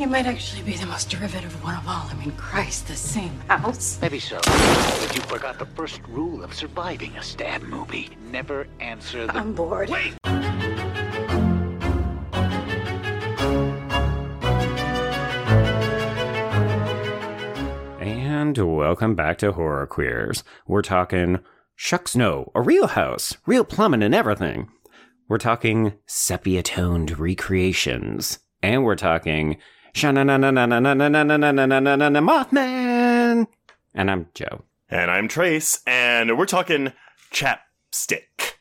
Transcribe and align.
He 0.00 0.06
might 0.06 0.24
actually 0.24 0.62
be 0.62 0.78
the 0.78 0.86
most 0.86 1.10
derivative 1.10 1.62
one 1.62 1.76
of 1.76 1.86
all. 1.86 2.08
I 2.08 2.14
mean, 2.14 2.32
Christ, 2.32 2.88
the 2.88 2.96
same 2.96 3.38
house. 3.48 3.98
Maybe 4.00 4.18
so. 4.18 4.40
But 4.42 5.12
you 5.14 5.20
forgot 5.20 5.58
the 5.58 5.66
first 5.66 6.00
rule 6.08 6.42
of 6.42 6.54
surviving 6.54 7.14
a 7.18 7.22
stab 7.22 7.60
movie. 7.60 8.08
Never 8.30 8.66
answer 8.80 9.26
the... 9.26 9.36
I'm 9.36 9.52
bored. 9.52 9.90
Wait! 9.90 10.14
And 18.00 18.56
welcome 18.56 19.14
back 19.14 19.36
to 19.40 19.52
Horror 19.52 19.86
Queers. 19.86 20.42
We're 20.66 20.80
talking 20.80 21.40
Shucks 21.76 22.16
No, 22.16 22.50
a 22.54 22.62
real 22.62 22.86
house, 22.86 23.36
real 23.44 23.64
plumbing 23.64 24.02
and 24.02 24.14
everything. 24.14 24.70
We're 25.28 25.36
talking 25.36 25.92
sepia 26.06 26.62
toned 26.62 27.18
recreations. 27.18 28.38
And 28.62 28.82
we're 28.82 28.96
talking 28.96 29.58
Mothman. 32.20 33.46
And 33.94 34.10
I'm 34.10 34.26
Joe. 34.34 34.62
And 34.88 35.10
I'm 35.10 35.28
Trace, 35.28 35.80
and 35.86 36.36
we're 36.36 36.46
talking 36.46 36.92
chapstick. 37.32 38.54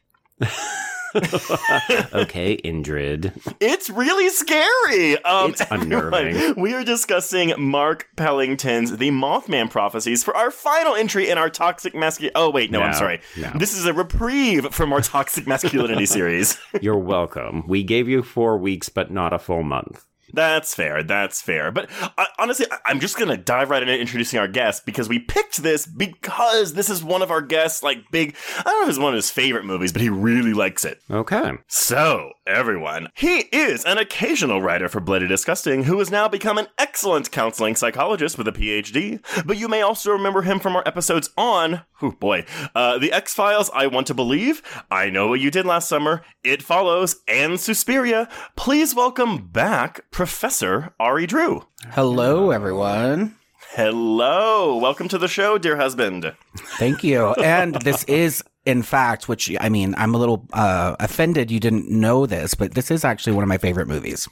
okay, 2.13 2.57
Indrid. 2.63 3.31
It's 3.59 3.89
really 3.89 4.29
scary. 4.29 5.23
Um, 5.23 5.49
It's 5.52 5.61
unnerving. 5.71 6.35
everyone, 6.35 6.61
We 6.61 6.73
are 6.75 6.83
discussing 6.83 7.53
Mark 7.57 8.07
Pellington's 8.16 8.97
The 8.97 9.09
Mothman 9.09 9.71
Prophecies 9.71 10.23
for 10.23 10.35
our 10.38 10.52
final 10.52 10.93
entry 10.95 11.30
in 11.30 11.38
our 11.39 11.49
Toxic 11.49 11.95
Masculinity. 11.95 12.35
Oh, 12.35 12.52
wait, 12.52 12.69
no, 12.69 12.81
I'm 12.81 12.93
sorry. 12.93 13.21
no. 13.38 13.52
This 13.55 13.75
is 13.75 13.85
a 13.85 13.93
reprieve 13.93 14.71
from 14.73 14.93
our 14.93 15.02
Toxic 15.02 15.47
Masculinity 15.47 16.05
series. 16.05 16.59
You're 16.80 16.97
welcome. 16.99 17.67
We 17.67 17.83
gave 17.83 18.08
you 18.08 18.21
four 18.21 18.58
weeks, 18.59 18.89
but 18.89 19.09
not 19.11 19.33
a 19.33 19.39
full 19.39 19.64
month. 19.64 20.05
That's 20.33 20.73
fair. 20.73 21.03
That's 21.03 21.41
fair. 21.41 21.72
But 21.72 21.89
uh, 22.17 22.25
honestly, 22.38 22.66
I- 22.72 22.77
I'm 22.85 22.99
just 22.99 23.17
going 23.17 23.30
to 23.30 23.38
dive 23.38 23.69
right 23.69 23.81
into 23.81 23.97
introducing 23.97 24.39
our 24.39 24.47
guest 24.47 24.86
because 24.86 25.09
we 25.09 25.19
picked 25.19 25.58
this 25.63 25.86
because 25.86 26.73
this 26.73 26.89
is 26.89 27.03
one 27.03 27.21
of 27.21 27.31
our 27.31 27.41
guests, 27.41 27.83
like, 27.83 27.99
big. 28.11 28.36
I 28.58 28.63
don't 28.63 28.80
know 28.80 28.83
if 28.83 28.89
it's 28.89 28.99
one 28.99 29.13
of 29.13 29.17
his 29.17 29.31
favorite 29.31 29.66
movies, 29.66 29.91
but 29.91 30.02
he 30.02 30.09
really 30.09 30.53
likes 30.53 30.86
it. 30.86 31.02
Okay. 31.09 31.52
So, 31.67 32.31
everyone, 32.47 33.08
he 33.16 33.39
is 33.52 33.83
an 33.86 33.97
occasional 33.97 34.61
writer 34.61 34.89
for 34.89 34.99
Bloody 34.99 35.27
Disgusting 35.27 35.83
who 35.83 35.99
has 35.99 36.09
now 36.11 36.27
become 36.27 36.58
an 36.58 36.67
excellent 36.77 37.31
counseling 37.31 37.75
psychologist 37.75 38.38
with 38.38 38.47
a 38.47 38.52
PhD. 38.52 39.19
But 39.45 39.58
you 39.58 39.67
may 39.67 39.81
also 39.81 40.11
remember 40.11 40.41
him 40.41 40.59
from 40.59 40.75
our 40.75 40.83
episodes 40.88 41.30
on, 41.38 41.81
oh 42.02 42.11
boy, 42.11 42.45
uh, 42.75 42.97
The 42.97 43.11
X 43.11 43.33
Files, 43.33 43.69
I 43.73 43.88
Want 43.88 44.08
to 44.08 44.14
Believe, 44.14 44.61
I 44.91 45.09
Know 45.09 45.27
What 45.30 45.39
You 45.39 45.52
Did 45.52 45.66
Last 45.66 45.88
Summer, 45.89 46.21
It 46.43 46.61
Follows, 46.61 47.17
and 47.27 47.59
Suspiria. 47.59 48.27
Please 48.55 48.95
welcome 48.95 49.47
back 49.47 50.09
Professor 50.20 50.94
Ari 51.00 51.28
Drew. 51.28 51.66
Hello, 51.92 52.52
everyone. 52.52 53.38
Hello. 53.70 54.76
Welcome 54.76 55.08
to 55.08 55.17
the 55.17 55.30
show, 55.30 55.58
dear 55.58 55.78
husband. 55.78 56.34
Thank 56.78 57.06
you. 57.06 57.28
And 57.36 57.76
this 57.84 58.03
is, 58.03 58.44
in 58.66 58.81
fact, 58.81 59.30
which 59.30 59.50
I 59.61 59.70
mean, 59.70 59.95
I'm 59.98 60.14
a 60.14 60.17
little 60.17 60.45
uh, 60.52 60.98
offended 61.00 61.50
you 61.50 61.61
didn't 61.61 61.89
know 61.89 62.26
this, 62.26 62.53
but 62.53 62.73
this 62.73 62.92
is 62.92 63.06
actually 63.06 63.31
one 63.31 63.44
of 63.44 63.48
my 63.48 63.58
favorite 63.58 63.88
movies. 63.88 64.28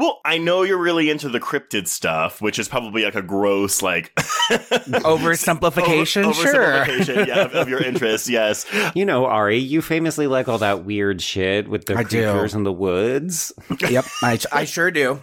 Well, 0.00 0.20
I 0.24 0.38
know 0.38 0.62
you're 0.62 0.78
really 0.78 1.10
into 1.10 1.28
the 1.28 1.40
cryptid 1.40 1.86
stuff, 1.86 2.40
which 2.40 2.58
is 2.58 2.68
probably 2.68 3.04
like 3.04 3.14
a 3.16 3.22
gross, 3.22 3.82
like 3.82 4.14
Oversimplification, 4.50 6.24
Over- 6.24 6.34
sure. 6.34 6.54
oversimplification, 6.54 7.26
yeah, 7.26 7.40
of, 7.40 7.54
of 7.54 7.68
your 7.68 7.82
interest, 7.82 8.28
yes. 8.28 8.64
You 8.94 9.04
know, 9.04 9.26
Ari, 9.26 9.58
you 9.58 9.82
famously 9.82 10.26
like 10.26 10.48
all 10.48 10.56
that 10.58 10.84
weird 10.84 11.20
shit 11.20 11.68
with 11.68 11.84
the 11.84 11.96
I 11.96 12.04
do. 12.04 12.30
creatures 12.32 12.54
in 12.54 12.62
the 12.62 12.72
woods. 12.72 13.52
yep, 13.90 14.06
I, 14.22 14.38
I 14.52 14.64
sure 14.64 14.90
do. 14.90 15.20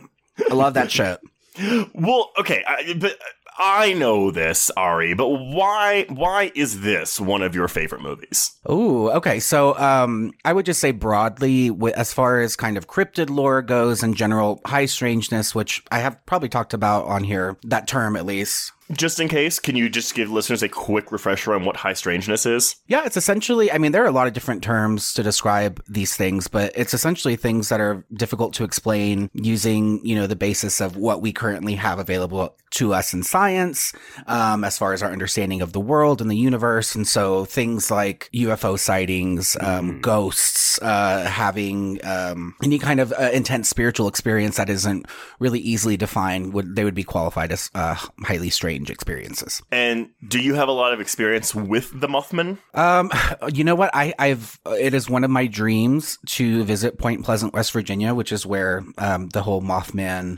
I 0.50 0.54
love 0.54 0.74
that 0.76 0.92
shit. 0.92 1.20
Well, 1.96 2.30
okay, 2.38 2.64
I, 2.68 2.94
but 3.00 3.18
I 3.58 3.94
know 3.94 4.30
this, 4.30 4.70
Ari, 4.78 5.16
but 5.16 5.30
why? 5.30 6.06
Why 6.10 6.52
is 6.54 6.82
this 6.82 7.20
one 7.20 7.42
of 7.42 7.56
your 7.56 7.68
favorite 7.68 8.04
movies? 8.04 8.52
Ooh, 8.70 9.10
okay. 9.10 9.40
So, 9.40 9.76
um, 9.80 10.34
I 10.46 10.54
would 10.54 10.68
just 10.68 10.80
say 10.80 10.92
broadly, 10.92 11.72
as 11.96 12.14
far 12.14 12.42
as 12.42 12.56
kind 12.56 12.78
of 12.78 12.88
cryptid 12.88 13.32
lore 13.32 13.64
goes 13.64 14.04
and 14.04 14.16
general, 14.16 14.62
high 14.66 14.86
strangeness, 14.86 15.56
which 15.56 15.84
I 15.90 16.00
have 16.00 16.24
probably 16.28 16.50
talked 16.50 16.76
about 16.76 17.06
on 17.06 17.24
here, 17.24 17.58
that 17.64 17.88
term 17.88 18.16
at 18.16 18.26
least. 18.28 18.72
Just 18.92 19.20
in 19.20 19.28
case, 19.28 19.60
can 19.60 19.76
you 19.76 19.90
just 19.90 20.16
give 20.16 20.32
listeners 20.32 20.64
a 20.64 20.70
quick 20.70 21.12
refresher 21.12 21.54
on 21.54 21.66
what 21.66 21.76
high 21.76 21.94
strangeness 21.94 22.46
is? 22.46 22.78
Yeah, 22.88 23.04
it's 23.06 23.18
essentially, 23.18 23.70
I 23.70 23.78
mean, 23.78 23.92
there 23.92 24.04
are 24.04 24.08
a 24.08 24.12
lot 24.12 24.28
of 24.28 24.34
different 24.34 24.64
terms 24.64 25.14
to 25.14 25.24
describe 25.24 25.84
these 25.90 26.16
things, 26.16 26.48
but 26.48 26.72
it's 26.74 26.94
essentially 26.94 27.36
things 27.36 27.68
that 27.68 27.82
are 27.82 28.06
difficult 28.14 28.54
to 28.56 28.64
explain 28.64 29.30
using, 29.34 30.06
you 30.06 30.16
know, 30.16 30.26
the 30.26 30.38
basis 30.38 30.80
of 30.80 30.96
what 30.96 31.22
we 31.22 31.34
currently 31.34 31.76
have 31.76 32.00
available 32.00 32.56
to 32.70 32.94
us 32.94 33.14
in 33.14 33.24
science, 33.24 33.94
um, 34.28 34.64
as 34.64 34.78
far 34.78 34.94
as 34.94 35.04
our 35.04 35.12
understanding 35.12 35.62
of 35.62 35.74
the 35.74 35.80
world 35.80 36.22
and 36.22 36.32
the 36.32 36.38
universe. 36.38 36.96
And 36.96 37.08
so 37.08 37.44
things 37.46 37.92
like 37.92 38.30
UFO 38.34 38.80
sightings, 38.80 39.58
um, 39.60 40.00
ghosts, 40.00 40.80
uh, 40.82 41.26
having, 41.26 42.00
um, 42.06 42.56
any 42.64 42.80
kind 42.80 43.00
of 43.00 43.12
uh, 43.14 43.32
intense 43.34 43.68
spiritual 43.68 44.08
experience 44.08 44.58
that 44.58 44.70
isn't 44.70 45.08
really 45.40 45.60
easily 45.60 45.98
defined 45.98 46.54
would, 46.54 46.76
they 46.76 46.86
would 46.86 46.96
be 46.96 47.04
qualified 47.04 47.52
as, 47.52 47.70
uh, 47.76 47.96
highly 48.24 48.50
strange 48.50 48.77
experiences. 48.90 49.62
And 49.72 50.10
do 50.28 50.40
you 50.40 50.54
have 50.54 50.68
a 50.68 50.72
lot 50.72 50.94
of 50.94 51.02
experience 51.02 51.56
with 51.56 52.00
the 52.00 52.08
Mothman? 52.08 52.58
Um, 52.74 53.12
you 53.54 53.64
know 53.64 53.76
what? 53.76 53.92
I, 53.94 54.14
I've, 54.20 54.60
it 54.66 54.94
is 54.94 55.10
one 55.10 55.24
of 55.24 55.30
my 55.32 55.48
dreams 55.48 56.18
to 56.28 56.64
visit 56.64 56.98
Point 56.98 57.26
Pleasant, 57.26 57.54
West 57.54 57.72
Virginia, 57.72 58.14
which 58.14 58.32
is 58.32 58.46
where, 58.46 58.84
um, 58.98 59.30
the 59.30 59.42
whole 59.42 59.62
Mothman 59.62 60.38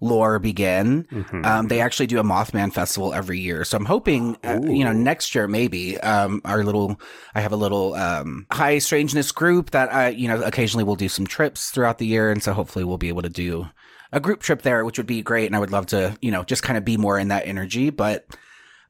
lore 0.00 0.38
began. 0.38 1.06
Um, 1.44 1.68
they 1.68 1.80
actually 1.80 2.06
do 2.06 2.18
a 2.18 2.22
Mothman 2.24 2.72
festival 2.72 3.12
every 3.12 3.38
year. 3.38 3.64
So 3.64 3.76
I'm 3.76 3.84
hoping, 3.84 4.38
uh, 4.42 4.58
you 4.62 4.82
know, 4.82 4.92
next 4.92 5.34
year, 5.34 5.46
maybe, 5.46 6.00
um, 6.00 6.40
our 6.46 6.64
little, 6.64 6.98
I 7.34 7.42
have 7.42 7.52
a 7.52 7.56
little, 7.56 7.92
um, 7.94 8.46
high 8.50 8.78
strangeness 8.78 9.30
group 9.30 9.72
that 9.72 9.92
I, 9.92 10.08
you 10.08 10.26
know, 10.26 10.40
occasionally 10.42 10.84
we'll 10.84 10.96
do 10.96 11.10
some 11.10 11.26
trips 11.26 11.70
throughout 11.70 11.98
the 11.98 12.06
year. 12.06 12.30
And 12.30 12.42
so 12.42 12.54
hopefully 12.54 12.84
we'll 12.84 12.96
be 12.96 13.08
able 13.08 13.22
to 13.22 13.28
do 13.28 13.68
a 14.12 14.20
group 14.20 14.40
trip 14.40 14.62
there, 14.62 14.84
which 14.84 14.98
would 14.98 15.06
be 15.06 15.22
great. 15.22 15.46
And 15.46 15.56
I 15.56 15.60
would 15.60 15.72
love 15.72 15.86
to, 15.86 16.16
you 16.20 16.30
know, 16.30 16.42
just 16.44 16.62
kind 16.62 16.76
of 16.76 16.84
be 16.84 16.96
more 16.96 17.18
in 17.18 17.28
that 17.28 17.46
energy. 17.46 17.90
But 17.90 18.26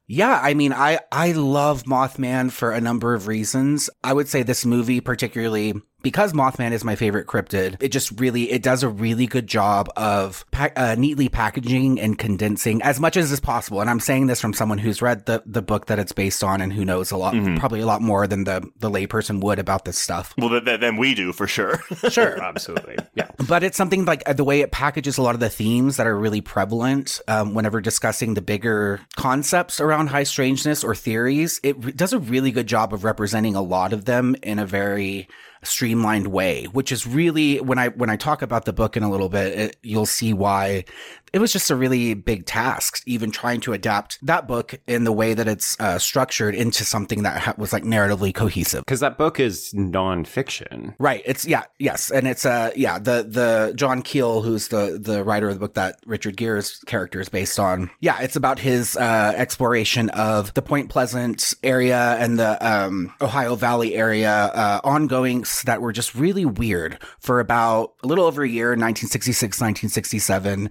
yeah, 0.07 0.39
I 0.41 0.53
mean, 0.53 0.73
I 0.73 0.99
I 1.11 1.31
love 1.31 1.83
Mothman 1.83 2.51
for 2.51 2.71
a 2.71 2.81
number 2.81 3.13
of 3.13 3.27
reasons. 3.27 3.89
I 4.03 4.13
would 4.13 4.27
say 4.27 4.43
this 4.43 4.65
movie 4.65 4.99
particularly 4.99 5.73
because 6.01 6.33
Mothman 6.33 6.71
is 6.71 6.83
my 6.83 6.95
favorite 6.95 7.27
cryptid. 7.27 7.77
It 7.81 7.89
just 7.89 8.19
really 8.19 8.51
it 8.51 8.61
does 8.63 8.83
a 8.83 8.89
really 8.89 9.25
good 9.27 9.47
job 9.47 9.89
of 9.95 10.45
pa- 10.51 10.69
uh, 10.75 10.95
neatly 10.97 11.29
packaging 11.29 11.99
and 11.99 12.17
condensing 12.17 12.81
as 12.81 12.99
much 12.99 13.17
as 13.17 13.31
is 13.31 13.39
possible. 13.39 13.81
And 13.81 13.89
I'm 13.89 13.99
saying 13.99 14.27
this 14.27 14.41
from 14.41 14.53
someone 14.53 14.77
who's 14.77 15.01
read 15.01 15.25
the 15.25 15.43
the 15.45 15.61
book 15.61 15.87
that 15.87 15.99
it's 15.99 16.11
based 16.11 16.43
on 16.43 16.61
and 16.61 16.71
who 16.73 16.83
knows 16.85 17.11
a 17.11 17.17
lot, 17.17 17.33
probably 17.57 17.81
a 17.81 17.85
lot 17.85 18.01
more 18.01 18.27
than 18.27 18.43
the 18.45 18.67
the 18.79 18.89
layperson 18.89 19.41
would 19.41 19.59
about 19.59 19.85
this 19.85 19.97
stuff. 19.97 20.33
Well, 20.37 20.49
th- 20.49 20.65
th- 20.65 20.79
then 20.79 20.97
we 20.97 21.13
do 21.15 21.33
for 21.33 21.47
sure. 21.47 21.79
Sure. 22.09 22.41
Absolutely. 22.43 22.97
Yeah. 23.15 23.29
but 23.47 23.63
it's 23.63 23.77
something 23.77 24.05
like 24.05 24.27
uh, 24.27 24.33
the 24.33 24.43
way 24.43 24.61
it 24.61 24.71
packages 24.71 25.17
a 25.17 25.21
lot 25.21 25.33
of 25.35 25.39
the 25.39 25.49
themes 25.49 25.97
that 25.97 26.07
are 26.07 26.17
really 26.17 26.41
prevalent 26.41 27.21
um, 27.27 27.53
whenever 27.53 27.79
discussing 27.79 28.33
the 28.33 28.41
bigger 28.41 28.99
concepts 29.15 29.79
around 29.79 30.07
high 30.07 30.23
strangeness 30.23 30.83
or 30.83 30.95
theories. 30.95 31.59
It 31.63 31.81
re- 31.83 31.91
does 31.91 32.11
a 32.11 32.19
really 32.19 32.51
good 32.51 32.67
job 32.67 32.93
of 32.93 33.03
representing 33.03 33.55
a 33.55 33.61
lot 33.61 33.93
of 33.93 34.05
them 34.05 34.35
in 34.43 34.59
a 34.59 34.65
very 34.65 35.27
streamlined 35.63 36.27
way, 36.27 36.65
which 36.65 36.91
is 36.91 37.05
really 37.05 37.59
when 37.61 37.77
I 37.77 37.89
when 37.89 38.09
I 38.09 38.15
talk 38.15 38.41
about 38.41 38.65
the 38.65 38.73
book 38.73 38.97
in 38.97 39.03
a 39.03 39.09
little 39.09 39.29
bit, 39.29 39.57
it, 39.57 39.77
you'll 39.83 40.05
see 40.05 40.33
why 40.33 40.85
it 41.33 41.39
was 41.39 41.53
just 41.53 41.69
a 41.69 41.75
really 41.75 42.13
big 42.13 42.45
task, 42.45 43.01
even 43.05 43.31
trying 43.31 43.61
to 43.61 43.73
adapt 43.73 44.19
that 44.25 44.47
book 44.47 44.75
in 44.87 45.05
the 45.05 45.11
way 45.11 45.33
that 45.33 45.47
it's 45.47 45.79
uh, 45.79 45.97
structured 45.97 46.53
into 46.53 46.83
something 46.83 47.23
that 47.23 47.41
ha- 47.41 47.53
was 47.57 47.71
like 47.71 47.83
narratively 47.83 48.33
cohesive. 48.33 48.81
Because 48.81 48.99
that 48.99 49.17
book 49.17 49.39
is 49.39 49.73
nonfiction. 49.73 50.93
Right. 50.99 51.21
It's 51.25 51.45
yeah, 51.45 51.63
yes, 51.79 52.11
and 52.11 52.27
it's 52.27 52.45
uh 52.45 52.71
yeah 52.75 52.99
the 52.99 53.25
the 53.27 53.73
John 53.75 54.01
Keel 54.01 54.41
who's 54.41 54.67
the 54.67 54.99
the 55.01 55.23
writer 55.23 55.47
of 55.47 55.55
the 55.55 55.59
book 55.59 55.75
that 55.75 55.99
Richard 56.05 56.37
Gere's 56.37 56.79
character 56.85 57.19
is 57.21 57.29
based 57.29 57.59
on. 57.59 57.89
Yeah, 57.99 58.19
it's 58.21 58.35
about 58.35 58.59
his 58.59 58.97
uh 58.97 59.33
exploration 59.35 60.09
of 60.09 60.53
the 60.53 60.61
Point 60.61 60.89
Pleasant 60.89 61.53
area 61.63 62.17
and 62.19 62.37
the 62.39 62.57
um 62.65 63.13
Ohio 63.21 63.55
Valley 63.55 63.95
area, 63.95 64.31
uh 64.31 64.81
ongoing 64.83 65.45
that 65.65 65.81
were 65.81 65.93
just 65.93 66.13
really 66.13 66.45
weird 66.45 66.97
for 67.19 67.39
about 67.39 67.93
a 68.03 68.07
little 68.07 68.25
over 68.25 68.43
a 68.43 68.49
year, 68.49 68.69
1966, 68.69 69.61
1967. 69.61 70.69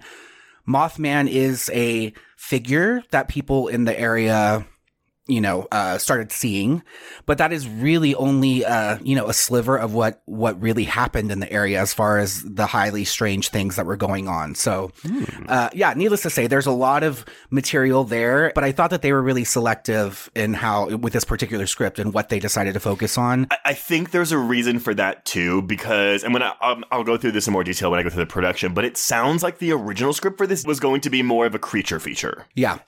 Mothman 0.71 1.29
is 1.29 1.69
a 1.73 2.13
figure 2.37 3.03
that 3.11 3.27
people 3.27 3.67
in 3.67 3.83
the 3.83 3.99
area 3.99 4.65
you 5.31 5.41
know, 5.41 5.67
uh, 5.71 5.97
started 5.97 6.31
seeing. 6.31 6.83
But 7.25 7.37
that 7.37 7.53
is 7.53 7.67
really 7.67 8.13
only, 8.15 8.65
uh, 8.65 8.97
you 9.01 9.15
know, 9.15 9.27
a 9.27 9.33
sliver 9.33 9.77
of 9.77 9.93
what, 9.93 10.21
what 10.25 10.61
really 10.61 10.83
happened 10.83 11.31
in 11.31 11.39
the 11.39 11.51
area 11.51 11.79
as 11.79 11.93
far 11.93 12.17
as 12.17 12.43
the 12.43 12.65
highly 12.65 13.05
strange 13.05 13.49
things 13.49 13.75
that 13.75 13.85
were 13.85 13.97
going 13.97 14.27
on. 14.27 14.55
So, 14.55 14.91
uh, 15.47 15.69
yeah, 15.73 15.93
needless 15.93 16.21
to 16.23 16.29
say, 16.29 16.47
there's 16.47 16.65
a 16.65 16.71
lot 16.71 17.03
of 17.03 17.25
material 17.49 18.03
there, 18.03 18.51
but 18.53 18.63
I 18.63 18.71
thought 18.71 18.89
that 18.89 19.01
they 19.01 19.13
were 19.13 19.21
really 19.21 19.43
selective 19.43 20.29
in 20.35 20.53
how, 20.53 20.89
with 20.97 21.13
this 21.13 21.23
particular 21.23 21.67
script 21.67 21.99
and 21.99 22.13
what 22.13 22.29
they 22.29 22.39
decided 22.39 22.73
to 22.73 22.79
focus 22.79 23.17
on. 23.17 23.47
I, 23.51 23.57
I 23.65 23.73
think 23.73 24.11
there's 24.11 24.31
a 24.31 24.37
reason 24.37 24.79
for 24.79 24.93
that 24.95 25.25
too, 25.25 25.61
because 25.61 26.23
and 26.23 26.33
when 26.33 26.43
I, 26.43 26.53
um, 26.61 26.83
I'll 26.91 27.03
go 27.03 27.17
through 27.17 27.31
this 27.31 27.47
in 27.47 27.53
more 27.53 27.63
detail 27.63 27.91
when 27.91 27.99
I 27.99 28.03
go 28.03 28.09
through 28.09 28.23
the 28.23 28.31
production, 28.31 28.73
but 28.73 28.85
it 28.85 28.97
sounds 28.97 29.43
like 29.43 29.59
the 29.59 29.71
original 29.71 30.13
script 30.13 30.37
for 30.37 30.47
this 30.47 30.65
was 30.65 30.79
going 30.79 31.01
to 31.01 31.09
be 31.09 31.23
more 31.23 31.45
of 31.45 31.55
a 31.55 31.59
creature 31.59 31.99
feature. 31.99 32.45
Yeah. 32.55 32.79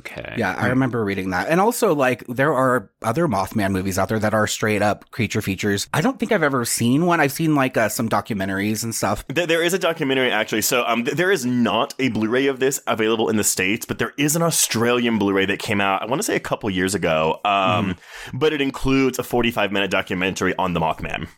Okay. 0.00 0.34
Yeah, 0.38 0.54
I 0.54 0.68
remember 0.68 1.04
reading 1.10 1.30
that. 1.30 1.48
And 1.48 1.60
also, 1.60 1.92
like, 1.92 2.24
there 2.28 2.54
are 2.54 2.88
other 3.02 3.26
Mothman 3.26 3.72
movies 3.72 3.98
out 3.98 4.08
there 4.08 4.20
that 4.20 4.32
are 4.32 4.46
straight 4.46 4.80
up 4.80 5.10
creature 5.10 5.42
features. 5.42 5.88
I 5.92 6.00
don't 6.00 6.20
think 6.20 6.30
I've 6.30 6.44
ever 6.44 6.64
seen 6.64 7.04
one. 7.04 7.18
I've 7.18 7.32
seen, 7.32 7.56
like, 7.56 7.76
uh, 7.76 7.88
some 7.88 8.08
documentaries 8.08 8.84
and 8.84 8.94
stuff. 8.94 9.24
There, 9.26 9.46
there 9.46 9.62
is 9.62 9.74
a 9.74 9.78
documentary 9.78 10.30
actually. 10.30 10.62
So 10.62 10.84
um, 10.86 11.04
th- 11.04 11.16
there 11.16 11.32
is 11.32 11.44
not 11.44 11.94
a 11.98 12.10
Blu-ray 12.10 12.46
of 12.46 12.60
this 12.60 12.80
available 12.86 13.28
in 13.28 13.36
the 13.36 13.44
states, 13.44 13.84
but 13.84 13.98
there 13.98 14.14
is 14.16 14.36
an 14.36 14.42
Australian 14.42 15.18
Blu-ray 15.18 15.46
that 15.46 15.58
came 15.58 15.80
out. 15.80 16.02
I 16.02 16.06
want 16.06 16.20
to 16.20 16.24
say 16.24 16.36
a 16.36 16.40
couple 16.40 16.70
years 16.70 16.94
ago. 16.94 17.40
Um, 17.44 17.96
but 18.32 18.52
it 18.52 18.60
includes 18.60 19.18
a 19.18 19.22
45-minute 19.22 19.90
documentary 19.90 20.54
on 20.56 20.74
the 20.74 20.80
Mothman. 20.80 21.28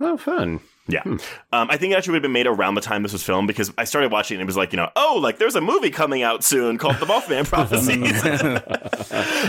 Oh, 0.00 0.18
fun. 0.18 0.60
Yeah. 0.88 1.02
Um, 1.04 1.18
I 1.52 1.76
think 1.76 1.92
it 1.92 1.96
actually 1.96 2.12
would 2.12 2.16
have 2.16 2.22
been 2.22 2.32
made 2.32 2.46
around 2.46 2.74
the 2.74 2.80
time 2.80 3.02
this 3.02 3.12
was 3.12 3.22
filmed 3.22 3.46
because 3.46 3.72
I 3.78 3.84
started 3.84 4.10
watching 4.10 4.34
it 4.34 4.40
and 4.40 4.42
it 4.42 4.46
was 4.46 4.56
like, 4.56 4.72
you 4.72 4.76
know, 4.76 4.90
oh, 4.96 5.18
like 5.22 5.38
there's 5.38 5.54
a 5.54 5.60
movie 5.60 5.90
coming 5.90 6.22
out 6.22 6.42
soon 6.42 6.76
called 6.78 6.96
The 6.96 7.06
Mothman 7.06 7.46
Prophecies. 7.46 8.20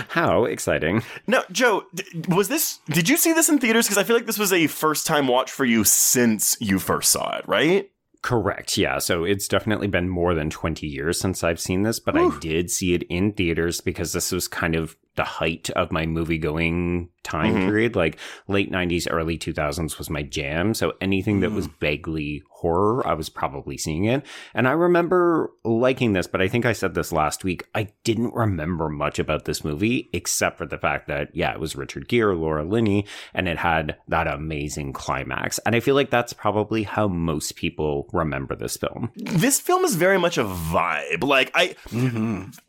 How 0.09 0.45
exciting. 0.45 1.03
now, 1.27 1.44
Joe, 1.51 1.85
d- 1.94 2.03
was 2.30 2.50
this, 2.50 2.80
did 2.88 3.09
you 3.09 3.18
see 3.18 3.33
this 3.33 3.50
in 3.50 3.57
theaters? 3.59 3.85
Because 3.85 3.97
I 3.97 4.03
feel 4.03 4.15
like 4.15 4.25
this 4.27 4.38
was 4.38 4.53
a 4.53 4.68
first 4.68 5.07
time 5.07 5.27
watch 5.27 5.51
for 5.51 5.65
you 5.65 5.83
since 5.83 6.56
you 6.59 6.77
first 6.80 7.12
saw 7.12 7.38
it, 7.38 7.47
right? 7.47 7.89
Correct. 8.21 8.77
Yeah. 8.77 9.00
So 9.00 9.25
it's 9.25 9.47
definitely 9.50 9.88
been 9.88 10.07
more 10.07 10.33
than 10.33 10.50
20 10.50 10.88
years 10.88 11.19
since 11.19 11.44
I've 11.44 11.59
seen 11.59 11.83
this, 11.83 12.00
but 12.00 12.15
I 12.15 12.38
did 12.39 12.71
see 12.71 12.94
it 12.94 13.03
in 13.03 13.33
theaters 13.33 13.81
because 13.81 14.13
this 14.13 14.31
was 14.31 14.47
kind 14.47 14.75
of 14.75 14.95
the 15.15 15.24
height 15.24 15.69
of 15.71 15.92
my 15.92 16.06
movie 16.06 16.38
going 16.38 17.10
time 17.24 17.54
Mhm. 17.56 17.65
period. 17.68 17.95
Like 17.95 18.18
late 18.50 18.69
90s, 18.69 19.07
early 19.10 19.38
2000s 19.38 19.98
was 19.98 20.10
my 20.10 20.24
jam. 20.24 20.74
So 20.74 20.94
anything 21.00 21.39
that 21.39 21.51
was 21.51 21.68
vaguely 21.80 22.44
horror, 22.50 23.06
I 23.07 23.13
was 23.13 23.30
probably 23.30 23.77
seeing 23.77 24.04
it. 24.06 24.25
And 24.54 24.68
I 24.68 24.71
remember 24.71 25.51
liking 25.63 26.12
this, 26.13 26.27
but 26.27 26.42
I 26.42 26.50
think 26.50 26.65
I 26.65 26.74
said 26.74 26.95
this 26.95 27.13
last 27.13 27.45
week. 27.45 27.65
I 27.74 27.89
didn't 28.04 28.33
remember 28.33 28.89
much 28.89 29.19
about 29.19 29.45
this 29.45 29.63
movie 29.63 30.10
except 30.12 30.57
for 30.57 30.65
the 30.65 30.77
fact 30.77 31.07
that, 31.07 31.30
yeah, 31.33 31.54
it 31.54 31.62
was 31.62 31.77
Richard 31.77 32.10
Gere, 32.10 32.36
Laura 32.36 32.65
Linney, 32.65 33.06
and 33.33 33.48
it 33.48 33.57
had 33.60 33.95
that 34.10 34.27
amazing 34.27 34.92
climax. 34.92 35.60
And 35.65 35.75
I 35.75 35.80
feel 35.80 35.95
like 35.95 36.10
that's 36.10 36.33
probably 36.33 36.83
how 36.83 37.07
most 37.07 37.56
people 37.56 38.10
remember 38.12 38.54
this 38.56 38.75
film. 38.75 39.12
This 39.15 39.62
film 39.62 39.86
is 39.86 39.95
very 39.95 40.18
much 40.19 40.38
a 40.38 40.44
vibe. 40.44 41.24
Like, 41.24 41.51
I, 41.56 41.75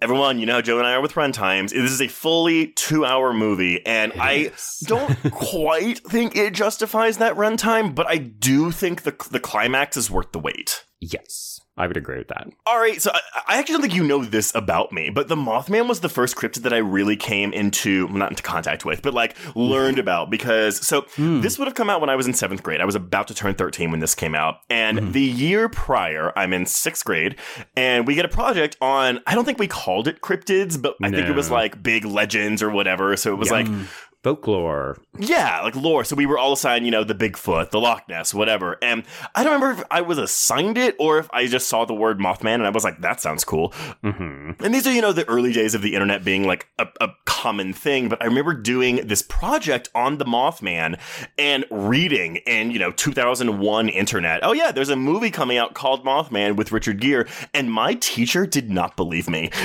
everyone, 0.01 0.39
you 0.39 0.47
know, 0.47 0.61
Joe 0.63 0.79
and 0.79 0.87
I 0.87 0.93
are 0.93 1.01
with 1.01 1.15
runtimes. 1.15 1.71
This 1.71 1.91
is 1.91 2.01
a 2.01 2.09
fully 2.35 2.67
two 2.67 3.05
hour 3.05 3.33
movie, 3.33 3.85
and 3.87 4.13
I 4.19 4.51
don't 4.83 5.17
quite 5.31 6.01
think 6.01 6.35
it 6.35 6.53
justifies 6.53 7.19
that 7.19 7.37
runtime, 7.37 7.95
but 7.95 8.09
I 8.09 8.17
do 8.17 8.73
think 8.73 9.03
the, 9.03 9.15
the 9.31 9.39
climax 9.39 9.97
is 9.97 10.11
worth 10.11 10.33
the 10.33 10.41
wait. 10.41 10.85
Yes, 11.01 11.61
I 11.77 11.89
would 11.89 11.97
agree 11.97 12.19
with 12.19 12.29
that. 12.29 12.49
All 12.67 12.79
right, 12.79 13.03
so 13.03 13.11
I, 13.13 13.21
I 13.49 13.59
actually 13.59 13.75
don't 13.75 13.83
think 13.83 13.95
you 13.95 14.05
know 14.05 14.25
this 14.25 14.55
about 14.55 14.93
me, 14.93 15.11
but 15.11 15.27
the 15.27 15.35
Mothman 15.35 15.89
was 15.89 16.01
the 16.01 16.09
first 16.09 16.37
cryptid 16.37 16.63
that 16.63 16.73
I 16.73 16.77
really 16.77 17.17
came 17.17 17.53
into, 17.53 18.07
well, 18.07 18.17
not 18.17 18.31
into 18.31 18.45
contact 18.45 18.85
with, 18.85 19.03
but 19.03 19.13
like 19.13 19.37
learned 19.57 19.99
about 19.99 20.31
because 20.31 20.87
so 20.87 21.03
hmm. 21.17 21.41
this 21.41 21.59
would 21.59 21.67
have 21.67 21.75
come 21.75 21.91
out 21.91 22.01
when 22.01 22.11
I 22.11 22.15
was 22.15 22.29
in 22.29 22.35
seventh 22.35 22.63
grade. 22.63 22.81
I 22.81 22.85
was 22.85 22.95
about 22.95 23.27
to 23.29 23.35
turn 23.35 23.55
13 23.55 23.91
when 23.91 23.99
this 23.99 24.15
came 24.15 24.37
out. 24.37 24.61
And 24.71 24.99
hmm. 24.99 25.13
the 25.13 25.21
year 25.21 25.69
prior, 25.69 26.33
I'm 26.39 26.53
in 26.53 26.65
sixth 26.67 27.05
grade, 27.05 27.37
and 27.77 28.07
we 28.07 28.15
get 28.15 28.25
a 28.25 28.29
project 28.29 28.77
on, 28.81 29.21
I 29.27 29.35
don't 29.35 29.45
think 29.45 29.59
we 29.59 29.67
called 29.67 30.07
it 30.07 30.21
cryptids, 30.21 30.81
but 30.81 30.95
I 31.03 31.11
think 31.11 31.29
it 31.29 31.35
was 31.35 31.51
like 31.51 31.83
big 31.83 32.05
legends 32.05 32.63
or 32.63 32.71
whatever. 32.71 33.17
So 33.17 33.33
it 33.33 33.37
was 33.37 33.51
like, 33.51 33.67
hmm. 33.67 33.85
Folklore. 34.25 34.97
yeah, 35.19 35.61
like 35.61 35.77
lore. 35.77 36.03
So 36.03 36.17
we 36.17 36.25
were 36.25 36.39
all 36.39 36.55
assigned, 36.55 36.87
you 36.87 36.91
know, 36.91 37.05
the 37.05 37.15
Bigfoot, 37.15 37.71
the 37.71 37.79
Loch 37.79 38.09
Ness, 38.09 38.33
whatever. 38.33 38.79
And 38.83 39.05
I 39.35 39.45
don't 39.45 39.53
remember 39.53 39.83
if 39.83 39.87
I 39.91 40.01
was 40.01 40.17
assigned 40.17 40.79
it 40.79 40.97
or 40.99 41.19
if 41.19 41.29
I 41.33 41.47
just 41.47 41.69
saw 41.69 41.85
the 41.85 41.93
word 41.95 42.19
Mothman 42.19 42.55
and 42.55 42.67
I 42.67 42.71
was 42.71 42.85
like, 42.85 43.03
that 43.03 43.21
sounds 43.21 43.45
cool. 43.45 43.69
hmm 44.03 44.53
And 44.61 44.75
these 44.75 44.87
are, 44.87 44.93
you 44.93 45.03
know, 45.03 45.13
the 45.13 45.29
early 45.29 45.53
days 45.53 45.75
of 45.75 45.83
the 45.83 45.93
internet 45.95 46.25
being 46.25 46.47
like 46.47 46.67
a, 46.79 46.87
a 47.03 47.11
common 47.27 47.75
thing. 47.75 48.09
But 48.09 48.23
I 48.23 48.25
remember 48.25 48.55
doing 48.55 49.07
this 49.07 49.21
project 49.21 49.91
on 49.95 50.17
the 50.17 50.25
Mothman 50.25 50.99
and 51.37 51.67
reading 51.71 52.37
in, 52.47 52.71
you 52.71 52.79
know, 52.79 52.93
2001 52.93 53.91
internet. 53.91 54.41
Oh, 54.43 54.53
yeah, 54.53 54.73
there's 54.73 54.89
a 54.89 54.97
movie 54.97 55.31
coming 55.31 55.59
out 55.59 55.75
called 55.75 56.03
Mothman 56.05 56.57
with 56.57 56.73
Richard 56.73 56.99
Gere. 57.01 57.27
And 57.53 57.71
my 57.71 57.93
teacher 57.95 58.47
did 58.47 58.71
not 58.71 58.97
believe 58.97 59.29
me. 59.29 59.51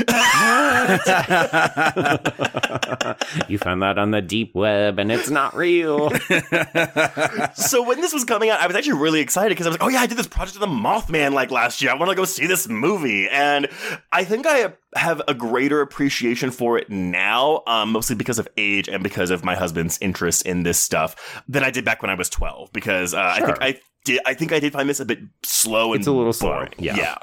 you 3.47 3.57
found 3.57 3.81
that 3.81 3.97
on 3.97 4.11
the 4.11 4.21
deep 4.21 4.48
web 4.53 4.99
and 4.99 5.11
it's 5.11 5.29
not 5.29 5.55
real. 5.55 6.09
so 7.55 7.83
when 7.83 8.01
this 8.01 8.13
was 8.13 8.23
coming 8.25 8.49
out, 8.49 8.59
I 8.59 8.67
was 8.67 8.75
actually 8.75 8.99
really 8.99 9.19
excited 9.19 9.49
because 9.49 9.65
I 9.67 9.69
was 9.69 9.79
like, 9.79 9.85
oh 9.85 9.89
yeah, 9.89 9.99
I 10.01 10.07
did 10.07 10.17
this 10.17 10.27
project 10.27 10.55
of 10.55 10.61
the 10.61 10.67
Mothman 10.67 11.33
like 11.33 11.51
last 11.51 11.81
year. 11.81 11.91
I 11.91 11.95
want 11.95 12.09
to 12.09 12.15
go 12.15 12.25
see 12.25 12.45
this 12.47 12.67
movie. 12.67 13.27
And 13.29 13.67
I 14.11 14.23
think 14.23 14.45
I 14.47 14.73
have 14.95 15.21
a 15.27 15.33
greater 15.33 15.81
appreciation 15.81 16.51
for 16.51 16.77
it 16.77 16.89
now, 16.89 17.63
um, 17.67 17.91
mostly 17.91 18.15
because 18.15 18.39
of 18.39 18.47
age 18.57 18.87
and 18.89 19.03
because 19.03 19.29
of 19.29 19.43
my 19.43 19.55
husband's 19.55 19.97
interest 20.01 20.45
in 20.45 20.63
this 20.63 20.79
stuff 20.79 21.43
than 21.47 21.63
I 21.63 21.71
did 21.71 21.85
back 21.85 22.01
when 22.01 22.09
I 22.09 22.15
was 22.15 22.29
12. 22.29 22.71
Because 22.73 23.13
uh, 23.13 23.19
I 23.35 23.41
think 23.45 23.57
I 23.61 23.79
did, 24.05 24.21
I 24.25 24.33
think 24.33 24.51
I 24.51 24.59
did 24.59 24.73
find 24.73 24.89
this 24.89 24.99
a 24.99 25.05
bit 25.05 25.19
slow 25.43 25.93
and 25.93 25.99
It's 26.01 26.07
a 26.07 26.11
little 26.11 26.33
slow, 26.33 26.49
boring. 26.53 26.73
yeah. 26.77 26.95
Yeah. 26.95 27.15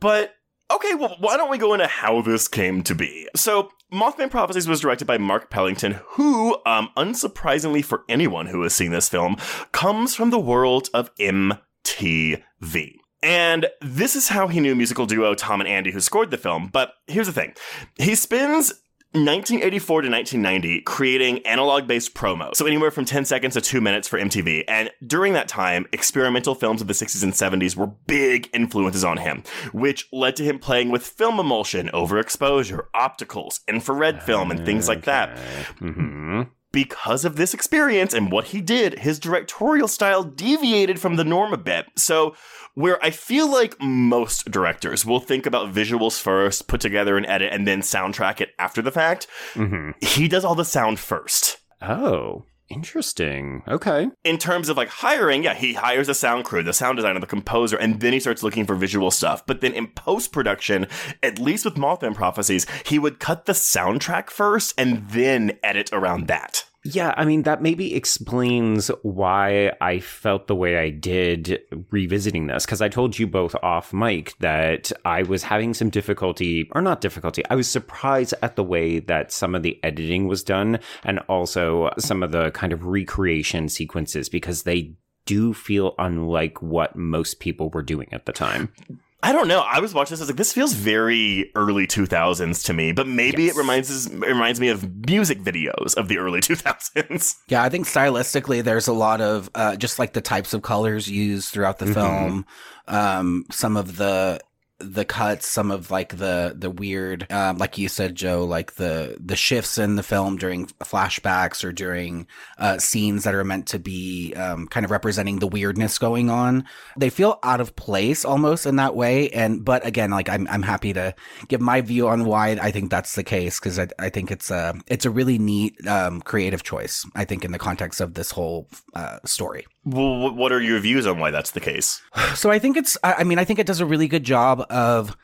But 0.00 0.34
Okay, 0.70 0.94
well, 0.94 1.16
why 1.18 1.38
don't 1.38 1.50
we 1.50 1.56
go 1.56 1.72
into 1.72 1.86
how 1.86 2.20
this 2.20 2.46
came 2.46 2.82
to 2.82 2.94
be? 2.94 3.26
So, 3.34 3.70
Mothman 3.92 4.30
Prophecies 4.30 4.68
was 4.68 4.80
directed 4.80 5.06
by 5.06 5.16
Mark 5.16 5.48
Pellington, 5.48 6.00
who, 6.08 6.58
um, 6.66 6.90
unsurprisingly 6.94 7.82
for 7.82 8.04
anyone 8.06 8.46
who 8.46 8.62
has 8.62 8.74
seen 8.74 8.90
this 8.90 9.08
film, 9.08 9.36
comes 9.72 10.14
from 10.14 10.28
the 10.28 10.38
world 10.38 10.90
of 10.92 11.10
MTV. 11.14 12.96
And 13.22 13.66
this 13.80 14.14
is 14.14 14.28
how 14.28 14.48
he 14.48 14.60
knew 14.60 14.74
musical 14.74 15.06
duo 15.06 15.34
Tom 15.34 15.60
and 15.60 15.68
Andy, 15.68 15.90
who 15.90 16.00
scored 16.00 16.30
the 16.30 16.36
film. 16.36 16.68
But 16.70 16.92
here's 17.06 17.28
the 17.28 17.32
thing 17.32 17.54
he 17.96 18.14
spends 18.14 18.74
1984 19.12 20.02
to 20.02 20.10
1990 20.10 20.82
creating 20.82 21.38
analog 21.46 21.86
based 21.86 22.14
promo. 22.14 22.54
So 22.54 22.66
anywhere 22.66 22.90
from 22.90 23.06
10 23.06 23.24
seconds 23.24 23.54
to 23.54 23.60
2 23.62 23.80
minutes 23.80 24.06
for 24.06 24.18
MTV. 24.18 24.64
And 24.68 24.90
during 25.06 25.32
that 25.32 25.48
time, 25.48 25.86
experimental 25.92 26.54
films 26.54 26.82
of 26.82 26.88
the 26.88 26.92
60s 26.92 27.22
and 27.22 27.32
70s 27.32 27.74
were 27.74 27.86
big 27.86 28.50
influences 28.52 29.04
on 29.04 29.16
him, 29.16 29.44
which 29.72 30.06
led 30.12 30.36
to 30.36 30.44
him 30.44 30.58
playing 30.58 30.90
with 30.90 31.06
film 31.06 31.40
emulsion, 31.40 31.88
overexposure, 31.94 32.86
opticals, 32.94 33.60
infrared 33.66 34.22
film, 34.22 34.50
and 34.50 34.66
things 34.66 34.88
like 34.88 35.04
that. 35.04 35.38
hmm 35.78 36.42
Because 36.70 37.24
of 37.24 37.36
this 37.36 37.54
experience 37.54 38.12
and 38.12 38.30
what 38.30 38.46
he 38.46 38.60
did, 38.60 38.98
his 38.98 39.18
directorial 39.18 39.88
style 39.88 40.22
deviated 40.22 41.00
from 41.00 41.16
the 41.16 41.24
norm 41.24 41.52
a 41.54 41.56
bit. 41.56 41.86
So, 41.96 42.34
where 42.74 43.02
I 43.02 43.10
feel 43.10 43.50
like 43.50 43.80
most 43.80 44.50
directors 44.50 45.06
will 45.06 45.20
think 45.20 45.46
about 45.46 45.72
visuals 45.72 46.20
first, 46.20 46.68
put 46.68 46.80
together 46.80 47.16
an 47.16 47.24
edit, 47.26 47.52
and 47.52 47.66
then 47.66 47.80
soundtrack 47.80 48.40
it 48.40 48.50
after 48.58 48.82
the 48.82 48.92
fact, 48.92 49.26
hmm 49.54 49.92
he 50.00 50.28
does 50.28 50.44
all 50.44 50.54
the 50.54 50.64
sound 50.64 50.98
first. 50.98 51.58
Oh, 51.80 52.44
interesting. 52.68 53.62
Okay. 53.68 54.08
In 54.24 54.38
terms 54.38 54.68
of 54.68 54.76
like 54.76 54.88
hiring, 54.88 55.44
yeah, 55.44 55.54
he 55.54 55.74
hires 55.74 56.08
a 56.08 56.14
sound 56.14 56.44
crew, 56.44 56.62
the 56.62 56.72
sound 56.72 56.96
designer, 56.96 57.20
the 57.20 57.26
composer, 57.26 57.76
and 57.76 58.00
then 58.00 58.12
he 58.12 58.20
starts 58.20 58.42
looking 58.42 58.66
for 58.66 58.74
visual 58.74 59.10
stuff. 59.10 59.44
But 59.46 59.60
then 59.60 59.72
in 59.72 59.88
post 59.88 60.32
production, 60.32 60.86
at 61.22 61.38
least 61.38 61.64
with 61.64 61.74
Mothman 61.74 62.14
Prophecies, 62.14 62.66
he 62.84 62.98
would 62.98 63.18
cut 63.20 63.46
the 63.46 63.52
soundtrack 63.52 64.30
first 64.30 64.74
and 64.78 65.08
then 65.10 65.58
edit 65.62 65.90
around 65.92 66.28
that. 66.28 66.64
Yeah, 66.90 67.12
I 67.18 67.26
mean, 67.26 67.42
that 67.42 67.60
maybe 67.60 67.94
explains 67.94 68.88
why 69.02 69.72
I 69.78 70.00
felt 70.00 70.46
the 70.46 70.54
way 70.54 70.78
I 70.78 70.88
did 70.88 71.60
revisiting 71.90 72.46
this. 72.46 72.64
Because 72.64 72.80
I 72.80 72.88
told 72.88 73.18
you 73.18 73.26
both 73.26 73.54
off 73.62 73.92
mic 73.92 74.34
that 74.38 74.90
I 75.04 75.22
was 75.22 75.42
having 75.42 75.74
some 75.74 75.90
difficulty, 75.90 76.70
or 76.72 76.80
not 76.80 77.02
difficulty, 77.02 77.42
I 77.50 77.56
was 77.56 77.68
surprised 77.68 78.32
at 78.40 78.56
the 78.56 78.64
way 78.64 79.00
that 79.00 79.32
some 79.32 79.54
of 79.54 79.62
the 79.62 79.78
editing 79.82 80.28
was 80.28 80.42
done 80.42 80.78
and 81.04 81.18
also 81.28 81.90
some 81.98 82.22
of 82.22 82.32
the 82.32 82.50
kind 82.52 82.72
of 82.72 82.86
recreation 82.86 83.68
sequences 83.68 84.30
because 84.30 84.62
they 84.62 84.94
do 85.26 85.52
feel 85.52 85.94
unlike 85.98 86.62
what 86.62 86.96
most 86.96 87.38
people 87.38 87.68
were 87.68 87.82
doing 87.82 88.08
at 88.12 88.24
the 88.24 88.32
time. 88.32 88.72
I 89.20 89.32
don't 89.32 89.48
know. 89.48 89.60
I 89.60 89.80
was 89.80 89.92
watching 89.92 90.12
this. 90.12 90.20
I 90.20 90.22
was 90.24 90.28
like, 90.30 90.36
this 90.36 90.52
feels 90.52 90.74
very 90.74 91.50
early 91.56 91.88
2000s 91.88 92.64
to 92.66 92.72
me, 92.72 92.92
but 92.92 93.08
maybe 93.08 93.44
Yes. 93.44 93.56
it 93.56 93.58
reminds 93.58 93.90
us, 93.90 94.06
it 94.06 94.16
reminds 94.20 94.60
me 94.60 94.68
of 94.68 95.06
music 95.08 95.40
videos 95.40 95.96
of 95.96 96.06
the 96.06 96.18
early 96.18 96.40
2000s. 96.42 97.34
Yeah, 97.48 97.62
I 97.64 97.68
think 97.68 97.86
stylistically, 97.86 98.62
there's 98.62 98.86
a 98.86 98.92
lot 98.92 99.20
of 99.20 99.50
uh, 99.56 99.74
just 99.74 99.98
like 99.98 100.12
the 100.12 100.20
types 100.20 100.54
of 100.54 100.62
colors 100.62 101.08
used 101.10 101.48
throughout 101.48 101.78
the 101.78 101.86
Mhm. 101.86 101.94
film. 101.94 102.46
Um, 102.86 103.44
some 103.50 103.76
of 103.76 103.96
the 103.96 104.40
the 104.80 105.04
cuts, 105.04 105.46
some 105.46 105.70
of 105.70 105.90
like 105.90 106.16
the 106.18 106.54
the 106.56 106.70
weird, 106.70 107.30
um, 107.32 107.58
like 107.58 107.78
you 107.78 107.88
said, 107.88 108.14
Joe, 108.14 108.44
like 108.44 108.74
the 108.74 109.16
the 109.18 109.34
shifts 109.34 109.76
in 109.76 109.96
the 109.96 110.02
film 110.02 110.36
during 110.36 110.66
flashbacks 110.66 111.64
or 111.64 111.72
during 111.72 112.26
uh, 112.58 112.78
scenes 112.78 113.24
that 113.24 113.34
are 113.34 113.44
meant 113.44 113.66
to 113.68 113.78
be 113.80 114.34
um, 114.34 114.68
kind 114.68 114.84
of 114.84 114.90
representing 114.90 115.40
the 115.40 115.48
weirdness 115.48 115.98
going 115.98 116.30
on. 116.30 116.64
They 116.96 117.10
feel 117.10 117.40
out 117.42 117.60
of 117.60 117.74
place 117.74 118.24
almost 118.24 118.66
in 118.66 118.76
that 118.76 118.94
way. 118.94 119.30
And 119.30 119.64
but 119.64 119.84
again, 119.84 120.10
like 120.10 120.28
I'm 120.28 120.46
I'm 120.48 120.62
happy 120.62 120.92
to 120.92 121.14
give 121.48 121.60
my 121.60 121.80
view 121.80 122.08
on 122.08 122.24
why 122.24 122.50
I 122.50 122.70
think 122.70 122.90
that's 122.90 123.16
the 123.16 123.24
case 123.24 123.58
because 123.58 123.78
I 123.78 123.88
I 123.98 124.10
think 124.10 124.30
it's 124.30 124.50
a 124.50 124.74
it's 124.86 125.06
a 125.06 125.10
really 125.10 125.38
neat 125.38 125.74
um, 125.88 126.20
creative 126.20 126.62
choice. 126.62 127.04
I 127.16 127.24
think 127.24 127.44
in 127.44 127.50
the 127.50 127.58
context 127.58 128.00
of 128.00 128.14
this 128.14 128.30
whole 128.30 128.68
uh, 128.94 129.18
story. 129.24 129.66
Well, 129.90 130.34
what 130.34 130.52
are 130.52 130.60
your 130.60 130.78
views 130.80 131.06
on 131.06 131.18
why 131.18 131.30
that's 131.30 131.52
the 131.52 131.60
case? 131.60 132.02
So 132.34 132.50
I 132.50 132.58
think 132.58 132.76
it's, 132.76 132.96
I 133.02 133.24
mean, 133.24 133.38
I 133.38 133.44
think 133.44 133.58
it 133.58 133.66
does 133.66 133.80
a 133.80 133.86
really 133.86 134.06
good 134.06 134.22
job 134.22 134.64
of 134.70 135.16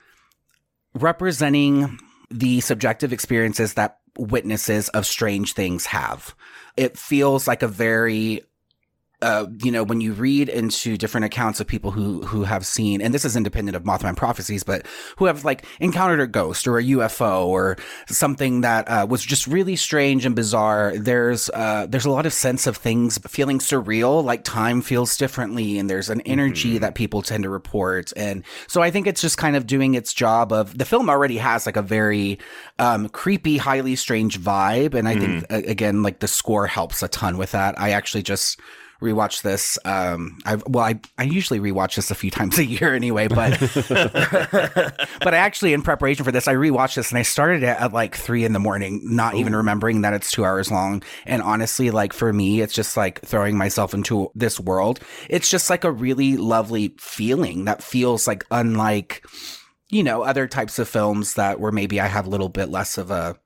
representing 0.95 1.99
the 2.31 2.61
subjective 2.61 3.13
experiences 3.13 3.75
that 3.75 3.99
witnesses 4.19 4.89
of 4.91 5.07
strange 5.07 5.53
things 5.53 5.87
have. 5.87 6.35
It 6.77 6.99
feels 6.99 7.47
like 7.47 7.63
a 7.63 7.69
very 7.69 8.43
uh, 9.25 9.47
you 9.63 9.73
know, 9.73 9.83
when 9.83 10.03
you 10.03 10.13
read 10.13 10.51
into 10.51 10.99
different 10.99 11.25
accounts 11.25 11.59
of 11.59 11.67
people 11.67 11.91
who 11.91 12.21
who 12.27 12.45
have 12.45 12.67
seen, 12.67 13.01
and 13.01 13.15
this 13.15 13.25
is 13.25 13.37
independent 13.37 13.75
of 13.75 13.83
Mothman 13.83 14.15
prophecies, 14.15 14.63
but 14.63 14.87
who 15.17 15.25
have 15.25 15.47
like 15.47 15.65
encountered 15.81 16.21
a 16.21 16.27
ghost 16.27 16.69
or 16.69 16.77
a 16.77 16.85
UFO 16.85 17.47
or 17.47 17.79
something 18.07 18.61
that 18.61 18.87
uh, 18.87 19.07
was 19.09 19.25
just 19.25 19.47
really 19.47 19.77
strange 19.77 20.27
and 20.27 20.37
bizarre. 20.37 20.93
There's 20.95 21.49
uh, 21.55 21.87
there's 21.89 22.05
a 22.05 22.11
lot 22.11 22.27
of 22.27 22.35
sense 22.35 22.67
of 22.67 22.77
things 22.77 23.17
feeling 23.27 23.61
surreal, 23.61 24.23
like 24.23 24.45
time 24.45 24.83
feels 24.83 25.17
differently, 25.17 25.79
and 25.79 25.89
there's 25.89 26.11
an 26.11 26.21
energy 26.23 26.73
mm-hmm. 26.73 26.81
that 26.81 26.95
people 26.95 27.23
tend 27.23 27.45
to 27.45 27.51
report, 27.51 28.13
and 28.17 28.45
so 28.67 28.83
I 28.83 28.91
think 28.91 29.07
it's 29.07 29.23
just 29.23 29.39
kind 29.39 29.57
of 29.57 29.67
doing 29.67 29.95
its 29.95 30.13
job. 30.13 30.53
Of 30.53 30.77
the 30.77 30.85
film 30.85 31.09
already 31.09 31.39
has 31.39 31.65
like 31.65 31.79
a 31.79 31.83
very 31.83 32.39
um, 32.79 33.09
creepy, 33.09 33.57
highly 33.57 33.97
strange 33.97 34.39
vibe, 34.39 34.93
and 34.93 35.09
I 35.09 35.15
mm-hmm. 35.15 35.39
think 35.41 35.67
again, 35.67 36.03
like 36.03 36.19
the 36.19 36.29
score 36.29 36.67
helps 36.67 37.03
a 37.03 37.09
ton 37.09 37.39
with 37.39 37.53
that. 37.53 37.81
I 37.81 37.93
actually 37.93 38.23
just 38.23 38.61
rewatch 39.01 39.43
this. 39.43 39.79
Um, 39.85 40.39
I 40.45 40.57
well, 40.67 40.85
I 40.85 41.01
I 41.19 41.25
usually 41.25 41.61
rewatch 41.61 41.97
this 41.97 42.11
a 42.11 42.15
few 42.15 42.31
times 42.31 42.59
a 42.59 42.65
year 42.65 42.95
anyway, 42.95 43.29
but 43.29 43.59
but 43.89 45.35
I 45.35 45.37
actually 45.37 45.73
in 45.73 45.83
preparation 45.83 46.25
for 46.25 46.33
this, 46.33 46.49
I 46.49 46.55
rewatched 46.55 46.97
this 46.97 47.11
and 47.11 47.19
I 47.19 47.23
started 47.23 47.63
it 47.63 47.81
at 47.81 47.93
like 47.93 48.17
three 48.17 48.45
in 48.45 48.53
the 48.53 48.59
morning, 48.59 49.01
not 49.05 49.35
Ooh. 49.35 49.39
even 49.39 49.55
remembering 49.55 50.03
that 50.03 50.15
it's 50.15 50.31
two 50.31 50.45
hours 50.45 50.71
long. 50.71 51.03
And 51.27 51.43
honestly, 51.43 51.91
like 51.91 52.13
for 52.13 52.33
me, 52.33 52.61
it's 52.61 52.75
just 52.75 52.97
like 52.97 53.21
throwing 53.23 53.57
myself 53.57 53.95
into 53.95 54.31
this 54.35 54.59
world. 54.59 55.01
It's 55.29 55.51
just 55.51 55.71
like 55.71 55.85
a 55.85 55.93
really 55.93 56.37
lovely 56.37 56.95
feeling 56.99 57.65
that 57.65 57.83
feels 57.83 58.27
like 58.27 58.45
unlike 58.51 59.25
you 59.91 60.03
know 60.03 60.23
other 60.23 60.49
types 60.49 60.79
of 60.79 60.89
films 60.89 61.35
that 61.35 61.61
where 61.61 61.73
maybe 61.73 62.01
I 62.01 62.07
have 62.07 62.27
a 62.27 62.31
little 62.31 62.49
bit 62.49 62.69
less 62.69 62.99
of 62.99 63.11
a 63.11 63.37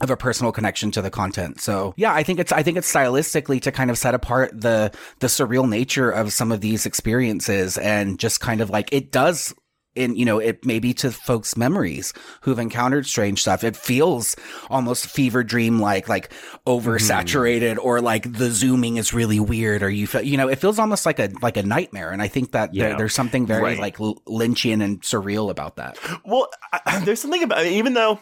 of 0.00 0.10
a 0.10 0.16
personal 0.16 0.52
connection 0.52 0.90
to 0.92 1.02
the 1.02 1.10
content. 1.10 1.60
So 1.60 1.94
yeah, 1.96 2.12
I 2.12 2.22
think 2.22 2.40
it's 2.40 2.52
I 2.52 2.62
think 2.62 2.76
it's 2.76 2.92
stylistically 2.92 3.60
to 3.62 3.72
kind 3.72 3.90
of 3.90 3.98
set 3.98 4.14
apart 4.14 4.60
the 4.60 4.92
the 5.20 5.28
surreal 5.28 5.68
nature 5.68 6.10
of 6.10 6.32
some 6.32 6.52
of 6.52 6.60
these 6.60 6.86
experiences 6.86 7.78
and 7.78 8.18
just 8.18 8.40
kind 8.40 8.60
of 8.60 8.70
like 8.70 8.92
it 8.92 9.12
does 9.12 9.54
in 9.94 10.16
you 10.16 10.24
know 10.24 10.38
it 10.38 10.64
maybe 10.64 10.92
to 10.92 11.10
folks 11.10 11.56
memories 11.56 12.12
who've 12.42 12.58
encountered 12.58 13.06
strange 13.06 13.40
stuff 13.40 13.62
it 13.62 13.76
feels 13.76 14.36
almost 14.68 15.06
fever 15.06 15.44
dream 15.44 15.78
like 15.78 16.08
like 16.08 16.32
oversaturated 16.66 17.76
mm. 17.76 17.84
or 17.84 18.00
like 18.00 18.30
the 18.32 18.50
zooming 18.50 18.96
is 18.96 19.14
really 19.14 19.38
weird 19.38 19.82
or 19.82 19.90
you 19.90 20.06
feel 20.06 20.22
you 20.22 20.36
know 20.36 20.48
it 20.48 20.58
feels 20.58 20.78
almost 20.78 21.06
like 21.06 21.18
a 21.18 21.30
like 21.42 21.56
a 21.56 21.62
nightmare 21.62 22.10
and 22.10 22.20
i 22.20 22.28
think 22.28 22.52
that 22.52 22.74
yeah. 22.74 22.88
there, 22.88 22.98
there's 22.98 23.14
something 23.14 23.46
very 23.46 23.62
right. 23.62 23.78
like 23.78 23.96
lynchian 23.98 24.82
and 24.82 25.00
surreal 25.02 25.50
about 25.50 25.76
that 25.76 25.98
well 26.24 26.48
I, 26.72 27.00
there's 27.04 27.20
something 27.20 27.42
about 27.42 27.64
even 27.66 27.94
though 27.94 28.18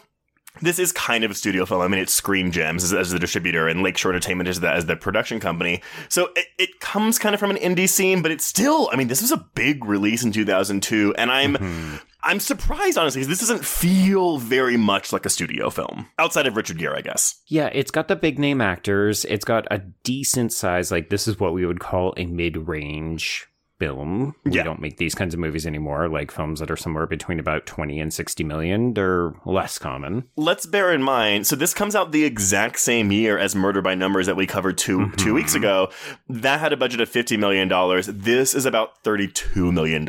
this 0.61 0.79
is 0.79 0.91
kind 0.91 1.23
of 1.23 1.31
a 1.31 1.33
studio 1.33 1.65
film. 1.65 1.81
I 1.81 1.87
mean, 1.87 1.99
it's 1.99 2.13
Screen 2.13 2.51
Gems 2.51 2.83
as, 2.83 2.93
as 2.93 3.11
the 3.11 3.19
distributor, 3.19 3.67
and 3.67 3.81
Lakeshore 3.81 4.11
Entertainment 4.11 4.47
is 4.47 4.59
the, 4.59 4.69
as 4.69 4.85
the 4.85 4.95
production 4.95 5.39
company. 5.39 5.81
So 6.09 6.29
it, 6.35 6.45
it, 6.57 6.79
comes 6.79 7.17
kind 7.17 7.33
of 7.33 7.39
from 7.39 7.49
an 7.49 7.57
indie 7.57 7.89
scene, 7.89 8.21
but 8.21 8.31
it's 8.31 8.45
still. 8.45 8.89
I 8.91 8.95
mean, 8.95 9.07
this 9.07 9.21
was 9.21 9.31
a 9.31 9.45
big 9.55 9.85
release 9.85 10.23
in 10.23 10.31
2002, 10.31 11.15
and 11.17 11.31
I'm. 11.31 11.55
Mm-hmm. 11.55 11.95
I'm 12.25 12.39
surprised, 12.39 12.97
honestly, 12.97 13.19
because 13.19 13.27
this 13.27 13.49
doesn't 13.49 13.65
feel 13.65 14.37
very 14.37 14.77
much 14.77 15.11
like 15.11 15.25
a 15.25 15.29
studio 15.29 15.69
film 15.69 16.07
outside 16.17 16.47
of 16.47 16.55
Richard 16.55 16.77
Gere, 16.77 16.97
I 16.97 17.01
guess. 17.01 17.41
Yeah, 17.47 17.69
it's 17.73 17.91
got 17.91 18.07
the 18.07 18.15
big 18.15 18.39
name 18.39 18.61
actors. 18.61 19.25
It's 19.25 19.43
got 19.43 19.67
a 19.69 19.79
decent 19.79 20.53
size, 20.53 20.89
like 20.89 21.09
this 21.09 21.27
is 21.27 21.37
what 21.37 21.53
we 21.53 21.65
would 21.65 21.81
call 21.81 22.13
a 22.15 22.25
mid 22.25 22.55
range 22.69 23.49
film. 23.83 24.33
We 24.45 24.53
yeah. 24.53 24.63
don't 24.63 24.79
make 24.79 24.97
these 24.97 25.13
kinds 25.13 25.33
of 25.33 25.39
movies 25.39 25.67
anymore, 25.67 26.07
like 26.07 26.31
films 26.31 26.59
that 26.61 26.71
are 26.71 26.77
somewhere 26.77 27.05
between 27.05 27.39
about 27.39 27.65
20 27.65 27.99
and 27.99 28.13
60 28.13 28.43
million. 28.43 28.93
They're 28.93 29.33
less 29.45 29.77
common. 29.77 30.23
Let's 30.37 30.65
bear 30.65 30.93
in 30.93 31.03
mind, 31.03 31.47
so 31.47 31.55
this 31.57 31.73
comes 31.73 31.95
out 31.95 32.11
the 32.11 32.23
exact 32.23 32.79
same 32.79 33.11
year 33.11 33.37
as 33.37 33.55
Murder 33.55 33.81
by 33.81 33.95
Numbers 33.95 34.27
that 34.27 34.37
we 34.37 34.47
covered 34.47 34.77
2 34.77 34.97
mm-hmm. 34.97 35.15
two 35.17 35.33
weeks 35.33 35.53
ago. 35.53 35.89
That 36.29 36.61
had 36.61 36.71
a 36.71 36.77
budget 36.77 37.01
of 37.01 37.11
$50 37.11 37.37
million. 37.37 37.67
This 38.07 38.55
is 38.55 38.65
about 38.65 39.03
$32 39.03 39.73
million. 39.73 40.07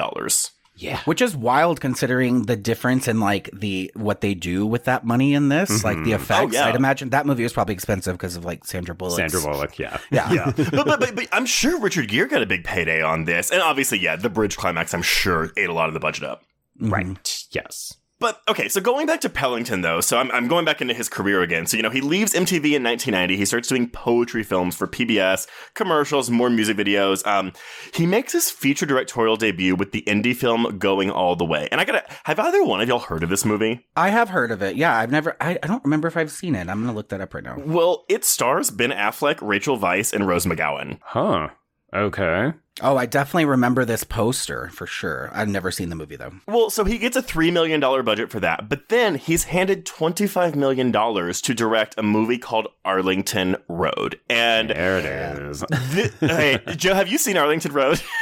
Yeah. 0.77 1.01
Which 1.05 1.23
is 1.23 1.37
wild 1.37 1.81
considering 1.81 2.43
the 2.43 2.57
difference 2.57 3.07
in 3.07 3.21
like 3.21 3.49
the 3.53 3.93
what 3.95 4.21
they 4.21 4.35
do 4.35 4.67
with 4.67 4.85
that 4.85 5.05
money 5.05 5.35
in 5.35 5.49
this, 5.49 5.71
mm-hmm. 5.71 5.87
like 5.87 6.05
the 6.05 6.13
effects. 6.13 6.55
Oh, 6.55 6.59
yeah. 6.59 6.67
I'd 6.67 6.75
imagine 6.75 7.11
that 7.11 7.27
movie 7.27 7.45
was 7.45 7.53
probably 7.53 7.75
expensive 7.75 8.15
because 8.15 8.37
of 8.37 8.45
like 8.45 8.65
Sandra 8.65 8.95
Bullock. 8.95 9.17
Sandra 9.17 9.41
Bullock, 9.41 9.79
yeah. 9.79 9.99
Yeah. 10.11 10.33
yeah. 10.33 10.53
but, 10.57 10.85
but, 10.85 11.01
but, 11.01 11.15
but, 11.15 11.29
I'm 11.33 11.47
sure 11.47 11.81
Richard 11.81 12.09
Gere 12.09 12.27
got 12.27 12.43
a 12.43 12.47
big 12.47 12.65
payday 12.65 13.03
on 13.03 13.25
this. 13.25 13.51
And 13.51 13.63
obviously, 13.63 13.99
yeah, 13.99 14.17
the 14.17 14.31
bridge 14.31 14.57
climax, 14.57 14.93
I'm 14.95 15.03
sure, 15.03 15.53
ate 15.57 15.69
a 15.69 15.73
lot 15.73 15.89
of 15.89 15.95
the 15.95 16.01
budget 16.01 16.25
up. 16.25 16.43
Mm-hmm. 16.81 16.93
Right. 16.93 17.45
Yes. 17.53 17.95
But 18.25 18.41
okay, 18.49 18.71
so 18.71 18.81
going 18.81 19.07
back 19.07 19.21
to 19.21 19.29
Pellington 19.29 19.83
though, 19.83 20.01
so 20.01 20.17
I'm, 20.17 20.31
I'm 20.31 20.49
going 20.49 20.65
back 20.65 20.81
into 20.81 20.95
his 20.95 21.11
career 21.11 21.43
again. 21.43 21.67
So, 21.67 21.77
you 21.77 21.83
know, 21.83 21.91
he 21.91 22.01
leaves 22.01 22.33
MTV 22.33 22.73
in 22.73 22.83
1990. 22.83 23.37
He 23.37 23.45
starts 23.45 23.69
doing 23.69 23.87
poetry 23.87 24.43
films 24.43 24.75
for 24.75 24.87
PBS, 24.87 25.47
commercials, 25.75 26.31
more 26.31 26.49
music 26.49 26.79
videos. 26.79 27.27
Um, 27.27 27.53
he 27.93 28.07
makes 28.07 28.33
his 28.33 28.51
feature 28.51 28.87
directorial 28.87 29.37
debut 29.37 29.77
with 29.77 29.93
the 29.93 30.01
indie 30.07 30.35
film 30.35 30.79
Going 30.79 31.11
All 31.11 31.37
the 31.37 31.45
Way. 31.45 31.69
And 31.71 31.83
I 31.83 31.85
gotta, 31.85 32.03
have 32.25 32.39
either 32.39 32.65
one 32.65 32.81
of 32.81 32.89
y'all 32.89 32.99
heard 32.99 33.23
of 33.23 33.29
this 33.29 33.45
movie? 33.45 33.87
I 33.95 34.09
have 34.09 34.31
heard 34.31 34.51
of 34.51 34.63
it. 34.63 34.77
Yeah, 34.77 34.97
I've 34.97 35.11
never, 35.11 35.37
I, 35.39 35.59
I 35.63 35.67
don't 35.67 35.85
remember 35.85 36.09
if 36.09 36.17
I've 36.17 36.33
seen 36.33 36.55
it. 36.55 36.71
I'm 36.71 36.81
gonna 36.81 36.95
look 36.95 37.11
that 37.11 37.21
up 37.21 37.35
right 37.35 37.45
now. 37.45 37.59
Well, 37.59 38.07
it 38.09 38.25
stars 38.25 38.71
Ben 38.71 38.91
Affleck, 38.91 39.39
Rachel 39.43 39.79
Weisz, 39.79 40.15
and 40.15 40.27
Rose 40.27 40.47
McGowan. 40.47 40.99
Huh. 41.03 41.51
Okay. 41.95 42.53
Oh, 42.83 42.97
I 42.97 43.07
definitely 43.07 43.45
remember 43.45 43.85
this 43.85 44.03
poster 44.03 44.69
for 44.71 44.85
sure. 44.87 45.31
I've 45.33 45.49
never 45.49 45.71
seen 45.71 45.91
the 45.91 45.95
movie 45.97 46.17
though. 46.17 46.33
Well, 46.49 46.71
so 46.71 46.85
he 46.85 46.99
gets 46.99 47.17
a 47.17 47.23
$3 47.23 47.53
million 47.53 47.79
budget 47.81 48.31
for 48.31 48.41
that, 48.41 48.69
but 48.69 48.89
then 48.89 49.15
he's 49.15 49.45
handed 49.45 49.87
$25 49.87 50.57
million 50.57 50.91
to 50.93 51.55
direct 51.55 51.95
a 51.97 52.03
movie 52.03 52.39
called 52.39 52.67
Arlington 52.85 53.57
Road. 53.69 54.19
And 54.29 54.71
there 54.71 54.99
it 54.99 55.05
is. 55.05 55.65
Th- 55.93 56.13
hey, 56.21 56.59
Joe, 56.77 56.95
have 56.95 57.07
you 57.09 57.19
seen 57.19 57.37
Arlington 57.37 57.73
Road? 57.73 58.03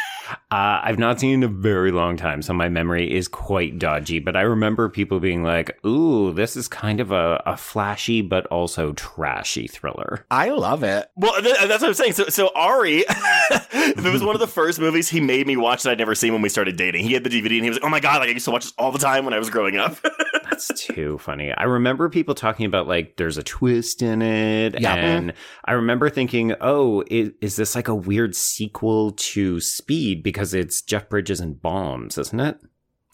Uh, 0.51 0.81
I've 0.83 0.99
not 0.99 1.21
seen 1.21 1.31
it 1.31 1.35
in 1.35 1.43
a 1.43 1.49
very 1.49 1.91
long 1.91 2.17
time, 2.17 2.43
so 2.43 2.53
my 2.53 2.69
memory 2.69 3.13
is 3.13 3.29
quite 3.29 3.79
dodgy. 3.79 4.19
But 4.19 4.37
I 4.37 4.43
remember 4.43 4.89
people 4.89 5.21
being 5.21 5.43
like, 5.43 5.79
"Ooh, 5.85 6.33
this 6.33 6.57
is 6.57 6.69
kind 6.69 7.01
of 7.01 7.11
a, 7.11 7.43
a 7.47 7.57
flashy 7.57 8.23
but 8.23 8.47
also 8.47 8.93
trashy 8.93 9.67
thriller." 9.67 10.27
I 10.31 10.51
love 10.51 10.83
it. 10.83 11.09
Well, 11.17 11.41
th- 11.41 11.57
that's 11.67 11.83
what 11.83 11.89
I'm 11.89 11.95
saying. 11.95 12.13
So, 12.13 12.25
so 12.29 12.51
Ari, 12.55 13.05
it 13.09 14.13
was 14.13 14.23
one 14.23 14.35
of 14.35 14.41
the 14.41 14.47
first 14.47 14.79
movies 14.79 15.09
he 15.09 15.21
made 15.21 15.47
me 15.47 15.57
watch 15.57 15.83
that 15.83 15.91
I'd 15.91 15.99
never 15.99 16.15
seen 16.15 16.33
when 16.33 16.43
we 16.43 16.49
started 16.49 16.77
dating. 16.77 17.05
He 17.05 17.13
had 17.13 17.25
the 17.25 17.31
DVD 17.31 17.57
and 17.57 17.65
he 17.65 17.71
was 17.71 17.79
like, 17.79 17.85
"Oh 17.85 17.91
my 17.91 18.01
god, 18.01 18.21
like 18.21 18.29
I 18.29 18.33
used 18.33 18.45
to 18.45 18.51
watch 18.51 18.65
this 18.65 18.75
all 18.79 18.93
the 18.93 18.99
time 18.99 19.25
when 19.25 19.35
I 19.35 19.39
was 19.39 19.51
growing 19.51 19.77
up." 19.77 19.97
that's 20.53 20.85
too 20.87 21.19
funny. 21.19 21.53
I 21.53 21.65
remember 21.65 22.09
people 22.09 22.35
talking 22.35 22.67
about 22.67 22.87
like 22.87 23.17
there's 23.17 23.39
a 23.39 23.43
twist 23.43 24.03
in 24.03 24.23
it, 24.23 24.81
yeah. 24.81 24.95
and 24.95 25.33
I 25.65 25.73
remember 25.73 26.11
thinking, 26.11 26.55
"Oh, 26.61 27.03
is, 27.09 27.31
is 27.41 27.57
this 27.57 27.75
like 27.75 27.89
a 27.89 27.95
weird 27.95 28.37
sequel 28.37 29.13
to 29.13 29.61
Speed?" 29.61 30.23
because 30.23 30.55
it's 30.55 30.83
Jeff 30.83 31.09
Bridges 31.09 31.41
and 31.41 31.61
bombs, 31.61 32.19
isn't 32.19 32.41
it? 32.41 32.59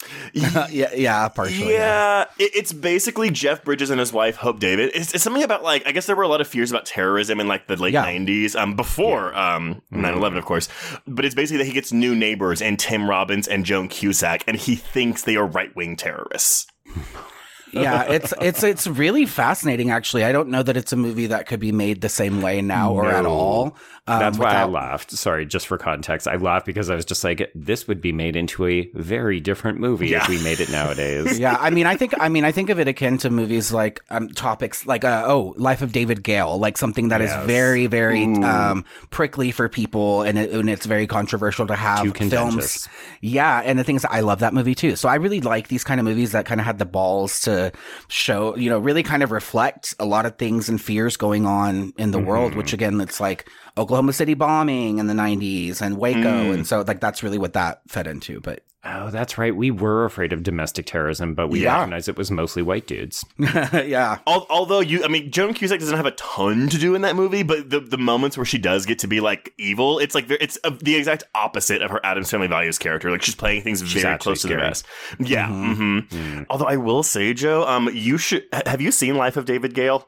yeah, 0.33 0.67
yeah, 0.95 1.27
partially. 1.27 1.73
Yeah, 1.73 2.25
yeah. 2.37 2.47
it's 2.53 2.71
basically 2.71 3.29
Jeff 3.29 3.65
Bridges 3.65 3.89
and 3.89 3.99
his 3.99 4.13
wife 4.13 4.37
Hope 4.37 4.59
Davis. 4.59 4.91
It's, 4.93 5.13
it's, 5.13 5.23
something 5.23 5.43
about 5.43 5.61
like 5.61 5.85
I 5.85 5.91
guess 5.91 6.05
there 6.05 6.15
were 6.15 6.23
a 6.23 6.27
lot 6.27 6.39
of 6.39 6.47
fears 6.47 6.71
about 6.71 6.85
terrorism 6.85 7.39
in 7.39 7.47
like 7.47 7.67
the 7.67 7.75
late 7.75 7.93
yeah. 7.93 8.05
'90s, 8.05 8.55
um, 8.55 8.75
before 8.75 9.31
yeah. 9.33 9.55
um 9.55 9.81
9/11, 9.91 10.01
mm-hmm. 10.13 10.37
of 10.37 10.45
course. 10.45 10.69
But 11.05 11.25
it's 11.25 11.35
basically 11.35 11.57
that 11.57 11.65
he 11.65 11.73
gets 11.73 11.91
new 11.91 12.15
neighbors 12.15 12.61
and 12.61 12.79
Tim 12.79 13.09
Robbins 13.09 13.47
and 13.47 13.65
Joan 13.65 13.89
Cusack, 13.89 14.43
and 14.47 14.55
he 14.55 14.75
thinks 14.75 15.23
they 15.23 15.35
are 15.35 15.45
right 15.45 15.75
wing 15.75 15.97
terrorists. 15.97 16.67
yeah, 17.71 18.03
it's 18.11 18.33
it's 18.41 18.63
it's 18.63 18.87
really 18.87 19.25
fascinating. 19.25 19.91
Actually, 19.91 20.23
I 20.23 20.31
don't 20.31 20.49
know 20.49 20.63
that 20.63 20.77
it's 20.77 20.93
a 20.93 20.97
movie 20.97 21.27
that 21.27 21.47
could 21.47 21.59
be 21.59 21.71
made 21.71 22.01
the 22.01 22.09
same 22.09 22.41
way 22.41 22.61
now 22.61 22.93
or 22.93 23.07
at 23.07 23.25
all. 23.25 23.75
Um, 24.09 24.19
That's 24.19 24.37
why 24.37 24.53
I 24.55 24.65
laughed. 24.65 25.11
Sorry, 25.11 25.45
just 25.45 25.67
for 25.67 25.77
context, 25.77 26.27
I 26.27 26.35
laughed 26.35 26.65
because 26.65 26.89
I 26.89 26.95
was 26.95 27.05
just 27.05 27.23
like, 27.23 27.51
this 27.53 27.87
would 27.87 28.01
be 28.01 28.11
made 28.11 28.35
into 28.35 28.65
a 28.65 28.89
very 28.95 29.39
different 29.39 29.79
movie 29.79 30.07
Yeah. 30.09 30.23
if 30.23 30.27
we 30.29 30.41
made 30.43 30.59
it 30.59 30.69
nowadays. 30.69 31.37
yeah, 31.45 31.57
I 31.59 31.69
mean, 31.69 31.85
I 31.85 31.95
think, 31.95 32.13
I 32.19 32.27
mean, 32.29 32.43
I 32.43 32.51
think 32.51 32.69
of 32.69 32.79
it 32.79 32.87
akin 32.87 33.17
to 33.19 33.29
movies 33.29 33.71
like 33.71 34.01
um, 34.09 34.29
topics 34.29 34.85
like, 34.85 35.03
uh, 35.03 35.23
oh, 35.27 35.53
Life 35.57 35.81
of 35.81 35.91
David 35.91 36.23
Gale, 36.23 36.57
like 36.57 36.77
something 36.77 37.09
that 37.09 37.21
is 37.21 37.29
Yes. 37.29 37.45
very, 37.45 37.85
very 37.85 38.23
um, 38.43 38.83
prickly 39.11 39.51
for 39.51 39.69
people, 39.69 40.23
and, 40.23 40.37
it, 40.39 40.51
and 40.51 40.69
it's 40.69 40.85
very 40.87 41.05
controversial 41.05 41.67
to 41.67 41.75
have 41.75 42.11
films. 42.17 42.87
Yeah, 43.21 43.61
and 43.63 43.77
the 43.77 43.83
thing 43.83 43.95
is, 43.95 44.05
I 44.05 44.21
love 44.21 44.39
that 44.39 44.53
movie 44.53 44.73
too. 44.75 44.95
So 44.95 45.07
I 45.09 45.15
really 45.15 45.41
like 45.41 45.67
these 45.67 45.83
kind 45.83 45.99
of 45.99 46.05
movies 46.05 46.31
that 46.31 46.45
kind 46.45 46.59
of 46.59 46.65
had 46.65 46.79
the 46.79 46.85
balls 46.85 47.41
to 47.41 47.71
show, 48.07 48.55
you 48.55 48.69
know, 48.69 48.79
really 48.79 49.03
kind 49.03 49.21
of 49.23 49.31
reflect 49.31 49.93
a 49.99 50.05
lot 50.05 50.25
of 50.25 50.37
things 50.37 50.69
and 50.69 50.81
fears 50.81 51.17
going 51.17 51.45
on 51.45 51.93
in 51.97 52.11
the 52.11 52.19
world. 52.19 52.55
Which 52.55 52.73
again, 52.73 52.99
it's 53.01 53.19
like 53.19 53.47
Oklahoma 53.79 54.13
City 54.13 54.33
bombing 54.33 54.99
in 54.99 55.07
the 55.07 55.13
'90s 55.13 55.81
and 55.81 55.97
Waco, 55.97 56.51
and 56.51 56.67
so 56.67 56.83
like 56.87 56.99
that's 56.99 57.23
really 57.23 57.37
what 57.37 57.53
that 57.53 57.81
fed 57.87 58.05
into. 58.07 58.39
But 58.39 58.63
Oh, 58.81 59.09
that's 59.09 59.37
right. 59.37 59.53
We 59.53 59.71
were 59.71 60.05
afraid 60.05 60.31
of 60.31 60.41
domestic 60.41 60.85
terrorism, 60.85 61.35
but 61.35 61.49
we 61.49 61.63
Yeah. 61.63 61.75
recognized 61.79 62.07
it 62.07 62.17
was 62.17 62.31
mostly 62.31 62.61
white 62.61 62.87
dudes. 62.87 63.25
yeah, 63.37 64.19
Al- 64.25 64.47
Although 64.49 64.79
you, 64.79 65.03
I 65.03 65.09
mean, 65.09 65.31
Joan 65.31 65.53
Cusack 65.53 65.81
doesn't 65.81 65.97
have 65.97 66.05
a 66.05 66.11
ton 66.11 66.69
to 66.69 66.77
do 66.77 66.95
in 66.95 67.01
that 67.01 67.17
movie, 67.17 67.43
but 67.43 67.69
the, 67.69 67.81
the 67.81 67.97
moments 67.97 68.37
where 68.37 68.45
she 68.45 68.57
does 68.57 68.85
get 68.85 68.97
to 68.99 69.07
be 69.07 69.19
like 69.19 69.53
evil, 69.57 69.99
it's 69.99 70.15
like 70.15 70.29
it's 70.31 70.57
uh, 70.63 70.71
the 70.81 70.95
exact 70.95 71.25
opposite 71.35 71.81
of 71.81 71.91
her 71.91 71.99
Addams 72.05 72.31
Family 72.31 72.47
Values 72.47 72.77
character. 72.77 73.11
Like 73.11 73.21
she's 73.21 73.35
playing 73.35 73.63
things 73.63 73.81
very 73.81 74.05
actually 74.05 74.23
close 74.23 74.41
to 74.43 74.47
the 74.47 74.53
scary. 74.53 74.61
rest. 74.63 74.85
Yeah. 75.19 75.47
hmm 75.49 76.43
Although 76.49 76.67
I 76.67 76.77
will 76.77 77.03
say, 77.03 77.33
Joe, 77.33 77.67
um, 77.67 77.89
you 77.93 78.17
should 78.17 78.45
have 78.65 78.79
you 78.79 78.93
seen 78.93 79.15
Life 79.17 79.35
of 79.35 79.43
David 79.43 79.73
Gale? 79.73 80.07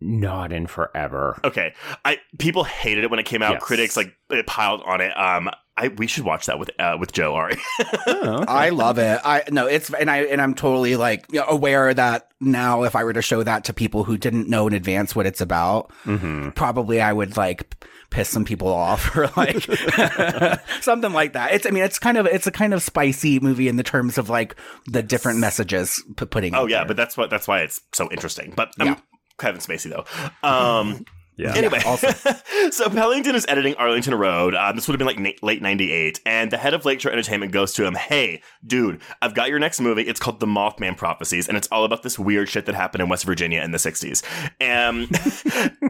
Not 0.00 0.52
in 0.52 0.66
forever. 0.66 1.40
Okay, 1.44 1.74
I 2.04 2.18
people 2.38 2.64
hated 2.64 3.04
it 3.04 3.10
when 3.10 3.18
it 3.20 3.26
came 3.26 3.42
out. 3.42 3.52
Yes. 3.54 3.62
Critics 3.62 3.96
like 3.96 4.14
it 4.30 4.46
piled 4.46 4.82
on 4.84 5.00
it. 5.00 5.16
Um, 5.16 5.48
I 5.76 5.88
we 5.88 6.06
should 6.06 6.24
watch 6.24 6.46
that 6.46 6.58
with 6.58 6.70
uh, 6.78 6.96
with 7.00 7.12
Joe 7.12 7.34
Ari. 7.34 7.56
Oh, 8.06 8.44
I 8.48 8.68
love 8.68 8.98
it. 8.98 9.20
I 9.24 9.42
no, 9.50 9.66
it's 9.66 9.92
and 9.94 10.10
I 10.10 10.18
and 10.24 10.40
I'm 10.42 10.54
totally 10.54 10.96
like 10.96 11.26
you 11.32 11.40
know, 11.40 11.46
aware 11.48 11.92
that 11.94 12.28
now 12.40 12.82
if 12.82 12.94
I 12.96 13.04
were 13.04 13.12
to 13.12 13.22
show 13.22 13.42
that 13.42 13.64
to 13.64 13.72
people 13.72 14.04
who 14.04 14.16
didn't 14.18 14.48
know 14.48 14.66
in 14.66 14.74
advance 14.74 15.16
what 15.16 15.26
it's 15.26 15.40
about, 15.40 15.90
Mm-hmm. 16.04 16.50
probably 16.50 17.00
I 17.00 17.12
would 17.12 17.36
like 17.36 17.74
piss 18.10 18.28
some 18.28 18.44
people 18.44 18.68
off 18.68 19.16
or 19.16 19.28
like 19.36 19.62
something 20.80 21.12
like 21.12 21.32
that. 21.32 21.52
It's 21.54 21.66
I 21.66 21.70
mean 21.70 21.82
it's 21.84 21.98
kind 21.98 22.18
of 22.18 22.26
it's 22.26 22.46
a 22.46 22.52
kind 22.52 22.74
of 22.74 22.82
spicy 22.82 23.40
movie 23.40 23.68
in 23.68 23.76
the 23.76 23.82
terms 23.82 24.18
of 24.18 24.28
like 24.28 24.56
the 24.86 25.02
different 25.02 25.38
messages 25.38 26.02
p- 26.16 26.26
putting. 26.26 26.54
oh 26.54 26.66
yeah, 26.66 26.78
there. 26.78 26.88
but 26.88 26.96
that's 26.96 27.16
what 27.16 27.30
that's 27.30 27.48
why 27.48 27.60
it's 27.60 27.80
so 27.92 28.08
interesting. 28.10 28.52
But 28.54 28.72
um, 28.80 28.88
Yeah. 28.88 28.96
Kevin 29.38 29.60
Spacey 29.60 29.90
though. 29.90 30.48
Um, 30.48 31.04
yeah. 31.36 31.54
Anyway, 31.56 31.80
so 32.70 32.88
Pellington 32.88 33.34
is 33.34 33.44
editing 33.48 33.74
Arlington 33.74 34.14
Road. 34.14 34.54
Um, 34.54 34.76
this 34.76 34.86
would 34.86 34.92
have 34.94 34.98
been 34.98 35.06
like 35.06 35.18
na- 35.18 35.46
late 35.46 35.60
'98, 35.60 36.20
and 36.24 36.50
the 36.50 36.56
head 36.56 36.74
of 36.74 36.84
Lakeshore 36.84 37.10
Entertainment 37.10 37.50
goes 37.50 37.72
to 37.74 37.84
him, 37.84 37.94
"Hey, 37.94 38.40
dude, 38.64 39.00
I've 39.20 39.34
got 39.34 39.48
your 39.48 39.58
next 39.58 39.80
movie. 39.80 40.02
It's 40.02 40.20
called 40.20 40.38
The 40.38 40.46
Mothman 40.46 40.96
Prophecies, 40.96 41.48
and 41.48 41.56
it's 41.56 41.66
all 41.72 41.84
about 41.84 42.04
this 42.04 42.18
weird 42.18 42.48
shit 42.48 42.66
that 42.66 42.76
happened 42.76 43.02
in 43.02 43.08
West 43.08 43.24
Virginia 43.24 43.62
in 43.62 43.72
the 43.72 43.78
'60s." 43.78 44.22
And 44.60 45.08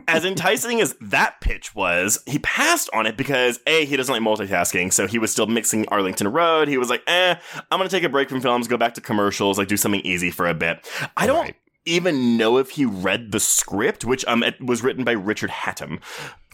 as 0.08 0.24
enticing 0.24 0.80
as 0.80 0.94
that 1.02 1.40
pitch 1.42 1.74
was, 1.74 2.20
he 2.26 2.38
passed 2.38 2.88
on 2.94 3.04
it 3.06 3.18
because 3.18 3.60
a 3.66 3.84
he 3.84 3.96
doesn't 3.96 4.12
like 4.12 4.22
multitasking, 4.22 4.92
so 4.94 5.06
he 5.06 5.18
was 5.18 5.30
still 5.30 5.46
mixing 5.46 5.86
Arlington 5.88 6.28
Road. 6.28 6.68
He 6.68 6.78
was 6.78 6.88
like, 6.88 7.02
"Eh, 7.06 7.34
I'm 7.70 7.78
gonna 7.78 7.90
take 7.90 8.04
a 8.04 8.08
break 8.08 8.30
from 8.30 8.40
films, 8.40 8.66
go 8.66 8.78
back 8.78 8.94
to 8.94 9.02
commercials, 9.02 9.58
like 9.58 9.68
do 9.68 9.76
something 9.76 10.00
easy 10.00 10.30
for 10.30 10.46
a 10.46 10.54
bit." 10.54 10.88
I 11.18 11.26
don't 11.26 11.34
Right. 11.44 11.56
Even 11.86 12.38
know 12.38 12.56
if 12.56 12.70
he 12.70 12.86
read 12.86 13.30
the 13.30 13.40
script, 13.40 14.04
which 14.04 14.24
um 14.26 14.42
it 14.42 14.60
was 14.60 14.82
written 14.82 15.04
by 15.04 15.12
Richard 15.12 15.50
Hatem. 15.50 16.00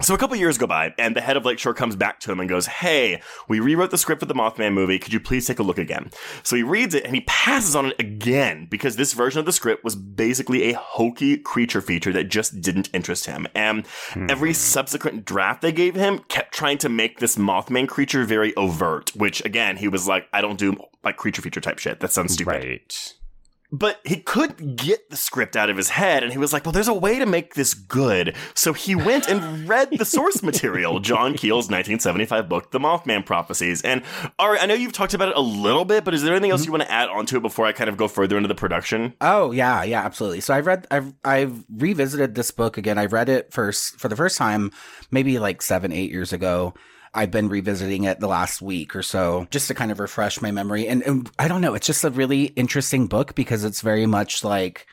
So 0.03 0.15
a 0.15 0.19
couple 0.19 0.35
years 0.35 0.59
go 0.59 0.67
by, 0.67 0.95
and 0.99 1.15
the 1.15 1.21
head 1.21 1.37
of 1.37 1.45
Lakeshore 1.45 1.75
comes 1.75 1.95
back 1.95 2.21
to 2.21 2.33
him 2.33 2.41
and 2.41 2.49
goes, 2.49 2.67
"Hey, 2.67 3.21
we 3.49 3.61
rewrote 3.61 3.91
the 3.91 3.99
script 3.99 4.21
for 4.21 4.27
the 4.27 4.35
Mothman 4.35 4.73
movie. 4.73 4.99
Could 4.99 5.13
you 5.13 5.21
please 5.21 5.47
take 5.47 5.59
a 5.59 5.63
look 5.63 5.79
again?" 5.79 6.11
So 6.43 6.57
he 6.57 6.63
reads 6.63 6.95
it 6.95 7.05
and 7.05 7.15
he 7.15 7.21
passes 7.29 7.77
on 7.77 7.87
it 7.87 7.97
again 8.01 8.67
because 8.69 8.97
this 8.97 9.13
version 9.13 9.39
of 9.39 9.47
the 9.47 9.53
script 9.53 9.85
was 9.85 9.95
basically 9.95 10.71
a 10.71 10.77
hokey 10.77 11.37
creature 11.37 11.81
feature 11.81 12.13
that 12.13 12.25
just 12.25 12.61
didn't 12.61 12.91
interest 12.93 13.27
him. 13.27 13.47
And 13.55 13.87
every 14.29 14.53
subsequent 14.53 15.27
draft 15.27 15.63
they 15.63 15.71
gave 15.71 15.95
him 15.95 16.21
kept 16.29 16.55
trying 16.55 16.79
to 16.79 16.89
make 16.89 17.21
this 17.21 17.37
Mothman 17.37 17.87
creature 17.87 18.25
very 18.25 18.55
overt, 18.57 19.13
which 19.15 19.45
again 19.45 19.77
he 19.77 19.87
was 19.87 20.09
like, 20.09 20.27
"I 20.33 20.41
don't 20.41 20.59
do 20.59 20.77
like 21.05 21.19
creature 21.19 21.43
feature 21.43 21.61
type 21.61 21.79
shit. 21.79 22.01
That 22.01 22.11
sounds 22.11 22.33
stupid." 22.33 22.65
Right. 22.65 23.15
But 23.73 24.00
he 24.05 24.17
couldn't 24.17 24.77
get 24.77 25.11
the 25.11 25.17
script 25.17 25.57
out 25.57 25.71
of 25.71 25.77
his 25.77 25.91
head, 25.91 26.23
and 26.23 26.33
he 26.33 26.39
was 26.39 26.53
like, 26.53 26.65
Well, 26.65 26.73
there's 26.73 26.89
a 26.89 26.95
way 26.95 27.19
to 27.19 27.27
make 27.27 27.55
this 27.55 27.75
good. 27.75 28.37
So 28.55 28.73
he 28.73 28.95
went 28.95 29.29
and 29.29 29.69
read 29.69 29.91
the 29.97 30.05
source 30.05 30.43
material, 30.43 30.99
John 31.00 31.35
Keel's 31.35 31.67
1975 31.67 32.49
book, 32.49 32.71
The 32.71 32.81
Mothman 32.81 33.25
Prophecies. 33.25 33.83
And 33.83 34.03
Ari, 34.39 34.59
I 34.59 34.67
know 34.67 34.75
you've 34.75 34.93
talked 34.93 35.15
about 35.15 35.29
it 35.29 35.37
a 35.37 35.41
little 35.41 35.85
bit, 35.85 36.05
but 36.05 36.15
is 36.15 36.23
there 36.23 36.35
anything 36.35 36.50
else 36.50 36.62
you 36.62 36.67
mm-hmm. 36.67 36.79
want 36.79 36.83
to 36.85 36.93
add 36.93 37.09
onto 37.09 37.37
it 37.37 37.43
before 37.43 37.67
I 37.67 37.73
kind 37.73 37.89
of 37.89 37.97
go 37.97 38.09
further 38.09 38.37
into 38.37 38.49
the 38.49 38.55
production? 38.55 39.15
Oh 39.21 39.53
yeah, 39.53 39.83
yeah, 39.85 40.05
absolutely. 40.05 40.41
So 40.41 40.55
I've 40.55 40.67
read, 40.67 40.87
I've, 40.91 41.15
I've 41.25 41.65
revisited 41.71 42.35
this 42.35 42.50
book 42.50 42.77
again. 42.77 42.99
I 42.99 43.07
read 43.07 43.29
it 43.29 43.53
first 43.53 43.99
for 44.00 44.09
the 44.09 44.17
first 44.17 44.37
time, 44.37 44.73
maybe 45.11 45.39
like 45.39 45.62
seven, 45.62 45.93
eight 45.93 46.11
years 46.11 46.33
ago. 46.33 46.75
I've 47.13 47.31
been 47.31 47.49
revisiting 47.49 48.05
it 48.05 48.21
the 48.21 48.29
last 48.29 48.63
week 48.63 48.95
or 48.95 49.03
so 49.03 49.47
just 49.51 49.69
to 49.69 49.75
kind 49.75 49.91
of 49.91 49.99
refresh 49.99 50.41
my 50.41 50.51
memory. 50.51 50.87
And, 50.87 51.03
and 51.03 51.31
I 51.39 51.49
don't 51.49 51.61
know, 51.61 51.75
it's 51.75 51.87
just 51.87 52.05
a 52.05 52.11
really 52.11 52.45
interesting 52.45 53.07
book 53.07 53.35
because 53.35 53.65
it's 53.65 53.81
very 53.81 54.07
much 54.07 54.45
like 54.45 54.87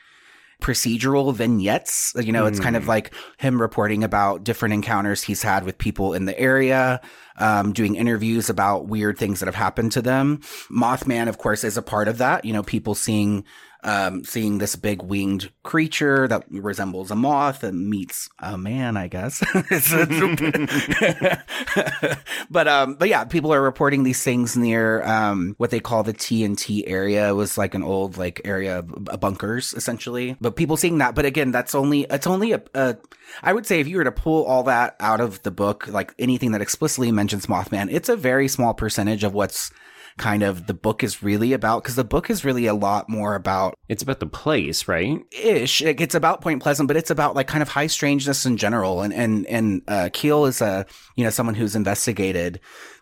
procedural 0.60 1.32
vignettes. 1.32 2.12
You 2.20 2.32
know, 2.32 2.46
it's 2.46 2.58
kind 2.58 2.76
of 2.76 2.88
like 2.88 3.14
him 3.38 3.60
reporting 3.60 4.02
about 4.02 4.42
different 4.42 4.74
encounters 4.74 5.22
he's 5.22 5.42
had 5.42 5.64
with 5.64 5.78
people 5.78 6.14
in 6.14 6.24
the 6.24 6.38
area, 6.38 7.00
um, 7.38 7.72
doing 7.72 7.94
interviews 7.94 8.50
about 8.50 8.88
weird 8.88 9.18
things 9.18 9.38
that 9.38 9.46
have 9.46 9.54
happened 9.54 9.92
to 9.92 10.02
them. 10.02 10.38
Mothman, 10.68 11.28
of 11.28 11.38
course, 11.38 11.62
is 11.62 11.76
a 11.76 11.82
part 11.82 12.08
of 12.08 12.18
that. 12.18 12.44
You 12.44 12.52
know, 12.52 12.64
people 12.64 12.96
seeing 12.96 13.44
um, 13.84 14.24
seeing 14.24 14.58
this 14.58 14.76
big 14.76 15.02
winged 15.02 15.50
creature 15.62 16.26
that 16.28 16.44
resembles 16.50 17.10
a 17.10 17.16
moth 17.16 17.62
and 17.62 17.88
meets 17.88 18.28
a 18.40 18.58
man, 18.58 18.96
I 18.96 19.08
guess. 19.08 19.42
But 22.50 22.68
um, 22.68 22.94
but 22.94 23.08
yeah, 23.08 23.24
people 23.24 23.52
are 23.52 23.60
reporting 23.60 24.02
these 24.02 24.22
things 24.22 24.56
near 24.56 25.02
um 25.04 25.54
what 25.58 25.70
they 25.70 25.80
call 25.80 26.02
the 26.02 26.14
TNT 26.14 26.84
area. 26.86 27.28
It 27.28 27.32
was 27.32 27.58
like 27.58 27.74
an 27.74 27.82
old 27.82 28.16
like 28.16 28.40
area 28.44 28.78
of 28.78 29.08
of 29.08 29.20
bunkers 29.20 29.74
essentially. 29.74 30.36
But 30.40 30.56
people 30.56 30.76
seeing 30.76 30.98
that, 30.98 31.14
but 31.14 31.26
again, 31.26 31.50
that's 31.50 31.74
only 31.74 32.06
it's 32.10 32.26
only 32.26 32.52
a, 32.52 32.62
a 32.74 32.96
I 33.42 33.52
would 33.52 33.66
say 33.66 33.80
if 33.80 33.88
you 33.88 33.98
were 33.98 34.04
to 34.04 34.12
pull 34.12 34.44
all 34.44 34.62
that 34.64 34.96
out 35.00 35.20
of 35.20 35.42
the 35.42 35.50
book, 35.50 35.86
like 35.88 36.14
anything 36.18 36.52
that 36.52 36.62
explicitly 36.62 37.12
mentions 37.12 37.46
Mothman, 37.46 37.88
it's 37.90 38.08
a 38.08 38.16
very 38.16 38.48
small 38.48 38.74
percentage 38.74 39.24
of 39.24 39.34
what's 39.34 39.70
kind 40.18 40.42
of 40.42 40.66
the 40.66 40.74
book 40.74 41.02
is 41.02 41.22
really 41.22 41.52
about 41.52 41.82
because 41.82 41.96
the 41.96 42.04
book 42.04 42.28
is 42.30 42.44
really 42.44 42.66
a 42.66 42.74
lot 42.74 43.08
more 43.08 43.34
about 43.34 43.74
It's 43.88 44.02
about 44.02 44.20
the 44.20 44.26
place, 44.26 44.88
right? 44.88 45.20
ish. 45.32 45.82
Like, 45.82 46.00
It's 46.00 46.14
about 46.14 46.40
Point 46.40 46.62
Pleasant, 46.62 46.88
but 46.88 46.96
it's 46.96 47.10
about 47.10 47.34
like 47.34 47.46
kind 47.46 47.62
of 47.62 47.68
high 47.68 47.86
strangeness 47.86 48.44
in 48.44 48.56
general. 48.56 49.02
And 49.02 49.14
and 49.14 49.46
and 49.46 49.82
uh, 49.88 50.10
Keel 50.12 50.44
is 50.46 50.60
a 50.60 50.84
you 51.16 51.24
know 51.24 51.30
someone 51.30 51.54
who's 51.54 51.74
investigated 51.76 52.60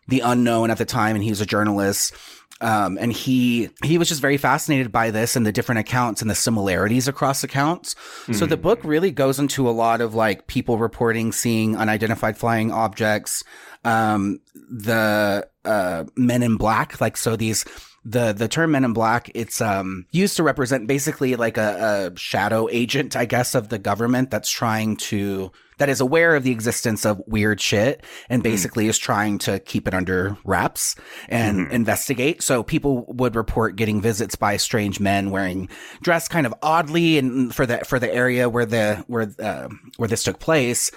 the 0.09 0.21
unknown 0.21 0.71
at 0.71 0.79
the 0.79 0.85
time, 0.85 1.17
and 1.17 1.25
he's 1.25 1.41
a 1.41 1.47
journalist. 1.47 2.15
Um, 2.63 2.97
and 2.99 3.13
he 3.13 3.69
he 3.85 3.99
was 3.99 4.09
just 4.09 4.23
very 4.23 4.39
fascinated 4.39 4.91
by 4.91 5.11
this 5.11 5.37
and 5.37 5.45
the 5.45 5.53
different 5.53 5.81
accounts 5.81 6.23
and 6.23 6.31
the 6.31 6.35
similarities 6.35 7.07
across 7.07 7.45
accounts. 7.45 7.95
So 8.33 8.47
the 8.47 8.57
book 8.57 8.81
really 8.83 9.11
goes 9.11 9.39
into 9.39 9.69
a 9.69 9.73
lot 9.73 10.01
of 10.01 10.15
like 10.15 10.47
people 10.47 10.79
reporting 10.79 11.33
seeing 11.33 11.77
unidentified 11.77 12.39
flying 12.39 12.73
objects, 12.73 13.45
um, 13.87 14.41
the 14.55 15.49
uh, 15.65 16.05
Men 16.17 16.43
in 16.43 16.57
Black, 16.57 17.01
like 17.01 17.17
so 17.17 17.37
these 17.37 17.65
the 18.05 18.33
the 18.33 18.47
term 18.47 18.71
men 18.71 18.85
in 18.85 18.93
black 18.93 19.33
it's 19.35 19.61
um 19.61 20.07
used 20.13 20.37
to 20.37 20.45
represent 20.45 20.87
basically 20.87 21.35
like 21.35 21.59
a, 21.59 22.13
a 22.15 22.17
shadow 22.17 22.69
agent 22.71 23.17
i 23.17 23.25
guess 23.25 23.53
of 23.57 23.69
the 23.69 23.81
government 23.81 24.31
that's 24.31 24.49
trying 24.49 24.97
to 24.97 25.51
that 25.79 25.89
is 25.89 26.01
aware 26.01 26.35
of 26.35 26.43
the 26.43 26.51
existence 26.51 27.05
of 27.05 27.21
weird 27.27 27.61
shit 27.61 28.03
and 28.29 28.43
basically 28.43 28.87
is 28.87 28.99
trying 28.99 29.39
to 29.39 29.59
keep 29.61 29.87
it 29.87 29.95
under 29.95 30.37
wraps 30.45 30.97
and 31.29 31.71
investigate. 31.71 32.43
So 32.43 32.63
people 32.63 33.05
would 33.09 33.37
report 33.37 33.77
getting 33.77 34.01
visits 34.01 34.37
by 34.37 34.57
strange 34.57 35.01
men 35.01 35.31
wearing 35.31 35.69
dressed 36.03 36.31
kind 36.31 36.47
of 36.47 36.55
oddly 36.63 37.19
and 37.19 37.55
for 37.55 37.67
the 37.67 37.79
for 37.79 37.99
the 37.99 38.13
area 38.13 38.49
where 38.49 38.67
the 38.67 39.05
where 39.07 39.31
uh, 39.39 39.69
where 39.97 40.09
this 40.09 40.25
took 40.25 40.39
place 40.39 40.91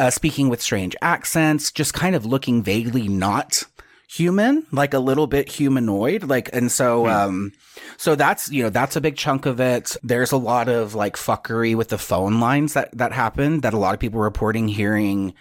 uh, 0.00 0.10
speaking 0.10 0.48
with 0.48 0.62
strange 0.62 0.96
accents 1.02 1.70
just 1.70 1.92
kind 1.92 2.16
of 2.16 2.24
looking 2.24 2.62
vaguely 2.62 3.06
not 3.06 3.64
human, 4.08 4.66
like 4.72 4.94
a 4.94 4.98
little 4.98 5.26
bit 5.26 5.48
humanoid. 5.48 6.24
Like, 6.24 6.48
and 6.54 6.72
so, 6.72 7.06
um, 7.06 7.52
so 7.98 8.14
that's, 8.14 8.50
you 8.50 8.62
know, 8.62 8.70
that's 8.70 8.96
a 8.96 9.00
big 9.00 9.16
chunk 9.16 9.44
of 9.44 9.60
it. 9.60 9.96
There's 10.02 10.32
a 10.32 10.38
lot 10.38 10.70
of 10.70 10.94
like 10.94 11.16
fuckery 11.16 11.76
with 11.76 11.90
the 11.90 11.98
phone 11.98 12.40
lines 12.40 12.72
that, 12.72 12.96
that 12.96 13.12
happened 13.12 13.60
that 13.60 13.74
a 13.74 13.78
lot 13.78 13.92
of 13.92 14.00
people 14.00 14.18
were 14.18 14.24
reporting 14.24 14.68
hearing 14.68 15.34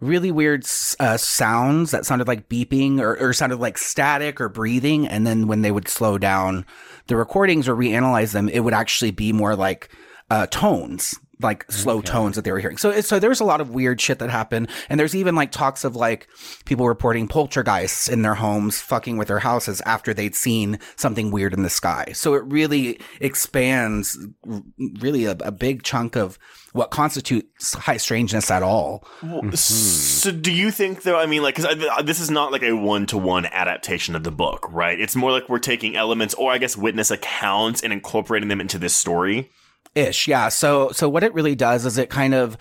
really 0.00 0.30
weird 0.30 0.64
uh, 1.00 1.16
sounds 1.16 1.90
that 1.92 2.04
sounded 2.04 2.28
like 2.28 2.50
beeping 2.50 3.00
or, 3.00 3.16
or 3.18 3.32
sounded 3.32 3.60
like 3.60 3.78
static 3.78 4.42
or 4.42 4.50
breathing. 4.50 5.08
And 5.08 5.26
then 5.26 5.46
when 5.46 5.62
they 5.62 5.72
would 5.72 5.88
slow 5.88 6.18
down 6.18 6.66
the 7.06 7.16
recordings 7.16 7.66
or 7.66 7.74
reanalyze 7.74 8.32
them, 8.32 8.50
it 8.50 8.60
would 8.60 8.74
actually 8.74 9.12
be 9.12 9.32
more 9.32 9.56
like 9.56 9.88
uh, 10.28 10.46
tones 10.48 11.18
like 11.40 11.70
slow 11.70 11.98
okay. 11.98 12.06
tones 12.06 12.36
that 12.36 12.42
they 12.42 12.52
were 12.52 12.60
hearing. 12.60 12.76
So 12.76 13.00
so 13.00 13.18
there's 13.18 13.40
a 13.40 13.44
lot 13.44 13.60
of 13.60 13.70
weird 13.70 14.00
shit 14.00 14.18
that 14.18 14.30
happened, 14.30 14.68
and 14.88 14.98
there's 14.98 15.14
even 15.14 15.34
like 15.34 15.50
talks 15.50 15.84
of 15.84 15.96
like 15.96 16.28
people 16.64 16.88
reporting 16.88 17.28
poltergeists 17.28 18.08
in 18.08 18.22
their 18.22 18.34
homes 18.34 18.80
fucking 18.80 19.16
with 19.16 19.28
their 19.28 19.40
houses 19.40 19.80
after 19.86 20.14
they'd 20.14 20.34
seen 20.34 20.78
something 20.96 21.30
weird 21.30 21.54
in 21.54 21.62
the 21.62 21.70
sky. 21.70 22.12
So 22.12 22.34
it 22.34 22.44
really 22.44 23.00
expands 23.20 24.18
really 25.00 25.24
a, 25.24 25.32
a 25.40 25.52
big 25.52 25.82
chunk 25.82 26.16
of 26.16 26.38
what 26.72 26.90
constitutes 26.90 27.74
high 27.74 27.98
strangeness 27.98 28.50
at 28.50 28.62
all. 28.62 29.06
Well, 29.22 29.42
mm-hmm. 29.42 29.54
So 29.54 30.30
do 30.30 30.52
you 30.52 30.70
think 30.70 31.02
though? 31.02 31.18
I 31.18 31.26
mean, 31.26 31.42
like, 31.42 31.56
because 31.56 31.76
this 32.04 32.20
is 32.20 32.30
not 32.30 32.52
like 32.52 32.62
a 32.62 32.72
one 32.72 33.06
to 33.06 33.18
one 33.18 33.46
adaptation 33.46 34.14
of 34.14 34.24
the 34.24 34.30
book, 34.30 34.66
right? 34.70 34.98
It's 34.98 35.16
more 35.16 35.30
like 35.30 35.48
we're 35.48 35.58
taking 35.58 35.96
elements, 35.96 36.34
or 36.34 36.52
I 36.52 36.58
guess 36.58 36.76
witness 36.76 37.10
accounts, 37.10 37.82
and 37.82 37.92
incorporating 37.92 38.48
them 38.48 38.60
into 38.60 38.78
this 38.78 38.94
story 38.94 39.50
ish. 39.94 40.28
Yeah. 40.28 40.48
So, 40.48 40.90
so 40.90 41.08
what 41.08 41.24
it 41.24 41.34
really 41.34 41.54
does 41.54 41.86
is 41.86 41.98
it 41.98 42.10
kind 42.10 42.34
of, 42.34 42.56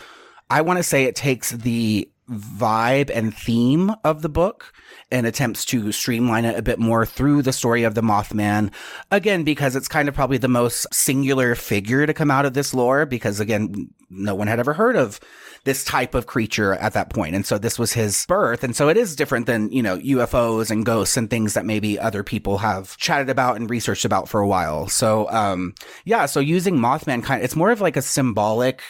I 0.50 0.62
want 0.62 0.78
to 0.78 0.84
say 0.84 1.06
it 1.06 1.16
takes 1.16 1.52
the 1.52 2.10
vibe 2.30 3.10
and 3.14 3.36
theme 3.36 3.94
of 4.04 4.22
the 4.22 4.30
book 4.30 4.74
and 5.12 5.28
attempts 5.28 5.66
to 5.66 5.92
streamline 5.92 6.46
it 6.46 6.58
a 6.58 6.62
bit 6.62 6.80
more 6.80 7.06
through 7.06 7.42
the 7.42 7.52
story 7.52 7.84
of 7.84 7.96
the 7.96 8.02
Mothman. 8.02 8.72
Again, 9.12 9.44
because 9.44 9.76
it's 9.76 9.90
kind 9.90 10.08
of 10.08 10.16
probably 10.16 10.38
the 10.38 10.48
most 10.48 10.88
singular 10.94 11.56
figure 11.56 12.06
to 12.06 12.14
come 12.14 12.32
out 12.32 12.46
of 12.46 12.54
this 12.54 12.74
lore, 12.74 13.06
because 13.06 13.42
again, 13.42 13.90
no 14.10 14.34
one 14.34 14.48
had 14.48 14.60
ever 14.60 14.74
heard 14.74 14.96
of 14.96 15.20
this 15.64 15.84
type 15.84 16.16
of 16.16 16.26
creature 16.26 16.74
at 16.74 16.94
that 16.94 17.10
point. 17.10 17.36
And 17.36 17.46
so 17.46 17.58
this 17.58 17.78
was 17.78 17.94
his 17.94 18.26
birth. 18.26 18.64
And 18.64 18.76
so 18.76 18.90
it 18.90 18.98
is 18.98 19.16
different 19.16 19.46
than, 19.46 19.72
you 19.72 19.84
know, 19.84 19.98
UFOs 20.00 20.72
and 20.72 20.86
ghosts 20.86 21.18
and 21.18 21.30
things 21.30 21.54
that 21.54 21.66
maybe 21.66 22.00
other 22.00 22.24
people 22.24 22.60
have 22.60 22.98
chatted 22.98 23.30
about 23.30 23.58
and 23.58 23.70
researched 23.70 24.06
about 24.06 24.28
for 24.28 24.42
a 24.42 24.48
while. 24.48 24.88
So, 24.88 25.30
um, 25.30 25.76
yeah, 26.04 26.26
so 26.26 26.40
using 26.40 26.78
Mothman 26.78 27.24
kind 27.24 27.42
of, 27.42 27.46
it's 27.46 27.56
more 27.56 27.72
of 27.72 27.82
like 27.82 27.96
a 27.98 28.02
symbolic 28.02 28.82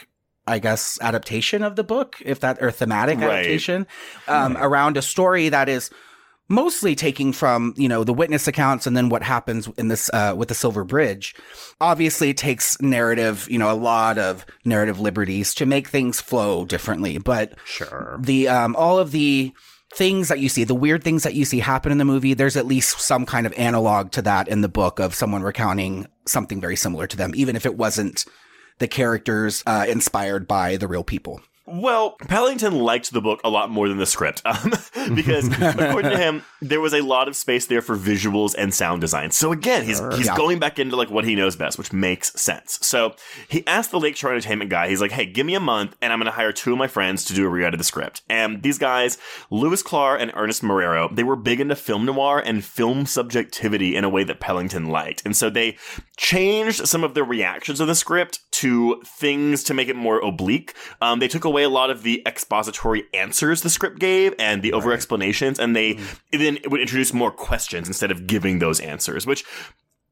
I 0.48 0.58
guess 0.58 0.98
adaptation 1.02 1.62
of 1.62 1.76
the 1.76 1.84
book, 1.84 2.18
if 2.26 2.40
that 2.40 2.62
or 2.62 2.72
thematic 2.72 3.20
right. 3.20 3.30
adaptation 3.30 3.86
um, 4.28 4.56
right. 4.56 4.66
around 4.66 4.98
a 4.98 5.02
story 5.02 5.50
that 5.50 5.70
is 5.70 5.92
mostly 6.52 6.94
taking 6.94 7.32
from 7.34 7.74
you 7.78 7.88
know 7.88 8.04
the 8.04 8.14
witness 8.14 8.48
accounts 8.48 8.86
and 8.86 8.96
then 8.96 9.10
what 9.10 9.24
happens 9.24 9.68
in 9.78 9.88
this 9.88 10.10
uh, 10.14 10.36
with 10.38 10.50
the 10.50 10.56
Silver 10.56 10.84
Bridge. 10.84 11.34
Obviously, 11.80 12.30
it 12.30 12.38
takes 12.38 12.80
narrative, 12.82 13.48
you 13.50 13.58
know, 13.58 13.72
a 13.72 13.74
lot 13.74 14.18
of 14.20 14.46
narrative 14.66 15.00
liberties 15.00 15.56
to 15.56 15.66
make 15.66 15.88
things 15.88 16.22
flow 16.22 16.66
differently. 16.66 17.18
But 17.18 17.54
sure, 17.66 18.20
the 18.22 18.50
um, 18.50 18.76
all 18.76 19.00
of 19.00 19.12
the 19.12 19.54
things 19.94 20.28
that 20.30 20.40
you 20.40 20.50
see, 20.50 20.64
the 20.64 20.76
weird 20.76 21.04
things 21.04 21.24
that 21.24 21.34
you 21.34 21.46
see 21.46 21.60
happen 21.60 21.92
in 21.92 21.98
the 21.98 22.06
movie, 22.06 22.34
there's 22.34 22.58
at 22.58 22.66
least 22.66 23.00
some 23.00 23.26
kind 23.26 23.46
of 23.46 23.54
analog 23.54 24.12
to 24.12 24.22
that 24.22 24.48
in 24.48 24.62
the 24.62 24.70
book 24.70 25.00
of 25.00 25.16
someone 25.16 25.42
recounting 25.42 26.08
something 26.26 26.62
very 26.62 26.76
similar 26.76 27.08
to 27.08 27.18
them, 27.18 27.32
even 27.36 27.56
if 27.56 27.66
it 27.66 27.76
wasn't 27.76 28.26
the 28.80 28.88
characters 28.88 29.64
uh, 29.66 29.86
inspired 29.88 30.48
by 30.48 30.78
the 30.78 30.88
real 30.88 31.04
people. 31.04 31.42
Well, 31.72 32.12
Pellington 32.28 32.80
liked 32.80 33.12
the 33.12 33.22
book 33.22 33.42
a 33.44 33.50
lot 33.50 33.70
more 33.70 33.88
than 33.88 33.98
the 33.98 34.06
script 34.06 34.42
um, 34.46 34.72
because, 35.16 35.48
according 35.62 36.12
to 36.12 36.18
him, 36.18 36.44
there 36.62 36.82
was 36.82 36.94
a 36.94 37.02
lot 37.02 37.28
of 37.28 37.36
space 37.36 37.66
there 37.68 37.82
for 37.82 37.96
visuals 37.96 38.54
and 38.58 38.74
sound 38.74 39.02
design. 39.02 39.32
So 39.32 39.52
again, 39.52 39.86
he's 39.86 40.00
he's 40.16 40.28
yeah. 40.28 40.36
going 40.36 40.60
back 40.60 40.80
into 40.80 40.96
like 40.96 41.10
what 41.10 41.24
he 41.24 41.36
knows 41.36 41.56
best, 41.56 41.78
which 41.78 41.94
makes 41.94 42.40
sense. 42.40 42.80
So 42.82 43.16
he 43.48 43.66
asked 43.68 43.92
the 43.92 44.00
Lakeshore 44.00 44.32
Entertainment 44.32 44.70
guy, 44.70 44.90
he's 44.90 45.02
like, 45.02 45.12
"Hey, 45.12 45.26
give 45.26 45.46
me 45.46 45.56
a 45.56 45.60
month, 45.60 45.96
and 46.02 46.12
I'm 46.12 46.20
going 46.20 46.26
to 46.26 46.32
hire 46.32 46.52
two 46.52 46.74
of 46.74 46.78
my 46.78 46.88
friends 46.88 47.26
to 47.26 47.34
do 47.34 47.46
a 47.46 47.50
rewrite 47.50 47.74
of 47.74 47.78
the 47.78 47.84
script." 47.84 48.22
And 48.30 48.62
these 48.64 48.78
guys, 48.78 49.18
Lewis 49.50 49.82
Clark 49.82 50.22
and 50.22 50.32
Ernest 50.36 50.62
Marrero, 50.62 51.14
they 51.16 51.24
were 51.24 51.36
big 51.36 51.60
into 51.60 51.76
film 51.76 52.06
noir 52.06 52.40
and 52.40 52.64
film 52.64 53.06
subjectivity 53.06 53.96
in 53.96 54.04
a 54.04 54.10
way 54.10 54.24
that 54.24 54.40
Pellington 54.40 54.88
liked, 54.88 55.22
and 55.26 55.36
so 55.36 55.50
they 55.50 55.78
changed 56.22 56.88
some 56.88 57.04
of 57.04 57.16
the 57.16 57.24
reactions 57.24 57.80
of 57.80 57.88
the 57.88 57.96
script 57.96 58.42
to 58.52 59.02
things 59.04 59.64
to 59.64 59.74
make 59.74 59.88
it 59.88 59.96
more 59.96 60.20
oblique. 60.20 60.76
Um, 61.02 61.18
they 61.18 61.28
took 61.28 61.46
away 61.46 61.64
a 61.64 61.70
lot 61.70 61.90
of 61.90 62.04
the 62.04 62.22
expository 62.28 63.06
answers 63.12 63.64
the 63.64 63.72
script 63.72 63.98
gave 63.98 64.36
and 64.38 64.62
the 64.62 64.72
right. 64.72 64.78
over 64.78 64.94
explanations, 64.94 65.58
and 65.60 65.76
they 65.76 65.96
mm. 65.96 66.18
then 66.32 66.60
would 66.68 66.80
introduce 66.80 67.12
more 67.12 67.32
questions 67.32 67.88
instead 67.88 68.12
of 68.12 68.28
giving 68.28 68.60
those 68.60 68.80
answers, 68.80 69.26
which 69.26 69.44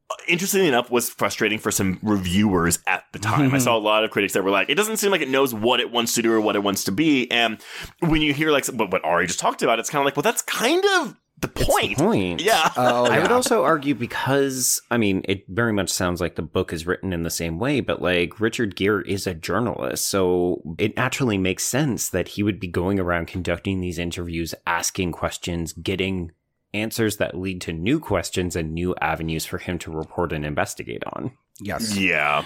uh, 0.09 0.15
interestingly 0.27 0.67
enough 0.67 0.89
was 0.89 1.11
frustrating 1.11 1.59
for 1.59 1.69
some 1.69 1.99
reviewers 2.01 2.79
at 2.87 3.03
the 3.13 3.19
time. 3.19 3.53
I 3.53 3.59
saw 3.59 3.77
a 3.77 3.79
lot 3.79 4.03
of 4.03 4.09
critics 4.09 4.33
that 4.33 4.43
were 4.43 4.49
like, 4.49 4.67
it 4.67 4.75
doesn't 4.75 4.97
seem 4.97 5.11
like 5.11 5.21
it 5.21 5.29
knows 5.29 5.53
what 5.53 5.79
it 5.79 5.91
wants 5.91 6.15
to 6.15 6.23
do 6.23 6.33
or 6.33 6.41
what 6.41 6.55
it 6.55 6.63
wants 6.63 6.85
to 6.85 6.91
be. 6.91 7.29
And 7.29 7.61
when 7.99 8.23
you 8.23 8.33
hear 8.33 8.49
like 8.49 8.65
what, 8.65 8.91
what 8.91 9.05
Ari 9.05 9.27
just 9.27 9.39
talked 9.39 9.61
about, 9.61 9.77
it's 9.77 9.91
kind 9.91 10.01
of 10.01 10.05
like, 10.05 10.15
well, 10.15 10.23
that's 10.23 10.41
kind 10.41 10.83
of 10.95 11.15
the 11.41 11.47
point. 11.47 11.97
The 11.97 12.03
point. 12.03 12.41
Yeah. 12.41 12.71
Oh, 12.75 13.05
I 13.11 13.19
would 13.19 13.31
also 13.31 13.63
argue 13.63 13.95
because 13.95 14.81
I 14.91 14.97
mean 14.97 15.23
it 15.25 15.45
very 15.47 15.73
much 15.73 15.89
sounds 15.89 16.21
like 16.21 16.35
the 16.35 16.41
book 16.41 16.73
is 16.73 16.85
written 16.85 17.13
in 17.13 17.23
the 17.23 17.29
same 17.29 17.59
way, 17.59 17.81
but 17.81 18.01
like 18.01 18.39
Richard 18.39 18.75
Gere 18.75 19.03
is 19.05 19.27
a 19.27 19.33
journalist, 19.33 20.07
so 20.07 20.61
it 20.77 20.95
naturally 20.95 21.37
makes 21.37 21.65
sense 21.65 22.09
that 22.09 22.29
he 22.29 22.43
would 22.43 22.59
be 22.59 22.67
going 22.67 22.99
around 22.99 23.27
conducting 23.27 23.81
these 23.81 23.99
interviews, 23.99 24.55
asking 24.67 25.11
questions, 25.11 25.73
getting 25.73 26.31
answers 26.73 27.17
that 27.17 27.37
lead 27.37 27.61
to 27.61 27.73
new 27.73 27.99
questions 27.99 28.55
and 28.55 28.73
new 28.73 28.93
avenues 29.01 29.45
for 29.45 29.57
him 29.57 29.79
to 29.79 29.91
report 29.91 30.31
and 30.31 30.45
investigate 30.45 31.03
on. 31.13 31.31
Yes. 31.59 31.97
Yeah 31.97 32.45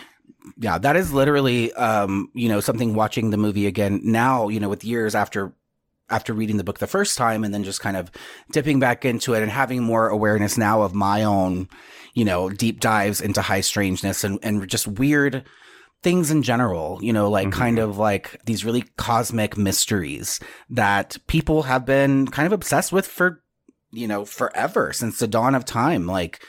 yeah 0.58 0.78
that 0.78 0.96
is 0.96 1.14
literally 1.14 1.72
um 1.74 2.30
you 2.34 2.50
know 2.50 2.60
something 2.60 2.94
watching 2.94 3.30
the 3.30 3.38
movie 3.38 3.68
again 3.68 4.02
now 4.04 4.48
you 4.50 4.60
know 4.60 4.70
with 4.70 4.84
years 4.84 5.16
after 5.16 5.54
after 6.10 6.34
reading 6.34 6.58
the 6.58 6.64
book 6.64 6.80
the 6.80 6.88
first 6.88 7.18
time 7.18 7.44
and 7.44 7.54
then 7.54 7.64
just 7.64 7.80
kind 7.80 7.98
of 7.98 8.12
dipping 8.52 8.80
back 8.80 9.06
into 9.06 9.34
it 9.34 9.42
and 9.42 9.52
having 9.52 9.82
more 9.82 10.10
awareness 10.10 10.58
now 10.58 10.82
of 10.82 10.94
my 10.94 11.24
own, 11.24 11.68
you 12.14 12.26
know, 12.26 12.50
deep 12.50 12.80
dives 12.80 13.22
into 13.22 13.42
high 13.42 13.62
strangeness 13.62 14.24
and, 14.24 14.40
and 14.44 14.68
just 14.68 14.88
weird 14.88 15.44
things 16.02 16.30
in 16.30 16.44
general, 16.44 17.00
you 17.02 17.14
know, 17.14 17.30
like 17.30 17.48
mm-hmm. 17.48 17.60
kind 17.60 17.80
of 17.80 17.98
like 17.98 18.40
these 18.46 18.66
really 18.66 18.84
cosmic 18.98 19.58
mysteries 19.58 20.40
that 20.70 21.18
people 21.28 21.64
have 21.64 21.86
been 21.86 22.28
kind 22.28 22.46
of 22.46 22.52
obsessed 22.52 22.92
with 22.92 23.08
for, 23.08 23.42
you 23.92 24.08
know, 24.08 24.26
forever 24.26 24.92
since 24.92 25.20
the 25.20 25.28
dawn 25.28 25.56
of 25.56 25.64
time. 25.64 26.06
Like 26.06 26.44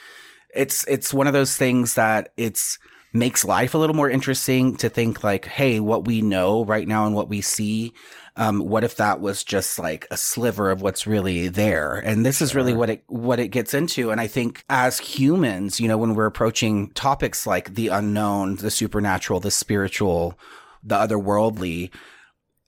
it's, 0.55 0.85
it's 0.89 1.15
one 1.15 1.29
of 1.29 1.33
those 1.33 1.57
things 1.57 1.95
that 1.95 2.33
it's, 2.37 2.79
makes 3.17 3.45
life 3.45 3.75
a 3.75 3.79
little 3.79 3.95
more 3.95 4.11
interesting 4.11 4.77
to 4.77 4.89
think 4.89 5.23
like, 5.23 5.47
hey, 5.47 5.79
what 5.79 6.05
we 6.05 6.21
know 6.21 6.65
right 6.65 6.87
now 6.87 7.07
and 7.07 7.15
what 7.15 7.29
we 7.29 7.41
see 7.41 7.93
um, 8.37 8.61
what 8.61 8.85
if 8.85 8.97
that 8.97 9.21
was 9.21 9.45
just 9.45 9.79
like 9.79 10.07
a 10.11 10.17
sliver 10.17 10.71
of 10.71 10.83
what's 10.83 11.07
really 11.07 11.49
there? 11.49 11.95
And 11.95 12.27
this 12.27 12.43
is 12.43 12.55
really 12.55 12.75
what 12.75 12.91
it 12.91 13.05
what 13.07 13.39
it 13.39 13.49
gets 13.49 13.75
into. 13.75 14.11
And 14.11 14.21
I 14.21 14.27
think 14.27 14.65
as 14.69 14.99
humans, 14.99 15.81
you 15.81 15.89
know, 15.89 15.99
when 15.99 16.15
we're 16.15 16.27
approaching 16.27 16.91
topics 16.91 17.47
like 17.47 17.75
the 17.75 17.89
unknown, 17.89 18.57
the 18.57 18.71
supernatural, 18.71 19.41
the 19.41 19.51
spiritual, 19.51 20.39
the 20.83 20.97
otherworldly, 20.97 21.91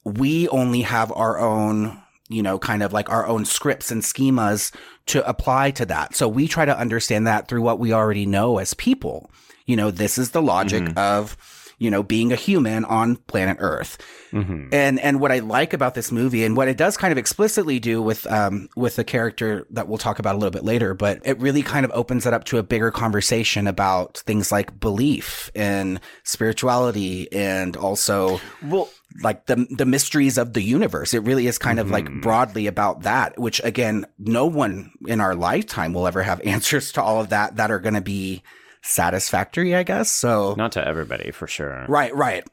we 0.04 0.48
only 0.48 0.82
have 0.82 1.12
our 1.12 1.38
own 1.38 2.00
you 2.28 2.42
know, 2.42 2.58
kind 2.58 2.82
of 2.82 2.92
like 2.92 3.08
our 3.08 3.26
own 3.26 3.44
scripts 3.44 3.90
and 3.90 4.02
schemas 4.02 4.74
to 5.06 5.26
apply 5.28 5.70
to 5.72 5.86
that. 5.86 6.16
So 6.16 6.26
we 6.28 6.48
try 6.48 6.64
to 6.64 6.76
understand 6.76 7.26
that 7.26 7.48
through 7.48 7.62
what 7.62 7.78
we 7.78 7.92
already 7.92 8.26
know 8.26 8.58
as 8.58 8.74
people. 8.74 9.30
You 9.64 9.76
know, 9.76 9.90
this 9.90 10.18
is 10.18 10.30
the 10.30 10.42
logic 10.42 10.82
mm-hmm. 10.82 10.98
of 10.98 11.36
you 11.78 11.90
know, 11.90 12.02
being 12.02 12.32
a 12.32 12.36
human 12.36 12.84
on 12.84 13.16
planet 13.16 13.58
Earth. 13.60 13.98
Mm-hmm. 14.32 14.68
And 14.72 15.00
and 15.00 15.20
what 15.20 15.32
I 15.32 15.40
like 15.40 15.72
about 15.72 15.94
this 15.94 16.10
movie 16.10 16.44
and 16.44 16.56
what 16.56 16.68
it 16.68 16.76
does 16.76 16.96
kind 16.96 17.12
of 17.12 17.18
explicitly 17.18 17.78
do 17.78 18.00
with 18.02 18.26
um 18.30 18.68
with 18.76 18.96
the 18.96 19.04
character 19.04 19.66
that 19.70 19.88
we'll 19.88 19.98
talk 19.98 20.18
about 20.18 20.34
a 20.34 20.38
little 20.38 20.50
bit 20.50 20.64
later, 20.64 20.94
but 20.94 21.20
it 21.24 21.38
really 21.38 21.62
kind 21.62 21.84
of 21.84 21.92
opens 21.92 22.26
it 22.26 22.32
up 22.32 22.44
to 22.44 22.58
a 22.58 22.62
bigger 22.62 22.90
conversation 22.90 23.66
about 23.66 24.18
things 24.26 24.50
like 24.50 24.78
belief 24.80 25.50
and 25.54 26.00
spirituality 26.24 27.30
and 27.32 27.76
also 27.76 28.40
well 28.62 28.88
like 29.22 29.46
the 29.46 29.66
the 29.70 29.86
mysteries 29.86 30.38
of 30.38 30.52
the 30.52 30.62
universe. 30.62 31.14
It 31.14 31.20
really 31.20 31.46
is 31.46 31.58
kind 31.58 31.78
mm-hmm. 31.78 31.88
of 31.88 31.92
like 31.92 32.06
mm-hmm. 32.06 32.20
broadly 32.20 32.66
about 32.66 33.02
that, 33.02 33.38
which 33.38 33.60
again, 33.64 34.06
no 34.18 34.46
one 34.46 34.92
in 35.06 35.20
our 35.20 35.34
lifetime 35.34 35.92
will 35.92 36.06
ever 36.06 36.22
have 36.22 36.40
answers 36.44 36.92
to 36.92 37.02
all 37.02 37.20
of 37.20 37.30
that 37.30 37.56
that 37.56 37.70
are 37.70 37.80
going 37.80 37.94
to 37.94 38.00
be 38.00 38.42
satisfactory, 38.86 39.74
I 39.74 39.82
guess. 39.82 40.10
So 40.10 40.54
not 40.56 40.72
to 40.72 40.86
everybody 40.86 41.30
for 41.30 41.46
sure. 41.46 41.84
Right, 41.88 42.14
right. 42.14 42.44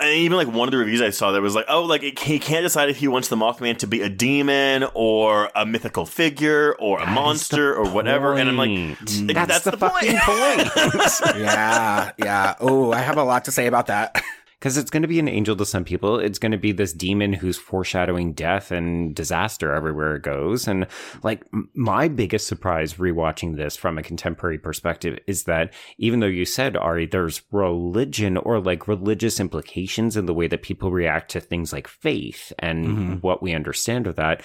And 0.00 0.10
even 0.10 0.36
like 0.36 0.48
one 0.48 0.66
of 0.66 0.72
the 0.72 0.78
reviews 0.78 1.00
I 1.00 1.10
saw 1.10 1.30
that 1.32 1.40
was 1.40 1.54
like, 1.54 1.66
oh, 1.68 1.84
like 1.84 2.02
he 2.18 2.40
can't 2.40 2.64
decide 2.64 2.90
if 2.90 2.96
he 2.96 3.06
wants 3.06 3.28
the 3.28 3.36
Mothman 3.36 3.78
to 3.78 3.86
be 3.86 4.02
a 4.02 4.08
demon 4.08 4.84
or 4.92 5.50
a 5.54 5.64
mythical 5.64 6.04
figure 6.04 6.74
or 6.80 6.98
a 6.98 7.06
that 7.06 7.12
monster 7.12 7.76
or 7.76 7.88
whatever. 7.88 8.34
And 8.34 8.48
I'm 8.48 8.56
like, 8.56 8.98
that's, 8.98 9.48
that's 9.48 9.64
the, 9.64 9.70
the, 9.72 9.76
fucking 9.76 10.18
point. 10.18 10.68
point. 10.68 11.36
yeah, 11.36 12.10
yeah. 12.18 12.54
Oh, 12.60 12.92
I 12.92 12.98
have 12.98 13.18
a 13.18 13.22
lot 13.22 13.44
to 13.44 13.52
say 13.52 13.66
about 13.66 13.86
that. 13.86 14.20
Because 14.58 14.76
it's 14.76 14.90
going 14.90 15.02
to 15.02 15.08
be 15.08 15.20
an 15.20 15.28
angel 15.28 15.54
to 15.56 15.64
some 15.64 15.84
people. 15.84 16.18
It's 16.18 16.38
going 16.38 16.52
to 16.52 16.58
be 16.58 16.72
this 16.72 16.92
demon 16.92 17.32
who's 17.32 17.56
foreshadowing 17.56 18.32
death 18.32 18.72
and 18.72 19.14
disaster 19.14 19.72
everywhere 19.72 20.16
it 20.16 20.22
goes. 20.22 20.66
And 20.66 20.86
like 21.22 21.44
my 21.74 22.08
biggest 22.08 22.48
surprise 22.48 22.94
rewatching 22.94 23.56
this 23.56 23.76
from 23.76 23.98
a 23.98 24.02
contemporary 24.02 24.58
perspective 24.58 25.18
is 25.28 25.44
that 25.44 25.72
even 25.98 26.18
though 26.20 26.26
you 26.26 26.44
said, 26.44 26.76
Ari, 26.76 27.06
there's 27.06 27.42
religion 27.52 28.36
or 28.36 28.60
like 28.60 28.88
religious 28.88 29.38
implications 29.38 30.16
in 30.16 30.26
the 30.26 30.34
way 30.34 30.48
that 30.48 30.62
people 30.62 30.90
react 30.90 31.30
to 31.32 31.40
things 31.40 31.72
like 31.72 31.86
faith 31.86 32.52
and 32.58 32.88
Mhm. 32.88 33.22
what 33.22 33.42
we 33.42 33.52
understand 33.54 34.06
of 34.08 34.16
that. 34.16 34.42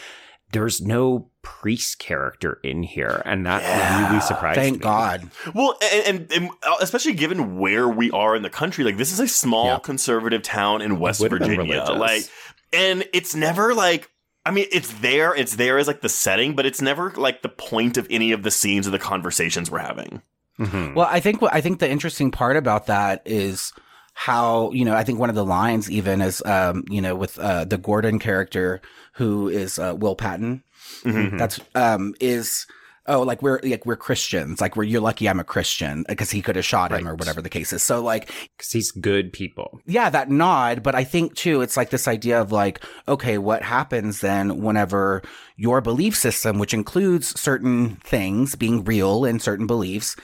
There's 0.53 0.79
no 0.81 1.29
priest 1.41 1.99
character 1.99 2.59
in 2.63 2.83
here, 2.83 3.21
and 3.25 3.45
that 3.45 3.61
Yeah, 3.63 4.07
really 4.09 4.21
surprised 4.21 4.59
Thank 4.59 4.75
me. 4.75 4.79
God. 4.79 5.29
Well, 5.53 5.77
and, 5.93 6.31
and, 6.31 6.31
and 6.31 6.49
especially 6.79 7.13
given 7.13 7.57
where 7.59 7.89
we 7.89 8.09
are 8.11 8.35
in 8.35 8.43
the 8.43 8.49
country, 8.49 8.85
like 8.85 8.95
this 8.97 9.11
is 9.11 9.19
a 9.19 9.27
small 9.27 9.65
Yeah. 9.67 9.79
conservative 9.79 10.41
town 10.41 10.81
in 10.81 10.99
West 10.99 11.19
Would 11.19 11.31
have 11.31 11.39
been 11.41 11.49
Virginia. 11.57 11.83
Like, 11.91 12.23
and 12.71 13.03
it's 13.13 13.35
never 13.35 13.73
like, 13.73 14.09
I 14.45 14.51
mean, 14.51 14.67
it's 14.71 14.93
there, 14.95 15.35
it's 15.35 15.55
there 15.57 15.77
as 15.77 15.87
like 15.87 16.01
the 16.01 16.09
setting, 16.09 16.55
but 16.55 16.65
it's 16.65 16.81
never 16.81 17.11
like 17.17 17.41
the 17.41 17.49
point 17.49 17.97
of 17.97 18.07
any 18.09 18.31
of 18.31 18.43
the 18.43 18.51
scenes 18.51 18.87
or 18.87 18.91
the 18.91 18.99
conversations 18.99 19.69
we're 19.69 19.79
having. 19.79 20.21
Mhm. 20.59 20.93
Well, 20.95 21.07
I 21.09 21.19
think 21.19 21.41
what 21.41 21.53
I 21.53 21.61
think 21.61 21.79
the 21.79 21.89
interesting 21.89 22.29
part 22.29 22.55
about 22.57 22.85
that 22.85 23.21
is 23.25 23.73
how 24.13 24.69
you 24.71 24.85
know 24.85 24.93
I 24.93 25.03
think 25.03 25.17
one 25.17 25.29
of 25.29 25.35
the 25.35 25.43
lines 25.45 25.89
even 25.89 26.21
is 26.21 26.43
um 26.45 26.83
you 26.89 27.01
know 27.01 27.15
with 27.15 27.39
uh 27.39 27.65
the 27.65 27.79
Gordon 27.79 28.19
character 28.19 28.79
who 29.13 29.47
is 29.49 29.79
uh, 29.79 29.95
Will 29.97 30.15
Patton 30.15 30.63
Mhm. 31.03 31.37
that's 31.37 31.59
um 31.75 32.13
is 32.19 32.67
oh 33.07 33.21
like 33.21 33.41
we're 33.41 33.59
like 33.63 33.85
we're 33.85 33.95
Christians 33.95 34.59
like 34.61 34.75
we're 34.75 34.83
you're 34.83 35.01
lucky 35.01 35.27
I'm 35.29 35.39
a 35.39 35.43
Christian 35.43 36.05
because 36.07 36.31
he 36.31 36.41
could 36.41 36.55
have 36.55 36.65
shot 36.65 36.91
him 36.91 37.07
or 37.07 37.15
whatever 37.15 37.41
the 37.41 37.49
case 37.49 37.71
is 37.73 37.83
so 37.83 38.01
like 38.01 38.27
because 38.57 38.71
he's 38.71 38.91
good 38.91 39.31
people. 39.33 39.79
yeah, 39.85 40.09
that 40.09 40.29
nod, 40.29 40.83
but 40.83 40.95
I 40.95 41.03
think 41.03 41.35
too, 41.35 41.61
it's 41.61 41.77
like 41.77 41.89
this 41.89 42.07
idea 42.07 42.39
of 42.39 42.51
like, 42.51 42.83
okay, 43.07 43.37
what 43.37 43.61
happens 43.61 44.19
then 44.21 44.61
whenever 44.61 45.21
your 45.57 45.81
belief 45.81 46.15
system, 46.15 46.59
which 46.59 46.73
includes 46.73 47.37
certain 47.39 47.95
things 48.03 48.55
being 48.55 48.83
real 48.83 49.25
and 49.25 49.41
certain 49.41 49.67
beliefs, 49.67 50.15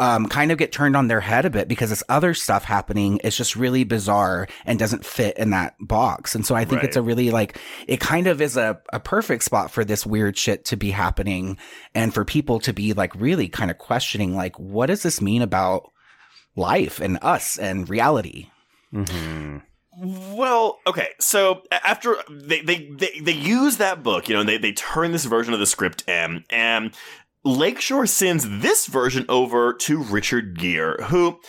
um, 0.00 0.26
kind 0.28 0.50
of 0.50 0.56
get 0.56 0.72
turned 0.72 0.96
on 0.96 1.08
their 1.08 1.20
head 1.20 1.44
a 1.44 1.50
bit 1.50 1.68
because 1.68 1.90
this 1.90 2.02
other 2.08 2.32
stuff 2.32 2.64
happening 2.64 3.18
is 3.18 3.36
just 3.36 3.54
really 3.54 3.84
bizarre 3.84 4.48
and 4.64 4.78
doesn't 4.78 5.04
fit 5.04 5.36
in 5.36 5.50
that 5.50 5.74
box. 5.78 6.34
And 6.34 6.46
so 6.46 6.54
I 6.54 6.64
think 6.64 6.80
Right. 6.80 6.86
it's 6.86 6.96
a 6.96 7.02
really 7.02 7.30
like, 7.30 7.58
it 7.86 8.00
kind 8.00 8.26
of 8.26 8.40
is 8.40 8.56
a, 8.56 8.80
a 8.94 8.98
perfect 8.98 9.44
spot 9.44 9.70
for 9.70 9.84
this 9.84 10.06
weird 10.06 10.38
shit 10.38 10.64
to 10.66 10.76
be 10.76 10.90
happening 10.90 11.58
and 11.94 12.14
for 12.14 12.24
people 12.24 12.60
to 12.60 12.72
be 12.72 12.94
like 12.94 13.14
really 13.14 13.46
kind 13.48 13.70
of 13.70 13.76
questioning, 13.76 14.34
like, 14.34 14.58
what 14.58 14.86
does 14.86 15.02
this 15.02 15.20
mean 15.20 15.42
about 15.42 15.90
life 16.56 16.98
and 16.98 17.18
us 17.20 17.58
and 17.58 17.88
reality? 17.90 18.48
hmm 18.90 19.58
Well, 19.98 20.78
okay. 20.86 21.08
So 21.20 21.62
after 21.70 22.16
they 22.30 22.62
they 22.62 22.88
they, 22.90 23.20
they 23.20 23.32
use 23.32 23.76
that 23.76 24.02
book, 24.02 24.28
you 24.28 24.34
know, 24.34 24.40
and 24.40 24.48
they 24.48 24.56
they 24.56 24.72
turn 24.72 25.12
this 25.12 25.26
version 25.26 25.52
of 25.52 25.60
the 25.60 25.66
script 25.66 26.08
in, 26.08 26.44
and 26.48 26.92
Lakeshore 27.44 28.06
sends 28.06 28.60
this 28.60 28.86
version 28.86 29.24
over 29.28 29.72
to 29.72 30.02
Richard 30.02 30.58
Gere, 30.58 31.02
who. 31.04 31.40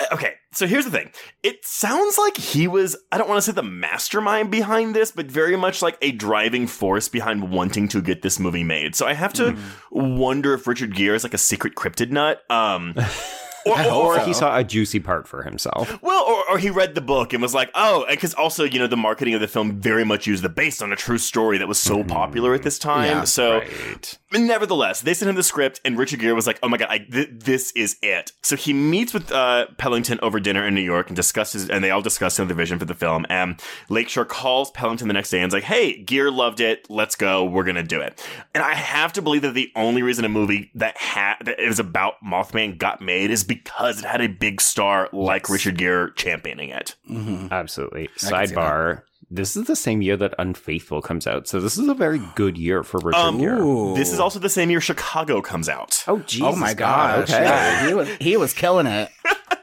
Uh, 0.00 0.14
okay, 0.14 0.34
so 0.52 0.66
here's 0.66 0.84
the 0.84 0.90
thing. 0.90 1.10
It 1.42 1.64
sounds 1.64 2.18
like 2.18 2.36
he 2.36 2.68
was, 2.68 2.96
I 3.10 3.18
don't 3.18 3.28
want 3.28 3.38
to 3.38 3.42
say 3.42 3.52
the 3.52 3.62
mastermind 3.62 4.50
behind 4.50 4.94
this, 4.94 5.10
but 5.10 5.26
very 5.30 5.56
much 5.56 5.82
like 5.82 5.96
a 6.02 6.12
driving 6.12 6.66
force 6.66 7.08
behind 7.08 7.50
wanting 7.50 7.88
to 7.88 8.02
get 8.02 8.22
this 8.22 8.38
movie 8.38 8.64
made. 8.64 8.94
So 8.94 9.06
I 9.06 9.14
have 9.14 9.32
to 9.34 9.52
mm-hmm. 9.52 10.18
wonder 10.18 10.54
if 10.54 10.66
Richard 10.66 10.94
Gere 10.94 11.16
is 11.16 11.24
like 11.24 11.34
a 11.34 11.38
secret 11.38 11.74
cryptid 11.74 12.10
nut. 12.10 12.42
Um, 12.50 12.94
or, 13.66 13.78
hope 13.78 13.92
Or 13.92 14.18
he 14.20 14.34
saw 14.34 14.56
a 14.56 14.64
juicy 14.64 15.00
part 15.00 15.26
for 15.26 15.42
himself. 15.42 16.02
well, 16.02 16.24
or, 16.24 16.50
or 16.50 16.58
he 16.58 16.70
read 16.70 16.94
the 16.94 17.00
book 17.00 17.32
and 17.32 17.40
was 17.40 17.54
like, 17.54 17.70
oh, 17.74 18.04
because 18.10 18.34
also, 18.34 18.64
you 18.64 18.78
know, 18.78 18.86
the 18.86 18.96
marketing 18.96 19.34
of 19.34 19.40
the 19.40 19.48
film 19.48 19.80
very 19.80 20.04
much 20.04 20.26
used 20.26 20.42
the 20.42 20.48
based 20.48 20.82
on 20.82 20.92
a 20.92 20.96
true 20.96 21.18
story 21.18 21.58
that 21.58 21.68
was 21.68 21.78
so 21.78 21.98
mm-hmm. 21.98 22.08
popular 22.08 22.54
at 22.54 22.62
this 22.62 22.78
time. 22.78 23.08
Yeah, 23.08 23.24
so, 23.24 23.58
right. 23.58 24.18
Nevertheless, 24.40 25.00
they 25.00 25.14
sent 25.14 25.28
him 25.28 25.36
the 25.36 25.42
script, 25.42 25.80
and 25.84 25.98
Richard 25.98 26.20
Gere 26.20 26.32
was 26.32 26.46
like, 26.46 26.58
oh 26.62 26.68
my 26.68 26.76
God, 26.76 26.88
I, 26.90 26.98
th- 26.98 27.30
this 27.32 27.72
is 27.72 27.96
it. 28.02 28.32
So 28.42 28.56
he 28.56 28.72
meets 28.72 29.12
with 29.12 29.30
uh, 29.30 29.66
Pellington 29.78 30.18
over 30.22 30.40
dinner 30.40 30.66
in 30.66 30.74
New 30.74 30.82
York 30.82 31.08
and 31.08 31.16
discusses, 31.16 31.68
and 31.68 31.84
they 31.84 31.90
all 31.90 32.02
discuss 32.02 32.36
the 32.36 32.46
vision 32.46 32.78
for 32.78 32.84
the 32.84 32.94
film. 32.94 33.26
And 33.28 33.60
Lakeshore 33.88 34.24
calls 34.24 34.70
Pellington 34.70 35.08
the 35.08 35.14
next 35.14 35.30
day 35.30 35.38
and 35.40 35.48
is 35.48 35.54
like, 35.54 35.64
hey, 35.64 36.02
Gere 36.02 36.30
loved 36.30 36.60
it. 36.60 36.88
Let's 36.90 37.14
go. 37.14 37.44
We're 37.44 37.64
going 37.64 37.76
to 37.76 37.82
do 37.82 38.00
it. 38.00 38.26
And 38.54 38.64
I 38.64 38.74
have 38.74 39.12
to 39.14 39.22
believe 39.22 39.42
that 39.42 39.54
the 39.54 39.70
only 39.76 40.02
reason 40.02 40.24
a 40.24 40.28
movie 40.28 40.70
that, 40.74 40.96
ha- 40.96 41.36
that 41.44 41.60
is 41.60 41.78
about 41.78 42.14
Mothman 42.24 42.78
got 42.78 43.00
made 43.00 43.30
is 43.30 43.44
because 43.44 43.98
it 43.98 44.04
had 44.04 44.20
a 44.20 44.28
big 44.28 44.60
star 44.60 45.08
like 45.12 45.48
Richard 45.48 45.78
Gere 45.78 46.10
championing 46.16 46.70
it. 46.70 46.96
Mm-hmm. 47.10 47.48
Absolutely. 47.50 48.02
I 48.02 48.06
can 48.06 48.46
see 48.48 48.54
Sidebar. 48.54 49.02
This 49.34 49.56
is 49.56 49.64
the 49.66 49.76
same 49.76 50.02
year 50.02 50.18
that 50.18 50.34
Unfaithful 50.38 51.00
comes 51.00 51.26
out, 51.26 51.48
so 51.48 51.58
this 51.58 51.78
is 51.78 51.88
a 51.88 51.94
very 51.94 52.20
good 52.34 52.58
year 52.58 52.82
for 52.82 52.98
Richard 52.98 53.18
Um, 53.18 53.38
Gere. 53.38 53.94
This 53.94 54.12
is 54.12 54.20
also 54.20 54.38
the 54.38 54.50
same 54.50 54.68
year 54.68 54.82
Chicago 54.82 55.40
comes 55.40 55.70
out. 55.70 56.04
Oh, 56.06 56.18
Jesus 56.18 56.54
oh 56.54 56.56
my 56.56 56.74
gosh! 56.74 57.30
Okay. 57.30 57.86
He 57.88 57.94
was 57.94 58.08
he 58.20 58.36
was 58.36 58.52
killing 58.52 58.86
it. 58.86 59.08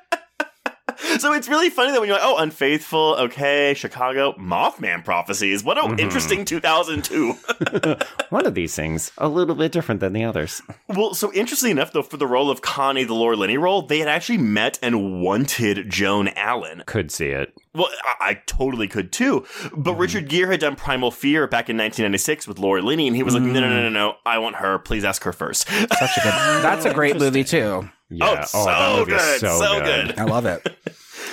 So 1.19 1.33
it's 1.33 1.47
really 1.47 1.69
funny 1.69 1.91
that 1.91 1.99
when 1.99 2.07
you're 2.07 2.17
like, 2.17 2.25
oh, 2.25 2.37
Unfaithful, 2.37 3.15
okay, 3.19 3.73
Chicago, 3.73 4.33
Mothman 4.33 5.03
prophecies. 5.03 5.63
What 5.63 5.77
an 5.77 5.91
mm-hmm. 5.91 5.99
interesting 5.99 6.45
2002. 6.45 7.33
One 8.29 8.45
of 8.45 8.53
these 8.53 8.75
things, 8.75 9.11
a 9.17 9.27
little 9.27 9.55
bit 9.55 9.71
different 9.71 10.01
than 10.01 10.13
the 10.13 10.23
others. 10.23 10.61
well, 10.87 11.13
so 11.13 11.31
interestingly 11.33 11.71
enough, 11.71 11.91
though, 11.91 12.03
for 12.03 12.17
the 12.17 12.27
role 12.27 12.49
of 12.49 12.61
Connie, 12.61 13.03
the 13.03 13.13
Laura 13.13 13.35
Linney 13.35 13.57
role, 13.57 13.81
they 13.81 13.99
had 13.99 14.07
actually 14.07 14.37
met 14.37 14.79
and 14.81 15.21
wanted 15.21 15.89
Joan 15.89 16.29
Allen. 16.29 16.83
Could 16.85 17.11
see 17.11 17.29
it. 17.29 17.53
Well, 17.73 17.89
I, 18.03 18.29
I 18.29 18.33
totally 18.45 18.87
could 18.87 19.11
too. 19.11 19.45
But 19.71 19.91
mm-hmm. 19.91 20.01
Richard 20.01 20.29
Gere 20.29 20.51
had 20.51 20.59
done 20.59 20.75
Primal 20.75 21.11
Fear 21.11 21.47
back 21.47 21.69
in 21.69 21.77
1996 21.77 22.47
with 22.47 22.59
Laura 22.59 22.81
Linney, 22.81 23.07
and 23.07 23.15
he 23.15 23.23
was 23.23 23.33
like, 23.33 23.43
no, 23.43 23.59
no, 23.59 23.67
mm. 23.67 23.69
no, 23.69 23.81
no, 23.83 23.89
no, 23.89 24.15
I 24.25 24.39
want 24.39 24.57
her. 24.57 24.79
Please 24.79 25.03
ask 25.03 25.23
her 25.23 25.33
first. 25.33 25.67
Such 25.67 26.17
a 26.17 26.21
good. 26.21 26.33
That's 26.63 26.85
a 26.85 26.93
great 26.93 27.17
movie 27.17 27.43
too. 27.43 27.89
Yeah. 28.09 28.41
oh, 28.41 28.45
so 28.45 28.65
that 28.65 29.07
good, 29.07 29.39
so, 29.39 29.59
so 29.59 29.79
good. 29.81 30.07
good. 30.07 30.19
I 30.19 30.23
love 30.25 30.45
it. 30.45 30.65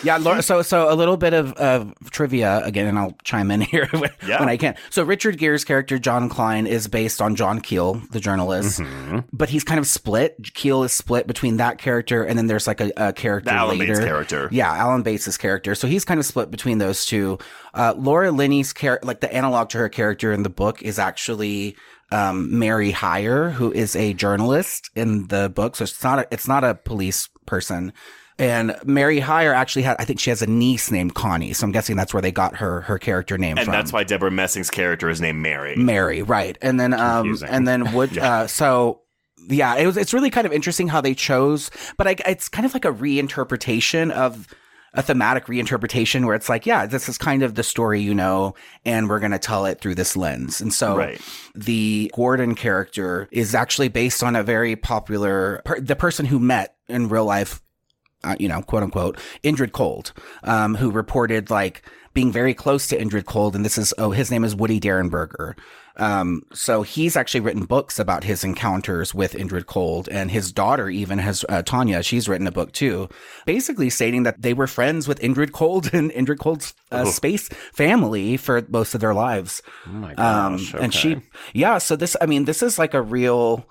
Yeah, 0.03 0.19
Laura, 0.19 0.43
so 0.43 0.61
so 0.61 0.93
a 0.93 0.95
little 0.95 1.17
bit 1.17 1.33
of, 1.33 1.53
of 1.55 1.95
trivia 2.11 2.61
again, 2.65 2.87
and 2.87 2.99
I'll 2.99 3.17
chime 3.25 3.51
in 3.51 3.61
here 3.73 3.89
when, 3.93 4.11
Yeah. 4.27 4.41
when 4.41 4.49
I 4.51 4.59
can. 4.59 4.75
So 4.91 5.03
Richard 5.03 5.39
Gere's 5.39 5.65
character 5.65 5.99
John 5.99 6.29
Klein 6.29 6.67
is 6.67 6.87
based 6.87 7.23
on 7.23 7.35
John 7.35 7.61
Keel, 7.61 8.03
the 8.11 8.21
journalist, 8.21 8.81
Mm-hmm. 8.81 9.21
but 9.33 9.49
he's 9.49 9.65
kind 9.65 9.79
of 9.81 9.87
split. 9.87 10.37
Keel 10.55 10.83
is 10.83 10.93
split 10.93 11.27
between 11.27 11.57
that 11.57 11.79
character, 11.79 12.23
and 12.25 12.37
then 12.39 12.47
there's 12.47 12.67
like 12.67 12.81
a, 12.83 12.93
a 12.97 13.13
character 13.15 13.51
The 13.51 13.57
Alan 13.57 13.79
later. 13.79 13.95
Bates 13.95 14.05
character. 14.05 14.49
Yeah, 14.53 14.71
Alan 14.75 15.03
Bates' 15.03 15.39
character. 15.39 15.75
So 15.75 15.89
he's 15.89 16.05
kind 16.05 16.21
of 16.21 16.27
split 16.27 16.51
between 16.51 16.77
those 16.79 17.07
two. 17.07 17.39
Uh, 17.73 17.95
Laura 17.97 18.31
Linney's 18.31 18.75
character, 18.75 19.07
like 19.07 19.21
the 19.21 19.33
analog 19.33 19.71
to 19.71 19.79
her 19.79 19.89
character 19.89 20.31
in 20.31 20.43
the 20.43 20.51
book, 20.51 20.83
is 20.83 20.99
actually 20.99 21.75
um, 22.13 22.59
Mary 22.59 22.91
Hyre, 22.91 23.51
who 23.51 23.73
is 23.73 23.97
a 23.97 24.15
journalist 24.15 24.91
in 24.95 25.29
the 25.29 25.49
book. 25.49 25.77
So 25.77 25.85
it's 25.85 26.03
not 26.03 26.19
a, 26.21 26.27
it's 26.31 26.49
not 26.49 26.65
a 26.65 26.75
police 26.75 27.29
person. 27.47 27.93
And 28.39 28.77
Mary 28.85 29.19
Hyre 29.21 29.55
actually 29.55 29.83
had, 29.83 29.97
I 29.99 30.05
think 30.05 30.21
she 30.21 30.29
has 30.31 30.43
a 30.43 30.47
niece 30.47 30.91
named 30.91 31.15
Connie. 31.15 31.55
So 31.55 31.65
I'm 31.67 31.73
guessing 31.73 31.97
that's 31.97 32.13
where 32.13 32.21
they 32.21 32.33
got 32.33 32.57
her 32.57 32.83
her 32.83 32.99
character 32.99 33.39
name 33.39 33.57
And 33.57 33.65
from. 33.65 33.73
that's 33.73 33.93
why 33.93 34.05
Debra 34.05 34.31
Messing's 34.31 34.69
character 34.71 35.09
is 35.09 35.21
named 35.21 35.39
Mary. 35.41 35.75
Mary, 35.77 36.21
right? 36.23 36.59
And 36.61 36.79
then, 36.79 36.93
um, 36.93 37.39
and 37.49 37.67
then 37.67 37.93
would 37.95 38.19
uh, 38.19 38.47
so. 38.47 39.01
Yeah, 39.49 39.77
it 39.77 39.87
was. 39.87 39.97
It's 39.97 40.13
really 40.13 40.31
kind 40.31 40.45
of 40.45 40.53
interesting 40.53 40.89
how 40.89 41.01
they 41.01 41.15
chose, 41.15 41.71
but 41.97 42.09
I, 42.09 42.17
it's 42.27 42.49
kind 42.49 42.67
of 42.67 42.75
like 42.75 42.85
a 42.85 42.91
reinterpretation 42.93 44.11
of 44.11 44.49
a 44.97 45.03
thematic 45.03 45.47
reinterpretation 45.47 46.25
where 46.27 46.35
it's 46.35 46.49
like, 46.49 46.67
yeah, 46.67 46.87
this 46.87 47.09
is 47.09 47.17
kind 47.19 47.43
of 47.45 47.55
the 47.55 47.63
story 47.63 48.01
you 48.01 48.15
know, 48.15 48.55
and 48.85 49.09
we're 49.09 49.21
gonna 49.21 49.39
tell 49.39 49.67
it 49.67 49.81
through 49.81 49.95
this 49.95 50.17
lens. 50.17 50.61
And 50.61 50.73
so, 50.73 50.97
Right. 50.97 51.21
the 51.55 52.11
Gordon 52.15 52.55
character 52.57 53.29
is 53.31 53.55
actually 53.55 53.89
based 53.89 54.25
on 54.25 54.35
a 54.35 54.43
very 54.43 54.75
popular 54.75 55.63
per- 55.65 55.81
the 55.81 55.95
person 55.97 56.27
who 56.27 56.39
met 56.41 56.75
in 56.89 57.09
real 57.09 57.25
life 57.27 57.63
uh, 58.25 58.35
you 58.41 58.49
know, 58.49 58.61
quote 58.63 58.83
unquote, 58.83 59.19
Indrid 59.45 59.71
Cold, 59.73 60.13
um, 60.43 60.75
who 60.75 60.91
reported 60.91 61.49
like 61.51 61.83
being 62.13 62.33
very 62.33 62.55
close 62.55 62.89
to 62.89 62.99
Indrid 62.99 63.27
Cold. 63.27 63.55
And 63.55 63.65
this 63.65 63.79
is, 63.79 63.95
oh, 63.99 64.11
his 64.11 64.31
name 64.31 64.43
is 64.43 64.57
Woody 64.57 64.81
Derenberger. 64.81 65.53
Um, 65.99 66.43
so 66.53 66.83
he's 66.83 67.17
actually 67.17 67.41
written 67.41 67.65
books 67.65 67.99
about 67.99 68.25
his 68.25 68.45
encounters 68.45 69.15
with 69.15 69.33
Indrid 69.33 69.67
Cold. 69.67 70.09
And 70.11 70.31
his 70.31 70.53
daughter 70.53 70.89
even 70.91 71.19
has, 71.19 71.45
uh, 71.49 71.63
Tanya, 71.63 72.03
she's 72.03 72.29
written 72.29 72.47
a 72.47 72.53
book 72.53 72.73
too, 72.73 73.09
basically 73.47 73.91
stating 73.91 74.23
that 74.25 74.43
they 74.43 74.53
were 74.55 74.67
friends 74.67 75.09
with 75.09 75.21
Indrid 75.21 75.53
Cold 75.53 75.91
and 75.95 76.11
Indrid 76.13 76.39
Cold's 76.39 76.75
uh, 76.93 77.05
space 77.07 77.49
family 77.73 78.37
for 78.37 78.63
most 78.69 78.95
of 78.95 79.01
their 79.01 79.15
lives. 79.15 79.63
Oh 79.87 79.91
my 79.91 80.15
Um, 80.15 80.57
gosh. 80.57 80.75
and 80.75 80.95
she, 80.95 81.21
yeah. 81.55 81.79
So 81.79 81.97
this, 81.97 82.17
I 82.21 82.27
mean, 82.27 82.45
this 82.45 82.63
is 82.63 82.79
like 82.79 82.95
a 82.95 83.03
real 83.03 83.67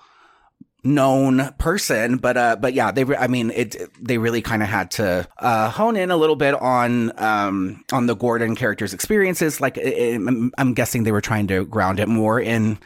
known 0.86 1.52
person, 1.58 2.16
but 2.16 2.36
uh, 2.36 2.56
but 2.56 2.74
yeah, 2.74 2.90
they, 2.90 3.04
re- 3.04 3.16
I 3.16 3.26
mean, 3.26 3.50
it, 3.50 3.76
they 4.00 4.18
really 4.18 4.42
kind 4.42 4.62
of 4.62 4.68
had 4.68 4.90
to 4.92 5.28
uh 5.38 5.70
hone 5.70 5.96
in 5.96 6.10
a 6.10 6.16
little 6.16 6.36
bit 6.36 6.54
on 6.54 7.18
um 7.20 7.84
on 7.92 8.06
the 8.06 8.14
Gordon 8.14 8.56
character's 8.56 8.94
experiences. 8.94 9.60
Like, 9.60 9.78
i 9.78 9.82
i 9.82 10.14
I'm, 10.14 10.52
I'm 10.58 10.74
guessing 10.74 11.04
they 11.04 11.12
were 11.12 11.20
trying 11.20 11.46
to 11.48 11.64
ground 11.64 12.00
it 12.00 12.08
more 12.08 12.40
in 12.40 12.78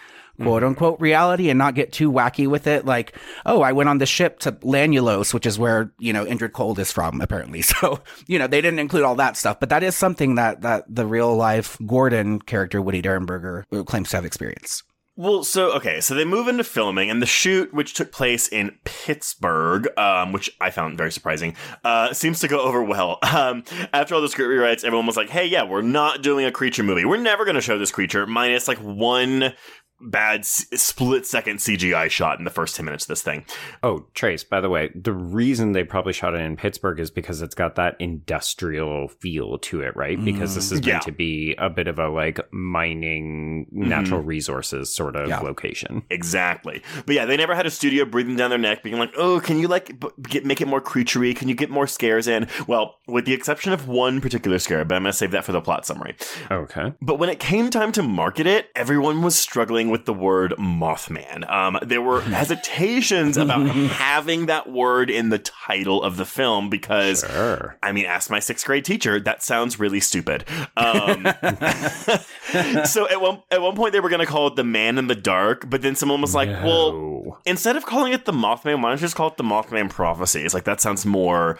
quote 0.42 0.64
unquote 0.64 1.00
reality 1.00 1.50
and 1.50 1.58
not 1.58 1.74
get 1.74 1.92
too 1.92 2.10
wacky 2.10 2.48
with 2.48 2.66
it. 2.66 2.84
Like, 2.84 3.16
oh, 3.46 3.62
I 3.62 3.72
went 3.72 3.88
on 3.88 3.98
the 3.98 4.06
ship 4.06 4.38
to 4.40 4.52
Lanulos, 4.52 5.34
which 5.34 5.46
is 5.46 5.58
where, 5.58 5.92
you 5.98 6.12
know, 6.12 6.24
Indrid 6.24 6.52
Cold 6.52 6.78
is 6.78 6.92
from, 6.92 7.20
apparently. 7.20 7.62
So, 7.70 8.00
you 8.26 8.38
know, 8.38 8.48
they 8.48 8.60
didn't 8.60 8.80
include 8.80 9.04
all 9.04 9.14
that 9.16 9.36
stuff, 9.36 9.60
but 9.60 9.68
that 9.68 9.84
is 9.84 9.94
something 9.94 10.34
that, 10.34 10.62
that 10.62 10.84
the 10.88 11.06
real 11.06 11.36
life 11.36 11.78
Gordon 11.86 12.40
character, 12.40 12.82
Woody 12.82 13.00
Derenberger, 13.00 13.64
claims 13.86 14.10
to 14.10 14.16
have 14.16 14.24
experienced. 14.24 14.82
Well, 15.20 15.44
so 15.44 15.72
okay, 15.72 16.00
so 16.00 16.14
they 16.14 16.24
move 16.24 16.48
into 16.48 16.64
filming, 16.64 17.10
and 17.10 17.20
the 17.20 17.26
shoot, 17.26 17.74
which 17.74 17.92
took 17.92 18.10
place 18.10 18.48
in 18.48 18.78
Pittsburgh, 18.84 19.86
um, 19.98 20.32
which 20.32 20.50
I 20.62 20.70
found 20.70 20.96
very 20.96 21.12
surprising, 21.12 21.56
uh, 21.84 22.14
seems 22.14 22.40
to 22.40 22.48
go 22.48 22.62
over 22.62 22.82
well. 22.82 23.18
Um, 23.30 23.64
after 23.92 24.14
all 24.14 24.20
the 24.20 24.28
script 24.28 24.50
rewrites, 24.50 24.84
everyone 24.84 25.06
was 25.06 25.16
like, 25.16 25.30
"Hey, 25.30 25.46
yeah, 25.46 25.62
we're 25.62 25.82
not 25.82 26.20
doing 26.20 26.44
a 26.44 26.52
creature 26.52 26.82
movie. 26.82 27.04
We're 27.04 27.16
never 27.16 27.44
going 27.44 27.54
to 27.54 27.60
show 27.60 27.78
this 27.78 27.92
creature, 27.92 28.26
minus 28.26 28.66
like 28.66 28.78
one 28.78 29.54
bad 30.00 30.40
s- 30.40 30.66
split 30.74 31.26
second 31.26 31.58
CGI 31.58 32.08
shot 32.10 32.38
in 32.38 32.44
the 32.44 32.50
first 32.50 32.76
10 32.76 32.84
minutes 32.84 33.04
of 33.04 33.08
this 33.08 33.22
thing. 33.22 33.44
Oh, 33.82 34.06
Trace, 34.14 34.44
by 34.44 34.60
the 34.60 34.68
way, 34.70 34.90
the 34.94 35.12
reason 35.12 35.72
they 35.72 35.84
probably 35.84 36.12
shot 36.12 36.34
it 36.34 36.40
in 36.40 36.56
Pittsburgh 36.56 37.00
is 37.00 37.10
because 37.10 37.42
it's 37.42 37.54
got 37.54 37.74
that 37.76 37.96
industrial 37.98 39.08
feel 39.08 39.58
to 39.58 39.80
it, 39.82 39.94
right? 39.96 40.22
Because 40.24 40.54
this 40.54 40.72
is 40.72 40.80
Yeah. 40.86 40.94
meant 40.94 41.04
to 41.04 41.12
be 41.12 41.54
a 41.58 41.68
bit 41.68 41.86
of 41.88 41.98
a 41.98 42.08
like 42.08 42.40
mining 42.52 43.66
mm-hmm. 43.72 43.88
natural 43.88 44.20
resources 44.22 44.94
sort 44.94 45.16
of 45.16 45.28
Yeah. 45.28 45.40
location. 45.40 46.02
Exactly. 46.10 46.82
But 47.06 47.14
yeah, 47.14 47.24
they 47.24 47.36
never 47.36 47.54
had 47.54 47.66
a 47.66 47.70
studio 47.70 48.04
breathing 48.04 48.36
down 48.36 48.50
their 48.50 48.58
neck, 48.58 48.82
being 48.82 48.98
like, 48.98 49.12
"Oh, 49.16 49.40
can 49.40 49.58
you 49.58 49.68
like 49.68 49.98
b- 50.00 50.08
get 50.22 50.44
make 50.44 50.60
it 50.60 50.68
more 50.68 50.80
creaturey? 50.80 51.34
Can 51.36 51.48
you 51.48 51.54
get 51.54 51.70
more 51.70 51.86
scares 51.86 52.26
in?" 52.26 52.46
Well, 52.66 52.96
with 53.06 53.24
the 53.24 53.32
exception 53.34 53.72
of 53.72 53.88
one 53.88 54.20
particular 54.20 54.58
scare, 54.58 54.84
but 54.84 54.94
I'm 54.94 55.02
gonna 55.02 55.12
save 55.12 55.30
that 55.32 55.44
for 55.44 55.52
the 55.52 55.60
plot 55.60 55.84
summary. 55.86 56.16
Okay. 56.50 56.92
But 57.02 57.16
when 57.18 57.28
it 57.28 57.38
came 57.40 57.70
time 57.70 57.92
to 57.92 58.02
market 58.02 58.46
it, 58.46 58.68
everyone 58.74 59.22
was 59.22 59.38
struggling 59.38 59.89
with 59.90 60.04
the 60.04 60.14
word 60.14 60.54
Mothman. 60.58 61.48
Um, 61.50 61.78
there 61.82 62.02
were 62.02 62.20
hesitations 62.40 63.36
about 63.36 63.66
having 63.68 64.46
that 64.46 64.70
word 64.70 65.10
in 65.10 65.28
the 65.28 65.38
title 65.38 66.02
of 66.02 66.16
the 66.16 66.24
film 66.24 66.70
because. 66.70 67.24
Sure. 67.28 67.76
I 67.82 67.92
mean, 67.92 68.06
ask 68.06 68.30
my 68.30 68.40
sixth 68.40 68.66
grade 68.66 68.84
teacher. 68.84 69.20
That 69.20 69.42
sounds 69.42 69.78
really 69.78 70.00
stupid. 70.00 70.44
Um, 70.76 71.24
so 72.84 73.08
at 73.08 73.20
one 73.20 73.42
at 73.50 73.60
one 73.60 73.76
point 73.76 73.92
they 73.92 74.00
were 74.00 74.08
going 74.08 74.20
to 74.20 74.26
call 74.26 74.48
it 74.48 74.56
the 74.56 74.64
Man 74.64 74.98
in 74.98 75.06
the 75.06 75.14
Dark, 75.14 75.68
but 75.68 75.82
then 75.82 75.94
someone 75.94 76.20
was 76.20 76.34
like, 76.34 76.48
"Well, 76.48 77.40
instead 77.44 77.76
of 77.76 77.86
calling 77.86 78.12
it 78.12 78.24
the 78.24 78.32
Mothman, 78.32 78.82
why 78.82 78.90
don't 78.90 78.92
you 78.92 78.98
just 78.98 79.16
call 79.16 79.28
it 79.28 79.36
the 79.36 79.44
Mothman 79.44 79.90
Prophecy?" 79.90 80.42
It's 80.42 80.54
like 80.54 80.64
that 80.64 80.80
sounds 80.80 81.04
more, 81.06 81.58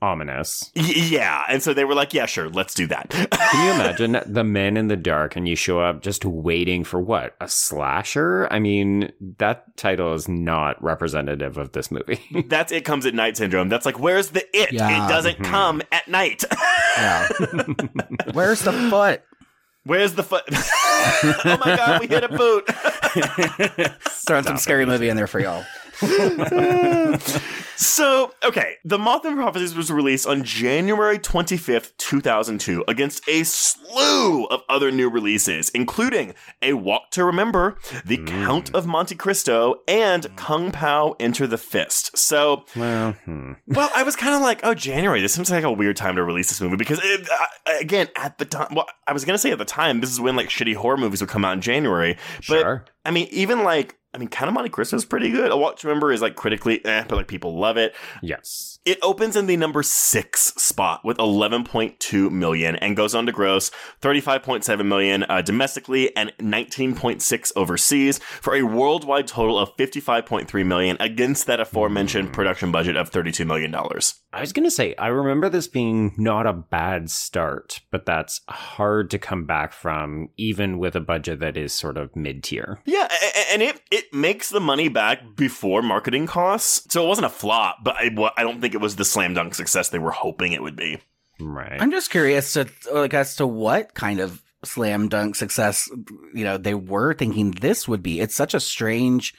Ominous. 0.00 0.70
y- 0.76 0.92
yeah. 0.94 1.42
And 1.48 1.62
so 1.62 1.74
they 1.74 1.84
were 1.84 1.94
like, 1.94 2.14
"Yeah, 2.14 2.26
sure, 2.26 2.48
let's 2.48 2.74
do 2.74 2.86
that." 2.86 3.10
Can 3.30 3.66
you 3.66 3.72
imagine 3.74 4.20
the 4.26 4.44
men 4.44 4.76
in 4.76 4.88
the 4.88 4.96
dark 4.96 5.34
and 5.34 5.48
you 5.48 5.56
show 5.56 5.80
up 5.80 6.02
just 6.02 6.24
waiting 6.24 6.84
for 6.84 7.00
what? 7.00 7.34
A 7.40 7.48
slasher? 7.48 8.46
I 8.50 8.60
mean, 8.60 9.12
that 9.38 9.76
title 9.76 10.14
is 10.14 10.28
not 10.28 10.80
representative 10.82 11.58
of 11.58 11.72
this 11.72 11.90
movie. 11.90 12.20
That's 12.46 12.70
it 12.70 12.84
comes 12.84 13.06
at 13.06 13.14
night 13.14 13.36
syndrome. 13.36 13.68
That's 13.68 13.86
like, 13.86 13.98
where's 13.98 14.30
the 14.30 14.44
it? 14.56 14.72
Yeah. 14.72 15.06
It 15.06 15.08
doesn't 15.08 15.34
mm-hmm. 15.34 15.50
come 15.50 15.82
at 15.90 16.06
night. 16.06 16.44
Yeah. 16.96 17.28
Where's 18.32 18.62
the 18.62 18.72
foot? 18.72 19.22
Where's 19.84 20.14
the 20.14 20.22
foot? 20.22 20.44
oh 20.50 21.58
my 21.64 21.76
god, 21.76 22.00
we 22.00 22.06
hit 22.06 22.24
a 22.24 22.28
boot. 22.28 22.68
Throwing 24.26 24.44
some 24.44 24.58
scary 24.58 24.84
movie 24.84 25.08
in 25.08 25.16
there 25.16 25.26
for 25.26 25.40
y'all. 25.40 25.64
So, 27.78 28.32
okay, 28.42 28.74
The 28.84 28.98
Mothman 28.98 29.36
Prophecies 29.36 29.76
was 29.76 29.92
released 29.92 30.26
on 30.26 30.42
January 30.42 31.16
25th, 31.16 31.92
2002, 31.98 32.84
against 32.88 33.26
a 33.28 33.44
slew 33.44 34.46
of 34.46 34.62
other 34.68 34.90
new 34.90 35.08
releases, 35.08 35.68
including 35.68 36.34
A 36.60 36.72
Walk 36.72 37.10
to 37.12 37.24
Remember, 37.24 37.78
The 38.04 38.16
Count 38.24 38.74
of 38.74 38.88
Monte 38.88 39.14
Cristo, 39.14 39.76
and 39.86 40.26
Kung 40.34 40.72
Pao 40.72 41.14
Enter 41.20 41.46
the 41.46 41.56
Fist. 41.56 42.18
So, 42.18 42.64
well, 42.74 43.12
hmm. 43.24 43.52
well, 43.68 43.90
I 43.94 44.02
was 44.02 44.16
kind 44.16 44.34
of 44.34 44.40
like, 44.42 44.58
oh, 44.64 44.74
January, 44.74 45.20
this 45.20 45.34
seems 45.34 45.48
like 45.48 45.62
a 45.62 45.70
weird 45.70 45.96
time 45.96 46.16
to 46.16 46.24
release 46.24 46.48
this 46.48 46.60
movie 46.60 46.76
because, 46.76 46.98
it, 47.00 47.28
uh, 47.30 47.72
again, 47.80 48.08
at 48.16 48.38
the 48.38 48.44
time, 48.44 48.74
well, 48.74 48.86
I 49.06 49.12
was 49.12 49.24
going 49.24 49.34
to 49.34 49.38
say 49.38 49.52
at 49.52 49.58
the 49.58 49.64
time, 49.64 50.00
this 50.00 50.10
is 50.10 50.20
when 50.20 50.34
like 50.34 50.48
shitty 50.48 50.74
horror 50.74 50.96
movies 50.96 51.20
would 51.20 51.30
come 51.30 51.44
out 51.44 51.52
in 51.52 51.60
January. 51.60 52.16
But, 52.48 52.60
Sure. 52.60 52.84
I 53.04 53.12
mean, 53.12 53.28
even 53.30 53.62
like, 53.62 53.96
I 54.14 54.18
mean, 54.18 54.28
Count 54.28 54.48
of 54.48 54.54
Monte 54.54 54.70
Cristo 54.70 54.96
is 54.96 55.04
pretty 55.04 55.30
good. 55.30 55.50
A 55.50 55.56
to 55.78 55.86
Remember 55.86 56.12
is 56.12 56.22
like 56.22 56.34
critically 56.34 56.84
eh, 56.84 57.04
but 57.08 57.16
like 57.16 57.28
people 57.28 57.58
love 57.58 57.76
it. 57.76 57.94
yes. 58.22 58.77
It 58.84 58.98
opens 59.02 59.36
in 59.36 59.46
the 59.46 59.56
number 59.56 59.82
six 59.82 60.54
spot 60.56 61.02
with 61.04 61.18
11.2 61.18 62.30
million 62.30 62.76
and 62.76 62.96
goes 62.96 63.14
on 63.14 63.26
to 63.26 63.32
gross 63.32 63.70
35.7 64.00 64.86
million 64.86 65.24
uh, 65.24 65.42
domestically 65.42 66.16
and 66.16 66.32
19.6 66.38 67.52
overseas 67.54 68.18
for 68.18 68.54
a 68.54 68.62
worldwide 68.62 69.26
total 69.26 69.58
of 69.58 69.76
55.3 69.76 70.64
million 70.64 70.96
against 71.00 71.46
that 71.46 71.60
aforementioned 71.60 72.32
production 72.32 72.72
budget 72.72 72.96
of 72.96 73.10
32 73.10 73.44
million 73.44 73.70
dollars. 73.70 74.20
I 74.32 74.40
was 74.42 74.52
going 74.52 74.64
to 74.64 74.70
say, 74.70 74.94
I 74.96 75.08
remember 75.08 75.48
this 75.48 75.68
being 75.68 76.14
not 76.18 76.46
a 76.46 76.52
bad 76.52 77.10
start, 77.10 77.80
but 77.90 78.04
that's 78.04 78.42
hard 78.48 79.10
to 79.10 79.18
come 79.18 79.46
back 79.46 79.72
from, 79.72 80.28
even 80.36 80.78
with 80.78 80.94
a 80.94 81.00
budget 81.00 81.40
that 81.40 81.56
is 81.56 81.72
sort 81.72 81.96
of 81.96 82.14
mid 82.14 82.44
tier. 82.44 82.80
Yeah, 82.84 83.08
and 83.50 83.62
it 83.62 83.80
it 83.90 84.12
makes 84.12 84.50
the 84.50 84.60
money 84.60 84.88
back 84.88 85.34
before 85.34 85.80
marketing 85.80 86.26
costs, 86.26 86.92
so 86.92 87.04
it 87.04 87.08
wasn't 87.08 87.24
a 87.24 87.30
flop. 87.30 87.78
But 87.82 87.96
I, 87.96 88.10
I 88.36 88.42
don't 88.42 88.60
think 88.60 88.67
it 88.74 88.80
was 88.80 88.96
the 88.96 89.04
slam 89.04 89.34
dunk 89.34 89.54
success 89.54 89.88
they 89.88 89.98
were 89.98 90.10
hoping 90.10 90.52
it 90.52 90.62
would 90.62 90.76
be. 90.76 90.98
Right. 91.40 91.80
I'm 91.80 91.90
just 91.90 92.10
curious 92.10 92.52
to 92.54 92.68
like 92.92 93.14
as 93.14 93.36
to 93.36 93.46
what 93.46 93.94
kind 93.94 94.20
of 94.20 94.42
slam 94.64 95.08
dunk 95.08 95.36
success 95.36 95.88
you 96.34 96.42
know 96.42 96.58
they 96.58 96.74
were 96.74 97.14
thinking 97.14 97.52
this 97.52 97.86
would 97.86 98.02
be. 98.02 98.20
It's 98.20 98.34
such 98.34 98.54
a 98.54 98.60
strange 98.60 99.34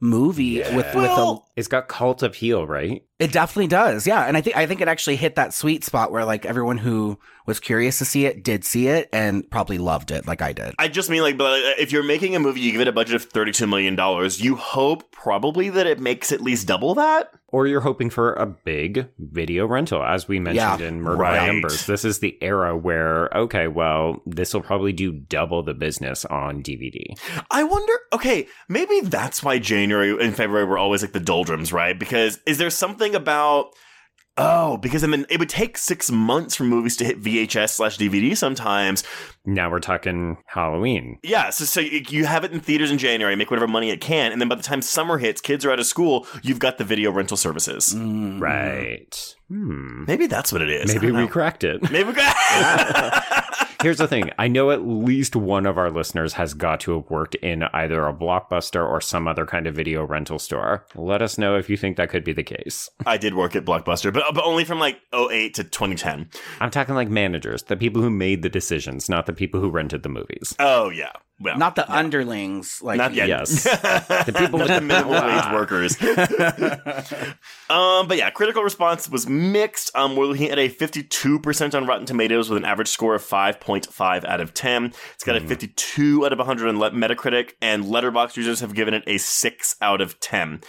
movie 0.00 0.58
with 0.58 0.94
with 0.94 1.10
a 1.10 1.38
it's 1.56 1.68
got 1.68 1.88
cult 1.88 2.22
appeal, 2.22 2.66
right? 2.66 3.04
It 3.18 3.30
definitely 3.32 3.68
does. 3.68 4.06
Yeah. 4.06 4.22
And 4.24 4.36
I 4.36 4.40
think 4.40 4.56
I 4.56 4.66
think 4.66 4.80
it 4.80 4.88
actually 4.88 5.16
hit 5.16 5.36
that 5.36 5.54
sweet 5.54 5.84
spot 5.84 6.10
where 6.10 6.24
like 6.24 6.44
everyone 6.44 6.78
who 6.78 7.18
was 7.46 7.60
curious 7.60 7.98
to 7.98 8.04
see 8.04 8.24
it 8.26 8.42
did 8.42 8.64
see 8.64 8.88
it 8.88 9.08
and 9.12 9.48
probably 9.50 9.76
loved 9.78 10.10
it 10.10 10.26
like 10.26 10.42
I 10.42 10.52
did. 10.52 10.74
I 10.78 10.88
just 10.88 11.10
mean 11.10 11.22
like, 11.22 11.36
but 11.38 11.52
uh, 11.62 11.72
if 11.78 11.92
you're 11.92 12.02
making 12.02 12.34
a 12.34 12.40
movie, 12.40 12.60
you 12.60 12.72
give 12.72 12.80
it 12.80 12.88
a 12.88 12.92
budget 12.92 13.14
of 13.14 13.24
thirty-two 13.24 13.66
million 13.66 13.94
dollars. 13.94 14.40
You 14.40 14.56
hope 14.56 15.12
probably 15.12 15.68
that 15.70 15.86
it 15.86 16.00
makes 16.00 16.32
at 16.32 16.40
least 16.40 16.66
double 16.66 16.94
that. 16.96 17.30
Or 17.48 17.68
you're 17.68 17.82
hoping 17.82 18.10
for 18.10 18.32
a 18.32 18.46
big 18.46 19.06
video 19.20 19.64
rental, 19.66 20.02
as 20.02 20.26
we 20.26 20.40
mentioned 20.40 20.80
Yeah. 20.80 20.88
in 20.88 21.00
Murder 21.02 21.18
by 21.18 21.36
Right. 21.38 21.46
Numbers. 21.46 21.86
This 21.86 22.04
is 22.04 22.18
the 22.18 22.36
era 22.42 22.76
where, 22.76 23.28
okay, 23.32 23.68
well, 23.68 24.20
this 24.26 24.52
will 24.52 24.60
probably 24.62 24.92
do 24.92 25.12
double 25.12 25.62
the 25.62 25.72
business 25.74 26.24
on 26.24 26.64
DVD. 26.64 27.14
I 27.52 27.62
wonder. 27.62 27.92
Okay, 28.12 28.48
maybe 28.68 29.02
that's 29.02 29.40
why 29.44 29.60
January 29.60 30.16
and 30.20 30.34
February 30.34 30.64
were 30.64 30.78
always 30.78 31.02
like 31.02 31.12
the 31.12 31.20
doldrums, 31.20 31.72
right? 31.72 31.96
Because 31.96 32.40
is 32.44 32.58
there 32.58 32.70
something 32.70 33.03
about 33.12 33.74
Oh, 34.36 34.78
because 34.78 35.04
I 35.04 35.06
mean, 35.06 35.26
it 35.30 35.38
would 35.38 35.48
take 35.48 35.78
six 35.78 36.10
months 36.10 36.56
for 36.56 36.64
movies 36.64 36.96
to 36.96 37.04
hit 37.04 37.22
VHS 37.22 37.70
slash 37.70 37.96
DVD 37.98 38.36
sometimes. 38.36 39.04
Now 39.44 39.70
we're 39.70 39.78
talking 39.78 40.38
Halloween. 40.46 41.20
Yeah, 41.22 41.50
so, 41.50 41.64
so 41.64 41.78
you 41.80 42.02
you 42.08 42.24
have 42.24 42.42
it 42.42 42.50
in 42.50 42.58
theaters 42.58 42.90
in 42.90 42.98
January, 42.98 43.36
make 43.36 43.50
whatever 43.52 43.68
money 43.68 43.90
it 43.90 44.00
can, 44.00 44.32
and 44.32 44.40
then 44.40 44.48
by 44.48 44.56
the 44.56 44.62
time 44.62 44.82
summer 44.82 45.18
hits, 45.18 45.40
kids 45.40 45.64
are 45.64 45.70
out 45.70 45.78
of 45.78 45.86
school, 45.86 46.26
you've 46.42 46.58
got 46.58 46.78
the 46.78 46.84
video 46.84 47.12
rental 47.12 47.36
services. 47.36 47.94
Mm. 47.94 48.40
Right. 48.40 49.36
Hmm. 49.48 50.04
Maybe 50.06 50.26
that's 50.26 50.52
what 50.52 50.62
it 50.62 50.70
is. 50.70 50.92
Maybe 50.92 51.12
we 51.12 51.18
know. 51.18 51.28
cracked 51.28 51.62
it. 51.62 51.88
Maybe 51.92 52.08
we 52.08 52.14
got. 52.14 52.34
Here's 53.84 53.98
the 53.98 54.08
thing. 54.08 54.30
I 54.38 54.48
know 54.48 54.70
at 54.70 54.86
least 54.86 55.36
one 55.36 55.66
of 55.66 55.76
our 55.76 55.90
listeners 55.90 56.32
has 56.32 56.54
got 56.54 56.80
to 56.80 56.94
have 56.94 57.10
worked 57.10 57.34
in 57.34 57.64
either 57.64 58.06
a 58.06 58.14
blockbuster 58.14 58.82
or 58.82 58.98
some 59.02 59.28
other 59.28 59.44
kind 59.44 59.66
of 59.66 59.74
video 59.74 60.06
rental 60.06 60.38
store. 60.38 60.86
Let 60.94 61.20
us 61.20 61.36
know 61.36 61.58
if 61.58 61.68
you 61.68 61.76
think 61.76 61.98
that 61.98 62.08
could 62.08 62.24
be 62.24 62.32
the 62.32 62.42
case. 62.42 62.88
I 63.04 63.18
did 63.18 63.34
work 63.34 63.54
at 63.54 63.66
Blockbuster, 63.66 64.10
but 64.10 64.24
but 64.34 64.42
only 64.42 64.64
from 64.64 64.78
like 64.78 65.00
08 65.12 65.52
to 65.56 65.64
2010. 65.64 66.30
I'm 66.60 66.70
talking 66.70 66.94
like 66.94 67.10
managers, 67.10 67.64
the 67.64 67.76
people 67.76 68.00
who 68.00 68.08
made 68.08 68.40
the 68.40 68.48
decisions, 68.48 69.10
not 69.10 69.26
the 69.26 69.34
people 69.34 69.60
who 69.60 69.68
rented 69.68 70.02
the 70.02 70.08
movies. 70.08 70.56
Oh 70.58 70.88
yeah, 70.88 71.12
well, 71.40 71.58
Not 71.58 71.74
the 71.74 71.90
underlings 71.92 72.80
like 72.80 72.96
not 72.96 73.12
yet. 73.12 73.26
Yes. 73.26 73.64
the 73.64 74.34
people 74.36 74.60
with 74.60 74.68
the 74.68 74.74
the 74.74 74.80
minimum 74.86 75.12
wage 75.12 75.52
workers. 75.52 76.00
um, 77.70 78.06
but 78.06 78.16
yeah, 78.16 78.30
critical 78.30 78.62
response 78.62 79.08
was 79.08 79.28
mixed. 79.28 79.90
Um, 79.96 80.14
we're 80.14 80.26
looking 80.26 80.50
at 80.50 80.58
a 80.58 80.68
52% 80.68 81.74
on 81.74 81.86
Rotten 81.86 82.06
Tomatoes 82.06 82.48
with 82.48 82.56
an 82.56 82.64
average 82.64 82.88
score 82.88 83.16
of 83.16 83.22
5.5 83.22 84.24
out 84.24 84.40
of 84.40 84.54
10. 84.54 84.92
It's 85.14 85.24
got 85.24 85.36
a 85.36 85.40
52 85.40 86.24
out 86.24 86.32
of 86.32 86.38
100 86.38 86.68
on 86.68 86.76
Metacritic, 86.76 87.52
and 87.60 87.84
Letterboxd 87.84 88.36
users 88.36 88.60
have 88.60 88.74
given 88.74 88.94
it 88.94 89.02
a 89.06 89.18
6 89.18 89.76
out 89.80 90.00
of 90.00 90.20
10. 90.20 90.60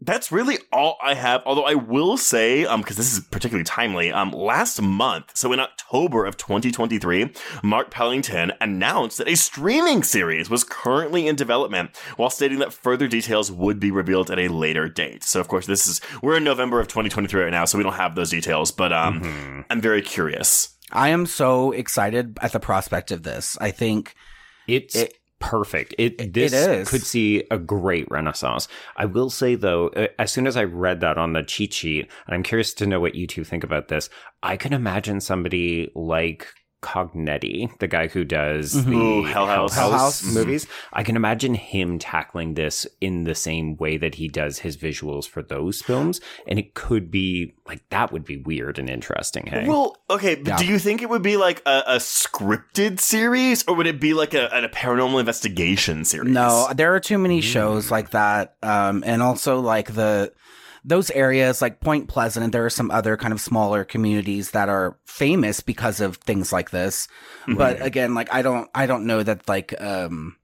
That's 0.00 0.30
really 0.30 0.58
all 0.72 0.96
I 1.02 1.14
have. 1.14 1.42
Although 1.44 1.64
I 1.64 1.74
will 1.74 2.16
say, 2.16 2.64
um, 2.64 2.82
because 2.82 2.96
this 2.96 3.12
is 3.12 3.20
particularly 3.20 3.64
timely, 3.64 4.12
um, 4.12 4.30
last 4.30 4.80
month, 4.80 5.32
so 5.36 5.52
in 5.52 5.58
October 5.58 6.24
of 6.24 6.36
2023, 6.36 7.32
Mark 7.64 7.90
Pellington 7.90 8.52
announced 8.60 9.18
that 9.18 9.26
a 9.28 9.34
streaming 9.34 10.04
series 10.04 10.48
was 10.48 10.62
currently 10.62 11.26
in 11.26 11.34
development, 11.34 11.96
while 12.16 12.30
stating 12.30 12.60
that 12.60 12.72
further 12.72 13.08
details 13.08 13.50
would 13.50 13.80
be 13.80 13.90
revealed 13.90 14.30
at 14.30 14.38
a 14.38 14.46
later 14.48 14.88
date. 14.88 15.24
So, 15.24 15.40
of 15.40 15.48
course, 15.48 15.66
this 15.66 15.88
is 15.88 16.00
we're 16.22 16.36
in 16.36 16.44
November 16.44 16.78
of 16.78 16.86
2023 16.86 17.42
right 17.42 17.50
now, 17.50 17.64
so 17.64 17.76
we 17.76 17.82
don't 17.82 17.94
have 17.94 18.14
those 18.14 18.30
details, 18.30 18.70
but 18.70 18.92
um, 18.92 19.64
I'm 19.68 19.80
very 19.80 20.02
curious. 20.02 20.68
I 20.92 21.08
am 21.08 21.26
so 21.26 21.72
excited 21.72 22.38
at 22.40 22.52
the 22.52 22.60
prospect 22.60 23.10
of 23.10 23.24
this. 23.24 23.58
I 23.60 23.72
think 23.72 24.14
It's 24.68 24.94
It- 24.94 25.14
perfect. 25.40 25.94
It 25.98 26.32
this 26.32 26.52
is. 26.52 26.88
could 26.88 27.02
see 27.02 27.44
a 27.50 27.58
great 27.58 28.10
renaissance. 28.10 28.68
I 28.96 29.04
will 29.06 29.30
say 29.30 29.54
though, 29.54 29.88
uh, 29.88 30.08
as 30.18 30.32
soon 30.32 30.46
as 30.46 30.56
I 30.56 30.64
read 30.64 31.00
that 31.00 31.18
on 31.18 31.32
the 31.32 31.42
cheat 31.42 31.72
sheet, 31.72 32.08
and 32.26 32.34
I'm 32.34 32.42
curious 32.42 32.74
to 32.74 32.86
know 32.86 33.00
what 33.00 33.14
you 33.14 33.26
two 33.26 33.44
think 33.44 33.64
about 33.64 33.88
this, 33.88 34.10
I 34.42 34.56
can 34.56 34.72
imagine 34.72 35.20
somebody 35.20 35.90
like 35.94 36.48
Cognetti, 36.82 37.76
the 37.78 37.86
guy 37.88 38.06
who 38.08 38.24
does 38.24 38.84
the 38.84 38.94
Ooh, 38.94 39.22
Hell 39.24 39.46
House. 39.46 39.74
Hell 39.74 39.90
House. 39.92 40.22
movies. 40.22 40.66
I 40.92 41.02
can 41.02 41.16
imagine 41.16 41.54
him 41.54 41.98
tackling 41.98 42.54
this 42.54 42.86
in 43.00 43.24
the 43.24 43.34
same 43.34 43.76
way 43.76 43.96
that 43.96 44.14
he 44.16 44.28
does 44.28 44.60
his 44.60 44.76
visuals 44.76 45.28
for 45.28 45.42
those 45.42 45.82
films, 45.82 46.20
and 46.46 46.58
it 46.58 46.74
could 46.74 47.10
be 47.10 47.54
like 47.66 47.82
that 47.90 48.12
would 48.12 48.24
be 48.24 48.36
weird 48.36 48.78
and 48.78 48.88
interesting. 48.88 49.46
Hey, 49.46 49.66
Well, 49.68 49.96
okay, 50.08 50.36
but 50.36 50.46
Yeah. 50.48 50.56
do 50.58 50.66
you 50.66 50.78
think 50.78 51.02
it 51.02 51.10
would 51.10 51.22
be 51.22 51.36
like 51.36 51.62
a, 51.66 51.82
a 51.86 51.96
scripted 51.96 53.00
series 53.00 53.64
or 53.66 53.74
would 53.74 53.86
it 53.86 54.00
be 54.00 54.14
like 54.14 54.34
a, 54.34 54.46
a 54.46 54.68
paranormal 54.68 55.18
investigation 55.20 56.04
series? 56.04 56.32
No, 56.32 56.68
there 56.74 56.94
are 56.94 57.00
too 57.00 57.18
many 57.18 57.40
shows 57.40 57.90
like 57.90 58.10
that, 58.10 58.56
um, 58.62 59.02
and 59.06 59.22
also 59.22 59.60
like 59.60 59.94
the 59.94 60.32
those 60.84 61.10
areas 61.10 61.60
like 61.62 61.80
Point 61.80 62.08
Pleasant, 62.08 62.44
and 62.44 62.52
there 62.52 62.64
are 62.64 62.70
some 62.70 62.90
other 62.90 63.16
kind 63.16 63.32
of 63.32 63.40
smaller 63.40 63.84
communities 63.84 64.52
that 64.52 64.68
are 64.68 64.96
famous 65.06 65.60
because 65.60 66.00
of 66.00 66.16
things 66.16 66.52
like 66.52 66.70
this. 66.70 67.08
But 67.56 67.80
again, 67.82 68.14
like 68.14 68.32
I 68.32 68.42
don't, 68.42 68.68
I 68.74 68.86
don't 68.86 69.06
know 69.06 69.22
that 69.22 69.48
like 69.48 69.80
um, 69.80 70.36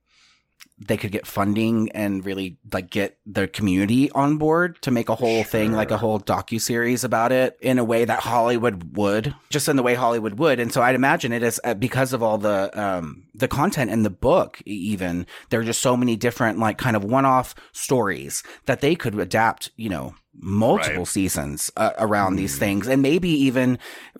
they 0.77 0.97
could 0.97 1.11
get 1.11 1.25
funding 1.25 1.89
and 1.93 2.25
really 2.25 2.57
like 2.73 2.89
get 2.89 3.17
the 3.25 3.47
community 3.47 4.11
on 4.11 4.37
board 4.37 4.81
to 4.81 4.91
make 4.91 5.07
a 5.07 5.15
whole 5.15 5.43
thing 5.43 5.71
like 5.71 5.89
a 5.91 5.97
whole 5.97 6.19
docu 6.19 6.59
series 6.59 7.03
about 7.05 7.31
it 7.31 7.57
in 7.61 7.79
a 7.79 7.83
way 7.83 8.03
that 8.03 8.19
Hollywood 8.19 8.97
would, 8.97 9.33
just 9.49 9.69
in 9.69 9.77
the 9.77 9.83
way 9.83 9.93
Hollywood 9.93 10.37
would. 10.37 10.59
And 10.59 10.73
so 10.73 10.81
I'd 10.81 10.95
imagine 10.95 11.31
it 11.31 11.43
is 11.43 11.61
uh, 11.63 11.75
because 11.75 12.11
of 12.11 12.21
all 12.21 12.37
the 12.37 12.69
um 12.79 13.23
the 13.33 13.47
content 13.47 13.89
in 13.89 14.03
the 14.03 14.09
book. 14.09 14.61
Even 14.65 15.25
there 15.49 15.61
are 15.61 15.63
just 15.63 15.81
so 15.81 15.95
many 15.95 16.17
different 16.17 16.59
like 16.59 16.77
kind 16.77 16.95
of 16.95 17.05
one 17.05 17.25
off 17.25 17.55
stories 17.71 18.43
that 18.65 18.81
they 18.81 18.95
could 18.95 19.17
adapt. 19.17 19.71
You 19.77 19.89
know. 19.89 20.15
Multiple 20.39 20.97
Right. 20.99 21.07
seasons 21.07 21.71
uh, 21.77 21.91
around 21.97 22.35
these 22.35 22.57
things, 22.59 22.87
and 22.87 23.01
maybe 23.01 23.29
even, 23.29 23.79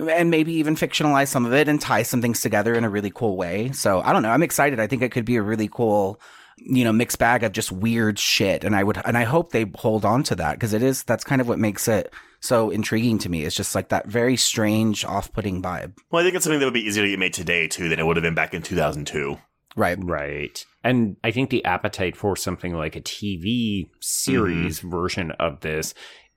and 0.09 0.29
maybe 0.31 0.53
even 0.53 0.75
fictionalize 0.75 1.27
some 1.27 1.45
of 1.45 1.53
it 1.53 1.67
and 1.67 1.79
tie 1.81 2.03
some 2.03 2.21
things 2.21 2.41
together 2.41 2.73
in 2.73 2.83
a 2.83 2.89
really 2.89 3.11
cool 3.11 3.35
way. 3.37 3.71
So 3.73 4.01
I 4.01 4.13
don't 4.13 4.23
know. 4.23 4.29
I'm 4.31 4.43
excited. 4.43 4.79
I 4.79 4.87
think 4.87 5.01
it 5.01 5.11
could 5.11 5.25
be 5.25 5.35
a 5.35 5.41
really 5.41 5.67
cool 5.67 6.19
you 6.57 6.85
know 6.85 6.93
mixed 6.93 7.19
bag 7.19 7.43
of 7.43 7.51
just 7.51 7.69
weird 7.69 8.17
shit 8.17 8.63
and 8.63 8.77
i 8.77 8.81
would 8.81 8.97
and 9.03 9.17
i 9.17 9.23
hope 9.25 9.51
they 9.51 9.65
hold 9.75 10.05
on 10.05 10.23
to 10.23 10.33
that 10.35 10.53
because 10.53 10.71
it 10.71 10.81
is 10.81 11.03
that's 11.03 11.25
kind 11.25 11.41
of 11.41 11.49
what 11.49 11.59
makes 11.59 11.85
it 11.85 12.13
so 12.39 12.69
intriguing 12.69 13.17
to 13.17 13.27
me 13.27 13.43
it's 13.43 13.57
just 13.57 13.75
like 13.75 13.89
that 13.89 14.07
very 14.07 14.37
strange 14.37 15.03
off-putting 15.03 15.61
vibe 15.61 15.91
Well, 16.11 16.21
I 16.21 16.23
think 16.23 16.33
it's 16.33 16.45
something 16.45 16.61
that 16.61 16.65
would 16.65 16.73
be 16.73 16.87
easier 16.87 17.03
to 17.03 17.09
get 17.09 17.19
made 17.19 17.33
today 17.33 17.67
too 17.67 17.89
than 17.89 17.99
it 17.99 18.05
would 18.05 18.15
have 18.15 18.23
been 18.23 18.35
back 18.35 18.53
in 18.53 18.61
2002. 18.61 19.37
Right. 19.75 19.97
Right. 20.01 20.65
And 20.83 21.17
I 21.23 21.31
think 21.31 21.49
the 21.49 21.65
appetite 21.65 22.15
for 22.15 22.35
something 22.35 22.73
like 22.73 22.95
a 22.95 23.01
TV 23.01 23.89
series 23.99 24.79
mm-hmm. 24.79 24.89
version 24.89 25.31
of 25.31 25.61
this 25.61 25.93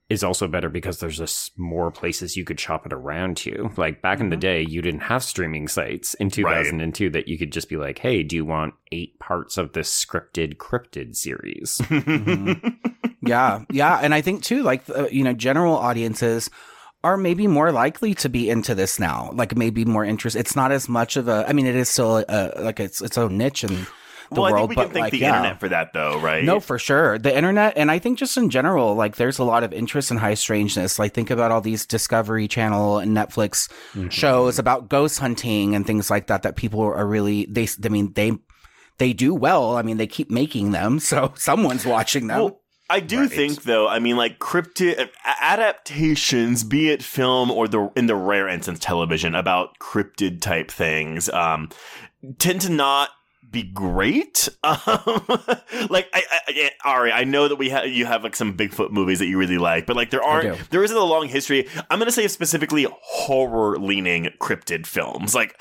is 0.09 0.25
also 0.25 0.49
better 0.49 0.71
because 0.71 1.01
there's 1.01 1.19
just 1.19 1.59
more 1.59 1.91
places 1.91 2.35
you 2.35 2.45
could 2.45 2.57
chop 2.57 2.87
it 2.87 2.95
around 2.95 3.37
to. 3.37 3.71
Like 3.77 4.01
back 4.01 4.21
in 4.21 4.31
the 4.31 4.37
mm-hmm. 4.37 4.41
day, 4.41 4.67
you 4.67 4.81
didn't 4.81 5.01
have 5.01 5.23
streaming 5.23 5.69
sites 5.69 6.15
in 6.15 6.31
2002 6.31 7.11
that 7.11 7.29
you 7.29 7.37
could 7.37 7.53
just 7.53 7.69
be 7.69 7.77
like, 7.77 7.99
hey, 7.99 8.23
do 8.23 8.35
you 8.35 8.45
want 8.45 8.75
eight 8.91 9.19
parts 9.19 9.59
of 9.59 9.75
this 9.75 10.05
scripted 10.05 10.57
cryptid 10.57 11.17
series? 11.17 11.81
Mm-hmm. 11.89 12.69
yeah. 13.23 13.65
Yeah. 13.71 13.99
And 14.01 14.15
i 14.15 14.21
think 14.21 14.43
too 14.43 14.63
like 14.63 14.89
uh, 14.91 15.09
you 15.11 15.25
know 15.25 15.33
general 15.33 15.75
audiences 15.77 16.49
are 17.09 17.17
maybe 17.17 17.47
more 17.47 17.73
likely 17.73 18.15
to 18.15 18.29
be 18.29 18.51
into 18.51 18.75
this 18.75 18.99
now 18.99 19.31
like 19.35 19.57
maybe 19.57 19.85
more 19.85 20.05
interest 20.05 20.37
it's 20.37 20.55
not 20.55 20.71
as 20.71 20.89
much 20.89 21.17
of 21.17 21.29
a 21.29 21.45
i 21.49 21.53
mean 21.53 21.67
it 21.67 21.75
is 21.75 21.89
still 21.89 22.25
a, 22.29 22.53
like 22.59 22.79
it's 22.81 23.01
its 23.01 23.17
own 23.17 23.37
niche 23.37 23.65
in 23.65 23.87
the 24.31 24.41
well, 24.43 24.45
I 24.45 24.53
world 24.53 24.69
think 24.69 24.71
we 24.71 24.75
but 24.77 24.83
can 24.83 24.93
thank 24.93 25.03
like 25.05 25.11
the 25.13 25.19
yeah. 25.19 25.37
internet 25.37 25.61
for 25.61 25.69
that 25.71 25.93
though, 25.93 26.21
right? 26.21 26.45
No, 26.45 26.61
for 26.61 26.79
sure. 26.79 27.19
The 27.19 27.35
internet, 27.35 27.75
and 27.77 27.91
I 27.91 27.99
think 27.99 28.19
just 28.19 28.37
in 28.37 28.51
general, 28.51 28.95
like 28.95 29.17
there's 29.17 29.39
a 29.39 29.45
lot 29.45 29.65
of 29.65 29.73
interest 29.73 30.11
in 30.11 30.19
high 30.19 30.35
strangeness. 30.35 30.99
Like 30.99 31.15
think 31.15 31.31
about 31.31 31.51
all 31.51 31.61
these 31.61 31.87
Discovery 31.87 32.47
Channel 32.47 32.99
and 32.99 33.17
Netflix 33.17 33.71
mm-hmm. 33.95 34.09
shows 34.09 34.59
about 34.59 34.89
ghost 34.89 35.19
hunting 35.19 35.75
and 35.75 35.87
things 35.87 36.11
like 36.11 36.27
that. 36.27 36.43
That 36.43 36.57
people 36.57 36.83
are 36.83 37.07
really 37.07 37.47
they. 37.47 37.69
I 37.83 37.89
mean 37.89 38.13
they 38.13 38.33
they 38.99 39.13
do 39.13 39.35
well. 39.35 39.77
I 39.77 39.83
mean 39.83 39.97
they 39.97 40.07
keep 40.07 40.31
making 40.31 40.73
them, 40.73 40.99
so 41.01 41.33
someone's 41.37 41.87
watching 41.87 42.27
them. 42.27 42.39
Well, 42.39 42.61
I 42.91 43.01
do 43.01 43.29
think 43.29 43.63
though, 43.65 43.89
I 43.89 43.99
mean 43.99 44.17
like 44.17 44.39
cryptid 44.39 45.11
adaptations, 45.25 46.65
be 46.65 46.91
it 46.91 47.03
film 47.03 47.51
or 47.51 47.69
the 47.69 47.91
in 47.97 48.07
the 48.07 48.15
rare 48.17 48.49
instance 48.49 48.79
television 48.79 49.35
about 49.35 49.79
cryptid 49.79 50.41
type 50.41 50.71
things, 50.71 51.29
um, 51.29 51.69
tend 52.39 52.63
to 52.63 52.71
not 52.71 53.11
be 53.51 53.63
great. 53.63 54.49
Um, 54.65 55.25
like 55.91 56.09
I, 56.13 56.23
I, 56.31 56.41
I 56.49 56.71
Ari, 56.85 57.13
I 57.13 57.25
know 57.25 57.49
that 57.49 57.57
we 57.57 57.71
have 57.71 57.87
you 57.87 58.07
have 58.07 58.23
like 58.23 58.37
some 58.37 58.57
Bigfoot 58.57 58.91
movies 58.91 59.19
that 59.19 59.27
you 59.27 59.39
really 59.39 59.59
like, 59.59 59.87
but 59.87 59.97
like 59.97 60.11
there 60.11 60.23
aren't 60.23 60.71
there 60.71 60.85
isn't 60.85 60.97
a 60.97 61.05
long 61.05 61.29
history. 61.29 61.67
I'm 61.91 61.99
gonna 61.99 62.11
say 62.11 62.29
specifically 62.29 62.87
horror 63.03 63.79
leaning 63.79 64.31
cryptid 64.41 64.87
films, 64.87 65.35
like. 65.35 65.59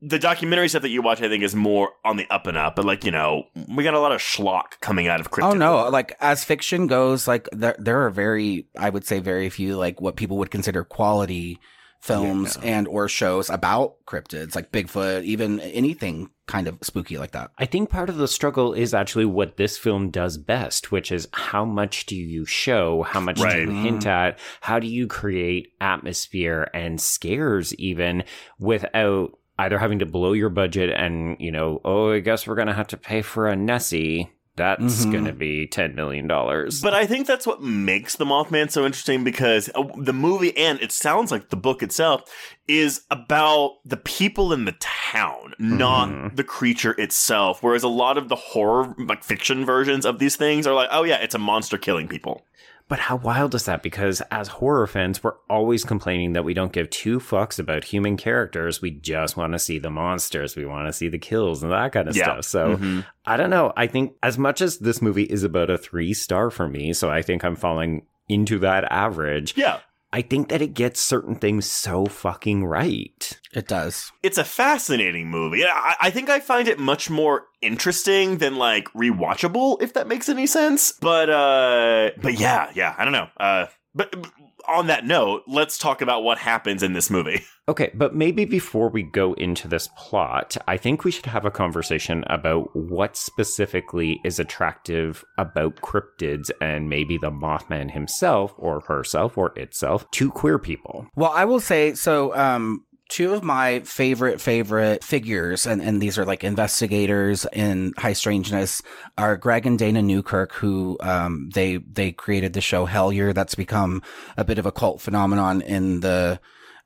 The 0.00 0.18
documentary 0.18 0.68
stuff 0.68 0.82
that 0.82 0.90
you 0.90 1.02
watch, 1.02 1.20
I 1.22 1.28
think, 1.28 1.42
is 1.42 1.54
more 1.54 1.90
on 2.04 2.16
the 2.16 2.26
up 2.30 2.46
and 2.46 2.56
up. 2.56 2.76
But 2.76 2.84
like 2.84 3.04
you 3.04 3.10
know, 3.10 3.44
we 3.74 3.84
got 3.84 3.94
a 3.94 4.00
lot 4.00 4.12
of 4.12 4.20
schlock 4.20 4.80
coming 4.80 5.08
out 5.08 5.20
of 5.20 5.30
cryptid. 5.30 5.50
Oh 5.50 5.54
no! 5.54 5.88
Like 5.88 6.16
as 6.20 6.44
fiction 6.44 6.86
goes, 6.86 7.26
like 7.26 7.48
there 7.52 7.76
there 7.78 8.04
are 8.04 8.10
very, 8.10 8.68
I 8.78 8.90
would 8.90 9.04
say, 9.04 9.18
very 9.20 9.50
few 9.50 9.76
like 9.76 10.00
what 10.00 10.16
people 10.16 10.38
would 10.38 10.50
consider 10.50 10.84
quality 10.84 11.58
films 12.00 12.56
and 12.62 12.86
or 12.86 13.08
shows 13.08 13.50
about 13.50 13.96
cryptids, 14.06 14.54
like 14.54 14.70
Bigfoot, 14.72 15.24
even 15.24 15.60
anything 15.60 16.30
kind 16.46 16.66
of 16.66 16.78
spooky 16.82 17.18
like 17.18 17.32
that. 17.32 17.50
I 17.58 17.66
think 17.66 17.90
part 17.90 18.08
of 18.08 18.16
the 18.16 18.28
struggle 18.28 18.72
is 18.72 18.94
actually 18.94 19.26
what 19.26 19.56
this 19.56 19.76
film 19.76 20.10
does 20.10 20.38
best, 20.38 20.90
which 20.90 21.12
is 21.12 21.28
how 21.32 21.64
much 21.64 22.06
do 22.06 22.16
you 22.16 22.44
show? 22.44 23.02
How 23.02 23.20
much 23.20 23.40
Right. 23.40 23.66
do 23.66 23.72
you 23.72 23.82
hint 23.82 24.00
mm-hmm. 24.00 24.08
at? 24.08 24.38
How 24.60 24.78
do 24.78 24.86
you 24.86 25.06
create 25.06 25.72
atmosphere 25.80 26.70
and 26.72 27.00
scares 27.00 27.74
even 27.74 28.24
without 28.58 29.37
either 29.58 29.78
having 29.78 29.98
to 30.00 30.06
blow 30.06 30.32
your 30.32 30.48
budget 30.50 30.90
and, 30.96 31.36
you 31.40 31.50
know, 31.50 31.80
oh, 31.84 32.12
I 32.12 32.20
guess 32.20 32.46
we're 32.46 32.54
going 32.54 32.68
to 32.68 32.74
have 32.74 32.88
to 32.88 32.96
pay 32.96 33.22
for 33.22 33.48
a 33.48 33.56
Nessie. 33.56 34.30
That's 34.56 35.06
Mhm. 35.06 35.12
going 35.12 35.24
to 35.26 35.32
be 35.32 35.68
$10 35.68 35.94
million. 35.94 36.26
But 36.26 36.92
I 36.92 37.06
think 37.06 37.28
that's 37.28 37.46
what 37.46 37.62
makes 37.62 38.16
the 38.16 38.24
Mothman 38.24 38.70
so 38.72 38.84
interesting 38.84 39.22
because 39.22 39.70
uh, 39.76 39.84
the 39.96 40.12
movie 40.12 40.56
and 40.56 40.80
it 40.82 40.90
sounds 40.90 41.30
like 41.30 41.50
the 41.50 41.56
book 41.56 41.80
itself 41.80 42.22
is 42.66 43.02
about 43.08 43.76
the 43.84 43.96
people 43.96 44.52
in 44.52 44.64
the 44.64 44.74
town, 44.80 45.54
not 45.60 46.34
the 46.34 46.42
creature 46.42 46.92
itself. 46.98 47.62
Whereas 47.62 47.84
a 47.84 47.88
lot 47.88 48.18
of 48.18 48.28
the 48.28 48.34
horror, 48.34 48.96
like 48.98 49.22
fiction 49.22 49.64
versions 49.64 50.04
of 50.04 50.18
these 50.18 50.34
things 50.34 50.66
are 50.66 50.74
like, 50.74 50.88
oh 50.90 51.04
yeah, 51.04 51.18
it's 51.18 51.36
a 51.36 51.38
monster 51.38 51.78
killing 51.78 52.08
people. 52.08 52.44
But 52.88 52.98
how 53.00 53.16
wild 53.16 53.54
is 53.54 53.66
that? 53.66 53.82
Because 53.82 54.22
as 54.30 54.48
horror 54.48 54.86
fans, 54.86 55.22
we're 55.22 55.34
always 55.50 55.84
complaining 55.84 56.32
that 56.32 56.44
we 56.44 56.54
don't 56.54 56.72
give 56.72 56.88
two 56.88 57.20
fucks 57.20 57.58
about 57.58 57.84
human 57.84 58.16
characters. 58.16 58.80
We 58.80 58.92
just 58.92 59.36
want 59.36 59.52
to 59.52 59.58
see 59.58 59.78
the 59.78 59.90
monsters. 59.90 60.56
We 60.56 60.64
want 60.64 60.88
to 60.88 60.92
see 60.94 61.08
the 61.08 61.18
kills 61.18 61.62
and 61.62 61.70
that 61.70 61.92
kind 61.92 62.08
of 62.08 62.16
Yeah. 62.16 62.24
stuff. 62.24 62.44
So 62.46 62.76
Mhm. 62.78 63.04
I 63.26 63.36
don't 63.36 63.50
know. 63.50 63.74
I 63.76 63.86
think 63.88 64.14
as 64.22 64.38
much 64.38 64.62
as 64.62 64.78
this 64.78 65.02
movie 65.02 65.24
is 65.24 65.44
about 65.44 65.68
a 65.68 65.76
three 65.76 66.14
star 66.14 66.50
for 66.50 66.66
me, 66.66 66.94
so 66.94 67.10
I 67.10 67.20
think 67.20 67.44
I'm 67.44 67.56
falling 67.56 68.06
into 68.26 68.58
that 68.60 68.84
average. 68.90 69.54
Yeah. 69.56 69.78
I 70.12 70.22
think 70.22 70.48
that 70.48 70.62
it 70.62 70.72
gets 70.72 71.00
certain 71.00 71.34
things 71.34 71.66
so 71.66 72.06
fucking 72.06 72.64
right. 72.64 73.38
It 73.52 73.68
does. 73.68 74.10
It's 74.22 74.38
a 74.38 74.44
fascinating 74.44 75.28
movie. 75.28 75.64
I, 75.64 75.96
I 76.00 76.10
think 76.10 76.30
I 76.30 76.40
find 76.40 76.66
it 76.66 76.78
much 76.78 77.10
more 77.10 77.46
interesting 77.60 78.38
than 78.38 78.56
like 78.56 78.88
rewatchable, 78.94 79.82
if 79.82 79.92
that 79.94 80.08
makes 80.08 80.28
any 80.28 80.46
sense. 80.46 80.92
But 81.00 81.28
uh 81.28 82.10
but 82.22 82.38
yeah, 82.38 82.70
yeah, 82.74 82.94
I 82.96 83.04
don't 83.04 83.12
know. 83.12 83.28
Uh 83.36 83.66
but 83.94 84.10
but 84.12 84.30
on 84.68 84.86
that 84.88 85.04
note, 85.06 85.42
let's 85.46 85.78
talk 85.78 86.02
about 86.02 86.22
what 86.22 86.38
happens 86.38 86.82
in 86.82 86.92
this 86.92 87.10
movie. 87.10 87.44
Okay, 87.68 87.90
but 87.92 88.14
maybe 88.14 88.46
before 88.46 88.88
we 88.88 89.02
go 89.02 89.34
into 89.34 89.68
this 89.68 89.90
plot, 89.94 90.56
I 90.66 90.78
think 90.78 91.04
we 91.04 91.10
should 91.10 91.26
have 91.26 91.44
a 91.44 91.50
conversation 91.50 92.24
about 92.28 92.74
what 92.74 93.14
specifically 93.14 94.22
is 94.24 94.38
attractive 94.38 95.22
about 95.36 95.76
cryptids 95.82 96.50
and 96.62 96.88
maybe 96.88 97.18
the 97.18 97.30
Mothman 97.30 97.90
himself 97.90 98.54
or 98.56 98.80
herself 98.80 99.36
or 99.36 99.52
itself 99.58 100.10
to 100.12 100.30
queer 100.30 100.58
people. 100.58 101.08
Well, 101.14 101.30
I 101.30 101.44
will 101.44 101.60
say 101.60 101.92
so. 101.92 102.34
Um, 102.34 102.86
two 103.08 103.32
of 103.34 103.42
my 103.42 103.80
favorite 103.80 104.40
favorite 104.40 105.02
figures, 105.02 105.66
and 105.66 105.82
and 105.82 106.00
these 106.00 106.18
are 106.18 106.24
like 106.24 106.44
investigators 106.44 107.46
in 107.52 107.94
high 107.96 108.12
strangeness, 108.12 108.82
are 109.16 109.36
Greg 109.36 109.66
and 109.66 109.78
Dana 109.78 110.02
Newkirk, 110.02 110.52
who 110.52 110.96
um 111.00 111.50
they 111.54 111.78
they 111.78 112.12
created 112.12 112.52
the 112.52 112.60
show 112.60 112.86
Hellier, 112.86 113.34
that's 113.34 113.54
become 113.54 114.02
a 114.36 114.44
bit 114.44 114.58
of 114.58 114.66
a 114.66 114.72
cult 114.72 115.00
phenomenon 115.00 115.62
in 115.62 116.00
the 116.00 116.40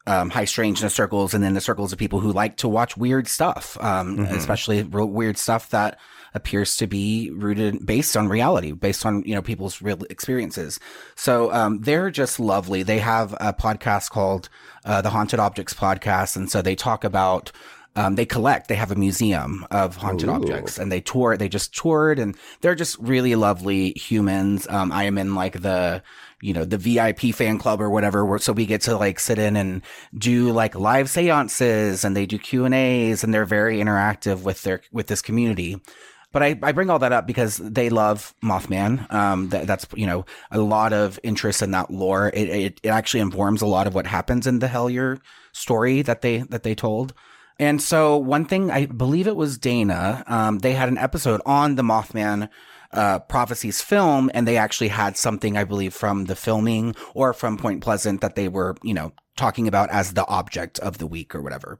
um, 0.06 0.30
high 0.30 0.44
strangeness 0.44 0.94
circles 0.94 1.34
and 1.34 1.42
then 1.44 1.54
the 1.54 1.60
circles 1.60 1.92
of 1.92 1.98
people 1.98 2.20
who 2.20 2.32
like 2.32 2.56
to 2.58 2.68
watch 2.68 2.96
weird 2.96 3.28
stuff, 3.28 3.76
um, 3.80 4.18
especially 4.20 4.82
real 4.82 5.06
weird 5.06 5.38
stuff 5.38 5.70
that 5.70 5.98
appears 6.34 6.76
to 6.78 6.86
be 6.86 7.30
rooted 7.30 7.84
based 7.84 8.16
on 8.16 8.28
reality, 8.28 8.72
based 8.72 9.04
on, 9.04 9.22
you 9.24 9.34
know, 9.34 9.42
people's 9.42 9.82
real 9.82 10.02
experiences. 10.08 10.80
So, 11.14 11.52
um, 11.52 11.80
they're 11.82 12.10
just 12.10 12.40
lovely. 12.40 12.82
They 12.82 12.98
have 12.98 13.34
a 13.34 13.52
podcast 13.52 14.10
called, 14.10 14.48
uh, 14.84 15.02
the 15.02 15.10
Haunted 15.10 15.38
Objects 15.38 15.74
Podcast. 15.74 16.36
And 16.36 16.50
so 16.50 16.62
they 16.62 16.74
talk 16.74 17.04
about, 17.04 17.52
um, 17.94 18.14
they 18.14 18.24
collect. 18.24 18.68
They 18.68 18.74
have 18.76 18.90
a 18.90 18.96
museum 18.96 19.66
of 19.70 19.96
haunted 19.96 20.30
Ooh. 20.30 20.32
objects, 20.32 20.78
and 20.78 20.90
they 20.90 21.02
tour. 21.02 21.36
They 21.36 21.50
just 21.50 21.76
toured, 21.76 22.18
and 22.18 22.34
they're 22.62 22.74
just 22.74 22.98
really 22.98 23.34
lovely 23.34 23.90
humans. 23.90 24.66
Um, 24.70 24.90
I 24.90 25.04
am 25.04 25.18
in 25.18 25.34
like 25.34 25.60
the 25.60 26.02
you 26.42 26.52
know 26.52 26.64
the 26.64 26.76
VIP 26.76 27.34
fan 27.34 27.58
club 27.58 27.80
or 27.80 27.88
whatever, 27.88 28.26
where, 28.26 28.38
so 28.38 28.52
we 28.52 28.66
get 28.66 28.82
to 28.82 28.96
like 28.96 29.18
sit 29.18 29.38
in 29.38 29.56
and 29.56 29.80
do 30.16 30.52
like 30.52 30.74
live 30.74 31.08
seances, 31.08 32.04
and 32.04 32.16
they 32.16 32.26
do 32.26 32.38
Q 32.38 32.64
and 32.64 32.74
A's, 32.74 33.24
and 33.24 33.32
they're 33.32 33.46
very 33.46 33.78
interactive 33.78 34.42
with 34.42 34.62
their 34.62 34.82
with 34.92 35.06
this 35.06 35.22
community. 35.22 35.80
But 36.32 36.42
I, 36.42 36.58
I 36.62 36.72
bring 36.72 36.90
all 36.90 36.98
that 36.98 37.12
up 37.12 37.26
because 37.26 37.58
they 37.58 37.90
love 37.90 38.34
Mothman. 38.42 39.10
Um, 39.12 39.50
that, 39.50 39.66
that's 39.66 39.86
you 39.94 40.06
know 40.06 40.26
a 40.50 40.58
lot 40.58 40.92
of 40.92 41.20
interest 41.22 41.62
in 41.62 41.70
that 41.70 41.90
lore. 41.90 42.30
It, 42.34 42.48
it 42.48 42.80
it 42.82 42.88
actually 42.88 43.20
informs 43.20 43.62
a 43.62 43.66
lot 43.66 43.86
of 43.86 43.94
what 43.94 44.06
happens 44.06 44.46
in 44.46 44.58
the 44.58 44.66
Hellier 44.66 45.20
story 45.52 46.02
that 46.02 46.22
they 46.22 46.38
that 46.38 46.64
they 46.64 46.74
told. 46.74 47.14
And 47.58 47.80
so 47.80 48.16
one 48.16 48.46
thing 48.46 48.70
I 48.70 48.86
believe 48.86 49.28
it 49.28 49.36
was 49.36 49.58
Dana. 49.58 50.24
Um, 50.26 50.58
they 50.58 50.72
had 50.72 50.88
an 50.88 50.98
episode 50.98 51.40
on 51.46 51.76
the 51.76 51.82
Mothman 51.82 52.48
uh, 52.92 53.20
prophecies 53.20 53.80
film, 53.80 54.30
and 54.34 54.46
they 54.46 54.56
actually 54.56 54.88
had 54.88 55.16
something 55.16 55.56
I 55.56 55.64
believe 55.64 55.94
from 55.94 56.26
the 56.26 56.36
filming 56.36 56.94
or 57.14 57.32
from 57.32 57.56
Point 57.56 57.82
Pleasant 57.82 58.20
that 58.20 58.36
they 58.36 58.48
were 58.48 58.76
you 58.82 58.94
know 58.94 59.12
talking 59.36 59.66
about 59.66 59.90
as 59.90 60.12
the 60.12 60.26
object 60.26 60.78
of 60.80 60.98
the 60.98 61.06
week 61.06 61.34
or 61.34 61.40
whatever. 61.42 61.78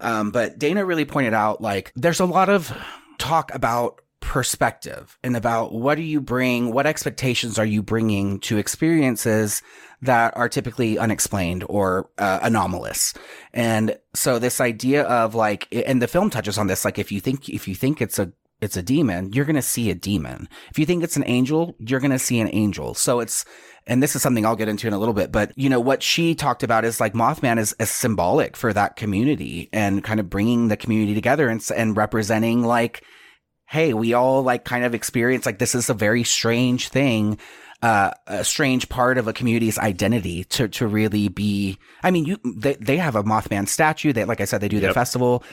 Um, 0.00 0.30
but 0.30 0.58
Dana 0.58 0.84
really 0.84 1.04
pointed 1.04 1.34
out 1.34 1.60
like 1.60 1.92
there's 1.96 2.20
a 2.20 2.24
lot 2.24 2.48
of 2.48 2.72
talk 3.18 3.54
about 3.54 4.00
perspective 4.20 5.18
and 5.22 5.36
about 5.36 5.72
what 5.74 5.96
do 5.96 6.02
you 6.02 6.20
bring, 6.20 6.72
what 6.72 6.86
expectations 6.86 7.58
are 7.58 7.66
you 7.66 7.82
bringing 7.82 8.40
to 8.40 8.56
experiences 8.56 9.60
that 10.00 10.34
are 10.36 10.48
typically 10.48 10.98
unexplained 10.98 11.62
or 11.68 12.08
uh, 12.18 12.38
anomalous. 12.42 13.12
And 13.52 13.98
so 14.14 14.38
this 14.38 14.60
idea 14.60 15.02
of 15.04 15.34
like, 15.34 15.68
and 15.70 16.00
the 16.00 16.08
film 16.08 16.30
touches 16.30 16.56
on 16.56 16.68
this, 16.68 16.84
like 16.84 16.98
if 16.98 17.12
you 17.12 17.20
think, 17.20 17.48
if 17.50 17.68
you 17.68 17.74
think 17.74 18.00
it's 18.00 18.18
a 18.18 18.32
it's 18.64 18.76
a 18.76 18.82
demon, 18.82 19.32
you're 19.32 19.44
going 19.44 19.54
to 19.56 19.62
see 19.62 19.90
a 19.90 19.94
demon. 19.94 20.48
If 20.70 20.78
you 20.78 20.86
think 20.86 21.04
it's 21.04 21.16
an 21.16 21.24
angel, 21.26 21.76
you're 21.78 22.00
going 22.00 22.10
to 22.10 22.18
see 22.18 22.40
an 22.40 22.48
angel. 22.52 22.94
So 22.94 23.20
it's, 23.20 23.44
and 23.86 24.02
this 24.02 24.16
is 24.16 24.22
something 24.22 24.44
I'll 24.46 24.56
get 24.56 24.68
into 24.68 24.86
in 24.88 24.94
a 24.94 24.98
little 24.98 25.14
bit, 25.14 25.30
but 25.30 25.52
you 25.56 25.68
know, 25.68 25.78
what 25.80 26.02
she 26.02 26.34
talked 26.34 26.62
about 26.62 26.84
is 26.84 27.00
like 27.00 27.12
Mothman 27.12 27.58
is, 27.58 27.76
is 27.78 27.90
symbolic 27.90 28.56
for 28.56 28.72
that 28.72 28.96
community 28.96 29.68
and 29.72 30.02
kind 30.02 30.18
of 30.20 30.30
bringing 30.30 30.68
the 30.68 30.76
community 30.76 31.14
together 31.14 31.48
and, 31.48 31.62
and 31.76 31.96
representing 31.96 32.62
like, 32.62 33.04
hey, 33.66 33.94
we 33.94 34.14
all 34.14 34.42
like 34.42 34.64
kind 34.64 34.84
of 34.84 34.94
experience 34.94 35.46
like 35.46 35.58
this 35.58 35.74
is 35.74 35.90
a 35.90 35.94
very 35.94 36.24
strange 36.24 36.88
thing. 36.88 37.38
Uh, 37.82 38.12
a 38.28 38.42
strange 38.44 38.88
part 38.88 39.18
of 39.18 39.28
a 39.28 39.32
community's 39.34 39.78
identity 39.78 40.44
to, 40.44 40.68
to 40.68 40.86
really 40.86 41.28
be, 41.28 41.76
I 42.02 42.10
mean, 42.10 42.24
you, 42.24 42.38
they, 42.56 42.76
they 42.76 42.96
have 42.96 43.14
a 43.14 43.22
Mothman 43.22 43.68
statue. 43.68 44.14
They, 44.14 44.24
like 44.24 44.40
I 44.40 44.46
said, 44.46 44.62
they 44.62 44.68
do 44.68 44.80
their 44.80 44.88
Yep. 44.90 44.94
festival. 44.94 45.44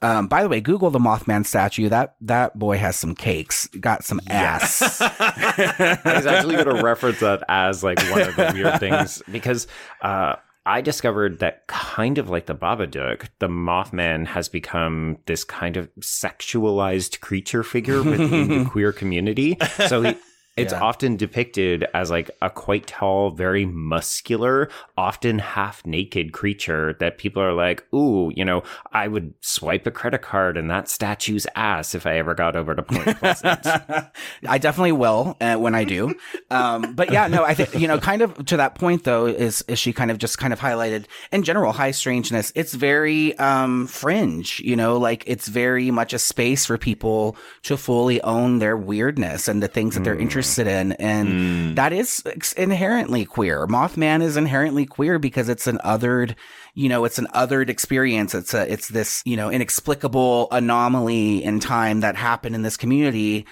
Um, 0.00 0.28
by 0.28 0.42
the 0.42 0.48
way, 0.48 0.60
Google 0.60 0.90
the 0.90 0.98
Mothman 0.98 1.44
statue. 1.44 1.88
That 1.88 2.14
that 2.20 2.58
boy 2.58 2.78
has 2.78 2.96
some 2.96 3.14
cakes, 3.14 3.66
got 3.80 4.04
some 4.04 4.20
ass. 4.28 5.00
I 5.00 6.00
was 6.04 6.26
actually 6.26 6.56
going 6.56 6.76
to 6.76 6.82
reference 6.82 7.20
that 7.20 7.42
as 7.48 7.82
like 7.82 7.98
one 8.10 8.22
of 8.22 8.36
the 8.36 8.52
weird 8.54 8.78
things 8.78 9.22
because 9.32 9.66
uh, 10.02 10.36
I 10.64 10.82
discovered 10.82 11.40
that 11.40 11.66
kind 11.66 12.18
of 12.18 12.30
like 12.30 12.46
the 12.46 12.54
Babadook, 12.54 13.28
the 13.40 13.48
Mothman 13.48 14.26
has 14.26 14.48
become 14.48 15.18
this 15.26 15.42
kind 15.42 15.76
of 15.76 15.92
sexualized 15.96 17.20
creature 17.20 17.64
figure 17.64 18.02
within 18.02 18.48
the 18.48 18.64
queer 18.70 18.92
community. 18.92 19.56
So 19.88 20.02
he. 20.02 20.16
It's 20.58 20.72
Yeah. 20.72 20.80
often 20.80 21.16
depicted 21.16 21.86
as 21.94 22.10
like 22.10 22.30
a 22.42 22.50
quite 22.50 22.86
tall, 22.86 23.30
very 23.30 23.64
muscular, 23.64 24.68
often 24.96 25.38
half 25.38 25.84
naked 25.86 26.32
creature 26.32 26.96
that 27.00 27.18
people 27.18 27.42
are 27.42 27.52
like, 27.52 27.84
ooh, 27.94 28.32
you 28.34 28.44
know, 28.44 28.62
I 28.92 29.08
would 29.08 29.34
swipe 29.40 29.86
a 29.86 29.90
credit 29.90 30.22
card 30.22 30.56
in 30.56 30.68
that 30.68 30.88
statue's 30.88 31.46
ass 31.54 31.94
if 31.94 32.06
I 32.06 32.18
ever 32.18 32.34
got 32.34 32.56
over 32.56 32.74
to 32.74 32.82
Point 32.82 33.18
Pleasant. 33.18 33.66
I 34.48 34.58
definitely 34.58 34.92
will 34.92 35.36
uh, 35.40 35.56
when 35.56 35.74
I 35.74 35.84
do. 35.84 36.14
Um, 36.50 36.94
but 36.94 37.12
yeah, 37.12 37.26
no, 37.28 37.44
I 37.44 37.54
think 37.54 37.74
you 37.80 37.86
know, 37.88 37.98
kind 37.98 38.22
of 38.22 38.44
to 38.46 38.56
that 38.56 38.74
point 38.74 39.04
though, 39.04 39.26
is 39.26 39.62
is 39.68 39.78
she 39.78 39.92
kind 39.92 40.10
of 40.10 40.18
just 40.18 40.38
kind 40.38 40.52
of 40.52 40.60
highlighted 40.60 41.04
in 41.32 41.42
general 41.42 41.72
high 41.72 41.90
strangeness. 41.92 42.52
It's 42.54 42.74
very 42.74 43.36
um, 43.38 43.86
fringe, 43.86 44.60
you 44.60 44.76
know, 44.76 44.96
like 44.96 45.24
it's 45.26 45.48
very 45.48 45.90
much 45.90 46.12
a 46.12 46.18
space 46.18 46.66
for 46.66 46.78
people 46.78 47.36
to 47.64 47.76
fully 47.76 48.20
own 48.22 48.58
their 48.58 48.76
weirdness 48.76 49.48
and 49.48 49.62
the 49.62 49.68
things 49.68 49.94
that 49.94 50.04
they're 50.04 50.14
interested 50.18 50.47
in, 50.56 50.92
and 50.92 51.28
hmm. 51.28 51.74
that 51.74 51.92
is 51.92 52.22
inherently 52.56 53.24
queer. 53.24 53.66
Mothman 53.66 54.22
is 54.22 54.36
inherently 54.36 54.86
queer 54.86 55.18
because 55.18 55.48
it's 55.48 55.66
an 55.66 55.78
othered 55.84 56.34
you 56.78 56.88
know, 56.88 57.04
it's 57.04 57.18
an 57.18 57.26
othered 57.34 57.70
experience. 57.70 58.36
It's 58.36 58.54
a, 58.54 58.72
it's 58.72 58.86
this, 58.86 59.20
you 59.26 59.36
know, 59.36 59.50
inexplicable 59.50 60.46
anomaly 60.52 61.42
in 61.42 61.58
time 61.58 62.00
that 62.00 62.14
happened 62.14 62.54
in 62.54 62.62
this 62.62 62.76
community 62.76 63.46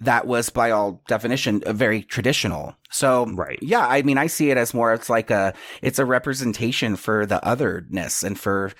that 0.00 0.28
was 0.28 0.48
by 0.48 0.70
all 0.70 1.02
definition 1.08 1.60
very 1.66 2.02
traditional. 2.02 2.76
So, 2.88 3.26
Right. 3.26 3.58
Yeah. 3.60 3.84
I 3.84 4.02
mean, 4.02 4.16
I 4.16 4.28
see 4.28 4.52
it 4.52 4.56
as 4.56 4.74
more, 4.74 4.94
it's 4.94 5.10
like 5.10 5.28
a, 5.32 5.54
it's 5.82 5.98
a 5.98 6.04
representation 6.04 6.94
for 6.94 7.26
the 7.26 7.44
otherness 7.44 8.22
and 8.22 8.38
for 8.38 8.70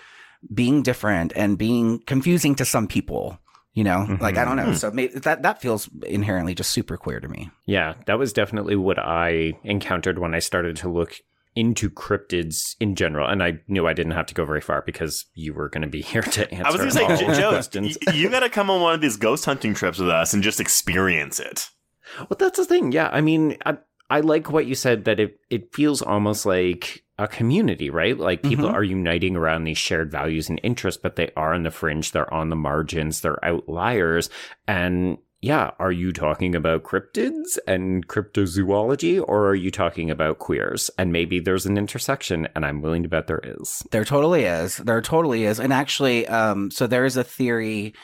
being 0.54 0.82
different 0.82 1.32
and 1.34 1.58
being 1.58 1.98
confusing 2.06 2.54
to 2.54 2.64
some 2.64 2.86
people, 2.86 3.40
you 3.78 3.84
know, 3.84 4.18
like, 4.20 4.36
I 4.36 4.40
mm-hmm. 4.40 4.48
don't 4.48 4.56
know. 4.56 4.72
Hmm. 4.72 4.74
So 4.76 4.90
maybe 4.90 5.20
that, 5.20 5.42
that 5.42 5.60
feels 5.60 5.88
inherently 6.04 6.52
just 6.52 6.72
super 6.72 6.96
queer 6.96 7.20
to 7.20 7.28
me. 7.28 7.48
Yeah, 7.64 7.94
that 8.06 8.18
was 8.18 8.32
definitely 8.32 8.74
what 8.74 8.98
I 8.98 9.52
encountered 9.62 10.18
when 10.18 10.34
I 10.34 10.40
started 10.40 10.74
to 10.78 10.88
look 10.88 11.20
into 11.54 11.88
cryptids 11.88 12.74
in 12.80 12.96
general. 12.96 13.28
And 13.28 13.40
I 13.40 13.60
knew 13.68 13.86
I 13.86 13.92
didn't 13.92 14.14
have 14.14 14.26
to 14.26 14.34
go 14.34 14.44
very 14.44 14.60
far 14.60 14.82
because 14.84 15.26
you 15.34 15.54
were 15.54 15.68
going 15.68 15.82
to 15.82 15.88
be 15.88 16.02
here 16.02 16.22
to 16.22 16.52
answer 16.52 16.66
I 16.66 16.70
was 16.72 16.80
going 16.80 16.90
to 16.90 17.02
all 17.02 17.16
say, 17.16 17.26
the 17.26 17.32
J- 17.34 17.40
Joe, 17.40 17.50
questions. 17.50 17.98
y- 18.04 18.14
you 18.14 18.28
got 18.30 18.40
to 18.40 18.50
come 18.50 18.68
on 18.68 18.80
one 18.80 18.94
of 18.94 19.00
these 19.00 19.16
ghost 19.16 19.44
hunting 19.44 19.74
trips 19.74 20.00
with 20.00 20.10
us 20.10 20.34
and 20.34 20.42
just 20.42 20.58
experience 20.58 21.38
it. 21.38 21.70
Well, 22.18 22.36
that's 22.36 22.58
the 22.58 22.64
thing. 22.64 22.90
Yeah, 22.90 23.10
I 23.12 23.20
mean, 23.20 23.58
I, 23.64 23.78
I 24.10 24.20
like 24.20 24.50
what 24.50 24.66
you 24.66 24.74
said 24.74 25.04
that 25.04 25.20
it 25.20 25.38
it 25.50 25.72
feels 25.72 26.02
almost 26.02 26.46
like 26.46 27.04
a 27.18 27.26
community, 27.28 27.90
right? 27.90 28.16
Like 28.16 28.42
people 28.42 28.68
Mhm. 28.68 28.74
are 28.74 28.84
uniting 28.84 29.34
around 29.36 29.64
these 29.64 29.78
shared 29.78 30.10
values 30.10 30.48
and 30.48 30.60
interests, 30.62 31.00
but 31.02 31.16
they 31.16 31.30
are 31.36 31.52
on 31.52 31.64
the 31.64 31.70
fringe, 31.70 32.12
they're 32.12 32.32
on 32.32 32.48
the 32.48 32.56
margins, 32.56 33.20
they're 33.20 33.44
outliers, 33.44 34.30
and 34.66 35.18
yeah, 35.40 35.70
are 35.78 35.92
you 35.92 36.12
talking 36.12 36.56
about 36.56 36.82
cryptids 36.82 37.58
and 37.66 38.08
cryptozoology, 38.08 39.22
or 39.24 39.46
are 39.48 39.54
you 39.54 39.70
talking 39.70 40.10
about 40.10 40.38
queers? 40.40 40.90
And 40.98 41.12
maybe 41.12 41.38
there's 41.38 41.66
an 41.66 41.78
intersection, 41.78 42.48
and 42.54 42.64
I'm 42.66 42.80
willing 42.82 43.02
to 43.04 43.08
bet 43.08 43.28
there 43.28 43.40
is. 43.44 43.84
There 43.92 44.04
totally 44.04 44.44
is. 44.44 44.78
There 44.78 45.00
totally 45.00 45.44
is. 45.44 45.60
And 45.60 45.72
actually, 45.72 46.26
um, 46.26 46.70
so 46.72 46.86
there 46.88 47.04
is 47.04 47.16
a 47.16 47.22
theory 47.24 47.94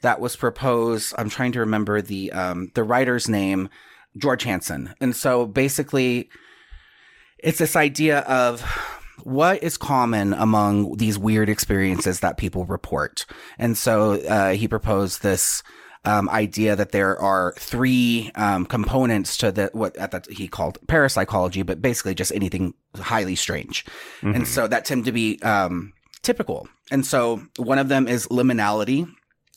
that 0.00 0.18
was 0.20 0.34
proposed. 0.36 1.14
I'm 1.18 1.28
trying 1.28 1.52
to 1.52 1.60
remember 1.60 2.00
the 2.00 2.32
um, 2.32 2.70
the 2.74 2.84
writer's 2.84 3.28
name, 3.28 3.68
George 4.16 4.44
Hansen. 4.44 4.94
And 5.00 5.14
so 5.14 5.44
basically, 5.46 6.30
it's 7.38 7.58
this 7.58 7.76
idea 7.76 8.20
of 8.20 8.62
what 9.22 9.62
is 9.62 9.76
common 9.76 10.32
among 10.32 10.96
these 10.96 11.18
weird 11.18 11.48
experiences 11.48 12.20
that 12.20 12.36
people 12.36 12.64
report. 12.64 13.26
And 13.58 13.76
so 13.76 14.12
uh, 14.12 14.52
he 14.52 14.68
proposed 14.68 15.22
this 15.22 15.62
um, 16.04 16.28
idea 16.30 16.76
that 16.76 16.92
there 16.92 17.18
are 17.20 17.54
three 17.58 18.30
um, 18.34 18.64
components 18.64 19.36
to 19.38 19.52
the 19.52 19.70
what 19.72 19.96
at 19.96 20.12
that 20.12 20.30
he 20.30 20.48
called 20.48 20.78
parapsychology, 20.86 21.62
but 21.62 21.82
basically 21.82 22.14
just 22.14 22.32
anything 22.32 22.74
highly 22.96 23.34
strange. 23.34 23.84
And 24.22 24.48
so 24.48 24.68
that 24.68 24.84
tend 24.84 25.04
to 25.04 25.12
be 25.12 25.40
um, 25.42 25.92
typical. 26.22 26.68
And 26.90 27.04
so 27.04 27.42
one 27.56 27.78
of 27.78 27.88
them 27.88 28.08
is 28.08 28.28
liminality. 28.28 29.08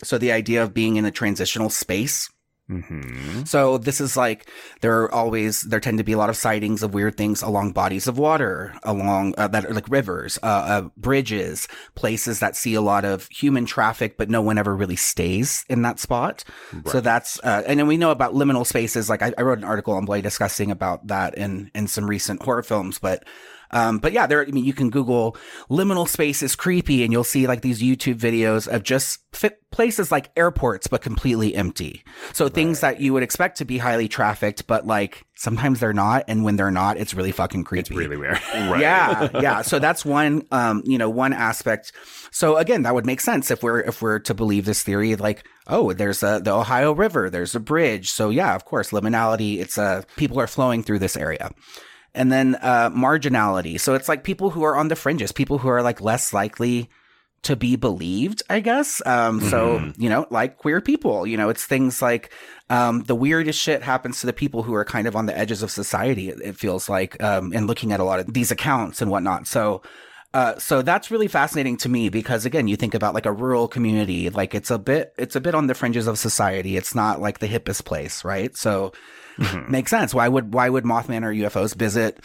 So 0.04 0.18
the 0.18 0.32
idea 0.32 0.64
of 0.64 0.74
being 0.74 0.96
in 0.96 1.06
a 1.06 1.12
transitional 1.12 1.70
space. 1.70 2.30
Mm-hmm. 2.72 3.44
So 3.44 3.78
this 3.78 4.00
is 4.00 4.16
like 4.16 4.50
there 4.80 5.02
are 5.04 5.14
always 5.14 5.62
there 5.62 5.82
tend 5.82 5.98
to 5.98 6.04
be 6.06 6.14
a 6.14 6.18
lot 6.18 6.30
of 6.30 6.38
sightings 6.38 6.84
of 6.84 6.94
weird 6.94 7.18
things 7.18 7.42
along 7.42 7.74
bodies 7.74 8.08
of 8.08 8.18
water, 8.18 8.74
along 8.84 9.36
uh, 9.38 9.50
that 9.50 9.66
are 9.66 9.74
like 9.74 9.90
rivers, 9.90 10.40
uh, 10.42 10.46
uh, 10.46 10.82
bridges, 10.96 11.68
places 11.96 12.40
that 12.40 12.56
see 12.56 12.74
a 12.74 12.82
lot 12.82 13.04
of 13.04 13.28
human 13.28 13.66
traffic, 13.66 14.18
but 14.18 14.30
no 14.30 14.42
one 14.42 14.58
ever 14.58 14.74
really 14.76 14.96
stays 14.96 15.66
in 15.68 15.82
that 15.82 16.00
spot. 16.00 16.46
So 16.86 17.02
that's 17.02 17.40
uh, 17.44 17.64
and 17.68 17.78
then 17.78 17.88
we 17.88 17.98
know 17.98 18.12
about 18.12 18.34
liminal 18.34 18.66
spaces. 18.66 19.10
Like 19.10 19.22
I, 19.22 19.34
I 19.38 19.42
wrote 19.42 19.58
an 19.58 19.66
article 19.66 19.94
on 19.94 20.06
Blade 20.06 20.24
discussing 20.24 20.72
about 20.72 21.08
that 21.08 21.36
in 21.38 21.70
in 21.76 21.88
some 21.88 22.10
recent 22.10 22.44
horror 22.44 22.64
films, 22.64 23.00
but. 23.00 23.26
Um, 23.72 23.98
but 23.98 24.12
yeah, 24.12 24.28
there. 24.28 24.42
I 24.42 24.46
mean, 24.52 24.66
you 24.66 24.74
can 24.74 24.90
Google 24.90 25.38
liminal 25.70 26.08
spaces 26.08 26.56
creepy, 26.56 27.04
and 27.04 27.12
you'll 27.12 27.24
see 27.24 27.48
like 27.48 27.62
these 27.62 27.82
YouTube 27.82 28.16
videos 28.16 28.68
of 28.68 28.84
just 28.84 29.20
fit 29.34 29.60
places 29.72 30.12
like 30.12 30.30
airports, 30.36 30.88
but 30.88 31.02
completely 31.02 31.56
empty. 31.56 32.04
So 32.34 32.50
things 32.50 32.82
that 32.82 33.00
you 33.00 33.14
would 33.14 33.24
expect 33.24 33.58
to 33.60 33.66
be 33.66 33.78
highly 33.78 34.08
trafficked, 34.08 34.68
but 34.68 34.86
like 34.86 35.26
sometimes 35.36 35.80
they're 35.80 35.94
not, 35.94 36.26
and 36.28 36.44
when 36.44 36.58
they're 36.58 36.72
not, 36.72 36.98
it's 36.98 37.14
really 37.14 37.32
fucking 37.32 37.64
creepy. 37.64 37.80
It's 37.82 37.92
really 37.92 38.18
weird. 38.18 38.40
Right. 38.52 38.82
Yeah, 38.82 39.30
yeah. 39.42 39.62
So 39.64 39.80
that's 39.80 40.06
one, 40.06 40.44
um, 40.52 40.84
you 40.86 40.98
know, 40.98 41.10
one 41.10 41.34
aspect. 41.34 41.94
So 42.32 42.58
again, 42.58 42.84
that 42.84 42.94
would 42.94 43.06
make 43.06 43.20
sense 43.20 43.50
if 43.50 43.64
we're 43.64 43.80
if 43.82 44.02
we're 44.02 44.20
to 44.20 44.34
believe 44.34 44.66
this 44.66 44.84
theory. 44.84 45.16
Like, 45.16 45.46
oh, 45.68 45.94
there's 45.94 46.22
a 46.22 46.40
the 46.44 46.52
Ohio 46.52 46.92
River, 46.92 47.30
there's 47.30 47.56
a 47.56 47.60
bridge. 47.60 48.12
So 48.12 48.30
yeah, 48.30 48.56
of 48.56 48.66
course, 48.66 48.92
liminality. 48.92 49.60
It's 49.60 49.78
a 49.78 50.06
people 50.16 50.40
are 50.40 50.48
flowing 50.48 50.84
through 50.84 51.00
this 51.00 51.18
area. 51.18 51.52
And 52.14 52.32
then 52.32 52.56
uh, 52.62 52.90
marginality. 52.90 53.80
So 53.80 53.94
it's 53.94 54.10
like 54.10 54.24
people 54.24 54.50
who 54.50 54.64
are 54.64 54.76
on 54.76 54.90
the 54.90 54.96
fringes, 54.96 55.32
people 55.32 55.60
who 55.60 55.70
are 55.70 55.82
like 55.82 56.02
less 56.02 56.34
likely 56.34 56.90
to 57.44 57.56
be 57.56 57.76
believed, 57.76 58.44
I 58.50 58.60
guess. 58.60 59.02
Um, 59.06 59.42
so, 59.42 59.80
Mm-hmm. 59.80 60.02
you 60.02 60.10
know, 60.10 60.28
like 60.30 60.58
queer 60.58 60.80
people, 60.82 61.26
you 61.26 61.38
know, 61.38 61.50
it's 61.50 61.66
things 61.66 62.02
like, 62.02 62.32
um, 62.70 63.02
the 63.04 63.16
weirdest 63.16 63.60
shit 63.60 63.82
happens 63.82 64.20
to 64.20 64.28
the 64.28 64.34
people 64.34 64.62
who 64.62 64.76
are 64.76 64.86
kind 64.86 65.08
of 65.08 65.16
on 65.16 65.26
the 65.26 65.36
edges 65.36 65.64
of 65.64 65.72
society. 65.72 66.30
It, 66.30 66.40
it 66.42 66.56
feels 66.56 66.88
like, 66.88 67.22
um, 67.24 67.52
and 67.56 67.66
looking 67.66 67.94
at 67.94 68.00
a 68.00 68.04
lot 68.04 68.20
of 68.20 68.32
these 68.34 68.52
accounts 68.52 69.02
and 69.02 69.10
whatnot. 69.10 69.48
So, 69.48 69.82
uh, 70.34 70.60
so 70.60 70.82
that's 70.82 71.10
really 71.12 71.28
fascinating 71.28 71.78
to 71.78 71.90
me 71.90 72.10
because 72.10 72.46
again, 72.46 72.68
you 72.68 72.76
think 72.76 72.94
about 72.94 73.14
like 73.14 73.26
a 73.26 73.32
rural 73.34 73.68
community, 73.68 74.30
like 74.30 74.54
it's 74.54 74.70
a 74.70 74.78
bit, 74.78 75.14
it's 75.18 75.36
a 75.36 75.42
bit 75.42 75.56
on 75.56 75.68
the 75.68 75.74
fringes 75.74 76.08
of 76.08 76.20
society. 76.20 76.78
It's 76.78 76.94
not 76.94 77.20
like 77.20 77.40
the 77.40 77.48
hippest 77.48 77.86
place, 77.86 78.24
right? 78.24 78.56
So 78.56 78.92
Mm-hmm. 79.42 79.72
makes 79.72 79.90
sense. 79.92 80.14
Why 80.14 80.28
would, 80.28 80.54
why 80.54 80.70
would 80.70 80.84
Mothman 80.84 81.24
or 81.24 81.34
UFOs 81.34 81.76
visit 81.76 82.24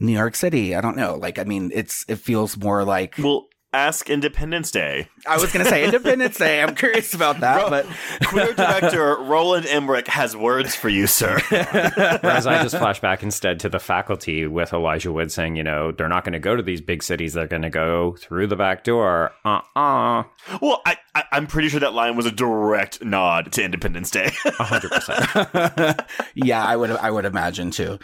New 0.00 0.12
York 0.12 0.34
City? 0.34 0.74
I 0.74 0.80
don't 0.80 0.96
know. 0.96 1.16
Like, 1.16 1.38
I 1.38 1.44
mean, 1.44 1.70
it's, 1.74 2.04
it 2.08 2.16
feels 2.16 2.56
more 2.56 2.84
like, 2.84 3.16
Well, 3.18 3.48
ask 3.72 4.10
Independence 4.10 4.70
Day. 4.70 5.08
I 5.26 5.38
was 5.38 5.52
going 5.52 5.64
to 5.64 5.70
say 5.70 5.84
Independence 5.84 6.38
Day. 6.38 6.62
I'm 6.62 6.74
curious 6.74 7.14
about 7.14 7.40
that, 7.40 7.56
Ro- 7.62 7.70
but 7.70 7.86
Queer 8.26 8.52
director 8.54 9.16
Roland 9.16 9.66
Emmerich 9.66 10.08
has 10.08 10.36
words 10.36 10.74
for 10.74 10.88
you, 10.88 11.06
sir. 11.06 11.40
Whereas 11.48 12.46
I 12.46 12.62
just 12.62 12.76
flash 12.76 13.00
back 13.00 13.22
instead 13.22 13.60
to 13.60 13.68
the 13.68 13.78
faculty 13.78 14.46
with 14.46 14.72
Elijah 14.72 15.12
Wood 15.12 15.32
saying, 15.32 15.56
you 15.56 15.62
know, 15.62 15.92
they're 15.92 16.08
not 16.08 16.24
going 16.24 16.32
to 16.34 16.38
go 16.38 16.56
to 16.56 16.62
these 16.62 16.80
big 16.80 17.02
cities. 17.02 17.32
They're 17.34 17.46
going 17.46 17.62
to 17.62 17.70
go 17.70 18.16
through 18.18 18.46
the 18.48 18.56
back 18.56 18.84
door. 18.84 19.32
Uh 19.44 19.60
uh 19.76 20.24
well, 20.60 20.82
I, 20.84 20.96
I, 21.14 21.24
I'm 21.32 21.46
pretty 21.46 21.68
sure 21.68 21.80
that 21.80 21.94
line 21.94 22.16
was 22.16 22.26
a 22.26 22.32
direct 22.32 23.02
nod 23.04 23.52
to 23.52 23.62
Independence 23.62 24.10
Day. 24.10 24.26
100%. 24.44 26.06
yeah, 26.34 26.64
I 26.64 26.76
would 26.76 26.90
I 26.90 27.10
would 27.10 27.24
imagine 27.24 27.70
too. 27.70 27.98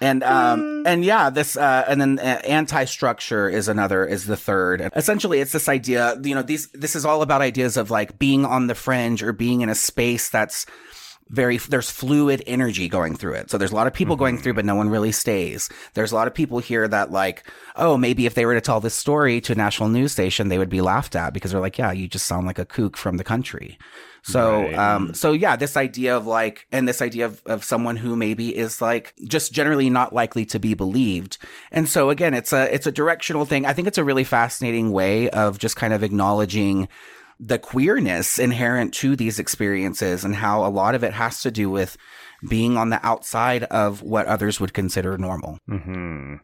And 0.00 0.22
um 0.22 0.84
and 0.86 1.04
yeah, 1.04 1.30
this 1.30 1.56
uh 1.56 1.84
and 1.86 2.00
then 2.00 2.18
uh, 2.18 2.40
anti-structure 2.44 3.48
is 3.48 3.68
another 3.68 4.04
is 4.06 4.26
the 4.26 4.36
third. 4.36 4.90
Essentially, 4.96 5.40
it's 5.40 5.52
this 5.52 5.68
idea, 5.68 6.18
you 6.22 6.34
know, 6.34 6.42
these 6.42 6.68
this 6.72 6.96
is 6.96 7.04
all 7.04 7.22
about 7.22 7.42
ideas 7.42 7.76
of 7.76 7.90
like 7.90 8.18
being 8.18 8.44
on 8.44 8.66
the 8.66 8.74
fringe 8.74 9.22
or 9.22 9.32
being 9.32 9.60
in 9.60 9.68
a 9.68 9.74
space 9.74 10.30
that's 10.30 10.66
very 11.28 11.58
there's 11.58 11.90
fluid 11.90 12.42
energy 12.46 12.88
going 12.88 13.14
through 13.14 13.34
it. 13.34 13.50
So 13.50 13.58
there's 13.58 13.72
a 13.72 13.76
lot 13.76 13.86
of 13.86 13.92
people 13.92 14.16
going 14.16 14.38
through 14.38 14.54
but 14.54 14.64
no 14.64 14.74
one 14.74 14.88
really 14.88 15.12
stays. 15.12 15.68
There's 15.94 16.12
a 16.12 16.16
lot 16.16 16.26
of 16.26 16.34
people 16.34 16.58
here 16.58 16.88
that 16.88 17.12
like, 17.12 17.44
oh, 17.76 17.96
maybe 17.96 18.26
if 18.26 18.34
they 18.34 18.46
were 18.46 18.54
to 18.54 18.60
tell 18.60 18.80
this 18.80 18.94
story 18.94 19.40
to 19.42 19.52
a 19.52 19.56
national 19.56 19.90
news 19.90 20.12
station, 20.12 20.48
they 20.48 20.58
would 20.58 20.68
be 20.68 20.80
laughed 20.80 21.14
at 21.14 21.32
because 21.32 21.52
they're 21.52 21.60
like, 21.60 21.78
yeah, 21.78 21.92
you 21.92 22.08
just 22.08 22.26
sound 22.26 22.46
like 22.46 22.58
a 22.58 22.64
kook 22.64 22.96
from 22.96 23.16
the 23.16 23.24
country. 23.24 23.78
So, 24.22 24.68
Right. 24.68 24.78
um, 24.78 25.14
so 25.14 25.32
yeah, 25.32 25.56
this 25.56 25.76
idea 25.76 26.16
of 26.16 26.26
like, 26.26 26.66
and 26.72 26.86
this 26.86 27.00
idea 27.02 27.26
of, 27.26 27.42
of 27.46 27.64
someone 27.64 27.96
who 27.96 28.16
maybe 28.16 28.56
is 28.56 28.80
like 28.80 29.14
just 29.26 29.52
generally 29.52 29.90
not 29.90 30.12
likely 30.12 30.44
to 30.46 30.58
be 30.58 30.74
believed. 30.74 31.38
And 31.72 31.88
so 31.88 32.10
again, 32.10 32.34
it's 32.34 32.52
a, 32.52 32.72
it's 32.72 32.86
a 32.86 32.92
directional 32.92 33.44
thing. 33.44 33.66
I 33.66 33.72
think 33.72 33.88
it's 33.88 33.98
a 33.98 34.04
really 34.04 34.24
fascinating 34.24 34.92
way 34.92 35.30
of 35.30 35.58
just 35.58 35.76
kind 35.76 35.92
of 35.92 36.02
acknowledging 36.02 36.88
the 37.38 37.58
queerness 37.58 38.38
inherent 38.38 38.92
to 38.92 39.16
these 39.16 39.38
experiences 39.38 40.24
and 40.24 40.34
how 40.34 40.64
a 40.64 40.68
lot 40.68 40.94
of 40.94 41.02
it 41.02 41.14
has 41.14 41.40
to 41.42 41.50
do 41.50 41.70
with 41.70 41.96
being 42.48 42.76
on 42.76 42.90
the 42.90 43.04
outside 43.06 43.64
of 43.64 44.02
what 44.02 44.26
others 44.26 44.60
would 44.60 44.74
consider 44.74 45.16
normal. 45.16 45.58
hmm 45.66 46.36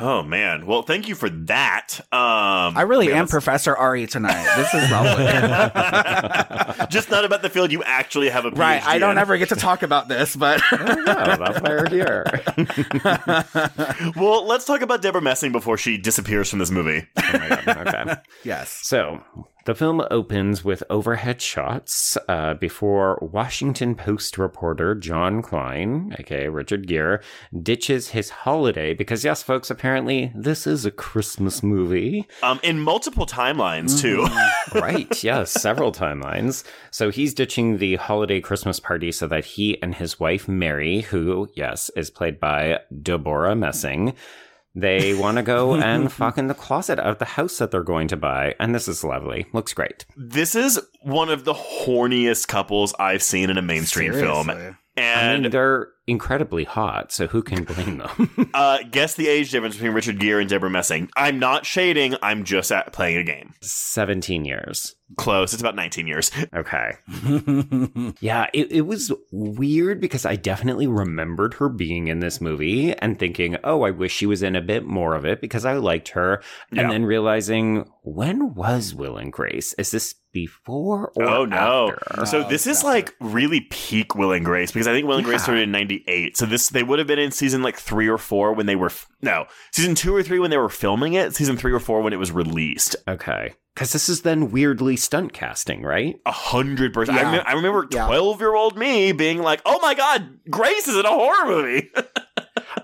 oh 0.00 0.22
man. 0.22 0.66
Well, 0.66 0.82
thank 0.82 1.08
you 1.08 1.14
for 1.14 1.28
that. 1.30 1.98
Um, 2.12 2.76
I 2.76 2.82
really 2.82 3.06
man, 3.08 3.16
am 3.16 3.26
that's- 3.26 3.30
Professor 3.30 3.76
Ari 3.76 4.06
tonight. 4.06 4.46
This 4.56 4.72
is 4.74 4.90
lovely. 4.90 5.24
just 6.90 7.10
not 7.10 7.24
about 7.24 7.42
the 7.42 7.50
field 7.50 7.72
you 7.72 7.82
actually 7.82 8.28
have 8.30 8.44
a 8.44 8.50
PhD 8.50 8.58
right. 8.58 8.84
I 8.86 8.98
don't 8.98 9.12
in. 9.12 9.18
ever 9.18 9.36
get 9.38 9.48
to 9.50 9.56
talk 9.56 9.82
about 9.82 10.08
this, 10.08 10.34
but 10.36 10.62
No, 10.72 11.04
that's 11.04 11.60
why 11.60 11.68
we're 11.70 11.88
here. 11.90 12.24
Well, 14.16 14.46
let's 14.46 14.64
talk 14.64 14.80
about 14.82 15.02
Debra 15.02 15.20
Messing 15.20 15.52
before 15.52 15.76
she 15.78 15.98
disappears 15.98 16.48
from 16.50 16.58
this 16.58 16.70
movie. 16.70 17.06
Oh 17.16 17.30
my 17.32 17.48
God. 17.64 17.88
Okay. 18.08 18.14
yes. 18.44 18.70
So, 18.82 19.22
the 19.68 19.74
film 19.74 20.02
opens 20.10 20.64
with 20.64 20.82
overhead 20.88 21.42
shots 21.42 22.16
uh, 22.26 22.54
before 22.54 23.18
Washington 23.20 23.94
Post 23.94 24.38
reporter 24.38 24.94
John 24.94 25.42
Klein, 25.42 26.16
aka 26.18 26.48
Richard 26.48 26.86
Gere, 26.86 27.18
ditches 27.62 28.08
his 28.08 28.30
holiday 28.30 28.94
because, 28.94 29.26
yes, 29.26 29.42
folks, 29.42 29.68
apparently 29.68 30.32
this 30.34 30.66
is 30.66 30.86
a 30.86 30.90
Christmas 30.90 31.62
movie. 31.62 32.26
Um, 32.42 32.58
in 32.62 32.80
multiple 32.80 33.26
timelines 33.26 34.00
too. 34.00 34.26
right, 34.80 35.22
yes, 35.22 35.50
several 35.50 35.92
timelines. 35.92 36.64
So 36.90 37.10
he's 37.10 37.34
ditching 37.34 37.76
the 37.76 37.96
holiday 37.96 38.40
Christmas 38.40 38.80
party 38.80 39.12
so 39.12 39.26
that 39.26 39.44
he 39.44 39.82
and 39.82 39.94
his 39.94 40.18
wife 40.18 40.48
Mary, 40.48 41.02
who, 41.02 41.50
yes, 41.52 41.90
is 41.94 42.08
played 42.08 42.40
by 42.40 42.80
Debra 43.02 43.54
Messing, 43.54 44.14
they 44.80 45.14
want 45.18 45.36
to 45.36 45.42
go 45.42 45.74
and 45.74 46.12
fuck 46.12 46.38
in 46.38 46.46
the 46.48 46.54
closet 46.54 46.98
of 46.98 47.18
the 47.18 47.24
house 47.24 47.58
that 47.58 47.70
they're 47.70 47.82
going 47.82 48.08
to 48.08 48.16
buy. 48.16 48.54
And 48.60 48.74
this 48.74 48.88
is 48.88 49.02
lovely. 49.04 49.46
Looks 49.52 49.72
great. 49.74 50.04
this 50.16 50.54
is 50.54 50.80
one 51.02 51.28
of 51.30 51.44
the 51.44 51.54
horniest 51.54 52.48
couples 52.48 52.94
I've 52.98 53.22
seen 53.22 53.50
in 53.50 53.58
a 53.58 53.62
mainstream 53.62 54.12
film. 54.12 54.46
Seriously. 54.46 54.76
I 54.96 55.00
And 55.00 55.42
mean, 55.44 55.50
they're 55.52 55.88
incredibly 56.08 56.64
hot, 56.64 57.12
so 57.12 57.26
who 57.26 57.42
can 57.42 57.64
blame 57.64 57.98
them? 57.98 58.50
uh, 58.54 58.78
guess 58.90 59.14
the 59.14 59.28
age 59.28 59.50
difference 59.50 59.74
between 59.76 59.92
Richard 59.92 60.18
Gere 60.18 60.40
and 60.40 60.48
Debra 60.50 60.70
Messing. 60.70 61.10
I'm 61.16 61.38
not 61.38 61.66
shading. 61.66 62.16
I'm 62.22 62.44
just 62.44 62.72
at 62.72 62.92
playing 62.92 63.18
a 63.18 63.22
game. 63.22 63.54
17 63.60 64.44
years. 64.44 64.94
Close. 65.16 65.52
It's 65.54 65.62
about 65.62 65.74
19 65.76 66.06
years. 66.06 66.30
Okay. 66.54 66.92
Yeah, 68.20 68.46
it, 68.52 68.72
it 68.72 68.80
was 68.82 69.12
weird 69.30 70.00
because 70.00 70.24
I 70.26 70.36
definitely 70.36 70.86
remembered 70.86 71.54
her 71.54 71.68
being 71.68 72.08
in 72.08 72.20
this 72.20 72.40
movie 72.40 72.92
and 72.94 73.18
thinking, 73.18 73.56
oh, 73.64 73.82
I 73.82 73.90
wish 73.90 74.12
she 74.12 74.26
was 74.26 74.42
in 74.42 74.56
a 74.56 74.60
bit 74.62 74.84
more 74.84 75.14
of 75.14 75.24
it 75.24 75.40
because 75.40 75.64
I 75.64 75.74
liked 75.74 76.08
her. 76.10 76.42
Yeah. 76.72 76.82
And 76.82 76.90
then 76.90 77.04
realizing, 77.04 77.90
when 78.02 78.54
was 78.54 78.94
Will 78.94 79.16
and 79.18 79.32
Grace? 79.32 79.72
Is 79.74 79.90
this 79.90 80.14
before 80.32 81.12
or 81.16 81.24
oh 81.24 81.44
no! 81.44 81.92
after? 82.10 82.26
So 82.26 82.42
this 82.48 82.66
is 82.66 82.82
like 82.84 83.14
really 83.20 83.62
peak 83.70 84.14
Will 84.14 84.32
and 84.32 84.44
Grace 84.44 84.70
because 84.72 84.86
I 84.86 84.92
think 84.92 85.06
Will 85.06 85.16
and 85.16 85.24
Grace 85.24 85.40
Yeah. 85.40 85.44
started 85.44 85.62
in 85.62 85.72
'98. 86.06 86.36
So 86.36 86.46
this 86.46 86.68
they 86.68 86.82
would 86.82 86.98
have 86.98 87.08
been 87.08 87.18
in 87.18 87.30
season 87.30 87.62
like 87.62 87.76
three 87.76 88.08
or 88.08 88.18
four 88.18 88.52
when 88.52 88.66
they 88.66 88.76
were 88.76 88.90
no 89.22 89.46
season 89.72 89.94
two 89.94 90.14
or 90.14 90.22
three 90.22 90.38
when 90.38 90.50
they 90.50 90.56
were 90.58 90.68
filming 90.68 91.14
it. 91.14 91.34
Season 91.34 91.56
three 91.56 91.72
or 91.72 91.80
four 91.80 92.00
when 92.02 92.12
it 92.12 92.18
was 92.18 92.32
released. 92.32 92.96
Okay. 93.06 93.54
Because 93.74 93.92
this 93.92 94.08
is 94.08 94.22
then 94.22 94.50
weirdly 94.50 94.96
stunt 94.96 95.32
casting, 95.32 95.82
right? 95.82 96.16
A 96.26 96.32
hundred 96.32 96.92
percent. 96.92 97.16
I, 97.18 97.22
Yeah. 97.22 97.36
rem- 97.36 97.44
I 97.46 97.52
remember 97.52 97.86
twelve 97.86 98.40
year 98.40 98.54
old 98.54 98.76
me 98.76 99.12
being 99.12 99.38
like, 99.38 99.60
"Oh 99.64 99.78
my 99.80 99.94
god, 99.94 100.38
Grace 100.50 100.88
is 100.88 100.96
in 100.96 101.06
a 101.06 101.10
horror 101.10 101.46
movie." 101.46 101.90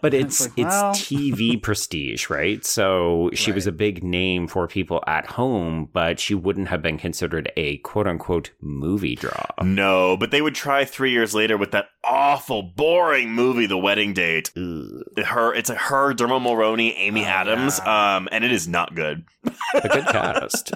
But 0.00 0.14
it's 0.14 0.40
like, 0.42 0.52
it's 0.56 0.64
well- 0.68 0.92
TV 0.92 1.60
prestige, 1.62 2.28
right? 2.30 2.64
So 2.64 3.30
she 3.34 3.52
was 3.52 3.66
a 3.66 3.72
big 3.72 4.02
name 4.02 4.46
for 4.46 4.66
people 4.68 5.02
at 5.06 5.26
home, 5.26 5.88
but 5.92 6.18
she 6.20 6.34
wouldn't 6.34 6.68
have 6.68 6.82
been 6.82 6.98
considered 6.98 7.50
a 7.56 7.78
quote 7.78 8.06
unquote 8.06 8.50
movie 8.60 9.14
draw. 9.16 9.44
no, 9.62 10.16
but 10.16 10.30
they 10.30 10.42
would 10.42 10.54
try 10.54 10.84
three 10.84 11.10
years 11.10 11.34
later 11.34 11.56
with 11.56 11.70
that 11.72 11.88
awful, 12.04 12.62
boring 12.62 13.32
movie, 13.32 13.66
The 13.66 13.78
Wedding 13.78 14.12
Date. 14.12 14.50
Ugh. 14.56 15.24
Her, 15.24 15.54
it's 15.54 15.70
a 15.70 15.74
her, 15.74 16.12
Dermot 16.14 16.42
Mulroney, 16.42 16.92
Amy 16.96 17.22
Oh, 17.24 17.28
Adams, 17.28 17.80
um, 17.80 18.28
and 18.32 18.44
it 18.44 18.52
is 18.52 18.68
not 18.68 18.94
good. 18.94 19.24
a 19.74 19.88
good 19.88 20.04
cast. 20.08 20.72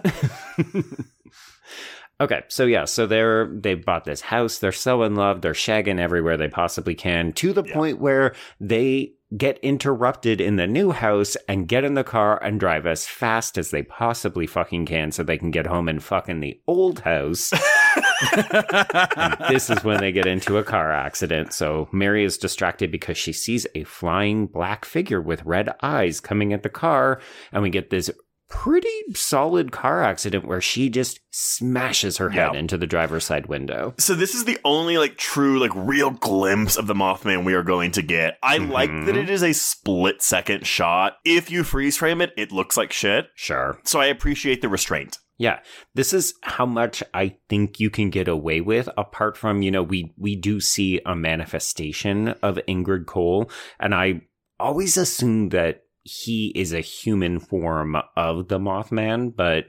Okay, 2.21 2.43
so 2.49 2.64
yeah, 2.64 2.85
so 2.85 3.07
they're 3.07 3.47
they 3.53 3.75
bought 3.75 4.05
this 4.05 4.21
house. 4.23 4.59
They're 4.59 4.73
so 4.73 5.03
in 5.03 5.14
love. 5.14 5.41
They're 5.43 5.53
shagging 5.53 6.01
everywhere 6.01 6.37
they 6.37 6.49
possibly 6.49 6.95
can 6.95 7.33
to 7.35 7.53
the 7.53 7.64
Yeah. 7.64 7.75
point 7.75 8.01
where 8.01 8.35
they 8.61 9.12
get 9.37 9.59
interrupted 9.59 10.41
in 10.41 10.57
the 10.57 10.66
new 10.66 10.91
house 10.91 11.37
and 11.47 11.69
get 11.69 11.85
in 11.85 11.93
the 11.93 12.03
car 12.05 12.43
and 12.43 12.59
drive 12.59 12.87
as 12.87 13.07
fast 13.07 13.59
as 13.59 13.71
they 13.71 13.83
possibly 13.83 14.47
fucking 14.47 14.87
can 14.87 15.12
so 15.12 15.23
they 15.23 15.37
can 15.37 15.51
get 15.51 15.66
home 15.66 15.87
and 15.87 16.03
fuck 16.03 16.31
in 16.31 16.41
the 16.41 16.59
old 16.66 17.01
house. 17.01 17.53
This 19.49 19.71
is 19.71 19.83
when 19.85 20.01
they 20.01 20.12
get 20.12 20.27
into 20.27 20.59
a 20.59 20.64
car 20.64 20.93
accident. 20.93 21.53
So 21.53 21.89
Mary 21.93 22.25
is 22.25 22.37
distracted 22.39 22.91
because 22.91 23.16
she 23.16 23.33
sees 23.33 23.66
a 23.75 23.85
flying 23.85 24.47
black 24.47 24.85
figure 24.85 25.21
with 25.21 25.45
red 25.45 25.71
eyes 25.83 26.21
coming 26.21 26.53
at 26.53 26.62
the 26.62 26.69
car. 26.69 27.21
And 27.53 27.62
we 27.62 27.71
get 27.71 27.91
this 27.91 28.11
pretty 28.49 28.88
solid 29.14 29.72
car 29.72 30.03
accident 30.03 30.46
where 30.46 30.61
she 30.61 30.88
just 30.88 31.20
smashes 31.30 32.16
her 32.16 32.30
head 32.30 32.55
Yeah. 32.55 32.59
into 32.59 32.78
the 32.78 32.86
driver's 32.86 33.24
side 33.24 33.46
window. 33.46 33.94
So 33.99 34.14
this 34.14 34.34
is 34.34 34.44
the 34.44 34.59
only 34.64 34.99
like 34.99 35.16
true 35.16 35.59
like 35.59 35.72
real 35.74 36.11
glimpse 36.11 36.76
of 36.76 36.86
the 36.86 36.94
Mothman 36.94 37.44
we 37.44 37.55
are 37.55 37.62
going 37.62 37.92
to 37.92 38.03
get. 38.03 38.38
I 38.42 38.59
mm-hmm. 38.59 38.72
like 38.72 38.90
that 39.07 39.16
it 39.16 39.30
is 39.30 39.42
a 39.42 39.53
split 39.53 40.22
second 40.22 40.66
shot. 40.66 41.18
If 41.24 41.51
you 41.51 41.64
freeze 41.64 41.99
frame 41.99 42.20
it, 42.20 42.32
it 42.36 42.53
looks 42.53 42.76
like 42.76 42.92
shit. 42.92 43.28
Sure. 43.34 43.78
So 43.84 44.01
I 44.01 44.07
appreciate 44.07 44.62
the 44.62 44.68
restraint. 44.68 45.18
Yeah, 45.40 45.61
this 45.94 46.12
is 46.12 46.34
how 46.42 46.66
much 46.66 47.01
I 47.14 47.36
think 47.49 47.78
you 47.78 47.90
can 47.90 48.11
get 48.11 48.26
away 48.26 48.61
with. 48.61 48.88
Apart 48.99 49.36
from, 49.36 49.62
you 49.62 49.70
know, 49.70 49.84
we 49.84 50.12
we 50.18 50.34
do 50.34 50.59
see 50.59 51.01
a 51.07 51.14
manifestation 51.14 52.28
of 52.42 52.59
Indrid 52.68 53.07
Cold, 53.07 53.53
and 53.78 53.94
I 53.94 54.22
always 54.59 54.96
assume 54.96 55.51
that 55.51 55.84
he 56.09 56.52
is 56.54 56.72
a 56.72 56.80
human 56.80 57.38
form 57.40 57.96
of 58.16 58.48
the 58.48 58.59
Mothman, 58.59 59.34
but 59.36 59.66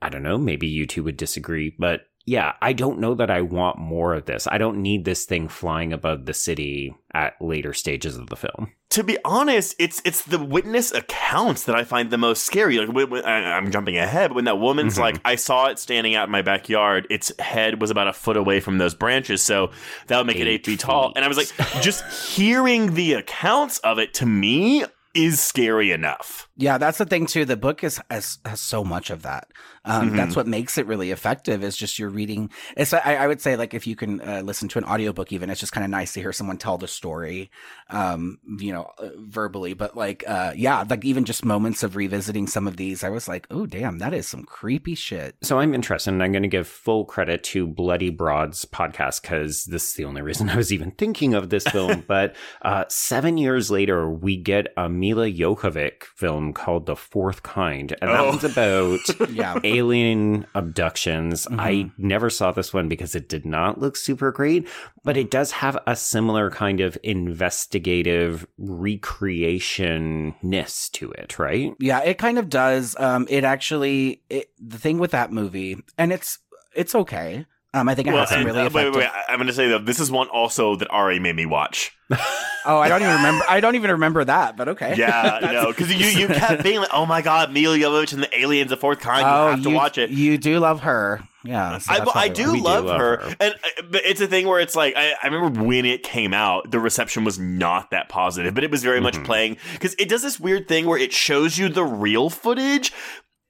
I 0.00 0.08
don't 0.08 0.22
know. 0.22 0.38
Maybe 0.38 0.66
you 0.66 0.86
two 0.86 1.02
would 1.04 1.16
disagree, 1.16 1.74
but 1.78 2.02
yeah, 2.24 2.52
I 2.60 2.74
don't 2.74 2.98
know 3.00 3.14
that 3.14 3.30
I 3.30 3.40
want 3.40 3.78
more 3.78 4.12
of 4.12 4.26
this. 4.26 4.46
I 4.46 4.58
don't 4.58 4.82
need 4.82 5.06
this 5.06 5.24
thing 5.24 5.48
flying 5.48 5.94
above 5.94 6.26
the 6.26 6.34
city 6.34 6.94
at 7.14 7.40
later 7.40 7.72
stages 7.72 8.16
of 8.18 8.28
the 8.28 8.36
film. 8.36 8.72
to 8.90 9.02
be 9.04 9.16
honest, 9.24 9.74
it's 9.78 10.00
it's 10.04 10.22
the 10.22 10.38
witness 10.38 10.92
accounts 10.92 11.64
that 11.64 11.74
I 11.74 11.84
find 11.84 12.10
the 12.10 12.18
most 12.18 12.44
scary. 12.44 12.78
Like 12.78 12.88
when, 12.94 13.08
when- 13.10 13.24
I, 13.24 13.56
I'm 13.56 13.70
jumping 13.70 13.96
ahead, 13.98 14.28
but 14.30 14.34
when 14.36 14.44
that 14.46 14.58
woman's 14.58 14.96
Mhm. 14.96 15.00
like, 15.00 15.20
I 15.24 15.36
saw 15.36 15.66
it 15.68 15.78
standing 15.78 16.14
out 16.14 16.26
in 16.28 16.30
my 16.32 16.42
backyard. 16.42 17.06
Its 17.10 17.32
head 17.38 17.80
was 17.80 17.90
about 17.90 18.08
a 18.08 18.12
foot 18.12 18.36
away 18.36 18.60
from 18.60 18.76
those 18.78 18.94
branches, 18.94 19.40
so 19.42 19.70
that 20.08 20.18
would 20.18 20.26
make 20.26 20.36
it 20.36 20.42
Eight 20.48 20.60
eight 20.60 20.66
feet 20.66 20.80
tall. 20.80 21.12
And 21.16 21.24
I 21.24 21.28
was 21.28 21.36
like, 21.38 21.50
just 21.82 22.02
hearing 22.36 22.92
the 22.94 23.14
accounts 23.14 23.78
of 23.80 23.98
it 23.98 24.12
to 24.14 24.26
me 24.26 24.84
is 25.18 25.40
scary 25.40 25.90
enough. 25.90 26.48
Yeah, 26.56 26.78
that's 26.78 26.98
the 26.98 27.04
thing 27.04 27.26
too. 27.26 27.44
The 27.44 27.56
book 27.56 27.82
is 27.82 28.00
has, 28.10 28.38
has 28.44 28.60
so 28.60 28.84
much 28.84 29.10
of 29.10 29.22
that. 29.22 29.48
Um, 29.88 30.10
Mhm. 30.10 30.16
That's 30.16 30.36
what 30.36 30.46
makes 30.46 30.78
it 30.78 30.86
really 30.86 31.10
effective. 31.10 31.64
Is 31.64 31.76
just 31.76 31.98
you're 31.98 32.08
reading. 32.10 32.50
It's 32.76 32.92
I, 32.92 33.14
I 33.14 33.26
would 33.26 33.40
say 33.40 33.56
like 33.56 33.74
if 33.74 33.86
you 33.86 33.96
can 33.96 34.20
uh, 34.20 34.42
listen 34.44 34.68
to 34.68 34.78
an 34.78 34.84
audiobook, 34.84 35.32
even 35.32 35.50
it's 35.50 35.60
just 35.60 35.72
kind 35.72 35.84
of 35.84 35.90
nice 35.90 36.12
to 36.12 36.20
hear 36.20 36.32
someone 36.32 36.58
tell 36.58 36.78
the 36.78 36.86
story, 36.88 37.50
um, 37.90 38.38
you 38.58 38.72
know, 38.72 38.90
uh, 38.98 39.08
verbally. 39.18 39.74
But 39.74 39.96
like, 39.96 40.24
uh, 40.26 40.52
yeah, 40.54 40.84
like 40.88 41.04
even 41.04 41.24
just 41.24 41.44
moments 41.44 41.82
of 41.82 41.96
revisiting 41.96 42.46
some 42.46 42.66
of 42.66 42.76
these, 42.76 43.02
I 43.04 43.08
was 43.08 43.28
like, 43.28 43.46
oh 43.50 43.66
damn, 43.66 43.98
that 43.98 44.12
is 44.14 44.28
some 44.28 44.44
creepy 44.44 44.94
shit. 44.94 45.36
So 45.42 45.58
I'm 45.58 45.74
interested, 45.74 46.10
and 46.12 46.22
I'm 46.22 46.32
going 46.32 46.42
to 46.42 46.48
give 46.48 46.68
full 46.68 47.04
credit 47.04 47.42
to 47.44 47.66
Bloody 47.66 48.10
Broad's 48.10 48.64
podcast 48.64 49.22
because 49.22 49.64
this 49.64 49.88
is 49.88 49.94
the 49.94 50.04
only 50.04 50.22
reason 50.22 50.48
I 50.50 50.56
was 50.56 50.72
even 50.72 50.90
thinking 50.92 51.34
of 51.34 51.48
this 51.50 51.64
film. 51.64 52.04
but 52.08 52.36
uh, 52.62 52.84
seven 52.88 53.38
years 53.38 53.70
later, 53.70 54.10
we 54.10 54.36
get 54.36 54.68
a 54.76 54.88
Mila 54.88 55.30
Jovovich 55.30 56.02
film 56.14 56.52
called 56.52 56.86
The 56.86 56.96
Fourth 56.96 57.42
Kind, 57.42 57.96
and 58.02 58.10
that 58.10 58.18
Oh. 58.20 58.28
one's 58.30 58.44
about 58.44 58.98
Yeah. 59.30 59.58
Alien 59.78 60.46
abductions. 60.54 61.46
I 61.52 61.72
Mhm. 61.72 61.92
never 61.98 62.30
saw 62.30 62.52
this 62.52 62.72
one 62.74 62.88
because 62.88 63.14
it 63.14 63.28
did 63.28 63.46
not 63.46 63.80
look 63.80 63.96
super 63.96 64.30
great, 64.32 64.68
but 65.04 65.16
it 65.16 65.30
does 65.30 65.52
have 65.52 65.78
a 65.86 65.96
similar 65.96 66.50
kind 66.50 66.80
of 66.80 66.98
investigative 67.02 68.46
recreationness 68.60 70.90
to 70.92 71.10
it, 71.12 71.38
right? 71.38 71.74
Yeah, 71.78 72.00
it 72.02 72.18
kind 72.18 72.38
of 72.38 72.48
does. 72.48 72.96
Um, 72.98 73.26
it 73.30 73.44
actually, 73.44 74.22
it, 74.30 74.50
the 74.58 74.78
thing 74.78 74.98
with 74.98 75.10
that 75.12 75.32
movie, 75.32 75.76
and 75.96 76.12
it's 76.12 76.38
it's 76.74 76.94
okay. 76.94 77.46
Um, 77.74 77.86
I 77.88 77.94
think 77.94 78.08
it 78.08 78.12
Well, 78.12 78.20
has 78.20 78.30
some 78.30 78.38
and, 78.38 78.46
really 78.46 78.60
uh, 78.60 78.62
wait, 78.64 78.70
effective. 78.70 78.94
wait, 78.94 79.00
wait. 79.04 79.10
I- 79.28 79.32
I'm 79.32 79.36
going 79.38 79.46
to 79.48 79.52
say 79.52 79.68
though, 79.68 79.78
this 79.78 80.00
is 80.00 80.10
one 80.10 80.28
also 80.28 80.76
that 80.76 80.88
Ari 80.90 81.18
made 81.18 81.36
me 81.36 81.46
watch. 81.46 81.92
Oh, 82.66 82.78
I 82.80 82.88
don't 82.88 83.00
even 83.00 83.14
remember. 83.14 83.44
I 83.48 83.60
don't 83.60 83.76
even 83.76 83.90
remember 83.92 84.24
that. 84.24 84.56
But 84.56 84.68
okay. 84.70 84.94
Yeah, 84.98 85.22
That's- 85.40 85.52
no, 85.54 85.68
because 85.68 85.94
you 85.94 86.04
you 86.04 86.26
kept 86.28 86.62
being 86.62 86.80
like, 86.80 86.90
oh 86.92 87.06
my 87.06 87.22
god, 87.22 87.50
Mila 87.50 87.78
Jovovich 87.78 88.12
and 88.12 88.22
the 88.22 88.38
aliens, 88.38 88.72
of 88.72 88.80
fourth 88.80 88.98
kind. 89.00 89.20
you 89.20 89.26
have 89.26 89.62
to 89.62 89.70
you, 89.70 89.74
watch 89.76 89.96
it. 89.96 90.10
You 90.10 90.36
do 90.36 90.58
love 90.58 90.80
her. 90.80 91.22
Yeah. 91.44 91.78
so 91.78 91.92
I, 91.94 92.24
I 92.24 92.28
do 92.28 92.52
We 92.52 92.58
do 92.58 92.64
love, 92.64 92.84
love 92.84 93.00
her, 93.00 93.16
her. 93.20 93.36
and 93.40 93.54
uh, 93.54 93.82
but 93.90 94.02
it's 94.04 94.20
a 94.20 94.26
thing 94.26 94.46
where 94.48 94.60
it's 94.60 94.76
like 94.76 94.94
I, 94.96 95.14
I 95.22 95.28
remember 95.28 95.62
when 95.62 95.86
it 95.86 96.02
came 96.02 96.34
out, 96.34 96.70
the 96.70 96.80
reception 96.80 97.24
was 97.24 97.38
not 97.38 97.90
that 97.92 98.10
positive, 98.10 98.54
but 98.54 98.64
it 98.64 98.70
was 98.70 98.82
very 98.82 99.00
much 99.00 99.16
Mhm. 99.16 99.24
playing 99.24 99.56
because 99.72 99.94
it 99.94 100.10
does 100.10 100.20
this 100.20 100.38
weird 100.38 100.68
thing 100.68 100.84
where 100.86 100.98
it 100.98 101.12
shows 101.12 101.56
you 101.56 101.70
the 101.70 101.84
real 101.84 102.28
footage. 102.28 102.92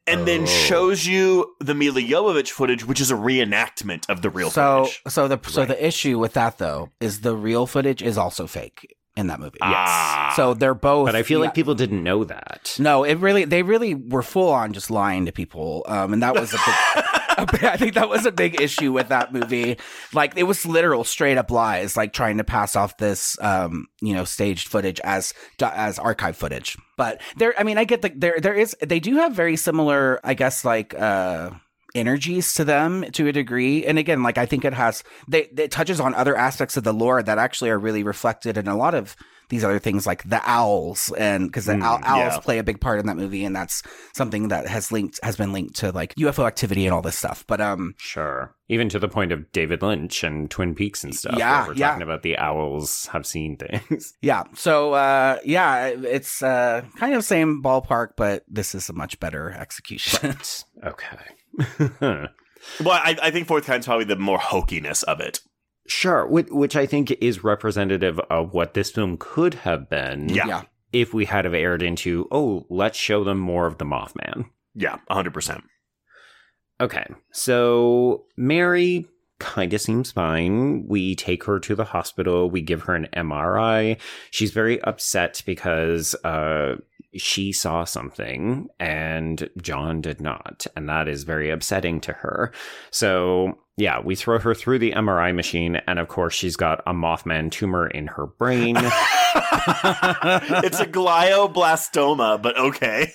And 0.08 0.26
then 0.26 0.42
Oh. 0.42 0.46
shows 0.46 1.06
you 1.06 1.54
the 1.60 1.74
Mila 1.74 2.00
Jovovich 2.00 2.50
footage, 2.50 2.84
which 2.84 3.00
is 3.00 3.10
a 3.10 3.14
reenactment 3.14 4.08
of 4.08 4.22
the 4.22 4.30
real 4.30 4.50
so 4.50 4.84
footage. 4.86 5.02
so 5.08 5.28
the 5.28 5.38
so 5.48 5.64
the 5.64 5.86
issue 5.86 6.18
with 6.18 6.32
that 6.34 6.58
though 6.58 6.90
is 7.00 7.20
the 7.20 7.36
real 7.36 7.66
footage 7.66 8.02
is 8.02 8.16
also 8.18 8.46
fake 8.46 8.94
in 9.16 9.26
that 9.26 9.40
movie. 9.40 9.58
Ah. 9.60 10.32
So 10.36 10.54
they're 10.54 10.74
both. 10.74 11.06
But 11.06 11.16
I 11.16 11.22
feel 11.22 11.40
yeah. 11.40 11.46
like 11.46 11.54
people 11.54 11.74
didn't 11.74 12.02
know 12.02 12.24
that. 12.24 12.76
No, 12.78 13.04
it 13.04 13.16
really 13.18 13.44
they 13.44 13.62
really 13.62 13.94
were 13.94 14.22
full 14.22 14.50
on 14.50 14.72
just 14.72 14.90
lying 14.90 15.26
to 15.26 15.32
people. 15.32 15.84
Um, 15.88 16.12
and 16.12 16.22
that 16.22 16.34
was 16.34 16.54
a 16.54 16.58
big. 16.64 17.04
I 17.62 17.76
think 17.76 17.94
that 17.94 18.08
was 18.08 18.26
a 18.26 18.32
big 18.32 18.60
issue 18.60 18.92
with 18.92 19.08
that 19.08 19.32
movie. 19.32 19.78
Like 20.12 20.36
it 20.36 20.42
was 20.42 20.66
literal 20.66 21.04
straight 21.04 21.38
up 21.38 21.50
lies, 21.50 21.96
like 21.96 22.12
trying 22.12 22.38
to 22.38 22.44
pass 22.44 22.74
off 22.74 22.96
this, 22.96 23.36
um, 23.40 23.86
you 24.00 24.14
know, 24.14 24.24
staged 24.24 24.68
footage 24.68 25.00
as 25.04 25.32
as 25.60 25.98
archive 25.98 26.36
footage. 26.36 26.76
But 26.96 27.20
there, 27.36 27.54
I 27.58 27.62
mean, 27.62 27.78
I 27.78 27.84
get 27.84 28.02
the 28.02 28.12
there 28.14 28.40
there 28.40 28.54
is 28.54 28.76
they 28.84 29.00
do 29.00 29.16
have 29.16 29.32
very 29.32 29.56
similar, 29.56 30.20
I 30.24 30.34
guess, 30.34 30.64
like 30.64 30.94
uh 30.98 31.50
energies 31.94 32.52
to 32.54 32.64
them 32.64 33.02
to 33.12 33.28
a 33.28 33.32
degree 33.32 33.84
and 33.86 33.98
again 33.98 34.22
like 34.22 34.36
i 34.36 34.44
think 34.44 34.62
it 34.62 34.74
has 34.74 35.02
they 35.26 35.44
it 35.56 35.70
touches 35.70 35.98
on 35.98 36.14
other 36.14 36.36
aspects 36.36 36.76
of 36.76 36.84
the 36.84 36.92
lore 36.92 37.22
that 37.22 37.38
actually 37.38 37.70
are 37.70 37.78
really 37.78 38.02
reflected 38.02 38.58
in 38.58 38.68
a 38.68 38.76
lot 38.76 38.94
of 38.94 39.16
these 39.48 39.64
other 39.64 39.78
things 39.78 40.06
like 40.06 40.28
the 40.28 40.40
owls 40.44 41.12
and 41.18 41.46
because 41.48 41.66
the 41.66 41.72
Mm, 41.74 41.82
owl, 41.82 42.00
owls 42.02 42.34
yeah. 42.34 42.38
play 42.40 42.58
a 42.58 42.62
big 42.64 42.80
part 42.80 42.98
in 43.00 43.06
that 43.06 43.16
movie 43.16 43.44
and 43.44 43.54
that's 43.56 43.82
something 44.14 44.48
that 44.48 44.66
has 44.66 44.90
linked 44.92 45.18
has 45.22 45.36
been 45.36 45.52
linked 45.52 45.76
to 45.76 45.90
like 45.92 46.14
ufo 46.16 46.46
activity 46.46 46.84
and 46.86 46.94
all 46.94 47.02
this 47.02 47.16
stuff 47.16 47.44
but 47.46 47.60
um 47.60 47.94
Sure. 47.98 48.54
Even 48.70 48.90
to 48.90 48.98
the 48.98 49.08
point 49.08 49.32
of 49.32 49.50
David 49.52 49.80
Lynch 49.80 50.22
and 50.22 50.50
Twin 50.50 50.74
Peaks 50.74 51.02
and 51.02 51.14
stuff. 51.16 51.36
Yeah, 51.38 51.66
we're 51.66 51.72
yeah. 51.72 51.88
talking 51.88 52.02
about 52.02 52.22
the 52.22 52.36
owls 52.36 53.06
have 53.12 53.24
seen 53.26 53.56
things. 53.56 54.14
yeah 54.22 54.42
so 54.54 54.92
uh 54.92 55.38
yeah 55.44 55.86
it's 55.86 56.42
uh 56.42 56.82
kind 56.98 57.14
of 57.14 57.24
same 57.24 57.62
ballpark 57.62 58.08
but 58.16 58.44
this 58.48 58.74
is 58.74 58.88
a 58.90 58.92
much 58.92 59.18
better 59.20 59.50
execution 59.52 60.36
okay. 60.84 61.18
well, 62.00 62.28
I, 63.02 63.16
I 63.22 63.30
think 63.30 63.46
fourth 63.48 63.66
kind's 63.66 63.86
probably 63.86 64.04
the 64.04 64.16
more 64.16 64.38
hokiness 64.38 65.02
of 65.04 65.20
it. 65.20 65.40
Sure. 65.88 66.26
Which, 66.26 66.48
which 66.50 66.76
I 66.76 66.86
think 66.86 67.10
is 67.20 67.42
representative 67.42 68.20
of 68.30 68.52
what 68.52 68.74
this 68.74 68.90
film 68.90 69.16
could 69.18 69.54
have 69.54 69.88
been 69.90 70.28
Yeah. 70.28 70.46
yeah 70.46 70.62
if 70.92 71.12
we 71.12 71.26
had 71.26 71.44
have 71.44 71.54
aired 71.54 71.82
into, 71.82 72.26
oh, 72.30 72.66
let's 72.70 72.96
show 72.98 73.22
them 73.24 73.38
more 73.38 73.66
of 73.66 73.78
the 73.78 73.84
Mothman. 73.84 74.46
Yeah, 74.74 74.96
hundred 75.10 75.34
percent. 75.34 75.64
Okay, 76.80 77.04
so 77.32 78.24
Mary 78.36 79.06
kind 79.40 79.72
of 79.72 79.80
seems 79.80 80.12
fine. 80.12 80.86
We 80.86 81.14
take 81.14 81.44
her 81.44 81.58
to 81.60 81.74
the 81.74 81.84
hospital. 81.84 82.48
We 82.50 82.60
give 82.60 82.82
her 82.82 82.94
an 82.94 83.08
MRI. 83.14 84.00
She's 84.30 84.52
very 84.52 84.80
upset 84.82 85.42
because 85.44 86.14
uh, 86.24 86.76
she 87.14 87.52
saw 87.52 87.84
something 87.84 88.68
and 88.78 89.48
John 89.60 90.00
did 90.00 90.20
not. 90.20 90.66
And 90.76 90.88
that 90.88 91.08
is 91.08 91.24
very 91.24 91.50
upsetting 91.50 92.00
to 92.02 92.12
her. 92.12 92.52
So, 92.90 93.58
yeah, 93.76 94.00
we 94.00 94.14
throw 94.14 94.38
her 94.38 94.54
through 94.54 94.80
the 94.80 94.92
MRI 94.92 95.34
machine. 95.34 95.76
And 95.86 95.98
of 95.98 96.08
course, 96.08 96.34
she's 96.34 96.56
got 96.56 96.80
a 96.86 96.92
Mothman 96.92 97.50
tumor 97.50 97.86
in 97.86 98.08
her 98.08 98.26
brain. 98.26 98.76
it's 98.76 98.90
a 100.80 100.86
glioblastoma, 100.86 102.42
but 102.42 102.58
okay. 102.58 103.12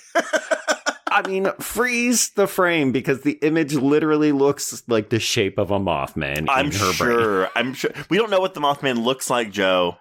I 1.06 1.26
mean, 1.28 1.52
freeze 1.60 2.30
the 2.30 2.48
frame 2.48 2.90
because 2.90 3.20
the 3.20 3.38
image 3.42 3.74
literally 3.74 4.32
looks 4.32 4.82
like 4.88 5.10
the 5.10 5.20
shape 5.20 5.58
of 5.58 5.70
a 5.70 5.78
Mothman 5.78 6.46
I'm 6.48 6.66
in 6.66 6.72
her 6.72 6.92
brain. 6.98 7.18
sure. 7.18 7.50
I'm 7.54 7.74
sure. 7.74 7.92
We 8.10 8.16
don't 8.16 8.30
know 8.30 8.40
what 8.40 8.54
the 8.54 8.60
Mothman 8.60 9.04
looks 9.04 9.30
like, 9.30 9.52
Joe. 9.52 9.96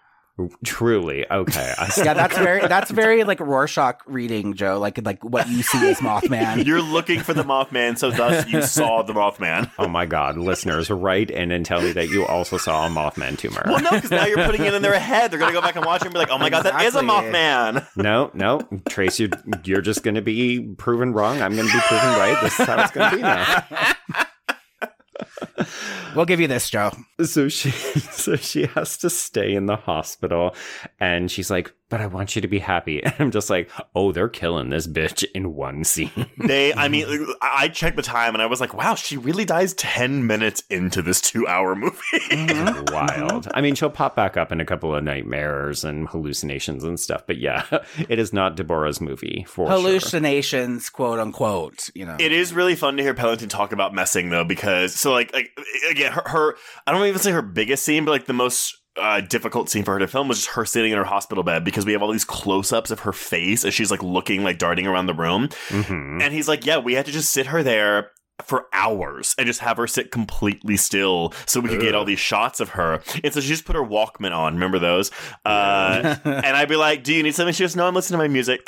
Truly. 0.66 1.30
Okay. 1.30 1.74
I 1.78 1.92
yeah 1.98 2.14
that's 2.14 2.36
very 2.38 2.68
that's 2.68 2.90
very 2.90 3.24
like 3.24 3.40
rorschach 3.40 4.02
reading 4.08 4.56
joe 4.56 4.80
like 4.80 5.00
like 5.06 5.24
what 5.24 5.48
you 5.48 5.62
see 5.62 5.90
as 5.92 6.00
mothman 6.00 6.66
You're 6.66 6.82
looking 6.82 7.20
for 7.20 7.34
the 7.34 7.44
Mothman, 7.44 7.98
so 7.98 8.10
thus 8.10 8.48
you 8.48 8.62
saw 8.64 9.04
the 9.04 9.14
Mothman. 9.14 9.70
Oh 9.78 9.88
my 9.88 10.06
god, 10.06 10.38
listeners, 10.38 10.90
write 10.90 11.30
in 11.30 11.52
and 11.52 11.66
tell 11.66 11.82
me 11.82 11.92
that 11.92 12.10
you 12.10 12.26
also 12.26 12.58
saw 12.58 12.88
a 12.88 12.90
Mothman 12.90 13.38
tumor. 13.38 13.62
Well, 13.66 13.82
no, 13.82 13.92
because 13.92 14.12
now 14.12 14.26
you're 14.26 14.44
putting 14.46 14.64
it 14.66 14.74
in 14.74 14.82
their 14.82 15.00
head. 15.00 15.30
They're 15.30 15.40
gonna 15.40 15.54
go 15.54 15.62
back 15.62 15.76
and 15.76 15.86
watch 15.86 16.02
it 16.02 16.06
and 16.06 16.14
be 16.14 16.20
like, 16.20 16.32
"Oh 16.32 16.38
my 16.38 16.50
god, 16.50 16.64
that 16.64 16.82
is 16.84 16.96
a 16.96 17.02
Mothman." 17.02 17.86
No, 17.96 18.32
no, 18.34 18.60
Trace, 18.90 19.20
you're, 19.20 19.30
you're 19.64 19.82
just 19.82 20.04
going 20.04 20.16
to 20.16 20.22
be 20.22 20.62
proven 20.78 21.14
wrong. 21.14 21.42
I'm 21.42 21.56
going 21.56 21.68
to 21.68 21.74
be 21.74 21.80
proven 21.82 22.10
right. 22.10 22.38
This 22.42 22.60
is 22.60 22.66
how 22.66 22.82
it's 22.82 22.92
going 22.92 23.12
to 23.12 23.16
be 23.18 23.22
now. 23.22 24.26
we'll 26.16 26.26
give 26.26 26.40
you 26.40 26.48
this 26.48 26.70
joe. 26.70 26.92
So 27.24 27.50
she, 27.50 27.72
so 28.12 28.36
she 28.36 28.66
has 28.68 28.98
to 28.98 29.10
stay 29.10 29.54
in 29.54 29.66
the 29.66 29.76
hospital, 29.76 30.56
and 31.00 31.30
she's 31.30 31.50
like, 31.50 31.74
"But 31.94 32.02
I 32.02 32.08
want 32.08 32.36
you 32.36 32.42
to 32.42 32.48
be 32.48 32.60
happy." 32.60 33.02
And 33.14 33.14
I'm 33.20 33.32
just 33.32 33.50
like, 33.52 33.70
"Oh, 33.94 34.12
they're 34.12 34.28
killing 34.30 34.70
this 34.70 34.88
bitch 34.88 35.24
in 35.36 35.54
one 35.54 35.84
scene." 35.84 36.10
They, 36.38 36.74
I 36.74 36.88
mean, 36.88 37.06
I 37.42 37.64
I 37.64 37.68
checked 37.68 37.96
the 37.96 38.02
time 38.02 38.34
and 38.34 38.42
I 38.42 38.48
was 38.48 38.60
like, 38.60 38.74
"Wow, 38.74 38.96
she 38.96 39.16
really 39.18 39.46
dies 39.46 39.74
ten 39.76 40.26
minutes 40.26 40.64
into 40.70 41.02
this 41.02 41.22
two-hour 41.22 41.76
movie." 41.84 41.96
Mm-hmm. 42.32 42.94
Wild. 42.94 43.48
I 43.54 43.62
mean, 43.62 43.76
she'll 43.76 43.90
pop 43.90 44.16
back 44.16 44.36
up 44.36 44.52
in 44.52 44.60
a 44.60 44.66
couple 44.66 44.94
of 44.96 45.04
nightmares 45.04 45.84
and 45.84 46.08
hallucinations 46.10 46.84
and 46.84 47.00
stuff, 47.00 47.26
but 47.28 47.38
yeah, 47.38 47.66
it 48.10 48.18
is 48.20 48.34
not 48.34 48.58
Debra's 48.58 49.00
movie 49.00 49.46
for 49.48 49.68
sure. 49.68 49.76
hallucinations 49.76 50.90
quote 50.90 51.20
unquote 51.20 51.90
you 51.94 52.06
know 52.06 52.18
It 52.20 52.32
is 52.32 52.54
really 52.54 52.76
fun 52.76 52.98
to 52.98 53.04
hear 53.04 53.14
Pellington 53.14 53.50
talk 53.50 53.72
about 53.72 53.94
Messing 53.94 54.30
though, 54.30 54.44
because 54.44 54.94
so 54.96 55.12
like, 55.12 55.32
like 55.34 55.52
again, 55.90 56.12
her, 56.12 56.24
her 56.26 56.56
I 56.88 56.92
don't 56.92 57.06
even 57.06 57.20
say 57.20 57.32
her 57.32 57.42
biggest 57.42 57.86
scene, 57.86 58.06
but 58.06 58.12
like 58.12 58.26
the 58.26 58.34
most 58.34 58.78
uh, 59.00 59.22
difficult 59.22 59.70
scene 59.70 59.84
for 59.84 59.94
her 59.94 60.00
to 60.00 60.08
film 60.08 60.28
was 60.28 60.38
just 60.40 60.50
her 60.52 60.66
sitting 60.66 60.92
in 60.92 60.98
her 60.98 61.04
hospital 61.04 61.44
bed 61.44 61.64
because 61.64 61.86
we 61.86 61.94
have 61.94 62.02
all 62.04 62.12
these 62.12 62.26
close-ups 62.26 62.92
of 62.92 63.02
her 63.02 63.14
face 63.14 63.66
as 63.66 63.74
she's 63.74 63.90
like 63.92 64.04
looking 64.04 64.44
like 64.44 64.58
darting 64.58 64.86
around 64.88 65.08
the 65.08 65.14
room, 65.14 65.48
Mhm. 65.70 66.22
and 66.22 66.34
he's 66.34 66.48
like, 66.48 66.66
"Yeah, 66.66 66.78
we 66.78 66.94
had 66.94 67.06
to 67.08 67.12
just 67.12 67.32
sit 67.32 67.48
her 67.48 67.64
there." 67.64 68.12
For 68.48 68.66
hours 68.74 69.36
and 69.38 69.46
just 69.46 69.60
have 69.60 69.78
her 69.78 69.86
sit 69.86 70.12
completely 70.12 70.76
still 70.76 71.34
so 71.46 71.60
we 71.60 71.70
could 71.70 71.80
get 71.80 71.94
all 71.94 72.04
these 72.04 72.20
shots 72.20 72.60
of 72.60 72.70
her. 72.70 73.00
And 73.24 73.32
so 73.32 73.40
she 73.40 73.50
just 73.50 73.64
put 73.64 73.76
her 73.76 73.84
Walkman 73.84 74.36
on. 74.36 74.56
Remember 74.56 74.80
those? 74.80 75.12
Uh, 75.46 76.16
and 76.26 76.58
I'd 76.58 76.68
be 76.68 76.76
like, 76.76 77.04
Do 77.04 77.14
you 77.14 77.22
need 77.22 77.36
something? 77.36 77.54
She 77.54 77.64
goes, 77.64 77.76
No, 77.76 77.88
I'm 77.88 77.94
listening 77.94 78.18
to 78.18 78.24
my 78.24 78.28
music. 78.28 78.62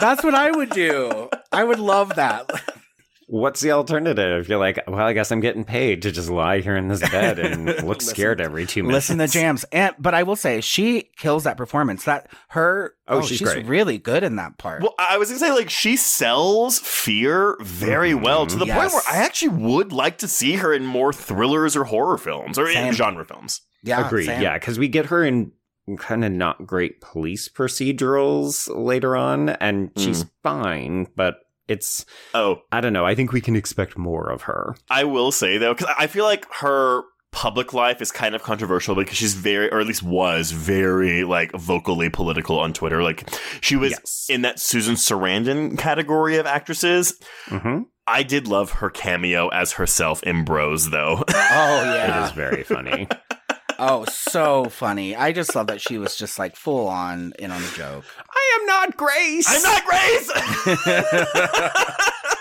that's 0.00 0.22
what 0.24 0.34
i 0.34 0.50
would 0.50 0.70
do 0.70 1.28
i 1.52 1.62
would 1.64 1.78
love 1.80 2.14
that 2.16 2.48
what's 3.28 3.60
the 3.60 3.70
alternative? 3.72 4.48
You're 4.48 4.58
like, 4.58 4.80
well, 4.88 5.06
I 5.06 5.12
guess 5.12 5.30
I'm 5.30 5.40
getting 5.40 5.64
paid 5.64 6.02
to 6.02 6.10
just 6.10 6.30
lie 6.30 6.60
here 6.60 6.76
in 6.76 6.88
this 6.88 7.00
bed 7.00 7.38
and 7.38 7.66
look 7.66 7.98
Listen- 7.98 8.14
scared 8.14 8.40
every 8.40 8.66
two 8.66 8.82
minutes. 8.82 9.10
Listen 9.10 9.18
to 9.18 9.28
jams, 9.28 9.64
and 9.70 9.94
but 9.98 10.14
I 10.14 10.24
will 10.24 10.36
say 10.36 10.60
she 10.60 11.10
kills 11.16 11.44
that 11.44 11.56
performance. 11.56 12.04
That 12.04 12.28
her, 12.48 12.94
Oh, 13.06 13.18
oh, 13.18 13.22
she's 13.22 13.38
she's, 13.38 13.52
great. 13.52 13.66
really 13.66 13.98
good 13.98 14.24
in 14.24 14.36
that 14.36 14.58
part. 14.58 14.82
Well, 14.82 14.94
I 14.98 15.18
was 15.18 15.28
gonna 15.28 15.38
say, 15.38 15.52
like, 15.52 15.70
she 15.70 15.96
sells 15.96 16.78
fear 16.78 17.56
very 17.60 18.12
mm-hmm. 18.12 18.24
well 18.24 18.46
to 18.46 18.56
the 18.56 18.66
point 18.66 18.92
where 18.92 19.02
I 19.08 19.18
actually 19.18 19.56
would 19.56 19.92
like 19.92 20.18
to 20.18 20.28
see 20.28 20.56
her 20.56 20.72
in 20.72 20.84
more 20.84 21.12
thrillers 21.12 21.76
or 21.76 21.84
horror 21.84 22.18
films 22.18 22.58
or 22.58 22.68
in 22.68 22.92
genre 22.92 23.24
films. 23.24 23.60
yeah, 23.82 24.06
Agreed. 24.06 24.26
same. 24.26 24.42
Yeah, 24.42 24.58
because 24.58 24.78
we 24.78 24.88
get 24.88 25.06
her 25.06 25.24
in 25.24 25.52
kind 25.96 26.24
of 26.24 26.32
not 26.32 26.66
great 26.66 27.00
police 27.00 27.48
procedurals 27.48 28.68
later 28.74 29.16
on, 29.16 29.50
and 29.50 29.90
she's 29.96 30.24
mm. 30.24 30.30
fine, 30.42 31.06
but 31.16 31.38
it's 31.68 32.04
Oh, 32.34 32.62
I 32.72 32.80
don't 32.80 32.92
know. 32.92 33.04
I 33.06 33.14
think 33.14 33.32
we 33.32 33.40
can 33.40 33.54
expect 33.56 33.96
more 33.98 34.30
of 34.30 34.42
her. 34.42 34.74
I 34.90 35.04
will 35.04 35.30
say 35.32 35.58
though, 35.58 35.74
because 35.74 35.92
I 35.98 36.06
feel 36.06 36.24
like 36.24 36.46
her 36.56 37.02
public 37.30 37.74
life 37.74 38.00
is 38.00 38.10
kind 38.10 38.34
of 38.34 38.42
controversial 38.42 38.94
because 38.94 39.16
she's 39.18 39.34
very, 39.34 39.70
or 39.70 39.80
at 39.80 39.86
least 39.86 40.02
was 40.02 40.50
very, 40.50 41.24
like 41.24 41.52
vocally 41.52 42.08
political 42.08 42.58
on 42.58 42.72
Twitter. 42.72 43.02
Like 43.02 43.28
she 43.60 43.76
was 43.76 43.90
Yes. 43.90 44.26
in 44.30 44.42
that 44.42 44.58
Susan 44.58 44.94
Sarandon 44.94 45.78
category 45.78 46.36
of 46.38 46.46
actresses. 46.46 47.14
hmm 47.46 47.80
I 48.10 48.22
did 48.22 48.48
love 48.48 48.70
her 48.70 48.88
cameo 48.88 49.48
as 49.48 49.72
herself 49.72 50.22
in 50.22 50.42
Bros, 50.46 50.88
though. 50.88 51.22
Oh 51.28 51.82
yeah. 51.84 52.22
it 52.22 52.26
is 52.28 52.32
very 52.32 52.62
funny. 52.62 53.06
Oh, 53.78 54.04
so 54.06 54.64
funny. 54.66 55.14
I 55.14 55.32
just 55.32 55.54
love 55.54 55.68
that 55.68 55.80
she 55.80 55.98
was 55.98 56.16
just 56.16 56.38
like 56.38 56.56
full 56.56 56.88
on 56.88 57.32
in 57.38 57.50
on 57.50 57.62
the 57.62 57.68
joke. 57.68 58.04
I 58.30 58.58
am 58.60 58.66
not 58.66 58.96
Grace. 58.96 59.46
I'm 59.48 59.62
not 59.62 59.84
Grace. 59.84 60.30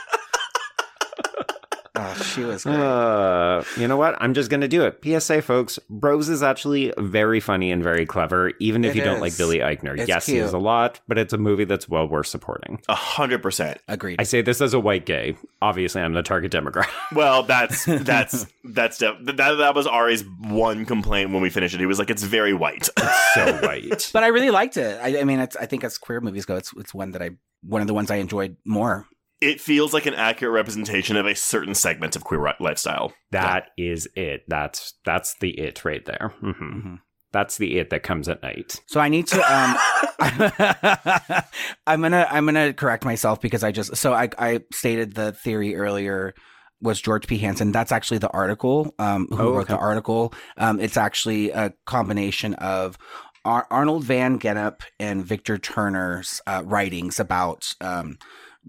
Oh, 1.99 2.13
she 2.23 2.41
was 2.43 2.63
great. 2.63 2.75
Uh, 2.75 3.63
you 3.77 3.87
know 3.87 3.97
what? 3.97 4.15
I'm 4.19 4.33
just 4.33 4.49
gonna 4.49 4.67
do 4.67 4.85
it. 4.85 4.99
PSA, 5.03 5.41
folks. 5.41 5.79
Bros 5.89 6.29
is 6.29 6.43
actually 6.43 6.93
very 6.97 7.39
funny 7.39 7.71
and 7.71 7.81
very 7.83 8.05
clever, 8.05 8.51
even 8.59 8.83
if 8.85 8.95
It 8.95 8.99
you 8.99 9.03
don't 9.03 9.19
like 9.19 9.37
Billy 9.37 9.59
Eichner. 9.59 9.97
It's 9.97 10.07
yes, 10.07 10.25
he 10.25 10.37
is 10.37 10.53
a 10.53 10.57
lot, 10.57 10.99
but 11.07 11.17
it's 11.17 11.33
a 11.33 11.37
movie 11.37 11.65
that's 11.65 11.89
well 11.89 12.07
worth 12.07 12.27
supporting. 12.27 12.81
A 12.87 12.95
hundred 12.95 13.41
percent. 13.41 13.79
Agreed. 13.87 14.17
I 14.19 14.23
say 14.23 14.41
this 14.41 14.61
as 14.61 14.73
a 14.73 14.79
white 14.79 15.05
gay. 15.05 15.35
Obviously, 15.61 16.01
I'm 16.01 16.13
the 16.13 16.23
target 16.23 16.51
demographic. 16.51 16.89
Well, 17.15 17.43
that's 17.43 17.85
that's 17.85 18.45
that's 18.65 18.97
def- 18.97 19.15
that 19.23 19.37
that 19.37 19.73
was 19.75 19.87
Ari's 19.87 20.23
one 20.41 20.85
complaint 20.85 21.31
when 21.31 21.41
we 21.41 21.49
finished 21.49 21.73
it. 21.73 21.79
He 21.79 21.85
was 21.85 21.99
like, 21.99 22.09
"It's 22.09 22.21
very 22.23 22.53
white." 22.53 22.89
it's 22.97 23.33
so 23.33 23.57
white. 23.65 24.09
but 24.13 24.23
I 24.23 24.27
really 24.27 24.51
liked 24.51 24.77
it. 24.77 24.99
I, 25.01 25.21
I 25.21 25.23
mean, 25.23 25.39
it's, 25.39 25.55
I 25.55 25.65
think 25.65 25.83
as 25.83 25.97
queer 25.97 26.19
movies 26.21 26.45
go, 26.45 26.57
it's 26.57 26.73
it's 26.77 26.93
one 26.93 27.11
that 27.11 27.21
I 27.21 27.31
one 27.63 27.81
of 27.81 27.87
the 27.87 27.93
ones 27.93 28.11
I 28.11 28.17
enjoyed 28.17 28.57
more. 28.65 29.07
It 29.41 29.61
feels 29.61 29.93
like 29.93 30.05
an 30.05 30.13
accurate 30.15 30.53
representation 30.53 31.15
of 31.17 31.25
a 31.25 31.35
certain 31.35 31.75
segment 31.75 32.15
of 32.15 32.23
queer 32.23 32.39
ri- 32.41 32.53
lifestyle. 32.59 33.13
That 33.31 33.67
is 33.77 34.07
it. 34.15 34.41
That's 34.47 34.93
that's 35.05 35.35
the 35.39 35.51
it 35.59 35.83
right 35.85 36.05
there. 36.05 36.33
hmm 36.41 36.51
Mhm. 36.51 36.97
That's 37.33 37.57
the 37.57 37.77
it 37.77 37.89
that 37.89 38.03
comes 38.03 38.29
at 38.29 38.41
night. 38.41 38.79
So 38.87 38.99
I 39.01 39.09
need 39.09 39.27
to. 39.27 39.37
Um, 39.41 39.75
I'm 41.87 42.01
gonna 42.01 42.27
I'm 42.29 42.45
gonna 42.45 42.73
correct 42.73 43.05
myself 43.05 43.41
because 43.41 43.63
I 43.63 43.71
just 43.71 43.95
so 43.97 44.13
I 44.13 44.29
I 44.37 44.61
stated 44.73 45.13
the 45.15 45.33
theory 45.33 45.75
earlier 45.75 46.33
was 46.81 47.01
George 47.01 47.27
P. 47.27 47.37
Hansen. 47.37 47.71
That's 47.71 47.91
actually 47.91 48.19
the 48.19 48.29
article. 48.29 48.93
Um, 48.99 49.27
who 49.29 49.37
Oh, 49.39 49.51
wrote 49.53 49.61
okay. 49.63 49.73
the 49.73 49.79
article? 49.79 50.33
Um, 50.57 50.79
it's 50.79 50.97
actually 50.97 51.51
a 51.51 51.73
combination 51.85 52.53
of. 52.55 52.97
Ar- 53.45 53.67
Arnold 53.71 54.03
Van 54.03 54.39
Gennep 54.39 54.81
and 54.99 55.23
Victor 55.25 55.57
Turner's 55.57 56.41
uh, 56.47 56.63
writings 56.65 57.17
about 57.17 57.63
um, 57.79 58.17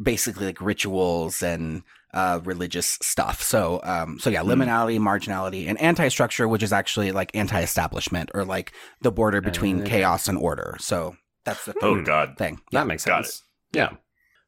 basically 0.00 0.46
like 0.46 0.60
rituals 0.60 1.42
and 1.42 1.82
uh, 2.14 2.40
religious 2.44 2.98
stuff. 3.02 3.42
So, 3.42 3.80
um, 3.84 4.18
so 4.18 4.30
yeah, 4.30 4.42
Hmm. 4.42 4.50
liminality, 4.50 4.98
marginality, 4.98 5.68
and 5.68 5.78
anti-structure, 5.80 6.48
which 6.48 6.62
is 6.62 6.72
actually 6.72 7.12
like 7.12 7.30
anti-establishment 7.34 8.30
or 8.34 8.44
like 8.44 8.72
the 9.02 9.12
border 9.12 9.40
between 9.40 9.82
Uh, 9.82 9.84
chaos 9.84 10.28
and 10.28 10.38
order. 10.38 10.76
So 10.80 11.16
that's 11.44 11.64
the 11.66 11.74
Oh 11.82 11.96
Hmm. 11.96 12.04
God. 12.04 12.36
thing. 12.38 12.60
That 12.72 12.86
makes 12.86 13.04
got 13.04 13.26
sense. 13.26 13.42
Yeah. 13.72 13.90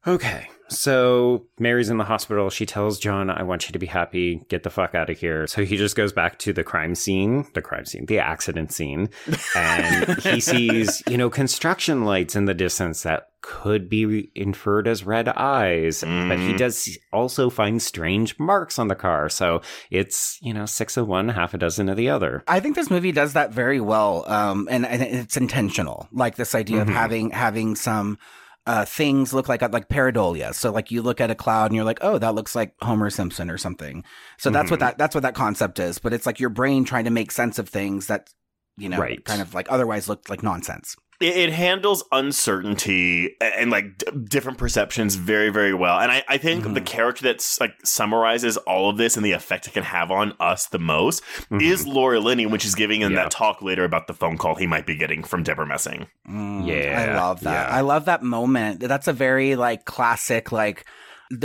Okay. 0.07 0.49
So 0.69 1.47
Mary's 1.59 1.91
in 1.91 1.99
the 1.99 2.05
hospital. 2.05 2.49
She 2.49 2.65
tells 2.65 3.01
John, 3.01 3.29
I 3.29 3.43
want 3.43 3.67
you 3.69 3.73
to 3.73 3.79
be 3.81 3.87
happy. 3.87 4.45
Get 4.49 4.63
the 4.63 4.71
fuck 4.71 4.95
out 4.95 5.11
of 5.11 5.19
here. 5.19 5.49
So 5.49 5.65
he 5.65 5.77
just 5.77 5.97
goes 5.97 6.13
back 6.13 6.39
to 6.41 6.53
the 6.53 6.63
crime 6.63 6.95
scene, 6.95 7.45
the 7.55 7.61
crime 7.61 7.85
scene, 7.85 8.07
the 8.07 8.21
accident 8.21 8.73
scene. 8.73 9.09
And 9.57 10.17
he 10.23 10.39
sees, 10.41 11.03
you 11.09 11.19
know, 11.19 11.29
construction 11.29 12.05
lights 12.05 12.37
in 12.37 12.45
the 12.45 12.55
distance 12.55 13.03
that 13.03 13.31
could 13.43 13.89
be 13.89 14.31
inferred 14.37 14.87
as 14.87 15.03
red 15.05 15.29
eyes. 15.29 16.03
But 16.03 16.39
he 16.39 16.53
Mhm. 16.53 16.59
does 16.59 16.97
also 17.13 17.51
find 17.51 17.83
strange 17.83 18.39
marks 18.39 18.79
on 18.79 18.87
the 18.87 18.95
car. 18.95 19.29
So 19.29 19.63
it's, 19.91 20.39
you 20.41 20.55
know, 20.55 20.67
six 20.67 20.97
of 20.97 21.09
one, 21.09 21.31
half 21.31 21.53
a 21.53 21.59
dozen 21.59 21.89
of 21.89 21.97
the 21.97 22.11
other. 22.11 22.45
I 22.47 22.61
think 22.61 22.77
this 22.77 22.91
movie 22.91 23.11
does 23.13 23.33
that 23.33 23.53
very 23.53 23.81
well, 23.81 24.25
um, 24.31 24.69
and, 24.71 24.87
and 24.87 25.03
it's 25.03 25.37
intentional. 25.37 26.07
Like 26.13 26.37
this 26.37 26.55
idea 26.55 26.79
Mhm. 26.79 26.83
of 26.83 26.89
having 26.91 27.31
having 27.31 27.75
some 27.75 28.19
uh, 28.67 28.85
things 28.85 29.33
look 29.33 29.49
like 29.49 29.63
like 29.63 29.89
pareidolia. 29.89 30.55
So 30.55 30.71
like 30.71 30.91
you 30.91 31.03
look 31.03 31.21
at 31.21 31.31
a 31.31 31.35
cloud 31.35 31.67
and 31.67 31.75
you're 31.77 31.85
like, 31.85 31.99
oh, 32.03 32.19
that 32.19 32.35
looks 32.35 32.55
like 32.55 32.75
Homer 32.83 33.11
Simpson 33.11 33.51
or 33.51 33.59
something. 33.59 34.05
So 34.39 34.51
that's 34.51 34.71
what 34.71 34.79
Mhm. 34.79 34.85
that 34.85 34.99
that's 34.99 35.15
what 35.15 35.23
that 35.23 35.35
concept 35.35 35.79
is. 35.79 35.99
But 35.99 36.13
it's 36.13 36.27
like 36.27 36.39
your 36.41 36.51
brain 36.51 36.85
trying 36.85 37.05
to 37.05 37.11
make 37.11 37.33
sense 37.33 37.59
of 37.59 37.69
things 37.69 38.07
that 38.07 38.31
you 38.77 38.89
know 38.89 38.99
Right. 38.99 39.25
kind 39.25 39.41
of 39.43 39.55
like 39.55 39.67
otherwise 39.71 40.09
looked 40.09 40.29
like 40.31 40.43
nonsense. 40.43 40.95
It, 41.21 41.37
it 41.37 41.53
handles 41.53 42.03
uncertainty 42.13 43.37
and, 43.41 43.55
and, 43.55 43.71
like 43.71 43.99
d- 43.99 44.07
different 44.29 44.59
perceptions 44.59 45.15
very, 45.17 45.51
very 45.51 45.75
well. 45.75 45.99
And 45.99 46.11
I, 46.11 46.23
I 46.29 46.39
think 46.39 46.65
Mhm. 46.65 46.75
the 46.75 46.81
character 46.81 47.23
that's 47.25 47.61
like 47.61 47.75
summarizes 47.85 48.57
all 48.59 48.91
of 48.91 48.97
this 48.97 49.17
and 49.17 49.25
the 49.25 49.33
effect 49.33 49.67
it 49.67 49.73
can 49.73 49.83
have 49.85 50.11
on 50.11 50.35
us 50.41 50.67
the 50.67 50.79
most 50.79 51.23
Mhm. 51.51 51.63
is 51.63 51.87
Laura 51.87 52.21
Linney, 52.21 52.47
when 52.47 52.59
she's 52.61 52.75
giving 52.75 53.03
him 53.03 53.13
Yeah. 53.13 53.25
that 53.25 53.31
talk 53.31 53.63
later 53.63 53.85
about 53.85 54.07
the 54.07 54.15
phone 54.15 54.37
call 54.39 54.55
he 54.57 54.67
might 54.67 54.87
be 54.87 54.97
getting 54.97 55.23
from 55.23 55.43
Debra 55.43 55.67
Messing. 55.67 56.07
Mm, 56.29 56.67
Yeah, 56.67 57.07
I 57.13 57.17
love 57.19 57.41
that. 57.41 57.69
yeah. 57.69 57.77
I 57.77 57.81
love 57.83 58.07
that 58.07 58.23
moment. 58.23 58.81
That's 58.81 59.09
a 59.09 59.13
very 59.13 59.57
like 59.57 59.85
classic 59.85 60.51
like 60.53 60.85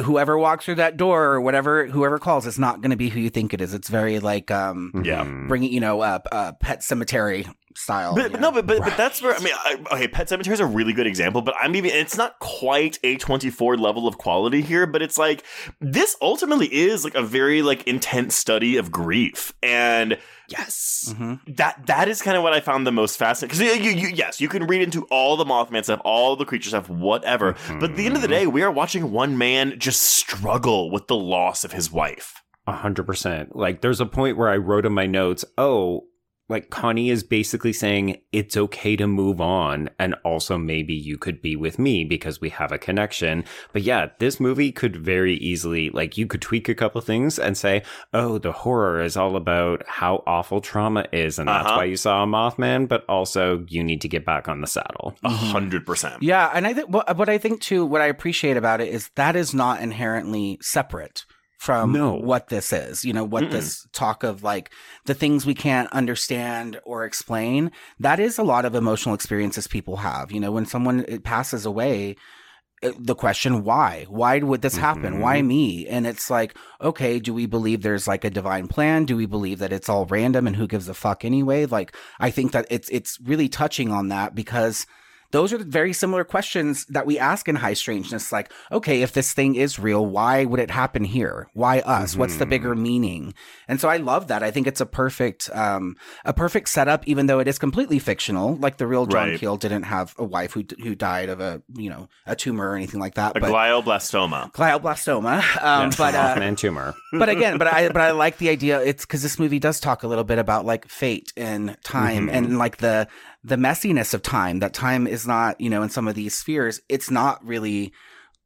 whoever 0.03 0.35
walks 0.37 0.65
through 0.65 0.75
that 0.75 0.97
door 0.97 1.25
or 1.25 1.41
whatever 1.41 1.85
whoever 1.85 2.17
calls 2.17 2.47
it's 2.47 2.57
not 2.57 2.81
going 2.81 2.89
to 2.89 2.97
be 2.97 3.09
who 3.09 3.19
you 3.19 3.29
think 3.29 3.53
it 3.53 3.61
is. 3.61 3.73
It's 3.73 3.87
very 3.89 4.19
like 4.19 4.49
um 4.51 4.91
Yeah. 5.03 5.23
Mhm. 5.25 5.47
bringing 5.47 5.71
you 5.71 5.79
know 5.79 6.01
uh 6.01 6.53
Pet 6.59 6.79
Sematary 6.79 7.47
style. 7.75 8.15
But 8.15 8.31
you 8.31 8.37
no, 8.37 8.49
know? 8.49 8.51
but 8.51 8.65
but, 8.67 8.79
but 8.79 8.97
that's 8.97 9.21
where 9.21 9.35
I 9.35 9.39
mean, 9.39 9.53
I, 9.55 9.77
okay, 9.93 10.07
Pet 10.07 10.27
Sematary 10.27 10.51
is 10.53 10.59
a 10.59 10.65
really 10.65 10.93
good 10.93 11.07
example. 11.07 11.41
But 11.41 11.55
I'm 11.59 11.75
even 11.75 11.91
it's 11.91 12.17
not 12.17 12.39
quite 12.39 12.99
a 13.03 13.17
24 13.17 13.77
level 13.77 14.07
of 14.07 14.17
quality 14.17 14.61
here, 14.61 14.85
but 14.85 15.01
it's 15.01 15.17
like 15.17 15.43
this 15.79 16.15
ultimately 16.21 16.73
is 16.73 17.03
like 17.03 17.15
a 17.15 17.23
very 17.23 17.61
like 17.61 17.87
intense 17.87 18.35
study 18.35 18.77
of 18.77 18.91
grief, 18.91 19.53
and 19.61 20.17
Yes. 20.47 21.11
Mhm. 21.17 21.39
that 21.57 21.87
that 21.87 22.07
is 22.07 22.21
kind 22.21 22.37
of 22.37 22.43
what 22.43 22.53
I 22.53 22.59
found 22.59 22.85
the 22.85 22.91
most 22.91 23.17
fascinating. 23.17 23.57
Because 23.59 23.83
you, 23.83 23.91
you, 23.91 24.07
yes, 24.15 24.39
you 24.39 24.47
can 24.47 24.67
read 24.67 24.81
into 24.83 25.03
all 25.05 25.37
the 25.37 25.43
Mothman 25.45 25.83
stuff, 25.83 26.01
all 26.05 26.35
the 26.35 26.45
creature 26.45 26.69
stuff, 26.69 26.87
whatever. 26.87 27.55
But 27.79 27.91
at 27.91 27.95
the 27.95 28.05
end 28.05 28.15
of 28.15 28.21
the 28.21 28.27
day, 28.27 28.45
we 28.45 28.61
are 28.61 28.71
watching 28.71 29.11
one 29.11 29.37
man 29.39 29.79
just 29.79 30.03
struggle 30.03 30.91
with 30.91 31.07
the 31.07 31.15
loss 31.15 31.63
of 31.63 31.71
his 31.71 31.91
wife. 31.91 32.43
A 32.67 32.73
hundred 32.73 33.05
percent. 33.05 33.55
Like 33.55 33.81
there's 33.81 33.99
a 33.99 34.05
point 34.05 34.37
where 34.37 34.49
I 34.49 34.57
wrote 34.57 34.85
in 34.85 34.93
my 34.93 35.07
notes, 35.07 35.45
oh, 35.57 36.05
like 36.47 36.69
Connie 36.69 37.09
is 37.09 37.23
basically 37.23 37.73
saying 37.73 38.17
it's 38.31 38.55
okay 38.55 38.95
to 38.95 39.07
move 39.07 39.41
on 39.41 39.89
and 39.97 40.13
also 40.23 40.57
maybe 40.57 40.93
you 40.93 41.17
could 41.17 41.41
be 41.41 41.55
with 41.55 41.79
me 41.79 42.03
because 42.05 42.39
we 42.39 42.49
have 42.49 42.71
a 42.71 42.77
connection. 42.77 43.43
But 43.73 43.81
yeah, 43.81 44.09
this 44.19 44.39
movie 44.39 44.71
could 44.71 44.95
very 44.95 45.35
easily 45.35 45.89
like 45.89 46.17
you 46.17 46.27
could 46.27 46.41
tweak 46.41 46.69
a 46.69 46.75
couple 46.75 47.01
things 47.01 47.39
and 47.39 47.57
say, 47.57 47.81
"Oh, 48.13 48.37
the 48.37 48.51
horror 48.51 49.01
is 49.01 49.17
all 49.17 49.35
about 49.35 49.83
how 49.87 50.23
awful 50.27 50.61
trauma 50.61 51.05
is 51.11 51.39
and 51.39 51.47
that's 51.47 51.65
Uh-huh. 51.65 51.77
why 51.77 51.83
you 51.85 51.97
saw 51.97 52.23
a 52.23 52.27
Mothman, 52.27 52.87
but 52.87 53.05
also 53.09 53.65
you 53.67 53.83
need 53.83 54.01
to 54.01 54.07
get 54.07 54.23
back 54.25 54.47
on 54.47 54.61
the 54.61 54.67
saddle." 54.67 55.15
A 55.23 55.29
hundred 55.29 55.85
percent. 55.85 56.21
Yeah, 56.21 56.51
and 56.53 56.67
I 56.67 56.73
think 56.73 56.89
what, 56.89 57.17
what 57.17 57.29
I 57.29 57.37
think 57.39 57.61
too, 57.61 57.85
what 57.85 58.01
I 58.01 58.05
appreciate 58.07 58.57
about 58.57 58.81
it 58.81 58.89
is 58.93 59.09
that 59.15 59.35
is 59.35 59.53
not 59.53 59.81
inherently 59.81 60.59
separate 60.61 61.25
from 61.57 61.91
No. 61.91 62.13
what 62.13 62.49
this 62.49 62.71
is. 62.73 63.03
You 63.05 63.13
know, 63.13 63.23
what 63.23 63.45
Mm-mm. 63.45 63.51
this 63.51 63.87
talk 63.93 64.23
of 64.23 64.43
like 64.43 64.71
the 65.05 65.13
things 65.13 65.45
we 65.45 65.55
can't 65.55 65.91
understand 65.91 66.79
or 66.83 67.05
explain. 67.05 67.71
That 67.99 68.19
is 68.19 68.37
a 68.37 68.43
lot 68.43 68.65
of 68.65 68.75
emotional 68.75 69.15
experiences 69.15 69.67
people 69.67 69.97
have. 69.97 70.31
You 70.31 70.39
know, 70.39 70.51
when 70.51 70.65
someone 70.65 71.03
passes 71.23 71.65
away. 71.65 72.15
uh, 72.83 72.91
The 72.99 73.15
question 73.15 73.63
why? 73.63 74.05
Why 74.09 74.39
would 74.39 74.61
this 74.61 74.75
happen? 74.75 75.15
Mhm. 75.15 75.19
Why 75.21 75.41
me? 75.41 75.87
And 75.87 76.05
it's 76.05 76.29
like, 76.29 76.57
okay, 76.81 77.19
do 77.19 77.33
we 77.33 77.45
believe 77.45 77.81
there's 77.81 78.05
like 78.07 78.25
a 78.25 78.29
divine 78.29 78.67
plan? 78.67 79.05
Do 79.05 79.15
we 79.15 79.25
believe 79.25 79.59
that 79.59 79.71
it's 79.71 79.87
all 79.87 80.05
random 80.05 80.45
and 80.45 80.57
who 80.57 80.67
gives 80.67 80.89
a 80.89 80.93
fuck 80.93 81.23
anyway? 81.23 81.65
Like, 81.65 81.95
I 82.19 82.29
think 82.31 82.51
that 82.51 82.65
it's 82.69 82.89
it's 82.89 83.17
really 83.23 83.47
touching 83.47 83.91
on 83.91 84.09
that 84.09 84.35
because 84.35 84.85
those 85.31 85.51
are 85.51 85.57
the 85.57 85.65
very 85.65 85.91
similar 85.93 86.23
questions 86.23 86.85
that 86.85 87.05
we 87.05 87.19
ask 87.19 87.47
in 87.47 87.55
high 87.55 87.73
strangeness 87.73 88.31
like 88.31 88.51
okay 88.71 89.01
if 89.01 89.13
this 89.13 89.33
thing 89.33 89.55
is 89.55 89.77
real 89.79 90.05
why 90.05 90.45
would 90.45 90.59
it 90.59 90.71
happen 90.71 91.03
here 91.03 91.47
why 91.53 91.79
us 91.81 92.15
what's 92.15 92.37
the 92.37 92.45
bigger 92.45 92.75
meaning 92.75 93.33
and 93.67 93.79
so 93.81 93.89
i 93.89 93.97
love 93.97 94.27
that 94.27 94.43
i 94.43 94.51
think 94.51 94.67
it's 94.67 94.81
a 94.81 94.85
perfect 94.85 95.49
um 95.53 95.95
a 96.23 96.33
perfect 96.33 96.69
setup 96.69 97.05
even 97.07 97.25
though 97.27 97.39
it 97.39 97.47
is 97.47 97.57
completely 97.59 97.99
fictional 97.99 98.55
like 98.57 98.77
the 98.77 98.87
real 98.87 99.05
john 99.05 99.29
Right. 99.29 99.39
keel 99.39 99.57
didn't 99.57 99.83
have 99.83 100.13
a 100.17 100.23
wife 100.23 100.53
who 100.53 100.63
who 100.83 100.95
died 100.95 101.29
of 101.29 101.39
a 101.39 101.61
you 101.75 101.89
know 101.89 102.07
a 102.25 102.35
tumor 102.35 102.69
or 102.69 102.75
anything 102.75 102.99
like 102.99 103.15
that 103.15 103.35
A 103.35 103.39
but 103.39 103.49
glioblastoma. 103.51 104.51
glioblastoma 104.53 105.37
um 105.63 105.85
Yes, 105.89 105.97
but 105.97 106.11
the 106.11 106.19
uh 106.19 106.35
Mothman 106.35 106.57
tumor. 106.57 106.93
but 107.13 107.29
again, 107.29 107.57
but 107.57 107.67
I 107.67 107.87
but 107.89 108.01
I 108.01 108.11
like 108.11 108.37
the 108.37 108.49
idea. 108.49 108.81
It's 108.81 109.05
because 109.05 109.21
this 109.23 109.39
movie 109.39 109.59
does 109.59 109.79
talk 109.79 110.03
a 110.03 110.07
little 110.07 110.23
bit 110.23 110.37
about 110.39 110.65
like 110.65 110.87
fate 110.87 111.31
and 111.37 111.77
time 111.83 112.27
Mhm. 112.27 112.33
and 112.33 112.57
like 112.57 112.77
the 112.77 113.07
the 113.45 113.55
messiness 113.57 114.13
of 114.13 114.23
time. 114.23 114.59
That 114.59 114.73
time 114.73 115.05
is 115.05 115.27
not 115.27 115.61
you 115.61 115.69
know 115.69 115.83
in 115.83 115.89
some 115.89 116.07
of 116.07 116.15
these 116.15 116.35
spheres, 116.35 116.81
it's 116.89 117.11
not 117.11 117.45
really 117.45 117.93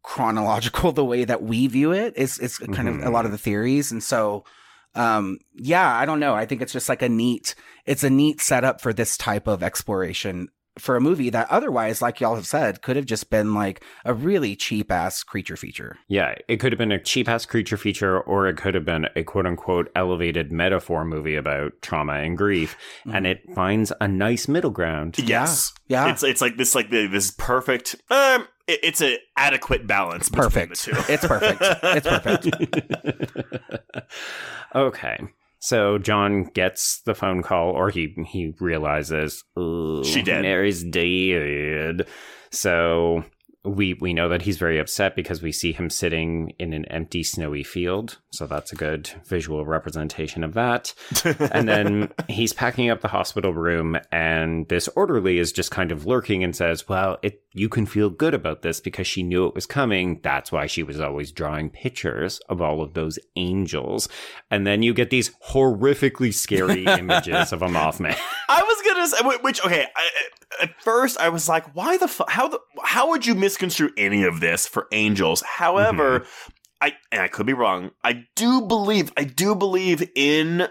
chronological 0.04 0.91
the 0.93 1.06
way 1.06 1.24
that 1.26 1.41
we 1.41 1.68
view 1.68 1.91
it. 1.91 2.14
It's 2.16 2.38
it's 2.39 2.58
kind 2.58 2.89
of 2.89 3.04
a 3.04 3.10
lot 3.10 3.26
of 3.26 3.32
the 3.32 3.38
theories, 3.38 3.91
and 3.91 4.04
so 4.04 4.43
um 4.95 5.39
yeah, 5.56 5.95
I 5.95 6.06
don't 6.06 6.20
know. 6.20 6.36
I 6.36 6.45
think 6.45 6.62
it's 6.62 6.74
just 6.74 6.89
like 6.89 7.02
a 7.02 7.10
neat. 7.10 7.56
It's 7.86 8.04
a 8.04 8.10
neat 8.10 8.41
setup 8.41 8.82
for 8.82 8.93
this 8.93 9.18
type 9.18 9.47
of 9.47 9.64
exploration. 9.64 10.50
For 10.80 10.95
a 10.95 11.01
movie 11.01 11.30
that 11.30 11.49
otherwise, 11.49 12.01
like 12.01 12.19
y'all 12.19 12.36
have 12.36 12.47
said, 12.47 12.82
could 12.82 12.95
have 12.95 13.05
just 13.05 13.30
been 13.30 13.53
like 13.53 13.84
a 14.05 14.13
really 14.13 14.55
cheap 14.55 14.91
ass 14.91 15.23
creature 15.23 15.57
feature. 15.57 15.97
Yeah, 16.07 16.36
it 16.47 16.57
could 16.57 16.71
have 16.71 16.77
been 16.77 16.91
a 16.91 17.01
cheap 17.01 17.27
ass 17.27 17.45
creature 17.45 17.77
feature, 17.77 18.19
or 18.19 18.47
it 18.47 18.57
could 18.57 18.75
have 18.75 18.86
been 18.86 19.07
a 19.15 19.23
quote 19.23 19.45
unquote 19.45 19.91
elevated 19.95 20.51
metaphor 20.51 21.05
movie 21.05 21.36
about 21.36 21.73
trauma 21.82 22.13
and 22.13 22.38
grief, 22.38 22.75
and 23.11 23.27
it 23.27 23.41
finds 23.53 23.91
a 24.01 24.07
nice 24.07 24.47
middle 24.47 24.71
ground. 24.71 25.17
Yes. 25.19 25.73
Yeah. 25.88 26.09
It's 26.11 26.23
it's 26.23 26.41
like 26.41 26.57
this 26.57 26.75
like 26.75 26.89
the, 26.89 27.07
this 27.07 27.32
perfect 27.32 27.95
um 28.09 28.47
it, 28.69 28.80
it's 28.84 29.01
an 29.01 29.17
adequate 29.36 29.88
balance 29.88 30.30
between 30.30 30.43
Perfect. 30.43 30.86
the 30.86 30.91
two. 30.91 31.13
It's 31.13 31.25
perfect. 31.25 31.61
It's 31.84 32.07
perfect. 32.07 32.45
okay. 34.75 35.19
So 35.60 35.97
John 35.97 36.45
gets 36.45 37.01
the 37.05 37.14
phone 37.14 37.43
call, 37.43 37.72
or 37.72 37.89
he 37.89 38.16
he 38.28 38.53
realizes 38.60 39.43
"Ooh, 39.57 40.03
She 40.03 40.22
dead. 40.22 40.41
Mary's 40.41 40.84
dead. 40.84 42.07
So 42.51 43.24
we 43.70 43.93
we 43.95 44.13
know 44.13 44.30
that 44.30 44.41
he's 44.41 44.57
very 44.57 44.80
upset 44.80 45.15
because 45.15 45.41
we 45.41 45.51
see 45.51 45.72
him 45.72 45.89
sitting 45.89 46.53
in 46.59 46.74
an 46.74 46.86
empty 46.86 47.24
snowy 47.24 47.63
field. 47.63 48.17
So 48.32 48.47
that's 48.47 48.72
a 48.72 48.76
good 48.76 49.09
visual 49.26 49.65
representation 49.65 50.43
of 50.43 50.53
that. 50.53 50.93
and 51.51 51.67
then 51.67 52.11
he's 52.28 52.53
packing 52.53 52.89
up 52.89 53.01
the 53.01 53.07
hospital 53.07 53.53
room, 53.53 53.97
and 54.11 54.67
this 54.67 54.88
orderly 54.89 55.38
is 55.38 55.51
just 55.51 55.72
kind 55.72 55.91
of 55.91 56.05
lurking 56.05 56.43
and 56.43 56.55
says, 56.55 56.88
"Well, 56.88 57.17
it 57.22 57.43
you 57.53 57.70
can 57.70 57.86
feel 57.86 58.09
good 58.09 58.34
about 58.34 58.61
this 58.61 58.80
because 58.80 59.07
she 59.07 59.24
knew 59.24 59.47
it 59.47 59.55
was 59.55 59.65
coming. 59.65 60.20
That's 60.24 60.51
why 60.51 60.67
she 60.67 60.84
was 60.84 60.99
always 60.99 61.32
drawing 61.32 61.70
pictures 61.70 62.39
of 62.49 62.61
all 62.61 62.82
of 62.82 62.93
those 62.93 63.20
angels." 63.36 64.09
And 64.51 64.65
then 64.65 64.84
you 64.84 64.93
get 64.93 65.09
these 65.09 65.32
horrifically 65.49 66.34
scary 66.34 66.86
images 66.88 67.53
of 67.53 67.61
a 67.61 67.67
Mothman. 67.67 68.17
I 68.49 68.63
was 68.63 68.82
say, 69.08 69.18
uh, 69.20 69.32
wh- 69.32 69.43
which 69.43 69.64
okay. 69.66 69.86
I, 69.95 70.10
uh, 70.60 70.64
at 70.64 70.82
first, 70.82 71.20
I 71.20 71.30
was 71.30 71.47
like, 71.47 71.76
"Why 71.76 71.97
the 71.97 72.08
fu- 72.08 72.26
how 72.28 72.47
the 72.47 72.60
how 72.84 73.10
would 73.10 73.26
you 73.26 73.36
misconstrue 73.36 73.91
any 73.97 74.24
of 74.24 74.39
this 74.39 74.66
for 74.68 74.88
angels?" 74.91 75.41
However, 75.41 76.22
mm-hmm. 76.22 76.52
I 76.82 76.93
and 77.12 77.22
I 77.22 77.28
could 77.28 77.45
be 77.45 77.54
wrong. 77.54 77.91
I 78.04 78.26
do 78.36 78.62
believe 78.62 79.12
I 79.18 79.24
do 79.24 79.56
believe 79.56 80.10
in 80.16 80.68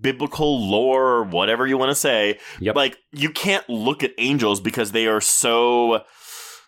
biblical 0.00 0.68
lore 0.70 1.08
or 1.08 1.24
whatever 1.24 1.66
you 1.66 1.76
want 1.76 1.90
to 1.90 1.94
say. 1.94 2.38
Yep. 2.60 2.76
Like 2.76 2.96
you 3.12 3.30
can't 3.30 3.68
look 3.68 4.02
at 4.02 4.12
angels 4.18 4.60
because 4.60 4.92
they 4.92 5.06
are 5.06 5.20
so 5.20 6.02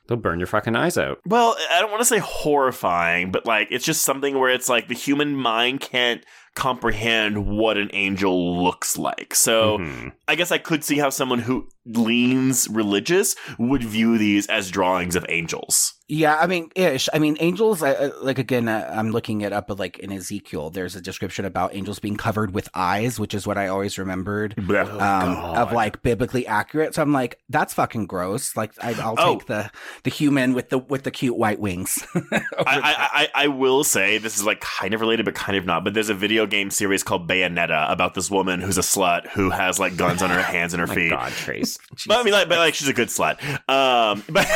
They'll 0.07 0.19
burn 0.19 0.39
your 0.39 0.47
fucking 0.47 0.77
eyes 0.77 0.99
out. 0.99 1.21
well, 1.25 1.57
I 1.71 1.81
don't 1.81 1.91
want 1.91 2.03
to 2.03 2.07
say 2.07 2.19
horrifying, 2.19 3.31
but 3.31 3.47
like 3.47 3.69
it's 3.71 3.87
just 3.87 4.03
something 4.03 4.39
where 4.39 4.51
it's 4.51 4.69
like 4.69 4.89
the 4.89 4.95
human 4.95 5.35
mind 5.35 5.81
can't 5.81 6.25
comprehend 6.55 7.47
what 7.47 7.77
an 7.77 7.91
angel 7.93 8.63
looks 8.63 8.97
like. 8.97 9.35
So 9.35 9.79
Mhm. 9.79 10.13
I 10.29 10.35
guess 10.35 10.53
I 10.53 10.59
could 10.59 10.85
see 10.85 10.99
how 10.99 11.11
someone 11.11 11.41
who 11.41 11.69
leans 11.87 12.69
religious 12.69 13.37
would 13.59 13.83
view 13.83 14.19
these 14.19 14.47
as 14.47 14.71
drawings 14.71 15.17
of 15.17 15.25
angels. 15.29 15.95
Yeah, 16.07 16.37
I 16.37 16.47
mean, 16.47 16.69
ish. 16.77 17.09
I 17.15 17.19
mean, 17.19 17.39
angels. 17.41 17.83
I, 17.83 17.93
I- 17.93 18.11
like 18.21 18.39
again, 18.39 18.69
uh, 18.69 18.93
I'm 18.95 19.11
looking 19.11 19.41
it 19.41 19.55
up. 19.55 19.69
But 19.69 19.79
like 19.79 19.99
in 20.01 20.13
Ezekiel, 20.13 20.69
there's 20.69 20.95
a 20.97 21.01
description 21.01 21.47
about 21.47 21.75
angels 21.75 21.99
being 21.99 22.17
covered 22.19 22.53
with 22.55 22.69
eyes, 22.75 23.19
which 23.19 23.33
is 23.33 23.47
what 23.47 23.57
I 23.57 23.69
always 23.69 23.97
remembered 23.99 24.55
Oh, 24.69 25.01
um, 25.01 25.35
of 25.57 25.73
like 25.73 26.03
biblically 26.03 26.47
accurate. 26.47 26.95
So 26.95 27.01
I'm 27.01 27.13
like, 27.15 27.39
that's 27.49 27.73
fucking 27.73 28.05
gross. 28.07 28.55
Like, 28.55 28.73
I, 28.83 28.93
I'll 29.01 29.15
Oh. 29.17 29.37
take 29.39 29.47
the 29.47 29.71
the 30.03 30.11
human 30.11 30.53
with 30.53 30.69
the 30.69 30.77
with 30.79 31.05
the 31.05 31.11
cute 31.11 31.37
white 31.39 31.59
wings. 31.59 32.07
I, 32.15 32.43
I, 32.67 33.09
I, 33.13 33.29
I 33.35 33.49
will 33.49 33.83
say 33.83 34.19
this 34.19 34.37
is 34.37 34.45
like 34.45 34.61
kind 34.61 34.93
of 34.93 35.01
related, 35.01 35.25
but 35.25 35.35
kind 35.35 35.57
of 35.57 35.65
not. 35.65 35.85
But 35.85 35.95
there's 35.95 36.11
a 36.11 36.15
video 36.15 36.45
game 36.47 36.71
series 36.71 37.03
called 37.03 37.27
Bayonetta 37.29 37.91
about 37.91 38.13
this 38.13 38.31
woman 38.31 38.61
who's 38.61 38.77
a 38.77 38.83
slut 38.83 39.27
who 39.31 39.49
has 39.49 39.79
like 39.79 39.97
guns 39.97 40.23
on 40.23 40.29
her 40.29 40.43
hands 40.43 40.75
and 40.75 40.83
her 40.83 40.87
My 40.87 40.95
feet. 40.95 41.11
God, 41.11 41.33
Trace. 41.33 41.74
But 42.07 42.21
I 42.21 42.23
mean, 42.23 42.33
like, 42.33 42.49
but 42.49 42.59
like, 42.59 42.75
she's 42.75 42.89
a 42.89 42.93
good 42.93 43.09
slut. 43.09 43.41
Um, 43.69 44.23
but 44.31 44.47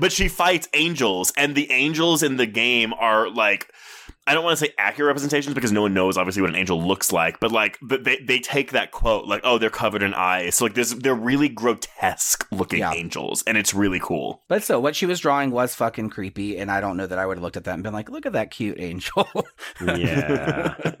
but 0.00 0.12
she 0.12 0.28
fights 0.28 0.68
angels, 0.74 1.32
and 1.36 1.54
the 1.54 1.70
angels 1.70 2.22
in 2.22 2.36
the 2.36 2.46
game 2.46 2.92
are 2.94 3.28
like. 3.30 3.72
I 4.24 4.34
don't 4.34 4.44
want 4.44 4.56
to 4.56 4.64
say 4.66 4.72
accurate 4.78 5.08
representations 5.08 5.52
because 5.52 5.72
no 5.72 5.82
one 5.82 5.94
knows 5.94 6.16
obviously 6.16 6.42
what 6.42 6.50
an 6.50 6.54
angel 6.56 6.80
looks 6.80 7.10
like, 7.10 7.40
but 7.40 7.50
like 7.50 7.76
th- 7.88 8.04
they 8.04 8.18
they 8.18 8.38
take 8.38 8.70
that 8.70 8.92
quote 8.92 9.26
like 9.26 9.40
oh 9.42 9.58
they're 9.58 9.68
covered 9.68 10.00
in 10.00 10.14
eyes, 10.14 10.54
so 10.54 10.64
like 10.64 10.74
this 10.74 10.92
they're 10.94 11.12
really 11.12 11.48
grotesque 11.48 12.46
looking 12.52 12.78
Yeah. 12.78 12.92
angels, 12.92 13.42
and 13.48 13.58
it's 13.58 13.74
really 13.74 13.98
cool. 14.00 14.44
but 14.46 14.62
so 14.62 14.78
what 14.78 14.94
she 14.94 15.06
was 15.06 15.18
drawing 15.18 15.50
was 15.50 15.74
fucking 15.74 16.10
creepy, 16.10 16.56
and 16.56 16.70
I 16.70 16.80
don't 16.80 16.96
know 16.96 17.08
that 17.08 17.18
I 17.18 17.26
would 17.26 17.38
have 17.38 17.42
looked 17.42 17.56
at 17.56 17.64
that 17.64 17.74
and 17.74 17.82
been 17.82 17.92
like, 17.92 18.10
look 18.10 18.24
at 18.24 18.32
that 18.34 18.52
cute 18.52 18.78
angel. 18.78 19.28
Yeah. 19.84 20.76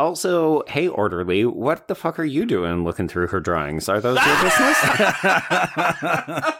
Also, 0.00 0.62
hey, 0.66 0.88
orderly, 0.88 1.44
what 1.44 1.86
the 1.86 1.94
fuck 1.94 2.18
are 2.18 2.24
you 2.24 2.46
doing 2.46 2.84
looking 2.84 3.06
through 3.06 3.26
her 3.26 3.38
drawings? 3.38 3.86
Are 3.86 4.00
those 4.00 4.16
your 4.24 4.42
business? 4.42 4.82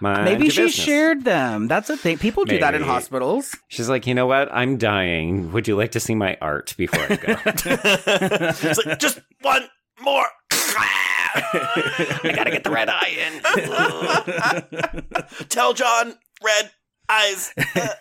Mind 0.00 0.24
Maybe 0.24 0.50
she 0.50 0.62
business. 0.62 0.74
shared 0.84 1.22
them. 1.24 1.68
That's 1.68 1.88
a 1.88 1.96
thing. 1.96 2.18
People 2.18 2.44
do 2.44 2.58
that 2.58 2.74
in 2.74 2.82
hospitals. 2.82 3.54
She's 3.68 3.88
like, 3.88 4.08
you 4.08 4.14
know 4.14 4.26
what? 4.26 4.48
I'm 4.52 4.76
dying. 4.76 5.52
Would 5.52 5.68
you 5.68 5.76
like 5.76 5.92
to 5.92 6.00
see 6.00 6.16
my 6.16 6.36
art 6.40 6.74
before 6.76 7.00
I 7.00 7.14
go? 7.14 7.36
it's 7.46 8.84
like 8.84 8.98
just 8.98 9.20
one 9.42 9.62
more. 10.00 10.26
I 10.50 12.32
gotta 12.34 12.50
get 12.50 12.64
the 12.64 12.70
red 12.72 12.88
eye 12.90 13.12
in. 15.38 15.46
Tell 15.48 15.74
John 15.74 16.18
red 16.42 16.72
eyes. 17.08 17.54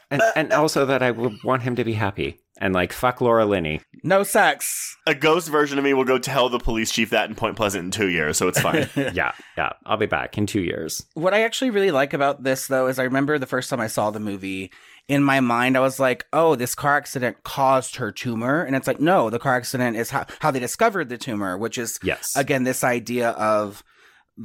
and, 0.10 0.24
and 0.36 0.51
also 0.51 0.88
that 0.88 1.03
I 1.03 1.12
would 1.12 1.43
want 1.43 1.62
him 1.62 1.76
to 1.76 1.84
be 1.84 1.93
happy. 1.93 2.39
And 2.60 2.74
like, 2.74 2.91
fuck 2.91 3.22
Laura 3.22 3.45
Linney. 3.45 3.82
No 4.03 4.24
sex. 4.24 4.97
A 5.05 5.14
ghost 5.14 5.49
version 5.49 5.78
of 5.78 5.84
me 5.84 5.93
will 5.93 6.03
go 6.05 6.18
tell 6.18 6.49
the 6.49 6.60
police 6.60 6.91
chief 6.91 7.12
that 7.12 7.30
in 7.30 7.36
Point 7.36 7.55
Pleasant 7.55 7.86
in 7.86 7.91
two 7.91 8.08
years, 8.10 8.38
so 8.38 8.47
it's 8.47 8.60
fine. 8.60 8.89
Yeah, 9.14 9.32
yeah. 9.58 9.74
I'll 9.86 9.97
be 9.97 10.05
back 10.08 10.38
in 10.38 10.47
two 10.47 10.62
years. 10.62 11.05
What 11.14 11.34
I 11.34 11.41
actually 11.43 11.70
really 11.70 11.91
like 11.91 12.14
about 12.14 12.43
this, 12.43 12.68
though, 12.68 12.88
is 12.88 12.97
I 12.99 13.03
remember 13.03 13.38
the 13.38 13.45
first 13.45 13.70
time 13.70 13.80
I 13.80 13.88
saw 13.88 14.10
the 14.12 14.20
movie. 14.20 14.72
In 15.08 15.24
my 15.24 15.39
mind, 15.39 15.78
I 15.78 15.80
was 15.82 15.99
like, 15.99 16.26
"Oh, 16.34 16.55
this 16.55 16.76
car 16.76 16.97
accident 16.97 17.43
caused 17.43 17.95
her 17.97 18.12
tumor," 18.12 18.62
and 18.64 18.76
it's 18.76 18.88
like, 18.88 18.99
no, 18.99 19.30
the 19.30 19.39
car 19.39 19.55
accident 19.55 19.95
is 19.95 20.10
how 20.10 20.26
how 20.39 20.51
they 20.51 20.60
discovered 20.60 21.08
the 21.10 21.18
tumor, 21.18 21.58
which 21.58 21.78
is 21.78 21.97
Yes. 22.03 22.36
again 22.36 22.64
this 22.66 22.84
idea 22.84 23.30
of 23.30 23.84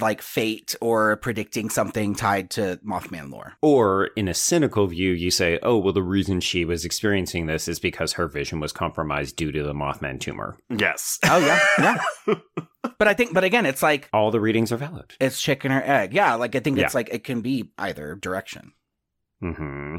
like 0.00 0.22
fate 0.22 0.74
or 0.80 1.16
predicting 1.16 1.68
something 1.68 2.14
tied 2.14 2.48
to 2.50 2.80
Mothman 2.84 3.30
lore. 3.30 3.54
Or 3.60 4.06
in 4.16 4.26
a 4.28 4.34
cynical 4.34 4.86
view, 4.86 5.12
you 5.12 5.30
say, 5.30 5.58
oh, 5.62 5.76
well, 5.78 5.92
the 5.92 6.02
reason 6.02 6.40
she 6.40 6.64
was 6.64 6.84
experiencing 6.84 7.46
this 7.46 7.68
is 7.68 7.78
because 7.78 8.14
her 8.14 8.26
vision 8.26 8.58
was 8.60 8.72
compromised 8.72 9.36
due 9.36 9.52
to 9.52 9.62
the 9.62 9.74
Mothman 9.74 10.18
tumor. 10.18 10.56
yes. 10.70 11.18
Oh 11.24 11.38
yeah, 11.38 11.60
yeah. 11.78 12.34
but 12.98 13.06
I 13.08 13.14
think, 13.14 13.34
but 13.34 13.44
again, 13.44 13.66
it's 13.66 13.82
like 13.82 14.08
All 14.12 14.30
the 14.30 14.40
readings 14.40 14.72
are 14.72 14.76
valid. 14.78 15.14
it's 15.20 15.40
chicken 15.42 15.70
or 15.72 15.82
egg. 15.82 16.14
Yeah, 16.14 16.34
like 16.34 16.56
I 16.56 16.60
think 16.60 16.78
it's 16.78 16.94
like 16.94 17.10
it 17.12 17.24
can 17.24 17.40
be 17.42 17.70
either 17.78 18.14
direction. 18.14 18.72
hmm 19.40 19.96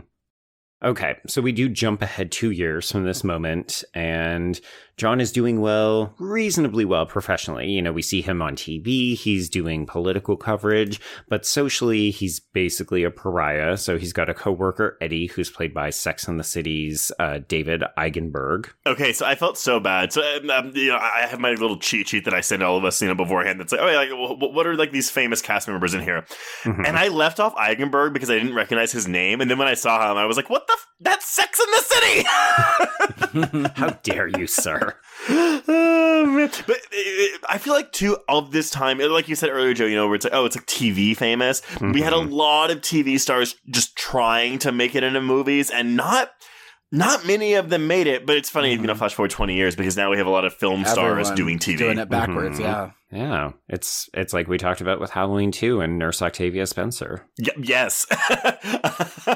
Okay, 0.83 1.15
so 1.27 1.41
we 1.41 1.53
do 1.53 1.69
jump 1.69 2.01
ahead 2.01 2.29
two 2.29 2.51
years 2.51 2.91
from 2.91 3.05
this 3.05 3.23
moment, 3.23 3.85
and 3.93 4.59
John 4.97 5.19
is 5.19 5.31
doing 5.31 5.59
well, 5.59 6.13
reasonably 6.19 6.85
well 6.85 7.05
professionally. 7.05 7.69
You 7.71 7.81
know, 7.81 7.91
we 7.91 8.01
see 8.01 8.21
him 8.21 8.41
on 8.41 8.55
TV, 8.55 9.15
he's 9.17 9.49
doing 9.49 9.85
political 9.85 10.37
coverage, 10.37 10.99
but 11.27 11.45
socially, 11.45 12.11
he's 12.11 12.39
basically 12.39 13.03
a 13.03 13.11
pariah. 13.11 13.75
So 13.77 13.97
he's 13.97 14.13
got 14.13 14.29
a 14.29 14.33
coworker, 14.33 14.97
Eddie, 15.01 15.27
who's 15.27 15.49
played 15.49 15.73
by 15.73 15.89
Sex 15.89 16.27
and 16.27 16.39
the 16.39 16.43
City's 16.43 17.11
uh, 17.19 17.39
David 17.47 17.83
Eigenberg. 17.97 18.67
Okay, 18.85 19.13
so 19.13 19.25
I 19.25 19.35
felt 19.35 19.57
so 19.57 19.79
bad. 19.79 20.13
So 20.13 20.21
um, 20.37 20.49
um, 20.49 20.71
you 20.75 20.89
know, 20.89 20.97
I 20.97 21.25
have 21.27 21.39
my 21.39 21.51
little 21.51 21.77
cheat 21.77 22.07
sheet 22.09 22.25
that 22.25 22.33
I 22.33 22.41
send 22.41 22.61
all 22.61 22.77
of 22.77 22.85
us, 22.85 23.01
you 23.01 23.07
know, 23.07 23.15
beforehand. 23.15 23.59
That's 23.59 23.71
like, 23.71 23.81
oh, 23.81 23.89
yeah, 23.89 24.13
like, 24.13 24.53
what 24.53 24.67
are 24.67 24.75
like 24.75 24.91
these 24.91 25.09
famous 25.09 25.41
cast 25.41 25.67
members 25.67 25.93
in 25.93 26.01
here? 26.01 26.25
Mhm. 26.63 26.87
And 26.87 26.97
I 26.97 27.07
left 27.07 27.39
off 27.39 27.55
Eigenberg 27.55 28.13
because 28.13 28.29
I 28.29 28.35
didn't 28.37 28.55
recognize 28.55 28.91
his 28.91 29.07
name. 29.07 29.41
And 29.41 29.49
then 29.49 29.57
when 29.57 29.67
I 29.67 29.73
saw 29.73 30.11
him, 30.11 30.17
I 30.17 30.25
was 30.25 30.37
like, 30.37 30.49
what 30.49 30.67
the? 30.67 30.73
F- 30.73 30.87
that's 30.99 31.27
Sex 31.27 31.59
in 31.59 31.71
the 31.71 31.81
City. 31.81 33.73
How 33.75 33.89
dare 34.03 34.27
you, 34.27 34.47
sir? 34.47 34.92
Oh! 35.29 36.49
But 36.67 36.77
uh, 36.77 37.37
I 37.49 37.57
feel 37.57 37.73
like 37.73 37.91
too 37.91 38.17
of 38.27 38.51
this 38.51 38.69
time, 38.69 38.99
like 38.99 39.27
you 39.27 39.35
said 39.35 39.49
earlier, 39.49 39.73
Joe. 39.73 39.85
You 39.85 39.95
know, 39.95 40.07
where 40.07 40.15
it's 40.15 40.25
like, 40.25 40.33
oh, 40.33 40.45
it's 40.45 40.55
like 40.55 40.65
TV 40.65 41.15
famous. 41.15 41.61
We 41.81 42.01
had 42.01 42.13
a 42.13 42.17
Mhm. 42.17 42.31
lot 42.31 42.71
of 42.71 42.81
TV 42.81 43.19
stars 43.19 43.55
just 43.69 43.95
trying 43.95 44.59
to 44.59 44.71
make 44.71 44.95
it 44.95 45.03
into 45.03 45.21
movies, 45.21 45.69
and 45.69 45.95
not. 45.95 46.31
Not 46.95 47.25
many 47.25 47.55
of 47.55 47.69
them 47.71 47.87
made 47.87 48.05
it, 48.05 48.25
but 48.25 48.37
it's 48.37 48.49
funny, 48.51 48.71
you 48.73 48.77
know, 48.77 48.93
flash 48.93 49.15
forward 49.15 49.31
20 49.31 49.55
years 49.55 49.75
because 49.75 49.97
now 49.97 50.11
we 50.11 50.17
have 50.17 50.27
a 50.27 50.29
lot 50.29 50.45
of 50.45 50.53
film 50.53 50.85
stars 50.85 51.31
doing 51.31 51.57
TV. 51.57 51.77
doing 51.77 51.97
it 51.97 52.07
backwards. 52.07 52.59
Mhm. 52.59 52.61
Yeah. 52.63 52.91
Yeah, 53.11 53.51
it's 53.69 54.09
it's 54.15 54.33
like 54.33 54.47
we 54.47 54.57
talked 54.57 54.81
about 54.81 54.99
with 54.99 55.11
Halloween 55.11 55.51
2 55.51 55.81
and 55.81 55.99
Nurse 55.99 56.21
Octavia 56.21 56.65
Spencer. 56.65 57.27
Y- 57.39 57.47
yes. 57.61 58.05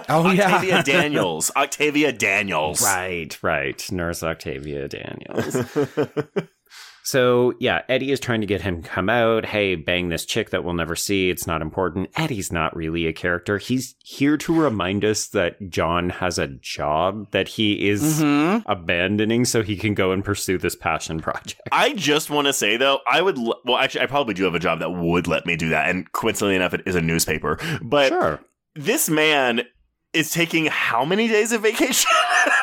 Oh, 0.09 0.31
yeah. 0.31 0.55
Octavia 0.55 0.83
Daniels. 0.85 1.51
Octavia 1.55 2.11
Daniels. 2.11 2.81
Right, 2.81 3.37
right. 3.41 3.91
Nurse 3.91 4.21
Octavia 4.23 4.87
Daniels. 4.87 5.55
so, 7.09 7.53
yeah, 7.61 7.83
Eddie 7.87 8.11
is 8.11 8.19
trying 8.19 8.41
to 8.41 8.47
get 8.47 8.61
him 8.61 8.81
to 8.83 8.89
come 8.89 9.09
out. 9.09 9.45
Hey, 9.45 9.75
bang 9.75 10.09
this 10.09 10.25
chick 10.25 10.49
that 10.49 10.65
we'll 10.65 10.73
never 10.73 10.93
see. 10.93 11.29
It's 11.29 11.47
not 11.47 11.61
important. 11.61 12.09
Eddie's 12.17 12.51
not 12.51 12.75
really 12.75 13.07
a 13.07 13.13
character. 13.13 13.57
He's 13.59 13.95
here 14.03 14.35
to 14.39 14.53
remind 14.53 15.05
us 15.05 15.27
that 15.29 15.69
John 15.69 16.09
has 16.09 16.37
a 16.37 16.47
job 16.47 17.31
that 17.31 17.47
he 17.47 17.87
is 17.87 18.21
Mhm. 18.21 18.63
abandoning 18.65 19.45
so 19.45 19.63
he 19.63 19.77
can 19.77 19.93
go 19.93 20.11
and 20.11 20.21
pursue 20.25 20.57
this 20.57 20.75
passion 20.75 21.21
project. 21.21 21.61
I 21.71 21.93
just 21.93 22.29
want 22.29 22.47
to 22.47 22.53
say 22.53 22.75
though, 22.75 22.99
I 23.07 23.21
would. 23.21 23.37
l- 23.37 23.61
Well, 23.63 23.77
actually, 23.77 24.01
I 24.01 24.07
probably 24.07 24.33
do 24.33 24.43
have 24.43 24.55
a 24.55 24.59
job 24.59 24.79
that 24.79 24.89
would 24.91 25.27
let 25.27 25.45
me 25.45 25.55
do 25.55 25.69
that, 25.69 25.89
and 25.89 26.11
coincidentally 26.11 26.57
enough, 26.57 26.73
it 26.73 26.81
is 26.85 26.95
a 26.95 27.01
newspaper. 27.01 27.57
But 27.81 28.09
sure. 28.09 28.41
this 28.75 29.09
man 29.09 29.61
is 30.13 30.31
taking 30.31 30.65
how 30.65 31.05
many 31.05 31.27
days 31.29 31.53
of 31.53 31.61
vacation? 31.61 32.09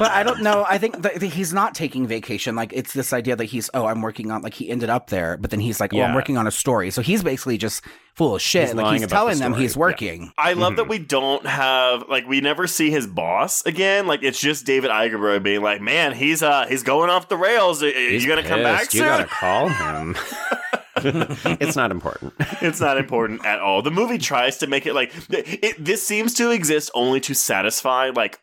But 0.00 0.10
I 0.12 0.22
don't 0.24 0.42
know. 0.42 0.64
I 0.68 0.78
think 0.78 1.02
that 1.02 1.20
that 1.20 1.26
he's 1.26 1.52
not 1.52 1.74
taking 1.74 2.06
vacation. 2.06 2.56
Like 2.56 2.72
it's 2.72 2.92
this 2.94 3.12
idea 3.12 3.36
that 3.36 3.44
he's 3.44 3.68
oh 3.74 3.84
I'm 3.86 4.00
working 4.02 4.30
on 4.32 4.40
like 4.42 4.54
he 4.54 4.68
ended 4.70 4.88
up 4.90 5.10
there, 5.10 5.36
but 5.36 5.50
then 5.50 5.60
he's 5.60 5.78
like 5.78 5.92
oh 5.94 6.00
I'm 6.00 6.14
working 6.14 6.36
on 6.38 6.46
a 6.46 6.50
story. 6.50 6.90
So 6.90 7.02
he's 7.02 7.22
basically 7.22 7.58
just 7.58 7.84
full 8.14 8.34
of 8.34 8.40
shit. 8.42 8.68
He's 8.68 8.74
like 8.74 8.92
he's 8.94 9.02
about 9.02 9.08
the 9.10 9.14
telling 9.14 9.38
them 9.38 9.52
story. 9.52 9.62
he's 9.62 9.76
Yeah. 9.76 9.80
working. 9.80 10.32
I 10.38 10.54
love 10.54 10.72
Mhm. 10.72 10.76
that 10.76 10.88
we 10.88 10.98
don't 10.98 11.46
have 11.46 12.08
like 12.08 12.26
we 12.26 12.40
never 12.40 12.66
see 12.66 12.90
his 12.90 13.06
boss 13.06 13.64
again. 13.66 14.06
Like 14.06 14.22
it's 14.22 14.40
just 14.40 14.64
David 14.64 14.90
Eigenberg 14.90 15.42
being 15.42 15.60
like, 15.62 15.80
"Man, 15.82 16.14
he's 16.14 16.42
uh 16.42 16.64
he's 16.66 16.82
going 16.82 17.10
off 17.10 17.28
the 17.28 17.36
rails. 17.36 17.82
Are 17.82 17.90
He's 17.90 18.24
you 18.24 18.28
gonna 18.30 18.42
come 18.42 18.62
back 18.62 18.80
pissed. 18.80 18.94
You 18.94 19.00
soon?" 19.00 19.08
gotta 19.08 19.24
call 19.26 19.68
him. 19.68 20.16
it's 21.60 21.76
not 21.76 21.90
important. 21.90 22.32
it's 22.60 22.80
not 22.80 22.98
important 22.98 23.44
at 23.44 23.60
all. 23.60 23.82
The 23.82 23.90
movie 23.90 24.18
tries 24.18 24.58
to 24.58 24.66
make 24.66 24.86
it 24.86 24.94
like 24.94 25.12
it, 25.30 25.76
this 25.82 26.06
seems 26.06 26.34
to 26.34 26.50
exist 26.50 26.90
only 26.94 27.20
to 27.20 27.34
satisfy 27.34 28.10
like 28.14 28.40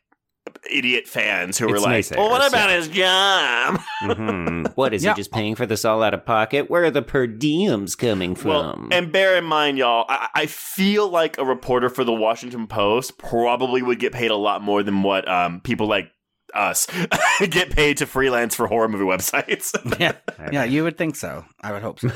idiot 0.71 1.07
fans 1.07 1.57
who 1.57 1.69
It's 1.69 1.77
are 1.77 1.85
like, 1.85 2.03
naysayers, 2.03 2.17
"Well, 2.17 2.29
what 2.29 2.47
about 2.47 2.69
yeah. 2.69 2.75
his 2.75 2.87
job?" 2.87 3.79
hmm 4.17 4.65
What 4.75 4.93
is 4.93 5.03
Yeah. 5.03 5.13
he 5.13 5.17
just 5.17 5.31
paying 5.31 5.55
for 5.55 5.65
this 5.65 5.85
all 5.85 6.03
out 6.03 6.13
of 6.13 6.25
pocket? 6.25 6.69
Where 6.69 6.83
are 6.85 6.91
the 6.91 7.01
per 7.01 7.27
diems 7.27 7.97
coming 7.97 8.35
from? 8.35 8.49
Well, 8.49 8.87
and 8.91 9.11
bear 9.11 9.35
in 9.37 9.43
mind, 9.45 9.77
y'all, 9.77 10.05
I, 10.09 10.27
I 10.35 10.45
feel 10.45 11.09
like 11.09 11.37
a 11.37 11.45
reporter 11.45 11.89
for 11.89 12.03
the 12.03 12.13
Washington 12.13 12.67
Post 12.67 13.17
probably 13.17 13.81
would 13.81 13.99
get 13.99 14.13
paid 14.13 14.31
a 14.31 14.35
lot 14.35 14.61
more 14.61 14.83
than 14.83 15.03
what 15.03 15.27
um, 15.27 15.61
people 15.61 15.87
like 15.87 16.11
us 16.53 16.87
get 17.49 17.69
paid 17.71 17.97
to 17.97 18.05
freelance 18.05 18.55
for 18.55 18.67
horror 18.67 18.87
movie 18.87 19.03
websites. 19.03 19.71
Yeah, 19.99 20.13
yeah, 20.51 20.63
you 20.63 20.83
would 20.83 20.97
think 20.97 21.15
so. 21.15 21.43
I 21.61 21.71
would 21.73 21.81
hope 21.81 21.99
so. 21.99 22.09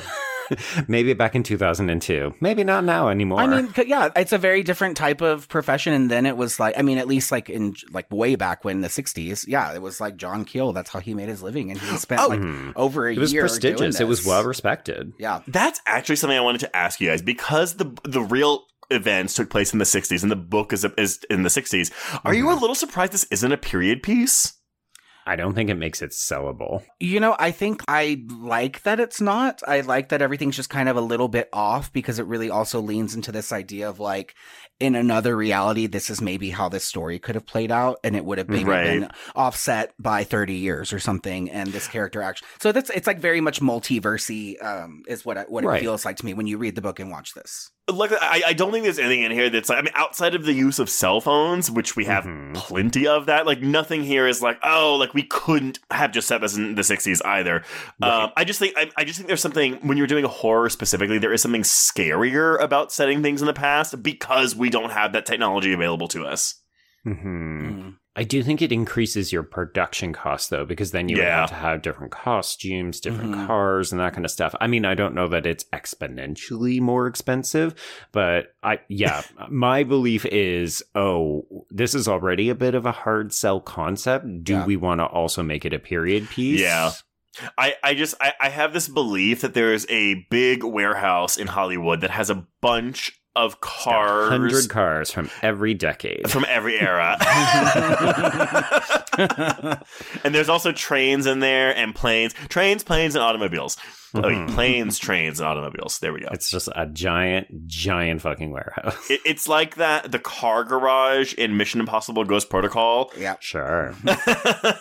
Maybe 0.87 1.13
back 1.13 1.35
in 1.35 1.43
2002. 1.43 2.35
Maybe 2.39 2.63
not 2.63 2.83
now 2.83 3.09
anymore. 3.09 3.39
I 3.39 3.47
mean, 3.47 3.73
yeah, 3.85 4.09
it's 4.15 4.33
a 4.33 4.37
very 4.37 4.63
different 4.63 4.97
type 4.97 5.21
of 5.21 5.47
profession. 5.49 5.93
And 5.93 6.09
then 6.11 6.25
it 6.25 6.37
was 6.37 6.59
like, 6.59 6.77
I 6.77 6.81
mean, 6.81 6.97
at 6.97 7.07
least 7.07 7.31
like 7.31 7.49
in 7.49 7.75
like 7.91 8.07
way 8.11 8.35
back 8.35 8.63
when 8.65 8.81
the 8.81 8.87
'60s, 8.87 9.45
yeah, 9.47 9.73
it 9.73 9.81
was 9.81 9.99
like 10.01 10.15
John 10.17 10.45
Keel. 10.45 10.73
That's 10.73 10.89
how 10.89 10.99
he 10.99 11.13
made 11.13 11.29
his 11.29 11.41
living, 11.41 11.71
and 11.71 11.79
he 11.79 11.97
spent 11.97 12.21
Oh. 12.21 12.27
like 12.27 12.39
Mhm. 12.39 12.73
over 12.75 13.07
a 13.07 13.11
year. 13.13 13.19
it 13.19 13.21
was 13.21 13.33
year. 13.33 13.41
prestigious. 13.43 13.95
doing 13.97 14.07
It 14.07 14.09
was 14.09 14.25
well 14.25 14.43
respected. 14.43 15.13
Yeah, 15.17 15.41
That's 15.47 15.81
actually 15.85 16.15
something 16.17 16.37
I 16.37 16.41
wanted 16.41 16.59
to 16.61 16.75
ask 16.75 16.99
you 17.01 17.09
guys 17.09 17.21
because 17.21 17.75
the 17.75 17.91
the 18.03 18.21
real 18.21 18.65
events 18.89 19.35
took 19.35 19.49
place 19.49 19.71
in 19.71 19.79
the 19.79 19.85
60s 19.85 20.21
and 20.21 20.29
the 20.31 20.35
book 20.35 20.73
is 20.73 20.85
is 20.97 21.19
in 21.29 21.43
the 21.43 21.49
60s. 21.49 21.91
Are 22.25 22.33
you 22.33 22.51
a 22.51 22.55
little 22.59 22.75
surprised 22.75 23.13
this 23.13 23.23
isn't 23.31 23.51
a 23.51 23.57
period 23.57 24.03
piece? 24.03 24.53
I 25.25 25.35
don't 25.35 25.53
think 25.53 25.69
it 25.69 25.75
makes 25.75 26.01
it 26.01 26.11
sellable. 26.11 26.83
You 26.99 27.19
know, 27.19 27.35
I 27.37 27.51
think 27.51 27.83
I 27.87 28.23
like 28.29 28.81
that 28.83 28.99
it's 28.99 29.21
not. 29.21 29.61
I 29.67 29.81
like 29.81 30.09
that 30.09 30.21
everything's 30.21 30.55
just 30.55 30.69
kind 30.69 30.89
of 30.89 30.97
a 30.97 31.01
little 31.01 31.27
bit 31.27 31.47
off 31.53 31.93
because 31.93 32.17
it 32.17 32.25
really 32.25 32.49
also 32.49 32.81
leans 32.81 33.13
into 33.13 33.31
this 33.31 33.51
idea 33.51 33.87
of 33.87 33.99
like, 33.99 34.33
in 34.79 34.95
another 34.95 35.37
reality, 35.37 35.85
this 35.85 36.09
is 36.09 36.21
maybe 36.21 36.49
how 36.49 36.69
this 36.69 36.83
story 36.83 37.19
could 37.19 37.35
have 37.35 37.45
played 37.45 37.71
out, 37.71 37.99
and 38.03 38.15
it 38.15 38.25
would 38.25 38.39
have 38.39 38.49
maybe 38.49 38.63
Right. 38.71 38.83
been 38.83 39.09
offset 39.35 39.93
by 39.99 40.23
thirty 40.23 40.55
years 40.55 40.91
or 40.91 40.97
something. 40.99 41.51
And 41.51 41.71
this 41.71 41.87
character 41.87 42.23
actually, 42.23 42.47
so 42.59 42.71
that's 42.71 42.89
it's 42.89 43.05
like 43.05 43.19
very 43.19 43.41
much 43.41 43.61
multiversy, 43.61 44.61
um, 44.63 45.03
is 45.07 45.23
what 45.23 45.37
it, 45.37 45.51
what 45.51 45.63
Right. 45.63 45.77
it 45.77 45.81
feels 45.81 46.03
like 46.03 46.17
to 46.17 46.25
me 46.25 46.33
when 46.33 46.47
you 46.47 46.57
read 46.57 46.73
the 46.75 46.81
book 46.81 46.99
and 46.99 47.11
watch 47.11 47.35
this. 47.35 47.69
Look, 47.91 48.11
I, 48.13 48.41
I 48.47 48.53
don't 48.53 48.71
think 48.71 48.83
there's 48.83 48.99
anything 48.99 49.23
in 49.23 49.31
here 49.31 49.49
that's 49.49 49.69
like, 49.69 49.77
I 49.77 49.81
mean, 49.81 49.93
outside 49.95 50.33
of 50.35 50.45
the 50.45 50.53
use 50.53 50.79
of 50.79 50.89
cell 50.89 51.21
phones, 51.21 51.69
which 51.69 51.95
we 51.95 52.05
have 52.05 52.23
Mhm. 52.25 52.55
plenty 52.55 53.05
of 53.07 53.25
that, 53.27 53.45
like 53.45 53.61
nothing 53.61 54.03
here 54.03 54.27
is 54.27 54.41
like, 54.41 54.57
oh, 54.63 54.95
like 54.95 55.13
we 55.13 55.23
couldn't 55.23 55.79
have 55.91 56.11
just 56.11 56.27
set 56.27 56.41
this 56.41 56.55
in 56.55 56.75
the 56.75 56.83
60s 56.83 57.21
either. 57.25 57.63
Right. 58.01 58.23
Um, 58.23 58.31
I 58.35 58.43
just 58.43 58.59
think, 58.59 58.73
I, 58.77 58.89
I 58.97 59.03
just 59.03 59.17
think 59.17 59.27
there's 59.27 59.41
something, 59.41 59.75
when 59.87 59.97
you're 59.97 60.07
doing 60.07 60.25
a 60.25 60.29
horror 60.29 60.69
specifically, 60.69 61.17
there 61.19 61.33
is 61.33 61.41
something 61.41 61.63
scarier 61.63 62.61
about 62.61 62.91
setting 62.91 63.21
things 63.21 63.41
in 63.41 63.47
the 63.47 63.53
past 63.53 64.01
because 64.01 64.55
we 64.55 64.69
don't 64.69 64.91
have 64.91 65.13
that 65.13 65.25
technology 65.25 65.73
available 65.73 66.07
to 66.09 66.25
us. 66.25 66.55
hmm 67.03 67.11
Mm. 67.13 67.95
I 68.13 68.23
do 68.23 68.43
think 68.43 68.61
it 68.61 68.73
increases 68.73 69.31
your 69.31 69.43
production 69.43 70.11
costs 70.11 70.49
though, 70.49 70.65
because 70.65 70.91
then 70.91 71.07
you 71.07 71.17
Yeah. 71.17 71.41
have 71.41 71.49
to 71.49 71.55
have 71.55 71.81
different 71.81 72.11
costumes, 72.11 72.99
different 72.99 73.33
Mhm. 73.35 73.47
cars, 73.47 73.91
and 73.93 74.01
that 74.01 74.13
kind 74.13 74.25
of 74.25 74.31
stuff. 74.31 74.53
I 74.59 74.67
mean, 74.67 74.83
I 74.83 74.95
don't 74.95 75.15
know 75.15 75.29
that 75.29 75.45
it's 75.45 75.63
exponentially 75.73 76.81
more 76.81 77.07
expensive, 77.07 77.73
but 78.11 78.53
I, 78.63 78.79
yeah, 78.89 79.21
my 79.49 79.83
belief 79.83 80.25
is, 80.25 80.83
oh, 80.93 81.45
this 81.69 81.95
is 81.95 82.07
already 82.07 82.49
a 82.49 82.55
bit 82.55 82.75
of 82.75 82.85
a 82.85 82.91
hard 82.91 83.33
sell 83.33 83.61
concept. 83.61 84.25
Do 84.43 84.53
Yeah. 84.53 84.65
we 84.65 84.75
want 84.75 84.99
to 84.99 85.05
also 85.05 85.41
make 85.41 85.63
it 85.63 85.73
a 85.73 85.79
period 85.79 86.29
piece? 86.29 86.59
Yeah. 86.59 86.91
I, 87.57 87.75
I 87.81 87.93
just 87.93 88.15
I, 88.19 88.33
I 88.41 88.49
have 88.49 88.73
this 88.73 88.89
belief 88.89 89.39
that 89.39 89.53
there's 89.53 89.85
a 89.89 90.25
big 90.29 90.65
warehouse 90.65 91.37
in 91.37 91.47
Hollywood 91.47 92.01
that 92.01 92.09
has 92.11 92.29
a 92.29 92.45
bunch 92.61 93.20
of 93.35 93.61
cars 93.61 94.29
hundred 94.29 94.69
cars 94.69 95.11
from 95.11 95.29
every 95.41 95.73
decade. 95.73 96.29
from 96.29 96.45
every 96.47 96.79
era. 96.79 97.17
and 100.23 100.35
there's 100.35 100.49
also 100.49 100.71
trains 100.71 101.25
in 101.25 101.39
there 101.39 101.75
and 101.75 101.95
planes. 101.95 102.33
Trains, 102.49 102.83
planes, 102.83 103.15
and 103.15 103.23
automobiles. 103.23 103.77
Oh, 104.13 104.21
wait, 104.21 104.37
Mhm. 104.37 104.49
planes, 104.53 104.99
trains, 104.99 105.39
and 105.39 105.47
automobiles. 105.47 105.99
There 105.99 106.11
we 106.11 106.19
go. 106.21 106.27
It's 106.31 106.49
just 106.51 106.67
a 106.75 106.85
giant, 106.85 107.67
giant 107.67 108.21
fucking 108.21 108.51
warehouse. 108.51 109.09
It, 109.09 109.21
it's 109.25 109.47
like 109.47 109.75
that 109.75 110.11
the 110.11 110.19
car 110.19 110.63
garage 110.65 111.33
in 111.35 111.55
Mission 111.57 111.79
Impossible 111.79 112.23
Ghost 112.25 112.49
Protocol. 112.49 113.11
Yeah, 113.17 113.35
Sure. 113.39 113.93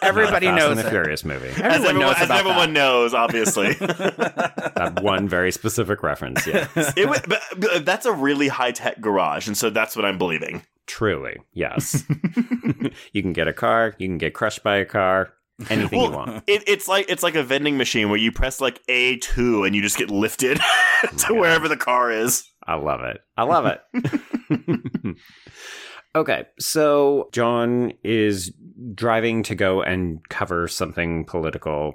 everybody 0.02 0.46
Not 0.46 0.58
Fast 0.58 0.58
knows 0.58 0.70
and 0.70 0.78
the 0.80 0.86
it. 0.86 0.90
Furious 0.90 1.24
movie. 1.24 1.48
as 1.48 1.58
Everyone 1.58 1.86
everyone, 1.86 1.98
knows 2.00 2.16
as 2.18 2.30
everyone 2.30 2.72
knows, 2.72 3.14
obviously. 3.14 3.72
that 3.74 4.98
one 5.02 5.28
very 5.28 5.52
specific 5.52 6.02
reference. 6.02 6.46
Yeah. 6.46 6.66
it, 6.96 7.08
wa- 7.08 7.18
but, 7.28 7.40
but 7.56 7.84
that's 7.84 8.06
a 8.06 8.12
really 8.12 8.48
high 8.48 8.72
tech 8.72 9.00
garage, 9.00 9.46
and 9.46 9.56
so 9.56 9.70
that's 9.70 9.94
what 9.96 10.04
I'm 10.04 10.18
believing. 10.18 10.62
Truly, 10.86 11.36
yes. 11.52 12.02
you 13.12 13.22
can 13.22 13.32
get 13.32 13.46
a 13.46 13.52
car. 13.52 13.94
You 13.98 14.08
can 14.08 14.18
get 14.18 14.34
crushed 14.34 14.64
by 14.64 14.76
a 14.78 14.84
car. 14.84 15.32
Anything 15.68 16.00
you 16.00 16.10
want. 16.10 16.44
It, 16.46 16.62
it's 16.66 16.88
like 16.88 17.06
it's 17.08 17.22
like 17.22 17.34
a 17.34 17.42
vending 17.42 17.76
machine 17.76 18.08
where 18.08 18.18
you 18.18 18.32
press 18.32 18.60
like 18.60 18.80
A 18.88 19.16
two 19.18 19.64
and 19.64 19.74
you 19.76 19.82
just 19.82 19.98
get 19.98 20.10
lifted 20.10 20.56
to 21.18 21.34
Yeah. 21.34 21.38
wherever 21.40 21.68
the 21.68 21.76
car 21.76 22.10
is. 22.10 22.44
I 22.66 22.74
love 22.76 23.00
it. 23.02 23.18
I 23.36 23.42
love 23.42 23.66
it. 23.66 25.16
okay, 26.14 26.46
so 26.58 27.28
John 27.32 27.92
is 28.02 28.52
driving 28.94 29.42
to 29.44 29.54
go 29.54 29.82
and 29.82 30.26
cover 30.28 30.68
something 30.68 31.24
political. 31.24 31.94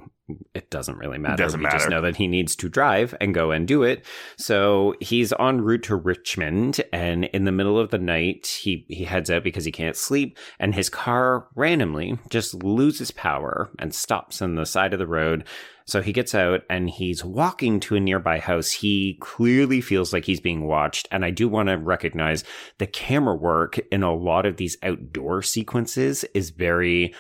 It 0.56 0.72
doesn't 0.72 0.98
really 0.98 1.20
matter. 1.20 1.44
Doesn't 1.44 1.60
we 1.62 1.70
just 1.70 1.90
know 1.90 2.02
that 2.02 2.16
he 2.16 2.28
needs 2.28 2.56
to 2.58 2.70
drive 2.70 3.14
and 3.22 3.34
go 3.34 3.52
and 3.52 3.68
do 3.68 3.84
it. 3.84 4.06
So 4.38 4.96
he's 5.00 5.34
en 5.40 5.62
route 5.62 5.84
to 5.84 5.96
Richmond, 5.96 6.82
and 6.92 7.26
in 7.26 7.46
the 7.46 7.52
middle 7.52 7.78
of 7.80 7.92
the 7.92 8.00
night, 8.00 8.48
he 8.48 8.86
he 8.90 9.04
heads 9.04 9.30
out 9.30 9.44
because 9.44 9.66
he 9.66 9.72
can't 9.72 9.96
sleep, 9.96 10.38
and 10.60 10.74
his 10.74 10.90
car 10.90 11.48
randomly 11.56 12.18
just 12.30 12.56
loses 12.64 13.12
power 13.12 13.70
and 13.78 13.94
stops 13.94 14.42
on 14.42 14.56
the 14.56 14.66
side 14.66 14.94
of 14.94 15.00
the 15.00 15.08
road. 15.08 15.46
So 15.88 16.02
he 16.02 16.12
gets 16.14 16.34
out 16.34 16.62
and 16.70 16.90
he's 16.90 17.24
walking 17.24 17.80
to 17.82 17.96
a 17.96 18.00
nearby 18.00 18.40
house. 18.40 18.72
He 18.72 19.18
clearly 19.22 19.82
feels 19.82 20.12
like 20.14 20.26
he's 20.26 20.40
being 20.40 20.66
watched. 20.66 21.08
And 21.12 21.24
I 21.24 21.30
do 21.30 21.48
want 21.48 21.70
to 21.70 21.78
recognize 21.78 22.44
the 22.80 22.88
camera 22.88 23.36
work 23.36 23.78
in 23.92 24.02
a 24.02 24.14
lot 24.14 24.46
of 24.48 24.58
these 24.58 24.78
outdoor 24.84 25.42
sequences 25.44 26.24
is 26.34 26.50
very. 26.50 27.14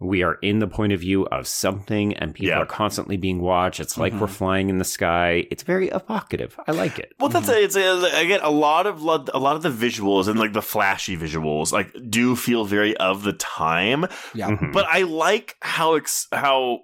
We 0.00 0.22
are 0.22 0.34
in 0.42 0.60
the 0.60 0.68
point 0.68 0.92
of 0.92 1.00
view 1.00 1.26
of 1.26 1.48
something 1.48 2.14
and 2.18 2.32
people 2.32 2.50
Yeah. 2.50 2.58
are 2.58 2.66
constantly 2.66 3.16
being 3.16 3.40
watched. 3.40 3.80
It's 3.80 3.98
like 3.98 4.12
Mhm. 4.12 4.20
we're 4.20 4.26
flying 4.28 4.68
in 4.68 4.78
the 4.78 4.84
sky. 4.84 5.44
It's 5.50 5.64
very 5.64 5.88
evocative. 5.88 6.56
I 6.68 6.70
like 6.70 7.00
it. 7.00 7.14
Well, 7.18 7.30
that's 7.30 7.48
a, 7.48 7.60
it's 7.60 7.74
a, 7.74 8.04
again 8.20 8.38
a 8.44 8.50
lot 8.50 8.86
of 8.86 9.02
lo- 9.02 9.24
a 9.34 9.40
lot 9.40 9.56
of 9.56 9.62
the 9.62 9.70
visuals 9.70 10.28
and 10.28 10.38
like 10.38 10.52
the 10.52 10.62
flashy 10.62 11.16
visuals 11.16 11.72
like 11.72 11.92
do 12.08 12.36
feel 12.36 12.64
very 12.64 12.96
of 12.98 13.24
the 13.24 13.32
time. 13.32 14.06
Yeah. 14.34 14.50
Mhm. 14.50 14.72
But 14.72 14.86
I 14.88 15.02
like 15.02 15.56
how 15.62 15.94
ex- 15.94 16.28
how 16.32 16.82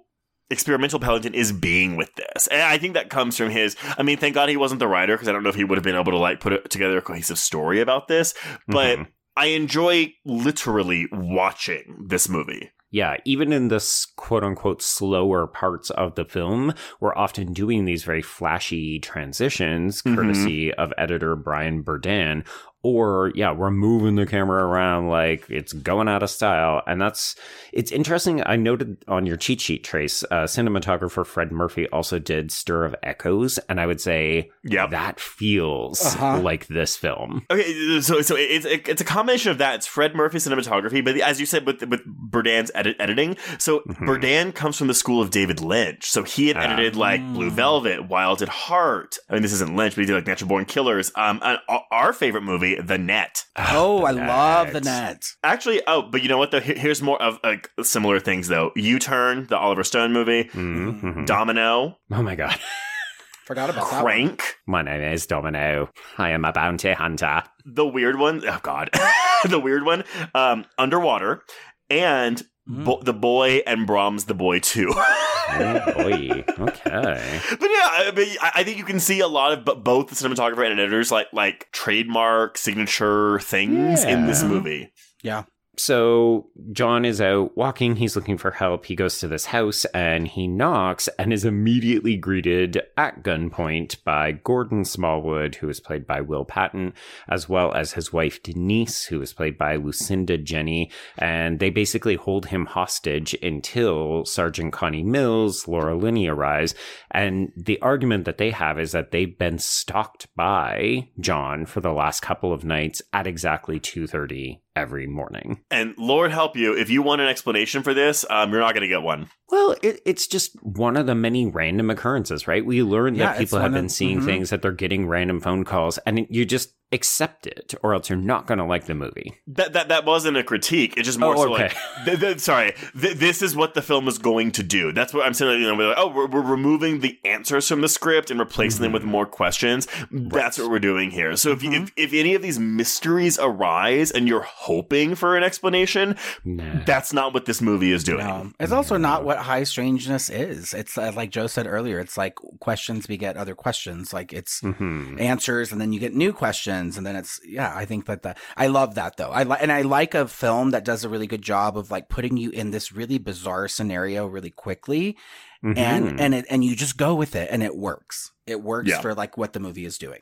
experimental 0.49 0.99
Pellington 0.99 1.33
is 1.33 1.51
being 1.51 1.95
with 1.95 2.13
this. 2.15 2.47
And 2.47 2.61
I 2.61 2.77
think 2.77 2.93
that 2.93 3.09
comes 3.09 3.37
from 3.37 3.49
his 3.49 3.75
I 3.97 4.03
mean, 4.03 4.17
thank 4.17 4.35
God 4.35 4.49
he 4.49 4.57
wasn't 4.57 4.79
the 4.79 4.87
writer 4.87 5.15
because 5.15 5.27
I 5.27 5.31
don't 5.31 5.43
know 5.43 5.49
if 5.49 5.55
he 5.55 5.63
would 5.63 5.77
have 5.77 5.83
been 5.83 5.95
able 5.95 6.11
to 6.11 6.17
like 6.17 6.39
put 6.39 6.69
together 6.69 6.97
a 6.97 7.01
cohesive 7.01 7.37
story 7.39 7.81
about 7.81 8.07
this, 8.07 8.33
but 8.67 8.99
Mhm. 8.99 9.07
I 9.37 9.47
enjoy 9.47 10.13
literally 10.23 11.07
watching 11.11 12.05
this 12.07 12.29
movie. 12.29 12.71
Yeah, 12.91 13.17
even 13.25 13.51
in 13.51 13.67
the 13.67 13.83
quote 14.15 14.43
unquote 14.45 14.81
slower 14.81 15.47
parts 15.47 15.89
of 15.89 16.15
the 16.15 16.23
film, 16.23 16.73
we're 17.01 17.15
often 17.15 17.51
doing 17.51 17.83
these 17.83 18.05
very 18.05 18.21
flashy 18.21 18.99
transitions, 18.99 20.01
Mhm. 20.03 20.15
courtesy 20.15 20.73
of 20.73 20.93
editor 20.97 21.35
Brian 21.35 21.83
Berdan. 21.83 22.45
Or, 22.89 23.31
yeah, 23.33 23.51
we're 23.51 23.71
moving 23.71 24.13
the 24.15 24.27
camera 24.27 24.63
around 24.63 25.09
like 25.09 25.49
it's 25.49 25.73
going 25.73 26.07
out 26.07 26.21
of 26.21 26.29
style. 26.29 26.83
And 26.85 27.01
that's, 27.01 27.35
it's 27.73 27.91
interesting. 27.91 28.43
I 28.45 28.57
noted 28.57 28.97
on 29.07 29.25
your 29.25 29.37
cheat 29.37 29.59
sheet, 29.59 29.83
Trace, 29.83 30.23
uh, 30.25 30.43
cinematographer 30.43 31.25
Fred 31.25 31.51
Murphy 31.51 31.87
also 31.89 32.19
did 32.19 32.51
Stir 32.51 32.85
of 32.85 32.95
Echoes. 33.01 33.57
And 33.69 33.81
I 33.81 33.87
would 33.87 33.99
say 33.99 34.51
Yep. 34.65 34.91
that 34.91 35.19
feels 35.19 36.05
Uh-huh. 36.05 36.39
like 36.41 36.67
this 36.67 36.95
film. 36.95 37.43
Okay, 37.49 38.01
so 38.01 38.21
so 38.21 38.35
it's 38.37 38.65
it's 38.67 39.01
a 39.01 39.05
combination 39.05 39.49
of 39.49 39.57
that. 39.57 39.75
It's 39.75 39.87
Fred 39.87 40.13
Murphy 40.15 40.37
cinematography, 40.37 41.03
but 41.03 41.17
as 41.21 41.39
you 41.39 41.47
said 41.47 41.65
with 41.65 41.81
with 41.87 42.01
Berdan's 42.05 42.69
edit, 42.75 42.97
editing. 42.99 43.35
So 43.57 43.79
Mhm. 43.79 44.05
Burdan 44.05 44.51
comes 44.51 44.77
from 44.77 44.87
the 44.87 44.93
school 44.93 45.23
of 45.23 45.31
David 45.31 45.59
Lynch. 45.59 46.05
So 46.05 46.21
he 46.21 46.49
had 46.49 46.57
Ah. 46.57 46.61
edited 46.61 46.95
like 46.95 47.21
Blue 47.33 47.49
Velvet, 47.49 48.09
Wild 48.09 48.43
at 48.43 48.49
Heart. 48.49 49.17
I 49.27 49.33
mean, 49.33 49.41
this 49.41 49.53
isn't 49.53 49.75
Lynch, 49.75 49.95
but 49.95 50.01
he 50.01 50.05
did 50.05 50.13
like 50.13 50.27
Natural 50.27 50.47
Born 50.49 50.65
Killers. 50.65 51.11
Um, 51.15 51.39
and 51.43 51.57
our- 51.67 51.83
our 51.91 52.13
favorite 52.13 52.43
movie, 52.43 52.74
The 52.83 52.97
Net. 52.97 53.43
Oh, 53.55 54.03
I 54.05 54.13
The 54.13 54.19
love 54.19 54.67
the 54.73 54.81
Net. 54.81 54.83
net. 54.83 55.23
Actually, 55.43 55.81
oh, 55.87 56.03
but 56.03 56.21
you 56.23 56.29
know 56.29 56.37
what 56.37 56.51
though? 56.51 56.59
Here's 56.59 57.01
more 57.01 57.21
of 57.21 57.39
like 57.43 57.69
similar 57.81 58.19
things 58.19 58.47
though. 58.47 58.71
U 58.75 58.99
Turn, 58.99 59.47
the 59.47 59.57
Oliver 59.57 59.83
Stone 59.83 60.13
movie. 60.13 60.45
Mhm. 60.45 61.25
Domino, 61.25 61.97
Oh 62.11 62.21
my 62.23 62.35
God. 62.35 62.57
Forgot 63.45 63.69
about 63.69 63.89
that. 63.91 64.01
Crank. 64.03 64.55
My 64.65 64.81
name 64.81 65.01
is 65.13 65.27
Domino. 65.27 65.89
I 66.17 66.31
am 66.31 66.45
a 66.45 66.51
bounty 66.51 66.93
hunter. 66.93 67.43
the 67.63 67.85
weird 67.87 68.17
one 68.17 68.41
oh 68.47 68.59
god 68.63 68.89
the 69.49 69.59
weird 69.59 69.83
one 69.85 70.03
um 70.33 70.65
underwater 70.77 71.43
and. 71.89 72.41
Mm-hmm. 72.69 72.83
bo- 72.83 73.01
the 73.03 73.13
boy 73.13 73.61
and 73.67 73.85
brahms 73.85 74.25
the 74.25 74.33
boy 74.33 74.57
too 74.59 74.91
Oh 75.51 75.93
boy. 75.95 76.43
Okay. 76.59 77.39
but 77.59 77.69
yeah 77.69 77.87
I, 77.91 78.11
but 78.13 78.23
I 78.41 78.51
I 78.55 78.63
think 78.63 78.77
you 78.79 78.83
can 78.83 78.99
see 78.99 79.19
a 79.19 79.27
lot 79.27 79.51
of 79.53 79.63
b- 79.65 79.79
both 79.79 80.07
the 80.07 80.15
cinematographer 80.15 80.63
and 80.69 80.79
editors 80.79 81.11
like 81.11 81.27
like 81.31 81.69
trademark 81.71 82.57
signature 82.57 83.39
things 83.39 84.03
in 84.03 84.25
this 84.25 84.41
movie 84.41 84.91
Yeah. 85.21 85.43
So 85.77 86.47
John 86.71 87.03
is 87.03 87.19
out 87.19 87.57
walking. 87.57 87.97
He's 87.97 88.15
looking 88.15 88.37
for 88.37 88.51
help. 88.51 88.85
He 88.85 88.95
goes 88.95 89.19
to 89.19 89.27
this 89.27 89.47
house 89.47 89.85
and 89.85 90.27
he 90.27 90.47
knocks 90.47 91.09
and 91.19 91.33
is 91.33 91.43
immediately 91.43 92.15
greeted 92.15 92.81
at 92.97 93.23
gunpoint 93.23 94.03
by 94.03 94.31
Gordon 94.31 94.85
Smallwood, 94.85 95.55
who 95.55 95.67
is 95.67 95.79
played 95.79 96.07
by 96.07 96.21
Will 96.21 96.45
Patton, 96.45 96.93
as 97.27 97.49
well 97.49 97.73
as 97.73 97.93
his 97.93 98.13
wife 98.13 98.41
Denise, 98.41 99.05
who 99.05 99.21
is 99.21 99.33
played 99.33 99.57
by 99.57 99.75
Lucinda 99.75 100.37
Jenney. 100.37 100.91
And 101.17 101.59
they 101.59 101.69
basically 101.69 102.15
hold 102.15 102.47
him 102.47 102.67
hostage 102.67 103.33
until 103.43 104.23
Sergeant 104.25 104.71
Connie 104.71 105.03
Mills, 105.03 105.67
Laura 105.67 105.95
Linney 105.95 106.27
arrives. 106.27 106.73
And 107.11 107.51
the 107.57 107.81
argument 107.81 108.25
that 108.25 108.37
they 108.37 108.51
have 108.51 108.79
is 108.79 108.93
that 108.93 109.11
they've 109.11 109.37
been 109.37 109.59
stalked 109.59 110.33
by 110.35 111.09
John 111.19 111.65
for 111.65 111.81
the 111.81 111.93
last 111.93 112.21
couple 112.21 112.53
of 112.53 112.63
nights 112.63 113.01
at 113.11 113.27
exactly 113.27 113.79
2.30 113.79 114.59
every 114.75 115.07
morning. 115.07 115.61
and 115.71 115.93
lord 115.97 116.31
help 116.31 116.55
you 116.57 116.75
if 116.77 116.89
you 116.89 117.01
want 117.01 117.21
an 117.21 117.27
explanation 117.27 117.81
for 117.83 117.93
this 117.93 118.25
um 118.29 118.51
you're 118.51 118.59
not 118.59 118.73
gonna 118.73 118.87
get 118.87 119.01
one 119.01 119.29
Well, 119.49 119.75
it, 119.83 120.01
it's 120.05 120.27
just 120.27 120.55
one 120.63 120.97
of 120.97 121.05
the 121.05 121.13
many 121.15 121.45
random 121.45 121.89
occurrences, 121.91 122.47
right? 122.47 122.65
We 122.65 122.81
learn 122.81 123.13
Yeah, 123.15 123.27
that 123.33 123.37
people 123.37 123.59
have 123.59 123.71
been 123.73 123.85
of- 123.85 123.91
seeing 123.91 124.21
mhm. 124.21 124.25
things 124.25 124.49
that 124.49 124.61
they're 124.63 124.71
getting 124.71 125.07
random 125.07 125.39
phone 125.39 125.63
calls, 125.63 125.97
and 125.99 126.25
you 126.29 126.45
just 126.45 126.73
accept 126.95 127.45
it, 127.45 127.75
or 127.83 127.93
else 127.93 128.09
you're 128.09 128.17
not 128.17 128.47
going 128.47 128.57
to 128.57 128.63
like 128.65 128.85
the 128.85 128.95
movie. 128.95 129.33
that 129.47 129.73
that 129.73 129.87
that 129.89 130.03
wasn't 130.05 130.35
a 130.37 130.43
critique 130.43 130.93
it's 130.97 131.05
just 131.05 131.19
more 131.19 131.35
Oh, 131.37 131.43
so 131.43 131.51
like 131.51 131.75
th- 132.05 132.19
th- 132.19 132.39
sorry 132.39 132.73
th- 132.99 133.17
this 133.17 133.41
is 133.43 133.55
what 133.55 133.73
the 133.75 133.81
film 133.83 134.07
is 134.07 134.17
going 134.17 134.51
to 134.53 134.63
do 134.63 134.91
that's 134.93 135.13
what 135.13 135.25
i'm 135.25 135.33
saying 135.33 135.61
you 135.61 135.67
know 135.67 135.75
we're 135.75 135.89
like, 135.89 135.97
oh 135.99 136.07
we're, 136.07 136.27
we're 136.27 136.41
removing 136.57 137.01
the 137.01 137.19
answers 137.25 137.67
from 137.67 137.81
the 137.81 137.89
script 137.89 138.31
and 138.31 138.39
replacing 138.39 138.81
them 138.81 138.91
with 138.91 139.03
Mm-hmm. 139.03 139.11
more 139.11 139.25
questions 139.25 139.87
that's 140.11 140.57
what 140.57 140.69
we're 140.71 140.79
doing 140.91 141.11
here 141.11 141.35
so 141.35 141.51
if, 141.51 141.61
you, 141.63 141.71
if 141.73 141.91
if 141.97 142.13
any 142.13 142.33
of 142.33 142.41
these 142.41 142.57
mysteries 142.59 143.37
arise 143.41 144.09
and 144.11 144.27
you're 144.27 144.47
hoping 144.69 145.15
for 145.15 145.35
an 145.37 145.43
explanation 145.43 146.15
Nah. 146.43 146.83
that's 146.85 147.11
not 147.13 147.33
what 147.33 147.45
this 147.45 147.61
movie 147.61 147.91
is 147.91 148.03
doing 148.03 148.25
No, 148.25 148.51
it's 148.59 148.71
also 148.71 148.95
not 148.97 149.23
what 149.25 149.37
high 149.49 149.63
strangeness 149.63 150.29
is. 150.29 150.73
It's 150.73 150.97
uh, 150.97 151.11
like 151.15 151.29
Joe 151.31 151.47
said 151.47 151.67
earlier. 151.67 151.99
It's 151.99 152.17
like 152.23 152.35
questions 152.59 153.05
beget 153.07 153.35
other 153.37 153.55
questions. 153.65 154.13
Like 154.17 154.29
it's 154.39 154.61
Mhm. 154.61 155.19
answers, 155.19 155.71
and 155.71 155.79
then 155.81 155.91
you 155.93 155.99
get 155.99 156.13
new 156.13 156.31
questions, 156.43 156.84
and 156.97 157.05
then 157.05 157.15
it's 157.15 157.39
yeah. 157.45 157.73
I 157.75 157.85
think 157.85 158.05
that 158.05 158.21
that 158.23 158.37
I 158.55 158.67
love 158.67 158.95
that 158.95 159.17
though. 159.17 159.31
I 159.31 159.43
like 159.43 159.61
and 159.61 159.71
I 159.71 159.81
like 159.81 160.13
a 160.13 160.27
film 160.27 160.71
that 160.71 160.85
does 160.85 161.03
a 161.03 161.09
really 161.09 161.27
good 161.27 161.41
job 161.41 161.77
of 161.77 161.89
like 161.91 162.07
putting 162.09 162.37
you 162.37 162.49
in 162.51 162.71
this 162.71 162.91
really 162.91 163.17
bizarre 163.17 163.67
scenario 163.67 164.27
really 164.27 164.51
quickly, 164.51 165.17
Mhm. 165.63 165.77
and 165.77 166.19
and 166.19 166.33
it 166.35 166.45
and 166.49 166.63
you 166.63 166.75
just 166.75 166.97
go 166.97 167.15
with 167.15 167.35
it, 167.35 167.49
and 167.51 167.63
it 167.63 167.75
works. 167.75 168.31
It 168.45 168.61
works 168.61 168.89
Yeah. 168.89 169.01
for 169.01 169.13
like 169.15 169.37
what 169.37 169.53
the 169.53 169.59
movie 169.59 169.85
is 169.85 169.97
doing. 169.97 170.21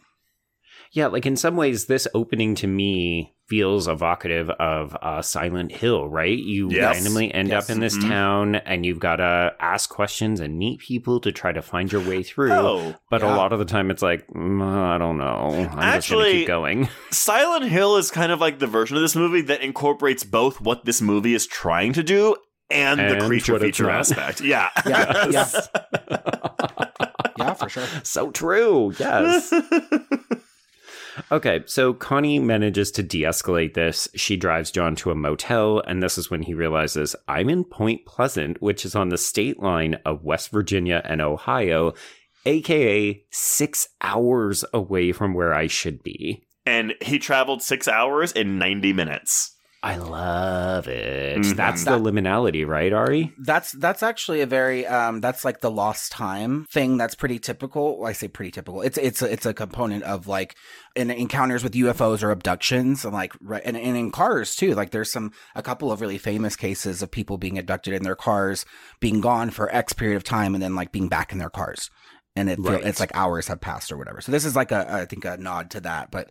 Yeah, 0.95 1.07
like 1.07 1.25
in 1.25 1.35
some 1.35 1.55
ways, 1.55 1.85
this 1.87 2.07
opening 2.13 2.53
to 2.55 2.67
me 2.67 3.33
feels 3.47 3.87
evocative 3.87 4.49
of 4.51 4.95
uh, 5.01 5.23
Silent 5.23 5.71
Hill, 5.71 6.07
right? 6.07 6.37
You 6.37 6.69
Yes. 6.69 6.95
randomly 6.95 7.33
end 7.33 7.49
Yes. 7.49 7.63
up 7.63 7.73
in 7.75 7.79
this 7.81 7.97
Mhm. 7.97 8.07
town 8.07 8.55
and 8.55 8.85
you've 8.85 8.99
got 8.99 9.15
to 9.15 9.53
ask 9.59 9.89
questions 9.89 10.39
and 10.39 10.57
meet 10.57 10.79
people 10.81 11.19
to 11.21 11.31
try 11.31 11.51
to 11.51 11.63
find 11.63 11.91
your 11.91 12.01
way 12.01 12.21
through. 12.21 12.51
oh 12.53 12.95
But 13.09 13.23
a 13.23 13.27
lot 13.27 13.51
of 13.53 13.57
the 13.59 13.65
time, 13.65 13.89
it's 13.89 14.03
like, 14.03 14.27
mm, 14.27 14.61
I 14.63 14.99
don't 14.99 15.17
know. 15.17 15.49
I'm 15.49 15.63
just 15.63 15.69
going 15.71 15.77
to 15.79 15.83
Actually- 15.83 16.31
keep 16.33 16.47
going. 16.47 16.89
silent 17.09 17.65
hill 17.65 17.97
is 17.97 18.11
kind 18.11 18.31
of 18.31 18.39
like 18.39 18.59
the 18.59 18.67
version 18.67 18.95
of 18.95 19.01
this 19.01 19.15
movie 19.15 19.41
that 19.41 19.61
incorporates 19.61 20.23
both 20.23 20.61
what 20.61 20.85
this 20.85 21.01
movie 21.01 21.33
is 21.33 21.47
trying 21.47 21.93
to 21.93 22.03
do 22.03 22.35
and, 22.69 22.99
the 22.99 23.25
creature 23.27 23.59
feature 23.59 23.89
aspect 23.89 24.41
yeah 24.41 24.69
Yeah, 24.85 25.27
Yes. 25.31 25.69
Yeah, 27.37 27.53
for 27.55 27.67
sure. 27.67 27.83
so 28.03 28.29
true. 28.29 28.93
Yes. 28.99 29.51
Okay, 31.31 31.61
so 31.65 31.93
Connie 31.93 32.39
manages 32.39 32.91
to 32.91 33.03
de 33.03 33.21
escalate 33.21 33.73
this. 33.73 34.07
She 34.15 34.35
drives 34.37 34.71
John 34.71 34.95
to 34.97 35.11
a 35.11 35.15
motel, 35.15 35.79
and 35.85 36.01
this 36.01 36.17
is 36.17 36.31
when 36.31 36.43
he 36.43 36.53
realizes 36.53 37.15
I'm 37.27 37.49
in 37.49 37.63
Point 37.63 38.05
Pleasant, 38.05 38.61
which 38.61 38.85
is 38.85 38.95
on 38.95 39.09
the 39.09 39.17
state 39.17 39.59
line 39.61 39.99
of 40.05 40.23
West 40.23 40.49
Virginia 40.49 41.01
and 41.05 41.21
Ohio, 41.21 41.93
aka 42.45 43.23
six 43.31 43.87
hours 44.01 44.65
away 44.73 45.11
from 45.11 45.33
where 45.33 45.53
I 45.53 45.67
should 45.67 46.03
be. 46.03 46.43
and 46.65 46.93
he 47.01 47.19
traveled 47.19 47.61
six 47.61 47.87
hours 47.87 48.31
in 48.31 48.57
90 48.57 48.93
minutes 48.93 49.52
I 49.85 49.97
love 49.97 50.87
it. 50.87 51.39
Mhm. 51.39 51.57
That's 51.57 51.83
the 51.83 51.99
liminality, 51.99 52.65
right, 52.65 52.93
Ari? 52.93 53.33
That's 53.37 53.73
that's 53.73 54.01
actually 54.01 54.39
a 54.39 54.45
very 54.45 54.87
um 54.87 55.19
that's 55.19 55.43
like 55.43 55.59
the 55.59 55.69
lost 55.69 56.13
time 56.13 56.65
thing 56.71 56.95
that's 56.95 57.15
pretty 57.15 57.37
typical. 57.37 57.99
Well, 57.99 58.07
I 58.09 58.13
say 58.13 58.29
pretty 58.29 58.51
typical. 58.51 58.81
It's 58.81 58.97
it's 58.97 59.21
a, 59.21 59.29
it's 59.29 59.45
a 59.45 59.53
component 59.53 60.03
of 60.05 60.25
like 60.25 60.55
in 60.95 61.11
encounters 61.11 61.63
with 61.65 61.73
UFOs 61.73 62.23
or 62.23 62.31
abductions 62.31 63.03
and 63.03 63.13
like 63.13 63.33
right 63.41 63.61
and, 63.65 63.75
and 63.75 63.97
in 63.97 64.09
cars 64.11 64.55
too. 64.55 64.73
Like 64.73 64.91
there's 64.91 65.11
some 65.11 65.33
a 65.53 65.61
couple 65.61 65.91
of 65.91 65.99
really 65.99 66.17
famous 66.17 66.55
cases 66.55 67.01
of 67.01 67.11
people 67.11 67.37
being 67.37 67.57
abducted 67.59 67.93
in 67.93 68.03
their 68.03 68.15
cars, 68.15 68.65
being 69.01 69.19
gone 69.19 69.49
for 69.49 69.69
X 69.75 69.91
period 69.91 70.15
of 70.15 70.23
time 70.23 70.53
and 70.53 70.63
then 70.63 70.75
like 70.75 70.93
being 70.93 71.09
back 71.09 71.33
in 71.33 71.39
their 71.39 71.49
cars. 71.49 71.89
And 72.37 72.49
it 72.49 72.57
Right. 72.57 72.85
it's 72.85 73.01
like 73.01 73.11
hours 73.13 73.49
have 73.49 73.59
passed 73.59 73.91
or 73.91 73.97
whatever. 73.97 74.21
So 74.21 74.31
this 74.31 74.45
is 74.45 74.55
like 74.55 74.71
a 74.71 74.89
I 74.89 75.05
think 75.05 75.25
a 75.25 75.35
nod 75.35 75.69
to 75.71 75.81
that, 75.81 76.09
but 76.09 76.29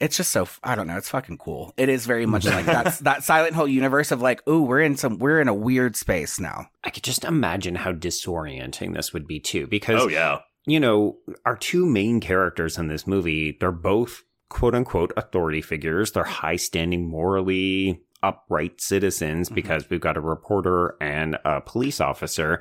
it's 0.00 0.16
just 0.16 0.30
so 0.30 0.48
I 0.62 0.74
don't 0.74 0.86
know. 0.86 0.96
It's 0.96 1.08
fucking 1.08 1.38
cool. 1.38 1.72
It 1.76 1.88
is 1.88 2.06
very 2.06 2.26
much 2.26 2.44
like 2.46 2.64
that's 2.66 2.98
that 3.00 3.24
Silent 3.24 3.54
Hill 3.54 3.68
universe 3.68 4.10
of 4.12 4.22
like, 4.22 4.46
ooh, 4.48 4.62
we're 4.62 4.80
in 4.80 4.96
some 4.96 5.18
we're 5.18 5.40
in 5.40 5.48
a 5.48 5.54
weird 5.54 5.96
space 5.96 6.38
now. 6.40 6.66
I 6.84 6.90
could 6.90 7.02
just 7.04 7.24
imagine 7.24 7.74
how 7.74 7.92
disorienting 7.92 8.94
this 8.94 9.12
would 9.12 9.26
be, 9.26 9.40
too, 9.40 9.66
because 9.66 10.02
oh 10.02 10.08
yeah 10.08 10.38
you 10.66 10.78
know, 10.80 11.16
our 11.46 11.56
two 11.56 11.86
main 11.86 12.20
characters 12.20 12.76
in 12.76 12.88
this 12.88 13.06
movie, 13.06 13.56
they're 13.58 13.72
both 13.72 14.22
quote 14.50 14.74
unquote 14.74 15.12
authority 15.16 15.62
figures. 15.62 16.12
They're 16.12 16.24
high 16.24 16.56
standing, 16.56 17.08
morally 17.08 18.02
upright 18.22 18.80
citizens 18.80 19.48
Mhm. 19.48 19.54
because 19.54 19.88
we've 19.88 20.00
got 20.00 20.16
a 20.18 20.20
reporter 20.20 20.94
and 21.00 21.38
a 21.44 21.60
police 21.62 22.00
officer. 22.00 22.60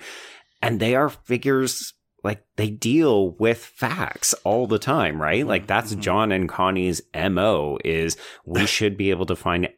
And 0.61 0.80
they 0.80 0.95
are 0.95 1.09
figures 1.09 1.93
like 2.23 2.44
they 2.56 2.69
deal 2.69 3.31
with 3.31 3.57
facts 3.60 4.34
all 4.44 4.68
the 4.68 4.80
time, 4.80 5.22
right? 5.22 5.45
Like 5.45 5.68
that's 5.68 5.94
Mhm. 5.95 5.99
John 6.02 6.31
and 6.31 6.49
Connie's 6.49 7.02
MO 7.14 7.77
is 7.85 8.18
we 8.45 8.65
should 8.65 8.98
be 8.98 9.10
able 9.11 9.26
to 9.27 9.35
find 9.35 9.69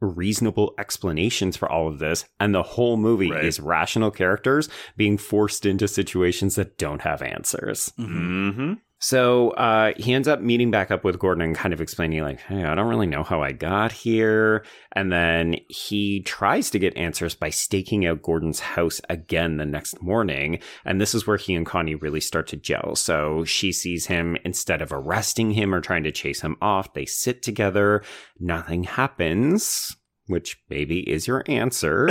reasonable 0.00 0.74
explanations 0.78 1.56
for 1.56 1.70
all 1.70 1.88
of 1.88 1.98
this. 1.98 2.26
And 2.38 2.54
the 2.54 2.62
whole 2.62 2.96
movie 2.98 3.30
Right. 3.30 3.44
is 3.44 3.60
rational 3.60 4.10
characters 4.10 4.68
being 4.96 5.16
forced 5.16 5.64
into 5.64 5.88
situations 5.88 6.54
that 6.56 6.76
don't 6.76 7.00
have 7.00 7.22
answers. 7.22 7.92
mm-hmm. 7.98 8.74
So 8.98 9.50
uh, 9.50 9.92
he 9.96 10.14
ends 10.14 10.26
up 10.26 10.40
meeting 10.40 10.70
back 10.70 10.90
up 10.90 11.04
with 11.04 11.18
Gordon 11.18 11.44
and 11.44 11.54
kind 11.54 11.74
of 11.74 11.80
explaining, 11.80 12.22
like, 12.22 12.40
hey, 12.40 12.64
I 12.64 12.74
don't 12.74 12.88
really 12.88 13.06
know 13.06 13.22
how 13.22 13.42
I 13.42 13.52
got 13.52 13.92
here. 13.92 14.64
And 14.92 15.12
then 15.12 15.56
he 15.68 16.22
tries 16.22 16.70
to 16.70 16.78
get 16.78 16.96
answers 16.96 17.34
by 17.34 17.50
staking 17.50 18.06
out 18.06 18.22
Gordon's 18.22 18.60
house 18.60 19.00
again 19.10 19.58
the 19.58 19.66
next 19.66 20.00
morning. 20.00 20.60
And 20.84 20.98
this 21.00 21.14
is 21.14 21.26
where 21.26 21.36
he 21.36 21.54
and 21.54 21.66
Connie 21.66 21.94
really 21.94 22.20
start 22.20 22.46
to 22.48 22.56
gel. 22.56 22.96
So 22.96 23.44
she 23.44 23.70
sees 23.70 24.06
him 24.06 24.38
instead 24.44 24.80
of 24.80 24.92
arresting 24.92 25.50
him 25.50 25.74
or 25.74 25.80
trying 25.82 26.04
to 26.04 26.12
chase 26.12 26.40
him 26.40 26.56
off, 26.62 26.94
they 26.94 27.04
sit 27.04 27.42
together. 27.42 28.02
Nothing 28.40 28.84
happens 28.84 29.94
which 30.26 30.58
maybe 30.68 31.00
is 31.08 31.26
your 31.26 31.44
answer. 31.46 32.08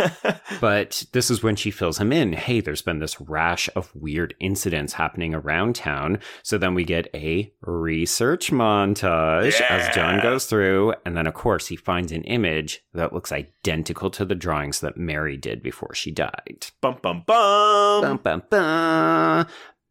but 0.60 1.04
this 1.12 1.30
is 1.30 1.42
when 1.42 1.56
she 1.56 1.70
fills 1.70 1.98
him 1.98 2.12
in. 2.12 2.32
Hey, 2.32 2.60
there's 2.60 2.82
been 2.82 2.98
this 2.98 3.20
rash 3.20 3.68
of 3.76 3.90
weird 3.94 4.34
incidents 4.40 4.94
happening 4.94 5.34
around 5.34 5.74
town. 5.76 6.18
So 6.42 6.58
then 6.58 6.74
we 6.74 6.84
get 6.84 7.08
a 7.14 7.52
research 7.62 8.50
montage 8.50 9.58
Yeah. 9.60 9.66
as 9.70 9.94
John 9.94 10.20
goes 10.22 10.46
through. 10.46 10.94
And 11.04 11.16
then, 11.16 11.26
of 11.26 11.34
course, 11.34 11.66
he 11.68 11.76
finds 11.76 12.12
an 12.12 12.22
image 12.24 12.82
that 12.94 13.12
looks 13.12 13.32
identical 13.32 14.10
to 14.10 14.24
the 14.24 14.34
drawings 14.34 14.80
that 14.80 14.96
Mary 14.96 15.36
did 15.36 15.62
before 15.62 15.94
she 15.94 16.10
died. 16.10 16.66
bum 16.80 16.98
bum 17.02 17.24
bum. 17.26 18.02
Bum, 18.02 18.16
bum, 18.22 18.42
bum. 18.50 19.46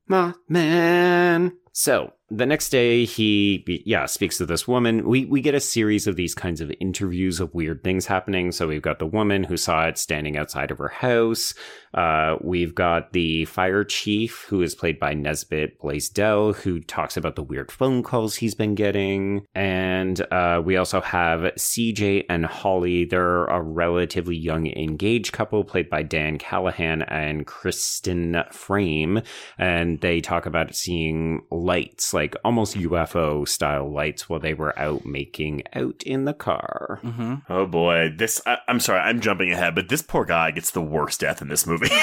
Mothman. 0.09 1.51
So 1.77 2.14
the 2.31 2.45
next 2.47 2.69
day, 2.69 3.06
he 3.06 3.64
yeah 3.85 4.07
speaks 4.07 4.39
to 4.39 4.47
this 4.47 4.68
woman. 4.68 5.07
We 5.07 5.26
we 5.26 5.41
get 5.41 5.53
a 5.53 5.60
series 5.60 6.07
of 6.07 6.15
these 6.15 6.34
kinds 6.34 6.60
of 6.60 6.72
interviews 6.80 7.39
of 7.39 7.53
weird 7.53 7.84
things 7.84 8.07
happening. 8.07 8.52
So 8.52 8.68
we've 8.68 8.81
got 8.81 8.97
the 8.97 9.06
woman 9.06 9.43
who 9.43 9.57
saw 9.57 9.85
it 9.85 9.99
standing 9.99 10.35
outside 10.35 10.72
of 10.72 10.80
her 10.80 10.88
house. 10.88 11.53
Uh, 11.93 12.38
we've 12.41 12.73
got 12.73 13.14
the 13.14 13.45
fire 13.45 13.84
chief 13.84 14.45
who 14.49 14.61
is 14.61 14.73
played 14.73 14.99
by 14.99 15.14
Nesbitt 15.14 15.80
Blaisdell, 15.80 16.53
who 16.53 16.80
talks 16.81 17.15
about 17.15 17.35
the 17.35 17.43
weird 17.43 17.72
phone 17.72 18.03
calls 18.03 18.35
he's 18.35 18.56
been 18.56 18.76
getting, 18.76 19.45
and 19.53 20.19
uh, 20.31 20.61
we 20.65 20.77
also 20.77 21.02
have 21.02 21.41
CJ 21.41 22.26
and 22.27 22.45
Holly. 22.45 23.06
They're 23.06 23.45
a 23.45 23.61
relatively 23.61 24.35
young 24.35 24.68
engaged 24.68 25.31
couple 25.31 25.64
played 25.64 25.89
by 25.89 26.02
Dan 26.02 26.39
Callahan 26.39 27.03
and 27.03 27.45
Kristen 27.45 28.43
Frame, 28.52 29.22
and 29.60 30.02
they 30.02 30.22
talk 30.22 30.47
about 30.47 30.76
seeing 30.76 31.43
lights, 31.65 32.13
like 32.13 32.35
almost 32.45 32.75
UFO 32.77 33.47
style 33.47 33.89
lights, 33.91 34.29
while 34.29 34.39
they 34.39 34.53
were 34.53 34.77
out 34.77 35.05
making 35.05 35.63
out 35.73 36.03
in 36.05 36.25
the 36.25 36.33
car. 36.33 36.99
hmm 37.01 37.35
Oh 37.49 37.65
boy, 37.65 38.13
this. 38.15 38.41
I, 38.45 38.57
I'm 38.67 38.79
sorry, 38.79 38.99
I'm 39.01 39.19
jumping 39.21 39.51
ahead, 39.51 39.75
but 39.75 39.89
this 39.89 40.01
poor 40.01 40.25
guy 40.25 40.51
gets 40.51 40.71
the 40.71 40.81
worst 40.81 41.19
death 41.21 41.41
in 41.41 41.47
this 41.49 41.65
movie. 41.67 41.89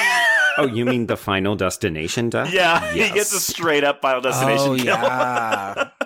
Oh, 0.59 0.67
you 0.67 0.85
mean 0.85 1.07
the 1.07 1.17
Final 1.31 1.57
Destination 1.57 2.29
death? 2.29 2.53
yeah, 2.53 2.93
Yes. 2.95 3.09
he 3.09 3.15
gets 3.15 3.33
a 3.33 3.41
straight 3.41 3.85
up 3.85 4.03
Final 4.03 4.21
Destination 4.21 4.69
Oh 4.73 4.77
kill. 4.77 4.85
yeah. 4.85 5.89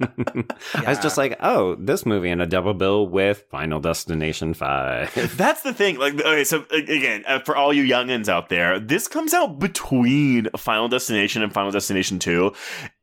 I 0.00 0.84
was 0.86 0.98
just 0.98 1.16
like, 1.16 1.36
oh, 1.40 1.76
this 1.76 2.06
movie 2.06 2.30
in 2.30 2.40
a 2.40 2.46
double 2.46 2.74
bill 2.74 3.06
with 3.06 3.44
Final 3.50 3.80
Destination 3.80 4.54
5. 4.54 5.36
That's 5.36 5.62
the 5.62 5.72
thing. 5.72 5.98
Like, 5.98 6.14
okay, 6.14 6.44
so 6.44 6.64
again, 6.70 7.24
uh, 7.26 7.40
for 7.40 7.56
all 7.56 7.72
you 7.72 7.84
youngins 7.84 8.28
out 8.28 8.48
there, 8.48 8.78
this 8.78 9.08
comes 9.08 9.34
out 9.34 9.58
between 9.58 10.48
Final 10.56 10.88
Destination 10.88 11.42
and 11.42 11.52
Final 11.52 11.70
Destination 11.70 12.18
2. 12.18 12.52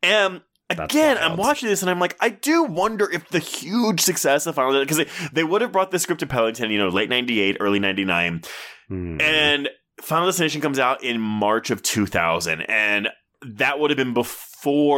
And 0.03 0.41
again, 0.70 1.18
I'm 1.18 1.38
watching 1.38 1.70
this 1.70 1.82
and 1.82 1.90
I'm 1.90 1.99
like, 1.99 2.16
I 2.20 2.30
do 2.30 2.64
wonder 2.64 3.10
if 3.12 3.30
the 3.30 3.40
huge 3.40 4.02
success 4.02 4.48
of 4.48 4.56
Final 4.56 4.74
Destination, 4.74 5.06
because 5.06 5.30
they, 5.30 5.41
they 5.41 5.44
would 5.44 5.62
have 5.62 5.72
brought 5.72 5.91
this 5.91 6.03
script 6.03 6.20
to 6.20 6.28
Pellington, 6.28 6.72
you 6.72 6.78
know, 6.78 6.90
late 6.90 7.10
98, 7.10 7.57
early 7.60 7.80
99. 7.80 8.41
Hmm. 8.88 9.22
And 9.22 9.70
Final 10.02 10.28
Destination 10.28 10.62
comes 10.62 10.80
out 10.80 11.03
in 11.03 11.20
March 11.22 11.70
of 11.70 11.82
2000. 11.82 12.62
And 12.62 13.10
that 13.45 13.80
would 13.80 13.91
have 13.91 13.98
been 13.98 14.14
before 14.14 14.55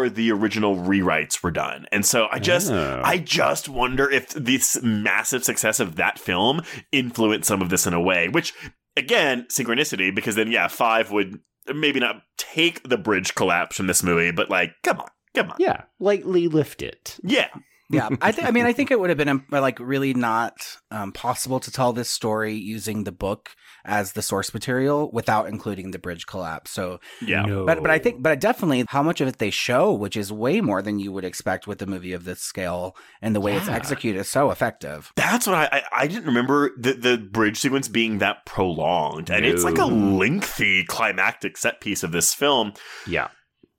the 0.09 0.31
original 0.31 0.75
rewrites 0.75 1.43
were 1.43 1.51
done. 1.51 1.85
And 1.91 2.05
so 2.05 2.27
I 2.31 2.39
just. 2.39 2.71
Oh. 2.71 3.01
I 3.03 3.17
just 3.17 3.69
wonder 3.69 4.09
if 4.09 4.29
this 4.29 4.81
massive 4.81 5.43
success 5.43 5.79
of 5.79 5.95
that 5.95 6.19
film 6.19 6.61
influenced 6.91 7.47
some 7.47 7.61
of 7.61 7.69
this 7.69 7.85
in 7.87 7.93
a 7.93 8.01
way, 8.01 8.27
which 8.29 8.53
again, 8.95 9.45
synchronicity, 9.49 10.13
because 10.13 10.35
then 10.35 10.51
yeah, 10.51 10.67
five 10.67 11.11
would 11.11 11.39
maybe 11.73 11.99
not 11.99 12.23
take 12.37 12.87
the 12.87 12.97
bridge 12.97 13.35
collapse 13.35 13.77
from 13.77 13.87
this 13.87 14.03
movie, 14.03 14.31
but 14.31 14.49
like, 14.49 14.73
come 14.83 14.99
on, 14.99 15.09
come 15.35 15.51
on. 15.51 15.57
yeah, 15.59 15.83
lightly 15.99 16.47
lift 16.47 16.81
it. 16.81 17.17
Yeah. 17.23 17.49
Yeah, 17.89 18.09
I 18.21 18.31
think. 18.31 18.47
I 18.47 18.51
mean, 18.51 18.65
I 18.65 18.73
think 18.73 18.91
it 18.91 18.99
would 18.99 19.09
have 19.09 19.17
been 19.17 19.29
um, 19.29 19.45
like 19.49 19.79
really 19.79 20.13
not 20.13 20.77
um, 20.91 21.11
possible 21.11 21.59
to 21.61 21.71
tell 21.71 21.93
this 21.93 22.09
story 22.09 22.53
using 22.53 23.03
the 23.03 23.11
book 23.11 23.55
as 23.85 24.11
the 24.11 24.21
source 24.21 24.53
material 24.53 25.09
without 25.13 25.47
including 25.47 25.91
the 25.91 25.99
bridge 25.99 26.25
collapse. 26.25 26.71
So, 26.71 26.99
Yeah. 27.21 27.43
No. 27.43 27.65
but 27.65 27.81
but 27.81 27.89
I 27.89 27.99
think, 27.99 28.21
but 28.21 28.41
definitely, 28.41 28.83
how 28.89 29.01
much 29.01 29.21
of 29.21 29.27
it 29.29 29.37
they 29.37 29.49
show, 29.49 29.93
which 29.93 30.17
is 30.17 30.31
way 30.31 30.59
more 30.59 30.81
than 30.81 30.99
you 30.99 31.13
would 31.13 31.23
expect 31.23 31.65
with 31.65 31.81
a 31.81 31.85
movie 31.85 32.13
of 32.13 32.25
this 32.25 32.41
scale, 32.41 32.95
and 33.21 33.33
the 33.33 33.41
way 33.41 33.55
it's 33.55 33.69
executed 33.69 34.19
is 34.19 34.29
so 34.29 34.51
effective. 34.51 35.13
That's 35.15 35.47
what 35.47 35.55
I, 35.55 35.69
I 35.71 35.83
I 36.03 36.07
didn't 36.07 36.25
remember 36.25 36.71
the 36.77 36.93
the 36.93 37.17
bridge 37.17 37.57
sequence 37.57 37.87
being 37.87 38.17
that 38.17 38.45
prolonged, 38.45 39.29
and 39.29 39.45
it's 39.45 39.63
like 39.63 39.77
a 39.77 39.85
lengthy 39.85 40.83
climactic 40.83 41.57
set 41.57 41.79
piece 41.79 42.03
of 42.03 42.11
this 42.11 42.33
film. 42.33 42.73
Yeah. 43.07 43.29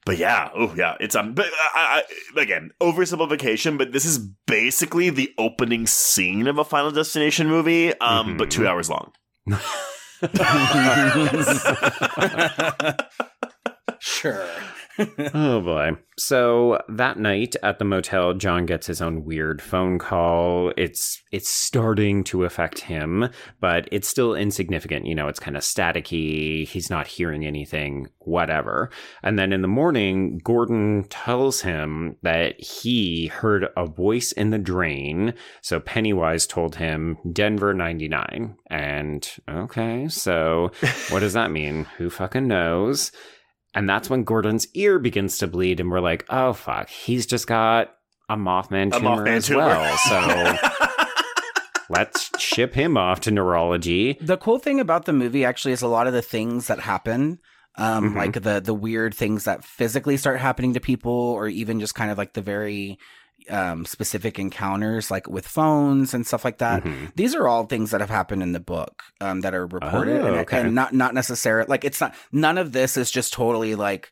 But 0.09 0.17
yeah, 0.17 0.49
oh 0.55 0.73
yeah, 0.75 0.97
it's 1.01 1.15
um. 1.15 1.35
But 1.35 1.49
I, 1.75 2.03
I, 2.35 2.41
again, 2.41 2.71
oversimplification. 2.81 3.77
But 3.77 3.93
this 3.93 4.07
is 4.07 4.19
basically 4.47 5.11
the 5.11 5.35
opening 5.37 5.87
scene 5.87 6.47
of 6.47 6.57
a 6.57 6.65
Final 6.65 6.91
Destination 6.91 7.47
movie, 7.47 7.93
um, 8.01 8.39
but 8.39 8.49
Mhm. 8.49 8.53
two 8.53 8.67
hours 8.67 8.89
long. 8.89 9.13
sure. 14.01 14.49
Oh 14.99 15.61
boy. 15.63 15.93
So 16.17 16.83
that 16.89 17.19
night 17.19 17.55
at 17.63 17.79
the 17.79 17.85
motel, 17.85 18.35
John 18.35 18.67
gets 18.67 18.89
his 18.89 19.01
own 19.01 19.25
weird 19.25 19.63
phone 19.63 19.99
call. 19.99 20.73
It's 20.77 21.23
it's 21.31 21.49
starting 21.49 22.25
to 22.25 22.45
affect 22.45 22.81
him, 22.81 23.29
but 23.61 23.89
it's 23.93 24.09
still 24.09 24.35
insignificant. 24.35 25.07
You 25.07 25.15
know, 25.15 25.29
it's 25.29 25.41
kind 25.41 25.57
of 25.57 25.63
staticky. 25.63 26.67
He's 26.67 26.91
not 26.91 27.07
hearing 27.07 27.47
anything, 27.47 28.09
whatever. 28.19 28.91
And 29.23 29.39
then 29.39 29.53
in 29.53 29.63
the 29.63 29.69
morning, 29.69 30.41
Gordon 30.43 31.05
tells 31.09 31.61
him 31.61 32.17
that 32.23 32.61
he 32.61 33.29
heard 33.29 33.69
a 33.77 33.87
voice 33.87 34.33
in 34.33 34.51
the 34.51 34.59
drain. 34.59 35.35
So 35.63 35.79
Pennywise 35.79 36.47
told 36.47 36.77
him 36.77 37.17
Denver 37.33 37.73
99. 37.73 38.57
And 38.71 39.31
okay, 39.49 40.09
so 40.09 40.73
what 41.11 41.21
does 41.21 41.35
that 41.35 41.53
mean? 41.53 41.85
Who 41.97 42.11
fucking 42.11 42.49
knows? 42.49 43.13
And 43.75 43.89
that's 43.89 44.09
when 44.11 44.25
Gordon's 44.25 44.67
ear 44.75 44.99
begins 44.99 45.39
to 45.39 45.47
bleed, 45.47 45.79
and 45.81 45.91
we're 45.91 46.01
like, 46.01 46.25
oh 46.31 46.53
fuck, 46.55 46.89
he's 46.89 47.27
just 47.27 47.47
got 47.47 47.95
a 48.29 48.37
Mothman 48.37 48.89
A 48.95 48.99
tumor 48.99 49.17
Mothman 49.25 49.37
as 49.37 49.47
tumor. 49.47 49.67
well. 49.67 49.97
So 49.99 50.69
let's 51.91 52.31
ship 52.41 52.75
him 52.75 52.97
off 52.97 53.21
to 53.21 53.31
neurology. 53.31 54.19
The 54.21 54.37
cool 54.37 54.59
thing 54.59 54.81
about 54.81 55.05
the 55.07 55.13
movie 55.13 55.45
actually 55.45 55.73
is 55.73 55.83
a 55.83 55.89
lot 55.89 56.07
of 56.07 56.13
the 56.13 56.23
things 56.23 56.67
that 56.67 56.81
happen, 56.81 57.39
um, 57.77 58.13
Mhm. 58.13 58.17
like 58.17 58.43
the 58.43 58.61
the 58.61 58.75
weird 58.75 59.15
things 59.15 59.45
that 59.45 59.65
physically 59.65 60.17
start 60.17 60.39
happening 60.41 60.75
to 60.75 60.81
people, 60.81 61.13
or 61.13 61.49
even 61.49 61.81
just 61.81 61.95
kind 61.95 62.11
of 62.11 62.19
like 62.19 62.35
the 62.35 62.43
very 62.43 62.99
um, 63.51 63.85
specific 63.85 64.39
encounters, 64.39 65.11
like 65.11 65.29
with 65.29 65.47
phones 65.47 66.15
and 66.15 66.27
stuff 66.27 66.45
like 66.45 66.59
that. 66.59 66.83
Mhm. 66.85 67.13
These 67.17 67.35
are 67.35 67.47
all 67.49 67.65
things 67.67 67.91
that 67.91 68.01
have 68.01 68.11
happened 68.11 68.43
in 68.43 68.53
the 68.53 68.61
book 68.61 69.03
um, 69.21 69.41
that 69.43 69.55
are 69.55 69.67
reported, 69.67 70.21
Oh, 70.23 70.27
and, 70.27 70.37
okay. 70.39 70.61
and 70.61 70.75
not 70.75 70.93
not 70.93 71.15
necessarily 71.15 71.67
like 71.69 71.85
it's 71.85 72.01
not. 72.01 72.15
None 72.33 72.59
of 72.59 72.73
this 72.73 72.97
is 72.97 73.11
just 73.11 73.33
totally 73.33 73.75
like 73.75 74.11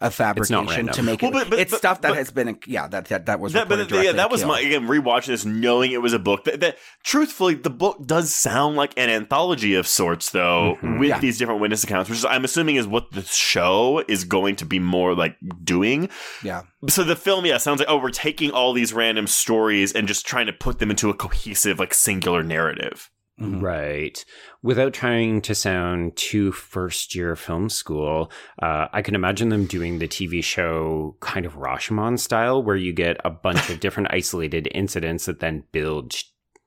a 0.00 0.10
fabrication 0.10 0.88
to 0.88 1.02
make 1.02 1.22
Well, 1.22 1.30
it. 1.30 1.34
but- 1.34 1.50
but- 1.50 1.58
it's 1.60 1.70
but- 1.70 1.78
stuff 1.78 2.00
that 2.00 2.08
but- 2.10 2.18
has 2.18 2.30
been 2.32 2.58
yeah 2.66 2.88
that 2.88 3.06
that, 3.06 3.26
that 3.26 3.38
was 3.40 3.52
That, 3.52 3.68
but 3.68 3.88
yeah, 3.90 4.12
that 4.12 4.30
was 4.30 4.40
Keel. 4.40 4.48
my 4.48 4.60
again 4.60 4.88
rewatching 4.88 5.26
this, 5.26 5.44
knowing 5.44 5.92
it 5.92 6.02
was 6.02 6.12
a 6.12 6.18
book. 6.18 6.44
That, 6.44 6.60
that 6.60 6.78
truthfully, 7.04 7.54
the 7.54 7.70
book 7.70 8.04
does 8.06 8.34
sound 8.34 8.76
like 8.76 8.92
an 8.96 9.08
anthology 9.08 9.74
of 9.74 9.86
sorts, 9.86 10.30
though, 10.30 10.76
Mhm. 10.82 10.98
with 10.98 11.08
Yeah. 11.10 11.18
these 11.20 11.38
different 11.38 11.60
witness 11.60 11.84
accounts, 11.84 12.10
which 12.10 12.18
is, 12.18 12.24
I'm 12.24 12.44
assuming 12.44 12.76
is 12.76 12.86
what 12.86 13.12
the 13.12 13.22
show 13.22 14.02
is 14.08 14.24
going 14.24 14.56
to 14.56 14.64
be 14.64 14.78
more 14.78 15.14
like 15.14 15.36
doing. 15.62 16.08
yeah. 16.42 16.62
So 16.88 17.02
the 17.04 17.16
film, 17.16 17.46
yeah, 17.46 17.56
sounds 17.58 17.78
like 17.78 17.88
oh, 17.88 17.96
we're 17.96 18.10
taking 18.10 18.50
all 18.50 18.72
these 18.72 18.92
random 18.92 19.26
stories 19.26 19.92
and 19.92 20.06
just 20.08 20.26
trying 20.26 20.46
to 20.46 20.52
put 20.52 20.80
them 20.80 20.90
into 20.90 21.08
a 21.08 21.14
cohesive, 21.14 21.78
like 21.78 21.94
singular 21.94 22.42
narrative. 22.42 23.10
Mhm. 23.40 23.60
Right. 23.60 24.24
Without 24.62 24.92
trying 24.92 25.40
to 25.42 25.54
sound 25.54 26.16
too 26.16 26.52
first 26.52 27.14
year 27.14 27.34
film 27.34 27.68
school, 27.68 28.30
uh, 28.62 28.86
I 28.92 29.02
can 29.02 29.14
imagine 29.16 29.48
them 29.48 29.66
doing 29.66 29.98
the 29.98 30.06
TV 30.06 30.42
show 30.42 31.16
kind 31.20 31.44
of 31.44 31.54
Rashomon 31.54 32.18
style, 32.18 32.62
where 32.62 32.76
you 32.76 32.92
get 32.92 33.16
a 33.24 33.30
bunch 33.30 33.70
of 33.70 33.80
different 33.80 34.10
isolated 34.12 34.68
incidents 34.72 35.24
that 35.26 35.40
then 35.40 35.64
build 35.72 36.14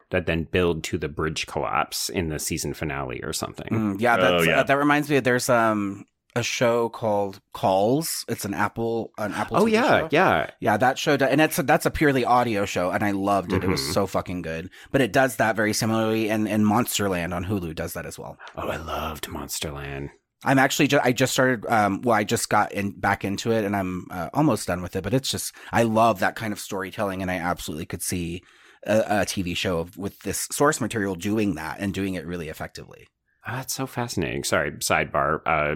that 0.10 0.26
then 0.26 0.44
build 0.44 0.84
to 0.86 0.98
the 0.98 1.10
bridge 1.10 1.48
collapse 1.48 2.08
in 2.10 2.30
the 2.30 2.40
season 2.40 2.74
finale 2.74 3.22
or 3.24 3.34
something. 3.34 3.68
Mm, 3.70 4.02
yeah, 4.02 4.18
Oh, 4.20 4.42
yeah. 4.42 4.60
Uh, 4.62 4.64
that 4.64 4.78
reminds 4.78 5.10
me. 5.10 5.20
There's 5.20 5.50
um 5.50 6.06
a 6.38 6.44
show 6.44 6.90
called 6.90 7.42
Calls. 7.54 8.24
It's 8.28 8.46
an 8.46 8.54
Apple 8.54 9.12
an 9.18 9.34
Apple. 9.34 9.58
Oh 9.58 9.66
TV 9.66 9.72
yeah, 9.72 10.00
show. 10.00 10.10
yeah. 10.12 10.50
yeah. 10.60 10.78
That 10.78 10.98
show, 10.98 11.18
do- 11.18 11.26
and 11.26 11.42
it's 11.42 11.58
a, 11.60 11.64
that's 11.64 11.86
a 11.86 11.92
purely 11.92 12.24
audio 12.26 12.66
show, 12.66 12.92
and 12.92 13.04
I 13.04 13.12
loved 13.12 13.54
it. 13.54 13.64
It 13.64 13.70
was 13.70 13.82
Mhm. 13.82 13.94
so 13.94 14.08
fucking 14.08 14.42
good. 14.44 14.70
But 14.92 15.02
it 15.02 15.12
does 15.12 15.38
that 15.38 15.56
very 15.56 15.74
similarly, 15.74 16.30
and 16.30 16.48
and 16.48 16.66
Monsterland 16.66 17.36
on 17.36 17.46
Hulu 17.46 17.76
does 17.76 17.94
that 17.94 18.06
as 18.06 18.18
well. 18.20 18.38
Oh, 18.56 18.68
I 18.70 18.78
loved 18.78 19.28
Monsterland. 19.28 20.10
I'm 20.46 20.60
actually 20.60 20.88
just 20.88 21.04
I 21.06 21.12
just 21.14 21.34
started 21.34 21.66
um 21.68 22.02
well 22.04 22.16
I 22.16 22.24
just 22.24 22.48
got 22.50 22.72
in 22.72 22.92
back 22.92 23.26
into 23.26 23.52
it 23.52 23.66
and 23.66 23.76
I'm 23.76 24.06
uh, 24.12 24.30
almost 24.36 24.68
done 24.68 24.84
with 24.84 24.96
it 24.96 25.02
but 25.04 25.16
it's 25.16 25.32
just 25.32 25.52
I 25.72 25.82
love 25.82 26.20
that 26.20 26.36
kind 26.36 26.54
of 26.54 26.60
storytelling 26.60 27.24
and 27.24 27.32
I 27.32 27.38
absolutely 27.38 27.88
could 27.88 28.04
see 28.04 28.44
a, 28.86 29.00
a 29.00 29.26
TV 29.26 29.58
show 29.58 29.80
of, 29.80 29.98
with 29.98 30.20
this 30.20 30.48
source 30.52 30.80
material 30.80 31.16
doing 31.16 31.56
that 31.56 31.80
and 31.80 31.92
doing 31.92 32.14
it 32.14 32.28
really 32.28 32.50
effectively. 32.50 33.08
Oh, 33.48 33.54
that's 33.54 33.74
so 33.74 33.88
fascinating. 33.88 34.44
Sorry, 34.44 34.72
sidebar. 34.74 35.40
Uh, 35.46 35.76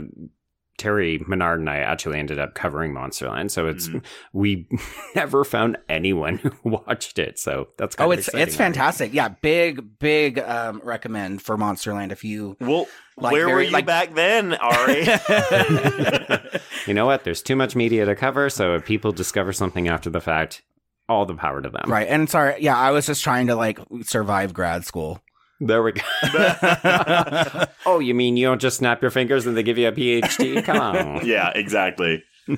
Terry 0.82 1.24
Menard 1.28 1.60
and 1.60 1.70
I 1.70 1.78
actually 1.78 2.18
ended 2.18 2.40
up 2.40 2.56
covering 2.56 2.91
Monsterland, 2.94 3.52
so 3.52 3.68
it's 3.68 3.88
Mhm. 3.88 4.03
we 4.34 4.68
never 5.16 5.44
found 5.44 5.78
anyone 5.88 6.38
who 6.38 6.52
watched 6.70 7.20
it. 7.20 7.38
So 7.38 7.68
that's 7.78 7.95
kind 7.95 8.08
Oh, 8.08 8.12
of 8.12 8.20
it's 8.20 8.30
it's 8.34 8.56
fantastic. 8.56 9.14
Yeah, 9.14 9.30
big 9.30 9.99
big 9.99 10.40
um 10.40 10.82
recommend 10.84 11.41
for 11.44 11.56
Monsterland 11.58 12.12
if 12.12 12.24
you 12.24 12.58
Well, 12.60 12.88
Like 13.18 13.34
where 13.34 13.48
were 13.48 13.62
you 13.62 13.70
like- 13.72 13.86
back 13.86 14.16
then, 14.16 14.53
Ari? 14.56 15.06
You 16.88 16.95
know 16.95 17.06
what? 17.06 17.24
There's 17.24 17.44
too 17.44 17.56
much 17.56 17.76
media 17.76 18.06
to 18.06 18.16
cover, 18.16 18.49
so 18.49 18.74
if 18.76 18.86
people 18.86 19.12
discover 19.12 19.53
something 19.53 19.88
after 19.88 20.10
the 20.10 20.20
fact, 20.20 20.64
all 21.08 21.26
the 21.28 21.36
power 21.36 21.62
to 21.62 21.70
them. 21.70 21.84
right. 21.91 22.08
And 22.08 22.28
sorry, 22.28 22.56
yeah, 22.60 22.76
I 22.78 22.90
was 22.90 23.06
just 23.06 23.24
trying 23.24 23.48
to 23.48 23.56
like 23.56 23.80
survive 24.02 24.52
grad 24.53 24.84
school. 24.86 25.22
There 25.64 25.84
we 25.84 25.92
go. 25.92 26.02
oh, 27.86 28.00
you 28.00 28.16
mean 28.16 28.36
you 28.36 28.48
don't 28.48 28.60
just 28.60 28.78
snap 28.78 29.00
your 29.00 29.12
fingers 29.12 29.46
and 29.46 29.56
they 29.56 29.62
give 29.62 29.78
you 29.78 29.88
a 29.88 29.92
PhD? 29.92 30.64
Come 30.66 30.80
on. 30.80 31.26
yeah, 31.26 31.52
exactly. 31.56 32.24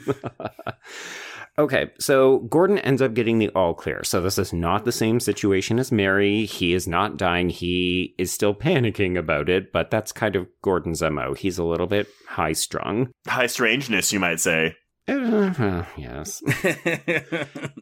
Okay, 1.56 1.92
so 2.00 2.40
Gordon 2.40 2.80
ends 2.80 3.00
up 3.00 3.14
getting 3.14 3.38
the 3.38 3.50
all 3.50 3.76
clear. 3.76 4.04
So 4.04 4.22
this 4.22 4.40
is 4.40 4.54
not 4.54 4.86
the 4.86 4.92
same 4.92 5.20
situation 5.20 5.78
as 5.78 5.92
Mary. 5.92 6.46
He 6.46 6.74
is 6.74 6.88
not 6.88 7.16
dying. 7.16 7.50
He 7.50 8.16
is 8.18 8.32
still 8.32 8.56
panicking 8.56 9.20
about 9.20 9.50
it, 9.50 9.72
but 9.72 9.92
that's 9.92 10.12
kind 10.12 10.36
of 10.36 10.48
Gordon's 10.64 11.04
MO. 11.04 11.36
He's 11.36 11.60
a 11.60 11.64
little 11.64 11.86
bit 11.86 12.08
high 12.28 12.54
strung. 12.54 13.12
High 13.28 13.46
strangeness, 13.46 14.12
you 14.12 14.20
might 14.20 14.40
say. 14.40 14.76
Yes. 15.98 16.42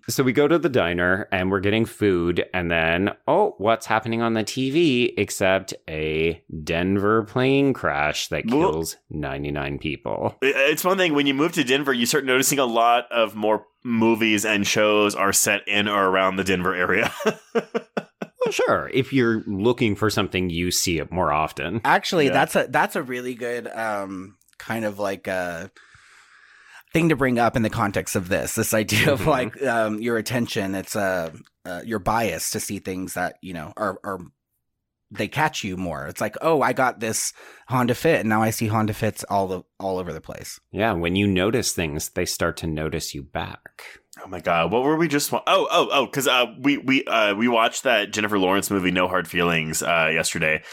So 0.09 0.23
we 0.23 0.33
go 0.33 0.47
to 0.47 0.57
the 0.57 0.69
diner 0.69 1.27
and 1.31 1.51
we're 1.51 1.59
getting 1.59 1.85
food, 1.85 2.43
and 2.53 2.69
then, 2.71 3.11
oh, 3.27 3.55
what's 3.59 3.85
happening 3.85 4.21
on 4.21 4.33
the 4.33 4.43
TV 4.43 5.13
except 5.17 5.73
a 5.89 6.43
Denver 6.63 7.23
plane 7.23 7.73
crash 7.73 8.27
that 8.29 8.45
Whoa. 8.45 8.71
kills 8.71 8.97
99 9.09 9.77
people? 9.79 10.35
It's 10.41 10.83
one 10.83 10.97
thing 10.97 11.13
when 11.13 11.27
you 11.27 11.33
move 11.33 11.51
to 11.53 11.63
Denver, 11.63 11.93
you 11.93 12.05
start 12.05 12.25
noticing 12.25 12.59
a 12.59 12.65
lot 12.65 13.05
of 13.11 13.35
more 13.35 13.65
movies 13.83 14.43
and 14.45 14.65
shows 14.65 15.13
are 15.15 15.33
set 15.33 15.67
in 15.67 15.87
or 15.87 16.09
around 16.09 16.35
the 16.37 16.43
Denver 16.43 16.73
area. 16.75 17.11
Well, 18.43 18.51
sure. 18.51 18.89
If 18.91 19.13
you're 19.13 19.43
looking 19.45 19.95
for 19.95 20.09
something, 20.09 20.49
you 20.49 20.71
see 20.71 20.97
it 20.97 21.11
more 21.11 21.31
often. 21.31 21.79
Actually, 21.85 22.25
Yeah. 22.25 22.31
that's 22.33 22.55
a 22.55 22.65
that's 22.71 22.95
a 22.95 23.03
really 23.03 23.35
good 23.35 23.67
um 23.67 24.35
kind 24.57 24.83
of 24.83 24.97
like 24.97 25.27
a 25.27 25.69
thing 26.93 27.09
to 27.09 27.15
bring 27.15 27.39
up 27.39 27.55
in 27.55 27.61
the 27.61 27.69
context 27.69 28.15
of 28.15 28.27
this. 28.29 28.55
This 28.55 28.73
idea 28.73 29.11
of 29.13 29.21
Mhm. 29.21 29.25
like 29.27 29.63
um 29.63 30.01
your 30.01 30.17
attention, 30.17 30.75
it's 30.75 30.95
uh, 30.95 31.31
uh 31.65 31.81
your 31.85 31.99
bias 31.99 32.49
to 32.51 32.59
see 32.59 32.79
things 32.79 33.13
that, 33.13 33.35
you 33.41 33.53
know, 33.53 33.73
are 33.77 33.99
are 34.03 34.19
they 35.13 35.27
catch 35.27 35.63
you 35.65 35.75
more. 35.75 36.07
It's 36.07 36.21
like, 36.21 36.37
"Oh, 36.41 36.61
I 36.61 36.71
got 36.71 37.01
this 37.01 37.33
Honda 37.67 37.95
Fit 37.95 38.21
and 38.21 38.29
now 38.29 38.41
I 38.41 38.49
see 38.49 38.67
Honda 38.67 38.93
Fits 38.93 39.25
all 39.29 39.47
the 39.47 39.61
all 39.79 39.97
over 39.99 40.13
the 40.13 40.21
place." 40.21 40.59
Yeah, 40.71 40.93
when 40.93 41.15
you 41.17 41.27
notice 41.27 41.73
things, 41.73 42.09
they 42.09 42.25
start 42.25 42.55
to 42.57 42.67
notice 42.67 43.13
you 43.13 43.21
back. 43.23 43.83
oh 44.23 44.27
my 44.27 44.39
god, 44.39 44.71
what 44.71 44.83
were 44.83 44.95
we 44.97 45.07
just? 45.09 45.31
Wa- 45.31 45.43
oh, 45.47 45.67
oh, 45.71 45.89
oh, 45.91 46.05
because 46.05 46.27
uh, 46.29 46.45
we 46.59 46.77
we 46.77 47.03
uh, 47.05 47.33
we 47.35 47.47
watched 47.49 47.83
that 47.83 48.11
Jennifer 48.13 48.37
Lawrence 48.39 48.69
movie, 48.71 48.91
No 48.91 49.07
Hard 49.09 49.27
Feelings, 49.27 49.81
uh, 49.83 50.09
yesterday. 50.13 50.63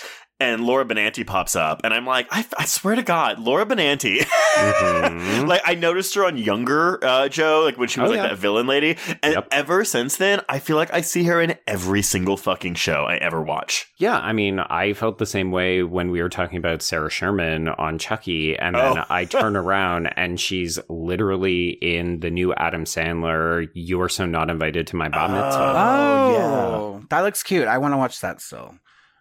And 0.41 0.63
Laura 0.65 0.85
Benanti 0.85 1.27
pops 1.27 1.57
up, 1.57 1.81
and 1.83 1.93
I'm 1.93 2.07
like, 2.07 2.29
I, 2.31 2.47
I 2.57 2.65
swear 2.65 2.95
to 2.95 3.03
God, 3.03 3.41
Laura 3.41 3.67
Benanti. 3.67 4.19
Mhm. 4.55 5.47
like 5.49 5.63
I 5.65 5.75
noticed 5.75 6.15
her 6.15 6.25
on 6.25 6.39
Younger 6.39 7.05
uh, 7.05 7.29
Joe, 7.29 7.63
like 7.65 7.77
when 7.77 7.89
she 7.89 7.99
was 8.01 8.09
Oh, 8.09 8.13
like 8.13 8.23
yeah. 8.23 8.29
that 8.29 8.39
villain 8.39 8.69
lady, 8.69 8.97
and 9.21 9.35
Yep. 9.35 9.49
ever 9.51 9.85
since 9.85 10.17
then, 10.17 10.41
I 10.49 10.61
feel 10.61 10.77
like 10.77 10.95
I 10.95 11.01
see 11.01 11.25
her 11.25 11.41
in 11.43 11.57
every 11.67 12.03
single 12.03 12.37
fucking 12.37 12.75
show 12.77 13.03
I 13.05 13.17
ever 13.17 13.43
watch. 13.43 13.89
Yeah, 13.97 14.17
I 14.17 14.33
mean, 14.33 14.61
I 14.61 14.93
felt 14.93 15.19
the 15.19 15.27
same 15.27 15.51
way 15.51 15.83
when 15.83 16.13
we 16.13 16.23
were 16.23 16.29
talking 16.29 16.59
about 16.59 16.83
Sarah 16.83 17.11
Sherman 17.11 17.69
on 17.71 17.99
Chucky, 17.99 18.57
and 18.57 18.77
then 18.77 18.99
Oh. 18.99 19.05
I 19.11 19.25
turn 19.25 19.57
around 19.57 20.07
and 20.17 20.39
she's 20.39 20.79
literally 20.89 21.71
in 21.71 22.21
the 22.21 22.31
new 22.31 22.55
Adam 22.55 22.85
Sandler 22.85 23.69
"You're 23.75 24.09
So 24.09 24.25
Not 24.25 24.51
Invited 24.51 24.87
to 24.89 24.97
My 24.97 25.09
Bat 25.09 25.31
Mitzvah." 25.33 25.75
Oh, 25.77 26.93
yeah. 27.01 27.05
that 27.11 27.21
looks 27.23 27.43
cute. 27.43 27.67
I 27.67 27.79
want 27.79 27.93
to 27.93 27.99
watch 27.99 28.21
that 28.21 28.41
still. 28.41 28.77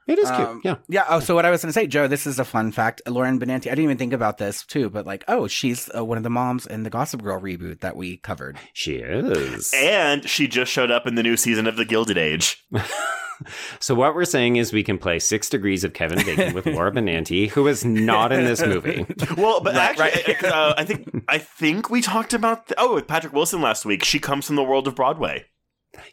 It 0.08 0.18
is 0.20 0.30
cute. 0.30 0.48
um, 0.48 0.62
yeah, 0.64 0.76
Yeah. 0.88 1.06
Oh, 1.10 1.20
so 1.20 1.36
what 1.36 1.46
I 1.46 1.50
was 1.50 1.62
going 1.62 1.70
to 1.70 1.74
say, 1.74 1.88
Joe, 1.88 2.08
this 2.08 2.26
is 2.26 2.40
a 2.40 2.46
fun 2.46 2.72
fact. 2.72 3.02
Lauren 3.08 3.40
Benanti, 3.40 3.68
I 3.68 3.76
didn't 3.76 3.84
even 3.84 3.98
think 3.98 4.14
about 4.14 4.38
this 4.38 4.64
too, 4.66 4.90
but 4.90 5.06
like, 5.06 5.24
oh, 5.28 5.48
she's 5.48 5.90
uh, 5.96 6.04
one 6.04 6.18
of 6.18 6.24
the 6.24 6.30
moms 6.30 6.66
in 6.66 6.84
the 6.84 6.90
Gossip 6.90 7.22
Girl 7.22 7.40
reboot 7.40 7.82
that 7.82 7.96
we 7.96 8.18
covered. 8.18 8.58
she 8.74 8.96
is. 8.96 9.74
And 9.76 10.28
she 10.28 10.48
just 10.48 10.72
showed 10.72 10.92
up 10.92 11.06
in 11.08 11.16
the 11.16 11.24
new 11.24 11.38
season 11.38 11.68
of 11.68 11.76
The 11.76 11.86
Gilded 11.86 12.18
Age. 12.18 12.66
so 13.80 13.94
what 13.94 14.16
we're 14.16 14.26
saying 14.26 14.56
is 14.56 14.74
we 14.74 14.84
can 14.84 14.98
play 14.98 15.20
Six 15.20 15.50
Degrees 15.50 15.84
of 15.84 15.94
Kevin 15.94 16.26
Bacon 16.26 16.54
with 16.54 16.66
Laura 16.66 16.92
Benanti, 16.92 17.50
who 17.50 17.68
is 17.68 17.86
not 17.86 18.32
in 18.32 18.46
this 18.46 18.62
movie. 18.66 19.06
Well, 19.38 19.62
but 19.62 19.76
Right, 19.76 20.28
actually, 20.28 20.50
Uh, 20.50 20.74
I 20.78 20.84
think 20.86 21.24
I 21.28 21.38
think 21.38 21.90
we 21.90 22.02
talked 22.02 22.34
about 22.34 22.72
oh 22.78 22.96
with 22.96 23.08
Patrick 23.08 23.34
Wilson 23.34 23.62
last 23.62 23.86
week. 23.86 24.04
She 24.04 24.20
comes 24.20 24.48
from 24.48 24.56
the 24.56 24.64
world 24.64 24.88
of 24.88 24.96
Broadway, 24.96 25.46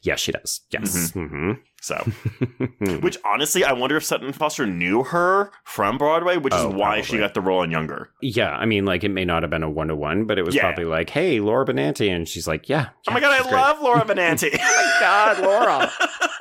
Yeah, 0.02 0.16
she 0.16 0.32
does. 0.32 0.60
Yes. 0.70 1.10
hmm 1.14 1.52
so 1.80 1.96
which 3.02 3.18
honestly, 3.26 3.62
I 3.62 3.74
wonder 3.74 3.94
if 3.98 4.04
Sutton 4.04 4.32
Foster 4.32 4.66
knew 4.66 5.02
her 5.04 5.52
from 5.64 5.98
Broadway, 5.98 6.38
which 6.38 6.54
Oh, 6.56 6.70
is 6.70 6.74
why 6.74 7.02
she 7.02 7.18
got 7.18 7.34
the 7.34 7.42
role 7.42 7.62
in 7.62 7.70
Younger. 7.70 8.08
Yeah, 8.22 8.52
I 8.52 8.64
mean, 8.64 8.86
like 8.86 9.04
it 9.04 9.10
may 9.10 9.26
not 9.26 9.42
have 9.42 9.50
been 9.50 9.62
a 9.62 9.68
one 9.68 9.88
to 9.88 9.94
one, 9.96 10.24
but 10.24 10.38
it 10.38 10.46
was 10.46 10.54
Yeah. 10.54 10.62
probably 10.62 10.86
like, 10.86 11.10
"Hey, 11.10 11.40
Laura 11.40 11.66
Benanti," 11.66 12.10
and 12.10 12.26
she's 12.26 12.48
like, 12.48 12.70
"Yeah." 12.70 12.88
Oh 13.06 13.12
my 13.12 13.20
god, 13.20 13.38
I 13.38 13.50
love 13.50 13.82
Laura 13.82 14.02
Benanti. 14.06 14.48
Oh 14.58 14.58
my 14.58 14.96
god, 15.00 15.38
Laura. 15.40 15.92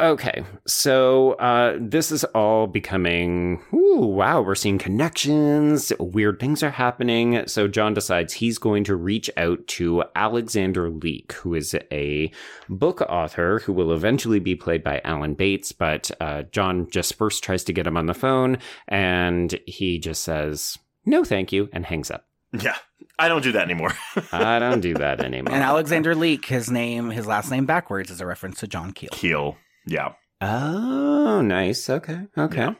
Okay, 0.00 0.44
so 0.66 1.32
uh, 1.34 1.76
this 1.80 2.10
is 2.10 2.24
all 2.24 2.66
becoming. 2.66 3.62
Ooh, 3.72 4.06
wow, 4.06 4.40
we're 4.40 4.54
seeing 4.54 4.78
connections. 4.78 5.92
Weird 5.98 6.40
things 6.40 6.62
are 6.62 6.70
happening. 6.70 7.46
So 7.46 7.68
John 7.68 7.94
decides 7.94 8.34
he's 8.34 8.58
going 8.58 8.84
to 8.84 8.96
reach 8.96 9.30
out 9.36 9.66
to 9.68 10.04
Alexander 10.16 10.90
Leek, 10.90 11.32
who 11.32 11.54
is 11.54 11.76
a 11.92 12.30
book 12.68 13.00
author 13.02 13.60
who 13.60 13.72
will 13.72 13.92
eventually 13.92 14.40
be 14.40 14.54
played 14.54 14.82
by 14.82 15.00
Alan 15.04 15.34
Bates. 15.34 15.72
But 15.72 16.10
uh, 16.20 16.42
John 16.50 16.88
just 16.90 17.14
first 17.14 17.44
tries 17.44 17.64
to 17.64 17.72
get 17.72 17.86
him 17.86 17.96
on 17.96 18.06
the 18.06 18.14
phone, 18.14 18.58
and 18.88 19.58
he 19.66 19.98
just 19.98 20.22
says, 20.22 20.78
"No, 21.04 21.24
thank 21.24 21.52
you," 21.52 21.68
and 21.72 21.86
hangs 21.86 22.10
up. 22.10 22.26
yeah, 22.52 22.76
I 23.18 23.28
don't 23.28 23.42
do 23.42 23.52
that 23.52 23.62
anymore. 23.62 23.92
I 24.32 24.58
don't 24.58 24.80
do 24.80 24.94
that 24.94 25.20
anymore. 25.20 25.54
and 25.54 25.62
Alexander 25.62 26.14
Leek, 26.14 26.46
his 26.46 26.70
name, 26.70 27.10
his 27.10 27.26
last 27.26 27.50
name 27.50 27.66
backwards 27.66 28.10
is 28.10 28.20
a 28.20 28.26
reference 28.26 28.60
to 28.60 28.66
John 28.66 28.92
Keel. 28.92 29.10
Keel, 29.12 29.56
yeah. 29.86 30.14
Oh, 30.40 31.40
nice. 31.40 31.88
Okay. 31.88 32.26
Okay. 32.36 32.60
Yeah. 32.62 32.74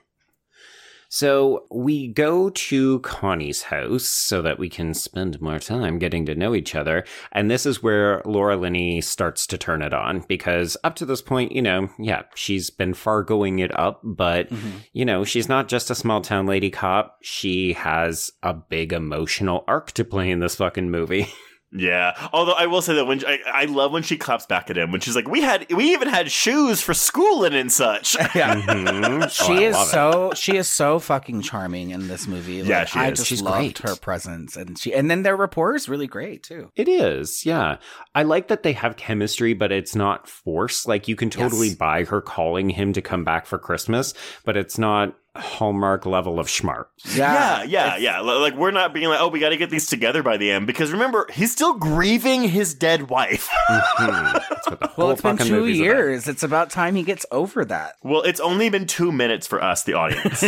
So 1.14 1.66
we 1.70 2.08
go 2.08 2.50
to 2.50 2.98
Connie's 2.98 3.62
house 3.62 4.02
so 4.02 4.42
that 4.42 4.58
we 4.58 4.68
can 4.68 4.94
spend 4.94 5.40
more 5.40 5.60
time 5.60 6.00
getting 6.00 6.26
to 6.26 6.34
know 6.34 6.56
each 6.56 6.74
other. 6.74 7.04
And 7.30 7.48
this 7.48 7.66
is 7.66 7.80
where 7.80 8.20
Laura 8.24 8.56
Linney 8.56 9.00
starts 9.00 9.46
to 9.46 9.56
turn 9.56 9.80
it 9.80 9.94
on 9.94 10.24
because 10.26 10.76
up 10.82 10.96
to 10.96 11.06
this 11.06 11.22
point, 11.22 11.52
you 11.52 11.62
know, 11.62 11.88
yeah, 12.00 12.22
she's 12.34 12.68
been 12.68 12.94
fargoing 12.94 13.60
it 13.60 13.70
up, 13.78 14.00
but, 14.02 14.50
mm-hmm. 14.50 14.78
you 14.92 15.04
know, 15.04 15.22
she's 15.22 15.48
not 15.48 15.68
just 15.68 15.88
a 15.88 15.94
small 15.94 16.20
town 16.20 16.46
lady 16.46 16.68
cop. 16.68 17.18
She 17.22 17.74
has 17.74 18.32
a 18.42 18.52
big 18.52 18.92
emotional 18.92 19.62
arc 19.68 19.92
to 19.92 20.04
play 20.04 20.32
in 20.32 20.40
this 20.40 20.56
fucking 20.56 20.90
movie. 20.90 21.28
Yeah. 21.76 22.12
Although 22.32 22.52
I 22.52 22.66
will 22.66 22.80
say 22.82 22.94
that 22.94 23.04
when 23.04 23.24
I, 23.26 23.40
I 23.46 23.64
love 23.64 23.90
when 23.92 24.04
she 24.04 24.16
claps 24.16 24.46
back 24.46 24.70
at 24.70 24.78
him 24.78 24.92
when 24.92 25.00
she's 25.00 25.16
like, 25.16 25.28
"We 25.28 25.40
had 25.42 25.66
we 25.72 25.92
even 25.92 26.08
had 26.08 26.30
shoes 26.30 26.80
for 26.80 26.94
schooling 26.94 27.52
and 27.54 27.70
such." 27.72 28.16
Yeah. 28.34 28.54
Mhm. 28.60 29.24
Oh, 29.24 29.28
She 29.28 29.52
I 29.64 29.68
is 29.68 29.74
love 29.74 29.86
it. 29.86 29.90
so 29.90 30.32
she 30.36 30.56
is 30.56 30.68
so 30.68 30.98
fucking 30.98 31.42
charming 31.42 31.90
in 31.90 32.06
this 32.08 32.26
movie. 32.28 32.60
Like, 32.62 32.68
Yeah, 32.68 32.84
she 32.84 32.98
I 33.00 33.10
is. 33.10 33.18
just 33.18 33.28
She's 33.28 33.42
loved 33.42 33.58
great. 33.58 33.78
her 33.90 33.96
presence, 33.96 34.56
and 34.56 34.78
she 34.78 34.94
and 34.94 35.10
then 35.10 35.22
their 35.24 35.36
rapport 35.36 35.74
is 35.74 35.88
really 35.88 36.06
great 36.06 36.42
too. 36.44 36.70
It 36.76 36.88
is, 36.88 37.44
yeah. 37.44 37.78
I 38.14 38.22
like 38.22 38.48
that 38.48 38.62
they 38.62 38.72
have 38.72 38.96
chemistry, 38.96 39.52
but 39.54 39.72
it's 39.72 39.96
not 39.96 40.28
forced. 40.28 40.86
Like 40.86 41.08
you 41.08 41.16
can 41.16 41.28
totally 41.30 41.68
Yes. 41.68 41.76
buy 41.76 42.04
her 42.04 42.20
calling 42.20 42.70
him 42.70 42.92
to 42.92 43.02
come 43.02 43.24
back 43.24 43.46
for 43.46 43.58
Christmas, 43.58 44.14
but 44.44 44.56
it's 44.56 44.78
not 44.78 45.16
Hallmark 45.36 46.06
level 46.06 46.38
of 46.38 46.46
schmart. 46.46 46.86
Yeah, 47.14 47.64
yeah, 47.64 47.96
yeah. 47.96 48.18
L- 48.18 48.40
Like 48.40 48.54
we're 48.54 48.70
not 48.70 48.92
being 48.94 49.08
like, 49.08 49.20
"Oh, 49.20 49.28
we 49.28 49.40
got 49.40 49.48
to 49.48 49.56
get 49.56 49.68
these 49.70 49.86
together 49.86 50.22
by 50.22 50.36
the 50.36 50.50
end," 50.50 50.66
because 50.66 50.92
remember, 50.92 51.26
he's 51.32 51.50
still 51.50 51.74
grieving 51.74 52.44
his 52.48 52.72
dead 52.74 53.08
wife. 53.10 53.48
Mhm. 53.68 54.32
That's 54.48 54.70
what 54.70 54.80
the 54.80 54.90
Well, 54.96 55.10
it's 55.10 55.22
been 55.22 55.36
two 55.36 55.50
movie's 55.52 55.78
about. 55.80 55.84
years. 55.84 56.28
It's 56.28 56.42
about 56.44 56.70
time 56.70 56.94
he 56.94 57.02
gets 57.02 57.26
over 57.32 57.64
that. 57.64 57.96
well, 58.04 58.22
it's 58.22 58.38
only 58.40 58.68
been 58.68 58.86
two 58.86 59.10
minutes 59.10 59.46
for 59.46 59.62
us, 59.62 59.82
the 59.82 59.94
audience. 59.94 60.44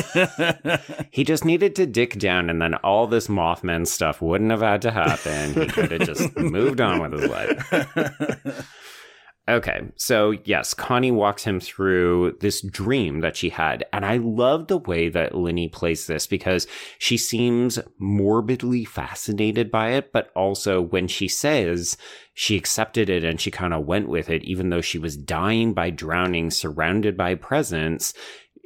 He 1.10 1.24
just 1.24 1.44
needed 1.44 1.74
to 1.76 1.86
dick 1.86 2.18
down, 2.18 2.50
and 2.50 2.60
then 2.60 2.74
all 2.76 3.06
this 3.06 3.26
Mothman 3.28 3.86
stuff 3.86 4.20
wouldn't 4.20 4.50
have 4.50 4.60
had 4.60 4.82
to 4.82 4.90
happen. 4.90 5.54
He 5.54 5.66
could 5.66 5.90
have 5.92 6.02
just 6.06 6.36
moved 6.36 6.80
on 6.80 7.00
with 7.00 7.20
his 7.20 7.30
life. 7.30 8.68
Okay, 9.48 9.80
so 9.94 10.32
yes, 10.44 10.74
Connie 10.74 11.12
walks 11.12 11.44
him 11.44 11.60
through 11.60 12.36
this 12.40 12.60
dream 12.62 13.20
that 13.20 13.36
she 13.36 13.50
had. 13.50 13.84
And 13.92 14.04
I 14.04 14.16
love 14.16 14.66
the 14.66 14.78
way 14.78 15.08
that 15.08 15.36
Linney 15.36 15.68
plays 15.68 16.08
this 16.08 16.26
because 16.26 16.66
she 16.98 17.16
seems 17.16 17.78
morbidly 17.98 18.84
fascinated 18.84 19.70
by 19.70 19.90
it, 19.90 20.10
but 20.12 20.32
also 20.34 20.80
when 20.82 21.06
she 21.06 21.28
says 21.28 21.96
she 22.34 22.56
accepted 22.56 23.08
it 23.08 23.22
and 23.22 23.40
she 23.40 23.52
kind 23.52 23.72
of 23.72 23.86
went 23.86 24.08
with 24.08 24.30
it, 24.30 24.42
even 24.42 24.70
though 24.70 24.80
she 24.80 24.98
was 24.98 25.16
dying 25.16 25.72
by 25.74 25.90
drowning, 25.90 26.50
surrounded 26.50 27.16
by 27.16 27.36
presents, 27.36 28.14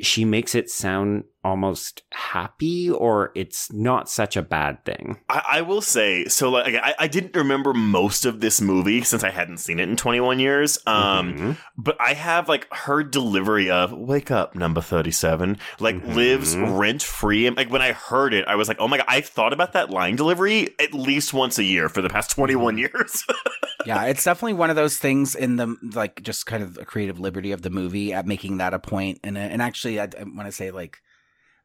she 0.00 0.24
makes 0.24 0.54
it 0.54 0.70
sound 0.70 1.24
almost 1.42 2.02
happy 2.12 2.90
or 2.90 3.32
it's 3.34 3.72
not 3.72 4.08
such 4.10 4.36
a 4.36 4.42
bad 4.42 4.84
thing. 4.84 5.18
I, 5.28 5.42
I 5.52 5.62
will 5.62 5.80
say, 5.80 6.26
so 6.26 6.50
like 6.50 6.74
I, 6.74 6.94
I 6.98 7.08
didn't 7.08 7.34
remember 7.34 7.72
most 7.72 8.24
of 8.26 8.40
this 8.40 8.60
movie 8.60 9.02
since 9.02 9.24
I 9.24 9.30
hadn't 9.30 9.56
seen 9.58 9.78
it 9.80 9.88
in 9.88 9.96
21 9.96 10.38
years. 10.38 10.78
Um, 10.86 11.34
Mhm. 11.34 11.56
but 11.78 11.96
I 12.00 12.12
have 12.14 12.48
like 12.48 12.66
her 12.72 13.02
delivery 13.02 13.70
of 13.70 13.92
"Wake 13.92 14.30
up, 14.30 14.54
number 14.54 14.80
37," 14.80 15.56
like 15.78 15.96
Mhm. 15.96 16.14
lives 16.14 16.56
rent 16.56 17.02
free. 17.02 17.46
And 17.46 17.56
like 17.56 17.70
when 17.70 17.82
I 17.82 17.92
heard 17.92 18.34
it, 18.34 18.46
I 18.46 18.54
was 18.56 18.68
like, 18.68 18.76
"Oh 18.80 18.88
my 18.88 18.98
god!" 18.98 19.06
I've 19.08 19.26
thought 19.26 19.52
about 19.52 19.72
that 19.72 19.90
line 19.90 20.16
delivery 20.16 20.68
at 20.78 20.92
least 20.92 21.32
once 21.32 21.58
a 21.58 21.64
year 21.64 21.88
for 21.88 22.02
the 22.02 22.08
past 22.10 22.30
21 22.30 22.76
years. 22.78 23.24
yeah, 23.86 24.04
it's 24.04 24.24
definitely 24.24 24.52
one 24.54 24.68
of 24.70 24.76
those 24.76 24.98
things 24.98 25.34
in 25.34 25.56
the 25.56 25.74
like 25.94 26.22
just 26.22 26.44
kind 26.46 26.62
of 26.62 26.76
a 26.78 26.84
creative 26.84 27.18
liberty 27.18 27.52
of 27.52 27.62
the 27.62 27.70
movie 27.70 28.12
at 28.12 28.26
making 28.26 28.58
that 28.58 28.74
a 28.74 28.78
point. 28.78 29.18
And 29.24 29.38
and 29.38 29.62
actually, 29.62 29.98
I, 30.00 30.04
I 30.04 30.24
want 30.24 30.46
to 30.46 30.52
say 30.52 30.70
like 30.70 30.98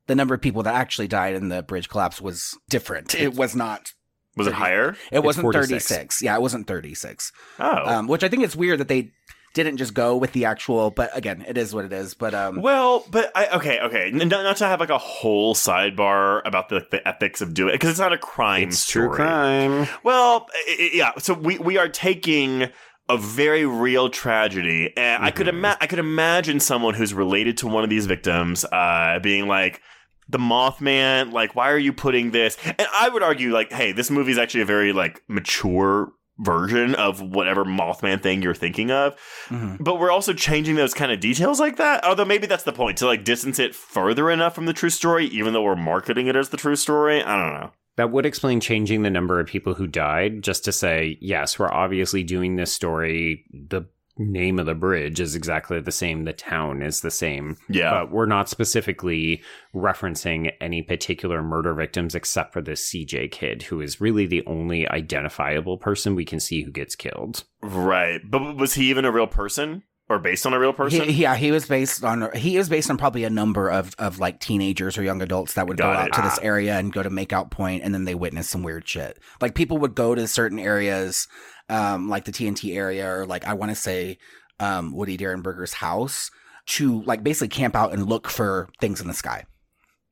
the 0.07 0.15
number 0.15 0.33
of 0.35 0.41
people 0.41 0.63
that 0.63 0.75
actually 0.75 1.07
died 1.07 1.35
in 1.35 1.49
the 1.49 1.63
bridge 1.63 1.89
collapse 1.89 2.21
was 2.21 2.57
different. 2.69 3.15
It 3.15 3.35
was 3.35 3.55
not. 3.55 3.93
was 4.37 4.47
it 4.47 4.53
higher? 4.53 4.95
It 5.11 5.23
wasn't 5.23 5.43
46. 5.43 5.67
thirty 5.69 5.79
six. 5.79 6.21
Yeah, 6.21 6.35
it 6.35 6.41
wasn't 6.41 6.67
thirty 6.67 6.93
six. 6.93 7.31
Oh, 7.59 7.85
Um, 7.85 8.07
which 8.07 8.23
I 8.23 8.27
think 8.29 8.43
it's 8.43 8.55
weird 8.55 8.79
that 8.79 8.87
they 8.87 9.11
didn't 9.53 9.77
just 9.77 9.93
go 9.93 10.17
with 10.17 10.33
the 10.33 10.43
actual. 10.45 10.91
But 10.91 11.15
again, 11.17 11.45
it 11.47 11.57
is 11.57 11.73
what 11.73 11.85
it 11.85 11.93
is. 11.93 12.13
But 12.13 12.33
um, 12.33 12.61
Well, 12.61 13.05
but 13.09 13.31
I 13.35 13.47
okay, 13.55 13.79
okay. 13.79 14.07
N- 14.09 14.17
Not, 14.27 14.43
not 14.43 14.57
to 14.57 14.65
have 14.65 14.79
like 14.81 14.89
a 14.89 14.97
whole 14.97 15.55
sidebar 15.55 16.41
about 16.45 16.67
the, 16.69 16.85
the 16.91 17.07
ethics 17.07 17.39
of 17.41 17.53
doing 17.53 17.69
it 17.69 17.75
because 17.75 17.91
it's 17.91 17.99
not 17.99 18.11
a 18.13 18.17
crime 18.17 18.67
It's 18.67 18.79
story. 18.79 19.07
true 19.07 19.15
crime. 19.15 19.87
Well, 20.03 20.47
i- 20.53 20.75
i- 20.79 20.89
yeah. 20.93 21.11
So 21.19 21.33
we 21.33 21.57
we 21.57 21.77
are 21.77 21.87
taking 21.87 22.67
a 23.07 23.17
very 23.17 23.65
real 23.65 24.09
tragedy, 24.09 24.91
and 24.97 25.23
I 25.23 25.31
could 25.31 25.45
Mhm. 25.47 25.49
ima- 25.59 25.77
I 25.79 25.87
could 25.87 25.99
imagine 25.99 26.59
someone 26.59 26.93
who's 26.95 27.13
related 27.13 27.57
to 27.59 27.67
one 27.67 27.83
of 27.85 27.89
these 27.89 28.05
victims 28.07 28.65
uh, 28.65 29.19
being 29.23 29.47
like. 29.47 29.81
The 30.27 30.39
Mothman, 30.39 31.31
like, 31.31 31.55
why 31.55 31.69
are 31.71 31.77
you 31.77 31.93
putting 31.93 32.31
this? 32.31 32.57
And 32.65 32.87
I 32.93 33.09
would 33.09 33.23
argue, 33.23 33.53
like, 33.53 33.71
hey, 33.71 33.91
this 33.91 34.09
movie 34.09 34.31
is 34.31 34.37
actually 34.37 34.61
a 34.61 34.65
very 34.65 34.91
like 34.93 35.21
mature 35.27 36.11
version 36.39 36.95
of 36.95 37.21
whatever 37.21 37.63
Mothman 37.63 38.21
thing 38.21 38.41
you're 38.41 38.53
thinking 38.53 38.91
of. 38.91 39.15
mhm. 39.47 39.77
But 39.79 39.99
we're 39.99 40.11
also 40.11 40.33
changing 40.33 40.75
those 40.75 40.93
kind 40.93 41.11
of 41.11 41.19
details 41.19 41.59
like 41.59 41.77
that. 41.77 42.03
Although 42.03 42.25
maybe 42.25 42.45
that's 42.47 42.63
the 42.63 42.73
point 42.73 42.97
to 42.97 43.05
like 43.05 43.23
distance 43.23 43.57
it 43.59 43.73
further 43.73 44.29
enough 44.29 44.53
from 44.53 44.65
the 44.65 44.73
true 44.73 44.89
story, 44.89 45.27
even 45.27 45.53
though 45.53 45.63
we're 45.63 45.75
marketing 45.75 46.27
it 46.27 46.35
as 46.35 46.49
the 46.49 46.57
true 46.57 46.75
story. 46.75 47.23
I 47.23 47.41
don't 47.41 47.53
know. 47.61 47.71
That 47.97 48.11
would 48.11 48.25
explain 48.25 48.59
changing 48.59 49.03
the 49.03 49.09
number 49.09 49.39
of 49.39 49.47
people 49.47 49.75
who 49.75 49.87
died, 49.87 50.43
just 50.43 50.65
to 50.65 50.73
say, 50.73 51.17
yes, 51.21 51.57
we're 51.57 51.71
obviously 51.71 52.23
doing 52.23 52.57
this 52.57 52.73
story. 52.73 53.45
The 53.53 53.83
name 54.17 54.59
of 54.59 54.65
the 54.65 54.75
bridge 54.75 55.19
is 55.19 55.35
exactly 55.35 55.79
the 55.79 55.91
same, 55.91 56.23
the 56.23 56.33
town 56.33 56.81
is 56.81 57.01
the 57.01 57.11
same. 57.11 57.57
Yeah. 57.69 57.91
But 57.91 58.11
we're 58.11 58.25
not 58.25 58.49
specifically 58.49 59.41
referencing 59.73 60.51
any 60.61 60.81
particular 60.81 61.43
murder 61.43 61.73
victims 61.73 62.15
except 62.15 62.53
for 62.53 62.61
this 62.61 62.89
CJ 62.89 63.31
kid, 63.31 63.63
who 63.63 63.81
is 63.81 64.01
really 64.01 64.25
the 64.25 64.43
only 64.45 64.87
identifiable 64.87 65.77
person 65.77 66.15
we 66.15 66.25
can 66.25 66.39
see 66.39 66.63
who 66.63 66.71
gets 66.71 66.95
killed. 66.95 67.43
right. 67.61 68.21
But 68.23 68.55
was 68.55 68.75
he 68.75 68.89
even 68.89 69.05
a 69.05 69.11
real 69.11 69.27
person 69.27 69.83
or 70.09 70.19
based 70.19 70.45
on 70.45 70.53
a 70.53 70.59
real 70.59 70.73
person? 70.73 71.09
He, 71.09 71.21
yeah, 71.23 71.35
he 71.35 71.51
was 71.51 71.65
based 71.65 72.03
on 72.03 72.29
he 72.35 72.57
is 72.57 72.69
based 72.69 72.89
on 72.89 72.97
probably 72.97 73.23
a 73.23 73.29
number 73.29 73.69
of 73.69 73.95
of 73.97 74.19
like 74.19 74.39
teenagers 74.39 74.97
or 74.97 75.03
young 75.03 75.21
adults 75.21 75.53
that 75.53 75.67
would 75.67 75.77
go 75.77 75.83
Got 75.85 75.95
out 75.95 76.07
it. 76.07 76.13
to 76.13 76.21
this 76.21 76.37
Ah. 76.39 76.45
area 76.45 76.77
and 76.77 76.91
go 76.93 77.01
to 77.03 77.09
Makeout 77.09 77.51
Point, 77.51 77.83
and 77.83 77.93
then 77.93 78.05
they 78.05 78.15
witness 78.15 78.49
some 78.49 78.63
weird 78.63 78.87
shit. 78.87 79.17
Like 79.41 79.55
people 79.55 79.77
would 79.79 79.95
go 79.95 80.13
to 80.15 80.27
certain 80.27 80.59
areas, 80.59 81.27
um, 81.69 82.09
like 82.09 82.25
the 82.25 82.31
TNT 82.31 82.75
area, 82.75 83.09
or 83.11 83.25
like 83.25 83.45
I 83.45 83.53
want 83.53 83.71
to 83.71 83.75
say, 83.75 84.17
um, 84.59 84.93
Woody 84.93 85.17
Derenberger's 85.17 85.73
house, 85.73 86.29
to 86.67 87.01
like 87.03 87.23
basically 87.23 87.49
camp 87.49 87.75
out 87.75 87.91
and 87.93 88.07
look 88.07 88.29
for 88.29 88.69
things 88.79 89.01
in 89.01 89.07
the 89.07 89.13
sky 89.13 89.45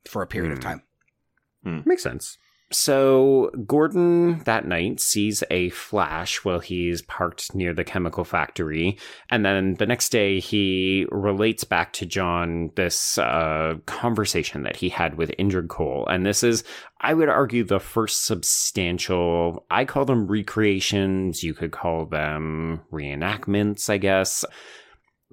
for 0.07 0.21
a 0.21 0.27
period 0.27 0.51
of 0.53 0.57
Hmm. 0.59 0.63
time. 0.63 1.83
Makes 1.85 2.03
sense. 2.03 2.37
So 2.73 3.51
Gordon 3.67 4.39
that 4.45 4.67
night 4.67 4.99
sees 4.99 5.43
a 5.51 5.69
flash 5.69 6.43
while 6.43 6.59
he's 6.59 7.01
parked 7.03 7.53
near 7.53 7.73
the 7.73 7.83
chemical 7.83 8.23
factory, 8.23 8.97
and 9.29 9.45
then 9.45 9.75
the 9.75 9.85
next 9.85 10.09
day 10.09 10.39
he 10.39 11.05
relates 11.11 11.63
back 11.63 11.93
to 11.93 12.05
John 12.05 12.71
this 12.75 13.17
uh, 13.17 13.75
conversation 13.85 14.63
that 14.63 14.75
he 14.75 14.89
had 14.89 15.15
with 15.15 15.31
Indrid 15.37 15.69
Cold, 15.69 16.07
and 16.09 16.25
this 16.25 16.43
is, 16.43 16.63
I 16.99 17.13
would 17.13 17.29
argue, 17.29 17.63
the 17.63 17.79
first 17.79 18.25
substantial. 18.25 19.65
I 19.69 19.85
call 19.85 20.05
them 20.05 20.27
recreations. 20.27 21.43
You 21.43 21.53
could 21.53 21.71
call 21.71 22.05
them 22.05 22.81
reenactments, 22.91 23.89
I 23.89 23.97
guess 23.97 24.45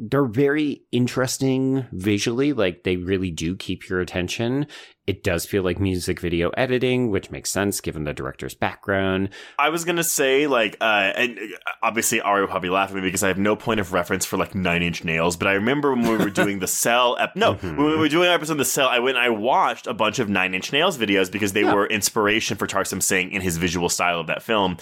they're 0.02 0.24
very 0.24 0.82
interesting 0.93 1.86
visually. 1.93 2.52
Like 2.55 2.85
they 2.85 2.97
really 2.97 3.31
do 3.31 3.55
keep 3.55 3.89
your 3.89 4.01
attention. 4.01 4.66
It 5.06 5.22
does 5.22 5.44
feel 5.44 5.62
like 5.62 5.78
music 5.78 6.20
video 6.20 6.51
editing, 6.51 7.10
which 7.10 7.31
makes 7.31 7.51
sense 7.51 7.81
given 7.81 8.05
the 8.05 8.14
director's 8.14 8.55
background. 8.55 9.28
I 9.59 9.68
was 9.68 9.85
gonna 9.85 10.02
say 10.05 10.47
like, 10.47 10.77
uh, 10.81 11.12
and 11.16 11.39
uh, 11.39 11.43
obviously 11.82 12.20
Ari 12.20 12.40
will 12.43 12.48
probably 12.48 12.70
laugh 12.70 12.90
at 12.90 12.94
me 12.94 13.02
because 13.02 13.22
I 13.22 13.28
have 13.28 13.39
no 13.39 13.56
point 13.56 13.81
of 13.81 13.93
reference 13.93 14.24
for 14.24 14.36
like 14.39 14.55
Nine 14.55 14.82
Inch 14.82 15.05
Nails. 15.05 15.36
But 15.36 15.48
I 15.48 15.52
remember 15.55 15.93
when 15.94 16.09
we 16.09 16.16
were 16.16 16.31
doing 16.31 16.60
the 16.60 16.66
Cell, 16.81 17.16
ep- 17.20 17.36
no, 17.36 17.55
Mhm. 17.55 17.77
when 17.77 17.86
we 17.90 17.97
were 17.97 18.09
doing 18.09 18.28
our 18.28 18.35
episode 18.35 18.52
of 18.52 18.59
the 18.59 18.64
Cell, 18.64 18.89
I 18.89 19.01
went 19.01 19.18
and 19.18 19.27
I 19.27 19.31
watched 19.31 19.86
a 19.86 19.94
bunch 19.94 20.18
of 20.18 20.28
Nine 20.31 20.55
Inch 20.55 20.72
Nails 20.72 20.97
videos 20.97 21.31
because 21.31 21.52
they 21.52 21.62
Yeah. 21.62 21.74
were 21.74 21.86
inspiration 21.86 22.56
for 22.56 22.66
Tarsem 22.66 23.02
Singh 23.02 23.32
in 23.32 23.43
his 23.43 23.59
visual 23.59 23.89
style 23.89 24.20
of 24.20 24.28
that 24.28 24.43
film. 24.43 24.78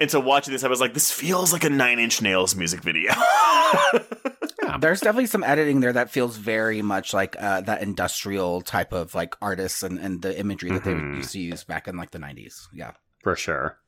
And 0.00 0.10
so 0.10 0.18
watching 0.20 0.52
this, 0.52 0.64
I 0.64 0.68
was 0.68 0.80
like, 0.80 0.92
this 0.94 1.10
feels 1.12 1.52
like 1.52 1.64
a 1.64 1.70
Nine 1.70 1.98
Inch 1.98 2.20
Nails 2.20 2.56
music 2.56 2.80
video. 2.80 3.12
There's 4.80 5.00
definitely 5.00 5.26
some 5.26 5.44
editing 5.44 5.80
there 5.80 5.92
that 5.92 6.10
feels 6.10 6.36
very 6.36 6.82
much 6.82 7.14
like 7.14 7.36
uh, 7.40 7.60
that 7.62 7.82
industrial 7.82 8.60
type 8.62 8.92
of 8.92 9.14
like 9.14 9.36
artists 9.40 9.82
and, 9.82 9.98
and 9.98 10.20
the 10.22 10.36
imagery 10.38 10.70
that 10.70 10.82
Mhm. 10.82 11.12
they 11.12 11.16
used 11.18 11.32
to 11.32 11.38
use 11.40 11.64
back 11.64 11.86
in 11.86 11.96
like 11.96 12.10
the 12.10 12.18
90s. 12.18 12.66
Yeah. 12.72 12.92
For 13.22 13.36
sure. 13.36 13.78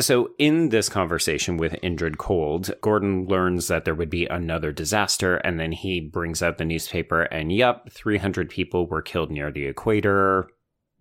So, 0.00 0.30
in 0.38 0.70
this 0.70 0.88
conversation 0.88 1.58
with 1.58 1.72
Indrid 1.82 2.16
Cold, 2.16 2.70
Gordon 2.80 3.26
learns 3.26 3.68
that 3.68 3.84
there 3.84 3.94
would 3.94 4.08
be 4.08 4.24
another 4.26 4.72
disaster, 4.72 5.36
and 5.36 5.60
then 5.60 5.72
he 5.72 6.00
brings 6.00 6.42
out 6.42 6.56
the 6.56 6.64
newspaper, 6.64 7.24
and 7.24 7.52
yup, 7.52 7.90
300 7.90 8.48
people 8.48 8.86
were 8.86 9.02
killed 9.02 9.30
near 9.30 9.50
the 9.52 9.66
equator. 9.66 10.48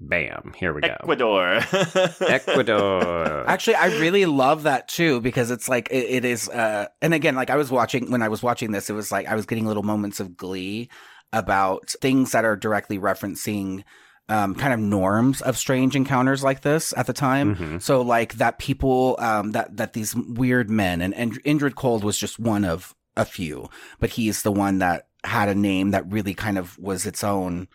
Bam, 0.03 0.53
here 0.57 0.73
we 0.73 0.81
go. 0.81 0.87
Ecuador. 0.99 1.59
Ecuador. 2.21 3.47
Actually, 3.47 3.75
I 3.75 3.87
really 3.99 4.25
love 4.25 4.63
that 4.63 4.87
too 4.87 5.21
because 5.21 5.51
it's 5.51 5.69
like 5.69 5.89
it, 5.91 6.05
it 6.09 6.25
is. 6.25 6.49
Uh, 6.49 6.87
and 7.01 7.13
again, 7.13 7.35
like 7.35 7.51
I 7.51 7.55
was 7.55 7.69
watching 7.69 8.09
when 8.09 8.23
I 8.23 8.27
was 8.29 8.41
watching 8.41 8.71
this, 8.71 8.89
it 8.89 8.93
was 8.93 9.11
like 9.11 9.27
I 9.27 9.35
was 9.35 9.45
getting 9.45 9.67
little 9.67 9.83
moments 9.83 10.19
of 10.19 10.35
glee 10.35 10.89
about 11.31 11.91
things 12.01 12.31
that 12.31 12.45
are 12.45 12.55
directly 12.55 12.97
referencing 12.97 13.83
um, 14.27 14.55
kind 14.55 14.73
of 14.73 14.79
norms 14.79 15.41
of 15.41 15.57
strange 15.57 15.95
encounters 15.95 16.43
like 16.43 16.61
this 16.61 16.93
at 16.97 17.05
the 17.05 17.13
time. 17.13 17.55
Mhm. 17.55 17.81
So 17.81 18.01
like 18.01 18.33
that 18.35 18.57
people 18.57 19.15
um, 19.19 19.51
that 19.51 19.77
that 19.77 19.93
these 19.93 20.15
weird 20.15 20.69
men 20.69 21.01
and, 21.01 21.13
and 21.13 21.41
Indrid 21.43 21.75
Cold 21.75 22.03
was 22.03 22.17
just 22.17 22.39
one 22.39 22.65
of 22.65 22.95
a 23.15 23.25
few, 23.25 23.69
but 23.99 24.09
he's 24.11 24.41
the 24.41 24.51
one 24.51 24.79
that 24.79 25.07
had 25.23 25.47
a 25.47 25.55
name 25.55 25.91
that 25.91 26.11
really 26.11 26.33
kind 26.33 26.57
of 26.57 26.77
was 26.79 27.05
its 27.05 27.23
own 27.23 27.67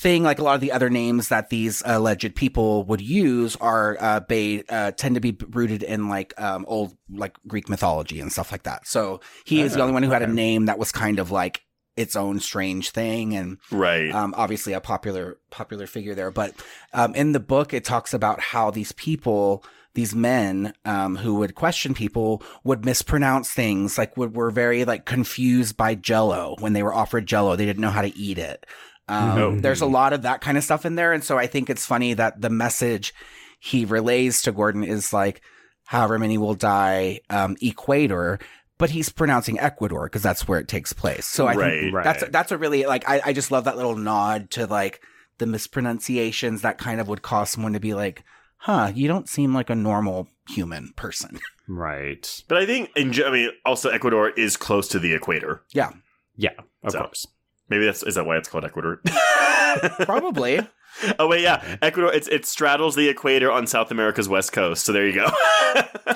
thing. 0.00 0.22
Like 0.22 0.38
a 0.38 0.42
lot 0.42 0.54
of 0.54 0.60
the 0.60 0.72
other 0.72 0.90
names 0.90 1.28
that 1.28 1.50
these 1.50 1.82
alleged 1.84 2.34
people 2.34 2.84
would 2.84 3.00
use 3.00 3.56
are 3.56 3.96
uh, 4.00 4.20
ba- 4.20 4.64
uh 4.68 4.90
tend 4.92 5.14
to 5.14 5.20
be 5.20 5.36
rooted 5.50 5.82
in 5.82 6.08
like 6.08 6.32
um 6.40 6.64
old 6.66 6.96
like 7.10 7.36
Greek 7.46 7.68
mythology 7.68 8.20
and 8.20 8.32
stuff 8.32 8.50
like 8.50 8.64
that. 8.64 8.86
So 8.86 9.20
he 9.44 9.60
is 9.60 9.74
the 9.74 9.82
only 9.82 9.92
one 9.92 10.02
who 10.02 10.10
had 10.10 10.22
a 10.22 10.26
name 10.26 10.66
that 10.66 10.78
was 10.78 10.90
kind 10.90 11.18
of 11.18 11.30
like 11.30 11.62
its 11.96 12.16
own 12.16 12.40
strange 12.40 12.90
thing 12.90 13.34
and 13.36 13.58
right. 13.70 14.10
um, 14.14 14.34
obviously 14.36 14.72
a 14.72 14.80
popular 14.80 15.38
popular 15.50 15.86
figure 15.86 16.14
there. 16.14 16.30
But 16.30 16.54
um, 16.94 17.14
in 17.14 17.32
the 17.32 17.40
book, 17.40 17.74
it 17.74 17.84
talks 17.84 18.14
about 18.14 18.40
how 18.40 18.70
these 18.70 18.92
people, 18.92 19.64
these 19.94 20.14
men 20.14 20.72
um, 20.84 21.16
who 21.16 21.34
would 21.36 21.54
question 21.54 21.92
people, 21.92 22.42
would 22.64 22.84
mispronounce 22.84 23.50
things. 23.50 23.98
Like 23.98 24.16
would 24.16 24.34
were 24.34 24.50
very 24.50 24.84
like 24.84 25.04
confused 25.04 25.76
by 25.76 25.94
Jello 25.94 26.56
when 26.58 26.72
they 26.72 26.82
were 26.82 26.94
offered 26.94 27.26
Jello. 27.26 27.54
They 27.54 27.66
didn't 27.66 27.82
know 27.82 27.90
how 27.90 28.02
to 28.02 28.16
eat 28.16 28.38
it. 28.38 28.64
Um, 29.10 29.38
Oh. 29.38 29.56
There's 29.60 29.80
a 29.80 29.86
lot 29.86 30.12
of 30.12 30.22
that 30.22 30.40
kind 30.40 30.56
of 30.56 30.64
stuff 30.64 30.84
in 30.86 30.94
there, 30.94 31.12
and 31.12 31.22
so 31.24 31.36
I 31.38 31.46
think 31.46 31.68
it's 31.68 31.84
funny 31.86 32.14
that 32.14 32.40
the 32.40 32.50
message 32.50 33.12
he 33.58 33.84
relays 33.84 34.42
to 34.42 34.52
Gordon 34.52 34.84
is 34.84 35.12
like, 35.12 35.42
however 35.86 36.18
many 36.18 36.38
will 36.38 36.54
die, 36.54 37.20
um, 37.30 37.56
equator. 37.60 38.38
But 38.78 38.88
he's 38.90 39.10
pronouncing 39.10 39.60
Ecuador 39.60 40.04
because 40.06 40.22
that's 40.22 40.48
where 40.48 40.58
it 40.58 40.66
takes 40.68 40.94
place. 40.94 41.26
So 41.26 41.46
I 41.46 41.54
Right. 41.54 41.80
think 41.80 41.94
Right. 41.94 42.04
that's 42.04 42.24
that's 42.30 42.50
a 42.52 42.56
really 42.56 42.84
like 42.86 43.06
I, 43.06 43.20
I 43.26 43.32
just 43.34 43.50
love 43.50 43.64
that 43.64 43.76
little 43.76 43.94
nod 43.96 44.48
to 44.52 44.66
like 44.66 45.02
the 45.36 45.44
mispronunciations 45.46 46.62
that 46.62 46.78
kind 46.78 47.00
of 47.00 47.08
would 47.08 47.20
cause 47.22 47.50
someone 47.50 47.72
to 47.74 47.80
be 47.80 47.92
like, 47.94 48.22
huh, 48.56 48.90
you 48.94 49.08
don't 49.08 49.28
seem 49.28 49.52
like 49.54 49.68
a 49.70 49.74
normal 49.74 50.28
human 50.48 50.92
person. 50.96 51.38
Right. 51.68 52.42
But 52.48 52.58
I 52.58 52.66
think, 52.66 52.90
in, 52.96 53.12
I 53.22 53.30
mean, 53.30 53.50
also 53.66 53.90
Ecuador 53.90 54.30
is 54.30 54.56
close 54.56 54.88
to 54.88 54.98
the 54.98 55.12
equator. 55.14 55.62
Yeah, 55.72 55.90
Yeah, 56.36 56.52
of 56.82 56.92
So. 56.92 56.98
course. 57.00 57.26
Maybe 57.70 57.86
that's 57.86 58.02
is 58.02 58.16
that 58.16 58.26
why 58.26 58.36
it's 58.36 58.48
called 58.48 58.64
Ecuador? 58.64 59.00
probably. 60.00 60.60
oh 61.18 61.28
wait, 61.28 61.42
yeah, 61.42 61.78
Ecuador. 61.82 62.12
It's 62.12 62.28
it 62.28 62.44
straddles 62.44 62.96
the 62.96 63.08
equator 63.08 63.50
on 63.50 63.66
South 63.66 63.90
America's 63.90 64.28
west 64.28 64.52
coast. 64.52 64.84
So 64.84 64.92
there 64.92 65.06
you 65.06 65.14
go. 65.14 65.30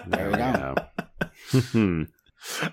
There 0.07 0.31
we 0.31 0.37
go. 0.37 0.75
go. 1.63 2.07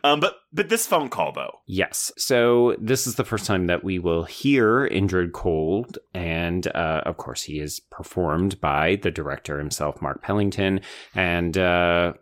um, 0.04 0.20
but 0.20 0.38
but 0.52 0.70
this 0.70 0.86
phone 0.88 1.10
call 1.10 1.32
though. 1.32 1.60
Yes. 1.68 2.12
So 2.18 2.76
this 2.80 3.08
is 3.08 3.16
the 3.16 3.24
first 3.24 3.46
time 3.46 3.68
that 3.68 3.84
we 3.84 4.00
will 4.00 4.24
hear 4.24 4.88
Indrid 4.90 5.32
Cold. 5.32 6.00
And 6.14 6.68
uh, 6.68 7.04
of 7.06 7.18
course, 7.18 7.44
he 7.44 7.60
is 7.60 7.80
performed 7.80 8.60
by 8.60 8.98
the 9.02 9.12
director 9.12 9.60
himself, 9.60 10.02
Mark 10.02 10.22
Pellington. 10.24 10.82
And 11.16 11.58
uh, 11.58 12.14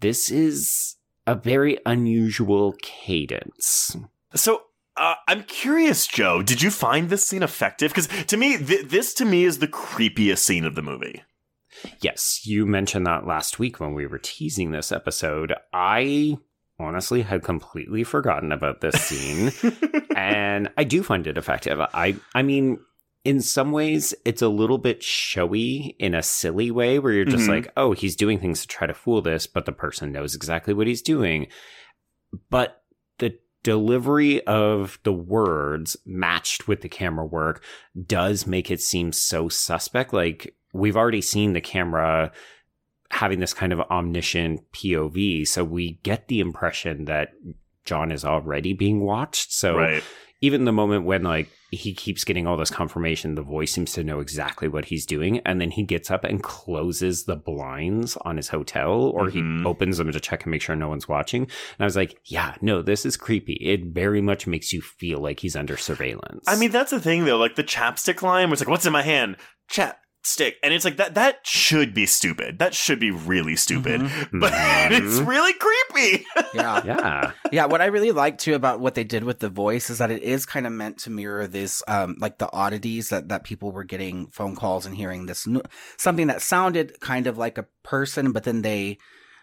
this 0.00 0.30
is 0.30 0.96
a 1.26 1.34
very 1.34 1.78
unusual 1.86 2.74
cadence. 2.82 3.96
So 4.34 4.62
uh, 5.00 5.14
I'm 5.26 5.42
curious, 5.44 6.06
Joe. 6.06 6.42
Did 6.42 6.62
you 6.62 6.70
find 6.70 7.08
this 7.08 7.26
scene 7.26 7.42
effective? 7.42 7.90
Because 7.92 8.06
to 8.26 8.36
me, 8.36 8.56
th- 8.58 8.86
this 8.88 9.14
to 9.14 9.24
me 9.24 9.44
is 9.44 9.58
the 9.58 9.66
creepiest 9.68 10.38
scene 10.38 10.64
of 10.64 10.74
the 10.74 10.82
movie. 10.82 11.22
Yes, 12.00 12.42
you 12.44 12.66
mentioned 12.66 13.06
that 13.06 13.26
last 13.26 13.58
week 13.58 13.80
when 13.80 13.94
we 13.94 14.06
were 14.06 14.18
teasing 14.18 14.70
this 14.70 14.92
episode. 14.92 15.54
I 15.72 16.36
honestly 16.78 17.22
had 17.22 17.42
completely 17.42 18.04
forgotten 18.04 18.52
about 18.52 18.80
this 18.80 19.00
scene. 19.00 19.52
and 20.16 20.68
I 20.76 20.84
do 20.84 21.02
find 21.02 21.26
it 21.26 21.38
effective. 21.38 21.80
I 21.80 22.16
I 22.34 22.42
mean, 22.42 22.78
in 23.24 23.40
some 23.40 23.70
ways, 23.72 24.14
it's 24.24 24.42
a 24.42 24.48
little 24.48 24.78
bit 24.78 25.02
showy 25.02 25.94
in 25.98 26.14
a 26.14 26.22
silly 26.22 26.70
way, 26.70 26.98
where 26.98 27.12
you're 27.12 27.24
just 27.24 27.44
Mhm. 27.44 27.48
like, 27.48 27.72
oh, 27.76 27.92
he's 27.92 28.16
doing 28.16 28.38
things 28.38 28.62
to 28.62 28.66
try 28.68 28.86
to 28.86 28.94
fool 28.94 29.20
this, 29.22 29.46
but 29.46 29.64
the 29.66 29.72
person 29.72 30.12
knows 30.12 30.34
exactly 30.34 30.74
what 30.74 30.86
he's 30.86 31.02
doing. 31.02 31.46
But 32.50 32.79
delivery 33.62 34.44
of 34.46 34.98
the 35.02 35.12
words 35.12 35.96
matched 36.06 36.66
with 36.66 36.80
the 36.80 36.88
camera 36.88 37.26
work 37.26 37.62
does 38.06 38.46
make 38.46 38.70
it 38.70 38.80
seem 38.80 39.12
so 39.12 39.48
suspect. 39.48 40.12
Like 40.12 40.54
we've 40.72 40.96
already 40.96 41.20
seen 41.20 41.52
the 41.52 41.60
camera 41.60 42.32
having 43.10 43.40
this 43.40 43.54
kind 43.54 43.72
of 43.72 43.80
omniscient 43.80 44.70
POV, 44.72 45.46
so 45.46 45.64
we 45.64 45.98
get 46.02 46.28
the 46.28 46.40
impression 46.40 47.06
that 47.06 47.30
John 47.84 48.12
is 48.12 48.24
already 48.24 48.72
being 48.72 49.00
watched. 49.00 49.52
So 49.52 49.76
right. 49.76 50.04
even 50.40 50.64
the 50.64 50.72
moment 50.72 51.04
when 51.04 51.22
like 51.22 51.50
he 51.70 51.94
keeps 51.94 52.24
getting 52.24 52.46
all 52.46 52.56
this 52.56 52.70
confirmation, 52.70 53.34
the 53.34 53.42
voice 53.42 53.72
seems 53.72 53.92
to 53.92 54.04
know 54.04 54.20
exactly 54.20 54.68
what 54.68 54.86
he's 54.86 55.06
doing, 55.06 55.38
and 55.46 55.60
then 55.60 55.70
he 55.70 55.82
gets 55.84 56.10
up 56.10 56.24
and 56.24 56.42
closes 56.42 57.24
the 57.24 57.36
blinds 57.36 58.16
on 58.22 58.36
his 58.36 58.48
hotel, 58.48 58.90
or 58.92 59.28
Mhm. 59.28 59.60
he 59.60 59.64
opens 59.64 59.98
them 59.98 60.10
to 60.12 60.20
check 60.20 60.44
and 60.44 60.50
make 60.50 60.62
sure 60.62 60.74
no 60.76 60.88
one's 60.88 61.08
watching. 61.08 61.42
And 61.42 61.50
I 61.80 61.84
was 61.84 61.96
like, 61.96 62.18
yeah, 62.24 62.54
no, 62.60 62.82
this 62.82 63.06
is 63.06 63.16
creepy. 63.16 63.54
It 63.54 63.86
very 63.94 64.20
much 64.20 64.46
makes 64.46 64.72
you 64.72 64.80
feel 64.80 65.20
like 65.20 65.40
he's 65.40 65.56
under 65.56 65.76
surveillance. 65.76 66.44
I 66.48 66.56
mean, 66.56 66.70
that's 66.70 66.90
the 66.90 67.00
thing 67.00 67.24
though. 67.24 67.38
Like 67.38 67.54
the 67.56 67.64
chapstick 67.64 68.22
line, 68.22 68.50
was 68.50 68.60
like, 68.60 68.68
"What's 68.68 68.86
in 68.86 68.92
my 68.92 69.02
hand?" 69.02 69.36
Chapstick, 70.22 70.54
and 70.62 70.72
it's 70.74 70.84
like 70.84 70.96
that. 70.98 71.14
That 71.14 71.46
should 71.46 71.94
be 71.94 72.06
stupid. 72.06 72.58
That 72.58 72.74
should 72.74 73.00
be 73.00 73.10
really 73.10 73.56
stupid. 73.56 74.00
But 74.32 74.52
it's 74.92 75.18
Mhm. 75.20 75.26
really 75.26 75.52
creepy. 75.54 76.26
Yeah. 76.54 76.82
yeah, 76.84 77.32
yeah, 77.52 77.66
what 77.66 77.80
I 77.80 77.86
really 77.86 78.10
like 78.12 78.38
too 78.38 78.54
about 78.54 78.80
what 78.80 78.94
they 78.94 79.04
did 79.04 79.24
with 79.24 79.38
the 79.38 79.48
voice 79.48 79.88
is 79.88 79.98
that 79.98 80.10
it 80.10 80.22
is 80.22 80.44
kind 80.46 80.66
of 80.66 80.72
meant 80.72 80.98
to 81.00 81.10
mirror 81.10 81.46
this, 81.46 81.82
um, 81.88 82.16
like 82.18 82.38
the 82.38 82.52
oddities 82.52 83.08
that 83.10 83.28
that 83.28 83.44
people 83.44 83.70
were 83.72 83.84
getting 83.84 84.26
phone 84.28 84.56
calls 84.56 84.84
and 84.86 84.96
hearing 84.96 85.26
this 85.26 85.46
n- 85.46 85.62
something 85.96 86.26
that 86.26 86.42
sounded 86.42 86.98
kind 87.00 87.26
of 87.26 87.38
like 87.38 87.56
a 87.58 87.66
person, 87.82 88.32
but 88.32 88.44
then 88.44 88.62
they, 88.62 88.98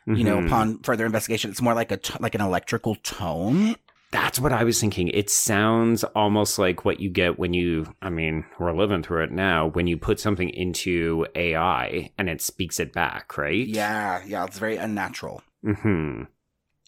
you 0.06 0.24
know, 0.24 0.38
Mhm. 0.38 0.45
upon 0.48 0.80
further 0.84 1.06
investigation, 1.06 1.49
it's 1.52 1.62
more 1.62 1.74
like 1.74 1.91
a 1.91 1.98
t- 1.98 2.14
like 2.20 2.36
an 2.36 2.41
electrical 2.41 2.95
tone. 2.95 3.76
That's 4.11 4.39
what 4.39 4.53
I 4.53 4.63
was 4.63 4.79
thinking. 4.79 5.09
It 5.09 5.29
sounds 5.29 6.03
almost 6.05 6.57
like 6.57 6.85
what 6.85 6.99
you 7.01 7.09
get 7.09 7.38
when 7.38 7.53
you, 7.53 7.93
I 8.01 8.09
mean, 8.09 8.45
we're 8.57 8.73
living 8.75 9.03
through 9.03 9.25
it 9.25 9.31
now, 9.31 9.67
when 9.67 9.85
you 9.88 9.97
put 9.97 10.19
something 10.19 10.49
into 10.49 11.25
AI 11.35 12.11
and 12.17 12.29
it 12.29 12.41
speaks 12.41 12.79
it 12.79 12.93
back, 12.93 13.38
right? 13.38 13.67
Yeah, 13.67 14.21
yeah, 14.25 14.45
it's 14.45 14.59
very 14.59 14.77
unnatural. 14.77 15.41
hmm 15.61 16.23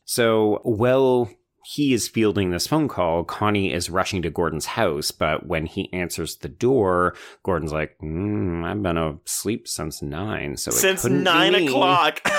So, 0.05 0.61
well, 0.63 1.29
he 1.65 1.93
is 1.93 2.07
fielding 2.07 2.51
this 2.51 2.67
phone 2.67 2.87
call. 2.87 3.25
Connie 3.25 3.73
is 3.73 3.89
rushing 3.89 4.21
to 4.21 4.29
Gordon's 4.29 4.65
house, 4.65 5.11
but 5.11 5.45
when 5.45 5.65
he 5.65 5.91
answers 5.93 6.37
the 6.37 6.47
door, 6.47 7.15
Gordon's 7.43 7.73
like, 7.73 7.97
mm, 8.01 8.63
I've 8.63 8.81
been 8.81 8.97
asleep 8.97 9.67
since 9.67 10.01
nine. 10.01 10.55
So 10.55 10.71
Since 10.71 11.01
couldn't 11.01 11.19
be 11.19 11.23
nine 11.25 11.51
me." 11.53 11.67
o'clock. 11.67 12.21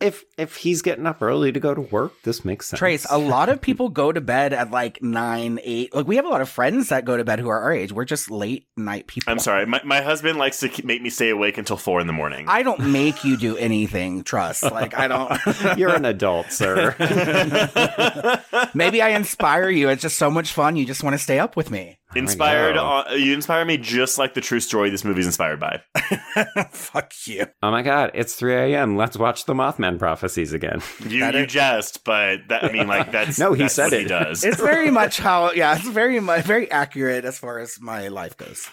I 0.00 0.04
mean, 0.04 0.12
if 0.12 0.24
if 0.36 0.56
he's 0.56 0.82
getting 0.82 1.06
up 1.06 1.22
early 1.22 1.52
to 1.52 1.60
go 1.60 1.74
to 1.74 1.80
work, 1.80 2.12
this 2.22 2.44
makes 2.44 2.66
sense. 2.68 2.78
Trace, 2.78 3.06
a 3.10 3.18
lot 3.18 3.48
of 3.48 3.60
people 3.60 3.88
go 3.88 4.12
to 4.12 4.20
bed 4.20 4.52
at 4.52 4.70
like 4.70 5.02
nine, 5.02 5.58
eight. 5.62 5.94
Like 5.94 6.06
we 6.06 6.16
have 6.16 6.24
a 6.24 6.28
lot 6.28 6.40
of 6.40 6.48
friends 6.48 6.88
that 6.88 7.04
go 7.04 7.16
to 7.16 7.24
bed 7.24 7.40
who 7.40 7.48
are 7.48 7.60
our 7.60 7.72
age. 7.72 7.92
We're 7.92 8.04
just 8.04 8.30
late 8.30 8.66
night 8.76 9.06
people. 9.06 9.30
I'm 9.30 9.38
sorry. 9.38 9.66
My, 9.66 9.80
my 9.84 10.00
husband 10.00 10.38
likes 10.38 10.60
to 10.60 10.70
make 10.84 11.02
me 11.02 11.10
stay 11.10 11.30
awake 11.30 11.58
until 11.58 11.76
four 11.76 12.00
in 12.00 12.06
the 12.06 12.12
morning. 12.12 12.46
I 12.48 12.62
don't 12.62 12.92
make 12.92 13.24
you 13.24 13.36
do 13.36 13.56
anything. 13.56 14.22
Trust. 14.24 14.62
Like 14.62 14.96
I 14.96 15.08
don't. 15.08 15.32
You're 15.78 15.94
an 15.94 16.04
adult, 16.04 16.52
sir. 16.52 16.94
Maybe 18.74 19.02
I 19.02 19.10
inspire 19.10 19.70
you. 19.70 19.88
It's 19.88 20.02
just 20.02 20.18
so 20.18 20.30
much 20.30 20.52
fun. 20.52 20.76
You 20.76 20.86
just 20.86 21.02
want 21.02 21.14
to 21.14 21.18
stay 21.18 21.38
up 21.38 21.56
with 21.56 21.70
me. 21.70 21.97
Inspired. 22.14 22.74
go. 22.74 22.84
Uh, 23.08 23.12
you 23.14 23.34
inspire 23.34 23.64
me 23.64 23.76
just 23.76 24.18
like 24.18 24.34
the 24.34 24.40
true 24.40 24.60
story 24.60 24.90
this 24.90 25.04
movie's 25.04 25.26
inspired 25.26 25.60
by. 25.60 25.82
Fuck 26.70 27.12
you. 27.26 27.46
Oh 27.62 27.70
my 27.70 27.82
god, 27.82 28.10
it's 28.14 28.34
3 28.34 28.54
a.m. 28.74 28.96
Let's 28.96 29.16
watch 29.18 29.44
the 29.44 29.54
Mothman 29.54 29.98
prophecies 29.98 30.52
again. 30.52 30.80
You 31.06 31.20
That 31.20 31.34
you 31.34 31.40
it- 31.42 31.48
jest, 31.48 32.04
but 32.04 32.38
that, 32.48 32.64
I 32.64 32.72
mean, 32.72 32.86
like 32.86 33.12
that's 33.12 33.38
No, 33.38 33.52
he 33.52 33.62
that's 33.62 33.74
said 33.74 33.84
what 33.86 33.92
it. 33.94 34.02
He 34.02 34.08
does. 34.08 34.44
It's 34.44 34.60
very 34.60 34.90
much 35.00 35.18
how. 35.18 35.52
Yeah, 35.52 35.76
it's 35.76 35.88
very 35.88 36.20
much 36.20 36.44
very 36.44 36.70
accurate 36.70 37.24
as 37.24 37.38
far 37.38 37.58
as 37.58 37.80
my 37.80 38.08
life 38.08 38.36
goes. 38.36 38.68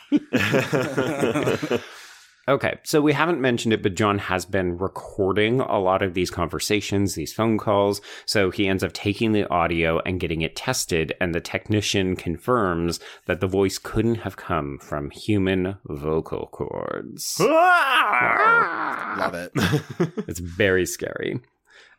Okay, 2.48 2.76
so 2.84 3.02
we 3.02 3.14
haven't 3.14 3.42
mentioned 3.42 3.74
it, 3.74 3.82
but 3.82 3.96
John 3.96 4.20
has 4.20 4.46
been 4.46 4.78
recording 4.78 5.62
a 5.62 5.80
lot 5.80 6.04
of 6.04 6.14
these 6.14 6.30
conversations, 6.30 7.16
these 7.16 7.34
phone 7.34 7.58
calls. 7.58 8.02
So 8.28 8.52
he 8.52 8.68
ends 8.68 8.84
up 8.84 8.94
taking 8.94 9.32
the 9.32 9.50
audio 9.50 10.00
and 10.06 10.20
getting 10.20 10.42
it 10.42 10.56
tested, 10.56 11.14
and 11.20 11.34
the 11.34 11.42
technician 11.42 12.16
confirms 12.16 13.00
that 13.26 13.40
the 13.42 13.48
voice 13.48 13.80
couldn't 13.80 14.16
have 14.16 14.38
come 14.38 14.78
from 14.78 15.10
human 15.10 15.78
vocal 15.86 16.48
cords. 16.52 17.40
Love 17.40 19.34
it. 19.34 19.52
It's 20.28 20.40
very 20.40 20.86
scary. 20.86 21.40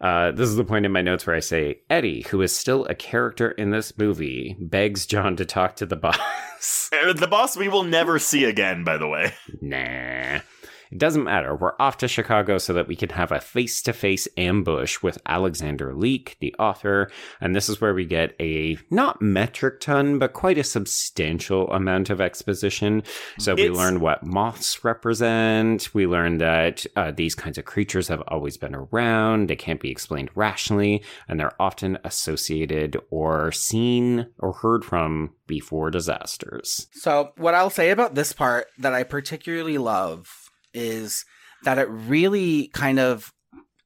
Uh, 0.01 0.33
this 0.33 0.49
is 0.49 0.57
the 0.57 0.65
point 0.65 0.85
in 0.85 0.93
my 0.93 1.03
notes 1.03 1.27
where 1.27 1.37
I 1.37 1.41
say 1.41 1.81
Eddie, 1.89 2.23
who 2.31 2.43
is 2.43 2.55
still 2.55 2.85
a 2.87 2.95
character 2.95 3.51
in 3.53 3.71
this 3.71 3.97
movie, 3.97 4.57
begs 4.61 5.07
John 5.07 5.37
to 5.37 5.45
talk 5.45 5.77
to 5.77 5.87
the 5.87 5.97
boss. 6.61 6.91
The 6.91 7.29
boss 7.31 7.57
we 7.57 7.69
will 7.69 7.85
never 7.85 8.19
see 8.19 8.45
again. 8.45 8.85
By 8.85 8.99
the 8.99 9.09
way, 9.09 9.35
nah. 9.61 10.41
It 10.97 11.01
doesn't 11.01 11.25
matter. 11.25 11.55
We're 11.55 11.75
off 11.79 11.99
to 11.99 12.09
Chicago 12.09 12.57
so 12.57 12.73
that 12.73 12.89
we 12.89 12.97
can 12.97 13.11
have 13.11 13.31
a 13.31 13.39
face 13.39 13.83
to 13.83 13.93
face 13.93 14.27
ambush 14.39 15.03
with 15.03 15.19
Alexander 15.27 15.93
Leek, 15.95 16.39
the 16.41 16.55
author. 16.59 17.11
And 17.39 17.55
this 17.55 17.69
is 17.69 17.83
where 17.83 17.93
we 17.93 18.07
get 18.07 18.35
a 18.41 18.79
not 18.89 19.21
metric 19.21 19.81
ton, 19.81 20.19
but 20.19 20.33
quite 20.33 20.57
a 20.57 20.65
substantial 20.65 21.71
amount 21.71 22.09
of 22.09 22.19
exposition. 22.23 23.03
So 23.39 23.55
we 23.55 23.65
It's- 23.65 23.77
learn 23.77 24.01
what 24.01 24.25
moths 24.25 24.83
represent. 24.85 25.93
We 25.93 26.07
learn 26.07 26.39
that 26.39 26.87
uh, 26.97 27.11
these 27.11 27.35
kinds 27.35 27.59
of 27.59 27.67
creatures 27.67 28.09
have 28.09 28.23
always 28.29 28.57
been 28.57 28.75
around. 28.75 29.49
They 29.49 29.57
can't 29.57 29.81
be 29.83 29.91
explained 29.91 30.31
rationally, 30.35 31.05
and 31.29 31.39
they're 31.39 31.61
often 31.61 31.99
associated 32.05 32.97
or 33.11 33.53
seen 33.53 34.29
or 34.39 34.55
heard 34.55 34.83
from 34.83 35.35
before 35.47 35.91
disasters. 35.91 36.87
So, 36.93 37.33
what 37.37 37.55
I'll 37.55 37.69
say 37.69 37.91
about 37.91 38.15
this 38.15 38.33
part 38.33 38.69
that 38.79 38.95
I 38.95 39.03
particularly 39.03 39.77
love 39.77 40.46
is 40.77 41.25
that 41.65 41.79
it 41.79 41.89
really 41.89 42.69
kind 42.69 42.99
of 43.01 43.33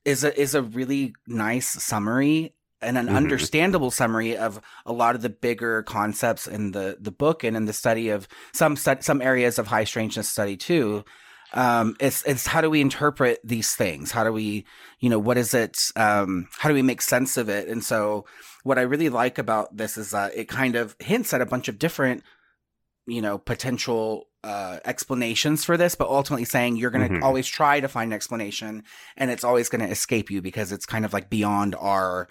is 0.04 0.24
a 0.24 0.38
is 0.38 0.54
a 0.54 0.62
really 0.62 1.14
nice 1.26 1.68
summary 1.68 2.54
and 2.82 2.96
an 2.98 3.06
Mhm. 3.08 3.14
understandable 3.16 3.90
summary 3.90 4.36
of 4.36 4.60
a 4.86 4.92
lot 4.92 5.14
of 5.14 5.22
the 5.22 5.28
bigger 5.28 5.82
concepts 5.82 6.46
in 6.46 6.72
the 6.72 6.96
the 7.00 7.10
book 7.12 7.44
and 7.44 7.56
in 7.56 7.66
the 7.66 7.72
study 7.72 8.08
of 8.08 8.26
some 8.52 8.76
stu- 8.76 9.00
some 9.00 9.22
areas 9.22 9.58
of 9.58 9.66
high 9.68 9.84
strangeness 9.84 10.28
study 10.28 10.56
too. 10.56 11.04
Um, 11.52 11.96
it's 12.00 12.22
it's 12.24 12.46
how 12.46 12.60
do 12.60 12.70
we 12.70 12.80
interpret 12.80 13.40
these 13.44 13.74
things? 13.74 14.12
How 14.12 14.24
do 14.24 14.32
we, 14.32 14.64
you 15.00 15.10
know, 15.10 15.18
what 15.18 15.36
is 15.36 15.52
it? 15.52 15.78
Um, 15.96 16.48
how 16.58 16.68
do 16.68 16.74
we 16.74 16.82
make 16.82 17.02
sense 17.02 17.36
of 17.36 17.48
it? 17.48 17.68
And 17.68 17.84
so, 17.84 18.24
what 18.62 18.78
I 18.78 18.82
really 18.82 19.08
like 19.10 19.36
about 19.36 19.76
this 19.76 19.96
is 19.98 20.10
that 20.12 20.34
it 20.36 20.48
kind 20.48 20.76
of 20.76 20.94
hints 21.00 21.34
at 21.34 21.40
a 21.42 21.46
bunch 21.46 21.68
of 21.68 21.78
different 21.78 22.22
you 23.06 23.20
know 23.20 23.36
potential 23.38 24.26
uh 24.42 24.78
explanations 24.86 25.64
for 25.64 25.76
this 25.76 25.94
but 25.94 26.08
ultimately 26.08 26.44
saying 26.46 26.76
you're 26.76 26.90
going 26.90 27.06
to 27.06 27.14
Mhm. 27.18 27.22
always 27.22 27.46
try 27.46 27.78
to 27.80 27.88
find 27.88 28.12
an 28.12 28.16
explanation 28.16 28.82
and 29.16 29.30
it's 29.30 29.44
always 29.44 29.68
going 29.68 29.84
to 29.84 29.90
escape 29.90 30.30
you 30.30 30.40
because 30.40 30.72
it's 30.72 30.86
kind 30.86 31.04
of 31.04 31.12
like 31.12 31.28
beyond 31.28 31.74
our 31.78 32.26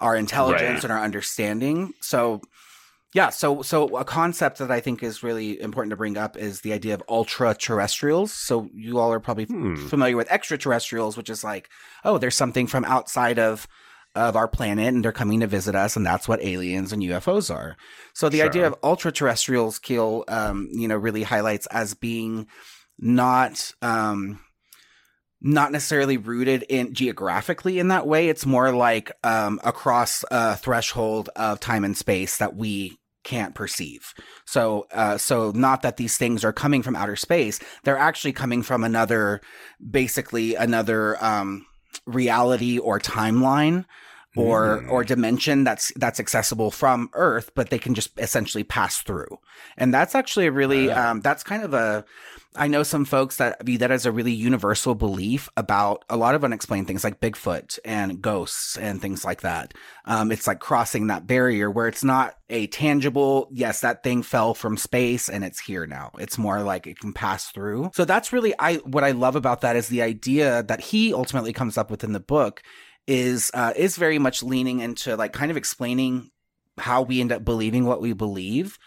our 0.00 0.14
intelligence 0.16 0.78
Right. 0.78 0.84
and 0.84 0.92
our 0.92 1.00
understanding 1.02 1.94
so 2.00 2.40
Yeah, 3.16 3.30
so 3.30 3.62
so 3.62 3.96
a 3.96 4.04
concept 4.04 4.58
that 4.58 4.72
I 4.72 4.80
think 4.80 5.00
is 5.00 5.22
really 5.22 5.60
important 5.60 5.90
to 5.92 5.96
bring 5.96 6.16
up 6.18 6.36
is 6.36 6.62
the 6.62 6.72
idea 6.72 6.94
of 6.94 7.02
ultra 7.08 7.54
terrestrials. 7.54 8.32
So 8.32 8.68
you 8.74 8.98
all 8.98 9.12
are 9.12 9.20
probably 9.20 9.44
Hmm. 9.44 9.86
familiar 9.86 10.16
with 10.16 10.28
extraterrestrials, 10.32 11.16
which 11.16 11.30
is 11.30 11.44
like, 11.44 11.70
oh, 12.04 12.18
there's 12.18 12.34
something 12.34 12.66
from 12.66 12.84
outside 12.84 13.38
of 13.38 13.68
of 14.14 14.36
our 14.36 14.48
planet 14.48 14.94
and 14.94 15.04
they're 15.04 15.12
coming 15.12 15.40
to 15.40 15.46
visit 15.46 15.74
us, 15.74 15.96
and 15.96 16.06
that's 16.06 16.28
what 16.28 16.42
aliens 16.42 16.92
and 16.92 17.02
UFOs 17.02 17.54
are. 17.54 17.76
So 18.14 18.28
the 18.28 18.42
idea 18.42 18.66
of 18.66 18.74
ultra 18.82 19.12
terrestrials, 19.12 19.78
Keel, 19.78 20.24
um, 20.28 20.68
you 20.72 20.88
know, 20.88 20.96
really 20.96 21.22
highlights 21.22 21.66
as 21.66 21.94
being 21.94 22.46
not 22.98 23.72
um 23.82 24.38
not 25.46 25.70
necessarily 25.70 26.16
rooted 26.16 26.64
in 26.70 26.94
geographically 26.94 27.78
in 27.78 27.88
that 27.88 28.06
way. 28.06 28.28
It's 28.28 28.46
more 28.46 28.72
like 28.72 29.12
um, 29.22 29.60
across 29.62 30.24
a 30.30 30.56
threshold 30.56 31.28
of 31.36 31.60
time 31.60 31.84
and 31.84 31.94
space 31.94 32.38
that 32.38 32.56
we 32.56 32.98
can't 33.24 33.54
perceive. 33.54 34.14
So, 34.46 34.86
uh, 34.90 35.18
so 35.18 35.50
not 35.54 35.82
that 35.82 35.98
these 35.98 36.16
things 36.16 36.44
are 36.44 36.52
coming 36.52 36.82
from 36.82 36.96
outer 36.96 37.16
space; 37.16 37.60
they're 37.84 37.98
actually 37.98 38.32
coming 38.32 38.62
from 38.62 38.84
another, 38.84 39.42
basically 39.90 40.54
another 40.54 41.22
um, 41.22 41.66
reality 42.06 42.78
or 42.78 42.98
timeline. 42.98 43.84
Or 44.36 44.82
Mm. 44.82 44.90
or 44.90 45.04
dimension 45.04 45.62
that's 45.62 45.92
that's 45.94 46.18
accessible 46.18 46.72
from 46.72 47.08
Earth, 47.12 47.50
but 47.54 47.70
they 47.70 47.78
can 47.78 47.94
just 47.94 48.10
essentially 48.18 48.64
pass 48.64 49.00
through, 49.00 49.38
and 49.76 49.94
that's 49.94 50.16
actually 50.16 50.46
a 50.48 50.52
really 50.52 50.90
Ah. 50.90 51.10
um, 51.10 51.20
that's 51.20 51.44
kind 51.44 51.62
of 51.62 51.72
a 51.72 52.04
I 52.56 52.68
know 52.68 52.84
some 52.84 53.04
folks 53.04 53.36
that 53.38 53.64
view 53.64 53.78
that 53.78 53.90
as 53.90 54.06
a 54.06 54.12
really 54.12 54.32
universal 54.32 54.94
belief 54.94 55.48
about 55.56 56.04
a 56.08 56.16
lot 56.16 56.36
of 56.36 56.44
unexplained 56.44 56.86
things 56.86 57.02
like 57.02 57.18
Bigfoot 57.20 57.80
and 57.84 58.22
ghosts 58.22 58.76
and 58.76 59.02
things 59.02 59.24
like 59.24 59.40
that. 59.40 59.74
Um, 60.04 60.30
it's 60.30 60.46
like 60.46 60.60
crossing 60.60 61.08
that 61.08 61.26
barrier 61.26 61.68
where 61.68 61.88
it's 61.88 62.04
not 62.04 62.36
a 62.48 62.68
tangible, 62.68 63.48
yes, 63.50 63.80
that 63.80 64.04
thing 64.04 64.22
fell 64.22 64.54
from 64.54 64.76
space 64.76 65.28
and 65.28 65.42
it's 65.42 65.58
here 65.58 65.84
now. 65.86 66.12
It's 66.20 66.38
more 66.38 66.62
like 66.62 66.86
it 66.86 67.00
can 67.00 67.12
pass 67.12 67.46
through. 67.50 67.90
So 67.92 68.04
that's 68.04 68.32
really 68.32 68.54
I 68.60 68.76
what 68.76 69.02
I 69.02 69.10
love 69.10 69.34
about 69.34 69.62
that 69.62 69.74
is 69.74 69.88
the 69.88 70.02
idea 70.02 70.62
that 70.64 70.80
he 70.80 71.12
ultimately 71.12 71.52
comes 71.52 71.76
up 71.76 71.90
with 71.90 72.04
in 72.04 72.12
the 72.12 72.20
book 72.20 72.62
is 73.06 73.50
uh, 73.54 73.72
is 73.76 73.96
very 73.96 74.18
much 74.18 74.42
leaning 74.42 74.80
into 74.80 75.16
like 75.16 75.32
kind 75.32 75.50
of 75.50 75.56
explaining 75.56 76.30
how 76.78 77.02
we 77.02 77.20
end 77.20 77.32
up 77.32 77.44
believing 77.44 77.84
what 77.84 78.00
we 78.00 78.12
believe. 78.12 78.78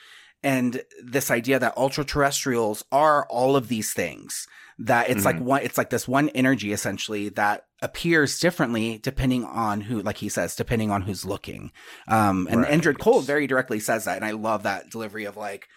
And 0.44 0.82
this 1.04 1.32
idea 1.32 1.60
that 1.60 1.78
ultra 1.78 2.06
terrestrials 2.06 2.84
are 2.92 3.26
all 3.30 3.56
of 3.56 3.68
these 3.68 3.94
things 3.94 4.48
that 4.80 5.10
it's 5.10 5.26
like 5.26 5.40
one 5.40 5.64
it's 5.64 5.78
like 5.78 5.90
this 5.90 6.08
one 6.08 6.30
energy 6.30 6.72
essentially 6.72 7.30
that 7.30 7.66
appears 7.82 8.40
differently 8.40 9.00
depending 9.00 9.44
on 9.44 9.82
who 9.82 10.02
like 10.04 10.18
he 10.18 10.30
says 10.30 10.56
depending 10.56 10.92
on 10.92 11.02
who's 11.02 11.26
looking. 11.26 11.72
Um 12.08 12.48
and 12.52 12.62
Right. 12.62 12.72
Indrid 12.72 13.00
Cold 13.00 13.26
very 13.26 13.48
directly 13.48 13.80
says 13.80 14.06
that 14.06 14.18
and 14.18 14.26
I 14.26 14.32
love 14.32 14.64
that 14.64 14.92
delivery 14.92 15.26
of 15.26 15.36
like 15.36 15.68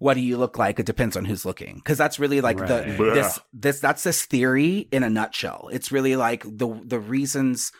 what 0.00 0.14
do 0.14 0.20
you 0.20 0.36
look 0.36 0.58
like? 0.58 0.78
It 0.78 0.86
depends 0.86 1.16
on 1.16 1.24
who's 1.24 1.44
looking. 1.44 1.76
Because 1.76 1.98
that's 1.98 2.18
really 2.18 2.40
like 2.40 2.58
Right. 2.60 2.68
the 2.68 3.12
this 3.14 3.38
this 3.52 3.80
that's 3.80 4.02
this 4.02 4.24
theory 4.26 4.88
in 4.90 5.04
a 5.04 5.10
nutshell. 5.10 5.68
It's 5.72 5.92
really 5.92 6.16
like 6.16 6.42
the 6.44 6.80
the 6.84 6.98
reasons 6.98 7.70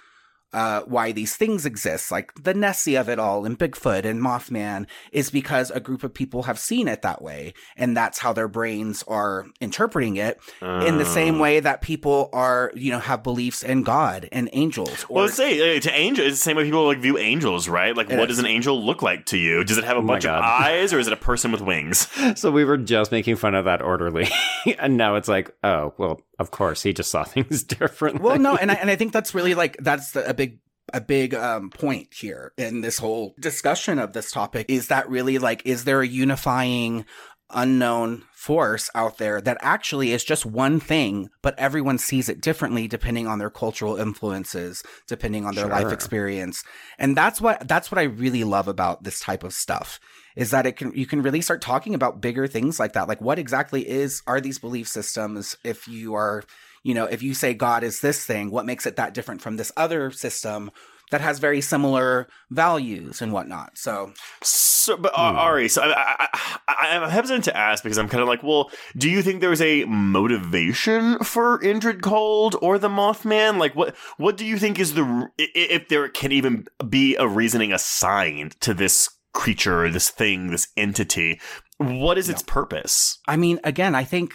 uh, 0.52 0.80
why 0.82 1.12
these 1.12 1.36
things 1.36 1.66
exist, 1.66 2.10
like 2.10 2.32
the 2.42 2.54
Nessie 2.54 2.96
of 2.96 3.08
it 3.08 3.18
all 3.18 3.44
and 3.44 3.58
Bigfoot 3.58 4.04
and 4.04 4.20
Mothman, 4.20 4.86
is 5.12 5.30
because 5.30 5.70
a 5.70 5.80
group 5.80 6.02
of 6.02 6.14
people 6.14 6.44
have 6.44 6.58
seen 6.58 6.88
it 6.88 7.02
that 7.02 7.20
way. 7.22 7.52
And 7.76 7.96
that's 7.96 8.18
how 8.18 8.32
their 8.32 8.48
brains 8.48 9.04
are 9.08 9.46
interpreting 9.60 10.16
it 10.16 10.40
in 10.62 10.98
the 10.98 11.04
same 11.04 11.36
Oh. 11.36 11.40
way 11.42 11.60
that 11.60 11.82
people 11.82 12.30
are, 12.32 12.72
you 12.74 12.90
know, 12.90 12.98
have 12.98 13.22
beliefs 13.22 13.62
in 13.62 13.82
God 13.82 14.28
and 14.32 14.48
angels. 14.52 15.04
Or, 15.08 15.16
Well, 15.16 15.28
say 15.28 15.76
uh, 15.76 15.80
to 15.80 15.92
angel, 15.92 16.24
it's 16.26 16.36
the 16.38 16.42
same 16.42 16.56
way 16.56 16.64
people 16.64 16.86
like 16.86 16.98
view 17.00 17.18
angels, 17.18 17.68
right? 17.68 17.94
Like, 17.96 18.10
It 18.10 18.16
what 18.18 18.30
is. 18.30 18.36
does 18.36 18.44
an 18.44 18.46
angel 18.50 18.82
look 18.84 19.02
like 19.02 19.26
to 19.26 19.36
you? 19.36 19.64
Does 19.64 19.76
it 19.78 19.84
have 19.84 19.96
a 19.96 20.00
Oh 20.00 20.02
bunch 20.02 20.24
of 20.24 20.30
eyes, 20.42 20.92
or 20.92 20.98
is 20.98 21.06
it 21.06 21.12
a 21.12 21.16
person 21.16 21.52
with 21.52 21.60
wings? 21.60 22.08
So 22.36 22.50
we 22.50 22.64
were 22.64 22.76
just 22.78 23.12
making 23.12 23.36
fun 23.36 23.54
of 23.54 23.64
that 23.66 23.82
orderly, 23.82 24.28
and 24.78 24.96
now 24.96 25.16
it's 25.16 25.28
like, 25.28 25.50
oh, 25.62 25.92
well, 25.98 26.20
of 26.39 26.51
course, 26.51 26.82
he 26.82 26.93
just 26.93 27.10
saw 27.10 27.24
things 27.24 27.62
differently. 27.65 28.23
well, 28.23 28.39
no, 28.39 28.56
and 28.56 28.70
I, 28.70 28.74
and 28.74 28.90
I 28.90 28.97
think 28.97 29.12
that's 29.12 29.35
really 29.35 29.55
like, 29.55 29.77
that's 29.78 30.15
a 30.16 30.35
big, 30.35 30.59
a 30.93 31.01
big 31.01 31.35
um, 31.35 31.70
point 31.70 32.09
here 32.15 32.52
in 32.56 32.81
this 32.81 32.98
whole 32.98 33.35
discussion 33.39 33.98
of 33.98 34.12
this 34.12 34.32
topic 34.32 34.66
is 34.69 34.89
that 34.89 35.09
really 35.09 35.39
like, 35.39 35.62
is 35.65 35.85
there 35.85 36.01
a 36.01 36.06
unifying 36.06 37.05
unknown 37.51 38.23
force 38.35 38.90
out 38.94 39.19
there 39.19 39.40
that 39.40 39.56
actually 39.60 40.12
is 40.12 40.23
just 40.23 40.44
one 40.44 40.78
thing, 40.78 41.28
but 41.43 41.59
everyone 41.59 41.98
sees 41.98 42.28
it 42.28 42.40
differently 42.40 42.86
depending 42.86 43.27
on 43.27 43.39
their 43.39 43.51
cultural 43.51 43.97
influences, 43.97 44.82
depending 45.06 45.47
on 45.47 45.55
their 45.55 45.66
life 45.66 45.93
experience. 45.93 46.62
And 46.98 47.16
that's 47.16 47.40
what 47.40 47.66
that's 47.66 47.90
what 47.90 47.98
I 47.98 48.02
really 48.02 48.44
love 48.44 48.69
about 48.69 49.05
this 49.05 49.20
type 49.20 49.44
of 49.44 49.55
stuff 49.55 49.98
is 50.39 50.51
that 50.52 50.66
it 50.66 50.77
can 50.77 50.93
you 50.94 51.05
can 51.05 51.20
really 51.20 51.43
start 51.43 51.60
talking 51.60 51.94
about 51.94 52.20
bigger 52.23 52.47
things 52.47 52.78
like 52.81 52.93
that. 52.94 53.09
Like 53.09 53.20
what 53.20 53.39
exactly 53.39 53.86
is 53.86 54.23
are 54.27 54.40
these 54.40 54.59
belief 54.59 54.86
systems 54.89 55.56
if 55.65 55.86
you 55.89 56.15
are, 56.15 56.44
you 56.85 56.94
know, 56.94 57.05
if 57.06 57.23
you 57.23 57.35
say 57.35 57.52
God 57.55 57.82
is 57.82 58.01
this 58.01 58.24
thing, 58.24 58.51
what 58.51 58.65
makes 58.65 58.86
it 58.86 58.97
that 58.97 59.12
different 59.15 59.43
from 59.43 59.56
this 59.56 59.73
other 59.77 60.10
system? 60.10 60.70
That 61.10 61.23
has 61.23 61.39
very 61.39 61.62
similar 61.62 62.28
values 62.51 63.23
and 63.23 63.32
whatnot. 63.32 63.78
So 63.78 64.12
So, 64.43 64.94
but 64.98 65.12
uh, 65.16 65.32
Ari, 65.48 65.70
so 65.70 65.81
I, 65.81 66.05
I, 66.20 66.28
I, 66.69 66.97
I'm 66.98 67.09
hesitant 67.09 67.44
to 67.44 67.56
ask 67.56 67.82
because 67.82 67.97
I'm 67.97 68.10
kind 68.10 68.20
of 68.23 68.28
like, 68.28 68.43
well, 68.43 68.70
do 68.94 69.09
you 69.09 69.23
think 69.23 69.40
there's 69.40 69.62
a 69.62 69.86
motivation 69.86 71.19
for 71.20 71.59
Indrid 71.60 72.02
Cold 72.02 72.56
or 72.60 72.78
the 72.78 72.90
Mothman? 72.90 73.59
Like, 73.59 73.74
what 73.74 73.97
what 74.19 74.36
do 74.36 74.44
you 74.44 74.59
think 74.59 74.78
is 74.78 74.94
the 74.94 75.02
r- 75.02 75.32
i- 75.40 75.43
i- 75.56 75.70
if 75.70 75.89
there 75.89 76.09
can 76.10 76.31
even 76.31 76.66
be 76.89 77.16
a 77.16 77.27
reasoning 77.27 77.73
assigned 77.73 78.60
to 78.60 78.74
this 78.74 79.09
creature, 79.39 79.89
this 79.89 80.10
thing, 80.10 80.51
this 80.51 80.66
entity? 80.77 81.40
What 81.77 82.19
is 82.19 82.28
its 82.28 82.43
purpose? 82.43 83.20
I 83.28 83.36
mean, 83.36 83.60
again, 83.62 83.94
I 83.94 84.02
think 84.02 84.32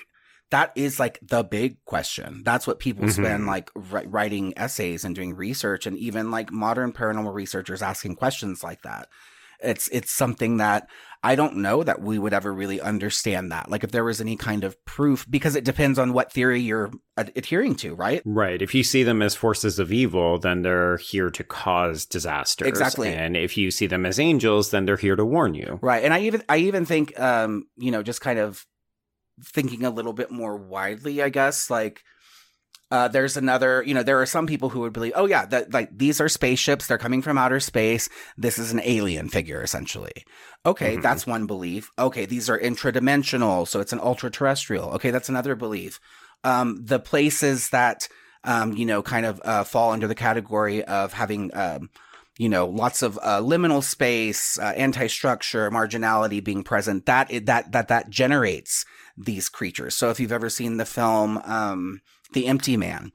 that 0.50 0.72
is 0.76 0.98
like 0.98 1.20
the 1.22 1.44
big 1.44 1.84
question. 1.84 2.42
That's 2.46 2.66
what 2.66 2.80
people 2.80 3.04
mm-hmm. 3.04 3.22
spend 3.22 3.46
like 3.46 3.70
wri- 3.74 4.06
writing 4.08 4.54
essays 4.56 5.04
and 5.04 5.14
doing 5.14 5.36
research, 5.36 5.86
and 5.86 5.98
even 5.98 6.32
like 6.32 6.54
modern 6.54 6.94
paranormal 6.94 7.34
researchers 7.34 7.82
asking 7.82 8.16
questions 8.16 8.64
like 8.64 8.82
that. 8.84 9.10
It's 9.64 9.88
it's 9.90 10.12
something 10.12 10.58
that 10.58 10.88
I 11.26 11.36
don't 11.36 11.58
know 11.58 11.84
that 11.84 12.02
we 12.02 12.20
would 12.20 12.34
ever 12.34 12.54
really 12.54 12.82
understand 12.82 13.52
that. 13.54 13.72
Like 13.72 13.86
if 13.86 13.92
there 13.92 14.04
was 14.04 14.20
any 14.20 14.36
kind 14.36 14.66
of 14.66 14.84
proof, 14.84 15.26
because 15.30 15.56
it 15.56 15.64
depends 15.64 15.98
on 15.98 16.12
what 16.12 16.34
theory 16.34 16.60
you're 16.60 16.92
ad- 17.18 17.32
adhering 17.38 17.76
to, 17.76 17.96
right? 17.96 18.22
Right. 18.26 18.62
If 18.62 18.76
you 18.76 18.84
see 18.84 19.04
them 19.04 19.22
as 19.22 19.34
forces 19.34 19.80
of 19.80 19.94
evil, 19.94 20.38
then 20.38 20.64
they're 20.64 20.98
here 20.98 21.30
to 21.30 21.44
cause 21.44 22.06
disasters. 22.06 22.68
Exactly. 22.68 23.14
And 23.14 23.38
if 23.38 23.58
you 23.58 23.72
see 23.72 23.88
them 23.88 24.06
as 24.06 24.20
angels, 24.20 24.72
then 24.72 24.86
they're 24.86 24.98
here 24.98 25.16
to 25.16 25.26
warn 25.26 25.54
you. 25.54 25.80
Right. 25.82 26.04
And 26.04 26.14
I 26.14 26.20
even 26.22 26.44
I 26.50 26.58
even 26.58 26.86
think 26.86 27.18
um, 27.18 27.68
you 27.78 27.92
know, 27.92 28.04
just 28.04 28.20
kind 28.20 28.40
of 28.40 28.66
thinking 29.42 29.86
a 29.86 29.90
little 29.90 30.14
bit 30.14 30.30
more 30.30 30.58
widely, 30.58 31.24
I 31.24 31.30
guess, 31.30 31.70
like 31.70 32.04
uh, 32.94 33.08
there's 33.08 33.36
another, 33.38 33.84
you 33.88 33.94
know, 33.96 34.04
there 34.04 34.22
are 34.22 34.26
some 34.28 34.46
people 34.46 34.70
who 34.70 34.82
would 34.82 34.94
believe, 34.94 35.14
oh 35.16 35.26
yeah, 35.26 35.46
that 35.48 35.74
like 35.74 35.90
these 35.98 36.22
are 36.22 36.30
spaceships, 36.30 36.86
they're 36.86 37.06
coming 37.06 37.24
from 37.24 37.40
outer 37.40 37.60
space. 37.60 38.08
This 38.38 38.60
is 38.60 38.72
an 38.72 38.82
alien 38.84 39.30
figure, 39.30 39.62
essentially. 39.64 40.18
Okay, 40.64 40.98
Mhm. 40.98 41.02
that's 41.02 41.26
one 41.26 41.48
belief. 41.48 41.90
Okay, 41.98 42.26
these 42.28 42.50
are 42.52 42.60
intradimensional, 42.70 43.68
so 43.68 43.80
it's 43.80 43.94
an 43.94 44.00
ultra 44.00 44.30
terrestrial. 44.30 44.92
Okay, 44.96 45.12
that's 45.12 45.30
another 45.30 45.56
belief. 45.56 46.00
Um, 46.44 46.86
the 46.86 47.00
places 47.00 47.70
that 47.70 48.08
um, 48.46 48.74
you 48.74 48.86
know, 48.86 49.02
kind 49.02 49.26
of 49.26 49.42
uh, 49.46 49.64
fall 49.64 49.92
under 49.92 50.08
the 50.08 50.16
category 50.28 50.84
of 50.84 51.14
having 51.14 51.50
um, 51.56 51.90
you 52.38 52.50
know, 52.50 52.66
lots 52.68 53.02
of 53.02 53.18
uh, 53.22 53.40
liminal 53.40 53.82
space, 53.84 54.60
uh, 54.60 54.74
anti-structure, 54.76 55.72
marginality 55.72 56.44
being 56.44 56.64
present. 56.64 57.06
That 57.06 57.30
that 57.46 57.72
that 57.72 57.88
that 57.88 58.10
generates 58.10 58.86
these 59.18 59.50
creatures. 59.50 59.96
So 59.96 60.10
if 60.10 60.20
you've 60.20 60.32
ever 60.40 60.50
seen 60.50 60.78
the 60.78 60.86
film 60.86 61.38
um, 61.46 62.02
The 62.34 62.48
Empty 62.48 62.78
Man, 62.78 63.12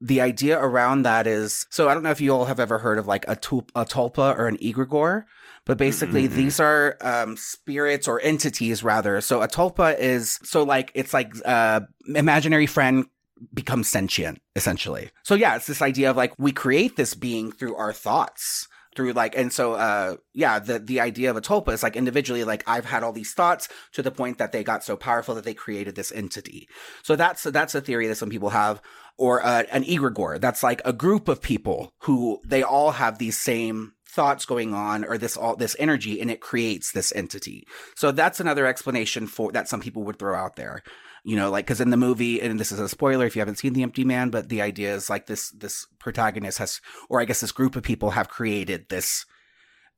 the 0.00 0.20
idea 0.20 0.58
around 0.58 1.02
that 1.02 1.26
is 1.26 1.66
so 1.70 1.88
I 1.88 1.94
don't 1.94 2.02
know 2.02 2.10
if 2.10 2.20
you 2.20 2.32
all 2.32 2.46
have 2.46 2.60
ever 2.60 2.78
heard 2.78 2.98
of 2.98 3.06
like 3.06 3.24
a, 3.28 3.36
tulp, 3.36 3.70
a 3.74 3.84
tulpa 3.84 4.36
or 4.36 4.46
an 4.46 4.56
egregore, 4.58 5.24
but 5.64 5.78
basically 5.78 6.28
Mm-mm. 6.28 6.32
these 6.32 6.60
are 6.60 6.96
um, 7.00 7.36
spirits 7.36 8.06
or 8.06 8.20
entities 8.20 8.82
rather. 8.82 9.20
So 9.20 9.42
a 9.42 9.48
tulpa 9.48 9.98
is 9.98 10.38
so 10.42 10.62
like 10.62 10.92
it's 10.94 11.12
like 11.12 11.32
uh, 11.44 11.80
imaginary 12.14 12.66
friend 12.66 13.06
becomes 13.54 13.88
sentient 13.88 14.40
essentially. 14.56 15.10
So 15.24 15.34
yeah, 15.34 15.56
it's 15.56 15.66
this 15.66 15.82
idea 15.82 16.10
of 16.10 16.16
like 16.16 16.32
we 16.38 16.52
create 16.52 16.96
this 16.96 17.14
being 17.14 17.52
through 17.52 17.76
our 17.76 17.92
thoughts 17.92 18.68
through 18.98 19.12
like 19.12 19.38
and 19.38 19.52
so 19.52 19.74
uh 19.74 20.16
yeah 20.34 20.58
the 20.58 20.80
the 20.80 20.98
idea 20.98 21.30
of 21.30 21.36
a 21.36 21.40
tulpa 21.40 21.72
is 21.72 21.84
like 21.84 21.94
individually 21.94 22.42
like 22.42 22.64
i've 22.66 22.84
had 22.84 23.04
all 23.04 23.12
these 23.12 23.32
thoughts 23.32 23.68
to 23.92 24.02
the 24.02 24.10
point 24.10 24.38
that 24.38 24.50
they 24.50 24.64
got 24.64 24.82
so 24.82 24.96
powerful 24.96 25.36
that 25.36 25.44
they 25.44 25.54
created 25.54 25.94
this 25.94 26.10
entity. 26.10 26.68
So 27.02 27.14
that's 27.14 27.44
that's 27.44 27.74
a 27.74 27.80
theory 27.80 28.08
that 28.08 28.16
some 28.16 28.30
people 28.30 28.50
have 28.50 28.82
or 29.16 29.44
uh, 29.44 29.64
an 29.70 29.84
egregore. 29.84 30.40
That's 30.40 30.62
like 30.62 30.82
a 30.84 30.92
group 30.92 31.28
of 31.28 31.40
people 31.40 31.92
who 32.00 32.40
they 32.44 32.62
all 32.62 32.92
have 32.92 33.18
these 33.18 33.38
same 33.38 33.92
thoughts 34.06 34.46
going 34.46 34.74
on 34.74 35.04
or 35.04 35.18
this 35.18 35.36
all 35.36 35.54
this 35.54 35.76
energy 35.78 36.20
and 36.20 36.30
it 36.30 36.40
creates 36.40 36.92
this 36.92 37.12
entity. 37.14 37.66
So 37.94 38.10
that's 38.10 38.40
another 38.40 38.66
explanation 38.66 39.26
for 39.26 39.52
that 39.52 39.68
some 39.68 39.80
people 39.80 40.02
would 40.04 40.18
throw 40.18 40.34
out 40.34 40.56
there 40.56 40.82
you 41.24 41.36
know 41.36 41.50
like 41.50 41.64
because 41.66 41.80
in 41.80 41.90
the 41.90 41.96
movie 41.96 42.40
and 42.40 42.58
this 42.60 42.72
is 42.72 42.78
a 42.78 42.88
spoiler 42.88 43.26
if 43.26 43.34
you 43.36 43.40
haven't 43.40 43.56
seen 43.58 43.72
the 43.72 43.82
empty 43.82 44.04
man 44.04 44.30
but 44.30 44.48
the 44.48 44.62
idea 44.62 44.94
is 44.94 45.10
like 45.10 45.26
this 45.26 45.50
this 45.50 45.86
protagonist 45.98 46.58
has 46.58 46.80
or 47.08 47.20
i 47.20 47.24
guess 47.24 47.40
this 47.40 47.52
group 47.52 47.76
of 47.76 47.82
people 47.82 48.10
have 48.10 48.28
created 48.28 48.88
this 48.88 49.24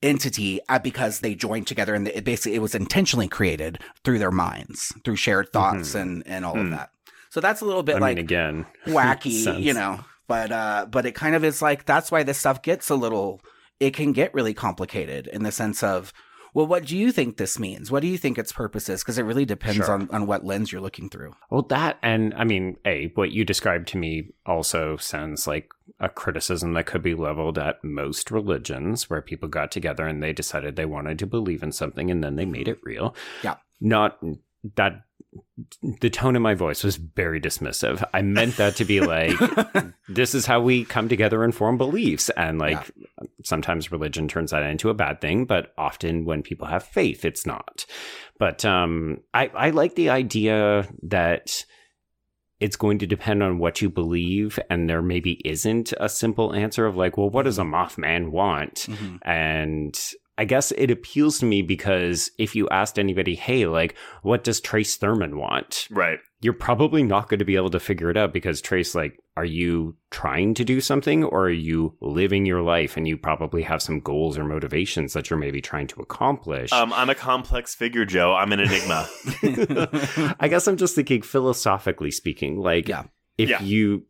entity 0.03 0.61
uh, 0.69 0.79
because 0.79 1.21
they 1.21 1.35
joined 1.35 1.67
together 1.67 1.95
and 1.95 2.09
it 2.09 2.25
basically 2.25 2.55
it 2.55 2.63
was 2.63 2.75
intentionally 2.75 3.29
created 3.29 3.79
through 4.05 4.19
their 4.19 4.31
minds, 4.31 4.93
through 5.05 5.17
shared 5.17 5.53
thoughts 5.53 5.95
and 5.95 6.23
and 6.27 6.45
all 6.45 6.57
of 6.59 6.65
Hmm. 6.67 6.71
that. 6.71 6.91
So 7.29 7.41
that's 7.41 7.61
a 7.61 7.65
little 7.65 7.83
bit 7.83 7.97
I 7.97 7.99
like 7.99 8.17
mean, 8.17 8.25
again, 8.25 8.67
wacky, 8.87 9.61
you 9.63 9.75
know. 9.75 10.01
But 10.27 10.53
uh 10.53 10.87
but 10.91 11.05
it 11.07 11.15
kind 11.15 11.35
of 11.35 11.45
is 11.45 11.61
like 11.61 11.85
that's 11.85 12.11
why 12.11 12.23
this 12.23 12.39
stuff 12.39 12.63
gets 12.63 12.89
a 12.89 12.95
little 12.95 13.41
it 13.79 13.91
can 13.95 14.13
get 14.13 14.33
really 14.33 14.55
complicated 14.55 15.27
in 15.27 15.43
the 15.43 15.53
sense 15.53 15.83
of 15.83 16.13
well, 16.55 16.67
what 16.67 16.87
do 16.87 16.97
you 16.97 17.13
think 17.13 17.37
this 17.37 17.59
means? 17.59 17.91
What 17.91 18.01
do 18.01 18.09
you 18.09 18.19
think 18.19 18.39
its 18.39 18.53
purpose 18.53 18.89
is? 18.89 19.03
Because 19.03 19.19
it 19.19 19.23
really 19.23 19.45
depends 19.45 19.77
Sure. 19.77 19.93
on, 19.93 20.09
on 20.11 20.27
what 20.27 20.45
lens 20.45 20.73
you're 20.73 20.81
looking 20.81 21.09
through. 21.09 21.35
Well, 21.51 21.63
that 21.63 21.99
and 22.03 22.35
I 22.35 22.45
mean, 22.45 22.77
a 22.85 23.13
what 23.15 23.33
you 23.33 23.45
described 23.45 23.89
to 23.89 23.99
me 23.99 24.31
also 24.47 24.97
sounds 24.97 25.47
like 25.47 25.71
a 25.99 26.09
criticism 26.09 26.73
that 26.75 26.87
could 26.87 27.03
be 27.03 27.15
leveled 27.15 27.59
at 27.59 27.83
most 27.85 28.31
religions, 28.31 29.11
where 29.11 29.23
people 29.23 29.49
got 29.49 29.71
together 29.71 30.07
and 30.07 30.23
they 30.23 30.33
decided 30.33 30.77
they 30.77 30.87
wanted 30.87 31.19
to 31.19 31.27
believe 31.27 31.63
in 31.63 31.73
something, 31.73 32.11
and 32.11 32.23
then 32.23 32.37
they 32.37 32.47
made 32.47 32.67
mm-hmm. 32.67 32.71
it 32.71 32.85
real. 32.85 33.15
Yeah. 33.43 33.57
Not 33.81 34.19
that. 34.77 35.03
The 36.01 36.11
tone 36.11 36.35
in 36.35 36.43
my 36.43 36.55
voice 36.55 36.83
was 36.83 36.97
very 36.97 37.41
dismissive. 37.41 38.03
I 38.13 38.21
meant 38.21 38.57
that 38.57 38.75
to 38.77 38.85
be 38.85 39.01
like, 39.01 39.39
this 40.09 40.35
is 40.35 40.45
how 40.45 40.61
we 40.61 40.85
come 40.85 41.09
together 41.09 41.45
and 41.45 41.55
form 41.55 41.79
beliefs. 41.79 42.31
And 42.31 42.59
like, 42.59 42.91
sometimes 43.45 43.93
religion 43.93 44.27
turns 44.27 44.51
that 44.51 44.65
into 44.65 44.91
a 44.91 44.95
bad 44.95 45.21
thing, 45.21 45.45
but 45.45 45.73
often 45.79 46.25
when 46.25 46.43
people 46.43 46.67
have 46.67 46.83
faith, 46.83 47.25
it's 47.25 47.47
not. 47.47 47.87
But 48.41 48.65
um, 48.65 49.19
I, 49.33 49.53
I 49.55 49.71
like 49.71 49.95
the 49.95 50.11
idea 50.11 50.89
that 51.05 51.65
it's 52.59 52.77
going 52.77 52.99
to 52.99 53.07
depend 53.07 53.43
on 53.43 53.59
what 53.59 53.81
you 53.81 53.89
believe, 53.89 54.59
and 54.69 54.91
there 54.91 55.03
maybe 55.03 55.41
isn't 55.45 55.95
a 56.01 56.09
simple 56.09 56.53
answer 56.53 56.87
of 56.87 56.97
like, 56.97 57.17
well, 57.17 57.31
what 57.31 57.45
does 57.45 57.59
a 57.59 57.63
Mothman 57.63 58.31
want? 58.31 58.87
Mhm. 58.89 59.19
And 59.23 59.99
I 60.41 60.45
guess 60.45 60.73
it 60.73 60.91
appeals 60.91 61.39
to 61.41 61.45
me 61.47 61.61
because 61.61 62.31
if 62.39 62.57
you 62.57 62.67
asked 62.71 62.99
anybody, 62.99 63.35
hey, 63.35 63.67
like, 63.67 63.95
what 64.23 64.43
does 64.43 64.59
Trace 64.59 64.97
Thurman 64.97 65.37
want? 65.37 65.87
Right. 65.91 66.19
You're 66.41 66.55
probably 66.55 67.03
not 67.03 67.29
going 67.29 67.41
to 67.41 67.45
be 67.45 67.57
able 67.57 67.69
to 67.69 67.79
figure 67.79 68.09
it 68.09 68.17
out 68.17 68.33
because 68.33 68.63
Trace, 68.63 68.95
like, 68.95 69.21
are 69.37 69.45
you 69.45 69.97
trying 70.11 70.55
to 70.55 70.65
do 70.65 70.81
something 70.81 71.25
or 71.25 71.45
are 71.45 71.51
you 71.51 71.95
living 72.01 72.47
your 72.47 72.63
life 72.63 72.97
and 72.97 73.07
you 73.07 73.19
probably 73.19 73.63
have 73.65 73.83
some 73.83 74.01
goals 74.01 74.39
or 74.39 74.45
motivations 74.45 75.13
that 75.13 75.29
you're 75.29 75.39
maybe 75.39 75.61
trying 75.61 75.87
to 75.89 76.01
accomplish? 76.01 76.73
Um, 76.73 76.91
I'm 76.95 77.11
a 77.11 77.15
complex 77.15 77.75
figure, 77.75 78.07
Joe. 78.07 78.35
I'm 78.35 78.53
an 78.53 78.61
enigma. 78.61 79.07
I 80.41 80.49
guess 80.49 80.67
I'm 80.67 80.79
just 80.79 80.95
thinking 80.95 81.21
philosophically 81.21 82.11
speaking, 82.11 82.57
like 82.59 82.89
Yeah. 82.89 83.05
if 83.37 83.51
Yeah. 83.51 83.63
you 83.63 84.05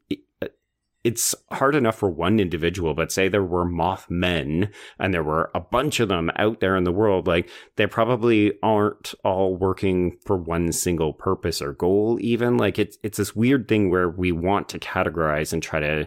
it's 1.02 1.35
hard 1.51 1.74
enough 1.74 1.97
for 1.97 2.10
one 2.10 2.39
individual, 2.39 2.93
but 2.93 3.10
say 3.10 3.27
there 3.28 3.43
were 3.43 3.64
Mothmen 3.64 4.70
and 4.98 5.14
there 5.14 5.22
were 5.22 5.51
a 5.55 5.60
bunch 5.60 5.98
of 6.01 6.09
them 6.09 6.31
out 6.36 6.60
there 6.60 6.77
in 6.77 6.85
the 6.85 6.93
world, 6.93 7.27
like 7.27 7.48
they 7.77 7.86
probably 7.86 8.52
aren't 8.62 9.14
all 9.24 9.56
working 9.56 10.18
for 10.27 10.36
one 10.36 10.72
single 10.72 11.12
purpose 11.14 11.62
or 11.62 11.72
goal, 11.72 12.18
even. 12.20 12.56
Like 12.59 12.78
it's 12.78 12.98
it's 13.02 13.16
this 13.18 13.35
weird 13.35 13.66
thing 13.68 13.90
where 13.90 14.09
we 14.10 14.31
want 14.32 14.68
to 14.70 14.78
categorize 14.78 15.52
and 15.52 15.62
try 15.62 15.81
to 15.81 16.06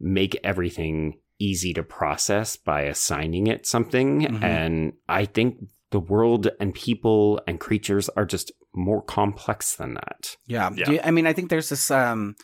make 0.00 0.36
everything 0.44 1.18
easy 1.38 1.72
to 1.72 1.82
process 1.82 2.56
by 2.56 2.82
assigning 2.82 3.46
it 3.46 3.66
something. 3.66 4.20
Mhm. 4.22 4.42
And 4.42 4.92
I 5.08 5.24
think 5.24 5.58
the 5.90 6.00
world 6.00 6.48
and 6.60 6.74
people 6.74 7.40
and 7.46 7.58
creatures 7.60 8.08
are 8.10 8.26
just 8.26 8.52
more 8.74 9.00
complex 9.02 9.76
than 9.76 9.94
that. 9.94 10.36
Yeah. 10.46 10.70
Yeah. 10.74 10.90
You- 10.90 11.00
I 11.02 11.10
mean, 11.10 11.26
I 11.26 11.32
think 11.32 11.48
there's 11.48 11.70
this 11.70 11.90
um 11.90 12.36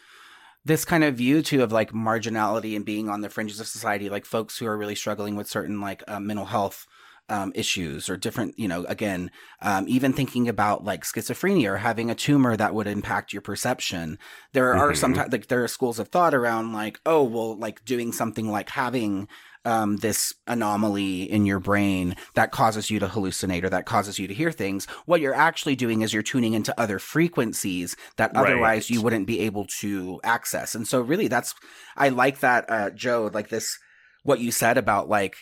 this 0.64 0.84
kind 0.84 1.04
of 1.04 1.16
view 1.16 1.42
too 1.42 1.62
of 1.62 1.72
like 1.72 1.92
marginality 1.92 2.76
and 2.76 2.84
being 2.84 3.08
on 3.08 3.20
the 3.20 3.30
fringes 3.30 3.60
of 3.60 3.66
society, 3.66 4.08
like 4.08 4.24
folks 4.24 4.58
who 4.58 4.66
are 4.66 4.78
really 4.78 4.94
struggling 4.94 5.36
with 5.36 5.48
certain 5.48 5.80
like 5.80 6.02
uh, 6.08 6.20
mental 6.20 6.46
health 6.46 6.86
um, 7.28 7.52
issues 7.54 8.10
or 8.10 8.16
different, 8.16 8.58
you 8.58 8.68
know, 8.68 8.84
again, 8.84 9.30
um, 9.62 9.86
even 9.88 10.12
thinking 10.12 10.48
about 10.48 10.84
like 10.84 11.04
schizophrenia 11.04 11.70
or 11.70 11.76
having 11.78 12.10
a 12.10 12.14
tumor 12.14 12.56
that 12.56 12.74
would 12.74 12.86
impact 12.86 13.32
your 13.32 13.42
perception. 13.42 14.18
There 14.52 14.74
are 14.74 14.92
Mhm. 14.92 14.96
sometimes 14.96 15.32
like 15.32 15.46
there 15.46 15.64
are 15.64 15.68
schools 15.68 15.98
of 15.98 16.08
thought 16.08 16.34
around 16.34 16.72
like, 16.72 17.00
oh, 17.06 17.22
well, 17.24 17.56
like 17.58 17.84
doing 17.84 18.12
something 18.12 18.50
like 18.50 18.70
having 18.70 19.28
um, 19.64 19.96
this 19.98 20.34
anomaly 20.46 21.22
in 21.22 21.46
your 21.46 21.60
brain 21.60 22.16
that 22.34 22.50
causes 22.50 22.90
you 22.90 22.98
to 22.98 23.06
hallucinate 23.06 23.64
or 23.64 23.70
that 23.70 23.86
causes 23.86 24.18
you 24.18 24.26
to 24.26 24.34
hear 24.34 24.50
things. 24.50 24.86
What 25.06 25.20
you're 25.20 25.34
actually 25.34 25.76
doing 25.76 26.02
is 26.02 26.12
you're 26.12 26.22
tuning 26.22 26.54
into 26.54 26.78
other 26.80 26.98
frequencies 26.98 27.96
that 28.16 28.32
Right. 28.34 28.40
otherwise 28.46 28.90
you 28.90 29.02
wouldn't 29.02 29.26
be 29.26 29.40
able 29.40 29.66
to 29.80 30.20
access. 30.24 30.74
And 30.74 30.86
so, 30.86 31.00
really, 31.00 31.28
that's 31.28 31.54
I 31.96 32.08
like 32.08 32.40
that, 32.40 32.64
uh, 32.68 32.90
Joe. 32.90 33.30
Like 33.32 33.48
this, 33.48 33.78
what 34.24 34.40
you 34.40 34.50
said 34.50 34.78
about 34.78 35.08
like 35.08 35.36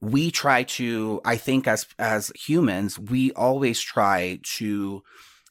we 0.00 0.30
try 0.30 0.64
to. 0.64 1.20
I 1.24 1.36
think 1.36 1.66
as 1.68 1.86
as 1.98 2.30
humans, 2.34 2.98
we 2.98 3.32
always 3.32 3.80
try 3.80 4.40
to 4.56 5.02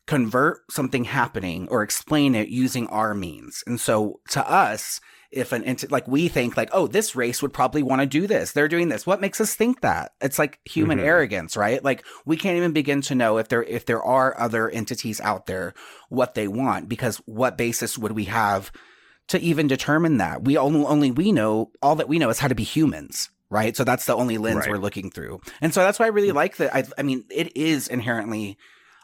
convert 0.07 0.59
something 0.69 1.05
happening 1.05 1.68
or 1.69 1.84
explain 1.84 2.35
it 2.35 2.49
using 2.49 2.88
our 2.88 3.13
means. 3.13 3.63
And 3.65 3.80
so 3.80 4.19
to 4.31 4.49
us, 4.49 4.99
if 5.32 5.52
an 5.53 5.64
enti- 5.64 5.90
like 5.91 6.08
we 6.08 6.28
think 6.28 6.58
like, 6.58 6.70
oh, 6.74 6.88
this 6.88 7.16
race 7.16 7.41
would 7.41 7.53
probably 7.53 7.84
want 7.84 8.02
to 8.02 8.06
do 8.06 8.28
this. 8.28 8.52
They're 8.52 8.68
doing 8.68 8.90
this. 8.90 9.06
What 9.08 9.22
makes 9.22 9.40
us 9.40 9.56
think 9.56 9.82
that? 9.82 10.12
It's 10.22 10.38
like 10.38 10.60
human 10.66 10.99
Mhm. 10.99 11.03
arrogance, 11.06 11.56
right? 11.56 11.84
Like 11.84 12.03
we 12.26 12.36
can't 12.38 12.58
even 12.58 12.74
begin 12.74 13.02
to 13.03 13.16
know 13.16 13.38
if 13.38 13.48
there 13.48 13.64
if 13.64 13.86
there 13.86 14.03
are 14.03 14.38
other 14.40 14.70
entities 14.70 15.22
out 15.22 15.45
there 15.45 15.74
what 16.10 16.34
they 16.36 16.48
want 16.48 16.90
because 16.90 17.18
what 17.26 17.58
basis 17.58 17.98
would 17.98 18.12
we 18.12 18.26
have 18.26 18.72
to 19.30 19.40
even 19.40 19.68
determine 19.68 20.18
that? 20.18 20.44
We 20.44 20.58
only 20.58 20.84
only 20.86 21.12
we 21.12 21.32
know 21.32 21.72
all 21.82 21.95
that 21.95 22.10
we 22.10 22.20
know 22.20 22.30
is 22.30 22.40
how 22.40 22.48
to 22.49 22.56
be 22.56 22.64
humans. 22.64 23.30
Right. 23.49 23.76
So 23.76 23.84
that's 23.84 24.06
the 24.06 24.16
only 24.16 24.38
lens 24.38 24.60
Right. 24.60 24.70
we're 24.70 24.78
looking 24.78 25.12
through. 25.12 25.41
And 25.60 25.74
so 25.74 25.82
that's 25.82 25.99
why 25.99 26.06
I 26.06 26.10
really 26.10 26.32
like 26.32 26.56
that. 26.58 26.74
I, 26.76 26.84
I 26.98 27.03
mean, 27.03 27.26
it 27.30 27.56
is 27.58 27.88
inherently 27.90 28.58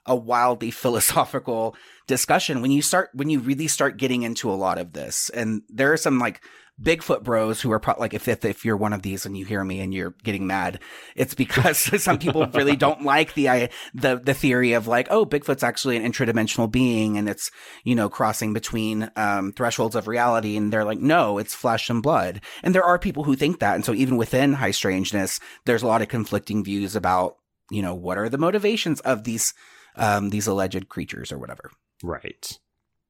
a 0.07 0.15
wildly 0.15 0.71
philosophical 0.83 1.75
discussion 2.07 2.61
when 2.61 2.71
you 2.71 2.81
start 2.81 3.09
when 3.13 3.29
you 3.29 3.39
really 3.39 3.67
start 3.67 3.97
getting 3.97 4.23
into 4.23 4.49
a 4.49 4.55
lot 4.55 4.77
of 4.77 4.93
this 4.93 5.29
and 5.29 5.61
there 5.69 5.91
are 5.91 5.97
some 5.97 6.19
like 6.19 6.41
bigfoot 6.81 7.23
bros 7.23 7.59
who 7.59 7.71
are 7.71 7.79
pro- 7.79 7.95
like 7.97 8.13
if, 8.13 8.27
if 8.27 8.45
if 8.45 8.63
you're 8.63 8.77
one 8.77 8.93
of 8.93 9.01
these 9.01 9.25
and 9.25 9.35
you 9.35 9.45
hear 9.45 9.63
me 9.63 9.79
and 9.79 9.93
you're 9.93 10.13
getting 10.23 10.45
mad 10.45 10.79
it's 11.15 11.33
because 11.33 11.77
some 12.03 12.19
people 12.19 12.45
really 12.53 12.75
don't 12.77 13.03
like 13.03 13.33
the 13.33 13.49
I, 13.49 13.69
the 13.95 14.17
the 14.17 14.35
theory 14.35 14.73
of 14.73 14.87
like 14.87 15.07
oh 15.09 15.25
bigfoot's 15.25 15.63
actually 15.63 15.97
an 15.97 16.09
interdimensional 16.09 16.71
being 16.71 17.17
and 17.17 17.27
it's 17.27 17.49
you 17.83 17.95
know 17.95 18.09
crossing 18.09 18.53
between 18.53 19.09
um 19.15 19.53
thresholds 19.53 19.95
of 19.95 20.07
reality 20.07 20.55
and 20.55 20.71
they're 20.71 20.85
like 20.85 20.99
no 20.99 21.39
it's 21.39 21.55
flesh 21.55 21.89
and 21.89 22.03
blood. 22.03 22.41
And 22.63 22.75
there 22.75 22.83
are 22.83 22.99
people 22.99 23.23
who 23.23 23.35
think 23.35 23.59
that 23.59 23.75
and 23.75 23.83
so 23.83 23.93
even 23.93 24.15
within 24.15 24.53
high 24.53 24.71
strangeness 24.71 25.39
there's 25.65 25.83
a 25.83 25.87
lot 25.87 26.03
of 26.03 26.09
conflicting 26.09 26.63
views 26.63 26.95
about 26.95 27.37
you 27.71 27.81
know 27.81 27.95
what 27.95 28.19
are 28.19 28.29
the 28.29 28.37
motivations 28.37 28.99
of 29.01 29.23
these 29.23 29.53
um, 29.97 30.29
these 30.29 30.47
alleged 30.47 30.89
creatures 30.89 31.31
or 31.31 31.37
whatever. 31.37 31.71
Right. 32.03 32.57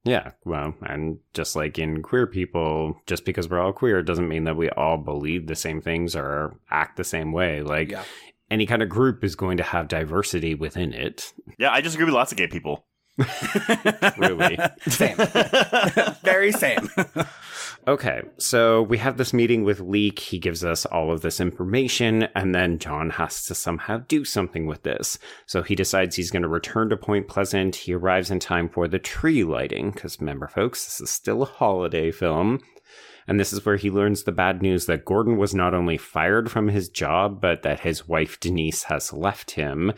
Yeah, 0.04 0.32
well, 0.46 0.74
and 0.84 1.20
just 1.34 1.56
like 1.56 1.78
in 1.78 2.02
queer 2.02 2.28
people, 2.28 2.96
just 3.08 3.26
because 3.26 3.50
we're 3.50 3.60
all 3.60 3.74
queer 3.74 4.02
doesn't 4.02 4.30
mean 4.30 4.46
that 4.46 4.56
we 4.56 4.70
all 4.70 4.98
believe 4.98 5.48
the 5.48 5.56
same 5.56 5.82
things 5.82 6.16
or 6.16 6.58
act 6.72 6.96
the 6.96 7.04
same 7.04 7.34
way. 7.34 7.62
Like 7.62 7.92
Yeah. 7.92 8.04
any 8.50 8.66
kind 8.66 8.82
of 8.82 8.88
group 8.88 9.24
is 9.26 9.36
going 9.36 9.58
to 9.58 9.64
have 9.64 9.90
diversity 9.90 10.56
within 10.56 10.94
it. 10.94 11.34
Yeah, 11.58 11.72
I 11.72 11.82
just 11.82 11.96
agree 11.96 12.06
with 12.06 12.14
lots 12.14 12.32
of 12.32 12.38
gay 12.38 12.48
people. 12.48 12.86
Really? 14.18 14.58
same. 14.88 15.18
Very 16.24 16.52
same. 16.52 16.90
Okay, 17.88 18.24
so 18.38 18.82
we 18.82 18.98
have 18.98 19.16
this 19.16 19.34
meeting 19.34 19.64
with 19.64 19.80
Leek. 19.80 20.20
He 20.20 20.40
gives 20.40 20.66
us 20.66 20.86
all 20.86 21.10
of 21.10 21.22
this 21.22 21.40
information, 21.40 22.24
and 22.36 22.54
then 22.54 22.80
John 22.80 23.12
has 23.12 23.46
to 23.46 23.56
somehow 23.56 24.00
do 24.10 24.26
something 24.26 24.66
with 24.66 24.84
this. 24.84 25.18
So 25.46 25.64
he 25.64 25.74
decides 25.74 26.18
he's 26.18 26.30
going 26.30 26.42
to 26.42 26.50
return 26.50 26.90
to 26.90 26.98
Point 26.98 27.30
Pleasant. 27.30 27.78
He 27.78 27.94
arrives 27.94 28.30
in 28.30 28.42
time 28.42 28.68
for 28.68 28.90
the 28.90 29.00
tree 29.00 29.46
lighting, 29.46 29.92
because 29.92 30.20
remember, 30.20 30.50
folks, 30.50 30.84
this 30.84 31.00
is 31.00 31.10
still 31.10 31.44
a 31.44 31.46
holiday 31.46 32.12
film. 32.12 32.60
And 33.26 33.40
this 33.40 33.54
is 33.54 33.66
where 33.66 33.78
he 33.78 33.90
learns 33.90 34.24
the 34.24 34.34
bad 34.34 34.62
news 34.62 34.86
that 34.88 35.06
Gordon 35.06 35.38
was 35.38 35.56
not 35.56 35.74
only 35.74 35.96
fired 35.96 36.52
from 36.52 36.68
his 36.68 36.90
job, 36.90 37.40
but 37.40 37.64
that 37.64 37.80
his 37.80 38.06
wife 38.06 38.38
Denise 38.42 38.84
has 38.84 39.14
left 39.14 39.52
him. 39.52 39.94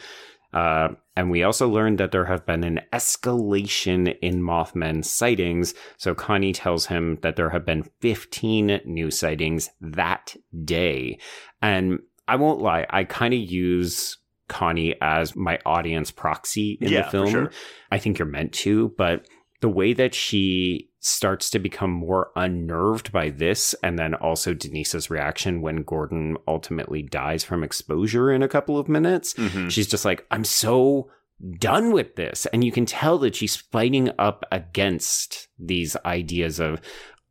Uh, 0.53 0.89
and 1.15 1.30
we 1.30 1.43
also 1.43 1.67
learned 1.69 1.99
that 1.99 2.11
there 2.11 2.26
have 2.26 2.45
been 2.45 2.63
an 2.63 2.80
escalation 2.93 4.17
in 4.21 4.41
Mothman 4.41 5.03
sightings. 5.05 5.73
So 5.97 6.15
Connie 6.15 6.53
tells 6.53 6.88
him 6.88 7.17
that 7.21 7.35
there 7.35 7.49
have 7.49 7.65
been 7.65 7.84
15 8.01 8.81
new 8.85 9.11
sightings 9.11 9.69
that 9.81 10.35
day. 10.65 11.19
And 11.61 11.99
I 12.27 12.35
won't 12.35 12.61
lie, 12.61 12.85
I 12.89 13.03
kind 13.03 13.34
of 13.34 13.39
use 13.39 14.17
Connie 14.47 14.95
as 15.01 15.35
my 15.35 15.59
audience 15.65 16.09
proxy 16.11 16.77
in 16.81 16.91
Yeah, 16.91 17.03
the 17.03 17.11
film. 17.11 17.30
sure. 17.30 17.51
I 17.91 17.99
think 17.99 18.17
you're 18.17 18.27
meant 18.27 18.53
to, 18.53 18.93
but 18.97 19.27
the 19.61 19.69
way 19.69 19.93
that 19.93 20.15
she 20.15 20.89
starts 20.99 21.49
to 21.51 21.59
become 21.59 21.91
more 21.91 22.30
unnerved 22.35 23.11
by 23.11 23.30
this, 23.30 23.73
and 23.84 23.97
then 23.97 24.13
also 24.15 24.53
Denise's 24.53 25.09
reaction 25.09 25.61
when 25.61 25.84
Gordon 25.84 26.35
ultimately 26.47 27.01
dies 27.01 27.43
from 27.43 27.63
exposure 27.63 28.31
in 28.31 28.43
a 28.43 28.49
couple 28.49 28.77
of 28.77 28.89
minutes, 28.89 29.34
Mhm. 29.35 29.71
she's 29.71 29.88
just 29.88 30.03
like, 30.05 30.26
I'm 30.30 30.43
so 30.43 31.09
done 31.57 31.91
with 31.93 32.15
this. 32.15 32.45
And 32.47 32.65
you 32.65 32.71
can 32.73 32.85
tell 32.85 33.17
that 33.19 33.34
she's 33.35 33.55
fighting 33.55 34.11
up 34.19 34.43
against 34.51 35.47
these 35.57 35.95
ideas 36.05 36.59
of, 36.59 36.81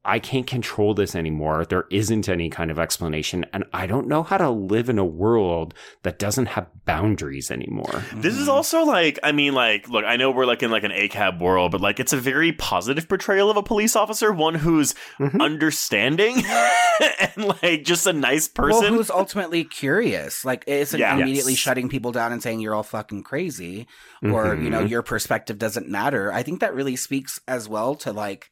I 0.05 0.21
can't 0.21 0.47
control 0.47 0.95
this 0.95 1.15
anymore. 1.15 1.67
There 1.67 1.85
isn't 1.91 2.29
any 2.29 2.49
kind 2.49 2.71
of 2.71 2.79
explanation. 2.79 3.45
And 3.53 3.65
I 3.75 3.87
don't 3.87 4.07
know 4.07 4.23
how 4.23 4.39
to 4.39 4.49
live 4.49 4.89
in 4.89 4.99
a 4.99 5.05
world 5.05 5.75
that 6.03 6.19
doesn't 6.19 6.47
have 6.47 6.67
boundaries 6.87 7.51
anymore. 7.51 8.03
This 8.15 8.37
is 8.37 8.49
also 8.49 8.85
like, 8.85 9.19
I 9.23 9.33
mean, 9.33 9.53
like, 9.55 9.89
look, 9.89 10.05
I 10.07 10.17
know 10.17 10.31
we're 10.31 10.47
like 10.47 10.63
in 10.63 10.71
like 10.71 10.85
an 10.85 10.93
ACAB 10.93 11.41
world, 11.41 11.73
but 11.73 11.81
like 11.83 12.01
it's 12.01 12.13
a 12.15 12.17
very 12.17 12.53
positive 12.53 13.07
portrayal 13.09 13.51
of 13.51 13.57
a 13.59 13.63
police 13.63 13.97
officer, 13.97 14.33
one 14.33 14.55
who's 14.55 14.95
Mhm. 15.19 15.41
understanding 15.43 16.43
and 17.21 17.45
like 17.63 17.85
just 17.85 18.07
a 18.07 18.13
nice 18.13 18.49
person. 18.49 18.81
Well, 18.83 18.93
who's 18.95 19.11
ultimately 19.11 19.65
curious? 19.65 20.45
Like, 20.45 20.65
isn't 20.67 20.99
Yeah. 20.99 21.17
immediately 21.17 21.53
Yes. 21.53 21.59
shutting 21.61 21.89
people 21.89 22.13
down 22.13 22.33
and 22.33 22.43
saying 22.43 22.61
you're 22.61 22.75
all 22.75 22.83
fucking 22.83 23.25
crazy, 23.25 23.87
or 24.23 24.55
you 24.55 24.71
know 24.71 24.85
Mhm. 24.85 24.91
your 24.91 25.03
perspective 25.03 25.59
doesn't 25.59 25.89
matter. 25.89 26.33
I 26.33 26.43
think 26.43 26.61
that 26.61 26.75
really 26.75 26.97
speaks 26.97 27.41
as 27.47 27.69
well 27.69 27.95
to 27.97 28.13
like 28.13 28.51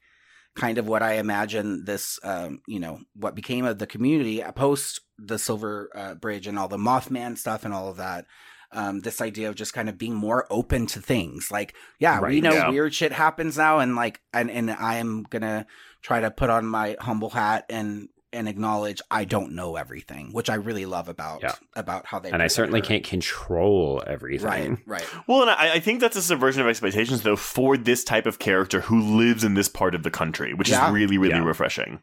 kind 0.56 0.78
of 0.78 0.88
what 0.88 1.02
I 1.02 1.14
imagine 1.14 1.84
this, 1.84 2.18
um, 2.22 2.60
you 2.66 2.80
know, 2.80 3.00
what 3.14 3.34
became 3.34 3.64
of 3.64 3.78
the 3.78 3.86
community 3.86 4.42
post 4.54 5.00
the 5.18 5.38
Silver 5.38 5.90
uh, 5.94 6.14
Bridge 6.14 6.46
and 6.46 6.58
all 6.58 6.68
the 6.68 6.76
Mothman 6.76 7.38
stuff 7.38 7.64
and 7.64 7.72
all 7.72 7.88
of 7.88 7.98
that. 7.98 8.26
Um, 8.72 9.00
this 9.00 9.20
idea 9.20 9.48
of 9.48 9.54
just 9.54 9.72
kind 9.72 9.88
of 9.88 9.96
being 9.96 10.14
more 10.14 10.46
open 10.50 10.86
to 10.88 11.00
things. 11.00 11.50
Like, 11.50 11.74
yeah, 12.00 12.20
we 12.20 12.40
know 12.40 12.52
yeah. 12.52 12.68
weird 12.68 12.92
shit 12.92 13.12
happens 13.12 13.56
now, 13.56 13.78
and 13.78 13.94
like, 13.94 14.20
and 14.34 14.50
and 14.50 14.70
I 14.70 14.96
am 14.96 15.22
gonna 15.22 15.66
try 16.02 16.20
to 16.20 16.32
put 16.32 16.50
on 16.50 16.66
my 16.66 16.96
humble 16.98 17.30
hat 17.30 17.64
and 17.70 18.08
and 18.36 18.48
acknowledge 18.48 19.00
I 19.10 19.24
don't 19.24 19.52
know 19.52 19.76
everything, 19.76 20.30
which 20.32 20.48
I 20.48 20.54
really 20.54 20.86
love 20.86 21.08
about 21.08 21.42
Yeah. 21.42 21.54
about 21.74 22.06
how 22.06 22.18
they. 22.20 22.30
And 22.30 22.42
I 22.42 22.46
certainly 22.46 22.80
her. 22.80 22.86
can't 22.86 23.04
control 23.04 24.02
everything. 24.06 24.46
Right, 24.46 24.78
right. 24.86 25.06
Well, 25.26 25.42
and 25.42 25.50
I, 25.50 25.74
I 25.74 25.80
think 25.80 26.00
that's 26.00 26.16
a 26.16 26.22
subversion 26.22 26.62
of 26.62 26.68
expectations, 26.68 27.22
though, 27.22 27.36
for 27.36 27.76
this 27.76 28.04
type 28.04 28.26
of 28.26 28.38
character 28.38 28.82
who 28.82 29.00
lives 29.00 29.42
in 29.44 29.54
this 29.54 29.68
part 29.68 29.94
of 29.94 30.02
the 30.04 30.10
country, 30.10 30.54
which 30.54 30.68
Yeah. 30.68 30.86
is 30.88 30.92
really, 30.94 31.18
really 31.18 31.34
Yeah. 31.34 31.44
refreshing. 31.44 32.00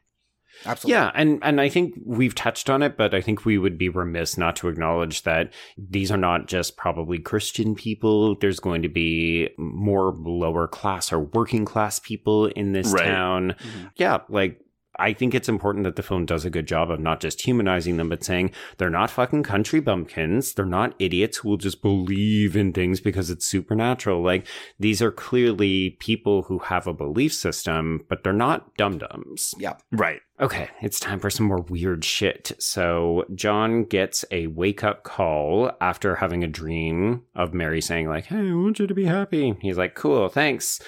Absolutely. 0.65 0.93
Yeah, 0.93 1.11
and 1.15 1.39
and 1.41 1.59
I 1.59 1.67
think 1.67 1.95
we've 2.05 2.35
touched 2.35 2.69
on 2.69 2.83
it, 2.83 2.95
but 2.95 3.13
I 3.13 3.19
think 3.21 3.43
we 3.43 3.57
would 3.57 3.77
be 3.77 3.89
remiss 3.89 4.37
not 4.37 4.55
to 4.57 4.69
acknowledge 4.69 5.23
that 5.23 5.51
these 5.77 6.09
are 6.11 6.17
not 6.17 6.47
just 6.47 6.77
probably 6.77 7.17
Christian 7.19 7.75
people. 7.75 8.35
There's 8.39 8.59
going 8.61 8.81
to 8.83 8.87
be 8.87 9.49
more 9.57 10.13
lower 10.15 10.67
class 10.67 11.11
or 11.11 11.19
working 11.19 11.65
class 11.65 11.99
people 11.99 12.45
in 12.45 12.71
this 12.71 12.93
Right. 12.93 13.03
town. 13.03 13.55
Mhm. 13.59 13.91
Yeah, 13.97 14.19
like 14.29 14.59
I 14.97 15.13
think 15.13 15.33
it's 15.33 15.49
important 15.49 15.83
that 15.85 15.95
the 15.95 16.03
film 16.03 16.25
does 16.25 16.45
a 16.45 16.49
good 16.49 16.67
job 16.67 16.91
of 16.91 16.99
not 16.99 17.19
just 17.19 17.41
humanizing 17.41 17.97
them, 17.97 18.09
but 18.09 18.23
saying 18.23 18.51
they're 18.77 18.89
not 18.89 19.09
fucking 19.09 19.43
country 19.43 19.79
bumpkins. 19.79 20.53
They're 20.53 20.65
not 20.65 20.95
idiots 20.99 21.37
who 21.37 21.49
will 21.49 21.57
just 21.57 21.81
believe 21.81 22.55
in 22.55 22.73
things 22.73 22.99
because 22.99 23.29
it's 23.29 23.45
supernatural. 23.45 24.21
Like 24.21 24.47
these 24.79 25.01
are 25.01 25.11
clearly 25.11 25.91
people 25.99 26.43
who 26.43 26.59
have 26.59 26.87
a 26.87 26.93
belief 26.93 27.33
system, 27.33 28.05
but 28.07 28.23
they're 28.23 28.33
not 28.33 28.75
dum 28.75 28.99
dums. 28.99 29.53
Yeah. 29.57 29.73
Right. 29.91 30.21
Okay, 30.39 30.69
it's 30.81 30.99
time 30.99 31.19
for 31.19 31.29
some 31.29 31.45
more 31.45 31.61
weird 31.61 32.03
shit. 32.03 32.51
So 32.57 33.23
John 33.35 33.83
gets 33.83 34.25
a 34.31 34.47
wake 34.47 34.83
up 34.83 35.03
call 35.03 35.71
after 35.79 36.15
having 36.15 36.43
a 36.43 36.47
dream 36.47 37.21
of 37.35 37.53
Mary 37.53 37.81
saying 37.81 38.09
like, 38.09 38.25
"Hey, 38.25 38.49
I 38.49 38.53
want 38.53 38.79
you 38.79 38.87
to 38.87 38.93
be 38.95 39.05
happy." 39.05 39.55
He's 39.61 39.77
like, 39.77 39.93
"Cool, 39.93 40.29
thanks." 40.29 40.81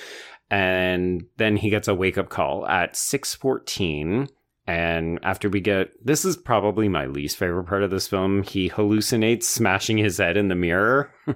And 0.49 1.23
then 1.37 1.57
he 1.57 1.69
gets 1.69 1.87
a 1.87 1.95
wake 1.95 2.17
up 2.17 2.29
call 2.29 2.67
at 2.67 2.93
6:14 2.95 4.27
and 4.67 5.19
after 5.23 5.47
we 5.47 5.59
get 5.61 5.91
this 6.03 6.25
is 6.25 6.37
probably 6.37 6.89
my 6.89 7.05
least 7.05 7.37
favorite 7.37 7.65
part 7.65 7.83
of 7.83 7.91
this 7.91 8.07
film, 8.07 8.43
he 8.43 8.69
hallucinates 8.69 9.43
smashing 9.43 9.97
his 9.97 10.17
head 10.17 10.37
in 10.37 10.47
the 10.47 10.55
mirror. 10.55 11.11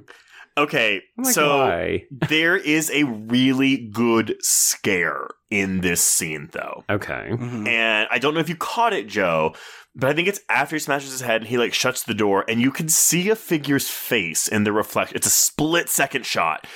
Okay. 0.57 1.02
Like, 1.18 1.34
so 1.34 1.57
why? 1.57 2.03
there 2.11 2.57
is 2.57 2.91
a 2.91 3.03
really 3.06 3.77
good 3.77 4.36
scare 4.41 5.27
in 5.49 5.80
this 5.80 6.02
scene, 6.02 6.49
though. 6.52 6.84
Okay. 6.90 7.30
Mhm. 7.31 7.65
And 7.65 8.10
I 8.11 8.19
don't 8.19 8.34
know 8.34 8.41
if 8.41 8.49
you 8.49 8.57
caught 8.57 8.91
it, 8.91 9.07
Joe, 9.07 9.53
but 9.95 10.10
I 10.10 10.14
think 10.14 10.27
it's 10.27 10.41
after 10.49 10.76
he 10.76 10.80
smashes 10.80 11.11
his 11.11 11.22
head 11.22 11.41
and 11.41 11.49
he 11.49 11.57
like 11.57 11.73
shuts 11.73 12.03
the 12.03 12.14
door 12.14 12.44
and 12.49 12.60
you 12.60 12.72
can 12.72 12.90
see 12.90 13.30
a 13.30 13.38
figure's 13.38 13.88
face 13.88 14.49
in 14.49 14.65
the 14.65 14.73
reflection. 14.73 15.15
It's 15.15 15.27
a 15.27 15.30
split 15.30 15.88
second 15.88 16.26
shot. 16.26 16.68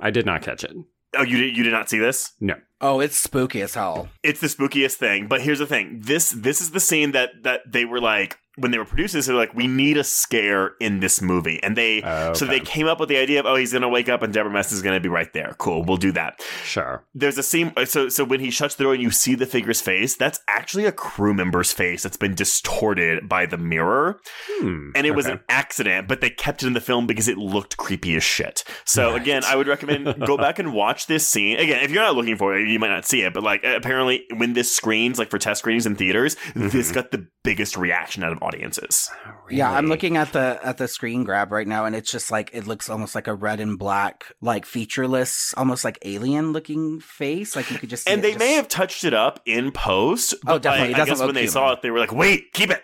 I 0.00 0.10
did 0.10 0.24
not 0.24 0.40
catch 0.40 0.64
it. 0.64 0.72
Oh, 1.18 1.22
you 1.22 1.38
did 1.38 1.56
you 1.56 1.62
did 1.64 1.72
not 1.72 1.88
see 1.88 1.98
this? 1.98 2.32
Oh, 2.80 3.00
it's 3.00 3.16
spooky 3.18 3.62
as 3.62 3.74
hell. 3.74 4.08
It's 4.22 4.40
the 4.40 4.48
spookiest 4.48 4.94
thing. 4.94 5.28
But 5.28 5.40
here's 5.42 5.58
the 5.60 5.66
thing. 5.66 6.00
This 6.04 6.30
this 6.30 6.60
is 6.60 6.70
the 6.72 6.80
scene 6.80 7.12
that 7.12 7.30
that 7.42 7.60
they 7.70 7.84
were 7.84 8.00
like 8.00 8.38
when 8.58 8.70
they 8.70 8.78
were 8.78 8.86
producers, 8.86 9.26
they 9.26 9.34
were 9.34 9.38
like, 9.38 9.52
we 9.52 9.66
need 9.66 9.98
a 9.98 10.04
scare 10.04 10.76
in 10.80 11.00
this 11.00 11.20
movie. 11.20 11.62
And 11.62 11.76
they 11.76 11.98
Okay. 11.98 12.32
so 12.32 12.46
they 12.46 12.58
came 12.58 12.86
up 12.86 12.98
with 12.98 13.10
the 13.10 13.18
idea 13.18 13.38
of, 13.40 13.44
oh, 13.44 13.54
he's 13.56 13.70
gonna 13.74 13.86
wake 13.88 14.08
up 14.08 14.22
and 14.22 14.32
Debra 14.32 14.50
Messing's 14.50 14.80
gonna 14.80 14.98
be 14.98 15.10
right 15.10 15.30
there. 15.34 15.54
Cool, 15.58 15.84
we'll 15.84 15.98
do 15.98 16.10
that. 16.12 16.40
Sure. 16.64 17.04
there's 17.14 17.36
a 17.38 17.42
scene 17.42 17.72
so 17.84 18.08
so 18.08 18.24
when 18.24 18.40
he 18.40 18.50
shuts 18.50 18.74
the 18.74 18.84
door 18.84 18.94
and 18.94 19.02
you 19.02 19.10
see 19.10 19.34
the 19.34 19.44
figure's 19.46 19.80
face 19.82 20.16
that's 20.16 20.40
actually 20.48 20.84
a 20.86 20.92
crew 20.92 21.32
member's 21.34 21.70
face 21.72 22.02
that's 22.02 22.16
been 22.16 22.34
distorted 22.34 23.28
by 23.28 23.46
the 23.46 23.56
mirror 23.56 24.18
Hmm. 24.58 24.90
and 24.94 25.06
it 25.06 25.12
was 25.14 25.26
an 25.26 25.40
accident 25.48 26.08
but 26.08 26.20
they 26.20 26.30
kept 26.30 26.62
it 26.62 26.66
in 26.66 26.72
the 26.72 26.80
film 26.80 27.06
because 27.06 27.28
it 27.28 27.38
looked 27.38 27.76
creepy 27.76 28.16
as 28.16 28.22
shit 28.24 28.64
so 28.84 29.12
Right. 29.12 29.20
again 29.22 29.42
i 29.44 29.54
would 29.56 29.66
recommend 29.68 30.26
go 30.26 30.36
back 30.46 30.58
and 30.58 30.72
watch 30.74 31.06
this 31.06 31.26
scene 31.26 31.58
again 31.58 31.82
if 31.82 31.90
you're 31.90 32.02
not 32.02 32.16
looking 32.16 32.36
for 32.36 32.56
it 32.58 32.65
you 32.68 32.78
might 32.78 32.88
not 32.88 33.04
see 33.04 33.22
it 33.22 33.32
but 33.32 33.42
like 33.42 33.62
apparently 33.64 34.24
when 34.36 34.52
this 34.54 34.74
screens 34.74 35.18
like 35.18 35.30
for 35.30 35.38
test 35.38 35.60
screenings 35.60 35.86
in 35.86 35.94
theaters 35.96 36.36
this 36.54 36.90
Mhm. 36.90 36.94
got 36.94 37.10
the 37.10 37.26
biggest 37.44 37.76
reaction 37.76 38.24
out 38.24 38.32
of 38.32 38.42
audiences 38.42 39.08
Yeah, 39.48 39.70
I'm 39.70 39.86
looking 39.86 40.16
at 40.16 40.32
the 40.32 40.58
at 40.62 40.78
the 40.78 40.88
screen 40.88 41.22
grab 41.22 41.52
right 41.52 41.66
now, 41.68 41.84
and 41.84 41.94
it's 41.94 42.10
just 42.10 42.32
like 42.32 42.50
it 42.52 42.66
looks 42.66 42.90
almost 42.90 43.14
like 43.14 43.28
a 43.28 43.34
red 43.34 43.60
and 43.60 43.78
black, 43.78 44.24
like 44.40 44.66
featureless, 44.66 45.54
almost 45.56 45.84
like 45.84 45.98
alien 46.04 46.52
looking 46.52 46.98
face. 46.98 47.54
Like 47.54 47.70
you 47.70 47.78
could 47.78 47.88
just 47.90 48.06
see 48.06 48.12
and 48.12 48.18
it 48.18 48.22
they 48.22 48.28
just- 48.30 48.38
may 48.40 48.54
have 48.54 48.66
touched 48.66 49.04
it 49.04 49.14
up 49.14 49.40
in 49.46 49.70
post 49.70 50.34
Oh, 50.34 50.54
but 50.54 50.62
definitely. 50.62 50.90
It 50.90 50.94
i 50.96 50.98
doesn't 50.98 51.14
guess 51.14 51.20
when 51.24 51.34
they 51.36 51.42
human. 51.42 51.52
saw 51.52 51.72
it 51.74 51.82
they 51.82 51.90
were 51.92 52.00
like 52.00 52.12
wait 52.12 52.52
keep 52.52 52.70
it 52.70 52.82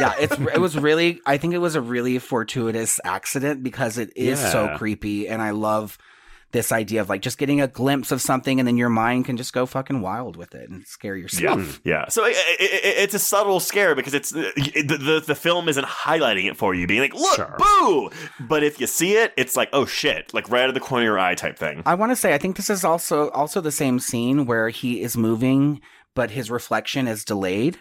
yeah, 0.00 0.14
it's 0.18 0.36
it 0.54 0.60
was 0.60 0.76
really. 0.76 1.20
I 1.26 1.36
think 1.36 1.54
it 1.54 1.58
was 1.58 1.76
a 1.76 1.80
really 1.80 2.18
fortuitous 2.18 2.98
accident 3.04 3.62
because 3.62 3.96
it 3.98 4.10
is 4.16 4.40
so 4.40 4.74
creepy, 4.76 5.28
and 5.28 5.40
I 5.40 5.50
love 5.50 5.96
this 6.52 6.72
idea 6.72 7.00
of 7.00 7.08
like 7.08 7.22
just 7.22 7.38
getting 7.38 7.60
a 7.60 7.68
glimpse 7.68 8.10
of 8.10 8.20
something, 8.20 8.58
and 8.58 8.66
then 8.66 8.76
your 8.76 8.88
mind 8.88 9.24
can 9.24 9.36
just 9.36 9.52
go 9.52 9.66
fucking 9.66 10.00
wild 10.00 10.36
with 10.36 10.54
it 10.54 10.68
and 10.68 10.84
scare 10.86 11.16
yourself. 11.16 11.42
Yeah, 11.58 11.64
mm, 11.64 11.80
yeah. 11.84 12.08
So 12.08 12.24
it, 12.24 12.36
it, 12.58 12.60
it- 12.84 12.98
it's 13.04 13.14
a 13.14 13.18
subtle 13.18 13.60
scare 13.60 13.94
because 13.94 14.14
it's 14.14 14.34
uh, 14.34 14.50
the, 14.56 14.96
the 15.00 15.22
the 15.28 15.34
film 15.34 15.68
isn't 15.68 15.86
highlighting 15.86 16.50
it 16.50 16.56
for 16.56 16.74
you, 16.74 16.86
being 16.86 17.00
like, 17.00 17.14
"Look, 17.14 17.36
Sure. 17.36 17.56
boo!" 17.58 18.10
But 18.40 18.62
if 18.62 18.80
you 18.80 18.86
see 18.86 19.12
it, 19.14 19.32
it's 19.36 19.56
like, 19.56 19.68
"Oh 19.72 19.86
shit!" 19.86 20.34
Like 20.34 20.50
right 20.50 20.62
out 20.62 20.68
of 20.68 20.74
the 20.74 20.80
corner 20.80 21.04
of 21.04 21.06
your 21.06 21.18
eye, 21.18 21.34
type 21.34 21.58
thing. 21.58 21.82
I 21.86 21.94
want 21.94 22.10
to 22.12 22.16
say 22.16 22.34
I 22.34 22.38
think 22.38 22.56
this 22.56 22.70
is 22.70 22.84
also 22.84 23.30
also 23.30 23.60
the 23.60 23.72
same 23.72 23.98
scene 24.00 24.44
where 24.46 24.68
he 24.70 25.00
is 25.02 25.16
moving, 25.16 25.80
but 26.14 26.32
his 26.32 26.50
reflection 26.50 27.06
is 27.06 27.24
delayed 27.24 27.78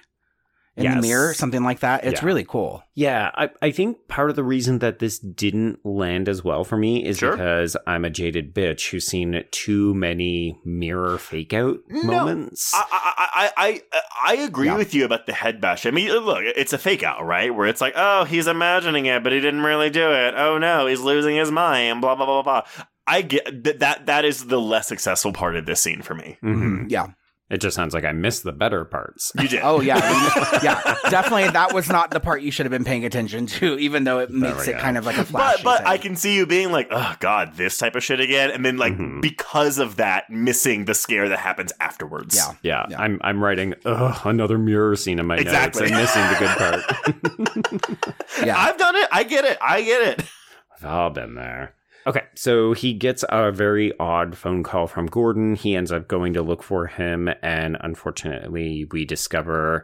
in 0.80 0.86
Yes. 0.86 0.96
the 0.96 1.02
mirror, 1.08 1.34
something 1.34 1.64
like 1.64 1.82
that. 1.82 2.04
It's 2.06 2.22
Yeah. 2.22 2.26
really 2.26 2.44
cool. 2.44 2.82
Yeah, 2.96 3.30
I, 3.36 3.50
I 3.62 3.72
think 3.72 4.08
part 4.08 4.30
of 4.30 4.36
the 4.36 4.44
reason 4.44 4.80
that 4.80 5.00
this 5.00 5.20
didn't 5.20 5.86
land 5.86 6.28
as 6.28 6.44
well 6.44 6.64
for 6.64 6.78
me 6.78 7.06
is 7.06 7.18
Sure. 7.20 7.32
because 7.32 7.78
I'm 7.86 8.04
a 8.06 8.10
jaded 8.10 8.54
bitch 8.56 8.90
who's 8.90 9.06
seen 9.06 9.44
too 9.52 9.94
many 9.94 10.58
mirror 10.66 11.18
fake 11.18 11.54
out 11.54 11.78
No, 11.90 12.04
moments. 12.04 12.74
I 12.74 12.84
I 12.92 13.52
I 13.56 13.82
I, 13.94 14.02
I 14.26 14.34
agree 14.38 14.68
Yeah. 14.68 14.78
with 14.78 14.94
you 14.94 15.06
about 15.06 15.26
the 15.28 15.34
head 15.34 15.62
bash. 15.62 15.86
I 15.86 15.92
mean, 15.92 16.10
look, 16.12 16.42
it's 16.44 16.74
a 16.74 16.78
fake 16.78 17.04
out, 17.04 17.26
right? 17.26 17.54
Where 17.54 17.68
it's 17.68 17.82
like, 17.82 17.94
"Oh, 17.96 18.24
he's 18.24 18.48
imagining 18.48 19.06
it, 19.06 19.24
but 19.24 19.32
he 19.32 19.40
didn't 19.40 19.62
really 19.62 19.90
do 19.90 20.12
it. 20.12 20.34
Oh 20.36 20.58
no, 20.58 20.88
he's 20.88 21.02
losing 21.02 21.36
his 21.36 21.52
mind." 21.52 22.02
Blah 22.02 22.16
blah 22.16 22.26
blah 22.26 22.42
blah. 22.42 22.62
blah. 22.62 22.84
I 23.08 23.22
get 23.24 23.64
that. 23.64 23.80
That 23.80 24.06
that 24.08 24.26
is 24.26 24.46
the 24.48 24.60
less 24.60 24.88
successful 24.88 25.34
part 25.34 25.56
of 25.56 25.66
this 25.66 25.82
scene 25.82 26.02
for 26.02 26.14
me. 26.16 26.38
Mhm. 26.44 26.86
Yeah. 26.90 27.08
It 27.50 27.62
just 27.62 27.76
sounds 27.76 27.96
like 27.96 28.04
I 28.04 28.12
missed 28.12 28.44
the 28.44 28.52
better 28.52 28.86
parts. 28.86 29.32
You 29.42 29.48
did. 29.48 29.62
Oh 29.64 29.82
yeah, 29.82 29.98
yeah. 30.64 30.96
Definitely, 31.10 31.50
that 31.50 31.74
was 31.74 31.90
not 31.90 32.12
the 32.12 32.20
part 32.20 32.44
you 32.44 32.52
should 32.52 32.68
have 32.68 32.72
been 32.72 32.84
paying 32.84 33.06
attention 33.06 33.48
to, 33.48 33.76
even 33.80 34.04
though 34.04 34.20
it 34.20 34.30
makes 34.30 34.68
it 34.68 34.74
go. 34.74 34.80
kind 34.80 34.98
of 35.00 35.06
like 35.08 35.16
a 35.18 35.22
But 35.22 35.28
flash. 35.28 35.64
but 35.64 35.88
I 35.88 35.98
can 35.98 36.16
see 36.16 36.36
you 36.36 36.46
being 36.46 36.72
like, 36.72 36.90
oh 36.92 37.16
god, 37.20 37.56
this 37.56 37.78
type 37.78 37.96
of 37.96 38.04
shit 38.04 38.20
again, 38.20 38.52
and 38.52 38.64
then 38.64 38.78
like 38.78 38.94
Mhm. 38.94 39.22
because 39.22 39.80
of 39.80 39.96
that, 39.96 40.30
missing 40.30 40.86
the 40.86 40.94
scare 40.94 41.28
that 41.28 41.40
happens 41.40 41.74
afterwards. 41.80 42.36
Yeah. 42.36 42.54
Yeah, 42.62 42.86
Yeah. 42.92 43.02
I'm 43.02 43.20
I'm 43.24 43.44
writing 43.44 43.74
Ugh, 43.84 44.22
another 44.26 44.60
mirror 44.60 44.96
scene 44.96 45.18
in 45.18 45.26
my 45.26 45.38
head. 45.38 45.48
Exactly. 45.48 45.90
notes. 45.90 46.16
I'm 46.16 46.24
missing 46.28 46.28
the 46.30 46.38
good 46.40 46.58
part. 46.58 48.06
Yeah. 48.46 48.58
I've 48.58 48.78
done 48.78 48.96
it. 48.96 49.08
I 49.12 49.24
get 49.24 49.44
it. 49.46 49.58
I 49.62 49.82
get 49.82 50.02
it. 50.20 50.26
I've 50.78 50.86
all 50.86 51.10
been 51.10 51.36
there. 51.36 51.74
Okay, 52.10 52.24
so 52.34 52.74
he 52.74 52.94
gets 52.94 53.24
a 53.30 53.52
very 53.52 53.94
odd 54.00 54.36
phone 54.36 54.64
call 54.64 54.88
from 54.88 55.06
Gordon. 55.06 55.54
He 55.54 55.76
ends 55.76 55.92
up 55.92 56.08
going 56.08 56.34
to 56.34 56.42
look 56.42 56.64
for 56.64 56.88
him, 56.88 57.30
and 57.44 57.78
unfortunately, 57.80 58.88
we 58.92 59.06
discover 59.06 59.84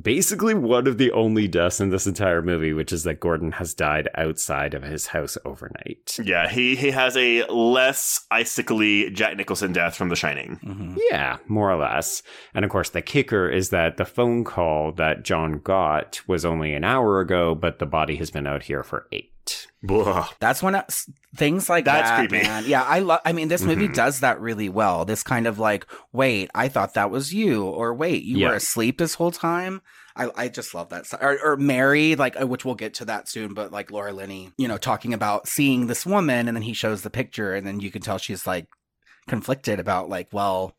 basically 0.00 0.54
one 0.54 0.86
of 0.86 0.96
the 0.96 1.12
only 1.12 1.46
deaths 1.46 1.80
in 1.80 1.90
this 1.90 2.06
entire 2.06 2.40
movie, 2.40 2.72
which 2.72 2.94
is 2.94 3.04
that 3.04 3.20
Gordon 3.20 3.52
has 3.52 3.74
died 3.74 4.08
outside 4.14 4.72
of 4.72 4.82
his 4.82 5.08
house 5.08 5.36
overnight. 5.44 6.16
Yeah, 6.22 6.48
he 6.48 6.76
he 6.76 6.90
has 6.92 7.14
a 7.14 7.44
less 7.44 8.24
icically 8.30 9.10
Jack 9.10 9.36
Nicholson 9.36 9.74
death 9.74 9.96
from 9.96 10.08
The 10.08 10.16
Shining. 10.16 10.58
Mhm. 10.64 10.96
Yeah, 11.10 11.36
more 11.46 11.70
or 11.70 11.76
less. 11.76 12.22
And 12.54 12.64
of 12.64 12.70
course, 12.70 12.88
the 12.88 13.02
kicker 13.02 13.50
is 13.50 13.68
that 13.68 13.98
the 13.98 14.06
phone 14.06 14.44
call 14.44 14.92
that 14.92 15.24
John 15.24 15.60
got 15.62 16.22
was 16.26 16.46
only 16.46 16.72
an 16.72 16.84
hour 16.84 17.20
ago, 17.20 17.54
but 17.54 17.80
the 17.80 17.86
body 17.86 18.16
has 18.16 18.30
been 18.30 18.46
out 18.46 18.62
here 18.62 18.82
for 18.82 19.08
eight. 19.12 19.66
Blah. 19.86 20.28
That's 20.40 20.62
when 20.62 20.74
it, 20.74 21.04
things 21.36 21.68
like 21.68 21.84
That's 21.84 22.08
that, 22.08 22.28
creepy. 22.28 22.42
man. 22.46 22.64
Yeah, 22.66 22.82
I 22.82 23.00
love. 23.00 23.20
I 23.24 23.32
mean, 23.32 23.48
this 23.48 23.62
movie 23.62 23.88
Mhm. 23.88 23.94
does 23.94 24.20
that 24.20 24.40
really 24.40 24.68
well. 24.68 25.04
This 25.04 25.22
kind 25.22 25.46
of 25.46 25.58
like, 25.58 25.86
wait, 26.12 26.50
I 26.54 26.68
thought 26.68 26.94
that 26.94 27.10
was 27.10 27.34
you, 27.34 27.64
or 27.64 27.92
wait, 27.92 28.22
you 28.22 28.38
Yeah. 28.38 28.48
were 28.48 28.54
asleep 28.54 28.98
this 28.98 29.14
whole 29.14 29.30
time. 29.30 29.82
I, 30.16 30.30
I 30.36 30.48
just 30.48 30.74
love 30.74 30.88
that. 30.90 31.06
Or, 31.20 31.38
or 31.44 31.56
Mary, 31.56 32.14
like, 32.16 32.40
uh, 32.40 32.46
which 32.46 32.64
we'll 32.64 32.76
get 32.76 32.94
to 32.94 33.04
that 33.06 33.28
soon, 33.28 33.52
but 33.52 33.72
like 33.72 33.90
Laura 33.90 34.12
Linney, 34.12 34.52
you 34.56 34.68
know, 34.68 34.78
talking 34.78 35.12
about 35.12 35.48
seeing 35.48 35.86
this 35.88 36.06
woman, 36.06 36.46
and 36.48 36.56
then 36.56 36.62
he 36.62 36.72
shows 36.72 37.02
the 37.02 37.10
picture, 37.10 37.52
and 37.54 37.66
then 37.66 37.80
you 37.80 37.90
can 37.90 38.00
tell 38.00 38.16
she's 38.18 38.46
like 38.46 38.66
conflicted 39.26 39.80
about 39.80 40.08
like, 40.08 40.28
well, 40.32 40.74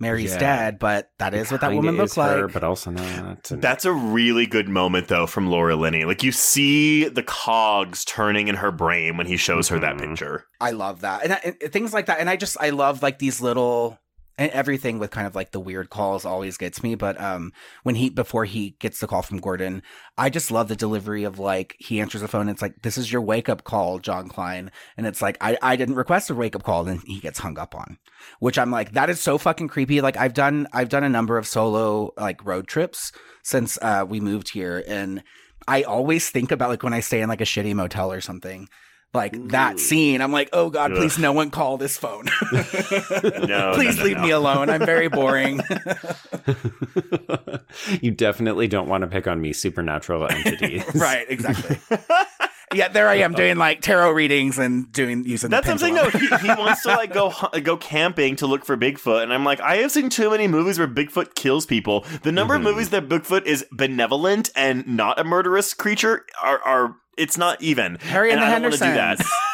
Mary's 0.00 0.32
Yeah. 0.32 0.38
dead, 0.38 0.78
but 0.78 1.10
that 1.18 1.34
is 1.34 1.52
what 1.52 1.60
that 1.60 1.72
woman 1.72 1.96
looks 1.96 2.12
is 2.12 2.16
her, 2.16 2.44
like. 2.44 2.52
but 2.54 2.64
also 2.64 2.90
not. 2.90 3.50
And- 3.50 3.62
That's 3.62 3.84
a 3.84 3.92
really 3.92 4.46
good 4.46 4.68
moment, 4.68 5.08
though, 5.08 5.26
from 5.26 5.48
Laura 5.50 5.76
Linney. 5.76 6.04
Like, 6.06 6.22
you 6.22 6.32
see 6.32 7.04
the 7.08 7.22
cogs 7.22 8.04
turning 8.06 8.48
in 8.48 8.56
her 8.56 8.72
brain 8.72 9.16
when 9.18 9.26
he 9.26 9.36
shows 9.36 9.68
her 9.68 9.78
that 9.78 9.96
Mhm. 9.96 10.08
picture. 10.10 10.46
I 10.60 10.70
love 10.70 11.02
that, 11.02 11.22
and, 11.22 11.32
I- 11.34 11.54
and 11.62 11.72
things 11.72 11.92
like 11.92 12.06
that. 12.06 12.18
And 12.18 12.28
I 12.30 12.36
just 12.36 12.56
I 12.60 12.70
love 12.70 13.02
like 13.02 13.18
these 13.18 13.40
little 13.40 13.98
and 14.38 14.50
everything 14.52 14.98
with 14.98 15.10
kind 15.10 15.26
of 15.26 15.34
like 15.34 15.50
the 15.50 15.60
weird 15.60 15.90
calls 15.90 16.24
always 16.24 16.56
gets 16.56 16.82
me. 16.82 16.94
But 16.94 17.20
um, 17.20 17.52
when 17.82 17.94
he 17.94 18.10
before 18.10 18.44
he 18.44 18.70
gets 18.78 19.00
the 19.00 19.06
call 19.06 19.22
from 19.22 19.38
Gordon, 19.38 19.82
I 20.16 20.30
just 20.30 20.50
love 20.50 20.68
the 20.68 20.76
delivery 20.76 21.24
of 21.24 21.38
like 21.38 21.76
he 21.78 22.00
answers 22.00 22.22
the 22.22 22.28
phone. 22.28 22.42
And 22.42 22.50
it's 22.50 22.62
like 22.62 22.82
this 22.82 22.96
is 22.96 23.12
your 23.12 23.22
wake 23.22 23.48
up 23.48 23.64
call, 23.64 23.98
John 23.98 24.28
Klein, 24.28 24.70
and 24.96 25.06
it's 25.06 25.20
like 25.20 25.36
I 25.40 25.58
I 25.62 25.76
didn't 25.76 25.96
request 25.96 26.30
a 26.30 26.34
wake 26.34 26.56
up 26.56 26.62
call, 26.62 26.88
and 26.88 27.02
he 27.02 27.20
gets 27.20 27.38
hung 27.38 27.58
up 27.58 27.74
on, 27.74 27.98
which 28.38 28.58
I'm 28.58 28.70
like 28.70 28.92
that 28.92 29.10
is 29.10 29.20
so 29.20 29.38
fucking 29.38 29.68
creepy. 29.68 30.00
Like 30.00 30.16
I've 30.16 30.34
done 30.34 30.66
I've 30.72 30.88
done 30.88 31.04
a 31.04 31.08
number 31.08 31.36
of 31.36 31.46
solo 31.46 32.12
like 32.16 32.44
road 32.44 32.66
trips 32.66 33.12
since 33.42 33.78
uh 33.82 34.04
we 34.08 34.20
moved 34.20 34.50
here, 34.50 34.82
and 34.86 35.22
I 35.68 35.82
always 35.82 36.30
think 36.30 36.50
about 36.50 36.70
like 36.70 36.82
when 36.82 36.94
I 36.94 37.00
stay 37.00 37.20
in 37.20 37.28
like 37.28 37.40
a 37.40 37.44
shitty 37.44 37.74
motel 37.74 38.12
or 38.12 38.20
something. 38.20 38.68
Like 39.12 39.48
that 39.48 39.80
scene, 39.80 40.20
I'm 40.20 40.30
like, 40.30 40.50
oh 40.52 40.70
god, 40.70 40.92
Ugh. 40.92 40.98
please 40.98 41.18
no 41.18 41.32
one 41.32 41.50
call 41.50 41.76
this 41.78 41.96
phone. 41.98 42.26
No, 42.52 43.72
please 43.74 43.96
no, 43.96 44.02
no, 44.02 44.08
leave 44.08 44.20
me 44.20 44.30
alone. 44.30 44.70
I'm 44.70 44.86
very 44.86 45.08
boring. 45.08 45.60
you 48.00 48.10
definitely 48.12 48.68
don't 48.68 48.88
want 48.88 49.02
to 49.02 49.08
pick 49.08 49.26
on 49.26 49.40
me, 49.40 49.52
supernatural 49.52 50.28
entities. 50.30 50.84
right, 50.94 51.26
exactly. 51.28 51.78
yeah, 52.74 52.88
there 52.88 53.08
I 53.08 53.16
am 53.16 53.32
doing 53.32 53.56
like 53.56 53.80
tarot 53.80 54.12
readings 54.12 54.58
and 54.58 54.90
doing 54.92 55.24
using. 55.24 55.50
That's 55.50 55.66
the 55.66 55.72
what 55.72 55.72
I'm 55.72 55.78
saying. 55.78 55.94
No, 55.94 56.08
he, 56.10 56.46
he 56.46 56.48
wants 56.60 56.82
to 56.82 56.88
like 56.90 57.12
go 57.12 57.32
go 57.62 57.76
camping 57.76 58.36
to 58.36 58.46
look 58.46 58.64
for 58.64 58.76
Bigfoot, 58.76 59.22
and 59.22 59.32
I'm 59.32 59.44
like, 59.44 59.60
I 59.60 59.76
have 59.78 59.90
seen 59.90 60.08
too 60.10 60.30
many 60.30 60.46
movies 60.48 60.78
where 60.78 60.88
Bigfoot 60.88 61.34
kills 61.34 61.66
people. 61.66 62.04
The 62.22 62.32
number 62.32 62.54
Mhm. 62.54 62.58
of 62.58 62.62
movies 62.62 62.90
that 62.90 63.08
Bigfoot 63.08 63.44
is 63.46 63.64
benevolent 63.72 64.50
and 64.54 64.86
not 64.86 65.18
a 65.18 65.24
murderous 65.24 65.74
creature 65.74 66.24
are 66.42 66.60
are 66.62 66.96
it's 67.16 67.36
not 67.38 67.60
even. 67.62 67.96
Harry 67.96 68.30
and, 68.30 68.40
and 68.40 68.42
the 68.42 68.46
I 68.46 68.58
don't 68.58 68.62
wanna 68.62 68.76
do 68.76 68.84
Hendersons. 68.84 69.18
that. 69.18 69.26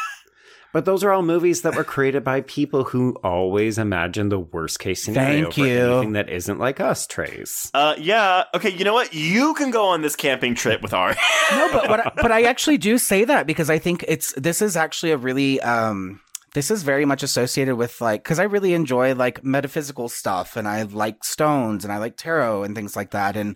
But 0.73 0.83
those 0.85 1.03
are 1.03 1.11
all 1.11 1.23
movies 1.23 1.61
that 1.61 1.75
were 1.75 1.85
created 1.85 2.23
by 2.25 2.41
people 2.41 2.83
who 2.83 3.13
always 3.23 3.77
imagine 3.79 4.29
the 4.29 4.37
worst 4.37 4.79
case 4.79 5.01
scenario 5.01 5.43
Thank 5.43 5.53
for 5.55 5.61
you. 5.61 5.79
anything 5.93 6.11
that 6.11 6.29
isn't 6.29 6.59
like 6.59 6.79
us, 6.81 7.07
Trace. 7.07 7.71
Uh, 7.73 7.95
yeah. 7.97 8.43
Okay. 8.53 8.69
You 8.69 8.83
know 8.83 8.93
what? 8.93 9.11
You 9.13 9.53
can 9.55 9.71
go 9.71 9.87
on 9.87 10.01
this 10.01 10.15
camping 10.15 10.53
trip 10.55 10.81
with 10.83 10.93
Ari. 10.93 11.15
no, 11.51 11.69
but 11.71 11.89
what 11.89 11.99
I, 12.05 12.11
but 12.17 12.31
I 12.33 12.43
actually 12.43 12.77
do 12.77 12.97
say 12.97 13.23
that 13.23 13.47
because 13.47 13.69
I 13.69 13.79
think 13.79 14.03
it's 14.09 14.33
this 14.33 14.61
is 14.61 14.75
actually 14.75 15.13
a 15.13 15.17
really 15.17 15.59
um 15.61 16.19
this 16.53 16.69
is 16.69 16.83
very 16.83 17.05
much 17.05 17.23
associated 17.23 17.75
with 17.77 17.99
like 18.01 18.23
because 18.23 18.37
I 18.37 18.43
really 18.43 18.73
enjoy 18.73 19.15
like 19.15 19.43
metaphysical 19.45 20.09
stuff 20.09 20.57
and 20.57 20.67
I 20.67 20.83
like 20.83 21.23
stones 21.23 21.85
and 21.85 21.93
I 21.93 21.97
like 21.97 22.17
tarot 22.17 22.63
and 22.63 22.75
things 22.75 22.95
like 22.95 23.11
that 23.11 23.35
and 23.37 23.55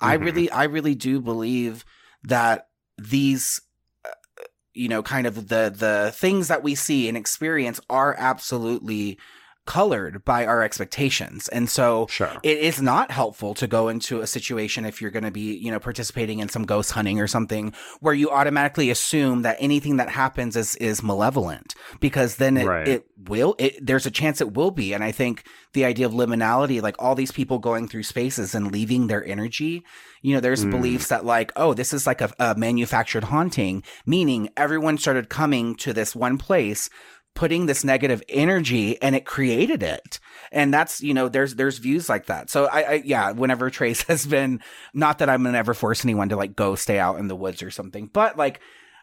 I 0.00 0.16
Mhm. 0.16 0.24
really 0.24 0.50
I 0.50 0.64
really 0.64 0.94
do 0.94 1.20
believe 1.20 1.84
that 2.22 2.68
these 3.10 3.60
uh, 4.04 4.10
you 4.74 4.88
know 4.88 5.02
kind 5.02 5.26
of 5.26 5.48
the 5.48 5.74
the 5.74 6.12
things 6.14 6.48
that 6.48 6.62
we 6.62 6.74
see 6.74 7.08
and 7.08 7.16
experience 7.16 7.80
are 7.90 8.14
absolutely 8.18 9.18
colored 9.64 10.24
by 10.24 10.44
our 10.44 10.62
expectations 10.62 11.46
and 11.48 11.68
so 11.70 12.06
Sure. 12.10 12.32
it 12.42 12.58
is 12.58 12.82
not 12.82 13.10
helpful 13.12 13.54
to 13.54 13.66
go 13.68 13.88
into 13.88 14.20
a 14.20 14.26
situation 14.26 14.84
if 14.84 15.00
you're 15.00 15.12
going 15.12 15.22
to 15.24 15.30
be, 15.30 15.54
you 15.56 15.70
know, 15.70 15.78
participating 15.78 16.40
in 16.40 16.48
some 16.48 16.64
ghost 16.64 16.90
hunting 16.90 17.20
or 17.20 17.28
something 17.28 17.72
where 18.00 18.12
you 18.14 18.28
automatically 18.28 18.90
assume 18.90 19.42
that 19.42 19.56
anything 19.60 19.98
that 19.98 20.08
happens 20.08 20.56
is 20.56 20.74
is 20.76 21.02
malevolent 21.02 21.74
because 22.00 22.36
then 22.36 22.56
it, 22.56 22.66
Right. 22.66 22.88
it 22.88 23.06
will 23.28 23.54
it 23.58 23.74
there's 23.80 24.04
a 24.06 24.10
chance 24.10 24.40
it 24.40 24.52
will 24.52 24.72
be 24.72 24.92
and 24.94 25.04
I 25.04 25.12
think 25.12 25.44
the 25.74 25.84
idea 25.84 26.06
of 26.06 26.12
liminality 26.12 26.82
like 26.82 26.96
all 26.98 27.14
these 27.14 27.30
people 27.32 27.60
going 27.60 27.86
through 27.86 28.02
spaces 28.02 28.54
and 28.56 28.72
leaving 28.72 29.06
their 29.06 29.24
energy 29.24 29.84
you 30.22 30.34
know 30.34 30.40
there's 30.40 30.64
Mm. 30.64 30.70
beliefs 30.72 31.06
that 31.08 31.24
like 31.24 31.52
oh 31.54 31.72
this 31.72 31.92
is 31.92 32.04
like 32.06 32.20
a, 32.20 32.32
a 32.40 32.54
manufactured 32.56 33.24
haunting 33.24 33.84
meaning 34.06 34.48
everyone 34.56 34.98
started 34.98 35.28
coming 35.28 35.76
to 35.76 35.92
this 35.92 36.16
one 36.16 36.36
place 36.36 36.90
putting 37.34 37.66
this 37.66 37.82
negative 37.84 38.22
energy 38.28 39.00
and 39.02 39.16
it 39.16 39.24
created 39.24 39.82
it 39.82 40.20
and 40.50 40.72
that's 40.72 41.00
you 41.02 41.14
know 41.14 41.28
there's 41.28 41.54
there's 41.54 41.78
views 41.78 42.08
like 42.08 42.26
that 42.26 42.50
so 42.50 42.66
I, 42.66 42.82
I 42.82 43.02
yeah 43.04 43.32
whenever 43.32 43.70
trace 43.78 44.02
has 44.02 44.26
been 44.26 44.60
not 44.92 45.18
that 45.18 45.30
i'm 45.30 45.42
gonna 45.42 45.56
ever 45.56 45.72
force 45.74 46.04
anyone 46.04 46.28
to 46.28 46.36
like 46.36 46.54
go 46.54 46.74
stay 46.74 46.98
out 46.98 47.18
in 47.18 47.28
the 47.28 47.36
woods 47.36 47.62
or 47.62 47.70
something 47.70 48.10
but 48.12 48.36
like 48.36 48.60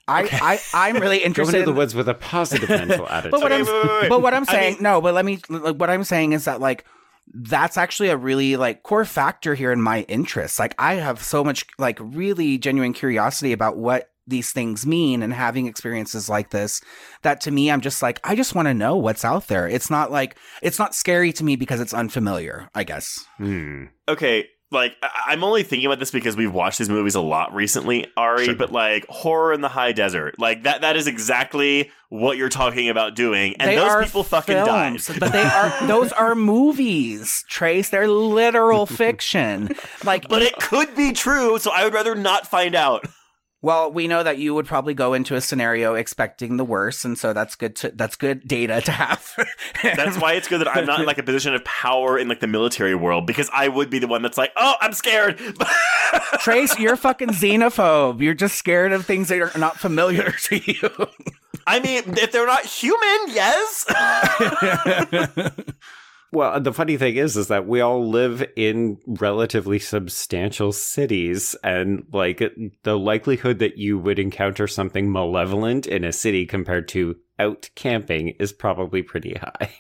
I, 0.07 0.59
I 0.73 0.89
i'm 0.89 1.01
really 1.01 1.19
Go 1.21 1.25
interested 1.25 1.59
into 1.61 1.71
the 1.71 1.77
woods 1.77 1.95
with 1.95 2.07
a 2.09 2.13
positive 2.13 2.69
mental 2.69 3.07
attitude. 3.07 3.31
but 3.31 3.41
what 3.41 3.51
I'm, 3.51 3.65
Wait, 3.65 3.73
wait, 3.73 3.83
wait, 3.87 4.01
wait. 4.01 4.09
but 4.09 4.21
what 4.21 4.33
I'm 4.33 4.45
I 4.47 4.51
saying, 4.51 4.73
mean- 4.75 4.83
no, 4.83 5.01
but 5.01 5.13
let 5.13 5.23
me, 5.25 5.39
like, 5.49 5.75
what 5.75 5.89
I'm 5.91 6.03
saying 6.03 6.33
is 6.33 6.45
that 6.45 6.59
like, 6.59 6.85
that's 7.31 7.77
actually 7.77 8.09
a 8.09 8.17
really 8.17 8.55
like 8.57 8.81
core 8.81 9.05
factor 9.05 9.53
here 9.53 9.71
in 9.71 9.79
my 9.81 10.01
interests. 10.07 10.57
Like, 10.57 10.73
I 10.79 10.95
have 10.95 11.21
so 11.21 11.43
much 11.43 11.67
like 11.77 11.99
really 12.01 12.57
genuine 12.57 12.91
curiosity 12.93 13.51
about 13.53 13.77
what 13.77 14.08
these 14.29 14.51
things 14.51 14.85
mean 14.85 15.21
and 15.23 15.33
having 15.33 15.65
experiences 15.67 16.29
like 16.29 16.51
this 16.51 16.81
that 17.23 17.41
to 17.41 17.51
me, 17.51 17.69
I'm 17.71 17.81
just 17.81 18.01
like, 18.01 18.19
I 18.23 18.35
just 18.35 18.55
want 18.55 18.67
to 18.67 18.73
know 18.73 18.95
what's 18.95 19.25
out 19.25 19.47
there. 19.47 19.67
It's 19.67 19.89
not 19.89 20.11
like, 20.11 20.37
it's 20.61 20.79
not 20.79 20.95
scary 20.95 21.33
to 21.33 21.43
me 21.43 21.55
because 21.55 21.79
it's 21.81 21.93
unfamiliar, 21.93 22.69
I 22.75 22.83
guess. 22.83 23.25
Hmm. 23.37 23.85
okay, 24.07 24.47
like 24.71 24.95
I- 25.01 25.09
I'm 25.33 25.43
only 25.43 25.63
thinking 25.63 25.87
about 25.87 25.97
this 25.99 26.11
because 26.11 26.37
we've 26.37 26.53
watched 26.53 26.77
these 26.77 26.89
movies 26.89 27.15
a 27.15 27.21
lot 27.21 27.53
recently, 27.55 28.05
Ari. 28.15 28.45
Sure. 28.45 28.55
But 28.55 28.71
like 28.71 29.05
horror 29.09 29.51
in 29.51 29.61
the 29.61 29.67
high 29.67 29.93
desert, 29.93 30.35
like 30.37 30.61
that 30.63 30.81
that 30.81 30.95
is 30.95 31.07
exactly 31.07 31.89
what 32.09 32.37
you're 32.37 32.49
talking 32.49 32.87
about 32.89 33.15
doing, 33.15 33.55
and 33.59 33.69
They 33.69 33.75
those 33.75 33.89
are 33.89 34.03
people 34.03 34.23
fucking 34.23 34.55
films, 34.63 35.07
died. 35.07 35.19
But 35.19 35.31
they 35.31 35.41
are, 35.43 35.73
those 35.87 36.11
are 36.11 36.35
movies, 36.35 37.43
Trace. 37.49 37.89
They're 37.89 38.07
literal 38.07 38.85
fiction. 38.85 39.69
Like, 40.05 40.29
But 40.29 40.41
it 40.43 40.55
could 40.55 40.95
be 40.95 41.11
true, 41.13 41.59
so 41.59 41.71
I 41.71 41.83
would 41.83 41.93
rather 41.93 42.15
not 42.15 42.47
find 42.47 42.73
out. 42.75 43.05
Well, 43.61 43.91
we 43.91 44.07
know 44.07 44.23
that 44.23 44.37
you 44.37 44.55
would 44.55 44.65
probably 44.65 44.93
go 44.93 45.13
into 45.13 45.35
a 45.35 45.41
scenario 45.41 45.93
expecting 45.95 46.55
the 46.55 46.63
worst, 46.63 47.03
and 47.03 47.17
so 47.17 47.33
that's 47.33 47.55
good. 47.55 47.75
To, 47.77 47.91
that's 47.93 48.15
good 48.15 48.47
data 48.47 48.79
to 48.79 48.91
have. 48.91 49.35
That's 49.83 50.17
why 50.17 50.33
it's 50.33 50.47
good 50.47 50.59
that 50.61 50.75
I'm 50.75 50.85
not 50.85 50.99
in 51.01 51.05
like 51.05 51.17
a 51.17 51.23
position 51.23 51.53
of 51.53 51.63
power 51.63 52.17
in 52.17 52.27
like 52.27 52.39
the 52.39 52.47
military 52.47 52.95
world 52.95 53.25
because 53.25 53.49
I 53.53 53.67
would 53.67 53.89
be 53.89 53.99
the 53.99 54.07
one 54.07 54.21
that's 54.21 54.37
like, 54.37 54.51
oh, 54.55 54.75
I'm 54.81 54.93
scared. 54.93 55.39
Trace, 56.39 56.77
you're 56.79 56.95
fucking 56.95 57.29
xenophobe. 57.29 58.21
You're 58.21 58.33
just 58.33 58.55
scared 58.55 58.91
of 58.91 59.05
things 59.05 59.29
that 59.29 59.41
are 59.41 59.57
not 59.59 59.77
familiar 59.77 60.31
to 60.43 60.57
you. 60.57 60.89
I 61.67 61.79
mean, 61.79 62.03
if 62.17 62.31
they're 62.31 62.47
not 62.47 62.65
human, 62.65 63.19
yes. 63.27 63.85
Well, 66.31 66.59
the 66.61 66.73
funny 66.73 66.95
thing 66.97 67.15
is, 67.15 67.35
is 67.35 67.47
that 67.47 67.67
we 67.67 67.81
all 67.81 68.07
live 68.07 68.45
in 68.55 68.97
relatively 69.07 69.79
substantial 69.79 70.71
cities, 70.71 71.55
and 71.63 72.03
like 72.13 72.41
the 72.83 72.99
likelihood 72.99 73.59
that 73.59 73.77
you 73.77 73.97
would 73.97 74.19
encounter 74.19 74.67
something 74.67 75.11
malevolent 75.11 75.87
in 75.87 76.03
a 76.03 76.11
city 76.11 76.45
compared 76.45 76.87
to 76.89 77.15
out 77.39 77.69
camping 77.75 78.35
is 78.39 78.53
probably 78.53 79.01
pretty 79.01 79.33
high. 79.35 79.73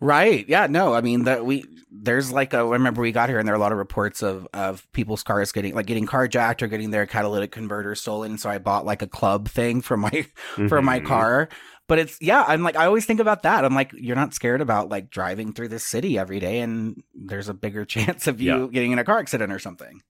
right? 0.00 0.48
Yeah. 0.48 0.66
No. 0.68 0.94
I 0.94 1.00
mean 1.00 1.24
that 1.24 1.44
we 1.44 1.64
there's 1.96 2.32
like 2.32 2.52
a. 2.54 2.58
I 2.58 2.62
remember 2.62 3.02
we 3.02 3.12
got 3.12 3.28
here, 3.28 3.38
and 3.38 3.46
there 3.46 3.54
are 3.54 3.58
a 3.58 3.60
lot 3.60 3.72
of 3.72 3.78
reports 3.78 4.22
of 4.22 4.48
of 4.52 4.90
people's 4.92 5.22
cars 5.22 5.52
getting 5.52 5.74
like 5.74 5.86
getting 5.86 6.06
carjacked 6.06 6.62
or 6.62 6.66
getting 6.66 6.90
their 6.90 7.06
catalytic 7.06 7.52
converter 7.52 7.94
stolen. 7.94 8.36
So 8.38 8.50
I 8.50 8.58
bought 8.58 8.84
like 8.84 9.02
a 9.02 9.06
club 9.06 9.48
thing 9.48 9.80
for 9.80 9.96
my 9.96 10.26
for 10.68 10.82
my 10.82 11.00
Mhm. 11.00 11.06
car. 11.06 11.48
But 11.86 11.98
it's 11.98 12.18
yeah, 12.20 12.44
I'm 12.46 12.62
like 12.62 12.76
I 12.76 12.86
always 12.86 13.04
think 13.06 13.20
about 13.20 13.42
that. 13.42 13.64
I'm 13.64 13.74
like, 13.74 13.92
you're 13.94 14.16
not 14.16 14.32
scared 14.34 14.60
about 14.60 14.88
like 14.88 15.10
driving 15.10 15.52
through 15.52 15.68
this 15.68 15.84
city 15.86 16.18
every 16.18 16.40
day 16.40 16.60
and 16.60 17.02
there's 17.14 17.48
a 17.48 17.54
bigger 17.54 17.84
chance 17.94 18.26
of 18.26 18.40
you 18.40 18.62
Yeah. 18.62 18.66
getting 18.72 18.92
in 18.92 18.98
a 18.98 19.04
car 19.04 19.18
accident 19.18 19.52
or 19.52 19.58
something. 19.58 20.00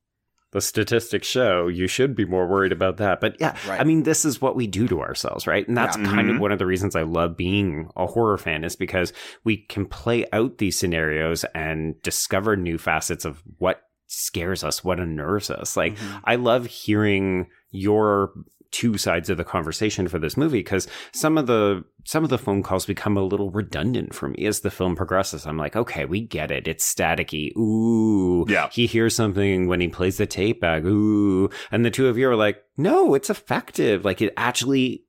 The 0.53 0.61
statistics 0.61 1.27
show 1.27 1.67
you 1.67 1.89
should 1.89 2.15
be 2.15 2.25
more 2.25 2.47
worried 2.47 2.71
about 2.71 2.99
that. 2.99 3.21
But 3.21 3.37
yeah, 3.41 3.57
Right. 3.67 3.81
I 3.81 3.83
mean, 3.83 4.05
this 4.05 4.25
is 4.25 4.41
what 4.41 4.55
we 4.55 4.69
do 4.69 4.87
to 4.87 5.01
ourselves, 5.01 5.49
right? 5.49 5.67
And 5.67 5.77
that's 5.77 5.97
Yeah. 5.97 6.05
kind 6.05 6.31
of 6.31 6.37
Mhm. 6.37 6.41
one 6.41 6.53
of 6.53 6.61
the 6.61 6.67
reasons 6.67 6.95
I 6.95 7.03
love 7.03 7.37
being 7.37 7.91
a 7.97 8.07
horror 8.07 8.39
fan 8.39 8.63
is 8.63 8.77
because 8.77 9.13
we 9.43 9.57
can 9.57 9.85
play 9.85 10.27
out 10.33 10.59
these 10.59 10.79
scenarios 10.79 11.45
and 11.57 12.01
discover 12.03 12.57
new 12.57 12.79
facets 12.79 13.25
of 13.25 13.43
what 13.59 13.81
scares 14.07 14.63
us, 14.63 14.85
what 14.85 15.01
unnerves 15.01 15.51
us. 15.51 15.77
Like, 15.77 15.97
Mhm. 15.97 16.21
I 16.23 16.37
love 16.37 16.67
hearing 16.67 17.49
your 17.73 18.31
two 18.75 18.99
sides 18.99 19.31
of 19.31 19.37
the 19.37 19.45
conversation 19.45 20.09
for 20.09 20.19
this 20.19 20.37
movie 20.37 20.59
because 20.59 20.89
some 21.13 21.39
of 21.39 21.47
the 21.47 21.85
some 22.03 22.25
of 22.25 22.29
the 22.29 22.37
phone 22.39 22.61
calls 22.61 22.85
become 22.85 23.17
a 23.17 23.23
little 23.23 23.49
redundant 23.53 24.13
for 24.13 24.29
me 24.29 24.45
as 24.47 24.61
the 24.61 24.71
film 24.71 24.97
progresses. 24.97 25.47
I'm 25.47 25.57
like, 25.57 25.77
okay, 25.77 26.05
we 26.05 26.21
get 26.21 26.51
it. 26.51 26.67
It's 26.67 26.93
staticky. 26.93 27.57
Ooh. 27.57 28.45
Yeah. 28.49 28.69
He 28.73 28.87
hears 28.87 29.15
something 29.15 29.69
when 29.69 29.81
he 29.81 29.87
plays 29.87 30.17
the 30.17 30.27
tape 30.27 30.61
back. 30.61 30.83
Ooh. 30.83 31.49
And 31.71 31.85
the 31.85 31.91
two 31.91 32.09
of 32.09 32.19
you 32.19 32.29
are 32.29 32.35
like, 32.35 32.65
no, 32.77 33.15
it's 33.15 33.31
effective. 33.31 34.05
Like 34.05 34.21
it 34.21 34.35
actually 34.37 35.05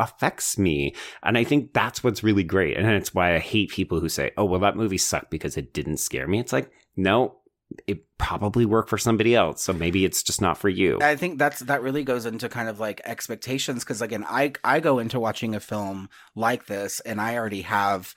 affects 0.00 0.58
me. 0.58 0.92
And 1.22 1.38
I 1.38 1.44
think 1.44 1.72
that's 1.72 2.02
what's 2.02 2.24
really 2.24 2.44
great. 2.44 2.76
And 2.76 2.86
it's 2.88 3.14
why 3.14 3.36
I 3.36 3.38
hate 3.38 3.70
people 3.70 4.00
who 4.00 4.08
say, 4.08 4.32
oh, 4.36 4.44
well, 4.44 4.60
that 4.60 4.76
movie 4.76 4.98
sucked 4.98 5.30
because 5.30 5.56
it 5.56 5.72
didn't 5.72 5.98
scare 5.98 6.26
me. 6.26 6.40
It's 6.40 6.52
like, 6.52 6.72
no, 6.96 7.36
it 7.86 8.04
probably 8.18 8.64
worked 8.66 8.88
for 8.90 8.98
somebody 8.98 9.34
else. 9.34 9.62
So 9.62 9.72
maybe 9.72 10.04
it's 10.04 10.22
just 10.22 10.40
not 10.40 10.58
for 10.58 10.68
you. 10.68 10.98
I 11.02 11.16
think 11.16 11.38
that's 11.38 11.60
that 11.60 11.82
really 11.82 12.04
goes 12.04 12.26
into 12.26 12.48
kind 12.48 12.68
of 12.68 12.78
like 12.78 13.00
expectations 13.04 13.82
because 13.84 14.02
again, 14.02 14.24
I 14.28 14.52
I 14.62 14.80
go 14.80 14.98
into 14.98 15.18
watching 15.18 15.54
a 15.54 15.60
film 15.60 16.08
like 16.34 16.66
this 16.66 17.00
and 17.00 17.20
I 17.20 17.36
already 17.36 17.62
have 17.62 18.14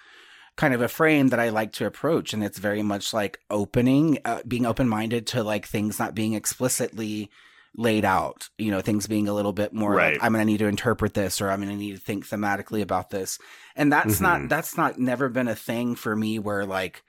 kind 0.57 0.73
of 0.73 0.81
a 0.81 0.87
frame 0.87 1.29
that 1.29 1.39
I 1.39 1.49
like 1.49 1.71
to 1.73 1.85
approach 1.85 2.33
and 2.33 2.43
it's 2.43 2.57
very 2.59 2.81
much 2.81 3.13
like 3.13 3.39
opening 3.49 4.17
uh, 4.25 4.41
being 4.47 4.65
open-minded 4.65 5.27
to 5.27 5.43
like 5.43 5.67
things 5.67 5.99
not 5.99 6.15
being 6.15 6.33
explicitly 6.33 7.29
laid 7.75 8.03
out, 8.03 8.49
you 8.57 8.71
know, 8.71 8.81
things 8.81 9.05
being 9.05 9.27
a 9.27 9.33
little 9.33 9.53
bit 9.53 9.71
more 9.71 9.93
Right. 9.93 10.13
like 10.13 10.23
I'm 10.23 10.33
to 10.33 10.43
need 10.45 10.57
to 10.59 10.65
interpret 10.67 11.13
this 11.13 11.41
or 11.41 11.51
I'm 11.51 11.61
to 11.61 11.67
need 11.67 11.95
to 11.95 12.01
think 12.01 12.27
thematically 12.27 12.81
about 12.81 13.11
this. 13.11 13.37
And 13.75 13.91
that's 13.93 14.17
Mhm. 14.17 14.21
not 14.21 14.49
that's 14.49 14.75
not 14.77 14.97
never 14.99 15.29
been 15.29 15.47
a 15.47 15.55
thing 15.55 15.95
for 15.95 16.15
me 16.15 16.39
where 16.39 16.65
like 16.65 17.03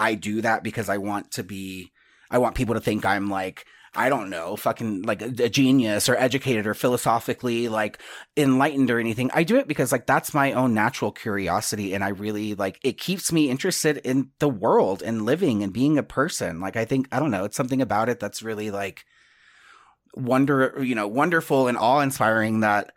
I 0.00 0.14
do 0.14 0.40
that 0.40 0.64
because 0.64 0.88
I 0.88 0.96
want 0.96 1.32
to 1.32 1.44
be 1.44 1.92
I 2.30 2.38
want 2.38 2.54
people 2.54 2.74
to 2.74 2.80
think 2.80 3.04
I'm 3.04 3.28
like 3.28 3.66
I 3.92 4.08
don't 4.08 4.30
know, 4.30 4.54
fucking 4.54 5.02
like 5.02 5.20
a, 5.20 5.26
a 5.44 5.48
genius 5.48 6.08
or 6.08 6.16
educated 6.16 6.66
or 6.66 6.74
philosophically 6.74 7.68
like 7.68 8.00
enlightened 8.36 8.88
or 8.90 9.00
anything. 9.00 9.30
I 9.34 9.42
do 9.42 9.56
it 9.56 9.66
because 9.66 9.92
like 9.92 10.06
that's 10.06 10.32
my 10.32 10.52
own 10.52 10.74
natural 10.74 11.10
curiosity 11.12 11.92
and 11.92 12.02
I 12.02 12.10
really 12.10 12.54
like 12.54 12.78
it 12.82 12.98
keeps 12.98 13.30
me 13.30 13.50
interested 13.50 13.98
in 13.98 14.30
the 14.38 14.48
world 14.48 15.02
and 15.02 15.26
living 15.26 15.62
and 15.62 15.72
being 15.72 15.98
a 15.98 16.02
person. 16.02 16.60
Like 16.60 16.76
I 16.76 16.86
think 16.86 17.08
I 17.12 17.20
don't 17.20 17.32
know, 17.32 17.44
it's 17.44 17.56
something 17.56 17.82
about 17.82 18.08
it 18.08 18.20
that's 18.20 18.42
really 18.42 18.70
like 18.70 19.04
wonder, 20.14 20.78
you 20.82 20.94
know, 20.94 21.08
wonderful 21.08 21.68
and 21.68 21.76
awe-inspiring 21.76 22.60
that 22.60 22.92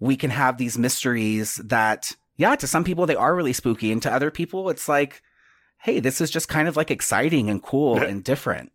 we 0.00 0.16
can 0.16 0.30
have 0.30 0.56
these 0.56 0.78
mysteries 0.78 1.56
that 1.56 2.12
yeah, 2.38 2.56
to 2.56 2.66
some 2.66 2.84
people 2.84 3.04
they 3.04 3.16
are 3.16 3.34
really 3.34 3.52
spooky 3.52 3.92
and 3.92 4.00
to 4.02 4.12
other 4.12 4.30
people 4.30 4.70
it's 4.70 4.88
like 4.88 5.20
hey, 5.82 6.00
this 6.00 6.20
is 6.20 6.30
just 6.30 6.48
kind 6.48 6.68
of 6.68 6.76
like 6.76 6.90
exciting 6.90 7.48
and 7.50 7.62
cool 7.62 7.98
and 8.02 8.22
different. 8.24 8.72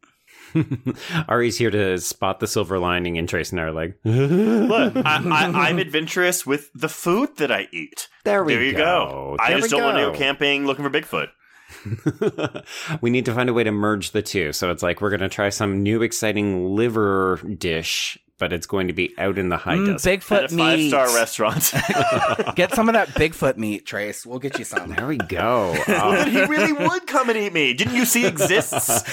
Ari's 1.29 1.57
here 1.57 1.71
to 1.71 1.97
spot 1.99 2.39
the 2.41 2.47
silver 2.47 2.77
lining, 2.77 3.17
and 3.17 3.27
Trace 3.29 3.51
and 3.51 3.59
I 3.61 3.63
are 3.63 3.71
like, 3.71 3.97
Look, 4.03 4.95
I, 4.97 5.01
I, 5.05 5.45
I'm 5.69 5.79
adventurous 5.79 6.45
with 6.45 6.69
the 6.73 6.89
food 6.89 7.37
that 7.37 7.51
I 7.51 7.67
eat. 7.71 8.09
there 8.25 8.43
we 8.43 8.53
there 8.55 8.63
you 8.63 8.73
go. 8.73 9.37
I 9.39 9.51
There 9.51 9.59
just 9.59 9.71
don't 9.71 9.83
want 9.83 9.97
to 9.97 10.03
go 10.07 10.11
go. 10.11 10.17
camping 10.17 10.65
looking 10.65 10.83
for 10.83 10.91
Bigfoot. 10.91 11.29
we 13.01 13.09
need 13.09 13.25
to 13.25 13.33
find 13.33 13.49
a 13.49 13.53
way 13.53 13.63
to 13.63 13.71
merge 13.71 14.11
the 14.11 14.21
two. 14.21 14.51
So 14.51 14.71
it's 14.71 14.83
like 14.83 14.99
we're 14.99 15.09
going 15.09 15.21
to 15.21 15.29
try 15.29 15.49
some 15.49 15.81
new 15.83 16.01
exciting 16.01 16.75
liver 16.75 17.37
dish, 17.57 18.17
but 18.41 18.51
it's 18.51 18.65
going 18.65 18.87
to 18.87 18.93
be 18.93 19.13
out 19.19 19.37
in 19.37 19.49
the 19.49 19.55
high 19.57 19.75
Mm, 19.77 19.85
desert. 19.85 20.09
At 20.13 20.19
Bigfoot 20.21 20.43
a 20.45 20.47
five 20.57 20.79
meat. 20.79 20.89
star 20.89 21.05
restaurant. 21.15 21.73
Get 22.55 22.73
some 22.73 22.89
of 22.89 22.93
that 22.93 23.09
Bigfoot 23.09 23.55
meat, 23.55 23.85
Trace. 23.85 24.25
We'll 24.25 24.39
get 24.39 24.57
you 24.57 24.65
some. 24.65 24.89
There 24.95 25.05
we 25.07 25.17
go. 25.17 25.75
Well, 25.87 26.13
Oh, 26.21 26.25
he 26.25 26.41
really 26.45 26.73
would 26.73 27.05
come 27.05 27.29
and 27.29 27.37
eat 27.37 27.53
me. 27.53 27.73
Didn't 27.75 27.95
you 27.95 28.05
see 28.05 28.25
exists? 28.25 29.03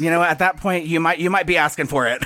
you 0.00 0.08
know, 0.10 0.22
at 0.22 0.38
that 0.38 0.56
point, 0.56 0.86
you 0.86 0.98
might 0.98 1.18
you 1.18 1.28
might 1.28 1.46
be 1.46 1.58
asking 1.58 1.88
for 1.88 2.06
it. 2.08 2.22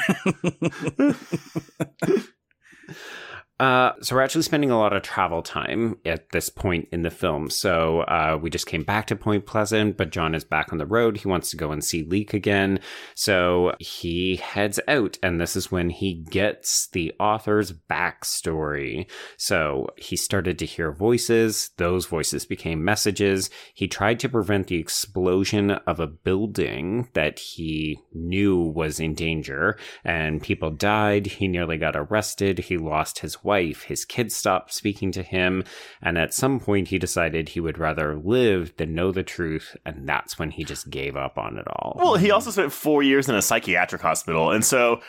Uh, 3.58 3.92
so 4.02 4.14
we're 4.14 4.22
actually 4.22 4.42
spending 4.42 4.70
a 4.70 4.78
lot 4.78 4.92
of 4.92 5.02
travel 5.02 5.40
time 5.40 5.96
at 6.04 6.28
this 6.28 6.50
point 6.50 6.86
in 6.92 7.00
the 7.02 7.10
film. 7.10 7.48
So 7.48 8.00
uh, 8.00 8.38
we 8.40 8.50
just 8.50 8.66
came 8.66 8.82
back 8.82 9.06
to 9.06 9.16
Point 9.16 9.46
Pleasant, 9.46 9.96
but 9.96 10.10
John 10.10 10.34
is 10.34 10.44
back 10.44 10.72
on 10.72 10.78
the 10.78 10.84
road. 10.84 11.16
He 11.16 11.28
wants 11.28 11.50
to 11.50 11.56
go 11.56 11.70
and 11.72 11.82
see 11.82 12.04
Leek 12.04 12.34
again. 12.34 12.80
So 13.14 13.74
he 13.80 14.36
heads 14.36 14.78
out, 14.86 15.16
and 15.22 15.40
this 15.40 15.56
is 15.56 15.72
when 15.72 15.88
he 15.88 16.12
gets 16.28 16.88
the 16.88 17.14
author's 17.18 17.72
backstory. 17.72 19.08
So 19.38 19.86
he 19.96 20.16
started 20.16 20.58
to 20.58 20.66
hear 20.66 20.92
voices. 20.92 21.70
Those 21.78 22.04
voices 22.04 22.44
became 22.44 22.84
messages. 22.84 23.48
He 23.72 23.88
tried 23.88 24.20
to 24.20 24.28
prevent 24.28 24.66
the 24.66 24.78
explosion 24.78 25.70
of 25.70 25.98
a 25.98 26.06
building 26.06 27.08
that 27.14 27.38
he 27.38 28.00
knew 28.12 28.60
was 28.60 29.00
in 29.00 29.14
danger, 29.14 29.78
and 30.04 30.42
people 30.42 30.70
died. 30.70 31.26
He 31.26 31.48
nearly 31.48 31.78
got 31.78 31.96
arrested. 31.96 32.58
He 32.58 32.76
lost 32.76 33.20
his 33.20 33.45
wife. 33.46 33.84
His 33.84 34.04
kids 34.04 34.36
stopped 34.36 34.74
speaking 34.74 35.12
to 35.12 35.22
him. 35.22 35.64
And 36.02 36.18
at 36.18 36.34
some 36.34 36.60
point, 36.60 36.88
he 36.88 36.98
decided 36.98 37.48
he 37.48 37.60
would 37.60 37.78
rather 37.78 38.16
live 38.16 38.76
than 38.76 38.94
know 38.94 39.12
the 39.12 39.22
truth. 39.22 39.76
And 39.86 40.06
that's 40.06 40.38
when 40.38 40.50
he 40.50 40.64
just 40.64 40.90
gave 40.90 41.16
up 41.16 41.38
on 41.38 41.56
it 41.56 41.66
all. 41.68 41.94
Well, 41.96 42.16
he 42.16 42.30
also 42.30 42.50
spent 42.50 42.72
four 42.72 43.02
years 43.02 43.28
in 43.28 43.34
a 43.34 43.42
psychiatric 43.42 44.02
hospital, 44.02 44.50
and 44.50 44.64
so 44.64 45.00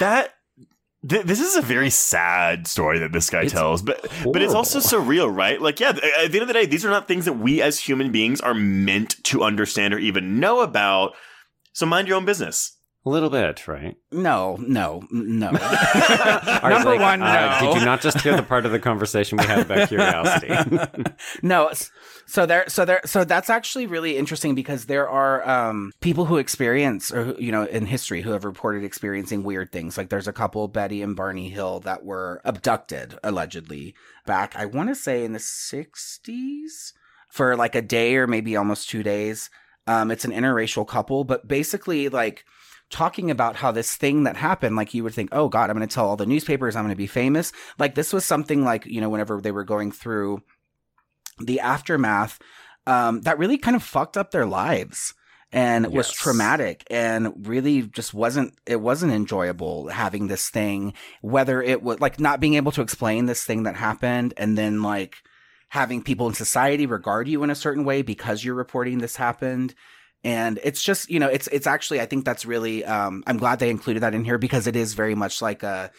that 0.00 0.34
th- 1.08 1.24
this 1.24 1.40
is 1.40 1.56
a 1.56 1.62
very 1.62 1.90
sad 1.90 2.66
story 2.66 2.98
that 2.98 3.12
this 3.12 3.30
guy 3.30 3.42
It's 3.42 3.52
tells. 3.52 3.82
But 3.82 4.06
but 4.24 4.42
it's 4.42 4.54
also 4.54 4.80
surreal, 4.80 5.34
right? 5.34 5.60
Like, 5.60 5.80
yeah, 5.80 5.90
at 5.90 5.98
the 5.98 6.38
end 6.38 6.42
of 6.42 6.48
the 6.48 6.54
day, 6.54 6.66
these 6.66 6.84
are 6.84 6.90
not 6.90 7.08
things 7.08 7.24
that 7.24 7.34
we 7.34 7.62
as 7.62 7.80
human 7.80 8.12
beings 8.12 8.40
are 8.40 8.54
meant 8.54 9.22
to 9.24 9.42
understand 9.42 9.94
or 9.94 9.98
even 9.98 10.40
know 10.40 10.60
about. 10.60 11.14
So 11.72 11.86
mind 11.86 12.08
your 12.08 12.16
own 12.16 12.24
business. 12.24 12.75
A 13.06 13.08
little 13.08 13.30
bit, 13.30 13.66
right? 13.68 13.96
no, 14.10 14.56
no, 14.60 15.02
no. 15.10 15.46
Ari's 15.50 16.62
Number 16.62 16.90
like, 16.90 17.00
one, 17.00 17.20
no. 17.20 17.26
uh, 17.26 17.60
did 17.60 17.78
you 17.78 17.84
not 17.84 18.00
just 18.00 18.20
hear 18.20 18.36
the 18.36 18.42
part 18.42 18.66
of 18.66 18.72
the 18.72 18.80
conversation 18.80 19.38
we 19.38 19.44
had 19.44 19.60
about 19.60 19.88
curiosity? 19.88 20.52
no 21.42 21.70
so 22.26 22.44
there 22.44 22.64
so 22.68 22.84
there 22.84 23.00
so 23.04 23.24
that's 23.24 23.48
actually 23.48 23.86
really 23.86 24.16
interesting 24.16 24.54
because 24.54 24.86
there 24.86 25.08
are 25.08 25.48
um 25.48 25.92
people 26.00 26.24
who 26.24 26.36
experience 26.36 27.12
or 27.12 27.34
you 27.38 27.52
know 27.52 27.64
in 27.64 27.86
history 27.86 28.22
who 28.22 28.30
have 28.32 28.44
reported 28.44 28.82
experiencing 28.82 29.44
weird 29.44 29.70
things 29.70 29.96
like 29.96 30.08
there's 30.08 30.26
a 30.26 30.32
couple 30.32 30.66
betty 30.66 31.02
and 31.02 31.14
barney 31.14 31.48
hill 31.48 31.78
that 31.80 32.04
were 32.04 32.40
abducted 32.44 33.16
allegedly 33.22 33.94
back 34.26 34.56
i 34.56 34.64
want 34.66 34.88
to 34.88 34.94
say 34.94 35.24
in 35.24 35.32
the 35.32 35.38
60s 35.38 36.92
for 37.28 37.56
like 37.56 37.74
a 37.74 37.82
day 37.82 38.16
or 38.16 38.26
maybe 38.26 38.56
almost 38.56 38.88
two 38.88 39.02
days 39.02 39.48
um 39.86 40.10
it's 40.10 40.24
an 40.24 40.32
interracial 40.32 40.86
couple 40.86 41.22
but 41.22 41.46
basically 41.46 42.08
like 42.08 42.44
talking 42.90 43.30
about 43.30 43.56
how 43.56 43.72
this 43.72 43.96
thing 43.96 44.24
that 44.24 44.36
happened, 44.36 44.76
like 44.76 44.94
you 44.94 45.02
would 45.04 45.14
think, 45.14 45.30
oh 45.32 45.48
God, 45.48 45.70
I'm 45.70 45.76
going 45.76 45.88
to 45.88 45.94
tell 45.94 46.08
all 46.08 46.16
the 46.16 46.26
newspapers, 46.26 46.76
I'm 46.76 46.84
going 46.84 46.94
to 46.94 46.96
be 46.96 47.06
famous. 47.06 47.52
Like 47.78 47.94
this 47.94 48.12
was 48.12 48.24
something 48.24 48.64
like, 48.64 48.86
you 48.86 49.00
know, 49.00 49.08
whenever 49.08 49.40
they 49.40 49.52
were 49.52 49.64
going 49.64 49.92
through 49.92 50.42
the 51.38 51.60
aftermath, 51.60 52.38
um, 52.86 53.22
that 53.22 53.38
really 53.38 53.58
kind 53.58 53.76
of 53.76 53.82
fucked 53.82 54.16
up 54.16 54.30
their 54.30 54.46
lives 54.46 55.14
and 55.52 55.92
was 55.92 56.10
traumatic 56.10 56.84
and 56.90 57.46
really 57.46 57.82
just 57.82 58.12
wasn't, 58.12 58.54
it 58.66 58.80
wasn't 58.80 59.12
enjoyable 59.12 59.88
having 59.88 60.28
this 60.28 60.48
thing, 60.48 60.92
whether 61.22 61.62
it 61.62 61.82
was 61.82 62.00
like 62.00 62.20
not 62.20 62.40
being 62.40 62.54
able 62.54 62.72
to 62.72 62.82
explain 62.82 63.26
this 63.26 63.44
thing 63.44 63.64
that 63.64 63.76
happened 63.76 64.34
and 64.36 64.56
then 64.56 64.82
like 64.82 65.16
having 65.68 66.02
people 66.02 66.28
in 66.28 66.34
society 66.34 66.86
regard 66.86 67.26
you 67.26 67.42
in 67.42 67.50
a 67.50 67.54
certain 67.54 67.84
way 67.84 68.02
because 68.02 68.44
you're 68.44 68.54
reporting 68.54 68.98
this 68.98 69.16
happened 69.16 69.74
and 70.24 70.58
it's 70.64 70.82
just 70.82 71.10
you 71.10 71.18
know 71.20 71.28
it's 71.28 71.46
it's 71.48 71.66
actually 71.66 72.00
i 72.00 72.06
think 72.06 72.24
that's 72.24 72.44
really 72.46 72.84
um 72.84 73.22
i'm 73.26 73.36
glad 73.36 73.58
they 73.58 73.70
included 73.70 74.00
that 74.00 74.14
in 74.14 74.24
here 74.24 74.38
because 74.38 74.66
it 74.66 74.76
is 74.76 74.94
very 74.94 75.14
much 75.14 75.40
like 75.42 75.62
a 75.62 75.90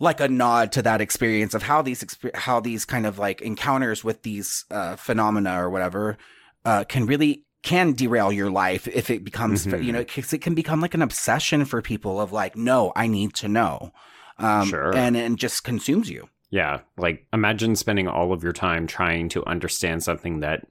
like 0.00 0.20
a 0.20 0.28
nod 0.28 0.72
to 0.72 0.82
that 0.82 1.00
experience 1.00 1.54
of 1.54 1.62
how 1.62 1.80
these 1.82 2.02
exper- 2.02 2.34
how 2.34 2.60
these 2.60 2.84
kind 2.84 3.06
of 3.06 3.18
like 3.18 3.40
encounters 3.42 4.02
with 4.04 4.22
these 4.22 4.64
uh 4.70 4.96
phenomena 4.96 5.60
or 5.62 5.70
whatever 5.70 6.16
uh 6.64 6.84
can 6.84 7.06
really 7.06 7.44
can 7.62 7.92
derail 7.92 8.30
your 8.30 8.50
life 8.50 8.86
if 8.88 9.08
it 9.08 9.24
becomes 9.24 9.66
Mhm. 9.66 9.82
you 9.84 9.92
know 9.92 10.00
because 10.00 10.32
it 10.32 10.42
can 10.42 10.54
become 10.54 10.80
like 10.80 10.94
an 10.94 11.02
obsession 11.02 11.64
for 11.64 11.80
people 11.80 12.20
of 12.20 12.32
like 12.32 12.56
no 12.56 12.92
i 12.96 13.06
need 13.06 13.34
to 13.34 13.48
know 13.48 13.92
um 14.38 14.68
Sure. 14.68 14.94
and 14.94 15.16
and 15.16 15.38
just 15.38 15.64
consumes 15.64 16.10
you 16.10 16.28
Yeah, 16.50 16.80
like 16.96 17.26
imagine 17.32 17.74
spending 17.74 18.06
all 18.06 18.32
of 18.32 18.42
your 18.44 18.52
time 18.52 18.86
trying 18.86 19.28
to 19.30 19.44
understand 19.46 20.02
something 20.04 20.40
that 20.40 20.66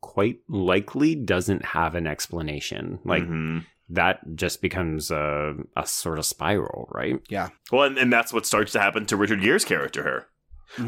quite 0.00 0.38
likely 0.48 1.14
doesn't 1.14 1.64
have 1.64 1.94
an 1.94 2.06
explanation. 2.06 2.98
Like 3.04 3.24
Mhm. 3.24 3.64
that 3.88 4.20
just 4.34 4.60
becomes 4.62 5.10
a, 5.10 5.54
a 5.76 5.86
sort 5.86 6.18
of 6.18 6.26
spiral, 6.26 6.88
right? 6.92 7.20
Yeah. 7.28 7.48
Well, 7.72 7.84
and, 7.84 7.98
and 7.98 8.12
that's 8.12 8.32
what 8.32 8.46
starts 8.46 8.72
to 8.72 8.80
happen 8.80 9.06
to 9.06 9.16
Richard 9.16 9.40
Gere's 9.40 9.64
character 9.64 10.02
here. 10.02 10.26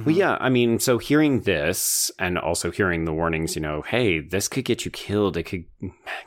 Well, 0.05 0.11
yeah, 0.15 0.37
I 0.41 0.49
mean, 0.49 0.81
so 0.81 0.99
hearing 0.99 1.43
this 1.43 2.11
and 2.19 2.37
also 2.37 2.73
hearing 2.73 3.05
the 3.05 3.13
warnings, 3.13 3.55
you 3.55 3.63
know, 3.63 3.83
hey, 3.83 4.19
this 4.19 4.49
could 4.49 4.65
get 4.65 4.85
you 4.85 4.91
killed. 4.91 5.37
It 5.37 5.45
could 5.45 5.65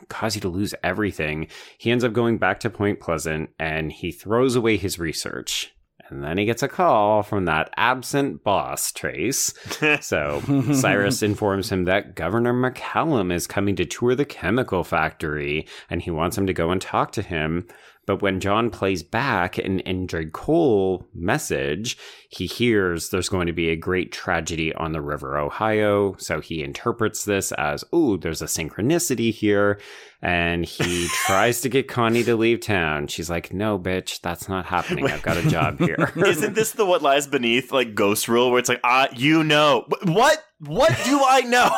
cause 0.08 0.36
you 0.36 0.42
to 0.42 0.50
lose 0.50 0.74
everything. 0.84 1.48
He 1.78 1.92
ends 1.92 2.06
up 2.06 2.14
going 2.14 2.38
back 2.38 2.62
to 2.62 2.70
Point 2.70 3.02
Pleasant 3.02 3.50
and 3.60 3.92
he 3.92 4.12
throws 4.14 4.56
away 4.56 4.78
his 4.78 4.98
research. 4.98 5.74
And 6.12 6.22
then 6.22 6.38
he 6.38 6.46
gets 6.46 6.62
a 6.62 6.68
call 6.68 7.24
from 7.24 7.46
that 7.46 7.74
absent 7.78 8.44
boss, 8.44 8.92
Trace. 8.92 9.54
So 10.02 10.42
Cyrus 10.74 11.24
informs 11.24 11.72
him 11.72 11.86
that 11.86 12.16
Governor 12.16 12.54
McCallum 12.54 13.32
is 13.32 13.48
coming 13.48 13.76
to 13.78 13.86
tour 13.86 14.14
the 14.14 14.26
chemical 14.26 14.84
factory 14.84 15.68
and 15.90 16.02
he 16.02 16.12
wants 16.12 16.38
him 16.38 16.48
to 16.48 16.54
go 16.54 16.70
and 16.70 16.82
talk 16.82 17.12
to 17.14 17.22
him. 17.22 17.68
But 18.08 18.22
when 18.22 18.40
John 18.40 18.72
plays 18.72 19.04
back 19.04 19.58
an 19.58 19.82
Indrid 19.86 20.32
Cold 20.32 21.06
message, 21.14 21.98
he 22.30 22.48
hears 22.48 23.10
there's 23.10 23.30
going 23.30 23.48
to 23.48 23.54
be 23.54 23.70
a 23.70 23.76
great 23.76 24.12
tragedy 24.12 24.74
on 24.74 24.92
the 24.92 25.02
River 25.02 25.38
Ohio. 25.38 26.16
So 26.18 26.40
he 26.40 26.64
interprets 26.64 27.26
this 27.26 27.52
as, 27.54 27.84
oh, 27.94 28.18
there's 28.18 28.42
a 28.42 28.46
synchronicity 28.46 29.32
here. 29.32 29.80
And 30.22 30.66
he 30.66 31.08
tries 31.26 31.62
to 31.62 31.70
get 31.70 31.88
Connie 31.88 32.24
to 32.24 32.36
leave 32.36 32.62
town. 32.62 33.08
She's 33.08 33.30
like, 33.30 33.54
no, 33.54 33.78
bitch, 33.78 34.20
that's 34.22 34.50
not 34.50 34.66
happening. 34.66 35.06
I've 35.08 35.24
got 35.24 35.38
a 35.38 35.48
job 35.48 35.78
here. 35.80 36.12
Isn't 36.16 36.56
this 36.56 36.72
the 36.72 36.86
what 36.86 37.04
lies 37.04 37.28
beneath 37.28 37.72
like 37.72 37.94
ghost 37.94 38.28
rule 38.28 38.50
where 38.50 38.60
it's 38.60 38.70
like, 38.70 38.82
ah, 38.84 39.10
you 39.16 39.44
know. 39.44 39.86
What? 40.04 40.44
What 40.60 41.00
do 41.06 41.24
I 41.24 41.42
know? 41.42 41.70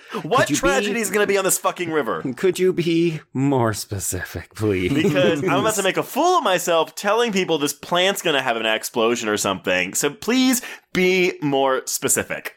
what 0.20 0.50
you 0.50 0.56
be- 0.56 0.60
tragedy 0.60 1.00
is 1.00 1.10
going 1.10 1.22
to 1.22 1.26
be 1.26 1.38
on 1.38 1.44
this 1.44 1.58
fucking 1.58 1.90
river? 1.90 2.22
Could 2.36 2.58
you 2.58 2.72
be 2.72 3.20
more 3.32 3.72
specific, 3.72 4.54
please? 4.54 4.92
Because 4.92 5.42
I'm 5.42 5.60
about 5.60 5.74
to 5.74 5.82
make 5.84 5.96
a 5.96 6.02
fool 6.02 6.38
of 6.38 6.44
myself 6.44 6.94
telling 6.94 7.32
people 7.32 7.58
this 7.58 7.72
plant's 7.72 8.22
going 8.22 8.36
to 8.36 8.42
have 8.42 8.56
an 8.56 8.66
explosion 8.66 9.28
or 9.28 9.36
something. 9.36 9.94
So 9.94 10.10
please 10.10 10.62
be 10.92 11.34
more 11.42 11.82
specific. 11.86 12.54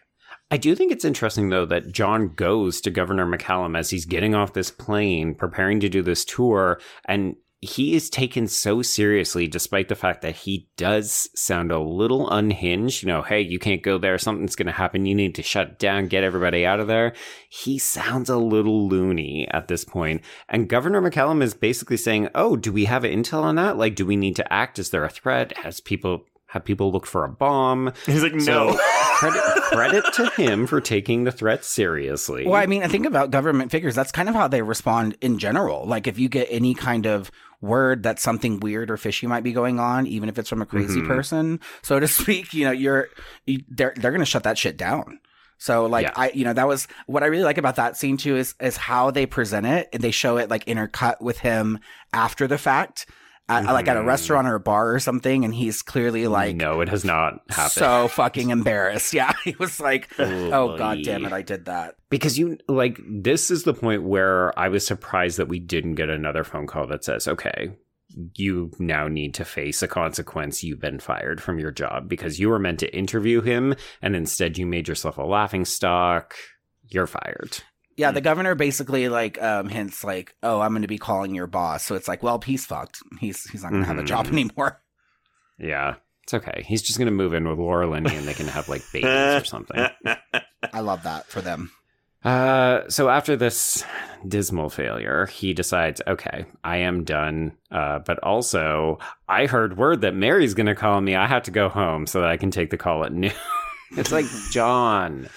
I 0.52 0.58
do 0.58 0.74
think 0.74 0.92
it's 0.92 1.06
interesting, 1.06 1.50
though, 1.50 1.66
that 1.68 1.92
John 1.92 2.34
goes 2.34 2.82
to 2.82 2.90
Governor 2.90 3.26
McCallum 3.26 3.78
as 3.78 3.92
he's 3.92 4.06
getting 4.06 4.34
off 4.34 4.54
this 4.54 4.72
plane, 4.72 5.36
preparing 5.36 5.80
to 5.82 5.90
do 5.90 6.02
this 6.02 6.26
tour, 6.26 6.80
and 7.06 7.36
he 7.62 7.94
is 7.94 8.10
taken 8.10 8.48
so 8.48 8.82
seriously, 8.82 9.46
despite 9.46 9.90
the 9.90 9.96
fact 9.96 10.22
that 10.22 10.36
he 10.36 10.70
does 10.78 11.30
sound 11.36 11.72
a 11.72 11.80
little 11.80 12.30
unhinged. 12.30 13.04
You 13.04 13.08
know, 13.08 13.22
hey, 13.22 13.42
you 13.42 13.60
can't 13.60 13.84
go 13.84 13.98
there. 13.98 14.18
Something's 14.18 14.56
going 14.56 14.68
to 14.68 14.72
happen. 14.72 15.06
You 15.06 15.14
need 15.14 15.36
to 15.36 15.44
shut 15.44 15.78
down, 15.78 16.08
get 16.08 16.24
everybody 16.24 16.66
out 16.66 16.80
of 16.80 16.88
there. 16.88 17.14
He 17.50 17.78
sounds 17.78 18.30
a 18.30 18.38
little 18.38 18.88
loony 18.88 19.46
at 19.52 19.68
this 19.68 19.84
point. 19.84 20.22
And 20.48 20.70
Governor 20.70 21.02
McCallum 21.02 21.44
is 21.44 21.54
basically 21.54 21.98
saying, 21.98 22.30
oh, 22.34 22.56
do 22.56 22.72
we 22.72 22.86
have 22.86 23.04
intel 23.04 23.44
on 23.44 23.56
that? 23.56 23.78
Like, 23.78 23.96
do 23.96 24.06
we 24.06 24.16
need 24.16 24.38
to 24.38 24.54
act? 24.54 24.80
Is 24.80 24.92
there 24.92 25.04
a 25.04 25.10
threat? 25.10 25.58
Has 25.58 25.82
people. 25.82 26.26
Have 26.54 26.66
people 26.66 26.92
looked 26.92 27.08
for 27.08 27.26
a 27.26 27.30
bomb? 27.30 27.94
He's 28.08 28.24
like, 28.24 28.42
So 28.42 28.72
no. 28.72 28.80
credit 29.20 29.44
credit 29.66 30.14
to 30.16 30.30
him 30.32 30.66
for 30.66 30.82
taking 30.82 31.24
the 31.24 31.32
threat 31.32 31.64
seriously. 31.64 32.48
Well, 32.48 32.56
I 32.56 32.66
mean, 32.66 32.82
I 32.82 32.88
think 32.88 33.06
about 33.06 33.30
government 33.30 33.70
figures. 33.70 33.94
That's 33.94 34.12
kind 34.12 34.28
of 34.28 34.34
how 34.34 34.48
they 34.48 34.64
respond 34.64 35.16
in 35.22 35.38
general. 35.38 35.86
Like, 35.86 36.08
if 36.08 36.18
you 36.18 36.28
get 36.28 36.48
any 36.50 36.74
kind 36.74 37.06
of 37.06 37.30
word 37.62 38.04
that 38.04 38.20
something 38.20 38.60
weird 38.60 38.90
or 38.90 38.98
fishy 38.98 39.28
might 39.28 39.44
be 39.44 39.52
going 39.52 39.80
on, 39.80 40.08
even 40.08 40.30
if 40.30 40.38
it's 40.40 40.50
from 40.50 40.62
a 40.62 40.66
crazy 40.66 41.02
Mhm. 41.02 41.08
person, 41.08 41.60
so 41.82 42.00
to 42.00 42.08
speak, 42.20 42.54
you 42.54 42.66
know, 42.66 42.72
you're 42.72 43.10
you, 43.46 43.64
they're 43.70 43.94
they're 43.98 44.12
gonna 44.12 44.26
shut 44.26 44.44
that 44.44 44.58
shit 44.58 44.78
down. 44.78 45.20
So 45.58 45.86
like 45.88 46.04
Yeah. 46.06 46.14
I 46.16 46.32
you 46.34 46.46
know 46.46 46.54
that 46.54 46.68
was 46.68 46.88
what 47.08 47.22
I 47.22 47.26
really 47.26 47.44
like 47.44 47.58
about 47.58 47.76
that 47.76 47.98
scene 47.98 48.16
too 48.16 48.38
is 48.38 48.56
is 48.62 48.78
how 48.78 49.12
they 49.12 49.26
present 49.26 49.66
it 49.66 49.90
and 49.92 50.02
they 50.02 50.12
show 50.12 50.38
it 50.38 50.50
like 50.50 50.64
intercut 50.66 51.20
with 51.22 51.40
him 51.40 51.80
after 52.14 52.48
the 52.48 52.58
fact. 52.58 53.08
At, 53.50 53.66
Like 53.66 53.88
at 53.88 53.98
a 53.98 54.02
Mhm. 54.02 54.06
restaurant 54.06 54.48
or 54.48 54.56
a 54.56 54.60
bar 54.60 54.94
or 54.94 55.00
something, 55.00 55.44
and 55.44 55.54
he's 55.56 55.82
clearly 55.82 56.28
like 56.28 56.56
no, 56.56 56.82
it 56.82 56.90
has 56.90 57.04
not 57.04 57.42
happened. 57.50 57.72
so 57.72 58.08
fucking 58.10 58.52
embarrassed. 58.52 59.14
Yeah, 59.20 59.34
he 59.44 59.56
was 59.60 59.80
like, 59.80 60.08
"Oh 60.20 60.78
god 60.78 61.00
damn 61.04 61.26
it, 61.26 61.34
I 61.34 61.42
did 61.42 61.66
that." 61.66 61.96
because 62.12 62.38
you 62.40 62.58
like 62.68 63.00
this 63.08 63.50
is 63.52 63.64
the 63.64 63.74
point 63.74 64.04
where 64.04 64.58
I 64.58 64.68
was 64.70 64.86
surprised 64.86 65.38
that 65.38 65.48
we 65.48 65.60
didn't 65.60 65.96
get 65.96 66.10
another 66.10 66.44
phone 66.44 66.68
call 66.68 66.86
that 66.88 67.04
says, 67.04 67.28
"Okay, 67.28 67.72
you 68.36 68.72
now 68.80 69.08
need 69.08 69.34
to 69.36 69.46
face 69.46 69.82
a 69.82 69.88
consequence. 69.88 70.64
You've 70.64 70.80
been 70.80 71.00
fired 71.00 71.42
from 71.42 71.60
your 71.60 71.72
job 71.72 72.08
because 72.10 72.40
you 72.40 72.50
were 72.50 72.60
meant 72.60 72.80
to 72.80 72.96
interview 72.96 73.42
him, 73.42 73.76
and 74.02 74.16
instead 74.16 74.58
you 74.58 74.66
made 74.66 74.88
yourself 74.88 75.18
a 75.18 75.24
laughing 75.24 75.66
stock. 75.66 76.36
You're 76.88 77.08
fired." 77.08 77.60
Yeah, 78.00 78.12
the 78.12 78.22
governor 78.22 78.56
basically 78.56 79.10
like 79.10 79.42
um 79.42 79.68
hints 79.70 80.04
like, 80.04 80.34
"Oh, 80.42 80.62
I'm 80.62 80.72
going 80.72 80.84
to 80.84 80.88
be 80.88 80.98
calling 80.98 81.36
your 81.36 81.48
boss." 81.48 81.86
So 81.86 81.96
it's 81.96 82.08
like, 82.08 82.24
"Well, 82.24 82.40
he's 82.44 82.66
fucked. 82.66 83.00
He's 83.20 83.44
he's 83.52 83.62
not 83.64 83.72
going 83.72 83.84
to 83.84 83.88
have 83.88 83.98
a 84.00 84.04
job 84.04 84.28
Mhm. 84.28 84.32
anymore." 84.34 84.82
Yeah, 85.62 85.96
it's 86.24 86.34
okay. 86.34 86.64
He's 86.66 86.82
just 86.82 86.98
gonna 86.98 87.12
move 87.12 87.34
in 87.34 87.46
with 87.46 87.60
Laura 87.60 87.86
Linney, 87.86 88.16
and 88.16 88.26
they 88.26 88.34
can 88.34 88.48
have 88.48 88.70
like 88.70 88.82
babies 88.94 89.42
or 89.42 89.44
something. 89.44 89.88
I 90.74 90.80
love 90.80 91.04
that 91.04 91.26
for 91.28 91.42
them. 91.42 91.70
Uh, 92.24 92.88
so 92.88 93.10
after 93.10 93.36
this 93.36 93.84
dismal 94.26 94.70
failure, 94.70 95.26
he 95.26 95.54
decides, 95.54 96.02
okay, 96.08 96.46
I 96.64 96.78
am 96.78 97.04
done. 97.04 97.58
Uh, 97.72 98.00
but 98.00 98.20
also, 98.20 99.00
I 99.28 99.48
heard 99.48 99.78
word 99.78 100.00
that 100.02 100.16
Mary's 100.16 100.54
going 100.54 100.68
to 100.68 100.76
call 100.76 101.02
me. 101.02 101.14
I 101.16 101.28
have 101.28 101.44
to 101.44 101.52
go 101.52 101.68
home 101.68 102.08
so 102.08 102.22
that 102.22 102.30
I 102.30 102.38
can 102.38 102.52
take 102.52 102.70
the 102.70 102.78
call 102.78 103.04
at 103.04 103.12
noon. 103.12 103.34
it's 103.98 104.12
like, 104.14 104.26
John, 104.52 105.28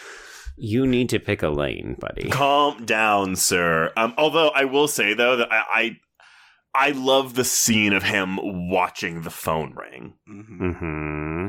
you 0.56 0.86
need 0.86 1.08
to 1.10 1.18
pick 1.18 1.42
a 1.42 1.48
lane, 1.48 1.96
buddy. 1.98 2.28
Calm 2.30 2.84
down, 2.84 3.36
sir. 3.36 3.92
Um, 3.96 4.14
although 4.16 4.48
I 4.48 4.64
will 4.64 4.88
say 4.88 5.14
though 5.14 5.36
that 5.36 5.52
I, 5.52 5.64
I 5.70 5.96
I 6.74 6.90
love 6.92 7.34
the 7.34 7.44
scene 7.44 7.92
of 7.92 8.02
him 8.02 8.38
watching 8.70 9.22
the 9.22 9.30
phone 9.30 9.74
ring. 9.74 10.14
Mm-hmm. 10.28 10.70
hmm 10.72 11.48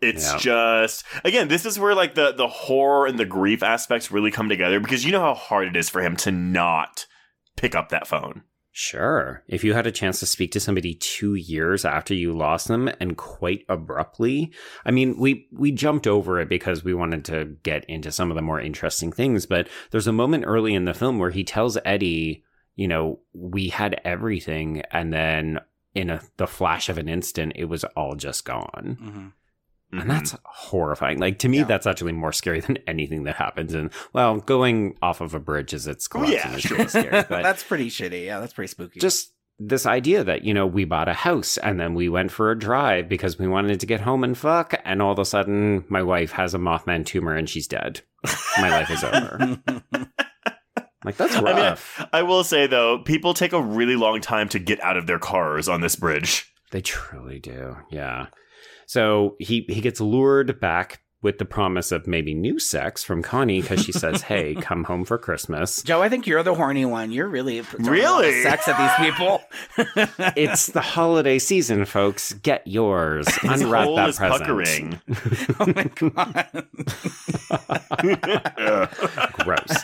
It's 0.00 0.32
Yeah. 0.32 0.38
just 0.38 1.04
again, 1.24 1.48
this 1.48 1.64
is 1.66 1.78
where 1.78 1.94
like 1.94 2.14
the 2.14 2.32
the 2.32 2.48
horror 2.48 3.06
and 3.06 3.18
the 3.18 3.24
grief 3.24 3.62
aspects 3.62 4.10
really 4.10 4.30
come 4.30 4.48
together 4.48 4.80
because 4.80 5.04
you 5.04 5.12
know 5.12 5.20
how 5.20 5.34
hard 5.34 5.68
it 5.68 5.76
is 5.76 5.88
for 5.88 6.02
him 6.02 6.16
to 6.16 6.30
not 6.30 7.06
pick 7.56 7.74
up 7.74 7.88
that 7.90 8.06
phone. 8.06 8.42
Sure. 8.80 9.42
If 9.48 9.64
you 9.64 9.74
had 9.74 9.88
a 9.88 9.90
chance 9.90 10.20
to 10.20 10.26
speak 10.26 10.52
to 10.52 10.60
somebody 10.60 10.94
two 10.94 11.34
years 11.34 11.84
after 11.84 12.14
you 12.14 12.32
lost 12.32 12.68
them 12.68 12.88
and 13.00 13.16
quite 13.16 13.64
abruptly, 13.68 14.52
I 14.86 14.92
mean, 14.92 15.18
we, 15.18 15.48
we 15.50 15.72
jumped 15.72 16.06
over 16.06 16.38
it 16.38 16.48
because 16.48 16.84
we 16.84 16.94
wanted 16.94 17.24
to 17.24 17.56
get 17.64 17.84
into 17.86 18.12
some 18.12 18.30
of 18.30 18.36
the 18.36 18.40
more 18.40 18.60
interesting 18.60 19.10
things, 19.10 19.46
but 19.46 19.66
there's 19.90 20.06
a 20.06 20.12
moment 20.12 20.44
early 20.46 20.74
in 20.74 20.84
the 20.84 20.94
film 20.94 21.18
where 21.18 21.32
he 21.32 21.42
tells 21.42 21.76
Eddie, 21.84 22.44
you 22.76 22.86
know, 22.86 23.18
we 23.32 23.68
had 23.68 24.00
everything 24.04 24.82
and 24.92 25.12
then 25.12 25.58
in 25.96 26.10
a, 26.10 26.22
the 26.36 26.46
flash 26.46 26.88
of 26.88 26.98
an 26.98 27.08
instant, 27.08 27.54
it 27.56 27.64
was 27.64 27.82
all 27.82 28.14
just 28.14 28.44
gone. 28.44 28.96
Mm-hmm. 29.02 29.26
And 29.90 30.00
mm-hmm. 30.02 30.10
that's 30.10 30.36
horrifying. 30.44 31.18
Like 31.18 31.38
to 31.40 31.48
me, 31.48 31.58
Yeah. 31.58 31.64
that's 31.64 31.86
actually 31.86 32.12
more 32.12 32.32
scary 32.32 32.60
than 32.66 32.78
anything 32.86 33.24
that 33.24 33.36
happens. 33.36 33.72
And 33.74 33.90
well, 34.12 34.38
going 34.38 34.96
off 35.00 35.20
of 35.20 35.32
a 35.34 35.40
bridge 35.40 35.72
as 35.72 35.86
it's 35.86 36.06
collapsing 36.08 36.36
Yeah, 36.36 36.56
is 36.56 36.70
really 36.70 36.88
scary. 36.88 37.24
But 37.28 37.42
That's 37.42 37.62
pretty 37.64 37.88
shitty. 37.90 38.26
Yeah, 38.26 38.40
that's 38.40 38.52
pretty 38.52 38.68
spooky. 38.68 39.00
just 39.00 39.32
this 39.60 39.86
idea 39.86 40.22
that 40.22 40.44
you 40.44 40.54
know 40.54 40.66
we 40.68 40.84
bought 40.84 41.08
a 41.08 41.12
house 41.12 41.56
and 41.58 41.80
then 41.80 41.92
we 41.94 42.08
went 42.08 42.30
for 42.30 42.52
a 42.52 42.56
drive 42.58 43.08
because 43.08 43.40
we 43.40 43.48
wanted 43.48 43.80
to 43.80 43.86
get 43.86 44.00
home 44.02 44.22
and 44.22 44.38
fuck 44.38 44.72
and 44.84 45.02
all 45.02 45.10
of 45.10 45.18
a 45.18 45.24
sudden 45.24 45.84
my 45.88 46.00
wife 46.00 46.30
has 46.30 46.54
a 46.54 46.58
mothman 46.58 47.04
tumor 47.04 47.34
and 47.34 47.48
she's 47.50 47.66
dead 47.66 48.00
my 48.60 48.68
life 48.70 48.88
is 48.88 49.02
over 49.02 49.58
like 51.04 51.16
that's 51.16 51.34
I 51.34 51.40
mean, 51.42 51.56
rough 51.56 52.06
I 52.12 52.22
will 52.22 52.44
say 52.44 52.68
though, 52.68 52.98
people 53.00 53.34
take 53.34 53.52
a 53.52 53.60
really 53.60 53.96
long 53.96 54.20
time 54.20 54.48
to 54.50 54.60
get 54.60 54.80
out 54.80 54.96
of 54.96 55.08
their 55.08 55.18
cars 55.18 55.68
on 55.68 55.80
this 55.80 55.96
bridge. 55.96 56.52
they 56.70 56.80
truly 56.80 57.40
do 57.40 57.76
yeah 57.90 58.26
so 58.88 59.36
he 59.38 59.64
he 59.68 59.80
gets 59.80 60.00
lured 60.00 60.58
back 60.58 61.00
with 61.20 61.38
the 61.38 61.44
promise 61.44 61.90
of 61.90 62.06
maybe 62.06 62.32
new 62.32 62.60
sex 62.60 63.02
from 63.02 63.22
connie 63.22 63.60
because 63.60 63.82
she 63.84 63.90
says 63.90 64.22
hey 64.22 64.54
come 64.60 64.84
home 64.84 65.04
for 65.04 65.18
christmas 65.18 65.82
Joe, 65.82 66.00
I 66.00 66.08
think 66.08 66.26
you're 66.28 66.44
the 66.44 66.54
horny 66.54 66.84
one. 66.84 67.10
You're 67.10 67.26
really 67.28 67.60
throwing 67.62 67.86
a 67.86 67.90
lot 68.08 68.20
of 68.20 68.26
Really? 68.30 68.42
sex 68.42 68.68
at 68.68 68.78
these 68.78 69.10
people. 69.10 69.42
it's 70.36 70.66
the 70.66 70.80
holiday 70.80 71.40
season 71.40 71.84
folks 71.86 72.34
get 72.34 72.64
yours 72.68 73.26
His 73.38 73.62
unwrap 73.62 73.84
hole 73.86 73.96
that 73.96 74.08
is 74.10 74.16
present 74.16 74.40
puckering. 74.46 75.00
oh 75.60 75.66
my 75.74 75.90
god. 75.98 76.66
gross 79.44 79.74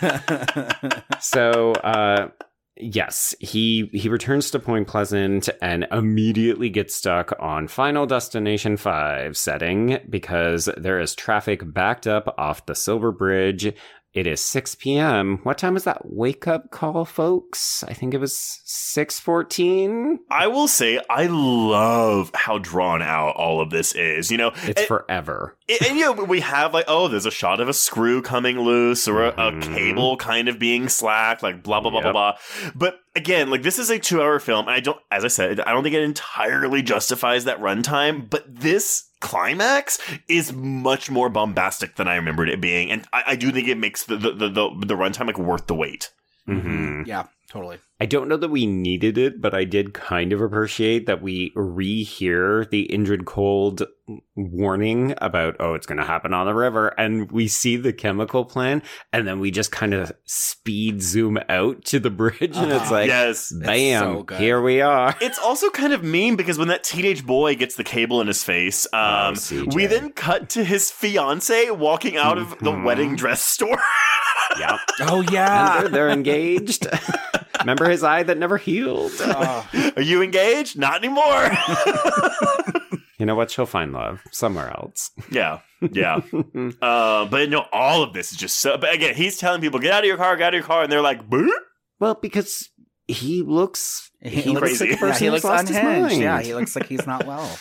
so 1.20 1.72
uh 1.72 2.28
yes 2.76 3.34
he 3.38 3.88
he 3.92 4.08
returns 4.08 4.50
to 4.50 4.58
point 4.58 4.88
pleasant 4.88 5.48
and 5.62 5.86
immediately 5.92 6.68
gets 6.68 6.94
stuck 6.94 7.32
on 7.38 7.68
final 7.68 8.04
destination 8.04 8.76
5 8.76 9.36
setting 9.36 9.98
because 10.10 10.68
there 10.76 10.98
is 10.98 11.14
traffic 11.14 11.62
backed 11.72 12.06
up 12.06 12.34
off 12.36 12.66
the 12.66 12.74
silver 12.74 13.12
bridge 13.12 13.72
it 14.14 14.26
is 14.26 14.40
6 14.40 14.76
p.m. 14.76 15.38
What 15.42 15.58
time 15.58 15.74
was 15.74 15.84
that 15.84 16.02
wake 16.04 16.46
up 16.46 16.70
call, 16.70 17.04
folks? 17.04 17.82
I 17.84 17.92
think 17.92 18.14
it 18.14 18.18
was 18.18 18.60
6:14. 18.64 20.18
I 20.30 20.46
will 20.46 20.68
say 20.68 21.00
I 21.10 21.26
love 21.26 22.30
how 22.34 22.58
drawn 22.58 23.02
out 23.02 23.36
all 23.36 23.60
of 23.60 23.70
this 23.70 23.92
is. 23.94 24.30
You 24.30 24.38
know, 24.38 24.52
It's 24.64 24.80
and, 24.80 24.86
forever. 24.86 25.56
and, 25.68 25.96
you 25.98 26.04
know 26.04 26.12
we 26.24 26.40
have 26.40 26.72
like 26.74 26.84
oh, 26.88 27.08
there's 27.08 27.26
a 27.26 27.30
shot 27.30 27.60
of 27.60 27.68
a 27.68 27.72
screw 27.72 28.22
coming 28.22 28.58
loose 28.60 29.08
or 29.08 29.24
a, 29.24 29.28
a 29.30 29.52
Mhm. 29.52 29.74
cable 29.74 30.16
kind 30.16 30.48
of 30.48 30.58
being 30.58 30.88
slack, 30.88 31.42
like 31.42 31.62
blah 31.62 31.80
blah 31.80 31.90
blah 31.90 32.00
blah 32.00 32.08
Yep. 32.10 32.12
blah. 32.12 32.72
But 32.74 33.00
again, 33.16 33.50
like 33.50 33.62
this 33.62 33.78
is 33.78 33.90
a 33.90 33.98
two-hour 33.98 34.38
film, 34.40 34.66
and 34.66 34.74
I 34.74 34.80
don't, 34.80 34.98
as 35.10 35.24
I 35.24 35.28
said, 35.28 35.60
I 35.60 35.72
don't 35.72 35.82
think 35.82 35.94
it 35.94 36.02
entirely 36.02 36.82
justifies 36.82 37.44
that 37.44 37.60
runtime. 37.60 38.28
But 38.28 38.44
this 38.46 39.04
climax 39.24 39.98
is 40.28 40.52
much 40.52 41.10
more 41.10 41.30
bombastic 41.30 41.96
than 41.96 42.06
I 42.06 42.16
remembered 42.16 42.50
it 42.50 42.60
being, 42.60 42.90
and 42.90 43.06
I, 43.12 43.22
I 43.28 43.36
do 43.36 43.50
think 43.50 43.66
it 43.68 43.78
makes 43.78 44.04
the 44.04 44.16
the 44.16 44.30
the, 44.32 44.48
the, 44.48 44.70
the 44.86 44.94
runtime 44.94 45.26
like 45.26 45.38
worth 45.38 45.66
the 45.66 45.74
wait. 45.74 46.10
Mhm. 46.46 47.06
Yeah, 47.06 47.24
totally. 47.48 47.78
I 48.04 48.06
don't 48.06 48.28
know 48.28 48.36
that 48.36 48.50
we 48.50 48.66
needed 48.66 49.16
it, 49.16 49.40
but 49.40 49.54
I 49.54 49.64
did 49.64 49.94
kind 49.94 50.34
of 50.34 50.42
appreciate 50.42 51.06
that 51.06 51.22
we 51.22 51.52
rehear 51.56 52.68
the 52.68 52.86
Indrid 52.92 53.24
Cold 53.24 53.84
warning 54.36 55.14
about, 55.22 55.56
oh, 55.58 55.72
it's 55.72 55.86
going 55.86 55.96
to 55.96 56.04
happen 56.04 56.34
on 56.34 56.44
the 56.44 56.52
river. 56.52 56.88
And 56.98 57.32
we 57.32 57.48
see 57.48 57.76
the 57.76 57.94
chemical 57.94 58.44
plant, 58.44 58.84
and 59.10 59.26
then 59.26 59.40
we 59.40 59.50
just 59.50 59.72
kind 59.72 59.94
of 59.94 60.12
speed 60.26 61.00
zoom 61.02 61.38
out 61.48 61.82
to 61.86 61.98
the 61.98 62.10
bridge. 62.10 62.54
And 62.58 62.70
it's 62.72 62.82
Uh-huh. 62.82 62.92
like, 62.94 63.06
yes. 63.06 63.50
bam, 63.50 64.26
so 64.28 64.36
here 64.36 64.60
we 64.60 64.82
are. 64.82 65.14
It's 65.22 65.38
also 65.38 65.70
kind 65.70 65.94
of 65.94 66.04
mean 66.04 66.36
because 66.36 66.58
when 66.58 66.68
that 66.68 66.84
teenage 66.84 67.24
boy 67.24 67.54
gets 67.54 67.76
the 67.76 67.84
cable 67.84 68.20
in 68.20 68.26
his 68.26 68.44
face, 68.44 68.86
um, 68.92 69.34
CJ. 69.34 69.74
we 69.74 69.86
then 69.86 70.12
cut 70.12 70.50
to 70.50 70.64
his 70.64 70.90
fiance 70.90 71.70
walking 71.70 72.18
out 72.18 72.36
of 72.36 72.58
the 72.58 72.70
wedding 72.70 73.16
dress 73.16 73.42
store. 73.42 73.80
yeah. 74.60 74.76
Oh 75.00 75.22
yeah. 75.32 75.80
they're, 75.80 75.88
they're 75.88 76.10
engaged. 76.10 76.86
Remember 77.60 77.88
his 77.88 78.02
eye 78.02 78.22
that 78.24 78.38
never 78.38 78.56
healed? 78.58 79.12
Oh, 79.20 79.68
Are 79.96 80.02
you 80.02 80.22
engaged? 80.22 80.78
Not 80.78 80.96
anymore. 81.04 81.50
You 83.16 83.26
know 83.26 83.36
what? 83.36 83.48
She'll 83.52 83.64
find 83.64 83.92
love 83.92 84.20
somewhere 84.32 84.70
else. 84.70 85.12
yeah, 85.30 85.60
yeah. 85.92 86.20
Uh, 86.82 87.24
but 87.26 87.48
no, 87.48 87.64
all 87.72 88.02
of 88.02 88.12
this 88.12 88.32
is 88.32 88.36
just 88.38 88.58
so. 88.58 88.76
But 88.76 88.92
again, 88.92 89.14
he's 89.14 89.36
telling 89.38 89.60
people, 89.60 89.78
"Get 89.78 89.92
out 89.92 90.00
of 90.02 90.08
your 90.08 90.16
car, 90.16 90.36
get 90.36 90.48
out 90.48 90.54
of 90.54 90.58
your 90.58 90.66
car," 90.66 90.82
and 90.82 90.90
they're 90.92 91.00
like, 91.00 91.30
"Boo." 91.30 91.50
well, 92.00 92.14
because 92.20 92.68
he 93.06 93.42
looks 93.42 94.10
he 94.20 94.50
looks 94.50 94.80
looks 94.80 94.80
crazy. 94.80 94.90
like 94.90 95.00
a 95.00 95.06
yeah, 95.06 95.18
he 95.18 95.24
who's 95.26 95.32
looks 95.32 95.44
lost 95.44 95.68
his 95.68 95.76
unhinged. 95.76 96.00
mind. 96.10 96.20
Yeah, 96.22 96.42
he 96.42 96.54
looks 96.54 96.74
like 96.74 96.86
he's 96.86 97.06
not 97.06 97.24
well. 97.24 97.56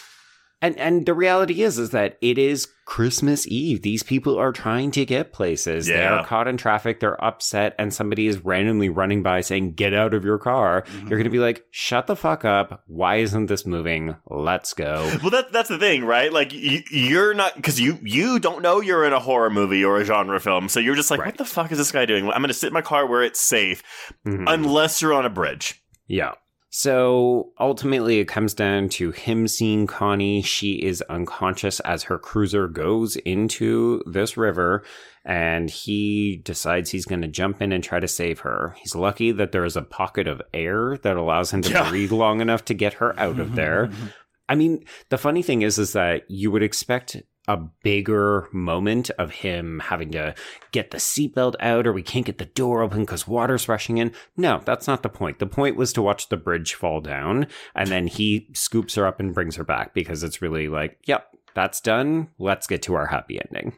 And 0.63 0.77
and 0.79 1.05
the 1.05 1.13
reality 1.13 1.61
is 1.61 1.77
is 1.77 1.89
that 1.89 2.17
it 2.21 2.37
is 2.37 2.69
Christmas 2.85 3.45
Eve. 3.47 3.81
These 3.81 4.01
people 4.01 4.37
are 4.37 4.53
trying 4.53 4.91
to 4.91 5.05
get 5.05 5.33
places. 5.33 5.87
They 5.87 6.05
are 6.05 6.25
caught 6.25 6.47
in 6.47 6.55
traffic, 6.55 7.01
they're 7.01 7.21
upset, 7.23 7.75
and 7.77 7.93
somebody 7.93 8.27
is 8.27 8.43
randomly 8.45 8.87
running 8.87 9.23
by 9.23 9.41
saying, 9.41 9.73
Get 9.73 9.93
out 9.93 10.13
of 10.13 10.23
your 10.23 10.37
car. 10.37 10.83
Mm-hmm. 10.83 11.07
You're 11.09 11.19
gonna 11.19 11.29
be 11.29 11.39
like, 11.39 11.65
Shut 11.71 12.07
the 12.07 12.15
fuck 12.15 12.45
up. 12.45 12.83
Why 12.87 13.17
isn't 13.17 13.47
this 13.47 13.65
moving? 13.65 14.15
Let's 14.29 14.73
go. 14.73 15.11
Well, 15.21 15.31
that, 15.31 15.51
that's 15.51 15.67
the 15.69 15.77
thing, 15.77 16.05
right? 16.05 16.31
Like 16.31 16.53
you, 16.53 16.81
you're 16.89 17.33
not 17.33 17.55
because 17.55 17.79
you 17.81 17.99
you 18.01 18.39
don't 18.39 18.61
know 18.61 18.79
you're 18.79 19.03
in 19.05 19.11
a 19.11 19.19
horror 19.19 19.49
movie 19.49 19.83
or 19.83 19.97
a 19.99 20.05
genre 20.05 20.39
film, 20.39 20.69
so 20.69 20.79
you're 20.79 20.95
just 20.95 21.11
like, 21.11 21.19
Right. 21.19 21.27
"What 21.27 21.37
the 21.37 21.45
fuck 21.45 21.73
is 21.73 21.77
this 21.77 21.91
guy 21.91 22.05
doing?" 22.05 22.23
I'm 22.29 22.41
going 22.41 22.47
to 22.47 22.53
sit 22.53 22.67
in 22.67 22.73
my 22.73 22.81
car 22.81 23.05
where 23.05 23.21
it's 23.21 23.41
safe, 23.41 23.83
Mhm. 24.25 24.45
unless 24.47 25.01
you're 25.01 25.13
on 25.13 25.25
a 25.25 25.29
bridge. 25.29 25.83
Yeah. 26.07 26.33
So 26.75 27.51
ultimately, 27.59 28.17
it 28.19 28.27
comes 28.27 28.55
down 28.55 28.89
to 28.89 29.11
him 29.11 29.47
seeing 29.47 29.85
Connie. 29.85 30.41
She 30.41 30.73
is 30.73 31.03
unconscious 31.03 31.79
as 31.81 32.01
her 32.05 32.17
cruiser 32.17 32.67
goes 32.67 33.15
into 33.15 34.01
this 34.07 34.37
river, 34.37 34.83
and 35.23 35.69
he 35.69 36.37
decides 36.43 36.89
he's 36.89 37.05
going 37.05 37.21
to 37.21 37.27
jump 37.27 37.61
in 37.61 37.71
and 37.71 37.83
try 37.83 37.99
to 37.99 38.07
save 38.07 38.39
her. 38.39 38.73
He's 38.79 38.95
lucky 38.95 39.31
that 39.33 39.51
there 39.51 39.65
is 39.65 39.77
a 39.77 39.83
pocket 39.83 40.27
of 40.27 40.41
air 40.51 40.97
that 41.03 41.15
allows 41.15 41.53
him 41.53 41.61
to 41.61 41.69
Yeah. 41.69 41.87
breathe 41.91 42.11
long 42.11 42.41
enough 42.41 42.65
to 42.65 42.73
get 42.73 42.93
her 42.95 43.19
out 43.19 43.39
of 43.39 43.53
there. 43.53 43.91
I 44.49 44.55
mean, 44.55 44.83
the 45.09 45.19
funny 45.19 45.43
thing 45.43 45.61
is, 45.61 45.77
is 45.77 45.93
that 45.93 46.23
you 46.27 46.49
would 46.49 46.63
expect 46.63 47.21
a 47.47 47.57
bigger 47.57 48.47
moment 48.53 49.09
of 49.11 49.31
him 49.31 49.81
having 49.85 50.11
to 50.11 50.33
get 50.71 50.91
the 50.91 50.97
seatbelt 50.97 51.55
out 51.59 51.85
or 51.85 51.93
we 51.93 52.01
can't 52.01 52.25
get 52.25 52.37
the 52.37 52.45
door 52.45 52.81
open 52.81 53.01
because 53.01 53.27
water's 53.27 53.67
rushing 53.67 53.97
in. 53.97 54.13
No, 54.37 54.61
that's 54.63 54.87
not 54.87 55.03
the 55.03 55.09
point. 55.09 55.39
The 55.39 55.45
point 55.45 55.75
was 55.75 55.91
to 55.93 56.01
watch 56.01 56.29
the 56.29 56.37
bridge 56.37 56.73
fall 56.73 57.01
down 57.01 57.47
and 57.75 57.89
then 57.89 58.07
he 58.07 58.47
scoops 58.53 58.95
her 58.95 59.05
up 59.05 59.19
and 59.19 59.33
brings 59.33 59.57
her 59.57 59.63
back 59.63 59.93
because 59.93 60.23
it's 60.23 60.41
really 60.41 60.67
like, 60.67 60.99
yep, 61.05 61.27
that's 61.53 61.81
done. 61.81 62.29
Let's 62.39 62.67
get 62.67 62.81
to 62.83 62.95
our 62.95 63.07
happy 63.07 63.39
ending. 63.39 63.75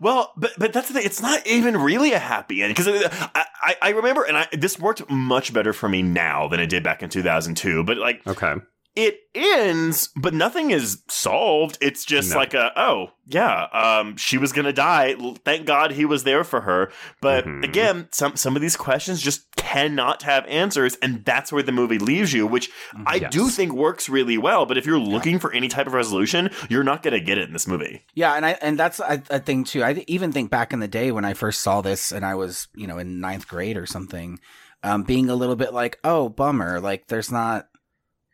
Well, 0.00 0.32
but 0.36 0.52
but 0.58 0.72
that's 0.72 0.88
the 0.88 0.94
thing. 0.94 1.06
It's 1.06 1.22
not 1.22 1.46
even 1.46 1.76
really 1.76 2.12
a 2.12 2.18
happy 2.18 2.62
ending 2.62 2.74
because 2.74 2.88
uh, 2.88 3.28
I, 3.34 3.44
I 3.62 3.76
I 3.80 3.88
remember, 3.90 4.24
and 4.24 4.36
I, 4.36 4.48
this 4.52 4.78
worked 4.78 5.08
much 5.08 5.52
better 5.52 5.72
for 5.72 5.88
me 5.88 6.02
now 6.02 6.48
than 6.48 6.58
it 6.58 6.66
did 6.66 6.82
back 6.82 7.02
in 7.02 7.08
2002. 7.08 7.84
But 7.84 7.96
like, 7.96 8.26
Okay. 8.26 8.54
It 8.94 9.20
ends, 9.34 10.10
but 10.16 10.34
nothing 10.34 10.70
is 10.70 11.02
solved. 11.08 11.78
It's 11.80 12.04
just 12.04 12.30
No. 12.30 12.36
like 12.36 12.52
a 12.54 12.72
oh 12.76 13.10
yeah, 13.26 13.64
um, 13.72 14.16
she 14.16 14.36
was 14.36 14.52
gonna 14.52 14.72
die. 14.72 15.14
Thank 15.44 15.66
God 15.66 15.92
he 15.92 16.04
was 16.04 16.24
there 16.24 16.44
for 16.44 16.60
her. 16.62 16.90
But 17.20 17.46
Mhm. 17.46 17.64
again, 17.64 18.08
some 18.12 18.36
some 18.36 18.54
of 18.56 18.62
these 18.62 18.76
questions 18.76 19.22
just 19.22 19.46
cannot 19.56 20.22
have 20.24 20.44
answers, 20.46 20.96
and 20.96 21.24
that's 21.24 21.50
where 21.50 21.62
the 21.62 21.72
movie 21.72 21.98
leaves 21.98 22.32
you, 22.34 22.46
which 22.46 22.68
I 23.06 23.14
Yes. 23.16 23.32
do 23.32 23.48
think 23.48 23.72
works 23.72 24.08
really 24.08 24.36
well. 24.36 24.66
But 24.66 24.76
if 24.76 24.84
you're 24.84 24.98
looking 24.98 25.38
for 25.38 25.52
any 25.52 25.68
type 25.68 25.86
of 25.86 25.94
resolution, 25.94 26.50
you're 26.68 26.84
not 26.84 27.02
gonna 27.02 27.20
get 27.20 27.38
it 27.38 27.46
in 27.46 27.52
this 27.54 27.66
movie. 27.66 28.02
Yeah, 28.14 28.34
and 28.34 28.44
I 28.44 28.58
and 28.60 28.78
that's 28.78 29.00
a, 29.00 29.22
a 29.30 29.38
thing 29.38 29.64
too. 29.64 29.82
I 29.82 30.04
even 30.06 30.32
think 30.32 30.50
back 30.50 30.72
in 30.72 30.80
the 30.80 30.88
day 30.88 31.12
when 31.12 31.24
I 31.24 31.32
first 31.32 31.62
saw 31.62 31.80
this, 31.80 32.12
and 32.12 32.26
I 32.26 32.34
was 32.34 32.68
you 32.74 32.86
know 32.86 32.98
in 32.98 33.20
ninth 33.20 33.48
grade 33.48 33.78
or 33.78 33.86
something, 33.86 34.38
um, 34.82 35.04
being 35.04 35.30
a 35.30 35.34
little 35.34 35.56
bit 35.56 35.72
like, 35.72 35.98
oh 36.04 36.28
bummer, 36.28 36.78
like 36.80 37.06
there's 37.06 37.32
not 37.32 37.68
Yeah, 37.71 37.71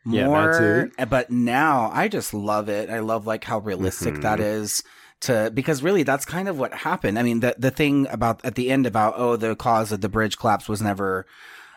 more. 0.03 0.89
that's 0.97 1.09
But 1.09 1.29
now 1.29 1.89
I 1.93 2.07
just 2.07 2.33
love 2.33 2.69
it. 2.69 2.89
I 2.89 2.99
love 2.99 3.27
like 3.27 3.43
how 3.43 3.59
realistic 3.59 4.15
Mhm. 4.15 4.21
that 4.23 4.39
is. 4.39 4.83
To 5.21 5.51
because 5.53 5.83
really 5.83 6.03
that's 6.03 6.23
kind 6.25 6.47
of 6.47 6.57
what 6.57 6.73
happened. 6.73 7.19
I 7.19 7.23
mean 7.23 7.41
the 7.41 7.53
the 7.57 7.71
thing 7.71 8.07
about 8.09 8.43
at 8.45 8.55
the 8.55 8.71
end 8.71 8.85
about 8.85 9.15
oh 9.17 9.35
the 9.35 9.53
cause 9.55 9.91
of 9.91 9.99
the 9.99 10.07
bridge 10.07 10.37
collapse 10.37 10.69
was 10.69 10.81
never 10.81 11.25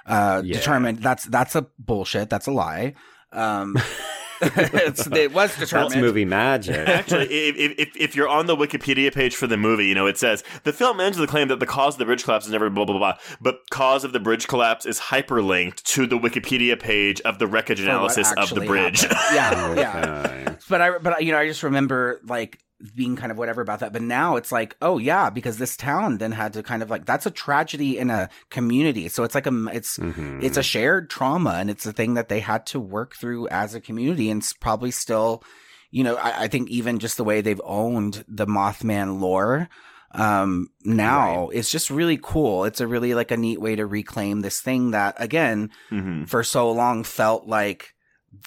uh 0.06 0.42
Yeah. 0.44 0.54
determined. 0.58 1.02
That's 1.02 1.24
that's 1.24 1.56
a 1.56 1.66
bullshit. 1.78 2.30
That's 2.30 2.46
a 2.46 2.52
lie. 2.52 2.94
Um, 3.32 3.76
it 4.42 5.32
was 5.32 5.56
determined. 5.56 5.92
That's 5.92 6.00
movie 6.00 6.24
magic. 6.24 6.88
Actually, 6.88 7.26
if, 7.26 7.74
if, 7.78 7.96
if 7.96 8.16
you're 8.16 8.28
on 8.28 8.46
the 8.46 8.56
Wikipedia 8.56 9.12
page 9.12 9.36
for 9.36 9.46
the 9.46 9.56
movie, 9.56 9.86
you 9.86 9.94
know, 9.94 10.06
it 10.06 10.18
says 10.18 10.42
the 10.64 10.72
film 10.72 11.00
ends 11.00 11.18
with 11.18 11.28
the 11.28 11.30
claim 11.30 11.48
that 11.48 11.60
the 11.60 11.66
cause 11.66 11.94
of 11.94 11.98
the 11.98 12.04
bridge 12.04 12.24
collapse 12.24 12.46
is 12.46 12.52
never 12.52 12.68
blah, 12.70 12.84
blah, 12.84 12.98
blah, 12.98 13.14
but 13.40 13.60
cause 13.70 14.04
of 14.04 14.12
the 14.12 14.20
bridge 14.20 14.48
collapse 14.48 14.86
is 14.86 14.98
hyperlinked 14.98 15.82
to 15.82 16.06
the 16.06 16.18
Wikipedia 16.18 16.78
page 16.78 17.20
of 17.22 17.38
the 17.38 17.46
wreckage 17.46 17.80
oh, 17.80 17.84
analysis 17.84 18.32
of 18.36 18.50
the 18.50 18.62
bridge. 18.62 19.02
happened. 19.02 19.20
yeah, 19.34 19.52
oh, 19.54 19.74
yeah. 19.74 20.22
Okay. 20.26 20.56
But 20.68 20.80
I, 20.80 20.98
but 20.98 21.24
you 21.24 21.32
know, 21.32 21.38
I 21.38 21.46
just 21.46 21.62
remember 21.62 22.20
like 22.24 22.58
being 22.94 23.14
kind 23.16 23.30
of 23.30 23.38
whatever 23.38 23.60
about 23.62 23.80
that. 23.80 23.92
But 23.92 24.02
now 24.02 24.36
it's 24.36 24.50
like, 24.52 24.76
oh 24.82 24.98
yeah, 24.98 25.30
because 25.30 25.58
this 25.58 25.76
town 25.76 26.18
then 26.18 26.32
had 26.32 26.52
to 26.54 26.62
kind 26.62 26.82
of 26.82 26.90
like 26.90 27.04
that's 27.06 27.26
a 27.26 27.30
tragedy 27.30 27.98
in 27.98 28.10
a 28.10 28.28
community. 28.50 29.08
So 29.08 29.22
it's 29.24 29.34
like 29.34 29.46
a 29.46 29.66
it's 29.72 29.98
Mhm. 29.98 30.42
it's 30.42 30.56
a 30.56 30.62
shared 30.62 31.08
trauma, 31.10 31.52
and 31.60 31.70
it's 31.70 31.86
a 31.86 31.92
thing 31.92 32.14
that 32.14 32.28
they 32.28 32.40
had 32.40 32.66
to 32.66 32.80
work 32.80 33.14
through 33.16 33.48
as 33.48 33.74
a 33.74 33.80
community, 33.80 34.30
and 34.30 34.40
it's 34.42 34.52
probably 34.52 34.90
still, 34.90 35.42
you 35.90 36.02
know, 36.04 36.16
I, 36.16 36.44
I 36.44 36.48
think 36.48 36.68
even 36.70 36.98
just 36.98 37.16
the 37.16 37.24
way 37.24 37.40
they've 37.40 37.60
owned 37.64 38.24
the 38.28 38.46
Mothman 38.46 39.20
lore. 39.20 39.68
Um, 40.14 40.68
now 40.84 41.48
it's 41.48 41.70
just 41.70 41.88
really 41.88 42.18
cool. 42.22 42.64
It's 42.64 42.80
a 42.82 42.86
really 42.86 43.14
like 43.14 43.30
a 43.30 43.36
neat 43.36 43.60
way 43.62 43.76
to 43.76 43.86
reclaim 43.86 44.40
this 44.40 44.60
thing 44.60 44.90
that 44.90 45.14
again, 45.18 45.70
Mhm. 45.90 46.28
for 46.28 46.42
so 46.44 46.70
long 46.70 47.02
felt 47.04 47.46
like 47.46 47.94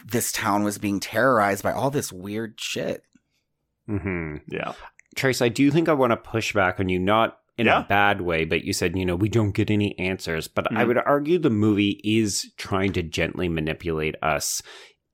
this 0.06 0.32
town 0.32 0.64
was 0.64 0.78
being 0.78 0.99
terrorized 0.99 1.64
by 1.64 1.72
all 1.72 1.90
this 1.90 2.12
weird 2.12 2.56
shit. 2.60 3.03
Mhm. 3.90 4.41
Yeah. 4.48 4.74
Trace, 5.16 5.41
I 5.41 5.49
do 5.49 5.72
think 5.72 5.88
I 5.90 5.94
want 5.94 6.12
to 6.12 6.18
push 6.18 6.53
back 6.53 6.80
on 6.80 6.90
you, 6.90 6.99
not 6.99 7.40
in 7.57 7.68
Yeah. 7.68 7.82
a 7.82 7.84
bad 7.88 8.20
way, 8.22 8.44
but 8.44 8.64
you 8.66 8.74
said, 8.74 8.98
you 8.98 9.06
know, 9.06 9.16
we 9.16 9.30
don't 9.30 9.56
get 9.56 9.72
any 9.72 9.98
answers. 9.98 10.48
But 10.48 10.70
I 10.76 10.84
Mhm. 10.84 10.88
would 10.88 10.98
argue 10.98 11.38
the 11.40 11.49
movie 11.49 12.02
is 12.03 12.52
trying 12.57 12.91
to 12.94 13.02
gently 13.03 13.48
manipulate 13.48 14.16
us 14.22 14.62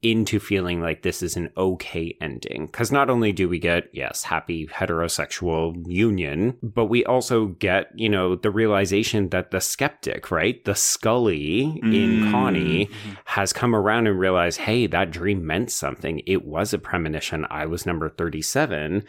into 0.01 0.39
feeling 0.39 0.81
like 0.81 1.01
this 1.01 1.21
is 1.21 1.35
an 1.35 1.49
okay 1.57 2.17
ending. 2.21 2.65
Because 2.65 2.91
not 2.91 3.09
only 3.09 3.31
do 3.31 3.47
we 3.47 3.59
get, 3.59 3.89
yes, 3.93 4.23
happy 4.23 4.67
heterosexual 4.67 5.75
union, 5.87 6.57
but 6.63 6.85
we 6.85 7.05
also 7.05 7.47
get, 7.47 7.87
you 7.95 8.09
know, 8.09 8.35
the 8.35 8.51
realization 8.51 9.29
that 9.29 9.51
the 9.51 9.61
skeptic, 9.61 10.31
right? 10.31 10.63
The 10.65 10.75
Scully 10.75 11.79
in 11.83 12.21
Mm. 12.21 12.31
Connie 12.31 12.89
has 13.25 13.53
come 13.53 13.75
around 13.75 14.07
and 14.07 14.19
realized, 14.19 14.61
hey, 14.61 14.87
that 14.87 15.11
dream 15.11 15.45
meant 15.45 15.71
something. 15.71 16.21
It 16.25 16.45
was 16.45 16.73
a 16.73 16.79
premonition. 16.79 17.45
I 17.49 17.65
was 17.65 17.85
number 17.85 18.09
37. 18.09 19.03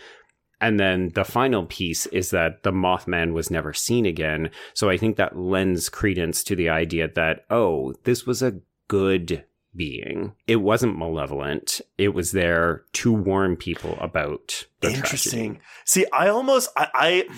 And 0.60 0.78
then 0.78 1.10
the 1.14 1.24
final 1.24 1.66
piece 1.66 2.06
is 2.06 2.30
that 2.30 2.62
the 2.62 2.70
Mothman 2.70 3.32
was 3.32 3.50
never 3.50 3.72
seen 3.72 4.06
again. 4.06 4.50
So 4.74 4.88
I 4.88 4.96
think 4.96 5.16
that 5.16 5.36
lends 5.36 5.88
credence 5.88 6.44
to 6.44 6.54
the 6.54 6.68
idea 6.68 7.08
that, 7.14 7.44
oh, 7.50 7.94
this 8.04 8.26
was 8.26 8.42
a 8.42 8.60
good 8.86 9.44
being. 9.74 10.32
It 10.46 10.56
wasn't 10.56 10.98
malevolent. 10.98 11.80
It 11.98 12.10
was 12.14 12.32
there 12.32 12.84
to 12.94 13.12
warn 13.12 13.56
people 13.56 13.96
about 14.00 14.66
the 14.80 14.90
Interesting. 14.92 15.54
tragedy. 15.54 15.60
See, 15.84 16.06
I 16.12 16.28
almost 16.28 16.70
I, 16.76 16.88
I 16.94 17.28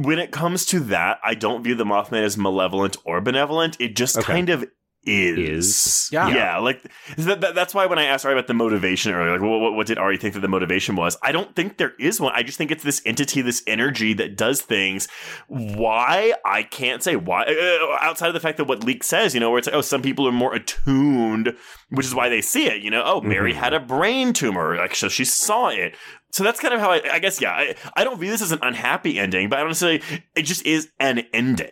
when 0.00 0.18
it 0.18 0.30
comes 0.30 0.66
to 0.66 0.80
that, 0.80 1.18
I 1.24 1.34
don't 1.34 1.62
view 1.62 1.74
the 1.74 1.84
Mothman 1.84 2.22
as 2.22 2.36
malevolent 2.36 2.96
or 3.04 3.20
benevolent. 3.20 3.76
It 3.80 3.96
just 3.96 4.16
Okay. 4.18 4.26
kind 4.32 4.50
of 4.50 4.64
is. 5.06 5.38
Is. 5.66 6.08
Yeah. 6.12 6.28
yeah. 6.28 6.58
Like 6.58 6.82
that, 7.16 7.40
that- 7.40 7.54
that's 7.54 7.74
why 7.74 7.86
when 7.86 7.98
I 7.98 8.04
asked 8.04 8.24
Ari 8.26 8.34
about 8.34 8.46
the 8.46 8.54
motivation 8.54 9.12
earlier, 9.14 9.32
like, 9.32 9.40
what, 9.40 9.60
what, 9.60 9.72
what 9.74 9.86
did 9.86 9.98
Ari 9.98 10.16
think 10.18 10.34
that 10.34 10.40
the 10.40 10.48
motivation 10.48 10.96
was? 10.96 11.16
I 11.22 11.32
don't 11.32 11.54
think 11.56 11.78
there 11.78 11.92
is 11.98 12.20
one. 12.20 12.32
I 12.34 12.42
just 12.42 12.58
think 12.58 12.70
it's 12.70 12.82
this 12.84 13.00
entity, 13.06 13.40
this 13.42 13.62
energy 13.66 14.12
that 14.14 14.36
does 14.36 14.60
things. 14.62 15.08
Why 15.48 16.34
I 16.44 16.62
can't 16.64 17.02
say 17.02 17.16
why. 17.16 17.44
Uh, 17.44 17.96
outside 18.00 18.28
of 18.28 18.34
the 18.34 18.40
fact 18.40 18.56
that 18.58 18.64
what 18.66 18.84
Leek 18.84 19.02
says, 19.04 19.34
you 19.34 19.40
know, 19.40 19.50
where 19.50 19.58
it's 19.58 19.66
like, 19.68 19.76
oh, 19.76 19.80
some 19.80 20.02
people 20.02 20.26
are 20.28 20.32
more 20.32 20.54
attuned, 20.54 21.56
which 21.90 22.06
is 22.06 22.14
why 22.14 22.28
they 22.28 22.40
see 22.40 22.66
it. 22.66 22.82
You 22.82 22.90
know, 22.90 23.02
oh, 23.04 23.20
Mary 23.20 23.52
Mhm. 23.52 23.56
had 23.56 23.72
a 23.74 23.80
brain 23.80 24.32
tumor, 24.32 24.76
like 24.76 24.94
so 24.94 25.08
she 25.08 25.24
saw 25.24 25.68
it. 25.68 25.94
So 26.32 26.44
that's 26.44 26.60
kind 26.60 26.74
of 26.74 26.80
how 26.80 26.90
I, 26.90 27.00
I 27.14 27.18
guess. 27.18 27.40
Yeah, 27.40 27.52
I, 27.52 27.74
I 27.96 28.04
don't 28.04 28.18
view 28.20 28.30
this 28.30 28.42
as 28.42 28.52
an 28.52 28.58
unhappy 28.62 29.18
ending, 29.18 29.48
but 29.48 29.56
I 29.58 29.60
don't 29.60 29.70
necessarily. 29.70 30.02
It 30.34 30.42
just 30.42 30.66
is 30.66 30.90
an 31.00 31.20
ending. 31.32 31.70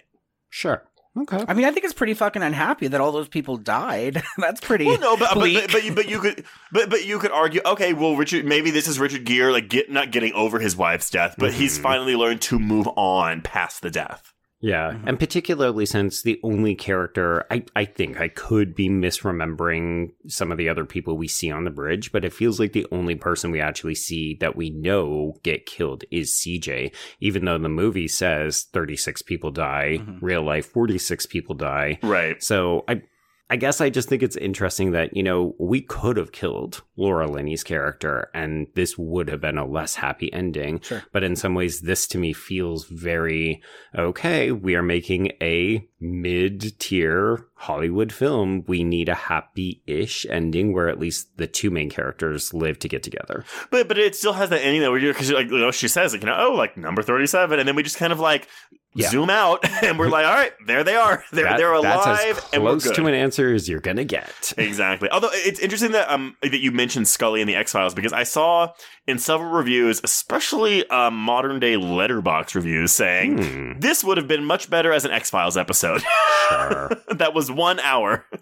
Sure. 0.48 0.84
Okay. 1.16 1.44
I 1.46 1.54
mean, 1.54 1.64
I 1.64 1.70
think 1.70 1.84
it's 1.84 1.94
pretty 1.94 2.14
fucking 2.14 2.42
unhappy 2.42 2.88
that 2.88 3.00
all 3.00 3.12
those 3.12 3.28
people 3.28 3.56
died. 3.56 4.20
That's 4.36 4.60
pretty. 4.60 4.84
Well, 4.86 4.98
no, 4.98 5.16
but 5.16 5.30
but, 5.34 5.40
bleak. 5.40 5.70
but 5.72 5.84
you, 5.84 5.94
but 5.94 6.08
you 6.08 6.18
could 6.20 6.44
but 6.72 6.90
but 6.90 7.06
you 7.06 7.20
could 7.20 7.30
argue, 7.30 7.60
okay, 7.64 7.92
well, 7.92 8.16
Richard, 8.16 8.44
maybe 8.44 8.70
this 8.72 8.88
is 8.88 8.98
Richard 8.98 9.24
Gere 9.24 9.52
like 9.52 9.68
get 9.68 9.90
not 9.90 10.10
getting 10.10 10.32
over 10.32 10.58
his 10.58 10.76
wife's 10.76 11.08
death, 11.10 11.36
but 11.38 11.52
he's 11.52 11.78
Mhm. 11.78 11.82
finally 11.82 12.16
learned 12.16 12.40
to 12.42 12.58
move 12.58 12.88
on 12.96 13.42
past 13.42 13.80
the 13.82 13.90
death. 13.90 14.33
Yeah, 14.66 14.92
Mhm. 14.92 15.02
and 15.08 15.18
particularly 15.18 15.84
since 15.84 16.22
the 16.22 16.40
only 16.42 16.74
character 16.74 17.44
I, 17.50 17.64
I 17.76 17.84
think 17.84 18.18
I 18.18 18.28
could 18.28 18.74
be 18.74 18.88
misremembering 18.88 20.12
some 20.26 20.50
of 20.50 20.56
the 20.56 20.70
other 20.70 20.86
people 20.86 21.18
we 21.18 21.28
see 21.28 21.50
on 21.50 21.64
the 21.64 21.70
bridge, 21.70 22.12
but 22.12 22.24
it 22.24 22.32
feels 22.32 22.58
like 22.58 22.72
the 22.72 22.86
only 22.90 23.14
person 23.14 23.50
we 23.50 23.60
actually 23.60 23.94
see 23.94 24.36
that 24.40 24.56
we 24.56 24.70
know 24.70 25.34
get 25.42 25.66
killed 25.66 26.04
is 26.10 26.32
CJ, 26.32 26.92
even 27.20 27.44
though 27.44 27.58
the 27.58 27.68
movie 27.68 28.08
says 28.08 28.62
36 28.72 29.20
people 29.20 29.50
die, 29.50 29.98
Mhm. 30.00 30.18
real 30.22 30.42
life 30.42 30.64
46 30.66 31.26
people 31.26 31.54
die. 31.54 31.98
Right. 32.02 32.42
So 32.42 32.84
I 32.88 33.02
I 33.50 33.56
guess 33.56 33.80
I 33.80 33.90
just 33.90 34.08
think 34.08 34.22
it's 34.22 34.36
interesting 34.36 34.92
that, 34.92 35.14
you 35.14 35.22
know, 35.22 35.54
we 35.58 35.82
could 35.82 36.16
have 36.16 36.32
killed 36.32 36.82
Laura 36.96 37.26
Linney's 37.26 37.62
character 37.62 38.30
and 38.32 38.68
this 38.74 38.96
would 38.96 39.28
have 39.28 39.40
been 39.40 39.58
a 39.58 39.66
less 39.66 39.96
happy 39.96 40.32
ending. 40.32 40.80
Sure. 40.80 41.02
But 41.12 41.24
in 41.24 41.36
some 41.36 41.54
ways, 41.54 41.82
this 41.82 42.06
to 42.08 42.18
me 42.18 42.32
feels 42.32 42.86
very 42.86 43.62
okay. 43.96 44.50
We 44.50 44.74
are 44.76 44.82
making 44.82 45.32
a 45.42 45.86
mid 46.00 46.78
tier 46.78 47.46
Hollywood 47.64 48.12
film. 48.12 48.64
We 48.66 48.84
need 48.84 49.08
a 49.08 49.14
happy 49.14 49.82
ish 49.86 50.26
ending 50.30 50.72
where 50.72 50.88
at 50.88 50.98
least 50.98 51.36
the 51.36 51.46
two 51.46 51.70
main 51.70 51.90
characters 51.90 52.52
live 52.54 52.78
to 52.80 52.88
get 52.88 53.02
together. 53.02 53.44
But 53.70 53.88
but 53.88 53.98
it 53.98 54.14
still 54.14 54.32
has 54.34 54.50
that 54.50 54.60
ending 54.64 54.82
that 54.82 54.90
where 54.90 55.00
you're 55.00 55.12
because 55.12 55.30
like 55.32 55.48
you 55.50 55.58
know 55.58 55.70
she 55.70 55.88
says 55.88 56.12
like 56.12 56.22
you 56.22 56.26
know 56.26 56.36
oh 56.38 56.52
like 56.54 56.76
number 56.76 57.02
thirty 57.02 57.26
seven, 57.26 57.58
and 57.58 57.66
then 57.68 57.74
we 57.76 57.82
just 57.82 57.96
kind 57.98 58.12
of 58.12 58.20
like 58.20 58.48
Yeah. 58.96 59.08
zoom 59.10 59.28
out 59.30 59.64
and 59.82 59.98
we're 59.98 60.08
like 60.08 60.24
all 60.26 60.34
right 60.34 60.52
there 60.66 60.84
they 60.84 60.94
are 60.94 61.24
they're 61.32 61.44
That- 61.44 61.56
they're 61.58 61.80
that's 61.82 62.06
alive 62.06 62.38
as 62.38 62.50
and 62.52 62.62
we're 62.62 62.70
close 62.78 62.90
to 62.92 63.06
an 63.06 63.14
answer 63.14 63.52
as 63.52 63.68
you're 63.68 63.80
going 63.80 63.96
to 63.96 64.04
get. 64.04 64.52
Exactly. 64.56 65.08
Although 65.10 65.30
it's 65.32 65.58
interesting 65.60 65.92
that 65.92 66.08
um 66.10 66.36
that 66.42 66.60
you 66.60 66.70
mentioned 66.70 67.08
Scully 67.08 67.40
and 67.40 67.48
the 67.48 67.56
X 67.56 67.72
Files 67.72 67.94
because 67.94 68.12
I 68.12 68.22
saw 68.22 68.72
in 69.06 69.18
several 69.18 69.50
reviews, 69.50 70.00
especially 70.02 70.88
um, 70.88 71.14
modern 71.14 71.60
day 71.60 71.74
letterboxd 71.74 72.54
reviews, 72.54 72.92
saying 72.92 73.36
Hmm, 73.42 73.80
this 73.80 74.02
would 74.04 74.16
have 74.16 74.26
been 74.28 74.44
much 74.44 74.70
better 74.70 74.92
as 74.92 75.04
an 75.04 75.10
X 75.10 75.28
Files 75.30 75.56
episode. 75.58 76.02
sure. 76.48 76.90
that 77.10 77.34
was 77.34 77.50
one 77.56 77.80
hour. 77.80 78.24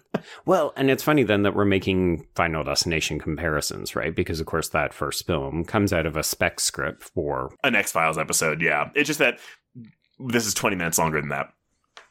Well, 0.45 0.71
and 0.77 0.89
it's 0.89 1.03
funny 1.03 1.23
then 1.23 1.43
that 1.43 1.53
we're 1.53 1.65
making 1.65 2.25
Final 2.35 2.63
Destination 2.63 3.19
comparisons, 3.19 3.93
right? 3.93 4.15
Because 4.15 4.39
of 4.39 4.45
course 4.45 4.69
that 4.69 4.93
first 4.93 5.27
film 5.27 5.65
comes 5.65 5.91
out 5.91 6.05
of 6.05 6.15
a 6.15 6.23
spec 6.23 6.61
script 6.61 7.03
for 7.03 7.53
An 7.65 7.75
X 7.75 7.91
Files 7.91 8.17
episode, 8.17 8.61
yeah. 8.61 8.89
It's 8.95 9.07
just 9.07 9.19
that 9.19 9.39
this 10.19 10.45
is 10.45 10.53
twenty 10.53 10.77
minutes 10.77 10.97
longer 10.97 11.19
than 11.19 11.29
that. 11.29 11.47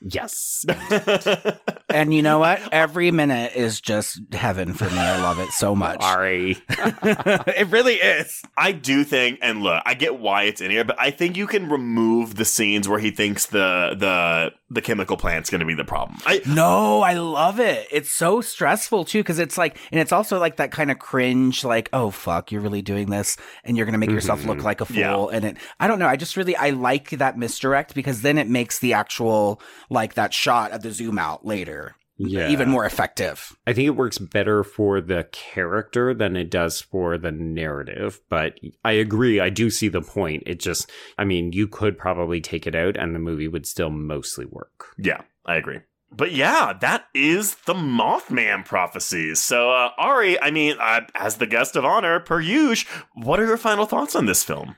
Yes. 0.04 0.64
and 1.88 2.14
you 2.14 2.22
know 2.22 2.38
what? 2.38 2.60
Every 2.72 3.10
minute 3.10 3.52
is 3.54 3.80
just 3.80 4.20
heaven 4.32 4.72
for 4.74 4.84
me. 4.84 4.98
I 4.98 5.20
love 5.22 5.38
it 5.38 5.50
so 5.50 5.74
much. 5.74 6.02
Sorry. 6.02 6.56
it 6.68 7.68
really 7.68 7.94
is. 7.94 8.42
I 8.56 8.72
do 8.72 9.04
think, 9.04 9.38
and 9.42 9.62
look, 9.62 9.82
I 9.84 9.94
get 9.94 10.18
why 10.18 10.44
it's 10.44 10.60
in 10.60 10.70
here, 10.70 10.84
but 10.84 10.96
I 11.00 11.10
think 11.10 11.36
you 11.36 11.46
can 11.46 11.68
remove 11.68 12.36
the 12.36 12.44
scenes 12.44 12.88
where 12.88 12.98
he 12.98 13.10
thinks 13.10 13.46
the 13.46 13.94
the 13.98 14.52
the 14.70 14.80
chemical 14.80 15.18
plant's 15.18 15.50
going 15.50 15.60
to 15.60 15.66
be 15.66 15.74
the 15.74 15.84
problem. 15.84 16.18
I 16.24 16.40
No, 16.46 17.02
I 17.02 17.12
love 17.12 17.60
it. 17.60 17.86
It's 17.92 18.10
so 18.10 18.40
stressful 18.40 19.04
too, 19.04 19.18
because 19.20 19.38
it's 19.38 19.58
like, 19.58 19.76
and 19.90 20.00
it's 20.00 20.12
also 20.12 20.38
like 20.38 20.56
that 20.56 20.70
kind 20.70 20.90
of 20.90 20.98
cringe, 20.98 21.62
like, 21.62 21.90
oh 21.92 22.10
fuck, 22.10 22.50
you're 22.50 22.62
really 22.62 22.80
doing 22.80 23.10
this, 23.10 23.36
and 23.64 23.76
you're 23.76 23.84
gonna 23.84 23.98
make 23.98 24.10
yourself 24.10 24.44
look 24.46 24.58
Mhm. 24.58 24.64
like 24.64 24.80
a 24.80 24.86
fool. 24.86 24.96
Yeah. 24.96 25.26
And 25.36 25.44
it, 25.44 25.56
I 25.78 25.88
don't 25.88 25.98
know. 25.98 26.06
I 26.08 26.16
just 26.16 26.36
really, 26.38 26.56
I 26.56 26.70
like 26.70 27.10
that 27.10 27.36
misdirect 27.36 27.94
because 27.94 28.22
then 28.22 28.38
it 28.38 28.48
makes 28.48 28.78
the 28.78 28.94
actual 28.94 29.60
like 29.92 30.14
that 30.14 30.32
shot 30.34 30.72
of 30.72 30.82
the 30.82 30.90
zoom 30.92 31.18
out 31.18 31.44
later 31.46 31.94
Yeah. 32.18 32.48
even 32.48 32.68
more 32.68 32.84
effective. 32.84 33.56
I 33.66 33.72
think 33.72 33.86
it 33.86 33.90
works 33.96 34.18
better 34.18 34.62
for 34.64 35.00
the 35.00 35.26
character 35.32 36.14
than 36.14 36.36
it 36.36 36.50
does 36.50 36.80
for 36.80 37.18
the 37.18 37.32
narrative, 37.32 38.20
but 38.28 38.58
I 38.84 38.92
agree. 38.92 39.40
I 39.40 39.50
do 39.50 39.70
see 39.70 39.88
the 39.88 40.02
point. 40.02 40.42
It 40.46 40.60
just, 40.60 40.90
I 41.18 41.24
mean, 41.24 41.52
you 41.52 41.66
could 41.68 41.98
probably 41.98 42.40
take 42.40 42.66
it 42.66 42.74
out 42.74 42.96
and 42.96 43.14
the 43.14 43.18
movie 43.18 43.48
would 43.48 43.66
still 43.66 43.90
mostly 43.90 44.44
work. 44.46 44.86
Yeah, 44.98 45.22
I 45.46 45.56
agree. 45.56 45.80
But 46.14 46.32
yeah, 46.32 46.74
that 46.82 47.06
is 47.14 47.54
the 47.66 47.72
Mothman 47.74 48.66
prophecies. 48.66 49.40
So, 49.40 49.70
uh, 49.70 49.88
Ari, 49.96 50.40
I 50.42 50.50
mean, 50.50 50.76
uh, 50.78 51.06
as 51.14 51.36
the 51.38 51.46
guest 51.46 51.74
of 51.74 51.86
honor, 51.86 52.20
per 52.20 52.38
usual, 52.40 52.90
what 53.14 53.40
are 53.40 53.46
your 53.46 53.56
final 53.56 53.86
thoughts 53.86 54.14
on 54.14 54.26
this 54.26 54.44
film? 54.44 54.76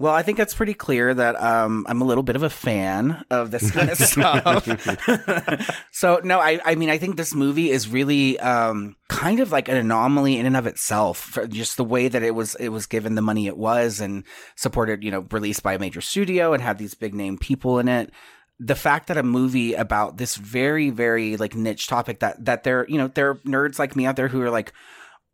Well, 0.00 0.14
I 0.14 0.22
think 0.22 0.38
it's 0.38 0.54
pretty 0.54 0.74
clear 0.74 1.12
that 1.12 1.40
um, 1.42 1.84
I'm 1.88 2.00
a 2.00 2.04
little 2.04 2.22
bit 2.22 2.36
of 2.36 2.44
a 2.44 2.50
fan 2.50 3.24
of 3.30 3.50
this 3.50 3.68
kind 3.72 3.90
of 3.90 3.98
stuff. 3.98 5.86
so, 5.90 6.20
no, 6.22 6.38
I, 6.38 6.60
I 6.64 6.76
mean, 6.76 6.88
I 6.88 6.98
think 6.98 7.16
this 7.16 7.34
movie 7.34 7.70
is 7.70 7.88
really 7.88 8.38
um, 8.38 8.94
kind 9.08 9.40
of 9.40 9.50
like 9.50 9.68
an 9.68 9.76
anomaly 9.76 10.38
in 10.38 10.46
and 10.46 10.56
of 10.56 10.68
itself. 10.68 11.18
For 11.18 11.48
just 11.48 11.76
the 11.76 11.84
way 11.84 12.06
that 12.06 12.22
it 12.22 12.32
was, 12.34 12.54
it 12.56 12.68
was 12.68 12.86
given 12.86 13.16
the 13.16 13.22
money 13.22 13.48
it 13.48 13.56
was 13.56 14.00
and 14.00 14.22
supported, 14.54 15.02
you 15.02 15.10
know, 15.10 15.26
released 15.32 15.64
by 15.64 15.74
a 15.74 15.80
major 15.80 16.00
studio 16.00 16.52
and 16.52 16.62
had 16.62 16.78
these 16.78 16.94
big 16.94 17.12
name 17.12 17.36
people 17.36 17.80
in 17.80 17.88
it. 17.88 18.12
The 18.60 18.76
fact 18.76 19.08
that 19.08 19.16
a 19.16 19.24
movie 19.24 19.74
about 19.74 20.16
this 20.16 20.36
very, 20.36 20.90
very 20.90 21.36
like 21.36 21.56
niche 21.56 21.88
topic 21.88 22.20
that 22.20 22.44
that 22.44 22.62
there, 22.64 22.86
you 22.88 22.98
know, 22.98 23.08
there 23.08 23.30
are 23.30 23.34
nerds 23.38 23.78
like 23.78 23.96
me 23.96 24.06
out 24.06 24.16
there 24.16 24.28
who 24.28 24.42
are 24.42 24.50
like, 24.50 24.72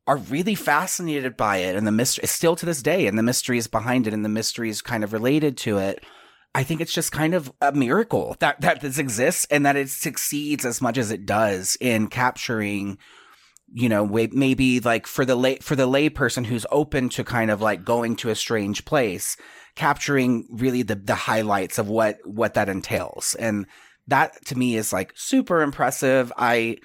are 0.07 0.17
really 0.17 0.55
fascinated 0.55 1.37
by 1.37 1.59
it 1.59 1.77
and 1.77 1.87
the 1.87 1.93
mystery 1.93 2.27
still 2.27 2.57
to 2.57 2.67
this 2.67 2.83
day 2.83 3.07
and 3.07 3.19
the 3.19 3.23
mysteries 3.23 3.67
behind 3.67 4.07
it 4.07 4.13
and 4.13 4.25
the 4.25 4.29
mysteries 4.29 4.83
kind 4.83 5.03
of 5.03 5.13
related 5.13 5.57
to 5.57 5.79
it. 5.79 6.05
I 6.55 6.63
think 6.63 6.81
it's 6.81 6.93
just 6.93 7.11
kind 7.11 7.35
of 7.35 7.53
a 7.61 7.73
miracle 7.73 8.37
that, 8.39 8.61
that 8.61 8.81
this 8.81 8.99
exists 8.99 9.47
and 9.51 9.67
that 9.67 9.77
it 9.77 9.89
succeeds 9.89 10.65
as 10.65 10.81
much 10.81 10.99
as 10.99 11.11
it 11.11 11.27
does 11.27 11.77
in 11.81 12.07
capturing, 12.09 12.99
you 13.73 13.89
know, 13.89 14.07
maybe 14.07 14.79
like 14.79 15.07
for 15.07 15.25
the 15.25 15.35
lay, 15.35 15.57
for 15.57 15.75
the 15.75 15.87
lay 15.87 16.11
person 16.11 16.45
who's 16.45 16.67
open 16.71 17.09
to 17.09 17.25
kind 17.25 17.51
of 17.51 17.61
like 17.61 17.85
going 17.85 18.15
to 18.17 18.31
a 18.31 18.37
strange 18.37 18.85
place, 18.85 19.37
capturing 19.75 20.47
really 20.51 20.83
the, 20.83 20.95
the 20.95 21.15
highlights 21.15 21.79
of 21.79 21.89
what, 21.89 22.19
what 22.25 22.55
that 22.55 22.69
entails. 22.69 23.35
And 23.35 23.67
that 24.07 24.45
to 24.47 24.57
me 24.57 24.77
is 24.77 24.93
like 24.93 25.13
super 25.17 25.63
impressive. 25.63 26.31
I, 26.37 26.77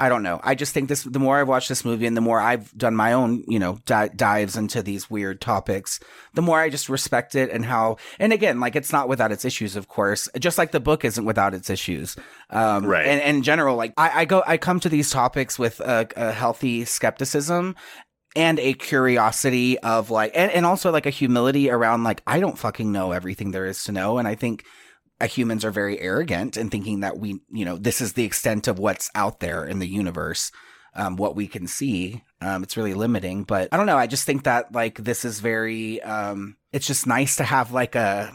I 0.00 0.08
don't 0.08 0.24
know. 0.24 0.40
I 0.42 0.56
just 0.56 0.74
think 0.74 0.88
this, 0.88 1.04
the 1.04 1.20
more 1.20 1.38
I've 1.38 1.46
watched 1.46 1.68
this 1.68 1.84
movie 1.84 2.06
and 2.06 2.16
the 2.16 2.20
more 2.20 2.40
I've 2.40 2.76
done 2.76 2.96
my 2.96 3.12
own, 3.12 3.44
you 3.46 3.60
know, 3.60 3.78
di- 3.86 4.08
dives 4.08 4.56
into 4.56 4.82
these 4.82 5.08
weird 5.08 5.40
topics, 5.40 6.00
the 6.34 6.42
more 6.42 6.58
I 6.58 6.68
just 6.68 6.88
respect 6.88 7.36
it 7.36 7.50
and 7.50 7.64
how, 7.64 7.98
and 8.18 8.32
again, 8.32 8.58
like 8.58 8.74
it's 8.74 8.92
not 8.92 9.08
without 9.08 9.30
its 9.30 9.44
issues, 9.44 9.76
of 9.76 9.86
course, 9.86 10.28
just 10.40 10.58
like 10.58 10.72
the 10.72 10.80
book 10.80 11.04
isn't 11.04 11.24
without 11.24 11.54
its 11.54 11.70
issues. 11.70 12.16
Um, 12.50 12.84
Right. 12.86 13.06
And, 13.06 13.20
and 13.20 13.36
in 13.36 13.42
general, 13.44 13.76
like 13.76 13.94
I, 13.96 14.22
I 14.22 14.24
go, 14.24 14.42
I 14.44 14.56
come 14.56 14.80
to 14.80 14.88
these 14.88 15.10
topics 15.10 15.60
with 15.60 15.78
a, 15.78 16.08
a 16.16 16.32
healthy 16.32 16.84
skepticism 16.84 17.76
and 18.34 18.58
a 18.58 18.72
curiosity 18.74 19.78
of 19.78 20.10
like, 20.10 20.32
and, 20.34 20.50
and 20.50 20.66
also 20.66 20.90
like 20.90 21.06
a 21.06 21.10
humility 21.10 21.70
around 21.70 22.02
like, 22.02 22.20
I 22.26 22.40
don't 22.40 22.58
fucking 22.58 22.90
know 22.90 23.12
everything 23.12 23.52
there 23.52 23.64
is 23.64 23.84
to 23.84 23.92
know. 23.92 24.18
And 24.18 24.26
I 24.26 24.34
think, 24.34 24.64
humans 25.22 25.64
are 25.64 25.70
very 25.70 26.00
arrogant 26.00 26.56
in 26.56 26.70
thinking 26.70 27.00
that 27.00 27.18
we, 27.18 27.40
you 27.50 27.64
know, 27.64 27.76
this 27.76 28.00
is 28.00 28.12
the 28.12 28.24
extent 28.24 28.68
of 28.68 28.78
what's 28.78 29.10
out 29.14 29.40
there 29.40 29.64
in 29.64 29.78
the 29.78 29.88
universe, 29.88 30.50
um, 30.94 31.16
what 31.16 31.36
we 31.36 31.46
can 31.46 31.66
see. 31.66 32.22
Um, 32.40 32.62
it's 32.62 32.76
really 32.76 32.94
limiting, 32.94 33.44
but 33.44 33.68
I 33.72 33.76
don't 33.76 33.86
know. 33.86 33.96
I 33.96 34.06
just 34.06 34.24
think 34.24 34.44
that 34.44 34.72
like 34.72 34.98
this 34.98 35.24
is 35.24 35.40
very, 35.40 36.02
um, 36.02 36.56
it's 36.72 36.86
just 36.86 37.06
nice 37.06 37.36
to 37.36 37.44
have 37.44 37.72
like 37.72 37.94
a, 37.94 38.32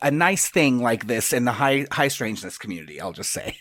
a 0.00 0.10
nice 0.10 0.48
thing 0.48 0.80
like 0.80 1.06
this 1.06 1.32
in 1.32 1.44
the 1.44 1.52
high, 1.52 1.86
high 1.90 2.08
strangeness 2.08 2.58
community. 2.58 3.00
I'll 3.00 3.12
just 3.12 3.32
say 3.32 3.56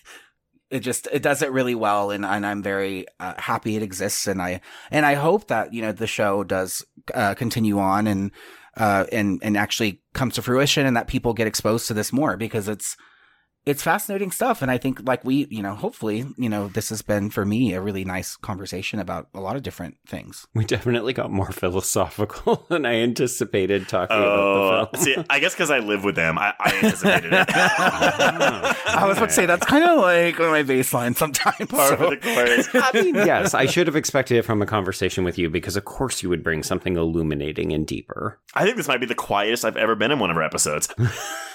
it 0.69 0.79
just, 0.79 1.07
it 1.11 1.23
does 1.23 1.41
it 1.41 1.51
really 1.51 1.75
well. 1.75 2.11
And, 2.11 2.23
and 2.23 2.45
I'm 2.45 2.63
very 2.63 3.07
uh, 3.19 3.33
happy 3.37 3.75
it 3.75 3.83
exists. 3.83 4.27
And 4.27 4.41
I, 4.41 4.61
and 4.91 5.05
I 5.05 5.15
hope 5.15 5.47
that, 5.47 5.73
you 5.73 5.81
know, 5.81 5.91
the 5.91 6.07
show 6.07 6.43
does 6.43 6.85
uh, 7.13 7.33
continue 7.33 7.79
on 7.79 8.07
and, 8.07 8.31
uh, 8.77 9.05
and 9.11 9.39
and 9.43 9.57
actually 9.57 10.01
comes 10.13 10.35
to 10.35 10.41
fruition, 10.41 10.85
and 10.85 10.95
that 10.97 11.07
people 11.07 11.33
get 11.33 11.47
exposed 11.47 11.87
to 11.87 11.93
this 11.93 12.13
more 12.13 12.37
because 12.37 12.67
it's 12.67 12.95
it's 13.65 13.81
fascinating 13.81 14.31
stuff. 14.31 14.61
And 14.61 14.69
I 14.69 14.77
think 14.77 14.99
like 15.07 15.23
we, 15.23 15.47
you 15.49 15.61
know, 15.61 15.73
hopefully, 15.75 16.25
you 16.37 16.49
know, 16.49 16.67
this 16.67 16.89
has 16.89 17.01
been 17.01 17.29
for 17.29 17.45
me 17.45 17.73
a 17.73 17.81
really 17.81 18.03
nice 18.03 18.35
conversation 18.35 18.99
about 18.99 19.29
a 19.33 19.39
lot 19.39 19.55
of 19.55 19.63
different 19.63 19.97
things. 20.05 20.45
We 20.53 20.65
definitely 20.65 21.13
got 21.13 21.31
more 21.31 21.51
philosophical 21.51 22.65
than 22.69 22.85
I 22.85 22.95
anticipated 22.95 23.87
talking 23.87 24.17
Oh, 24.17 24.21
about 24.23 24.91
the 24.93 24.99
oh, 24.99 25.01
film. 25.03 25.15
see, 25.23 25.25
I 25.29 25.39
guess 25.39 25.53
because 25.53 25.71
I 25.71 25.79
live 25.79 26.03
with 26.03 26.15
them, 26.15 26.37
I, 26.37 26.53
I 26.59 26.75
anticipated 26.83 27.31
it. 27.33 27.45
I 27.49 29.05
was 29.07 29.17
about 29.17 29.29
to 29.29 29.35
say 29.35 29.45
that's 29.45 29.65
kind 29.65 29.83
of 29.85 29.99
like 29.99 30.37
my 30.39 30.63
baseline 30.63 31.15
sometimes. 31.15 31.69
Par 31.69 31.87
so- 31.89 31.97
for 31.97 32.09
the 32.09 32.17
course. 32.17 32.67
I 32.73 32.91
mean, 33.01 33.15
yes, 33.15 33.53
I 33.53 33.65
should 33.65 33.87
have 33.87 33.95
expected 33.95 34.37
it 34.37 34.43
from 34.43 34.61
a 34.61 34.65
conversation 34.65 35.23
with 35.23 35.37
you 35.37 35.49
because, 35.49 35.75
of 35.77 35.85
course, 35.85 36.21
you 36.21 36.29
would 36.29 36.43
bring 36.43 36.63
something 36.63 36.97
illuminating 36.97 37.71
and 37.73 37.87
deeper. 37.87 38.39
I 38.53 38.63
think 38.65 38.77
this 38.77 38.87
might 38.87 38.99
be 38.99 39.05
the 39.05 39.15
quietest 39.15 39.63
I've 39.65 39.77
ever 39.77 39.95
been 39.95 40.11
in 40.11 40.19
one 40.19 40.29
of 40.31 40.37
our 40.37 40.43
episodes. 40.43 40.89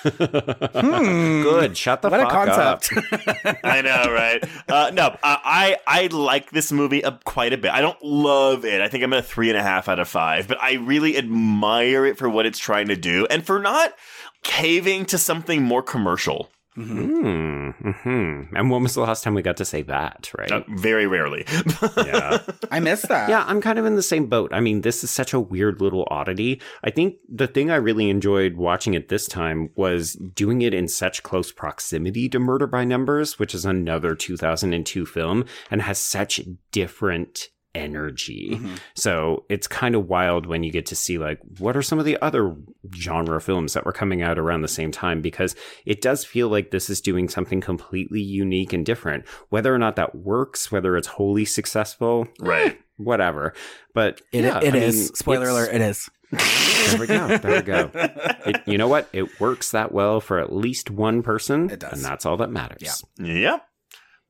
Hmm. 0.03 1.43
Good. 1.43 1.77
Shut 1.77 1.98
the 2.03 2.11
what 2.11 2.21
a 2.21 2.25
fuck 2.25 2.49
up. 2.49 2.83
concept. 2.83 3.59
I 3.65 3.83
know, 3.83 4.13
right? 4.13 4.45
Uh, 4.69 4.91
no, 4.93 5.17
I 5.23 5.77
I 5.87 6.03
I 6.03 6.07
like 6.09 6.51
this 6.51 6.73
movie 6.73 7.05
uh, 7.05 7.13
quite 7.25 7.53
a 7.53 7.59
bit. 7.59 7.71
I 7.73 7.81
don't 7.81 8.03
love 8.03 8.65
it. 8.65 8.81
I 8.81 8.89
think 8.89 9.05
I'm 9.05 9.13
at 9.13 9.19
a 9.21 9.23
three 9.23 9.49
and 9.49 9.59
a 9.59 9.63
half 9.63 9.89
out 9.89 9.99
of 9.99 10.09
five, 10.09 10.49
but 10.49 10.61
I 10.61 10.75
really 10.75 11.17
admire 11.17 12.07
it 12.07 12.19
for 12.19 12.29
what 12.29 12.47
it's 12.47 12.59
trying 12.59 12.89
to 12.89 12.97
do 12.97 13.27
and 13.31 13.45
for 13.45 13.59
not 13.59 13.95
caving 14.43 15.05
to 15.07 15.19
something 15.19 15.63
more 15.63 15.83
commercial. 15.83 16.51
Hmm. 16.79 17.71
hmm 17.71 18.43
And 18.55 18.71
when 18.71 18.83
was 18.83 18.95
the 18.95 19.01
last 19.01 19.25
time 19.25 19.35
we 19.35 19.43
got 19.43 19.57
to 19.57 19.65
say 19.65 19.83
that, 19.83 20.31
right? 20.39 20.51
Uh, 20.51 20.63
very 20.77 21.07
rarely. 21.07 21.45
yeah. 21.97 22.39
I 22.71 22.81
miss 22.81 23.03
that. 23.03 23.29
Yeah, 23.29 23.45
I'm 23.47 23.61
kind 23.61 23.79
of 23.79 23.87
in 23.87 23.97
the 23.97 24.03
same 24.03 24.27
boat. 24.27 24.51
I 24.53 24.61
mean, 24.61 24.83
this 24.83 25.03
is 25.03 25.11
such 25.11 25.33
a 25.33 25.41
weird 25.41 25.81
little 25.81 26.07
oddity. 26.11 26.61
I 26.85 26.91
think 26.91 27.17
the 27.29 27.49
thing 27.49 27.71
I 27.71 27.77
really 27.77 28.11
enjoyed 28.11 28.57
watching 28.57 28.95
it 28.95 29.09
this 29.09 29.27
time 29.27 29.71
was 29.75 30.13
doing 30.15 30.63
it 30.63 30.73
in 30.73 30.87
such 30.89 31.23
close 31.23 31.51
proximity 31.51 32.29
to 32.29 32.39
Murder 32.39 32.67
by 32.67 32.85
Numbers, 32.85 33.39
which 33.39 33.55
is 33.55 33.65
another 33.65 34.15
2002 34.15 35.05
film 35.07 35.45
and 35.71 35.83
has 35.83 35.99
such 35.99 36.41
different 36.71 37.49
energy. 37.79 38.51
Mhm. 38.55 38.79
So 38.95 39.45
it's 39.49 39.67
kind 39.67 39.95
of 39.95 40.09
wild 40.09 40.47
when 40.47 40.63
you 40.63 40.71
get 40.73 40.87
to 40.87 40.97
see 40.97 41.19
like 41.19 41.39
what 41.59 41.77
are 41.77 41.83
some 41.83 41.99
of 41.99 42.05
the 42.05 42.17
other 42.23 42.55
genre 42.97 43.41
films 43.41 43.75
that 43.75 43.85
were 43.85 43.93
coming 43.93 44.23
out 44.23 44.39
around 44.39 44.63
the 44.63 44.69
same 44.69 44.91
time 44.91 45.21
because 45.23 45.55
it 45.87 46.01
does 46.01 46.25
feel 46.25 46.49
like 46.49 46.71
this 46.71 46.91
is 46.91 47.01
doing 47.01 47.29
something 47.29 47.61
completely 47.61 48.21
unique 48.21 48.73
and 48.73 48.85
different. 48.85 49.27
Whether 49.51 49.75
or 49.75 49.79
not 49.79 49.97
that 49.97 50.15
works, 50.15 50.71
whether 50.73 50.97
it's 50.97 51.09
wholly 51.09 51.45
successful, 51.45 52.27
right. 52.41 52.79
whatever. 52.97 53.53
But 53.95 54.21
It, 54.33 54.45
yeah, 54.45 54.61
it 54.63 54.75
I 54.75 54.79
is. 54.79 54.97
mean, 54.97 55.15
Spoiler 55.15 55.49
alert, 55.49 55.75
it 55.75 55.81
is. 55.81 56.09
There 56.31 57.01
we 57.01 57.07
go. 57.07 57.39
There 57.39 57.57
we 57.57 57.63
go. 57.63 57.91
It, 57.95 58.63
you 58.67 58.77
know 58.77 58.89
what? 58.89 59.09
It 59.15 59.41
works 59.41 59.71
that 59.71 59.93
well 59.93 60.21
for 60.21 60.39
at 60.39 60.53
least 60.53 60.91
one 60.91 61.23
person. 61.23 61.71
It 61.71 61.81
does. 61.81 61.93
And 61.95 62.05
that's 62.05 62.27
all 62.27 62.37
that 62.39 62.51
matters. 62.51 63.03
Yeah. 63.19 63.27
Yep. 63.27 63.68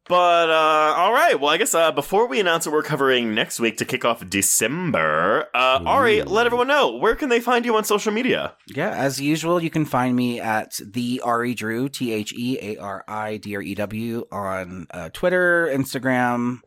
But 0.09 0.48
uh, 0.48 0.94
all 0.97 1.12
right. 1.12 1.39
Well, 1.39 1.51
I 1.51 1.59
guess 1.59 1.74
uh, 1.74 1.93
before 1.93 2.26
we 2.26 2.40
announce 2.40 2.66
what 2.66 2.72
we're 2.72 2.82
covering 2.82 3.35
next 3.35 3.60
week 3.60 3.76
to 3.78 3.85
kick 3.85 4.05
off 4.05 4.28
December, 4.28 5.48
uh, 5.55 5.82
Ari, 5.85 6.22
let 6.22 6.47
everyone 6.47 6.68
know 6.68 6.97
where 6.97 7.14
can 7.14 7.28
they 7.28 7.40
find 7.40 7.64
you 7.64 7.76
on 7.76 7.85
social 7.85 8.12
media. 8.12 8.55
Yeah, 8.66 8.90
as 8.90 9.20
usual, 9.20 9.62
you 9.62 9.70
can 9.70 9.85
find 9.85 10.16
me 10.16 10.40
at 10.40 10.80
the 10.85 11.20
Ari 11.24 11.55
Drew, 11.55 11.89
T 11.89 12.12
H 12.12 12.32
E 12.32 12.59
A 12.60 12.76
R 12.78 13.05
I 13.06 13.36
D 13.36 13.55
R 13.55 13.62
E 13.62 13.74
W, 13.74 14.26
on 14.32 14.86
uh, 14.90 15.10
Twitter, 15.12 15.70
Instagram, 15.72 16.60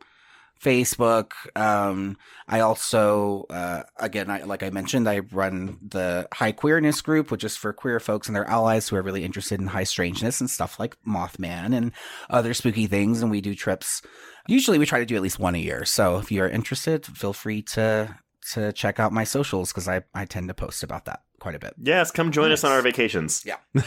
Facebook. 0.62 1.32
Um, 1.56 2.16
I 2.48 2.60
also, 2.60 3.46
uh, 3.50 3.82
again, 3.96 4.30
I, 4.30 4.42
like 4.42 4.62
I 4.62 4.70
mentioned, 4.70 5.08
I 5.08 5.20
run 5.20 5.78
the 5.86 6.28
High 6.32 6.52
Queerness 6.52 7.00
group, 7.02 7.30
which 7.30 7.44
is 7.44 7.56
for 7.56 7.72
queer 7.72 7.98
folks 8.00 8.28
and 8.28 8.36
their 8.36 8.48
allies 8.48 8.88
who 8.88 8.96
are 8.96 9.02
really 9.02 9.24
interested 9.24 9.60
in 9.60 9.66
high 9.68 9.84
strangeness 9.84 10.40
and 10.40 10.48
stuff 10.48 10.78
like 10.78 10.96
Mothman 11.06 11.74
and 11.76 11.92
other 12.30 12.54
spooky 12.54 12.86
things. 12.86 13.22
And 13.22 13.30
we 13.30 13.40
do 13.40 13.54
trips. 13.54 14.02
Usually, 14.46 14.78
we 14.78 14.86
try 14.86 15.00
to 15.00 15.06
do 15.06 15.16
at 15.16 15.22
least 15.22 15.38
one 15.38 15.54
a 15.54 15.58
year. 15.58 15.84
So 15.84 16.18
if 16.18 16.30
you're 16.30 16.48
interested, 16.48 17.06
feel 17.06 17.32
free 17.32 17.62
to 17.62 18.16
to 18.52 18.72
check 18.72 18.98
out 18.98 19.12
my 19.12 19.22
socials 19.22 19.70
because 19.70 19.86
I, 19.86 20.02
I 20.14 20.24
tend 20.24 20.48
to 20.48 20.54
post 20.54 20.82
about 20.82 21.04
that 21.04 21.22
quite 21.38 21.54
a 21.54 21.60
bit. 21.60 21.74
Yes, 21.80 22.10
come 22.10 22.32
join 22.32 22.50
us 22.50 22.64
on 22.64 22.72
our 22.72 22.82
vacations. 22.82 23.44
Yeah. 23.46 23.58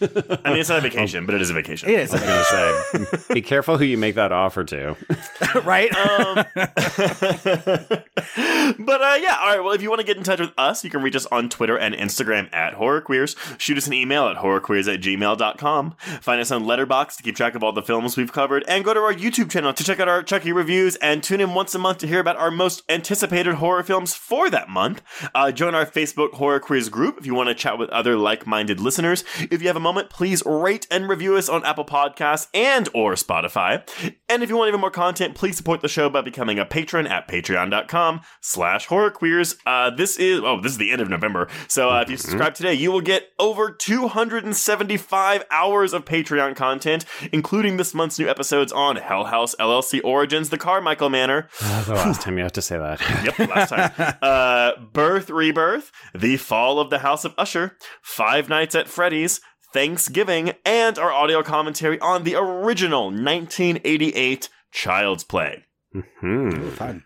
I 0.00 0.50
mean, 0.50 0.60
it's 0.60 0.68
not 0.68 0.78
a 0.78 0.82
vacation, 0.82 1.26
but 1.26 1.34
it 1.34 1.40
is 1.40 1.50
a 1.50 1.54
vacation. 1.54 1.88
It 1.88 2.00
is. 2.00 2.12
I 2.12 2.16
was 2.16 2.50
going 2.50 3.06
to 3.06 3.18
say, 3.18 3.34
be 3.34 3.42
careful 3.42 3.78
who 3.78 3.84
you 3.84 3.96
make 3.96 4.14
that 4.16 4.32
offer 4.32 4.64
to. 4.64 4.96
right? 5.64 5.94
um, 5.94 6.34
but 8.78 9.00
uh, 9.02 9.18
yeah, 9.20 9.36
all 9.40 9.48
right. 9.48 9.60
Well, 9.62 9.72
if 9.72 9.82
you 9.82 9.88
want 9.88 10.00
to 10.00 10.06
get 10.06 10.16
in 10.16 10.22
touch 10.22 10.40
with 10.40 10.52
us, 10.58 10.84
you 10.84 10.90
can 10.90 11.02
reach 11.02 11.16
us 11.16 11.26
on 11.26 11.48
Twitter 11.48 11.78
and 11.78 11.94
Instagram 11.94 12.52
at 12.54 12.74
horrorqueers. 12.74 13.36
Shoot 13.58 13.78
us 13.78 13.86
an 13.86 13.92
email 13.92 14.28
at 14.28 14.36
horrorqueers 14.36 14.92
at 14.92 15.00
gmail.com. 15.00 15.92
Find 16.20 16.40
us 16.40 16.50
on 16.50 16.64
Letterboxd 16.64 17.16
to 17.16 17.22
keep 17.22 17.36
track 17.36 17.54
of 17.54 17.62
all 17.62 17.72
the 17.72 17.82
films 17.82 18.16
we've 18.16 18.32
covered, 18.32 18.64
and 18.68 18.84
go 18.84 18.92
to 18.92 19.00
our 19.00 19.14
YouTube 19.14 19.50
channel 19.50 19.72
to 19.72 19.84
check 19.84 20.00
out 20.00 20.08
our 20.08 20.22
Chucky 20.22 20.52
reviews 20.52 20.96
and 20.96 21.22
tune 21.22 21.40
in 21.40 21.54
once 21.54 21.74
a 21.74 21.78
month 21.78 21.98
to 21.98 22.06
hear 22.06 22.20
about 22.20 22.36
our 22.36 22.50
most 22.50 22.82
anticipated 22.88 23.54
horror 23.54 23.82
films 23.82 24.14
for 24.14 24.50
that 24.50 24.68
month. 24.68 25.02
Uh, 25.34 25.52
join 25.52 25.74
our 25.74 25.86
Facebook 25.86 26.32
Horror 26.34 26.60
Queers 26.60 26.88
group 26.88 27.18
if 27.18 27.26
you 27.26 27.34
want 27.34 27.48
to 27.48 27.54
chat 27.54 27.78
with 27.78 27.88
other 27.90 28.16
like-minded 28.16 28.80
listeners. 28.80 29.24
If 29.38 29.62
you 29.62 29.68
have 29.68 29.76
a 29.76 29.80
moment, 29.86 30.10
please 30.10 30.42
rate 30.44 30.84
and 30.90 31.08
review 31.08 31.36
us 31.36 31.48
on 31.48 31.64
Apple 31.64 31.84
Podcasts 31.84 32.48
and 32.52 32.88
or 32.92 33.12
Spotify. 33.14 33.86
And 34.28 34.42
if 34.42 34.48
you 34.48 34.56
want 34.56 34.66
even 34.68 34.80
more 34.80 34.90
content, 34.90 35.36
please 35.36 35.56
support 35.56 35.80
the 35.80 35.88
show 35.88 36.10
by 36.10 36.22
becoming 36.22 36.58
a 36.58 36.64
patron 36.64 37.06
at 37.06 37.28
patreon.com 37.28 38.20
slash 38.40 38.88
horrorqueers. 38.88 39.56
Uh, 39.64 39.90
this 39.90 40.18
is, 40.18 40.40
oh, 40.40 40.60
this 40.60 40.72
is 40.72 40.78
the 40.78 40.90
end 40.90 41.00
of 41.00 41.08
November. 41.08 41.46
So 41.68 41.90
uh, 41.90 42.00
if 42.00 42.10
you 42.10 42.16
subscribe 42.16 42.54
today, 42.54 42.74
you 42.74 42.90
will 42.90 43.00
get 43.00 43.28
over 43.38 43.70
275 43.70 45.44
hours 45.52 45.92
of 45.92 46.04
Patreon 46.04 46.56
content, 46.56 47.04
including 47.32 47.76
this 47.76 47.94
month's 47.94 48.18
new 48.18 48.28
episodes 48.28 48.72
on 48.72 48.96
Hell 48.96 49.26
House 49.26 49.54
LLC 49.60 50.00
Origins, 50.02 50.50
The 50.50 50.58
Carmichael 50.58 51.10
Manor, 51.10 51.48
the 51.60 51.94
last 51.94 52.22
time 52.22 52.36
you 52.38 52.42
have 52.42 52.52
to 52.52 52.62
say 52.62 52.76
that. 52.76 53.00
Yep, 53.26 53.48
last 53.48 53.70
time. 53.70 54.16
uh, 54.22 54.72
Birth, 54.92 55.30
Rebirth, 55.30 55.90
The 56.14 56.36
Fall 56.36 56.78
of 56.80 56.90
the 56.90 56.98
House 56.98 57.24
of 57.24 57.34
Usher, 57.38 57.76
Five 58.02 58.48
Nights 58.48 58.74
at 58.74 58.88
Freddy's, 58.88 59.40
Thanksgiving, 59.72 60.52
and 60.64 60.98
our 60.98 61.12
audio 61.12 61.42
commentary 61.42 61.98
on 62.00 62.24
the 62.24 62.34
original 62.34 63.06
1988 63.06 64.48
Child's 64.72 65.24
Play. 65.24 65.64
hmm 65.92 66.68
Fun. 66.70 67.04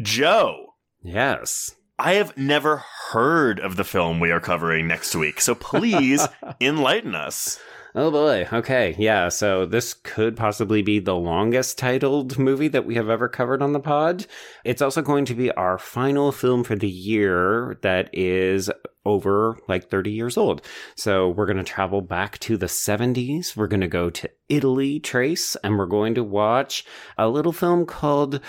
Joe, 0.00 0.74
Yes. 1.02 1.74
I 1.98 2.14
have 2.14 2.36
never 2.36 2.82
heard 3.10 3.60
of 3.60 3.76
the 3.76 3.84
film 3.84 4.18
we 4.18 4.30
are 4.32 4.40
covering 4.40 4.88
next 4.88 5.14
week, 5.14 5.40
so 5.40 5.54
please 5.54 6.26
enlighten 6.60 7.14
us. 7.14 7.60
Oh 7.94 8.10
boy. 8.10 8.48
Okay. 8.50 8.94
Yeah. 8.98 9.28
So 9.28 9.66
this 9.66 9.92
could 9.92 10.34
possibly 10.34 10.80
be 10.80 10.98
the 10.98 11.14
longest 11.14 11.76
titled 11.76 12.38
movie 12.38 12.68
that 12.68 12.86
we 12.86 12.94
have 12.94 13.10
ever 13.10 13.28
covered 13.28 13.60
on 13.60 13.72
the 13.72 13.80
pod. 13.80 14.26
It's 14.64 14.80
also 14.80 15.02
going 15.02 15.26
to 15.26 15.34
be 15.34 15.52
our 15.52 15.76
final 15.76 16.32
film 16.32 16.64
for 16.64 16.74
the 16.74 16.88
year 16.88 17.78
that 17.82 18.08
is 18.14 18.70
over 19.04 19.58
like 19.68 19.90
30 19.90 20.10
years 20.10 20.38
old. 20.38 20.62
So 20.96 21.28
we're 21.28 21.46
going 21.46 21.58
to 21.58 21.64
travel 21.64 22.00
back 22.00 22.38
to 22.40 22.56
the 22.56 22.66
70s. 22.66 23.56
We're 23.56 23.66
going 23.66 23.80
to 23.80 23.88
go 23.88 24.08
to 24.08 24.30
Italy, 24.48 24.98
Trace, 24.98 25.56
and 25.56 25.76
we're 25.76 25.86
going 25.86 26.14
to 26.14 26.24
watch 26.24 26.86
a 27.18 27.28
little 27.28 27.52
film 27.52 27.84
called 27.84 28.40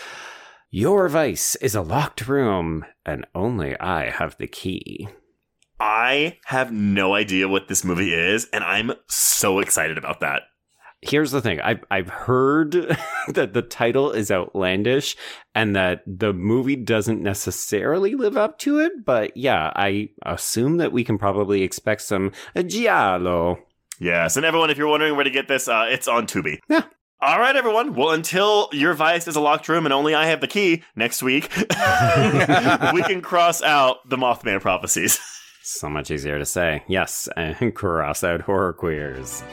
Your 0.69 1.09
Vice 1.09 1.55
is 1.55 1.75
a 1.75 1.81
Locked 1.81 2.27
Room, 2.27 2.85
and 3.05 3.25
only 3.35 3.77
I 3.79 4.09
have 4.09 4.37
the 4.37 4.47
key. 4.47 5.09
I 5.85 6.37
have 6.45 6.71
no 6.71 7.13
idea 7.13 7.49
what 7.49 7.67
this 7.67 7.83
movie 7.83 8.13
is, 8.13 8.47
and 8.53 8.63
I'm 8.63 8.93
so 9.09 9.59
excited 9.59 9.97
about 9.97 10.21
that. 10.21 10.43
here's 11.01 11.31
the 11.31 11.41
thing 11.41 11.59
I've, 11.59 11.83
I've 11.91 12.07
heard 12.07 12.71
that 13.27 13.51
the 13.53 13.61
title 13.61 14.09
is 14.11 14.31
outlandish 14.31 15.17
and 15.53 15.75
that 15.75 16.01
the 16.07 16.31
movie 16.31 16.77
doesn't 16.77 17.21
necessarily 17.21 18.15
live 18.15 18.37
up 18.37 18.57
to 18.59 18.79
it 18.79 18.93
but 19.05 19.35
yeah 19.35 19.73
i 19.75 20.07
assume 20.25 20.77
that 20.77 20.93
we 20.93 21.03
can 21.03 21.17
probably 21.17 21.61
expect 21.63 22.01
some 22.03 22.31
giallo 22.67 23.57
Yes, 23.99 24.37
and 24.37 24.45
everyone, 24.45 24.69
if 24.69 24.77
you're 24.77 24.87
wondering 24.87 25.15
where 25.15 25.23
to 25.23 25.29
get 25.29 25.47
this, 25.47 25.67
uh, 25.67 25.85
it's 25.87 26.07
on 26.07 26.25
Tubi. 26.25 26.57
Yeah. 26.67 26.83
All 27.21 27.39
right, 27.39 27.55
everyone. 27.55 27.93
Well, 27.93 28.09
until 28.09 28.67
your 28.73 28.93
vice 28.95 29.27
is 29.27 29.35
a 29.35 29.39
locked 29.39 29.69
room 29.69 29.85
and 29.85 29.93
only 29.93 30.15
I 30.15 30.25
have 30.25 30.41
the 30.41 30.47
key 30.47 30.83
next 30.95 31.21
week, 31.21 31.49
we 32.93 33.03
can 33.03 33.21
cross 33.21 33.61
out 33.61 33.97
the 34.09 34.17
Mothman 34.17 34.61
prophecies. 34.61 35.19
so 35.63 35.89
much 35.89 36.11
easier 36.11 36.37
to 36.37 36.45
say. 36.45 36.83
Yes 36.87 37.29
and 37.35 37.73
cross 37.75 38.23
out 38.23 38.41
horror 38.41 38.73
queers 38.73 39.43